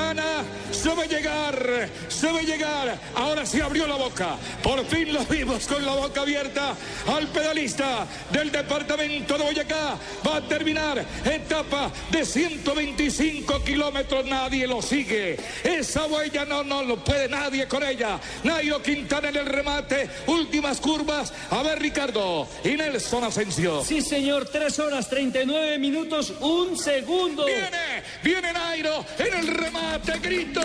se 0.86 0.94
va 0.94 1.02
a 1.02 1.08
llegar, 1.08 1.90
se 2.10 2.32
va 2.32 2.40
a 2.40 2.44
llegar. 2.44 3.00
Ahora 3.16 3.44
se 3.44 3.60
abrió 3.60 3.88
la 3.88 3.96
boca. 3.96 4.38
Por 4.62 4.86
fin 4.86 5.12
lo 5.12 5.26
vimos 5.26 5.66
con 5.66 5.84
la 5.84 5.96
boca 5.96 6.22
abierta 6.22 6.76
al 7.08 7.28
pedalista 7.30 8.06
del 8.32 8.52
departamento 8.52 9.36
de 9.36 9.44
Boyacá. 9.46 9.98
Va 10.28 10.38
a 10.38 10.48
terminar 10.48 11.04
etapa 11.26 11.92
de 12.12 12.24
125 12.24 13.64
kilómetros. 13.64 14.26
Nadie 14.26 14.68
lo 14.68 14.80
sigue. 14.84 15.40
Esa 15.64 16.06
huella 16.06 16.46
no, 16.46 16.64
no 16.64 16.84
lo 16.84 17.04
puede 17.04 17.30
nadie 17.30 17.68
con 17.68 17.82
ella. 17.84 18.20
Nairo 18.44 18.80
Quintana 18.84 19.30
en 19.30 19.38
el 19.38 19.48
remate. 19.48 20.08
Últimas 20.28 20.80
curvas. 20.80 21.34
A 21.50 21.64
ver, 21.64 21.80
Ricardo 21.80 22.48
y 22.64 22.76
Nelson 22.76 23.24
Asensio. 23.24 23.84
Sí, 23.84 24.04
señor, 24.04 24.50
3 24.50 24.78
horas 24.78 25.10
39 25.10 25.80
minutos, 25.80 26.32
un 26.42 26.78
segundo. 26.78 27.44
Viene, 27.48 28.04
viene 28.24 28.54
Nairo 28.54 29.04
en 29.18 29.34
el 29.34 29.48
remate, 29.48 30.20
grito, 30.20 30.62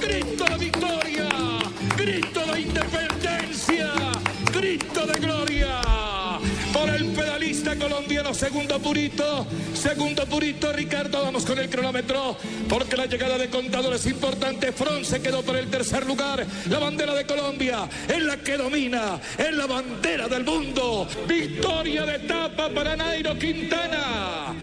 grito 0.00 0.44
de 0.44 0.56
victoria, 0.58 1.28
grito 1.96 2.40
de 2.52 2.60
independencia, 2.60 3.92
grito 4.52 5.06
de 5.06 5.20
gloria. 5.20 5.59
Colombiano, 7.76 8.34
segundo 8.34 8.78
turito, 8.78 9.46
segundo 9.74 10.26
turito, 10.26 10.72
Ricardo, 10.72 11.22
vamos 11.22 11.44
con 11.44 11.58
el 11.58 11.68
cronómetro, 11.68 12.36
porque 12.68 12.96
la 12.96 13.06
llegada 13.06 13.38
de 13.38 13.48
Contador 13.48 13.94
es 13.94 14.06
importante, 14.06 14.72
Front 14.72 15.04
se 15.04 15.20
quedó 15.20 15.42
por 15.42 15.56
el 15.56 15.68
tercer 15.68 16.06
lugar, 16.06 16.46
la 16.68 16.78
bandera 16.78 17.14
de 17.14 17.26
Colombia 17.26 17.88
es 18.08 18.22
la 18.22 18.36
que 18.38 18.56
domina, 18.56 19.20
es 19.36 19.54
la 19.54 19.66
bandera 19.66 20.28
del 20.28 20.44
mundo, 20.44 21.06
victoria 21.26 22.04
de 22.06 22.16
etapa 22.16 22.68
para 22.70 22.96
Nairo 22.96 23.38
Quintana. 23.38 24.54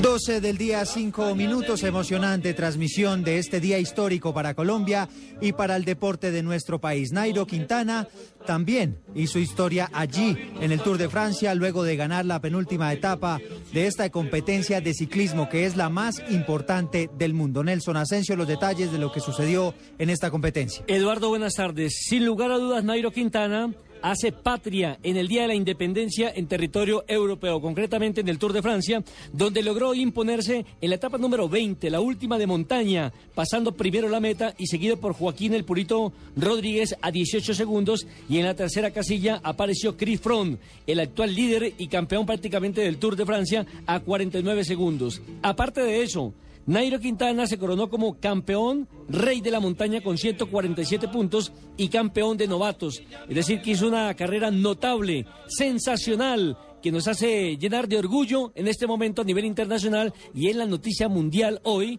12 0.00 0.40
del 0.40 0.58
día, 0.58 0.84
5 0.84 1.34
minutos, 1.34 1.82
emocionante 1.82 2.54
transmisión 2.54 3.22
de 3.22 3.38
este 3.38 3.60
día 3.60 3.78
histórico 3.78 4.32
para 4.32 4.54
Colombia 4.54 5.08
y 5.40 5.52
para 5.52 5.76
el 5.76 5.84
deporte 5.84 6.30
de 6.30 6.42
nuestro 6.42 6.80
país. 6.80 7.12
Nairo 7.12 7.46
Quintana 7.46 8.08
también 8.46 8.98
hizo 9.14 9.38
historia 9.38 9.90
allí 9.92 10.36
en 10.60 10.72
el 10.72 10.80
Tour 10.80 10.98
de 10.98 11.08
Francia 11.08 11.54
luego 11.54 11.82
de 11.82 11.96
ganar 11.96 12.24
la 12.26 12.40
penúltima 12.40 12.92
etapa 12.92 13.40
de 13.72 13.86
esta 13.86 14.10
competencia 14.10 14.80
de 14.80 14.94
ciclismo 14.94 15.48
que 15.48 15.66
es 15.66 15.76
la 15.76 15.88
más 15.88 16.22
importante 16.30 17.10
del 17.16 17.34
mundo. 17.34 17.62
Nelson 17.62 17.96
Asensio, 17.96 18.36
los 18.36 18.48
detalles 18.48 18.92
de 18.92 18.98
lo 18.98 19.12
que 19.12 19.20
sucedió 19.20 19.74
en 19.98 20.10
esta 20.10 20.30
competencia. 20.30 20.84
Eduardo, 20.86 21.28
buenas 21.28 21.54
tardes. 21.54 22.04
Sin 22.08 22.24
lugar 22.24 22.50
a 22.50 22.58
dudas, 22.58 22.84
Nairo 22.84 23.10
Quintana 23.10 23.72
hace 24.02 24.32
patria 24.32 24.98
en 25.02 25.16
el 25.16 25.28
Día 25.28 25.42
de 25.42 25.48
la 25.48 25.54
Independencia 25.54 26.32
en 26.34 26.46
territorio 26.46 27.04
europeo, 27.06 27.60
concretamente 27.60 28.20
en 28.20 28.28
el 28.28 28.38
Tour 28.38 28.52
de 28.52 28.62
Francia, 28.62 29.02
donde 29.32 29.62
logró 29.62 29.94
imponerse 29.94 30.64
en 30.80 30.90
la 30.90 30.96
etapa 30.96 31.18
número 31.18 31.48
20, 31.48 31.90
la 31.90 32.00
última 32.00 32.38
de 32.38 32.46
montaña, 32.46 33.12
pasando 33.34 33.72
primero 33.72 34.08
la 34.08 34.20
meta 34.20 34.54
y 34.58 34.66
seguido 34.66 34.98
por 34.98 35.12
Joaquín 35.12 35.54
el 35.54 35.64
Purito 35.64 36.12
Rodríguez 36.36 36.96
a 37.00 37.10
18 37.10 37.54
segundos 37.54 38.06
y 38.28 38.38
en 38.38 38.44
la 38.44 38.54
tercera 38.54 38.90
casilla 38.90 39.40
apareció 39.42 39.96
Chris 39.96 40.20
Froome, 40.20 40.58
el 40.86 41.00
actual 41.00 41.34
líder 41.34 41.74
y 41.78 41.88
campeón 41.88 42.26
prácticamente 42.26 42.80
del 42.80 42.98
Tour 42.98 43.16
de 43.16 43.26
Francia 43.26 43.66
a 43.86 44.00
49 44.00 44.64
segundos. 44.64 45.20
Aparte 45.42 45.82
de 45.82 46.02
eso, 46.02 46.32
Nairo 46.70 47.00
Quintana 47.00 47.48
se 47.48 47.58
coronó 47.58 47.90
como 47.90 48.20
campeón, 48.20 48.88
rey 49.08 49.40
de 49.40 49.50
la 49.50 49.58
montaña 49.58 50.02
con 50.02 50.16
147 50.16 51.08
puntos 51.08 51.52
y 51.76 51.88
campeón 51.88 52.36
de 52.36 52.46
novatos. 52.46 53.02
Es 53.28 53.34
decir, 53.34 53.60
que 53.60 53.72
hizo 53.72 53.88
una 53.88 54.14
carrera 54.14 54.52
notable, 54.52 55.26
sensacional, 55.48 56.56
que 56.80 56.92
nos 56.92 57.08
hace 57.08 57.56
llenar 57.56 57.88
de 57.88 57.98
orgullo 57.98 58.52
en 58.54 58.68
este 58.68 58.86
momento 58.86 59.22
a 59.22 59.24
nivel 59.24 59.46
internacional 59.46 60.14
y 60.32 60.46
en 60.46 60.58
la 60.58 60.66
noticia 60.66 61.08
mundial 61.08 61.60
hoy 61.64 61.98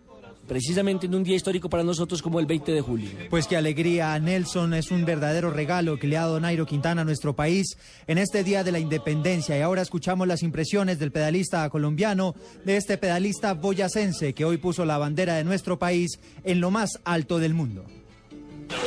precisamente 0.51 1.05
en 1.05 1.15
un 1.15 1.23
día 1.23 1.37
histórico 1.37 1.69
para 1.69 1.81
nosotros 1.81 2.21
como 2.21 2.37
el 2.41 2.45
20 2.45 2.73
de 2.73 2.81
julio. 2.81 3.09
Pues 3.29 3.47
qué 3.47 3.55
alegría, 3.55 4.19
Nelson, 4.19 4.73
es 4.73 4.91
un 4.91 5.05
verdadero 5.05 5.49
regalo 5.49 5.97
que 5.97 6.07
le 6.07 6.17
ha 6.17 6.23
dado 6.23 6.41
Nairo 6.41 6.65
Quintana 6.65 7.03
a 7.03 7.05
nuestro 7.05 7.33
país 7.33 7.77
en 8.05 8.17
este 8.17 8.43
Día 8.43 8.61
de 8.61 8.73
la 8.73 8.79
Independencia. 8.79 9.57
Y 9.57 9.61
ahora 9.61 9.81
escuchamos 9.81 10.27
las 10.27 10.43
impresiones 10.43 10.99
del 10.99 11.13
pedalista 11.13 11.69
colombiano, 11.69 12.35
de 12.65 12.75
este 12.75 12.97
pedalista 12.97 13.53
boyacense 13.53 14.33
que 14.33 14.43
hoy 14.43 14.57
puso 14.57 14.83
la 14.83 14.97
bandera 14.97 15.35
de 15.35 15.45
nuestro 15.45 15.79
país 15.79 16.19
en 16.43 16.59
lo 16.59 16.69
más 16.69 16.99
alto 17.05 17.39
del 17.39 17.53
mundo. 17.53 17.85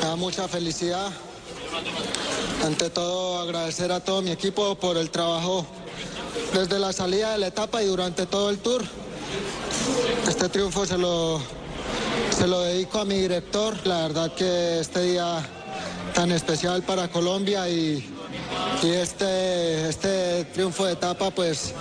da 0.03 0.17
mucha 0.17 0.47
felicidad. 0.47 1.11
Ante 2.63 2.91
todo, 2.91 3.41
agradecer 3.41 3.91
a 3.91 4.01
todo 4.01 4.21
mi 4.21 4.33
equipo 4.33 4.75
por 4.75 4.99
el 4.99 5.09
trabajo 5.09 5.67
desde 6.53 6.79
la 6.79 6.93
salida 6.93 7.33
de 7.33 7.39
la 7.39 7.47
etapa 7.47 7.83
y 7.83 7.87
durante 7.87 8.27
todo 8.27 8.51
el 8.51 8.59
tour. 8.59 8.85
Este 10.29 10.49
triunfo 10.49 10.87
se 10.87 10.99
lo, 10.99 11.41
se 12.31 12.47
lo 12.47 12.61
dedico 12.61 12.99
a 12.99 13.05
mi 13.05 13.19
director. 13.19 13.75
La 13.87 14.03
verdad 14.03 14.33
que 14.35 14.81
este 14.81 15.01
día 15.03 15.45
tan 16.15 16.33
especial 16.33 16.83
para 16.83 17.09
Colombia 17.09 17.69
y, 17.69 18.09
y 18.83 18.91
este, 18.91 19.89
este 19.89 20.45
triunfo 20.47 20.87
de 20.87 20.93
etapa 20.93 21.31
pues 21.31 21.75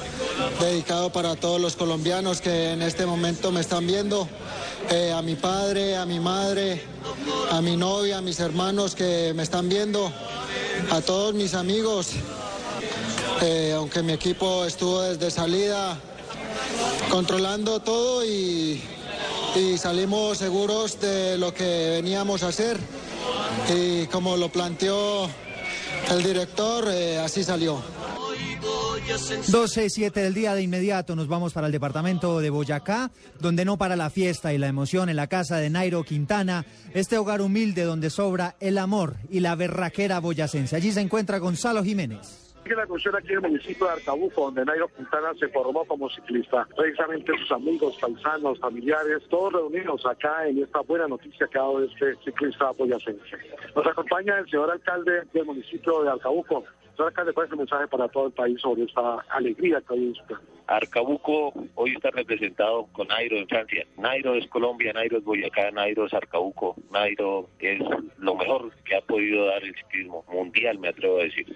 dedicado 0.59 1.11
para 1.11 1.35
todos 1.35 1.59
los 1.61 1.75
colombianos 1.75 2.41
que 2.41 2.71
en 2.71 2.81
este 2.81 3.05
momento 3.05 3.51
me 3.51 3.61
están 3.61 3.85
viendo, 3.85 4.27
eh, 4.89 5.11
a 5.11 5.21
mi 5.21 5.35
padre, 5.35 5.97
a 5.97 6.05
mi 6.05 6.19
madre, 6.19 6.81
a 7.51 7.61
mi 7.61 7.77
novia, 7.77 8.17
a 8.17 8.21
mis 8.21 8.39
hermanos 8.39 8.95
que 8.95 9.33
me 9.35 9.43
están 9.43 9.69
viendo, 9.69 10.11
a 10.91 11.01
todos 11.01 11.33
mis 11.33 11.53
amigos, 11.53 12.11
eh, 13.41 13.73
aunque 13.75 14.01
mi 14.01 14.13
equipo 14.13 14.65
estuvo 14.65 15.01
desde 15.01 15.29
salida 15.31 15.99
controlando 17.09 17.79
todo 17.79 18.25
y, 18.25 18.81
salimos 19.77 20.39
seguros 20.39 20.99
de 20.99 21.37
lo 21.37 21.53
que 21.53 22.01
veníamos 22.01 22.41
a 22.43 22.47
hacer 22.47 22.77
y 23.75 24.07
como 24.07 24.35
lo 24.35 24.49
planteó 24.49 25.29
el 26.09 26.23
director, 26.23 26.85
eh, 26.89 27.19
así 27.19 27.43
salió. 27.43 27.81
12, 29.47 29.89
7 29.89 30.21
del 30.21 30.33
día 30.33 30.55
de 30.55 30.63
inmediato 30.63 31.15
nos 31.15 31.27
vamos 31.27 31.53
para 31.53 31.67
el 31.67 31.73
departamento 31.73 32.39
de 32.39 32.49
Boyacá, 32.49 33.11
donde 33.39 33.65
no 33.65 33.77
para 33.77 33.95
la 33.95 34.09
fiesta 34.09 34.53
y 34.53 34.57
la 34.57 34.67
emoción 34.67 35.09
en 35.09 35.17
la 35.17 35.27
casa 35.27 35.57
de 35.57 35.69
Nairo 35.69 36.03
Quintana, 36.03 36.65
este 36.93 37.17
hogar 37.17 37.41
humilde 37.41 37.83
donde 37.83 38.09
sobra 38.09 38.55
el 38.59 38.77
amor 38.77 39.17
y 39.29 39.41
la 39.41 39.55
berraquera 39.55 40.19
boyacense. 40.19 40.75
Allí 40.75 40.91
se 40.91 41.01
encuentra 41.01 41.37
Gonzalo 41.39 41.83
Jiménez. 41.83 42.52
Que 42.63 42.75
la 42.75 42.87
cuestión 42.87 43.15
aquí 43.15 43.29
en 43.29 43.35
el 43.35 43.41
municipio 43.41 43.85
de 43.85 43.93
Arcabuco, 43.93 44.45
donde 44.45 44.65
Nairo 44.65 44.87
Quintana 44.89 45.33
se 45.39 45.47
formó 45.49 45.85
como 45.85 46.09
ciclista. 46.09 46.67
Precisamente 46.75 47.31
sus 47.37 47.51
amigos, 47.51 47.97
paisanos, 47.99 48.59
familiares, 48.59 49.21
todos 49.29 49.53
reunidos 49.53 50.05
acá 50.05 50.47
en 50.47 50.63
esta 50.63 50.81
buena 50.81 51.07
noticia 51.07 51.47
que 51.47 51.57
ha 51.57 51.61
dado 51.61 51.83
este 51.83 52.15
ciclista 52.23 52.71
boyacense. 52.71 53.37
Nos 53.75 53.85
acompaña 53.85 54.39
el 54.39 54.49
señor 54.49 54.71
alcalde 54.71 55.23
del 55.33 55.45
municipio 55.45 56.03
de 56.03 56.11
Arcabuco. 56.11 56.63
Señor 56.95 57.07
alcalde, 57.07 57.33
¿cuál 57.33 57.47
es 57.47 57.51
el 57.51 57.57
mensaje 57.57 57.87
para 57.87 58.07
todo 58.07 58.27
el 58.27 58.33
país 58.33 58.61
sobre 58.61 58.83
esta 58.83 59.19
alegría 59.29 59.81
que 59.81 60.13
su 60.13 60.25
casa? 60.25 60.41
Arcabuco 60.67 61.53
hoy 61.75 61.93
está 61.93 62.11
representado 62.11 62.87
con 62.93 63.07
Nairo 63.07 63.37
en 63.37 63.47
Francia. 63.47 63.85
Nairo 63.97 64.35
es 64.35 64.47
Colombia, 64.47 64.93
Nairo 64.93 65.17
es 65.17 65.23
Boyacá, 65.23 65.71
Nairo 65.71 66.05
es 66.05 66.13
Arcabuco. 66.13 66.75
Nairo 66.91 67.49
es 67.59 67.81
lo 68.17 68.35
mejor 68.35 68.71
que 68.85 68.95
ha 68.95 69.01
podido 69.01 69.45
dar 69.47 69.63
el 69.63 69.75
ciclismo 69.75 70.23
mundial, 70.31 70.79
me 70.79 70.89
atrevo 70.89 71.19
a 71.19 71.23
decir. 71.23 71.53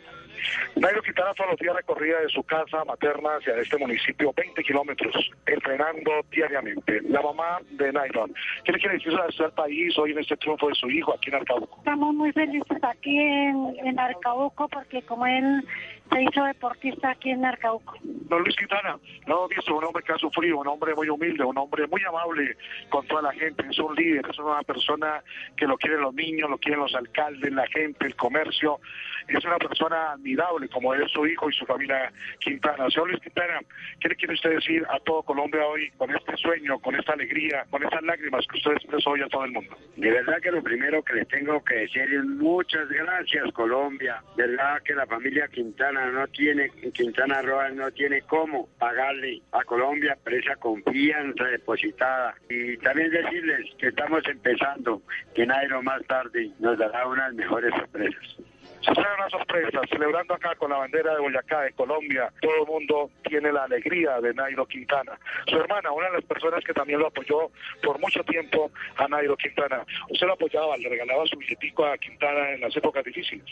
Nairo 0.76 1.02
Quintana 1.02 1.34
todos 1.34 1.52
los 1.52 1.60
días 1.60 1.76
recorría 1.76 2.20
de 2.20 2.30
su 2.30 2.44
casa 2.44 2.84
materna 2.86 3.38
hacia 3.38 3.56
este 3.58 3.78
municipio 3.78 4.34
20 4.36 4.64
kilómetros, 4.64 5.32
entrenando 5.46 6.12
diariamente. 6.32 7.02
La 7.04 7.22
mamá 7.22 7.60
de 7.72 7.92
Nairo, 7.92 8.28
¿qué 8.64 8.72
le 8.72 8.80
quiere 8.80 8.96
decir 8.96 9.14
al 9.18 9.54
país 9.54 9.98
hoy 9.98 10.12
en 10.12 10.20
este 10.20 10.38
triunfo 10.38 10.70
de 10.70 10.76
su 10.76 10.90
hijo 10.90 11.14
aquí 11.14 11.30
en 11.30 11.36
Arcabuco? 11.36 11.78
Estamos 11.80 12.14
muy 12.14 12.32
felices 12.32 12.84
aquí 12.84 13.18
en, 13.18 13.76
en 13.84 14.00
Arcauco 14.00 14.68
porque 14.68 15.02
como 15.04 15.26
él 15.26 15.64
se 16.10 16.24
hizo 16.24 16.44
deportista 16.44 17.12
aquí 17.12 17.32
en 17.32 17.46
Arcauco. 17.46 17.96
Don 18.04 18.44
Luis 18.44 18.56
Quintana, 18.56 18.98
no 19.26 19.48
visto 19.48 19.76
un 19.76 19.84
hombre 19.84 20.04
que 20.04 20.14
ha 20.14 20.18
sufrido, 20.18 20.60
un 20.60 20.68
hombre 20.68 20.94
muy 20.96 21.10
humilde, 21.10 21.44
un 21.44 21.58
hombre 21.58 21.88
muy 21.88 22.02
amable 22.04 22.58
con 22.90 23.06
toda 23.08 23.22
la 23.22 23.34
gente, 23.34 23.66
es 23.70 23.80
un 23.80 23.96
líder, 23.96 24.26
es 24.30 24.40
una 24.40 24.62
persona 24.64 25.24
que 25.56 25.66
lo 25.66 25.78
quieren 25.78 26.02
los 26.02 26.14
niños, 26.14 26.50
lo 26.50 26.58
quieren 26.58 26.82
los 26.82 26.94
alcaldes, 26.96 27.52
la 27.54 27.68
gente, 27.68 28.06
el 28.06 28.16
comercio, 28.16 28.80
es 29.28 29.44
una 29.44 29.58
persona 29.58 30.12
admirable 30.14 30.70
como 30.70 30.94
es 30.94 31.12
su 31.12 31.26
hijo 31.26 31.50
y 31.50 31.54
su 31.54 31.66
familia 31.66 32.12
Quintana. 32.40 32.90
Señor 32.90 33.10
Luis 33.10 33.22
Quintana, 33.22 33.60
¿qué 34.00 34.10
le 34.10 34.16
quiere 34.16 34.34
usted 34.34 34.52
decir 34.52 34.86
a 34.90 35.00
todo 35.00 35.24
Colombia 35.24 35.66
hoy 35.66 35.90
con 35.92 36.14
este 36.16 36.36
sueño, 36.38 36.80
con 36.80 36.96
esta 36.96 37.14
alegría, 37.14 37.66
con 37.70 37.84
estas 37.84 38.04
lágrimas 38.04 38.46
que 38.48 38.58
usted 38.58 38.72
expresó 38.74 39.12
hoy 39.12 39.22
a 39.22 39.28
todo 39.28 39.46
el 39.46 39.52
mundo? 39.52 39.76
De 39.96 40.12
verdad 40.12 40.42
que 40.42 40.52
lo 40.52 40.64
primero 40.64 41.04
que 41.04 41.14
le 41.14 41.26
tengo 41.26 41.64
que 41.64 41.76
decir 41.76 42.04
es 42.04 42.24
muchas 42.24 42.88
gracias 42.90 43.52
Colombia. 43.54 44.22
De 44.36 44.48
verdad 44.48 44.82
que 44.84 44.96
la 44.96 45.06
familia 45.06 45.48
Quintana 45.48 45.97
no 46.06 46.28
tiene, 46.28 46.70
Quintana 46.94 47.42
Roa 47.42 47.70
no 47.70 47.92
tiene 47.92 48.22
cómo 48.22 48.68
pagarle 48.78 49.42
a 49.52 49.64
Colombia 49.64 50.18
por 50.24 50.34
esa 50.34 50.56
confianza 50.56 51.44
depositada. 51.46 52.36
Y 52.50 52.78
también 52.78 53.10
decirles 53.12 53.74
que 53.78 53.88
estamos 53.88 54.24
empezando, 54.28 55.02
que 55.34 55.46
Nairo 55.46 55.82
más 55.82 56.04
tarde 56.06 56.52
nos 56.60 56.78
dará 56.78 57.08
unas 57.08 57.34
mejores 57.34 57.74
sorpresas. 57.74 58.38
Se 58.82 58.94
trae 58.94 59.16
una 59.16 59.30
sorpresa, 59.30 59.82
celebrando 59.90 60.34
acá 60.34 60.56
con 60.56 60.70
la 60.70 60.78
bandera 60.78 61.14
de 61.14 61.20
Boyacá, 61.20 61.62
de 61.62 61.74
Colombia, 61.74 62.32
todo 62.42 62.62
el 62.62 62.68
mundo 62.68 63.12
tiene 63.28 63.52
la 63.52 63.64
alegría 63.64 64.22
de 64.22 64.34
Nairo 64.34 64.66
Quintana. 64.66 65.20
Su 65.48 65.58
hermana, 65.58 65.92
una 65.92 66.08
de 66.08 66.14
las 66.14 66.24
personas 66.24 66.64
que 66.64 66.74
también 66.74 67.00
lo 67.00 67.08
apoyó 67.08 67.52
por 67.84 68.00
mucho 68.00 68.24
tiempo 68.24 68.72
a 68.96 69.08
Nairo 69.08 69.36
Quintana. 69.36 69.84
Usted 70.10 70.28
lo 70.28 70.34
apoyaba, 70.34 70.78
le 70.78 70.88
regalaba 70.90 71.26
su 71.26 71.38
billetico 71.38 71.86
a 71.86 71.98
Quintana 71.98 72.52
en 72.52 72.62
las 72.62 72.78
épocas 72.78 73.04
difíciles. 73.04 73.46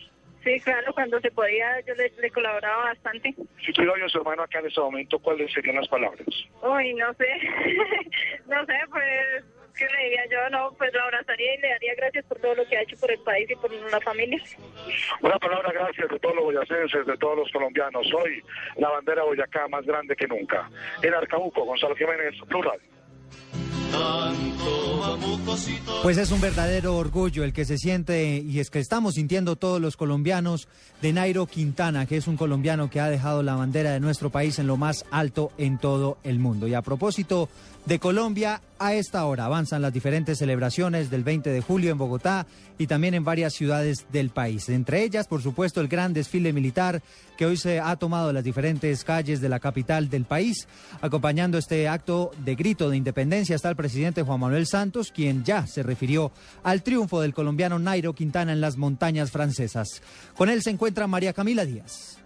Sí, 0.45 0.59
claro, 0.59 0.93
cuando 0.93 1.19
se 1.21 1.31
podía 1.31 1.81
yo 1.87 1.95
le, 1.95 2.07
le 2.21 2.29
colaboraba 2.29 2.83
bastante. 2.85 3.33
Si 3.65 3.73
tuviera 3.73 4.05
a 4.05 4.09
su 4.09 4.19
hermano 4.19 4.43
acá 4.43 4.59
en 4.59 4.67
este 4.67 4.79
momento, 4.79 5.17
¿cuáles 5.17 5.51
serían 5.51 5.77
las 5.77 5.87
palabras? 5.87 6.27
Uy, 6.61 6.93
no 6.93 7.11
sé, 7.15 7.25
no 8.45 8.63
sé, 8.67 8.73
pues, 8.91 9.43
¿qué 9.75 9.87
le 9.89 10.03
diría 10.03 10.25
yo? 10.29 10.49
No, 10.51 10.71
pues 10.77 10.93
lo 10.93 11.01
abrazaría 11.01 11.55
y 11.55 11.61
le 11.61 11.69
daría 11.69 11.95
gracias 11.95 12.25
por 12.25 12.39
todo 12.39 12.53
lo 12.53 12.67
que 12.67 12.77
ha 12.77 12.83
hecho 12.83 12.95
por 12.97 13.11
el 13.11 13.19
país 13.21 13.49
y 13.49 13.55
por 13.55 13.71
la 13.71 13.99
familia. 14.01 14.39
Una 15.21 15.39
palabra 15.39 15.71
gracias 15.73 16.09
de 16.09 16.19
todos 16.19 16.35
los 16.35 16.43
boyacenses, 16.43 17.07
de 17.07 17.17
todos 17.17 17.37
los 17.39 17.51
colombianos. 17.51 18.05
Hoy 18.13 18.43
la 18.77 18.89
bandera 18.89 19.23
Boyacá 19.23 19.67
más 19.67 19.83
grande 19.83 20.15
que 20.15 20.27
nunca. 20.27 20.69
En 21.01 21.11
Arcabuco, 21.15 21.65
Gonzalo 21.65 21.95
Jiménez. 21.95 22.35
Tanto 23.91 24.94
amo 24.94 24.94
Pues 26.03 26.17
es 26.17 26.31
un 26.31 26.41
verdadero 26.41 26.95
orgullo 26.97 27.43
el 27.43 27.53
que 27.53 27.65
se 27.65 27.77
siente 27.77 28.37
y 28.37 28.59
es 28.59 28.69
que 28.69 28.79
estamos 28.79 29.15
sintiendo 29.15 29.55
todos 29.55 29.81
los 29.81 29.97
colombianos 29.97 30.67
de 31.01 31.13
Nairo 31.13 31.45
Quintana, 31.45 32.05
que 32.05 32.17
es 32.17 32.27
un 32.27 32.37
colombiano 32.37 32.89
que 32.89 32.99
ha 32.99 33.09
dejado 33.09 33.43
la 33.43 33.55
bandera 33.55 33.91
de 33.91 33.99
nuestro 33.99 34.29
país 34.29 34.59
en 34.59 34.67
lo 34.67 34.77
más 34.77 35.05
alto 35.11 35.51
en 35.57 35.77
todo 35.77 36.17
el 36.23 36.39
mundo. 36.39 36.67
Y 36.67 36.73
a 36.73 36.81
propósito 36.81 37.49
de 37.85 37.99
Colombia, 37.99 38.61
a 38.79 38.93
esta 38.93 39.25
hora 39.25 39.45
avanzan 39.45 39.81
las 39.81 39.93
diferentes 39.93 40.39
celebraciones 40.39 41.11
del 41.11 41.23
20 41.23 41.51
de 41.51 41.61
julio 41.61 41.91
en 41.91 41.97
Bogotá 41.97 42.47
y 42.77 42.87
también 42.87 43.13
en 43.13 43.23
varias 43.23 43.53
ciudades 43.53 44.07
del 44.11 44.31
país. 44.31 44.69
Entre 44.69 45.03
ellas, 45.03 45.27
por 45.27 45.41
supuesto, 45.41 45.81
el 45.81 45.87
gran 45.87 46.11
desfile 46.11 46.51
militar 46.51 47.03
que 47.37 47.45
hoy 47.45 47.57
se 47.57 47.79
ha 47.79 47.95
tomado 47.95 48.33
las 48.33 48.43
diferentes 48.43 49.03
calles 49.03 49.39
de 49.39 49.49
la 49.49 49.59
capital 49.59 50.09
del 50.09 50.25
país. 50.25 50.67
Acompañando 51.01 51.57
este 51.57 51.87
acto 51.87 52.31
de 52.43 52.55
grito 52.55 52.89
de 52.89 52.97
independencia 52.97 53.55
está 53.55 53.69
el 53.69 53.75
presidente 53.75 54.23
Juan 54.23 54.39
Manuel 54.39 54.65
Santos, 54.65 55.11
quien 55.11 55.43
ya 55.43 55.67
se 55.67 55.83
refirió 55.83 56.31
al 56.63 56.81
triunfo 56.81 57.21
del 57.21 57.33
colombiano 57.33 57.77
Nairo 57.77 58.13
Quintana 58.13 58.51
en 58.51 58.61
las 58.61 58.77
montañas 58.77 59.31
francesas. 59.31 60.01
Con 60.35 60.49
él 60.49 60.63
se 60.63 60.71
encuentra 60.71 61.07
María 61.07 61.33
Camila 61.33 61.65
Díaz. 61.65 62.17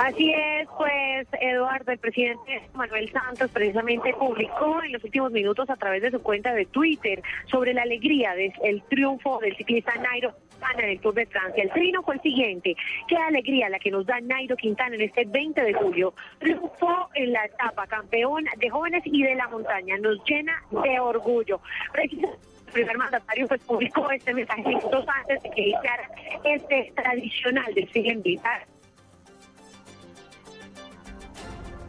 Así 0.00 0.32
es, 0.32 0.68
pues 0.76 1.26
Eduardo, 1.40 1.92
el 1.92 1.98
presidente 1.98 2.62
Manuel 2.74 3.10
Santos 3.10 3.50
precisamente 3.50 4.12
publicó 4.14 4.82
en 4.82 4.92
los 4.92 5.04
últimos 5.04 5.32
minutos 5.32 5.68
a 5.70 5.76
través 5.76 6.02
de 6.02 6.10
su 6.10 6.22
cuenta 6.22 6.54
de 6.54 6.66
Twitter 6.66 7.22
sobre 7.50 7.74
la 7.74 7.82
alegría 7.82 8.34
del 8.34 8.82
triunfo 8.88 9.38
del 9.40 9.56
ciclista 9.56 9.94
Nairo 9.96 10.34
Quintana 10.50 10.82
en 10.84 10.90
el 10.90 11.00
Tour 11.00 11.14
de 11.14 11.26
Francia. 11.26 11.62
El 11.62 11.70
trino 11.70 12.02
fue 12.02 12.14
el 12.16 12.22
siguiente, 12.22 12.76
qué 13.08 13.16
alegría 13.16 13.68
la 13.68 13.78
que 13.78 13.90
nos 13.90 14.06
da 14.06 14.20
Nairo 14.20 14.56
Quintana 14.56 14.94
en 14.94 15.02
este 15.02 15.24
20 15.24 15.62
de 15.62 15.72
julio. 15.74 16.14
Triunfó 16.38 17.08
en 17.14 17.32
la 17.32 17.44
etapa 17.44 17.86
campeón 17.86 18.44
de 18.56 18.70
jóvenes 18.70 19.02
y 19.04 19.22
de 19.22 19.34
la 19.34 19.48
montaña, 19.48 19.96
nos 19.98 20.22
llena 20.24 20.62
de 20.70 21.00
orgullo. 21.00 21.60
Precisamente 21.92 22.38
el 22.66 22.72
primer 22.72 22.98
mandatario 22.98 23.48
pues 23.48 23.62
publicó 23.62 24.10
este 24.10 24.34
mensaje 24.34 24.62
minutos 24.62 25.04
antes 25.08 25.42
de 25.42 25.50
que 25.50 25.62
iniciara 25.62 26.10
este 26.44 26.92
tradicional 26.94 27.74
desfile 27.74 28.16
militar 28.16 28.66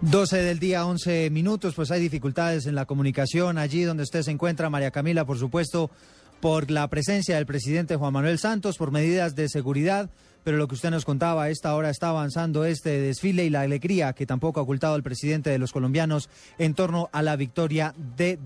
12 0.01 0.37
del 0.37 0.59
día, 0.59 0.85
11 0.85 1.29
minutos, 1.29 1.75
pues 1.75 1.91
hay 1.91 1.99
dificultades 1.99 2.65
en 2.65 2.75
la 2.75 2.85
comunicación. 2.85 3.57
Allí 3.57 3.83
donde 3.83 4.03
usted 4.03 4.21
se 4.21 4.31
encuentra, 4.31 4.69
María 4.69 4.91
Camila, 4.91 5.25
por 5.25 5.37
supuesto, 5.37 5.91
por 6.39 6.71
la 6.71 6.87
presencia 6.87 7.35
del 7.35 7.45
presidente 7.45 7.97
Juan 7.97 8.13
Manuel 8.13 8.39
Santos, 8.39 8.77
por 8.77 8.91
medidas 8.91 9.35
de 9.35 9.49
seguridad 9.49 10.09
pero 10.43 10.57
lo 10.57 10.67
que 10.67 10.75
usted 10.75 10.89
nos 10.89 11.05
contaba, 11.05 11.49
esta 11.49 11.75
hora 11.75 11.89
está 11.89 12.09
avanzando 12.09 12.65
este 12.65 12.99
desfile 12.99 13.45
y 13.45 13.49
la 13.49 13.61
alegría 13.61 14.13
que 14.13 14.25
tampoco 14.25 14.59
ha 14.59 14.63
ocultado 14.63 14.95
el 14.95 15.03
presidente 15.03 15.49
de 15.49 15.59
los 15.59 15.71
colombianos 15.71 16.29
en 16.57 16.73
torno 16.73 17.09
a 17.11 17.21
la 17.21 17.35
victoria 17.35 17.93
de 18.15 18.37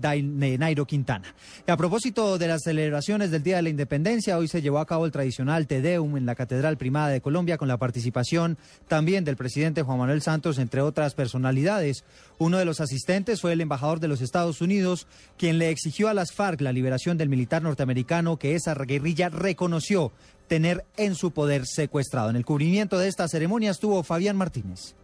Nairo 0.58 0.86
Quintana. 0.86 1.34
Y 1.66 1.70
a 1.70 1.76
propósito 1.76 2.38
de 2.38 2.48
las 2.48 2.62
celebraciones 2.62 3.30
del 3.30 3.42
Día 3.42 3.56
de 3.56 3.62
la 3.62 3.68
Independencia, 3.68 4.38
hoy 4.38 4.48
se 4.48 4.62
llevó 4.62 4.78
a 4.78 4.86
cabo 4.86 5.06
el 5.06 5.12
tradicional 5.12 5.66
Tedeum 5.66 6.16
en 6.16 6.26
la 6.26 6.34
Catedral 6.34 6.76
Primada 6.76 7.08
de 7.08 7.20
Colombia 7.20 7.58
con 7.58 7.68
la 7.68 7.76
participación 7.76 8.58
también 8.88 9.24
del 9.24 9.36
presidente 9.36 9.82
Juan 9.82 9.98
Manuel 9.98 10.22
Santos, 10.22 10.58
entre 10.58 10.80
otras 10.80 11.14
personalidades. 11.14 12.04
Uno 12.38 12.58
de 12.58 12.64
los 12.64 12.80
asistentes 12.80 13.40
fue 13.40 13.52
el 13.52 13.60
embajador 13.60 14.00
de 14.00 14.08
los 14.08 14.20
Estados 14.20 14.60
Unidos, 14.60 15.06
quien 15.38 15.58
le 15.58 15.70
exigió 15.70 16.08
a 16.08 16.14
las 16.14 16.32
FARC 16.32 16.60
la 16.60 16.72
liberación 16.72 17.16
del 17.16 17.28
militar 17.28 17.62
norteamericano 17.62 18.38
que 18.38 18.54
esa 18.54 18.74
guerrilla 18.74 19.28
reconoció 19.28 20.12
tener 20.48 20.84
en 20.96 21.14
su 21.14 21.32
poder 21.32 21.66
secuestrado. 21.66 22.30
En 22.30 22.36
el 22.36 22.44
cubrimiento 22.44 22.98
de 22.98 23.08
esta 23.08 23.28
ceremonia 23.28 23.70
estuvo 23.70 24.02
Fabián 24.02 24.36
Martínez. 24.36 24.94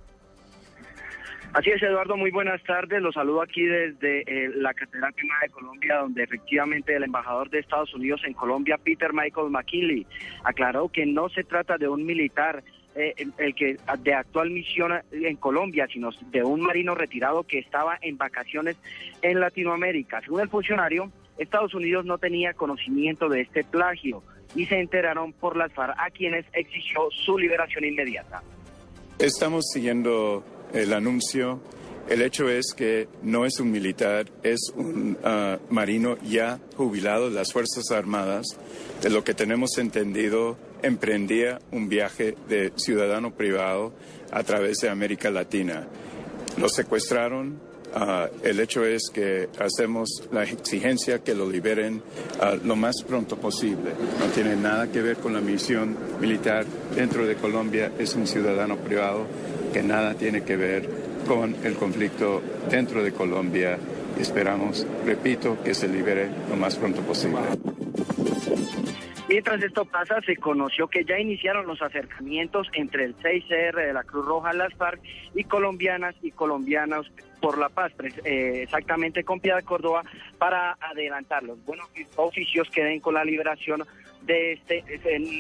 Así 1.53 1.71
es, 1.71 1.83
Eduardo, 1.83 2.17
muy 2.17 2.31
buenas 2.31 2.63
tardes. 2.63 3.03
Los 3.03 3.15
saludo 3.15 3.43
aquí 3.43 3.65
desde 3.65 4.21
eh, 4.21 4.51
la 4.55 4.73
Catedral 4.73 5.13
Primera 5.13 5.41
de 5.43 5.49
Colombia, 5.49 5.97
donde 5.97 6.23
efectivamente 6.23 6.95
el 6.95 7.03
embajador 7.03 7.51
de 7.51 7.59
Estados 7.59 7.93
Unidos 7.93 8.21
en 8.25 8.35
Colombia, 8.35 8.79
Peter 8.79 9.13
Michael 9.13 9.51
McKinley, 9.51 10.07
aclaró 10.45 10.89
que 10.89 11.05
no 11.07 11.29
se 11.29 11.43
trata 11.43 11.77
de 11.77 11.89
un 11.89 12.07
militar 12.07 12.63
eh, 12.95 13.15
el 13.39 13.55
que 13.57 13.79
de 13.99 14.15
actual 14.15 14.51
misión 14.51 14.93
en 15.11 15.37
Colombia, 15.37 15.89
sino 15.93 16.11
de 16.31 16.45
un 16.45 16.61
marino 16.61 16.95
retirado 16.95 17.43
que 17.43 17.59
estaba 17.59 17.99
en 18.01 18.17
vacaciones 18.17 18.77
en 19.21 19.41
Latinoamérica. 19.41 20.21
Según 20.21 20.43
el 20.43 20.49
funcionario, 20.49 21.11
Estados 21.37 21.75
Unidos 21.75 22.05
no 22.05 22.19
tenía 22.19 22.55
conocimiento 22.55 23.29
de 23.29 23.41
este 23.41 23.65
plagio 23.65 24.23
y 24.55 24.67
se 24.67 24.79
enteraron 24.79 25.33
por 25.33 25.57
las 25.57 25.73
FARC 25.73 25.95
a 25.99 26.11
quienes 26.11 26.45
exigió 26.53 27.09
su 27.11 27.39
liberación 27.39 27.85
inmediata. 27.85 28.43
Estamos 29.19 29.67
siguiendo 29.73 30.45
el 30.73 30.93
anuncio. 30.93 31.61
El 32.09 32.23
hecho 32.23 32.49
es 32.49 32.75
que 32.75 33.07
no 33.23 33.45
es 33.45 33.61
un 33.61 33.71
militar, 33.71 34.27
es 34.43 34.73
un 34.75 35.17
ah, 35.23 35.59
marino 35.69 36.17
ya 36.23 36.59
jubilado 36.77 37.29
de 37.29 37.37
las 37.37 37.53
Fuerzas 37.53 37.91
Armadas. 37.93 38.47
De 39.03 39.11
lo 39.11 39.23
que 39.23 39.35
tenemos 39.35 39.79
entendido, 39.79 40.57
emprendía 40.83 41.61
un 41.71 41.89
viaje 41.89 42.35
de 42.49 42.73
ciudadano 42.77 43.33
privado 43.33 43.93
a 44.33 44.43
través 44.43 44.79
de 44.79 44.89
América 44.89 45.31
Latina. 45.31 45.87
Lo 46.59 46.69
secuestraron, 46.69 47.61
Ah, 47.95 48.29
el 48.43 48.61
hecho 48.61 48.85
es 48.85 49.11
que 49.13 49.49
hacemos 49.59 50.23
la 50.31 50.45
exigencia 50.45 51.19
que 51.21 51.35
lo 51.35 51.49
liberen 51.51 52.03
ah, 52.41 52.57
lo 52.63 52.77
más 52.77 53.03
pronto 53.03 53.37
posible. 53.37 53.93
No 54.19 54.27
tiene 54.27 54.57
nada 54.57 54.91
que 54.91 55.03
ver 55.03 55.17
con 55.17 55.35
la 55.35 55.41
misión 55.41 55.97
militar 56.21 56.65
dentro 56.95 57.27
de 57.27 57.35
Colombia. 57.37 57.93
Es 57.99 58.15
un 58.15 58.27
ciudadano 58.27 58.77
privado 58.77 59.27
que 59.73 59.83
nada 59.83 60.15
tiene 60.15 60.43
que 60.43 60.57
ver 60.57 60.89
con 61.27 61.57
el 61.65 61.75
conflicto 61.75 62.41
dentro 62.71 63.03
de 63.03 63.13
Colombia. 63.13 63.79
Esperamos, 64.19 64.87
repito, 65.05 65.59
que 65.63 65.75
se 65.75 65.89
libere 65.89 66.29
lo 66.49 66.57
más 66.57 66.77
pronto 66.77 67.01
posible. 67.03 67.41
Mientras 69.31 69.63
esto 69.63 69.85
pasa, 69.85 70.21
se 70.23 70.35
conoció 70.35 70.89
que 70.89 71.05
ya 71.05 71.17
iniciaron 71.17 71.65
los 71.65 71.81
acercamientos 71.81 72.67
entre 72.73 73.05
el 73.05 73.17
6CR 73.19 73.77
de 73.77 73.93
la 73.93 74.03
Cruz 74.03 74.27
Roja, 74.27 74.53
las 74.53 74.75
FARC 74.75 75.01
y 75.37 75.45
colombianas 75.45 76.17
y 76.21 76.33
colombianos 76.33 77.13
por 77.41 77.57
la 77.57 77.69
paz, 77.69 77.93
eh, 78.25 78.63
exactamente 78.65 79.23
con 79.23 79.39
Piedad 79.39 79.63
Córdoba, 79.63 80.03
para 80.37 80.77
adelantarlos. 80.81 81.65
Buenos 81.65 81.89
oficios 82.17 82.69
queden 82.71 82.99
con 82.99 83.15
la 83.15 83.25
liberación 83.25 83.85
de 84.23 84.55
este, 84.55 84.85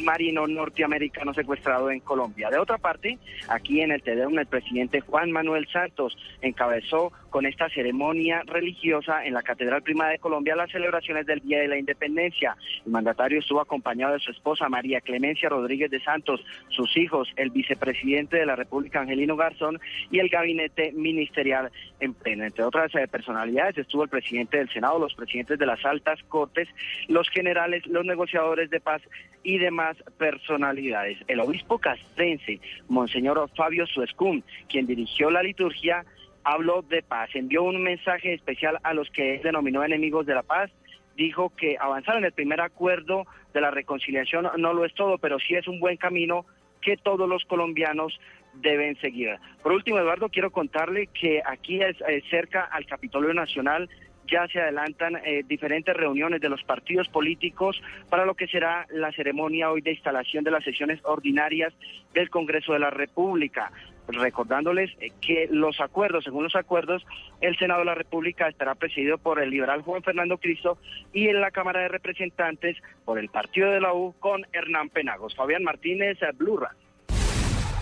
marino 0.04 0.46
norteamericano 0.46 1.34
secuestrado 1.34 1.90
en 1.90 1.98
Colombia. 1.98 2.48
De 2.48 2.58
otra 2.58 2.78
parte, 2.78 3.18
aquí 3.48 3.80
en 3.80 3.90
el 3.90 4.02
Tedeum 4.02 4.38
el 4.38 4.46
presidente 4.46 5.00
Juan 5.00 5.32
Manuel 5.32 5.66
Santos 5.66 6.16
encabezó 6.42 7.12
con 7.30 7.46
esta 7.46 7.68
ceremonia 7.68 8.42
religiosa 8.46 9.24
en 9.24 9.34
la 9.34 9.42
Catedral 9.42 9.82
Prima 9.82 10.08
de 10.08 10.18
Colombia 10.18 10.56
las 10.56 10.70
celebraciones 10.70 11.26
del 11.26 11.40
Día 11.40 11.60
de 11.60 11.68
la 11.68 11.78
Independencia. 11.78 12.56
El 12.84 12.92
mandatario 12.92 13.38
estuvo 13.38 13.60
acompañado 13.60 14.14
de 14.14 14.18
su 14.18 14.30
esposa 14.30 14.68
María 14.68 15.00
Clemencia 15.00 15.48
Rodríguez 15.48 15.90
de 15.90 16.00
Santos, 16.00 16.44
sus 16.68 16.96
hijos, 16.96 17.28
el 17.36 17.50
vicepresidente 17.50 18.36
de 18.36 18.46
la 18.46 18.56
República 18.56 19.00
Angelino 19.00 19.36
Garzón 19.36 19.80
y 20.10 20.18
el 20.18 20.28
gabinete 20.28 20.92
ministerial 20.92 21.70
en 22.00 22.14
pleno. 22.14 22.44
Entre 22.44 22.64
otras 22.64 22.94
eh, 22.94 23.06
personalidades 23.08 23.78
estuvo 23.78 24.02
el 24.02 24.08
presidente 24.08 24.58
del 24.58 24.68
Senado, 24.68 24.98
los 24.98 25.14
presidentes 25.14 25.58
de 25.58 25.66
las 25.66 25.84
altas 25.84 26.22
cortes, 26.24 26.68
los 27.08 27.28
generales, 27.30 27.86
los 27.86 28.04
negociadores 28.04 28.70
de 28.70 28.80
paz 28.80 29.02
y 29.42 29.58
demás 29.58 29.96
personalidades. 30.18 31.18
El 31.28 31.40
obispo 31.40 31.78
castrense, 31.78 32.60
Monseñor 32.88 33.48
Fabio 33.56 33.86
Suescún, 33.86 34.42
quien 34.68 34.86
dirigió 34.86 35.30
la 35.30 35.42
liturgia, 35.42 36.04
habló 36.44 36.82
de 36.82 37.02
paz, 37.02 37.30
envió 37.34 37.62
un 37.62 37.82
mensaje 37.82 38.34
especial 38.34 38.78
a 38.82 38.94
los 38.94 39.10
que 39.10 39.40
denominó 39.42 39.84
enemigos 39.84 40.26
de 40.26 40.34
la 40.34 40.42
paz, 40.42 40.70
dijo 41.16 41.50
que 41.56 41.76
avanzar 41.78 42.16
en 42.16 42.24
el 42.24 42.32
primer 42.32 42.60
acuerdo 42.60 43.26
de 43.52 43.60
la 43.60 43.70
reconciliación 43.70 44.48
no 44.56 44.72
lo 44.72 44.84
es 44.84 44.94
todo, 44.94 45.18
pero 45.18 45.38
sí 45.38 45.54
es 45.54 45.68
un 45.68 45.80
buen 45.80 45.96
camino 45.96 46.46
que 46.80 46.96
todos 46.96 47.28
los 47.28 47.44
colombianos 47.44 48.18
deben 48.54 48.98
seguir. 49.00 49.36
Por 49.62 49.72
último, 49.72 49.98
Eduardo, 49.98 50.28
quiero 50.28 50.50
contarle 50.50 51.08
que 51.08 51.42
aquí 51.44 51.82
es, 51.82 51.96
eh, 52.08 52.22
cerca 52.30 52.64
al 52.64 52.86
Capitolio 52.86 53.34
Nacional 53.34 53.88
ya 54.30 54.46
se 54.48 54.60
adelantan 54.60 55.16
eh, 55.24 55.42
diferentes 55.46 55.94
reuniones 55.94 56.40
de 56.40 56.48
los 56.48 56.62
partidos 56.62 57.08
políticos 57.08 57.82
para 58.08 58.24
lo 58.24 58.34
que 58.34 58.46
será 58.46 58.86
la 58.90 59.10
ceremonia 59.12 59.70
hoy 59.70 59.80
de 59.80 59.92
instalación 59.92 60.44
de 60.44 60.52
las 60.52 60.62
sesiones 60.62 61.00
ordinarias 61.04 61.74
del 62.14 62.30
Congreso 62.30 62.72
de 62.72 62.78
la 62.78 62.90
República 62.90 63.72
recordándoles 64.08 64.90
que 65.20 65.48
los 65.50 65.80
acuerdos, 65.80 66.24
según 66.24 66.44
los 66.44 66.56
acuerdos, 66.56 67.04
el 67.40 67.56
Senado 67.58 67.80
de 67.80 67.86
la 67.86 67.94
República 67.94 68.48
estará 68.48 68.74
presidido 68.74 69.18
por 69.18 69.40
el 69.40 69.50
liberal 69.50 69.82
Juan 69.82 70.02
Fernando 70.02 70.38
Cristo 70.38 70.78
y 71.12 71.28
en 71.28 71.40
la 71.40 71.50
Cámara 71.50 71.80
de 71.80 71.88
Representantes 71.88 72.76
por 73.04 73.18
el 73.18 73.28
partido 73.28 73.70
de 73.70 73.80
la 73.80 73.94
U 73.94 74.14
con 74.18 74.46
Hernán 74.52 74.88
Penagos. 74.88 75.34
Fabián 75.34 75.62
Martínez, 75.62 76.18
Blurra. 76.36 76.74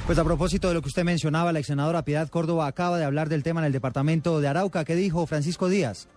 Pues 0.07 0.19
a 0.19 0.25
propósito 0.25 0.69
de 0.69 0.75
lo 0.75 0.81
que 0.81 0.89
usted 0.89 1.05
mencionaba, 1.05 1.53
la 1.53 1.59
ex 1.59 1.67
senadora 1.67 2.03
Piedad 2.03 2.31
Córdoba 2.31 2.67
acaba 2.67 2.97
de 2.97 3.05
hablar 3.05 3.29
del 3.29 3.43
tema 3.43 3.61
en 3.61 3.67
el 3.67 3.73
departamento 3.73 4.41
de 4.41 4.49
Arauca. 4.49 4.85
¿Qué 4.87 4.95
dijo 4.95 5.27
Francisco 5.27 5.69
Díaz? 5.69 6.09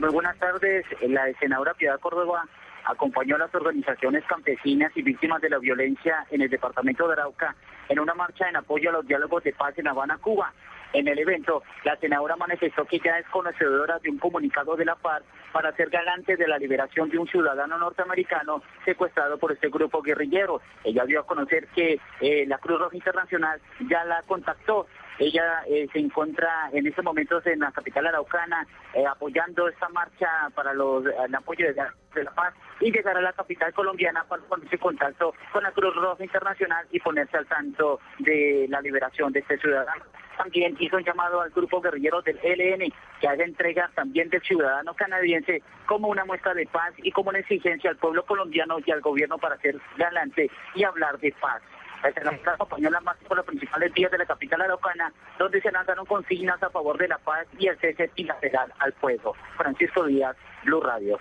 muy 0.00 0.10
buenas 0.10 0.36
tardes. 0.38 0.84
La 1.08 1.22
senadora 1.38 1.74
Piedad 1.74 2.00
Córdoba 2.00 2.44
acompañó 2.84 3.36
a 3.36 3.38
las 3.38 3.54
organizaciones 3.54 4.24
campesinas 4.24 4.90
y 4.96 5.02
víctimas 5.02 5.40
de 5.40 5.50
la 5.50 5.58
violencia 5.58 6.26
en 6.30 6.42
el 6.42 6.50
departamento 6.50 7.06
de 7.06 7.12
Arauca 7.12 7.54
en 7.90 7.98
una 7.98 8.14
marcha 8.14 8.48
en 8.48 8.56
apoyo 8.56 8.88
a 8.88 8.92
los 8.94 9.06
diálogos 9.06 9.42
de 9.42 9.52
paz 9.52 9.76
en 9.76 9.88
Habana, 9.88 10.16
Cuba. 10.18 10.52
En 10.92 11.06
el 11.06 11.18
evento, 11.18 11.62
la 11.84 11.96
senadora 11.96 12.36
manifestó 12.36 12.84
que 12.84 12.98
ya 12.98 13.18
es 13.18 13.26
conocedora 13.26 13.98
de 13.98 14.10
un 14.10 14.18
comunicado 14.18 14.76
de 14.76 14.84
la 14.84 14.94
paz 14.96 15.22
para 15.52 15.72
ser 15.76 15.90
galante 15.90 16.36
de 16.36 16.48
la 16.48 16.58
liberación 16.58 17.10
de 17.10 17.18
un 17.18 17.28
ciudadano 17.28 17.78
norteamericano 17.78 18.62
secuestrado 18.84 19.38
por 19.38 19.52
este 19.52 19.68
grupo 19.68 20.02
guerrillero. 20.02 20.60
Ella 20.84 21.04
dio 21.04 21.20
a 21.20 21.26
conocer 21.26 21.66
que 21.68 22.00
eh, 22.20 22.44
la 22.46 22.58
Cruz 22.58 22.80
Roja 22.80 22.96
Internacional 22.96 23.60
ya 23.88 24.04
la 24.04 24.22
contactó 24.22 24.86
ella 25.20 25.62
eh, 25.68 25.86
se 25.92 25.98
encuentra 25.98 26.70
en 26.72 26.86
estos 26.86 27.04
momentos 27.04 27.46
en 27.46 27.60
la 27.60 27.70
capital 27.72 28.06
araucana 28.06 28.66
eh, 28.94 29.04
apoyando 29.06 29.68
esta 29.68 29.88
marcha 29.90 30.26
para 30.54 30.72
el 30.72 31.34
apoyo 31.34 31.66
de, 31.66 31.74
de 31.74 32.24
la 32.24 32.30
paz 32.30 32.54
y 32.80 32.90
llegar 32.90 33.18
a 33.18 33.20
la 33.20 33.34
capital 33.34 33.72
colombiana 33.74 34.24
para 34.24 34.42
ponerse 34.44 34.76
en 34.76 34.80
contacto 34.80 35.34
con 35.52 35.62
la 35.62 35.72
Cruz 35.72 35.94
Roja 35.94 36.24
Internacional 36.24 36.86
y 36.90 37.00
ponerse 37.00 37.36
al 37.36 37.46
tanto 37.46 38.00
de 38.18 38.66
la 38.70 38.80
liberación 38.80 39.30
de 39.32 39.40
este 39.40 39.58
ciudadano. 39.58 40.04
También 40.38 40.74
hizo 40.80 40.96
un 40.96 41.04
llamado 41.04 41.42
al 41.42 41.50
grupo 41.50 41.82
guerrillero 41.82 42.22
del 42.22 42.38
ELN 42.42 42.90
que 43.20 43.28
haga 43.28 43.44
entrega 43.44 43.90
también 43.94 44.30
del 44.30 44.40
ciudadano 44.40 44.94
canadiense 44.94 45.62
como 45.84 46.08
una 46.08 46.24
muestra 46.24 46.54
de 46.54 46.66
paz 46.66 46.94
y 46.96 47.12
como 47.12 47.28
una 47.28 47.40
exigencia 47.40 47.90
al 47.90 47.96
pueblo 47.98 48.24
colombiano 48.24 48.78
y 48.86 48.90
al 48.90 49.02
gobierno 49.02 49.36
para 49.36 49.58
ser 49.58 49.78
galante 49.98 50.50
y 50.74 50.84
hablar 50.84 51.18
de 51.18 51.34
paz. 51.38 51.60
La 52.02 52.12
senadora 52.12 52.54
acompañó 52.54 52.90
la 52.90 53.00
marcha 53.00 53.26
por 53.28 53.36
los 53.36 53.46
principales 53.46 53.92
días 53.94 54.10
de 54.10 54.18
la 54.18 54.26
capital 54.26 54.62
araucana, 54.62 55.12
donde 55.38 55.60
se 55.60 55.70
lanzaron 55.70 56.06
consignas 56.06 56.62
a 56.62 56.70
favor 56.70 56.98
de 56.98 57.08
la 57.08 57.18
paz 57.18 57.46
y 57.58 57.66
el 57.68 57.78
cese 57.78 58.10
bilateral 58.16 58.72
al 58.78 58.92
fuego. 58.94 59.34
Francisco 59.56 60.04
Díaz, 60.06 60.36
Blue 60.64 60.80
Radio. 60.80 61.18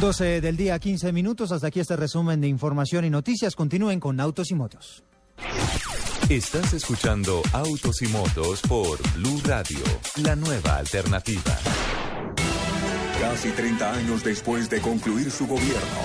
12 0.00 0.40
del 0.40 0.56
día, 0.56 0.78
15 0.78 1.12
minutos. 1.12 1.52
Hasta 1.52 1.66
aquí 1.66 1.80
este 1.80 1.96
resumen 1.96 2.40
de 2.40 2.48
información 2.48 3.04
y 3.04 3.10
noticias. 3.10 3.54
Continúen 3.54 4.00
con 4.00 4.18
Autos 4.18 4.50
y 4.50 4.54
Motos. 4.54 5.04
Estás 6.30 6.72
escuchando 6.72 7.42
Autos 7.52 8.02
y 8.02 8.06
Motos 8.06 8.62
por 8.62 8.98
Blue 9.14 9.40
Radio, 9.44 9.80
la 10.22 10.36
nueva 10.36 10.76
alternativa. 10.76 11.58
Casi 13.20 13.50
30 13.50 13.92
años 13.92 14.24
después 14.24 14.70
de 14.70 14.80
concluir 14.80 15.30
su 15.30 15.46
gobierno, 15.46 16.00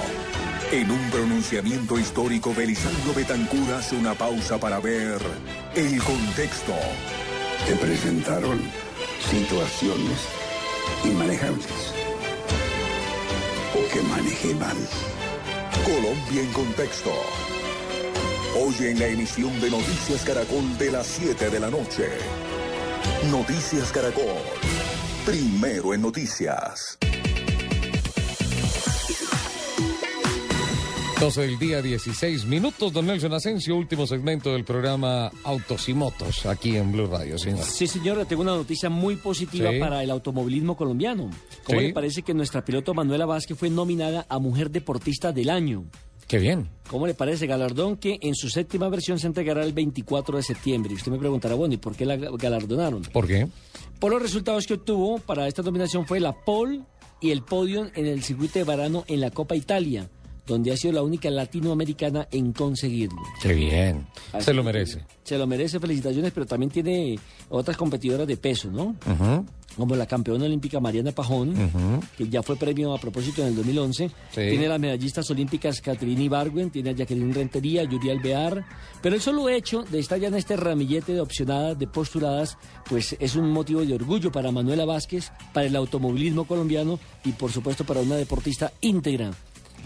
en 0.81 0.91
un 0.91 1.09
pronunciamiento 1.09 1.97
histórico, 1.97 2.53
Belisario 2.53 3.13
Betancur 3.15 3.73
hace 3.73 3.95
una 3.95 4.13
pausa 4.13 4.59
para 4.59 4.79
ver 4.81 5.21
el 5.73 6.03
contexto. 6.03 6.73
Se 7.65 7.75
presentaron 7.77 8.59
situaciones 9.29 10.19
inmanejables 11.05 11.93
o 13.73 13.93
que 13.93 14.01
manejé 14.01 14.53
mal. 14.55 14.75
Colombia 15.85 16.41
en 16.41 16.51
contexto. 16.51 17.11
Hoy 18.59 18.75
en 18.87 18.99
la 18.99 19.07
emisión 19.07 19.59
de 19.61 19.69
Noticias 19.69 20.23
Caracol 20.25 20.77
de 20.77 20.91
las 20.91 21.07
7 21.07 21.51
de 21.51 21.59
la 21.59 21.69
noche. 21.69 22.09
Noticias 23.31 23.93
Caracol. 23.93 24.41
Primero 25.25 25.93
en 25.93 26.01
noticias. 26.01 26.97
12 31.25 31.41
del 31.41 31.57
día, 31.57 31.81
16 31.81 32.45
minutos. 32.45 32.93
Don 32.93 33.07
Nelson 33.07 33.33
Asensio, 33.33 33.75
último 33.75 34.05
segmento 34.05 34.53
del 34.53 34.63
programa 34.63 35.31
Autos 35.43 35.89
y 35.89 35.95
Motos, 35.95 36.45
aquí 36.45 36.75
en 36.77 36.91
Blue 36.91 37.07
Radio, 37.07 37.39
señor. 37.39 37.63
Sí, 37.63 37.87
señora, 37.87 38.25
tengo 38.25 38.43
una 38.43 38.53
noticia 38.55 38.91
muy 38.91 39.15
positiva 39.15 39.71
Sí. 39.71 39.79
para 39.79 40.03
el 40.03 40.11
automovilismo 40.11 40.77
colombiano. 40.77 41.31
¿Cómo 41.63 41.79
Sí. 41.79 41.87
le 41.87 41.93
parece 41.93 42.21
que 42.21 42.35
nuestra 42.35 42.63
piloto 42.63 42.93
Manuela 42.93 43.25
Vázquez 43.25 43.57
fue 43.57 43.71
nominada 43.71 44.27
a 44.29 44.37
Mujer 44.37 44.69
Deportista 44.69 45.31
del 45.31 45.49
Año? 45.49 45.85
Qué 46.27 46.37
bien. 46.37 46.69
¿Cómo 46.91 47.07
le 47.07 47.15
parece? 47.15 47.47
Galardón 47.47 47.97
que 47.97 48.19
en 48.21 48.35
su 48.35 48.47
séptima 48.49 48.87
versión 48.89 49.17
se 49.17 49.25
entregará 49.25 49.63
el 49.63 49.73
24 49.73 50.37
de 50.37 50.43
septiembre. 50.43 50.91
Y 50.91 50.95
usted 50.95 51.11
me 51.11 51.17
preguntará, 51.17 51.55
bueno, 51.55 51.73
¿y 51.73 51.77
por 51.77 51.95
qué 51.95 52.05
la 52.05 52.17
galardonaron? 52.17 53.01
¿Por 53.11 53.25
qué? 53.25 53.47
Por 53.99 54.11
los 54.11 54.21
resultados 54.21 54.67
que 54.67 54.75
obtuvo 54.75 55.17
para 55.17 55.47
esta 55.47 55.63
nominación 55.63 56.05
fue 56.05 56.19
la 56.19 56.33
pole 56.33 56.81
y 57.19 57.31
el 57.31 57.41
podio 57.41 57.89
en 57.95 58.05
el 58.05 58.21
circuito 58.21 58.59
de 58.59 58.65
Varano 58.65 59.05
en 59.07 59.21
la 59.21 59.31
Copa 59.31 59.55
Italia, 59.55 60.07
donde 60.45 60.72
ha 60.72 60.77
sido 60.77 60.93
la 60.93 61.03
única 61.03 61.30
latinoamericana 61.30 62.27
en 62.32 62.51
conseguirlo. 62.53 63.22
Qué 63.41 63.53
bien. 63.53 64.06
Así 64.33 64.45
Se 64.45 64.53
lo 64.53 64.64
merece. 64.64 65.03
Se 65.24 65.38
lo 65.38 65.48
merece, 65.48 65.80
felicitaciones, 65.80 66.32
pero 66.32 66.45
también 66.45 66.69
tiene 66.69 67.17
otras 67.49 67.75
competidoras 67.77 68.27
de 68.27 68.38
peso, 68.38 68.69
¿no? 68.69 68.95
Ujú, 69.09 69.45
Como 69.75 69.95
la 69.95 70.06
campeona 70.06 70.45
olímpica 70.45 70.80
Mariana 70.80 71.11
Pajón, 71.11 71.53
que 72.17 72.30
ya 72.30 72.43
fue 72.43 72.56
premio 72.56 72.93
a 72.93 72.99
propósito 72.99 73.41
en 73.41 73.49
el 73.49 73.56
2011. 73.56 74.07
Sí. 74.07 74.14
Tiene 74.35 74.67
las 74.67 74.80
medallistas 74.80 75.30
olímpicas 75.32 75.82
Catherine 75.82 76.24
Ibargüen, 76.24 76.69
tiene 76.69 76.91
a 76.91 76.93
Jacqueline 76.93 77.33
Rentería, 77.33 77.83
Yuri 77.83 78.11
Alvear. 78.11 78.64
Pero 79.01 79.15
el 79.15 79.22
solo 79.22 79.49
hecho 79.49 79.82
de 79.83 79.99
estar 79.99 80.19
ya 80.19 80.27
en 80.27 80.35
este 80.35 80.56
ramillete 80.56 81.14
de 81.14 81.22
opcionadas, 81.22 81.77
de 81.77 81.88
postuladas, 81.88 82.57
pues 82.88 83.15
es 83.19 83.35
un 83.35 83.51
motivo 83.51 83.83
de 83.83 83.95
orgullo 83.95 84.32
para 84.32 84.51
Manuela 84.51 84.85
Vázquez, 84.85 85.32
para 85.53 85.65
el 85.65 85.75
automovilismo 85.75 86.45
colombiano 86.45 86.99
y 87.25 87.32
por 87.32 87.51
supuesto 87.51 87.83
para 87.83 88.01
una 88.01 88.15
deportista 88.15 88.72
íntegra. 88.82 89.32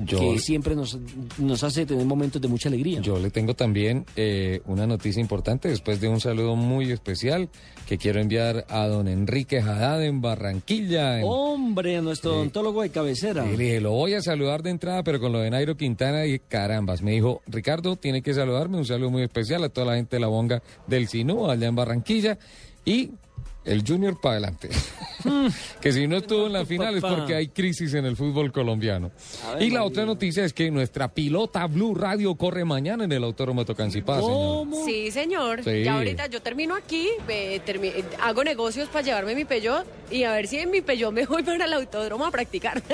Yo- 0.06 0.19
que 0.19 0.40
siempre 0.40 0.76
nos, 0.76 0.98
nos 1.38 1.64
hace 1.64 1.86
tener 1.86 2.06
momentos 2.06 2.42
de 2.42 2.48
mucha 2.48 2.69
alegría. 2.69 3.02
Yo 3.02 3.19
le 3.19 3.30
tengo 3.32 3.53
también 3.53 4.06
eh, 4.16 4.61
una 4.66 4.88
noticia 4.88 5.19
importante 5.22 5.68
después 5.69 6.00
de 6.02 6.08
un 6.08 6.19
saludo 6.19 6.56
muy 6.56 6.92
especial 6.92 7.50
que 7.88 7.98
quiero 7.98 8.22
enviar 8.22 8.66
a 8.69 8.88
don 8.88 9.08
Enrique 9.08 9.60
Haddad 9.60 10.03
en 10.03 10.22
Barranquilla. 10.22 11.19
en- 11.19 11.26
Hombre, 11.28 11.98
a 11.98 12.02
nuestro 12.02 12.36
odontólogo 12.36 12.82
de 12.82 12.90
cabecera. 12.92 13.45
Y 13.52 13.58
le 13.58 13.64
dije, 13.66 13.82
lo 13.82 13.92
voy 13.92 14.14
a 14.14 14.22
saludar 14.22 14.64
de 14.64 14.69
entrada, 14.69 15.03
pero 15.03 15.19
con 15.19 15.32
lo 15.32 15.40
de 15.40 15.50
Nairo 15.50 15.76
Quintana, 15.76 16.26
y 16.26 16.40
carambas. 16.40 17.02
Me 17.02 17.11
dijo, 17.11 17.42
Ricardo, 17.48 17.95
tiene 17.95 18.22
que 18.22 18.34
saludarme. 18.34 18.78
Un 18.78 18.86
saludo 18.86 19.10
muy 19.10 19.24
especial 19.24 19.64
a 19.64 19.69
toda 19.69 19.88
la 19.88 19.95
gente 19.95 20.16
de 20.16 20.19
la 20.22 20.28
bonga 20.28 20.61
del 20.88 21.08
Sinú, 21.08 21.50
allá 21.50 21.68
en 21.68 21.76
Barranquilla. 21.76 22.38
Y 22.86 23.11
el 23.70 23.84
Junior 23.88 24.20
para 24.20 24.34
adelante. 24.34 24.70
que 25.82 25.92
si 25.92 26.08
no 26.08 26.18
estuvo 26.18 26.48
en 26.48 26.54
la 26.54 26.66
final 26.66 26.96
es 26.96 27.02
porque 27.02 27.36
hay 27.36 27.48
crisis 27.50 27.94
en 27.94 28.06
el 28.06 28.16
fútbol 28.16 28.52
colombiano. 28.52 29.12
Ver, 29.54 29.64
Y 29.64 29.70
la 29.70 29.84
otra 29.84 30.06
noticia 30.06 30.46
es 30.46 30.54
que 30.54 30.72
nuestra 30.72 31.10
pilota 31.14 31.66
Blue 31.68 31.94
Radio 31.94 32.36
corre 32.36 32.64
mañana 32.66 33.04
en 33.04 33.12
el 33.12 33.24
Autódromo 33.24 33.62
de 33.62 33.66
Tocancipá, 33.66 34.22
señor. 34.22 34.68
Sí, 34.86 35.12
señor. 35.12 35.64
Sí. 35.64 35.84
Ya 35.84 35.96
ahorita 35.98 36.28
yo 36.28 36.42
termino 36.42 36.76
aquí, 36.76 37.10
eh, 37.28 37.60
termi- 37.66 37.94
eh, 37.96 38.04
hago 38.22 38.44
negocios 38.44 38.88
para 38.90 39.04
llevarme 39.04 39.36
mi 39.36 39.46
Peugeot 39.46 39.86
y 40.10 40.24
a 40.24 40.32
ver 40.32 40.48
si 40.48 40.58
en 40.60 40.72
mi 40.72 40.82
Peugeot 40.82 41.12
me 41.14 41.26
voy 41.26 41.44
para 41.44 41.66
el 41.66 41.74
autódromo 41.74 42.26
a 42.26 42.32
practicar. 42.32 42.82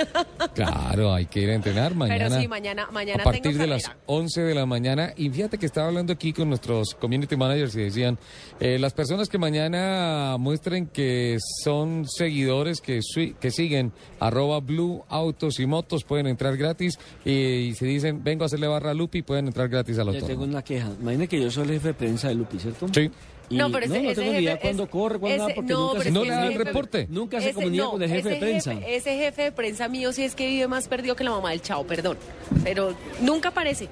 Claro, 0.54 1.14
hay 1.14 1.26
que 1.26 1.42
ir 1.42 1.50
a 1.50 1.56
entrenar 1.56 1.96
mañana. 1.96 2.28
Pero 2.30 2.42
sí, 2.42 2.48
mañana, 2.48 2.88
mañana 2.92 3.22
a 3.22 3.26
partir 3.26 3.42
tengo 3.42 3.58
de 3.58 3.68
las 3.68 3.92
11 4.06 4.42
de 4.42 4.56
la 4.56 4.66
mañana. 4.66 5.14
Y 5.18 5.30
fíjate 5.30 5.58
que 5.58 5.66
estaba 5.66 5.88
hablando 5.88 6.14
aquí 6.14 6.32
con 6.34 6.48
nuestros 6.50 6.96
community 6.96 7.36
managers 7.36 7.76
y 7.76 7.82
decían, 7.82 8.18
eh, 8.60 8.78
las 8.80 8.94
personas 8.94 9.28
que 9.28 9.38
mañana 9.38 10.38
muestren 10.66 10.88
que 10.88 11.38
son 11.64 12.06
seguidores 12.08 12.82
que, 12.82 13.00
que 13.40 13.52
siguen 13.52 13.92
arroba 14.20 14.60
blue 14.62 15.04
autos 15.10 15.60
y 15.60 15.68
motos 15.68 16.04
pueden 16.04 16.26
entrar 16.26 16.58
gratis 16.58 16.98
y, 17.24 17.74
si 17.78 17.86
dicen 17.86 18.24
vengo 18.24 18.44
a 18.44 18.46
hacerle 18.48 18.68
barra 18.68 18.92
a 18.92 18.94
Lupi 18.96 19.22
pueden 19.22 19.46
entrar 19.48 19.70
gratis 19.70 20.00
al 20.00 20.06
Le 20.08 20.14
autódromo. 20.18 20.28
tengo 20.28 20.44
una 20.52 20.64
queja. 20.64 20.90
Imagine 21.00 21.28
que 21.28 21.40
yo 21.40 21.52
soy 21.52 21.66
el 21.66 21.70
jefe 21.74 21.90
de 21.90 21.94
prensa 21.94 22.30
de 22.30 22.36
Lupi, 22.36 22.58
¿cierto? 22.58 22.88
Sí. 22.94 23.12
Y 23.48 23.58
No, 23.58 23.72
pero 23.72 23.86
ese- 23.86 24.02
no, 24.02 24.10
ese 24.10 24.22
tengo 24.22 24.34
ni 24.34 24.40
idea 24.40 24.54
jefe 24.54 24.62
cuándo 24.64 24.90
corre, 24.90 25.20
cuándo 25.20 25.48
porque 25.56 25.72
no, 25.74 25.88
nunca 25.94 26.04
se 26.04 26.12
¿No 26.12 26.24
le 26.24 26.30
da 26.32 26.48
el 26.48 26.54
jefe- 26.54 26.64
reporte? 26.64 27.08
Nunca 27.12 27.40
se 27.42 27.46
Ese- 27.50 27.54
comunica 27.54 27.84
no, 27.84 27.92
con 27.92 28.02
el 28.02 28.10
jefe 28.10 28.30
de 28.30 28.36
prensa. 28.38 28.74
ese 28.74 29.18
jefe 29.20 29.42
de 29.44 29.52
prensa 29.52 29.88
mío 29.88 30.12
sí 30.14 30.24
es 30.24 30.34
que 30.34 30.48
vive 30.48 30.68
más 30.68 30.88
perdido 30.88 31.16
que 31.16 31.24
la 31.24 31.30
mamá 31.30 31.52
del 31.52 31.62
chavo, 31.62 31.86
perdón. 31.86 32.18
Pero 32.64 32.96
nunca 33.22 33.50
aparece. 33.50 33.88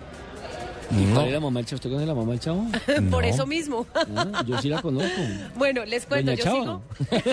¿Y 0.92 0.95
No. 1.06 1.16
cuál 1.16 1.28
es 1.28 1.34
la 1.34 1.40
mamá 1.40 1.60
del 1.60 1.66
chavo? 1.68 1.76
¿Usted 1.78 1.90
conoce 1.90 2.06
la 2.08 2.16
mamá 2.16 2.32
del 2.32 2.40
chavo? 2.40 2.66
Por 3.12 3.26
eso 3.26 3.45
mismo. 3.45 3.86
Ah, 4.16 4.44
yo 4.45 4.58
sí 4.62 4.70
la 4.70 4.82
conozco. 4.82 5.10
Bueno, 5.56 5.86
les 5.86 6.06
cuento, 6.06 6.32
Doña 6.32 6.38
yo 6.38 6.44
Chava. 6.44 6.62
sigo. 6.62 6.82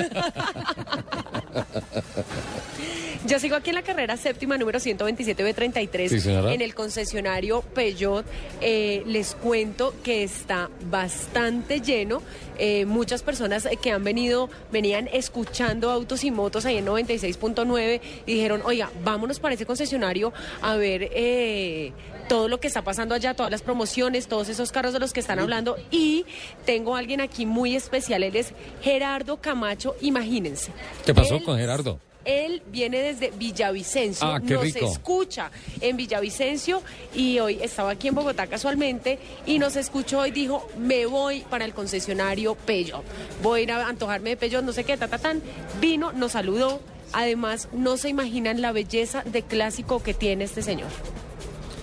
Yo 3.27 3.39
sigo 3.39 3.55
aquí 3.55 3.69
en 3.69 3.77
la 3.77 3.83
carrera 3.83 4.17
séptima 4.17 4.57
número 4.57 4.79
127B33 4.79 6.09
Sí, 6.09 6.21
señora. 6.21 6.55
en 6.55 6.63
el 6.63 6.75
concesionario 6.75 7.61
Peugeot. 7.61 8.25
Eh, 8.63 9.03
les 9.07 9.35
cuento 9.35 9.95
que 10.03 10.25
está 10.25 10.71
bastante 10.91 11.81
lleno. 11.83 12.23
Eh, 12.59 12.87
muchas 12.87 13.23
personas 13.23 13.69
que 13.83 13.91
han 13.91 14.05
venido, 14.05 14.49
venían 14.73 15.07
escuchando 15.13 15.91
autos 15.91 16.25
y 16.25 16.31
motos 16.31 16.65
ahí 16.65 16.79
en 16.79 16.87
96.9 16.87 18.01
y 18.27 18.35
dijeron, 18.35 18.63
oiga, 18.65 18.91
vámonos 19.05 19.39
para 19.39 19.55
ese 19.55 19.67
concesionario 19.67 20.33
a 20.63 20.77
ver 20.77 21.11
eh, 21.13 21.93
todo 22.31 22.47
lo 22.47 22.61
que 22.61 22.69
está 22.69 22.83
pasando 22.85 23.13
allá, 23.17 23.35
todas 23.35 23.51
las 23.51 23.61
promociones, 23.61 24.29
todos 24.29 24.49
esos 24.49 24.71
carros 24.71 24.93
de 24.93 25.01
los 25.01 25.13
que 25.13 25.19
están 25.19 25.41
hablando. 25.41 25.77
Y 25.91 26.25
tengo 26.65 26.95
a 26.95 27.01
alguien 27.01 27.21
aquí 27.21 27.45
muy 27.45 27.75
especial, 27.75 28.23
él 28.23 28.37
es 28.37 28.53
Gerardo 28.83 29.39
Camacho, 29.41 29.97
imagínense. 30.01 30.71
¿Qué 31.05 31.13
pasó 31.13 31.35
Él- 31.39 31.43
con 31.43 31.59
Gerardo? 31.59 31.99
Él 32.25 32.63
viene 32.71 33.01
desde 33.01 33.31
Villavicencio, 33.33 34.25
Ah, 34.29 34.39
nos 34.39 34.63
rico. 34.63 34.87
escucha 34.93 35.51
en 35.81 35.97
Villavicencio 35.97 36.83
y 37.15 37.41
hoy 37.41 37.59
estaba 37.63 37.91
aquí 37.91 38.07
en 38.07 38.15
Bogotá 38.15 38.47
casualmente 38.47 39.19
y 39.45 39.59
nos 39.59 39.75
escuchó 39.75 40.25
y 40.25 40.31
dijo, 40.31 40.69
me 40.79 41.07
voy 41.07 41.41
para 41.51 41.65
el 41.65 41.73
concesionario 41.75 42.55
Peugeot. 42.55 43.03
Voy 43.43 43.61
a 43.61 43.63
ir 43.65 43.73
a 43.73 43.89
antojarme 43.89 44.31
de 44.31 44.37
Peugeot, 44.37 44.63
no 44.63 44.73
sé 44.73 44.85
qué, 44.85 44.97
ta, 44.97 45.09
ta, 45.09 45.19
tan. 45.19 45.43
Vino, 45.81 46.13
nos 46.13 46.31
saludó. 46.33 46.81
Además, 47.13 47.67
no 47.73 47.97
se 47.97 48.09
imaginan 48.09 48.61
la 48.63 48.71
belleza 48.71 49.25
de 49.25 49.43
clásico 49.43 50.01
que 50.01 50.15
tiene 50.15 50.45
este 50.45 50.63
señor. 50.63 50.91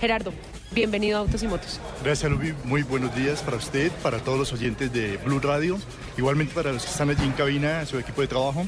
Gerardo, 0.00 0.32
bienvenido 0.72 1.16
a 1.18 1.20
Autos 1.20 1.42
y 1.42 1.48
Motos. 1.48 1.80
Gracias, 2.04 2.30
Lubi. 2.30 2.54
Muy 2.64 2.82
buenos 2.82 3.14
días 3.16 3.42
para 3.42 3.56
usted, 3.56 3.90
para 4.02 4.18
todos 4.18 4.38
los 4.38 4.52
oyentes 4.52 4.92
de 4.92 5.16
Blue 5.18 5.40
Radio. 5.40 5.78
igualmente 6.16 6.54
para 6.54 6.72
los 6.72 6.84
que 6.84 6.90
están 6.90 7.10
allí 7.10 7.24
en 7.24 7.32
cabina, 7.32 7.84
su 7.86 7.98
equipo 7.98 8.20
de 8.20 8.28
trabajo. 8.28 8.66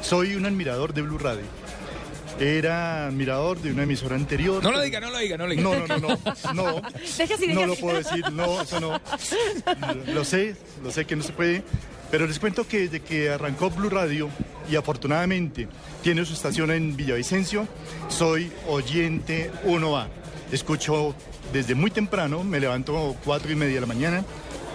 Soy 0.00 0.34
un 0.36 0.46
admirador 0.46 0.94
de 0.94 1.02
Blue 1.02 1.18
Radio. 1.18 1.44
Era 2.40 3.06
admirador 3.06 3.60
de 3.60 3.72
una 3.72 3.84
emisora 3.84 4.16
anterior. 4.16 4.62
No 4.62 4.72
lo 4.72 4.80
diga, 4.80 5.00
no 5.00 5.10
lo 5.10 5.18
diga, 5.18 5.36
no 5.36 5.46
lo 5.46 5.50
diga. 5.50 5.62
No, 5.62 5.74
no, 5.74 5.86
no, 5.86 5.98
no. 5.98 6.52
No, 6.54 6.82
Deja 7.18 7.34
así, 7.34 7.46
no 7.48 7.54
deja 7.54 7.66
lo 7.66 7.72
así. 7.74 7.82
puedo 7.82 7.98
decir, 7.98 8.32
no, 8.32 8.62
eso 8.62 8.80
no. 8.80 9.00
Lo 10.12 10.24
sé, 10.24 10.56
lo 10.82 10.90
sé 10.90 11.04
que 11.04 11.14
no 11.14 11.22
se 11.22 11.32
puede. 11.32 11.62
Pero 12.10 12.26
les 12.26 12.38
cuento 12.38 12.66
que 12.66 12.80
desde 12.80 13.00
que 13.00 13.30
arrancó 13.30 13.70
Blue 13.70 13.88
Radio 13.90 14.30
y 14.70 14.76
afortunadamente 14.76 15.68
tiene 16.02 16.24
su 16.24 16.32
estación 16.32 16.70
en 16.70 16.96
Villavicencio, 16.96 17.68
soy 18.08 18.50
oyente 18.68 19.50
1A. 19.64 20.08
Escucho 20.54 21.16
desde 21.52 21.74
muy 21.74 21.90
temprano, 21.90 22.44
me 22.44 22.60
levanto 22.60 23.16
cuatro 23.24 23.50
y 23.50 23.56
media 23.56 23.74
de 23.74 23.80
la 23.80 23.88
mañana, 23.88 24.24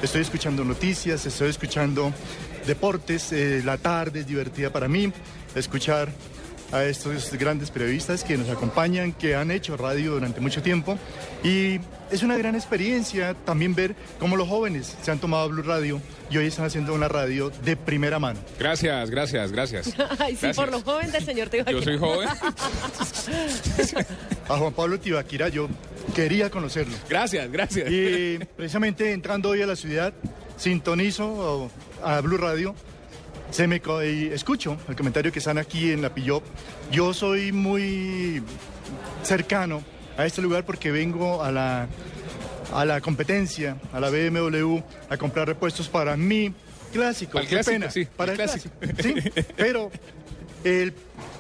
estoy 0.03 0.19
escuchando 0.19 0.66
noticias, 0.66 1.25
estoy 1.25 1.51
escuchando 1.51 2.11
deportes, 2.67 3.32
eh, 3.32 3.61
la 3.64 3.77
tarde 3.77 4.19
es 4.19 4.27
divertida 4.27 4.74
para 4.74 4.90
mí, 4.90 5.09
escuchar 5.56 6.09
a 6.72 6.83
estos 6.83 7.31
grandes 7.33 7.72
periodistas 7.72 8.23
que 8.23 8.38
nos 8.38 8.49
acompañan, 8.49 9.14
que 9.14 9.35
han 9.35 9.51
hecho 9.51 9.77
radio 9.77 10.14
durante 10.14 10.39
mucho 10.39 10.61
tiempo. 10.61 10.98
Y 11.43 11.80
es 12.11 12.23
una 12.23 12.38
gran 12.38 12.56
experiencia 12.56 13.33
también 13.45 13.75
ver 13.75 13.95
cómo 14.19 14.35
los 14.35 14.48
jóvenes 14.48 14.95
se 15.01 15.11
han 15.11 15.19
tomado 15.19 15.49
Blue 15.49 15.64
Radio 15.64 16.01
y 16.30 16.38
hoy 16.38 16.48
están 16.48 16.65
haciendo 16.65 16.93
una 16.93 17.07
radio 17.07 17.49
de 17.49 17.75
primera 17.75 18.19
mano. 18.19 18.39
Gracias, 18.59 19.09
gracias, 19.09 19.51
gracias. 19.51 19.88
Ay, 20.19 20.35
sí, 20.35 20.41
Gracias. 20.41 20.56
por 20.56 20.72
lo 20.72 20.81
joven 20.81 21.11
del 21.11 21.23
señor 21.23 21.49
Tibaquira. 21.49 21.80
Yo 21.80 21.83
soy 21.83 21.98
joven. 21.98 22.30
A 24.49 24.57
Juan 24.57 24.73
Pablo 24.73 24.99
Tibaquira 24.99 25.49
yo 25.49 25.67
quería 26.15 26.49
conocerlo. 26.49 26.95
Gracias, 27.09 27.51
gracias. 27.51 27.89
Y 27.91 28.39
precisamente 28.56 29.11
entrando 29.11 29.49
hoy 29.49 29.61
a 29.61 29.67
la 29.67 29.75
ciudad, 29.75 30.14
sintonizo 30.57 31.69
a 32.03 32.19
Blue 32.22 32.38
Radio, 32.38 32.73
se 33.52 33.68
me 33.68 33.82
escucho 34.34 34.78
el 34.88 34.95
comentario 34.95 35.32
que 35.32 35.40
están 35.40 35.58
aquí 35.58 35.92
en 35.92 36.02
la 36.02 36.14
Pillop. 36.14 36.44
Yo 36.92 37.14
soy 37.14 37.52
muy 37.52 38.44
cercano 39.24 39.84
a 40.18 40.26
este 40.26 40.42
lugar 40.42 40.66
porque 40.66 40.92
vengo 40.92 41.44
a 41.44 41.52
la, 41.52 41.88
a 42.74 42.86
la 42.86 43.02
competencia, 43.02 43.78
a 43.94 44.00
la 44.00 44.10
BMW, 44.10 44.80
a 45.10 45.18
comprar 45.18 45.48
repuestos 45.48 45.88
para 45.88 46.16
mi 46.18 46.53
clásico. 46.94 47.34
Para 47.34 47.44
el 47.44 47.50
Qué 47.50 47.56
clásico, 47.56 47.74
pena, 47.74 47.92
sí, 47.92 48.06
para 48.16 48.34
el 48.34 48.40
el 48.40 48.45
clásico. 48.45 48.76
clásico. 48.80 49.19
Sí, 49.22 49.44
pero 49.56 49.92
el, 50.64 50.94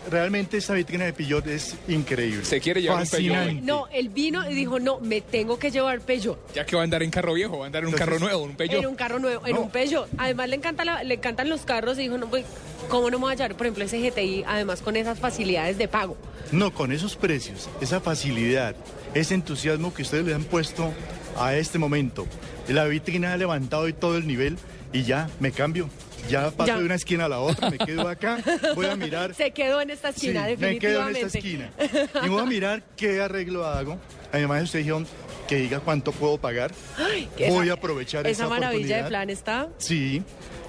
realmente 0.09 0.57
esta 0.57 0.73
vitrina 0.73 1.05
de 1.05 1.13
Pillot 1.13 1.45
es 1.47 1.75
increíble. 1.87 2.43
Se 2.45 2.59
quiere 2.59 2.81
llevar 2.81 3.03
un 3.03 3.09
Peugeot. 3.09 3.61
No, 3.63 3.87
él 3.89 4.09
vino 4.09 4.49
y 4.49 4.53
dijo, 4.53 4.79
no, 4.79 4.99
me 4.99 5.21
tengo 5.21 5.59
que 5.59 5.71
llevar 5.71 5.99
Peugeot. 6.01 6.53
Ya 6.53 6.65
que 6.65 6.75
va 6.75 6.81
a 6.81 6.85
andar 6.85 7.03
en 7.03 7.11
carro 7.11 7.33
viejo, 7.33 7.57
va 7.59 7.65
a 7.65 7.67
andar 7.67 7.83
en 7.83 7.89
un 7.89 7.95
carro 7.95 8.19
nuevo, 8.19 8.43
en 8.45 8.49
un 8.51 8.55
Peugeot. 8.55 8.81
En 8.83 8.87
un 8.87 8.95
carro 8.95 9.19
nuevo, 9.19 9.45
en 9.45 9.57
un 9.57 9.69
Peugeot. 9.69 10.07
Además 10.17 10.49
le, 10.49 10.55
encanta 10.55 10.85
la- 10.85 11.03
le 11.03 11.15
encantan 11.15 11.49
los 11.49 11.61
carros 11.61 11.97
y 11.99 12.03
dijo, 12.03 12.17
no, 12.17 12.29
pues, 12.29 12.45
¿cómo 12.89 13.09
no 13.11 13.17
me 13.19 13.23
voy 13.25 13.33
a 13.33 13.35
llevar, 13.35 13.55
por 13.55 13.67
ejemplo, 13.67 13.83
ese 13.83 13.99
GTI, 13.99 14.43
además 14.47 14.81
con 14.81 14.95
esas 14.95 15.19
facilidades 15.19 15.77
de 15.77 15.87
pago? 15.87 16.17
No, 16.51 16.73
con 16.73 16.91
esos 16.91 17.15
precios, 17.15 17.69
esa 17.81 17.99
facilidad, 17.99 18.75
ese 19.13 19.35
entusiasmo 19.35 19.93
que 19.93 20.01
ustedes 20.01 20.25
le 20.25 20.33
han 20.33 20.43
puesto 20.43 20.91
a 21.37 21.55
este 21.55 21.77
momento. 21.77 22.25
La 22.67 22.85
vitrina 22.85 23.33
ha 23.33 23.37
levantado 23.37 23.87
y 23.87 23.93
todo 23.93 24.17
el 24.17 24.25
nivel 24.27 24.57
y 24.93 25.03
ya 25.03 25.29
me 25.39 25.51
cambio. 25.51 25.89
Ya 26.27 26.51
paso 26.51 26.67
Ya. 26.67 26.77
de 26.79 26.85
una 26.85 26.95
esquina 26.95 27.25
a 27.25 27.29
la 27.29 27.39
otra, 27.39 27.69
me 27.69 27.77
quedo 27.77 28.07
acá, 28.07 28.37
voy 28.75 28.85
a 28.87 28.95
mirar. 28.95 29.33
Se 29.35 29.51
quedó 29.51 29.81
en 29.81 29.89
esta 29.91 30.11
Sí, 30.11 30.27
esquina, 30.27 30.45
me 30.57 30.77
quedo 30.79 31.07
en 31.07 31.13
definitivamente. 31.13 31.21
esta 31.21 31.37
esquina. 31.37 32.23
Y 32.25 32.29
voy 32.29 32.41
a 32.41 32.45
mirar 32.45 32.83
qué 32.97 33.21
arreglo 33.21 33.65
hago. 33.65 33.97
Además, 34.31 34.63
ustedes 34.63 34.85
dijeron 34.85 35.07
que 35.47 35.55
diga 35.57 35.79
cuánto 35.79 36.11
puedo 36.11 36.37
pagar. 36.37 36.71
Ay, 36.97 37.27
Voy 37.49 37.65
esa- 37.67 37.71
a 37.71 37.75
aprovechar 37.75 38.27
Esa 38.27 38.43
esa 38.43 38.49
maravilla 38.49 38.97
de 39.03 39.09
plan 39.09 39.29
está. 39.29 39.67
Sí, 39.79 40.21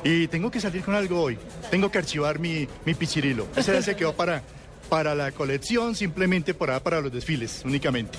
y 0.02 0.26
tengo 0.28 0.50
que 0.50 0.60
salir 0.60 0.82
con 0.82 0.94
algo 0.94 1.20
hoy. 1.20 1.36
Tengo 1.70 1.90
que 1.90 1.98
archivar 1.98 2.38
mi, 2.38 2.66
mi 2.86 2.94
pichirilo. 2.94 3.46
Ese 3.56 3.82
se 3.82 3.94
quedó 3.96 4.14
para, 4.14 4.42
para 4.88 5.14
la 5.14 5.30
colección, 5.32 5.94
simplemente 5.94 6.54
para, 6.54 6.80
para 6.82 7.00
los 7.02 7.12
desfiles, 7.12 7.60
únicamente. 7.66 8.18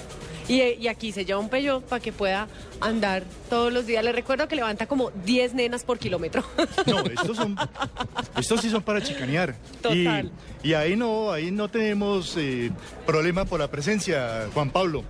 Y, 0.51 0.61
y 0.83 0.87
aquí 0.87 1.11
se 1.11 1.23
lleva 1.23 1.39
un 1.39 1.49
Peugeot 1.49 1.83
para 1.83 2.01
que 2.01 2.11
pueda 2.11 2.47
andar 2.81 3.23
todos 3.49 3.71
los 3.71 3.85
días. 3.85 4.03
Le 4.03 4.11
recuerdo 4.11 4.47
que 4.47 4.55
levanta 4.55 4.85
como 4.85 5.11
10 5.25 5.53
nenas 5.53 5.83
por 5.83 5.97
kilómetro. 5.97 6.43
No, 6.87 6.99
estos 7.05 7.37
son, 7.37 7.55
estos 8.37 8.59
sí 8.61 8.69
son 8.69 8.81
para 8.81 9.01
chicanear. 9.01 9.55
Total. 9.81 10.31
Y, 10.63 10.69
y 10.69 10.73
ahí 10.73 10.95
no, 10.95 11.31
ahí 11.31 11.51
no 11.51 11.69
tenemos 11.69 12.35
eh, 12.37 12.71
problema 13.05 13.45
por 13.45 13.59
la 13.59 13.69
presencia, 13.69 14.47
Juan 14.53 14.71
Pablo. 14.71 15.03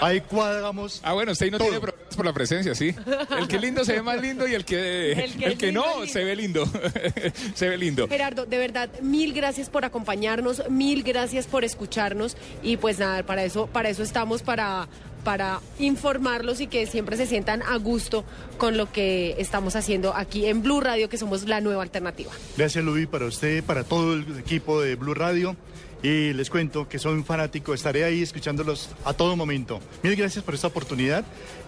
Ahí 0.00 0.20
cuadramos. 0.20 1.00
Ah, 1.02 1.12
bueno, 1.12 1.32
usted 1.32 1.46
ahí 1.46 1.50
no 1.50 1.58
tiene 1.58 1.80
problemas 1.80 2.16
por 2.16 2.24
la 2.24 2.32
presencia, 2.32 2.74
sí. 2.74 2.94
El 3.38 3.48
que 3.48 3.56
es 3.56 3.62
lindo 3.62 3.84
se 3.84 3.94
ve 3.94 4.02
más 4.02 4.20
lindo 4.20 4.46
y 4.46 4.54
el 4.54 4.64
que, 4.64 5.12
El 5.12 5.42
el 5.42 5.58
que 5.58 5.66
lindo 5.66 5.84
no 6.00 6.06
se 6.06 6.24
ve 6.24 6.36
lindo. 6.36 6.66
se 7.54 7.68
ve 7.68 7.76
lindo. 7.76 8.08
Gerardo, 8.08 8.46
de 8.46 8.58
verdad, 8.58 8.88
mil 9.00 9.32
gracias 9.32 9.68
por 9.68 9.84
acompañarnos, 9.84 10.62
mil 10.68 11.02
gracias 11.02 11.46
por 11.46 11.64
escucharnos 11.64 12.36
y 12.62 12.76
pues 12.76 12.98
nada, 12.98 13.22
para 13.24 13.44
eso, 13.44 13.66
para 13.66 13.88
eso 13.88 14.02
estamos, 14.02 14.42
para, 14.42 14.88
para 15.24 15.60
informarlos 15.78 16.60
y 16.60 16.66
que 16.66 16.86
siempre 16.86 17.16
se 17.16 17.26
sientan 17.26 17.62
a 17.62 17.76
gusto 17.76 18.24
con 18.58 18.76
lo 18.76 18.92
que 18.92 19.34
estamos 19.38 19.74
haciendo 19.74 20.14
aquí 20.14 20.46
en 20.46 20.62
Blue 20.62 20.80
Radio, 20.80 21.08
que 21.08 21.18
somos 21.18 21.48
la 21.48 21.60
nueva 21.60 21.82
alternativa. 21.82 22.30
Gracias, 22.56 22.84
Luis, 22.84 23.06
para 23.08 23.26
usted, 23.26 23.64
para 23.64 23.84
todo 23.84 24.14
el 24.14 24.38
equipo 24.38 24.80
de 24.80 24.94
Blue 24.96 25.14
Radio. 25.14 25.56
Y 26.04 26.34
les 26.34 26.50
cuento 26.50 26.86
que 26.86 26.98
soy 26.98 27.14
un 27.14 27.24
fanático, 27.24 27.72
estaré 27.72 28.04
ahí 28.04 28.20
escuchándolos 28.22 28.90
a 29.06 29.14
todo 29.14 29.36
momento. 29.36 29.80
Mil 30.02 30.14
gracias 30.16 30.44
por 30.44 30.54
esta 30.54 30.66
oportunidad 30.66 31.24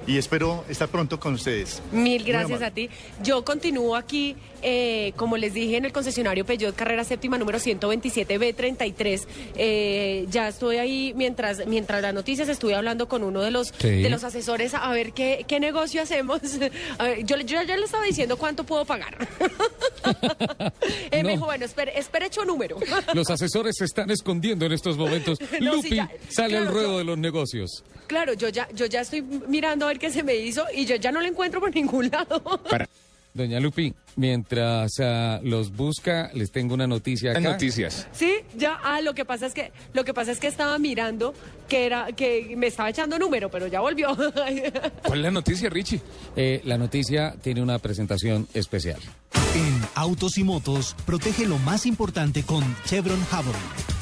y 0.06 0.18
espero 0.18 0.62
estar 0.68 0.88
pronto 0.90 1.18
con 1.18 1.32
ustedes. 1.32 1.80
Mil 1.90 2.22
gracias 2.22 2.60
a 2.60 2.70
ti. 2.70 2.90
Yo 3.22 3.46
continúo 3.46 3.96
aquí, 3.96 4.36
eh, 4.60 5.14
como 5.16 5.38
les 5.38 5.54
dije, 5.54 5.78
en 5.78 5.86
el 5.86 5.92
concesionario 5.92 6.44
Peugeot 6.44 6.76
Carrera 6.76 7.02
Séptima 7.04 7.38
número 7.38 7.58
127B33. 7.58 9.26
Eh, 9.56 10.26
ya 10.28 10.48
estoy 10.48 10.76
ahí 10.76 11.14
mientras 11.16 11.66
mientras 11.66 12.02
las 12.02 12.12
noticias 12.12 12.46
estuve 12.50 12.74
hablando 12.74 13.08
con 13.08 13.22
uno 13.24 13.40
de 13.40 13.50
los 13.50 13.68
Sí. 13.78 13.88
de 14.02 14.10
los 14.10 14.22
asesores 14.22 14.74
a 14.74 14.90
ver 14.92 15.14
qué, 15.14 15.46
qué 15.48 15.60
negocio 15.60 16.02
hacemos. 16.02 16.42
A 16.98 17.04
ver, 17.04 17.24
yo, 17.24 17.38
yo 17.38 17.62
ya 17.62 17.76
le 17.78 17.84
estaba 17.86 18.04
diciendo 18.04 18.36
cuánto 18.36 18.64
puedo 18.64 18.84
pagar. 18.84 19.16
No. 21.16 21.22
me 21.22 21.30
dijo, 21.32 21.46
bueno, 21.46 21.64
espere, 21.64 21.98
espere 21.98 22.26
hecho 22.26 22.44
número. 22.44 22.76
Los 23.14 23.30
asesores 23.30 23.76
se 23.76 23.84
están 23.86 24.10
escondiendo 24.26 24.66
en 24.66 24.72
estos 24.72 24.96
momentos. 24.96 25.38
No, 25.60 25.76
Lupi 25.76 25.96
ya, 25.96 26.10
sale 26.28 26.56
al 26.56 26.64
claro, 26.64 26.74
ruedo 26.74 26.92
yo- 26.92 26.98
de 26.98 27.04
los 27.04 27.18
negocios. 27.18 27.84
claro, 28.08 28.34
yo 28.34 28.48
ya, 28.48 28.68
yo 28.74 28.86
ya 28.86 29.00
estoy 29.00 29.22
mirando 29.22 29.84
a 29.86 29.88
ver 29.88 29.98
qué 29.98 30.10
se 30.10 30.22
me 30.22 30.34
hizo 30.36 30.64
y 30.74 30.84
yo 30.84 30.96
ya 30.96 31.12
no 31.12 31.20
lo 31.20 31.26
encuentro 31.26 31.60
por 31.60 31.74
ningún 31.74 32.10
lado. 32.10 32.42
Doña 33.34 33.60
Lupi, 33.60 33.92
mientras 34.16 34.92
ah, 35.00 35.40
los 35.42 35.70
busca, 35.70 36.30
les 36.34 36.50
tengo 36.50 36.72
una 36.74 36.86
noticia 36.86 37.32
acá. 37.32 37.40
noticias. 37.40 38.08
Sí, 38.12 38.32
ya, 38.56 38.78
ah, 38.82 39.00
lo 39.02 39.14
que 39.14 39.24
pasa 39.26 39.44
es 39.46 39.52
que, 39.52 39.72
lo 39.92 40.04
que 40.04 40.14
pasa 40.14 40.32
es 40.32 40.38
que 40.40 40.46
estaba 40.46 40.78
mirando 40.78 41.34
que 41.68 41.84
era, 41.84 42.12
que 42.12 42.54
me 42.56 42.66
estaba 42.68 42.88
echando 42.88 43.18
número, 43.18 43.50
pero 43.50 43.66
ya 43.66 43.80
volvió. 43.80 44.16
¿Cuál 45.04 45.18
es 45.18 45.24
la 45.24 45.30
noticia, 45.30 45.68
Richie? 45.68 46.00
Eh, 46.34 46.62
la 46.64 46.78
noticia 46.78 47.34
tiene 47.42 47.60
una 47.62 47.78
presentación 47.78 48.48
especial. 48.54 49.00
En 49.54 49.82
Autos 49.94 50.38
y 50.38 50.44
Motos, 50.44 50.96
protege 51.04 51.46
lo 51.46 51.58
más 51.58 51.84
importante 51.84 52.42
con 52.42 52.64
Chevron 52.86 53.22
Javelin. 53.26 53.95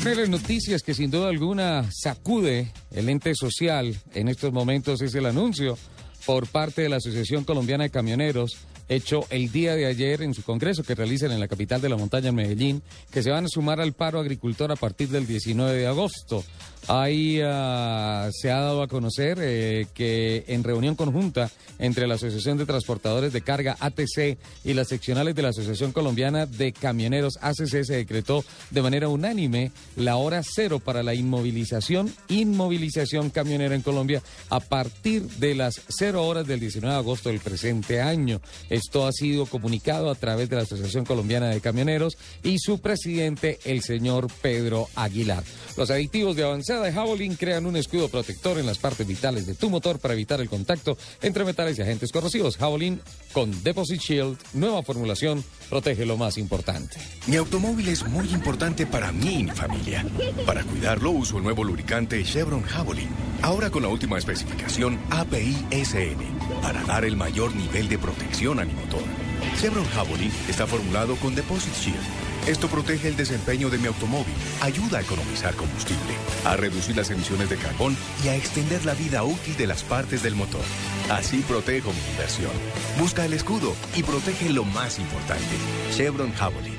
De 0.00 0.16
las 0.16 0.28
noticias 0.28 0.82
que 0.82 0.94
sin 0.94 1.12
duda 1.12 1.28
alguna 1.28 1.88
sacude 1.92 2.72
el 2.90 3.08
ente 3.08 3.36
social 3.36 3.94
en 4.14 4.28
estos 4.28 4.52
momentos 4.52 5.00
es 5.00 5.14
el 5.14 5.26
anuncio 5.26 5.78
por 6.26 6.48
parte 6.48 6.82
de 6.82 6.88
la 6.88 6.96
Asociación 6.96 7.44
Colombiana 7.44 7.84
de 7.84 7.90
Camioneros 7.90 8.58
hecho 8.88 9.26
el 9.30 9.50
día 9.50 9.74
de 9.74 9.86
ayer 9.86 10.22
en 10.22 10.34
su 10.34 10.42
congreso 10.42 10.82
que 10.82 10.94
realizan 10.94 11.32
en 11.32 11.40
la 11.40 11.48
capital 11.48 11.80
de 11.80 11.88
la 11.88 11.96
montaña, 11.96 12.32
Medellín, 12.32 12.82
que 13.10 13.22
se 13.22 13.30
van 13.30 13.44
a 13.44 13.48
sumar 13.48 13.80
al 13.80 13.92
paro 13.92 14.20
agricultor 14.20 14.70
a 14.72 14.76
partir 14.76 15.08
del 15.08 15.26
19 15.26 15.78
de 15.78 15.86
agosto. 15.86 16.44
Ahí 16.88 17.40
ah, 17.44 18.28
se 18.32 18.50
ha 18.50 18.60
dado 18.60 18.82
a 18.82 18.88
conocer 18.88 19.38
eh, 19.40 19.86
que 19.94 20.44
en 20.48 20.64
reunión 20.64 20.96
conjunta 20.96 21.50
entre 21.78 22.06
la 22.06 22.14
Asociación 22.14 22.58
de 22.58 22.66
Transportadores 22.66 23.32
de 23.32 23.40
Carga 23.40 23.76
ATC 23.78 24.38
y 24.64 24.74
las 24.74 24.88
seccionales 24.88 25.34
de 25.34 25.42
la 25.42 25.50
Asociación 25.50 25.92
Colombiana 25.92 26.46
de 26.46 26.72
Camioneros 26.72 27.38
ACC 27.40 27.84
se 27.84 27.96
decretó 27.96 28.44
de 28.70 28.82
manera 28.82 29.08
unánime 29.08 29.72
la 29.96 30.16
hora 30.16 30.42
cero 30.44 30.80
para 30.80 31.02
la 31.02 31.14
inmovilización, 31.14 32.12
inmovilización 32.28 33.30
camionera 33.30 33.74
en 33.74 33.82
Colombia 33.82 34.22
a 34.50 34.60
partir 34.60 35.22
de 35.22 35.54
las 35.54 35.80
cero 35.88 36.26
horas 36.26 36.46
del 36.46 36.60
19 36.60 36.92
de 36.92 36.98
agosto 36.98 37.28
del 37.28 37.40
presente 37.40 38.00
año. 38.00 38.40
Esto 38.70 39.06
ha 39.06 39.12
sido 39.12 39.46
comunicado 39.46 40.10
a 40.10 40.14
través 40.14 40.48
de 40.48 40.56
la 40.56 40.62
Asociación 40.62 41.04
Colombiana 41.04 41.48
de 41.48 41.60
Camioneros 41.60 42.16
y 42.42 42.58
su 42.58 42.80
presidente, 42.80 43.58
el 43.64 43.82
señor 43.82 44.28
Pedro 44.40 44.88
Aguilar. 44.94 45.44
Los 45.76 45.90
aditivos 45.90 46.36
de 46.36 46.42
de 46.80 46.92
Javelin 46.92 47.36
crean 47.36 47.66
un 47.66 47.76
escudo 47.76 48.08
protector 48.08 48.58
en 48.58 48.66
las 48.66 48.78
partes 48.78 49.06
vitales 49.06 49.46
de 49.46 49.54
tu 49.54 49.68
motor 49.68 49.98
para 49.98 50.14
evitar 50.14 50.40
el 50.40 50.48
contacto 50.48 50.96
entre 51.20 51.44
metales 51.44 51.78
y 51.78 51.82
agentes 51.82 52.12
corrosivos. 52.12 52.56
Javelin 52.56 53.00
con 53.32 53.62
Deposit 53.62 54.00
Shield, 54.00 54.38
nueva 54.54 54.82
formulación, 54.82 55.44
protege 55.68 56.06
lo 56.06 56.16
más 56.16 56.38
importante. 56.38 56.96
Mi 57.26 57.36
automóvil 57.36 57.88
es 57.88 58.06
muy 58.06 58.28
importante 58.30 58.86
para 58.86 59.12
mí 59.12 59.40
y 59.40 59.44
mi 59.44 59.50
familia. 59.50 60.04
Para 60.46 60.64
cuidarlo 60.64 61.10
uso 61.10 61.38
el 61.38 61.44
nuevo 61.44 61.64
lubricante 61.64 62.22
Chevron 62.24 62.62
Javelin. 62.62 63.08
Ahora 63.42 63.70
con 63.70 63.82
la 63.82 63.88
última 63.88 64.18
especificación 64.18 64.98
API-SN 65.10 66.20
para 66.62 66.82
dar 66.84 67.04
el 67.04 67.16
mayor 67.16 67.54
nivel 67.54 67.88
de 67.88 67.98
protección 67.98 68.60
a 68.60 68.64
mi 68.64 68.72
motor. 68.72 69.31
Chevron 69.60 69.84
Javelin 69.90 70.32
está 70.48 70.66
formulado 70.66 71.16
con 71.16 71.34
Deposit 71.34 71.74
Shield. 71.74 72.22
Esto 72.46 72.68
protege 72.68 73.08
el 73.08 73.16
desempeño 73.16 73.70
de 73.70 73.78
mi 73.78 73.86
automóvil, 73.86 74.34
ayuda 74.60 74.98
a 74.98 75.02
economizar 75.02 75.54
combustible, 75.54 76.14
a 76.44 76.56
reducir 76.56 76.96
las 76.96 77.10
emisiones 77.10 77.48
de 77.48 77.56
carbón 77.56 77.96
y 78.24 78.28
a 78.28 78.36
extender 78.36 78.84
la 78.84 78.94
vida 78.94 79.22
útil 79.22 79.56
de 79.56 79.68
las 79.68 79.84
partes 79.84 80.22
del 80.22 80.34
motor. 80.34 80.64
Así 81.10 81.38
protejo 81.42 81.92
mi 81.92 82.10
inversión. 82.10 82.50
Busca 82.98 83.24
el 83.24 83.34
escudo 83.34 83.74
y 83.94 84.02
protege 84.02 84.50
lo 84.50 84.64
más 84.64 84.98
importante. 84.98 85.56
Chevron 85.94 86.32
Javelin. 86.32 86.78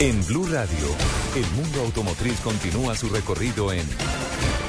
En 0.00 0.24
Blue 0.26 0.46
Radio, 0.46 0.88
el 1.36 1.46
mundo 1.60 1.80
automotriz 1.80 2.40
continúa 2.40 2.96
su 2.96 3.08
recorrido 3.08 3.72
en 3.72 3.84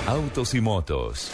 Autos 0.07 0.53
y 0.53 0.61
Motos. 0.61 1.31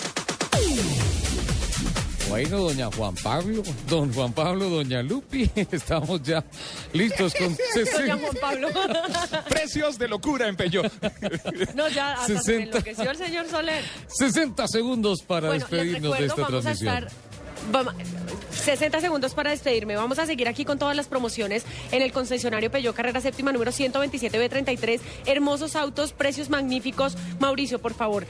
Bueno, 2.30 2.58
doña 2.58 2.90
Juan 2.92 3.14
Pablo, 3.24 3.62
don 3.88 4.12
Juan 4.14 4.34
Pablo, 4.34 4.68
doña 4.70 5.02
Lupi, 5.04 5.50
estamos 5.72 6.22
ya 6.24 6.44
listos 6.92 7.34
con 7.36 7.56
Doña 7.98 8.18
Juan 8.18 8.36
Pablo. 8.42 8.70
Precios 9.50 9.98
de 9.98 10.08
locura 10.08 10.48
en 10.48 10.56
Peugeot. 10.56 10.92
No, 11.76 11.88
ya 11.88 12.14
hasta 12.14 12.28
se 12.28 12.38
60. 12.40 12.64
enloqueció 12.78 13.12
el 13.12 13.18
señor 13.18 13.48
Soler. 13.50 13.84
60 14.08 14.68
segundos 14.68 15.22
para 15.22 15.48
Bueno, 15.50 15.66
despedirnos 15.66 16.18
de 16.18 16.28
recuerdo, 16.28 16.34
esta 16.34 16.42
vamos 16.42 16.60
a 16.60 16.62
transmisión. 16.62 16.98
estar- 16.98 17.25
60 18.52 19.02
segundos 19.02 19.34
para 19.34 19.52
despedirme. 19.52 19.96
Vamos 19.96 20.18
a 20.18 20.26
seguir 20.26 20.48
aquí 20.48 20.66
con 20.66 20.80
todas 20.80 20.96
las 20.96 21.08
promociones 21.08 21.66
en 21.92 22.02
el 22.02 22.12
concesionario 22.12 22.72
Peugeot 22.72 22.96
Carrera 22.96 23.22
Séptima 23.22 23.52
número 23.52 23.72
127B33. 23.72 25.00
Hermosos 25.26 25.76
autos, 25.76 26.14
precios 26.14 26.50
magníficos. 26.50 27.18
Mauricio, 27.40 27.80
por 27.80 27.94
favor, 27.94 28.26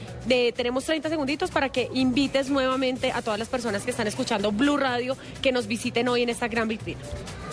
tenemos 0.54 0.84
30 0.84 1.08
segunditos 1.08 1.50
para 1.50 1.70
que 1.70 1.88
invites 1.94 2.50
nuevamente 2.50 3.12
a 3.12 3.22
todas 3.22 3.38
las 3.38 3.48
personas 3.48 3.84
que 3.84 3.90
están 3.90 4.06
escuchando 4.06 4.52
Blue 4.52 4.76
Radio 4.76 5.16
que 5.40 5.52
nos 5.52 5.66
visiten 5.66 6.08
hoy 6.08 6.22
en 6.22 6.28
esta 6.28 6.48
gran 6.48 6.68
vitrina. 6.68 7.00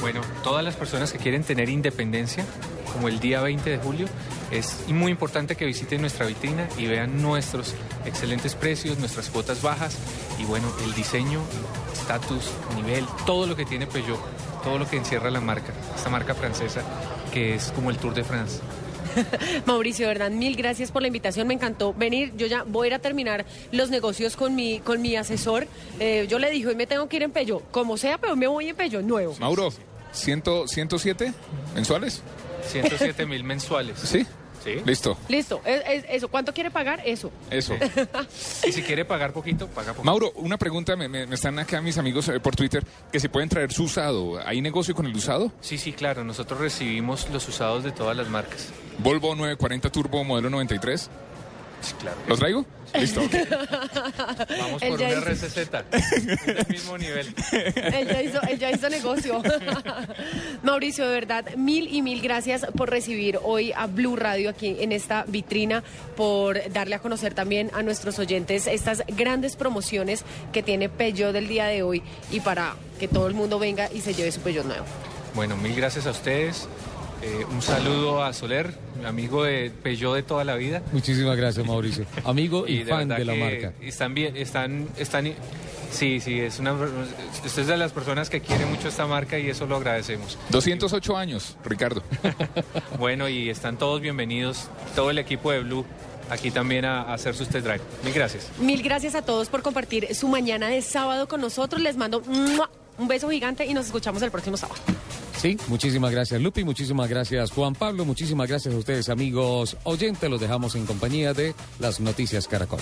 Bueno, 0.02 0.22
todas 0.44 0.64
las 0.64 0.76
personas 0.76 1.14
que 1.14 1.20
quieren 1.20 1.44
tener 1.44 1.70
independencia, 1.70 2.46
como 2.94 3.08
el 3.08 3.20
día 3.20 3.42
20 3.42 3.70
de 3.70 3.78
julio, 3.78 4.08
es 4.52 4.88
muy 4.88 5.12
importante 5.12 5.56
que 5.56 5.66
visiten 5.66 6.02
nuestra 6.02 6.26
vitrina 6.26 6.68
y 6.78 6.86
vean 6.88 7.22
nuestros 7.22 7.74
excelentes 8.06 8.56
precios, 8.56 9.00
nuestras 9.00 9.30
cuotas 9.30 9.62
bajas 9.62 9.98
y 10.40 10.46
bueno, 10.46 10.72
el 10.86 10.94
diseño, 10.94 11.42
estatus, 11.92 12.52
nivel, 12.76 13.06
todo 13.26 13.48
lo 13.48 13.56
que 13.56 13.66
tiene 13.66 13.88
Peugeot, 13.88 14.20
todo 14.64 14.78
lo 14.78 14.88
que 14.88 14.98
encierra 14.98 15.30
la 15.32 15.42
marca, 15.42 15.74
esta 15.96 16.10
marca 16.10 16.36
francesa 16.36 16.82
que 17.34 17.56
es 17.56 17.72
como 17.72 17.90
el 17.90 17.98
Tour 17.98 18.14
de 18.14 18.24
France. 18.24 18.60
Mauricio, 19.66 20.08
verdad, 20.08 20.32
mil 20.32 20.56
gracias 20.56 20.92
por 20.92 21.02
la 21.02 21.08
invitación. 21.08 21.48
Me 21.48 21.54
encantó 21.54 21.94
venir. 21.94 22.34
Yo 22.36 22.48
ya 22.48 22.64
voy 22.64 22.86
a 22.86 22.88
ir 22.88 22.94
a 22.94 23.00
terminar 23.00 23.46
los 23.72 23.90
negocios 23.90 24.36
con 24.36 24.56
mi, 24.56 24.80
con 24.80 25.02
mi 25.02 25.16
asesor. 25.16 25.68
Eh, 26.00 26.28
yo 26.30 26.40
le 26.40 26.50
dije, 26.50 26.68
hoy 26.68 26.76
me 26.76 26.88
tengo 26.88 27.08
que 27.08 27.18
ir 27.18 27.24
en 27.24 27.32
Peugeot. 27.32 27.70
Como 27.72 27.98
sea, 27.98 28.18
pero 28.18 28.36
me 28.36 28.48
voy 28.48 28.70
en 28.70 28.76
Peugeot 28.76 29.04
nuevo. 29.04 29.36
Mauro, 29.40 29.70
¿100, 30.14 30.44
¿107 30.68 31.34
mensuales? 31.76 32.22
107 32.68 33.26
mil 33.26 33.44
mensuales. 33.44 34.00
¿Sí? 34.00 34.26
Sí. 34.64 34.76
Listo. 34.86 35.18
Listo, 35.28 35.62
es- 35.66 35.82
es- 35.86 36.06
eso. 36.08 36.30
¿Cuánto 36.30 36.54
quiere 36.54 36.72
pagar? 36.72 37.02
Eso. 37.06 37.32
Eso. 37.52 37.76
Y 38.66 38.72
si 38.72 38.82
quiere 38.82 39.04
pagar 39.04 39.34
poquito, 39.34 39.68
paga 39.68 39.88
poquito. 39.92 40.06
Mauro, 40.06 40.32
una 40.36 40.58
pregunta, 40.58 40.96
me, 40.96 41.10
me- 41.10 41.28
me 41.28 41.36
están 41.36 41.60
acá 41.60 41.82
mis 41.82 41.98
amigos 41.98 42.30
eh, 42.30 42.40
por 42.40 42.56
Twitter, 42.56 42.82
que 43.12 43.20
si 43.20 43.28
pueden 43.28 43.50
traer 43.50 43.74
su 43.74 43.84
usado. 43.84 44.40
¿Hay 44.46 44.62
negocio 44.62 44.96
con 44.96 45.06
el 45.06 45.14
usado? 45.14 45.52
Sí, 45.60 45.78
sí, 45.78 45.92
claro. 45.92 46.24
Nosotros 46.24 46.62
recibimos 46.62 47.30
los 47.30 47.46
usados 47.50 47.84
de 47.84 47.92
todas 47.92 48.16
las 48.16 48.30
marcas. 48.30 48.70
Volvo 49.00 49.36
940 49.36 49.90
Turbo 49.92 50.24
modelo 50.24 50.50
93. 50.50 51.10
Claro. 52.00 52.18
¿Lo 52.28 52.38
traigo? 52.38 52.66
Listo. 52.94 53.22
Vamos 54.60 54.82
por 54.84 55.00
ya 55.00 55.08
un 55.08 55.12
hizo- 55.14 55.22
RCZ. 55.26 55.58
Es 55.92 56.46
del 56.46 56.68
mismo 56.70 56.98
nivel. 56.98 57.34
Él 57.52 58.08
ya 58.08 58.22
hizo, 58.22 58.42
él 58.44 58.60
ya 58.60 58.72
hizo 58.72 58.90
negocio. 58.90 59.42
Mauricio, 60.64 61.06
de 61.08 61.14
verdad, 61.14 61.46
mil 61.56 61.88
y 61.94 62.02
mil 62.02 62.22
gracias 62.22 62.66
por 62.78 62.90
recibir 62.90 63.40
hoy 63.44 63.72
a 63.76 63.88
Blue 63.88 64.16
Radio 64.16 64.50
aquí 64.50 64.78
en 64.80 64.92
esta 64.92 65.26
vitrina, 65.28 65.84
por 66.16 66.72
darle 66.72 66.96
a 66.96 67.00
conocer 67.00 67.34
también 67.34 67.72
a 67.74 67.82
nuestros 67.84 68.20
oyentes 68.20 68.68
estas 68.68 69.04
grandes 69.08 69.56
promociones 69.56 70.24
que 70.52 70.62
tiene 70.64 70.90
Peugeot 70.90 71.34
del 71.34 71.48
día 71.48 71.66
de 71.66 71.84
hoy 71.84 72.04
y 72.32 72.40
para 72.42 72.76
que 73.00 73.08
todo 73.08 73.28
el 73.28 73.34
mundo 73.34 73.60
venga 73.60 73.90
y 73.92 74.02
se 74.02 74.14
lleve 74.14 74.32
su 74.32 74.42
Peugeot 74.42 74.66
nuevo. 74.66 74.86
Bueno, 75.34 75.58
mil 75.58 75.76
gracias 75.76 76.06
a 76.06 76.12
ustedes. 76.12 76.68
Eh, 77.24 77.46
un 77.50 77.62
saludo 77.62 78.22
a 78.22 78.34
Soler, 78.34 78.74
mi 79.00 79.06
amigo 79.06 79.46
de 79.46 79.72
Peugeot 79.72 80.14
de 80.14 80.24
toda 80.24 80.44
la 80.44 80.56
vida. 80.56 80.82
Muchísimas 80.92 81.38
gracias, 81.38 81.66
Mauricio. 81.66 82.06
Amigo 82.26 82.68
y, 82.68 82.80
de 82.80 82.92
fan 82.92 83.08
de 83.08 83.24
la 83.24 83.34
marca. 83.34 83.72
Están 83.80 84.14
bien, 84.14 84.36
están, 84.36 84.90
están, 84.98 85.34
sí, 85.90 86.20
sí, 86.20 86.42
es 86.42 86.60
una, 86.60 86.74
usted 86.74 87.62
es 87.62 87.68
de 87.68 87.78
las 87.78 87.94
personas 87.94 88.30
que 88.30 88.42
quiere 88.42 88.66
mucho 88.66 88.90
esta 88.90 89.08
marca 89.08 89.40
y 89.40 89.50
eso 89.50 89.66
lo 89.66 89.78
agradecemos. 89.78 90.38
208 90.50 91.16
años, 91.16 91.56
Ricardo. 91.64 92.04
Bueno, 93.00 93.28
y 93.28 93.50
están 93.50 93.78
todos 93.78 94.02
bienvenidos, 94.02 94.70
todo 94.96 95.10
el 95.10 95.18
equipo 95.18 95.52
de 95.52 95.62
Blue, 95.62 95.86
aquí 96.30 96.52
también 96.52 96.86
a, 96.86 97.14
hacer 97.14 97.36
sus 97.36 97.48
test 97.48 97.66
drive. 97.66 97.82
Mil 98.04 98.14
gracias. 98.14 98.50
Mil 98.60 98.84
gracias 98.84 99.16
a 99.16 99.22
todos 99.22 99.50
por 99.50 99.62
compartir 99.62 100.14
su 100.14 100.28
mañana 100.28 100.68
de 100.68 100.82
sábado 100.82 101.28
con 101.28 101.40
nosotros. 101.42 101.82
Les 101.82 101.96
mando 101.96 102.22
¡mua! 102.22 102.70
Un 102.98 103.08
beso 103.08 103.30
gigante 103.30 103.66
y 103.66 103.74
nos 103.74 103.88
escuchamos 103.88 104.22
el 104.22 104.32
próximo 104.32 104.58
sábado. 104.58 104.82
Sí, 105.38 105.58
muchísimas 105.68 106.12
gracias 106.12 106.42
Lupi, 106.42 106.64
muchísimas 106.64 107.10
gracias 107.10 107.52
Juan 107.52 107.76
Pablo, 107.76 108.06
muchísimas 108.06 108.48
gracias 108.48 108.74
a 108.74 108.78
ustedes 108.78 109.10
amigos 109.10 109.76
oyentes. 109.84 110.30
Los 110.30 110.40
dejamos 110.40 110.76
en 110.76 110.86
compañía 110.86 111.34
de 111.34 111.54
las 111.80 112.00
noticias 112.00 112.48
Caracol. 112.48 112.80